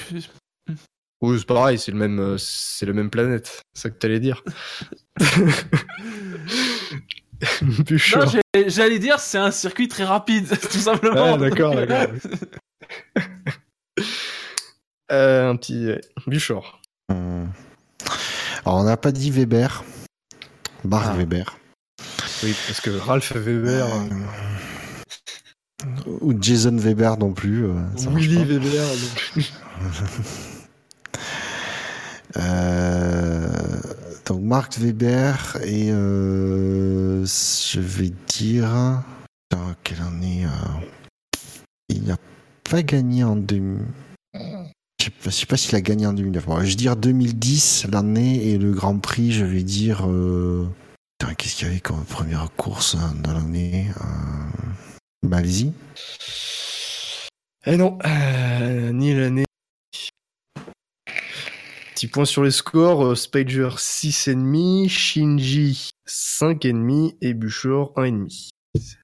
Oui, 1.22 1.40
c'est 1.40 1.48
pareil, 1.48 1.80
c'est 1.80 1.92
le 1.92 1.98
même, 1.98 2.20
euh, 2.20 2.38
c'est 2.38 2.86
la 2.86 2.94
même 2.94 3.10
planète. 3.10 3.62
C'est 3.74 3.82
ça 3.82 3.90
que 3.90 3.98
t'allais 3.98 4.20
dire. 4.20 4.44
J'allais 8.68 9.00
dire, 9.00 9.20
c'est 9.20 9.38
un 9.38 9.52
circuit 9.52 9.88
très 9.88 10.04
rapide, 10.04 10.48
tout 10.72 10.78
simplement. 10.78 11.34
Ah, 11.34 11.38
d'accord, 11.38 11.76
d'accord. 11.76 12.14
Euh, 15.12 15.50
un 15.50 15.58
petit 15.58 15.86
ouais. 15.86 16.02
Hum. 17.10 17.50
Alors, 18.66 18.80
on 18.80 18.84
n'a 18.84 18.98
pas 18.98 19.12
dit 19.12 19.32
Weber. 19.32 19.84
Marc 20.84 21.08
Ah. 21.10 21.16
Weber. 21.16 21.58
Oui, 22.44 22.54
parce 22.68 22.82
que 22.82 22.90
Ralph 22.90 23.32
Weber, 23.34 23.86
euh, 23.88 24.10
Ou 26.22 26.34
Jason 26.42 26.76
Weber 26.78 27.18
non 27.18 27.34
plus. 27.34 27.66
euh, 27.66 27.74
ça 27.98 28.10
Willy 28.10 28.36
pas. 28.36 28.44
Weber. 28.46 28.88
donc. 29.36 29.46
Euh, 32.36 33.48
donc 34.26 34.42
Mark 34.42 34.76
Weber 34.80 35.58
et 35.64 35.92
euh, 35.92 37.24
je 37.26 37.80
vais 37.80 38.12
dire 38.28 39.04
quelle 39.84 40.02
année 40.02 40.48
il 41.90 42.06
n'a 42.06 42.18
pas 42.64 42.82
gagné 42.82 43.24
en 43.24 43.36
2000 43.36 43.86
je 45.24 45.30
sais 45.30 45.30
pas, 45.30 45.30
je 45.30 45.36
sais 45.36 45.46
pas 45.46 45.58
s'il 45.58 45.76
a 45.76 45.82
gagné 45.82 46.06
en 46.06 46.14
2009 46.14 46.46
Bon, 46.46 46.60
je 46.60 46.66
vais 46.66 46.76
dire 46.76 46.96
2010 46.96 47.88
l'année 47.92 48.50
et 48.50 48.58
le 48.58 48.72
Grand 48.72 48.98
Prix 48.98 49.32
je 49.32 49.46
vais 49.46 49.64
dire 49.64 50.10
euh, 50.10 50.68
qu'est-ce 51.38 51.56
qu'il 51.56 51.68
y 51.68 51.72
avait 51.72 51.80
comme 51.80 52.04
première 52.04 52.52
course 52.56 52.96
hein, 52.96 53.14
dans 53.24 53.34
l'année 53.34 53.88
euh, 54.02 55.28
Malaisie 55.28 55.74
Eh 57.66 57.78
non, 57.78 57.98
euh, 58.06 58.92
ni 58.92 59.14
l'année. 59.14 59.46
Petit 61.96 62.08
point 62.08 62.26
sur 62.26 62.44
les 62.44 62.52
scores, 62.52 63.06
euh, 63.06 63.16
Spager 63.16 63.70
6,5, 63.78 64.90
Shinji 64.90 65.90
5,5 66.08 67.16
et 67.22 67.34
Buchor 67.34 67.94
1,5. 67.96 69.00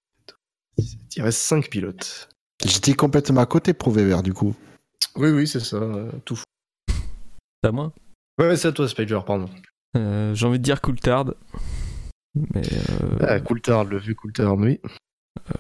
Il 1.16 1.22
reste 1.22 1.40
5 1.40 1.70
pilotes. 1.70 2.30
j'étais 2.66 2.94
complètement 2.94 3.42
à 3.42 3.46
côté 3.46 3.74
pour 3.74 3.92
Weber 3.92 4.22
du 4.22 4.34
coup 4.34 4.56
Oui, 5.16 5.30
oui, 5.30 5.48
c'est 5.48 5.60
ça, 5.60 5.78
euh, 5.78 6.12
tout 6.26 6.36
fou. 6.36 6.44
C'est 6.90 7.70
à 7.70 7.72
moi 7.72 7.92
Ouais, 8.38 8.48
ouais, 8.48 8.56
c'est 8.56 8.70
à 8.70 8.72
toi, 8.72 8.88
Spager, 8.88 9.20
pardon. 9.26 9.50
Euh, 9.98 10.34
J'ai 10.34 10.46
envie 10.46 10.60
de 10.60 10.64
dire 10.64 10.82
Coulthard. 10.82 11.34
Mais 12.36 12.62
euh, 13.02 13.18
Ah, 13.28 13.40
Coulthard, 13.40 13.86
le 13.86 13.98
vieux 13.98 14.14
Coulthard, 14.16 14.56
oui. 14.58 14.80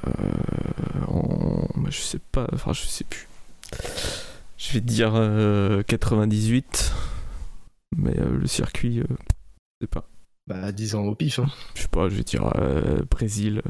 euh, 0.08 1.06
en- 1.08 1.68
bah, 1.76 1.90
je 1.90 2.00
sais 2.00 2.19
pas, 2.32 2.48
enfin 2.53 2.74
je 2.74 2.82
sais 2.84 3.03
plus. 3.03 3.27
Je 4.58 4.74
vais 4.74 4.82
dire 4.82 5.14
euh, 5.16 5.82
98. 5.84 6.93
Mais 7.98 8.18
euh, 8.19 8.38
le 8.38 8.48
circuit, 8.48 9.00
euh, 9.00 9.06
je 9.09 9.85
sais 9.85 9.88
pas. 9.88 10.08
Bah, 10.48 10.72
10 10.72 10.95
ans 10.95 11.03
au 11.03 11.16
pif. 11.16 11.40
Hein. 11.40 11.48
Je 11.76 11.82
sais 11.82 11.88
pas, 11.88 12.08
je 12.08 12.16
vais 12.16 12.24
dire 12.24 12.51
euh, 12.58 13.01
Brésil. 13.09 13.61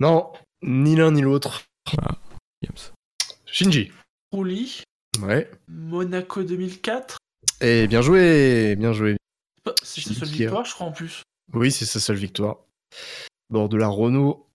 Non, 0.00 0.30
ni 0.62 0.96
l'un 0.96 1.12
ni 1.12 1.22
l'autre. 1.22 1.62
Williams. 2.62 2.92
Shinji. 3.46 3.90
Ouais. 5.20 5.50
Monaco 5.68 6.42
2004. 6.42 7.18
Et 7.60 7.86
bien 7.86 8.02
joué, 8.02 8.76
bien 8.76 8.92
joué. 8.92 9.16
C'est 9.82 10.00
sa 10.00 10.14
seule 10.14 10.28
victoire, 10.28 10.64
je 10.64 10.74
crois, 10.74 10.86
en 10.86 10.92
plus. 10.92 11.22
Oui, 11.52 11.70
c'est 11.70 11.84
sa 11.84 12.00
seule 12.00 12.16
victoire. 12.16 12.58
Bord 13.50 13.68
de 13.68 13.76
la 13.76 13.88
Renault. 13.88 14.46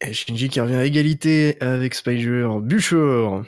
Et 0.00 0.12
Shinji 0.12 0.48
qui 0.48 0.60
revient 0.60 0.76
à 0.76 0.84
égalité 0.84 1.60
avec 1.60 1.94
Spider. 1.94 2.48
Bûcheur. 2.60 3.44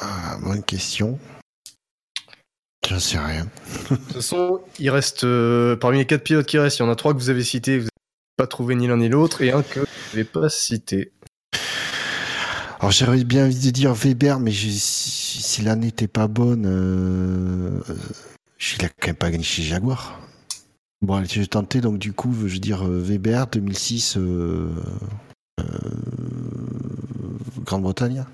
Ah, 0.00 0.38
bonne 0.42 0.62
question. 0.62 1.18
J'en 2.88 3.00
sais 3.00 3.18
rien. 3.18 3.44
De 3.90 3.96
toute 3.96 4.12
façon, 4.12 4.62
il 4.78 4.90
reste 4.90 5.24
euh, 5.24 5.76
parmi 5.76 5.98
les 5.98 6.06
quatre 6.06 6.24
pilotes 6.24 6.46
qui 6.46 6.58
restent, 6.58 6.78
il 6.78 6.82
y 6.82 6.84
en 6.86 6.90
a 6.90 6.96
trois 6.96 7.12
que 7.12 7.18
vous 7.18 7.28
avez 7.28 7.44
cités, 7.44 7.76
vous 7.78 7.84
n'avez 7.84 8.36
pas 8.36 8.46
trouvé 8.46 8.74
ni 8.74 8.86
l'un 8.86 8.96
ni 8.96 9.10
l'autre, 9.10 9.42
et 9.42 9.52
un 9.52 9.62
que 9.62 9.80
vous 9.80 9.86
n'avez 10.12 10.24
pas 10.24 10.48
cité. 10.48 11.12
Alors 12.80 12.92
j'aurais 12.92 13.24
bien 13.24 13.46
envie 13.46 13.66
de 13.66 13.70
dire 13.70 13.92
Weber, 13.92 14.38
mais 14.40 14.52
je- 14.52 14.68
si, 14.68 15.42
si 15.42 15.62
l'année 15.62 15.86
n'était 15.86 16.06
pas 16.08 16.28
bonne, 16.28 16.64
euh, 16.66 17.80
il 18.76 18.84
a 18.84 18.88
quand 18.88 19.08
même 19.08 19.16
pas 19.16 19.30
gagné 19.30 19.42
chez 19.44 19.62
Jaguar. 19.62 20.20
Bon, 21.02 21.14
allez, 21.14 21.28
je 21.28 21.40
vais 21.40 21.46
tenter, 21.46 21.80
donc 21.80 21.98
du 21.98 22.12
coup, 22.12 22.32
je 22.32 22.54
veux 22.54 22.58
dire 22.58 22.86
euh, 22.86 23.00
Weber 23.00 23.46
2006, 23.48 24.16
euh, 24.16 24.70
euh, 25.60 25.64
Grande-Bretagne. 27.64 28.24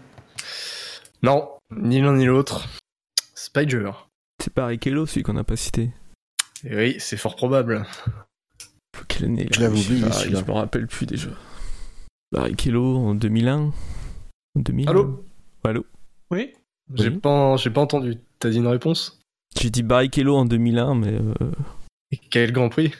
Non, 1.23 1.49
ni 1.75 2.01
l'un 2.01 2.15
ni 2.15 2.27
l'autre. 2.27 2.69
Spider. 3.35 3.91
C'est 4.43 4.55
Barrichello, 4.55 5.07
celui 5.07 5.23
qu'on 5.23 5.35
n'a 5.35 5.45
pas 5.45 5.57
cité. 5.57 5.91
Et 6.65 6.77
oui, 6.77 6.97
c'est 6.99 7.17
fort 7.17 7.37
probable. 7.37 7.87
Quelle 9.09 9.25
année 9.27 9.49
Je 9.55 9.61
l'avais 9.61 9.79
oublié, 9.79 10.01
pas. 10.03 10.11
Je 10.23 10.31
me 10.31 10.53
rappelle 10.53 10.87
plus 10.87 11.07
déjà. 11.07 11.29
Barrichello 12.33 12.97
en 12.99 13.15
2001. 13.15 13.73
En 14.57 14.61
2000. 14.61 14.89
Allô 14.89 15.25
Allô 15.65 15.85
Oui 16.31 16.53
J'ai 16.95 17.09
Oui. 17.09 17.19
pas, 17.19 17.57
j'ai 17.57 17.71
pas 17.71 17.81
entendu. 17.81 18.17
T'as 18.39 18.51
dit 18.51 18.59
une 18.59 18.67
réponse 18.67 19.21
J'ai 19.61 19.71
dit 19.71 19.83
Barrichello 19.83 20.37
en 20.37 20.45
2001, 20.45 20.95
mais 20.95 21.13
euh, 21.15 21.35
Et 22.13 22.19
quel 22.19 22.43
est 22.45 22.47
le 22.49 22.53
Grand 22.53 22.69
Prix 22.69 22.93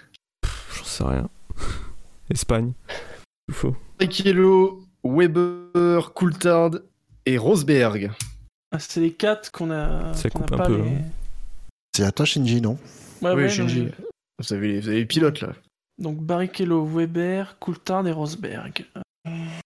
j'en 0.77 0.85
sais 0.85 1.05
rien. 1.05 1.29
Espagne. 2.31 2.73
Il 3.49 3.55
faut. 3.55 3.77
Barrichello, 3.99 4.85
Weber, 5.05 6.13
Coulthard 6.15 6.71
et 7.27 7.39
Rosberg. 7.39 8.11
Ah, 8.73 8.79
c'est 8.79 9.01
les 9.01 9.13
quatre 9.13 9.53
qu'on 9.53 9.71
a. 9.71 10.13
Ça 10.15 10.27
a 10.27 10.31
coupe 10.31 10.53
un 10.53 10.57
pas 10.57 10.67
peu, 10.67 10.77
les- 10.83 10.89
hein. 10.89 11.03
C'est 11.97 12.03
à 12.05 12.11
toi, 12.13 12.25
Shinji, 12.27 12.61
non 12.61 12.77
Ouais, 13.23 13.31
oui, 13.35 13.43
ouais, 13.43 13.49
Shinji. 13.49 13.83
mais- 13.85 13.93
Vous 14.41 14.53
avez, 14.53 14.69
les, 14.73 14.81
vous 14.81 14.89
avez 14.89 14.99
les 14.99 15.07
pilotes 15.07 15.41
là. 15.43 15.53
Donc 15.99 16.19
Barrichello, 16.19 16.85
Weber, 16.85 17.57
Coulthard 17.61 18.07
et 18.09 18.13
Rosberg. 18.13 18.85
Euh, 18.97 19.01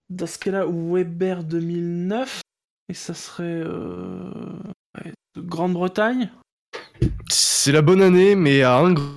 Dans 0.08 0.26
ce 0.26 0.38
cas-là, 0.38 0.66
Weber 0.66 1.44
2009. 1.44 2.40
Et 2.88 2.94
ça 2.94 3.14
serait. 3.14 3.44
Euh... 3.44 4.30
ouais, 4.96 5.12
Grande-Bretagne 5.36 6.30
C'est 7.28 7.72
la 7.72 7.82
bonne 7.82 8.00
année, 8.00 8.34
mais 8.34 8.62
à 8.62 8.78
un 8.78 8.92
grand. 8.92 9.12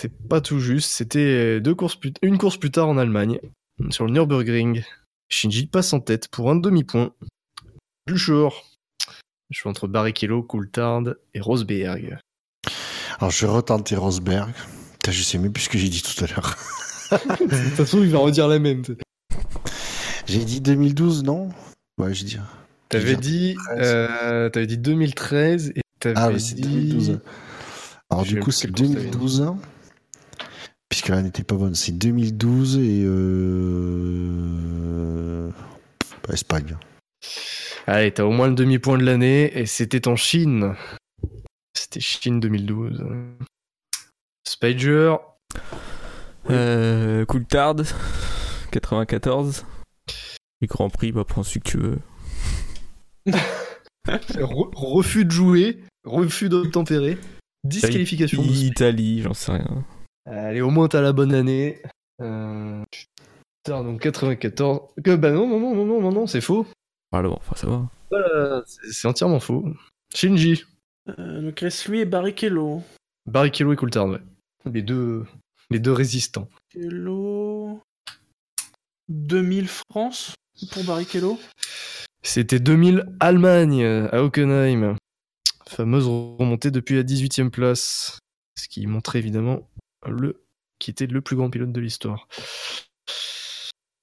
C'est 0.00 0.12
pas 0.28 0.40
tout 0.40 0.58
juste. 0.58 0.90
C'était 0.90 1.60
deux 1.60 1.74
courses 1.74 1.96
plus... 1.96 2.12
une 2.22 2.38
course 2.38 2.56
plus 2.56 2.70
tard 2.70 2.88
en 2.88 2.96
Allemagne, 2.96 3.38
sur 3.90 4.06
le 4.06 4.12
Nürburgring. 4.12 4.82
Shinji 5.28 5.66
passe 5.66 5.92
en 5.92 6.00
tête 6.00 6.28
pour 6.28 6.50
un 6.50 6.56
demi-point. 6.56 7.12
Bûcheur. 8.06 8.64
Je 9.50 9.58
suis 9.58 9.68
entre 9.68 9.86
Barrichello, 9.86 10.42
Coulthard 10.42 11.14
et 11.34 11.40
Rosberg. 11.40 12.18
Alors 13.18 13.30
je 13.30 13.46
vais 13.46 13.52
retenter 13.52 13.96
Rosberg. 13.96 14.52
Putain, 14.94 15.12
je 15.12 15.22
sais 15.22 15.38
même 15.38 15.52
plus 15.52 15.64
ce 15.64 15.68
que 15.68 15.78
j'ai 15.78 15.88
dit 15.88 16.02
tout 16.02 16.24
à 16.24 16.26
l'heure. 16.28 16.56
De 17.12 17.46
toute 17.46 17.76
façon, 17.76 18.02
il 18.02 18.10
va 18.10 18.18
redire 18.18 18.48
la 18.48 18.58
même. 18.58 18.82
J'ai 20.26 20.44
dit 20.44 20.60
2012, 20.60 21.22
non? 21.24 21.48
Ouais, 21.98 22.12
je 22.14 22.24
dis. 22.24 22.38
T'avais 22.88 23.02
Je 23.04 23.08
vais 23.10 23.16
dit, 23.16 23.54
13. 23.66 23.78
euh, 23.82 24.48
t'avais 24.50 24.66
dit 24.66 24.78
2013 24.78 25.72
et 25.76 25.80
t'avais 26.00 26.14
Ah, 26.18 26.30
mais 26.30 26.38
c'est 26.38 26.54
dit 26.54 26.62
2012. 26.62 27.20
Alors 28.10 28.24
Je 28.24 28.34
du 28.34 28.40
coup, 28.40 28.50
c'est 28.50 28.66
quelle 28.68 28.76
course 28.76 28.88
t'avais 28.94 29.10
2012. 29.10 29.46
Puisque 30.88 31.08
là 31.08 31.22
n'était 31.22 31.42
pas 31.44 31.56
bonne. 31.56 31.74
C'est 31.74 31.92
2012 31.92 32.76
et 32.78 33.02
euh... 33.04 33.10
Espagne. 36.32 36.76
Allez, 37.86 38.12
t'as 38.12 38.24
au 38.24 38.30
moins 38.30 38.48
le 38.48 38.54
demi-point 38.54 38.96
de 38.98 39.04
l'année 39.04 39.56
et 39.58 39.66
c'était 39.66 40.08
en 40.08 40.16
Chine. 40.16 40.74
C'était 41.76 42.00
Chine 42.00 42.40
2012. 42.40 43.04
Spider, 44.48 45.16
Euh, 46.50 47.24
Coulthard, 47.26 47.76
94. 48.70 49.64
Et 50.64 50.66
Grand 50.66 50.88
Prix, 50.90 51.12
bah 51.12 51.24
prends 51.26 51.42
celui 51.42 51.60
que 51.60 51.68
tu 51.70 51.76
veux. 51.78 51.98
re- 54.06 54.70
refus 54.74 55.24
de 55.24 55.30
jouer, 55.30 55.78
refus 56.04 56.48
d'obtempérer, 56.48 57.18
disqualification. 57.64 58.42
de 58.42 58.48
Italie, 58.48 59.22
j'en 59.22 59.34
sais 59.34 59.52
rien. 59.52 59.84
Allez, 60.26 60.60
au 60.62 60.70
moins 60.70 60.88
t'as 60.88 61.00
la 61.02 61.12
bonne 61.12 61.34
année. 61.34 61.82
Euh... 62.22 62.82
Putain, 63.62 63.82
donc 63.84 64.00
94. 64.00 64.80
Que, 65.02 65.16
bah 65.16 65.30
non, 65.32 65.46
non, 65.48 65.58
non, 65.60 65.74
non, 65.74 65.84
non, 65.86 66.00
non, 66.00 66.12
non, 66.12 66.26
c'est 66.26 66.40
faux. 66.40 66.66
Alors, 67.12 67.38
enfin, 67.38 67.56
ça 67.56 67.66
va. 67.66 67.88
Voilà, 68.10 68.62
c'est 68.66 68.90
c'est 68.92 69.08
entièrement 69.08 69.40
faux. 69.40 69.64
Shinji, 70.14 70.64
Euh, 71.08 71.42
Donc 71.42 71.60
reste 71.60 71.86
lui 71.88 72.00
et 72.00 72.04
Barrichello. 72.04 72.82
Barrichello 73.26 73.72
et 73.72 73.76
Coulthard, 73.76 74.06
ouais. 74.08 74.20
Les 74.70 74.82
deux, 74.82 75.24
les 75.70 75.78
deux 75.78 75.92
résistants. 75.92 76.48
Barrichello. 76.74 77.80
2000 79.08 79.68
France 79.90 80.34
pour 80.72 80.84
Barrichello. 80.84 81.38
C'était 82.22 82.60
2000 82.60 83.06
Allemagne 83.20 83.84
à 83.84 84.22
Hockenheim. 84.22 84.96
Fameuse 85.68 86.06
remontée 86.06 86.70
depuis 86.70 86.96
la 86.96 87.02
18e 87.02 87.50
place. 87.50 88.18
Ce 88.56 88.68
qui 88.68 88.86
montrait 88.86 89.18
évidemment 89.18 89.68
le 90.06 90.40
qui 90.78 90.90
était 90.90 91.06
le 91.06 91.20
plus 91.20 91.36
grand 91.36 91.50
pilote 91.50 91.72
de 91.72 91.80
l'histoire. 91.80 92.28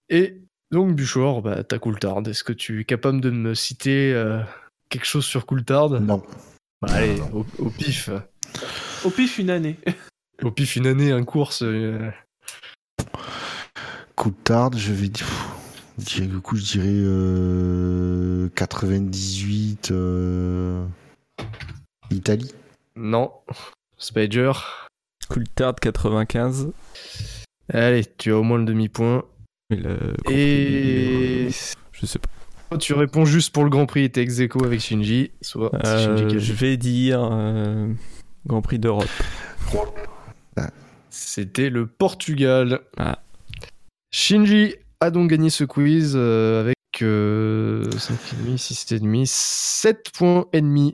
Et 0.09 0.41
donc 0.71 0.95
Buchor, 0.95 1.41
bah, 1.41 1.63
t'as 1.63 1.79
Coulthard. 1.79 2.27
Est-ce 2.27 2.43
que 2.43 2.53
tu 2.53 2.81
es 2.81 2.85
capable 2.85 3.21
de 3.21 3.29
me 3.29 3.53
citer 3.53 4.13
euh, 4.13 4.41
quelque 4.89 5.05
chose 5.05 5.25
sur 5.25 5.45
Coulthard? 5.45 5.89
Non. 6.01 6.23
Bah, 6.81 6.93
Allez, 6.93 7.19
au, 7.33 7.45
au 7.59 7.69
pif. 7.69 8.09
Au 9.03 9.09
pif 9.09 9.37
une 9.37 9.49
année. 9.49 9.77
Au 10.41 10.51
pif 10.51 10.75
une 10.75 10.87
année, 10.87 11.11
un 11.11 11.23
course. 11.23 11.61
euh, 11.61 12.09
Coulthard, 14.15 14.73
je 14.77 14.91
vais 14.91 15.09
dire. 15.09 15.27
Pff, 15.97 16.07
je 16.09 16.15
dirais- 16.15 16.27
Du 16.27 16.39
coup, 16.39 16.55
je 16.57 16.63
dirais 16.63 16.85
euh, 16.89 18.49
98 18.55 19.91
euh, 19.91 20.85
Italie. 22.09 22.51
Non. 22.95 23.31
Spider. 23.97 24.51
Coulthard, 25.29 25.75
95. 25.75 26.71
Allez, 27.73 28.03
tu 28.17 28.31
as 28.31 28.37
au 28.37 28.43
moins 28.43 28.57
le 28.57 28.65
demi-point. 28.65 29.23
Et 30.29 31.47
Je 31.93 32.05
sais 32.05 32.19
pas. 32.19 32.27
Soit 32.69 32.77
tu 32.77 32.93
réponds 32.93 33.25
juste 33.25 33.53
pour 33.53 33.63
le 33.63 33.69
Grand 33.69 33.85
Prix 33.85 34.03
et 34.05 34.09
t'es 34.09 34.21
ex 34.21 34.39
aequo 34.39 34.63
avec 34.65 34.79
Shinji, 34.79 35.31
soit 35.41 35.71
Euh, 35.85 36.17
Shinji 36.27 36.39
je 36.39 36.53
vais 36.53 36.77
dire 36.77 37.27
euh, 37.31 37.93
Grand 38.45 38.61
Prix 38.61 38.79
d'Europe. 38.79 39.07
C'était 41.09 41.69
le 41.69 41.85
Portugal. 41.87 42.79
Ah. 42.97 43.19
Shinji 44.13 44.75
a 45.01 45.09
donc 45.09 45.29
gagné 45.29 45.49
ce 45.49 45.63
quiz 45.63 46.13
euh, 46.15 46.61
avec 46.61 46.75
euh, 47.01 47.83
5,5, 47.89 48.57
6,5, 48.57 49.25
7 49.25 50.11
points 50.17 50.45
et 50.53 50.61
demi. 50.61 50.93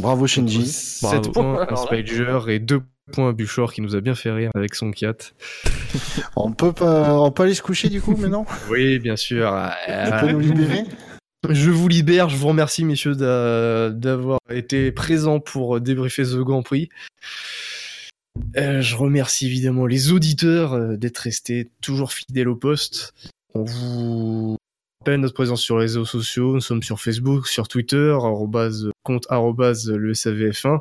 Bravo 0.00 0.26
Shinji. 0.26 0.66
7 0.66 1.02
Bravo. 1.02 1.30
points 1.32 1.66
à. 1.68 1.76
Spider 1.76 2.38
et 2.48 2.58
2 2.58 2.80
points 3.12 3.28
à 3.28 3.32
Buchor 3.32 3.72
qui 3.72 3.82
nous 3.82 3.94
a 3.94 4.00
bien 4.00 4.14
fait 4.14 4.32
rire 4.32 4.50
avec 4.54 4.74
son 4.74 4.90
4. 4.90 5.34
On 6.36 6.52
peut 6.52 6.72
pas, 6.72 7.14
on 7.20 7.30
peut 7.30 7.44
aller 7.44 7.54
se 7.54 7.62
coucher 7.62 7.88
du 7.88 8.00
coup 8.00 8.16
maintenant? 8.16 8.46
Oui, 8.70 8.98
bien 8.98 9.16
sûr. 9.16 9.52
On 9.88 10.20
peut 10.20 10.32
nous 10.32 10.40
libérer? 10.40 10.84
Je 11.48 11.70
vous 11.70 11.86
libère, 11.88 12.28
je 12.28 12.36
vous 12.36 12.48
remercie 12.48 12.84
messieurs 12.84 13.14
d'a- 13.14 13.90
d'avoir 13.90 14.38
été 14.50 14.90
présents 14.90 15.38
pour 15.38 15.80
débriefer 15.80 16.24
ce 16.24 16.36
Grand 16.38 16.62
Prix. 16.62 16.88
Euh, 18.56 18.80
je 18.80 18.96
remercie 18.96 19.46
évidemment 19.46 19.86
les 19.86 20.12
auditeurs 20.12 20.72
euh, 20.72 20.96
d'être 20.96 21.18
restés 21.18 21.70
toujours 21.80 22.12
fidèles 22.12 22.48
au 22.48 22.56
poste. 22.56 23.12
On 23.54 23.64
vous 23.64 24.56
rappelle 25.00 25.20
notre 25.20 25.34
présence 25.34 25.60
sur 25.62 25.76
les 25.76 25.82
réseaux 25.82 26.04
sociaux. 26.04 26.54
Nous 26.54 26.60
sommes 26.60 26.82
sur 26.82 27.00
Facebook, 27.00 27.46
sur 27.46 27.68
Twitter, 27.68 28.10
arrobase, 28.10 28.90
compte 29.02 29.26
arrobase 29.30 29.90
le 29.90 30.12
SAVF1. 30.12 30.80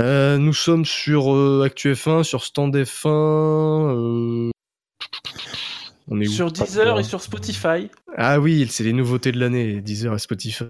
Euh, 0.00 0.36
nous 0.36 0.52
sommes 0.52 0.84
sur 0.84 1.34
euh, 1.34 1.66
ActuF1, 1.66 2.22
sur 2.22 2.44
Stand 2.44 2.76
F1. 2.76 3.08
euh, 3.08 4.50
On 6.08 6.20
est 6.20 6.28
où? 6.28 6.30
Sur 6.30 6.52
Deezer 6.52 6.98
et 6.98 7.02
sur 7.02 7.22
Spotify. 7.22 7.88
Ah 8.16 8.38
oui, 8.38 8.66
c'est 8.68 8.84
les 8.84 8.92
nouveautés 8.92 9.32
de 9.32 9.40
l'année, 9.40 9.80
Deezer 9.80 10.14
et 10.14 10.18
Spotify. 10.18 10.64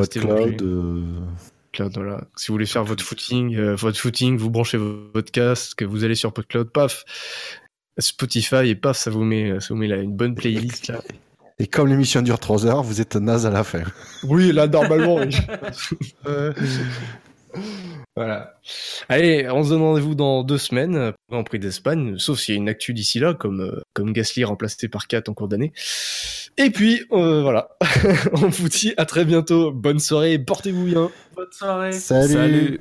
C'était 0.00 0.20
PodCloud. 0.20 0.62
L'objet. 1.78 1.90
euh, 1.90 1.90
PodCloud, 1.90 1.92
voilà. 1.94 2.24
Si 2.36 2.48
vous 2.48 2.54
voulez 2.54 2.66
faire 2.66 2.84
votre 2.84 3.04
footing, 3.04 3.56
euh, 3.56 3.74
votre 3.74 3.98
footing, 3.98 4.36
vous 4.38 4.50
branchez 4.50 4.78
vo- 4.78 5.10
votre 5.14 5.30
casque, 5.32 5.82
vous 5.82 6.04
allez 6.04 6.14
sur 6.14 6.32
PodCloud, 6.32 6.70
paf, 6.70 7.04
Spotify 7.98 8.68
et 8.68 8.74
paf, 8.74 8.96
ça 8.96 9.10
vous 9.10 9.24
met, 9.24 9.58
ça 9.60 9.68
vous 9.70 9.76
met 9.76 9.88
là 9.88 9.96
une 9.96 10.14
bonne 10.16 10.34
playlist 10.34 10.88
là. 10.88 11.00
Et 11.60 11.66
comme 11.66 11.88
l'émission 11.88 12.22
dure 12.22 12.38
3 12.38 12.66
heures, 12.66 12.82
vous 12.84 13.00
êtes 13.00 13.16
naze 13.16 13.44
à 13.44 13.50
la 13.50 13.64
fin. 13.64 13.82
Oui, 14.22 14.52
là 14.52 14.66
normalement. 14.68 15.16
oui. 15.16 15.36
Euh, 16.26 16.52
Voilà. 18.14 18.58
Allez, 19.08 19.48
on 19.50 19.64
se 19.64 19.70
donne 19.70 19.80
rendez-vous 19.80 20.14
dans 20.14 20.42
deux 20.44 20.58
semaines 20.58 21.12
Grand 21.30 21.44
Prix 21.44 21.58
d'Espagne, 21.58 22.18
sauf 22.18 22.38
s'il 22.38 22.54
y 22.54 22.58
a 22.58 22.60
une 22.60 22.68
actu 22.68 22.92
d'ici 22.92 23.18
là, 23.20 23.32
comme, 23.34 23.60
euh, 23.60 23.80
comme 23.94 24.12
Gasly 24.12 24.44
remplacé 24.44 24.88
par 24.88 25.06
4 25.06 25.28
en 25.28 25.34
cours 25.34 25.48
d'année. 25.48 25.72
Et 26.58 26.70
puis, 26.70 27.04
euh, 27.12 27.40
voilà. 27.42 27.68
on 28.32 28.48
vous 28.48 28.68
dit 28.68 28.92
à 28.96 29.06
très 29.06 29.24
bientôt. 29.24 29.70
Bonne 29.70 30.00
soirée, 30.00 30.38
portez-vous 30.40 30.84
bien. 30.84 31.10
Bonne 31.36 31.52
soirée. 31.52 31.92
Salut. 31.92 32.32
Salut. 32.32 32.80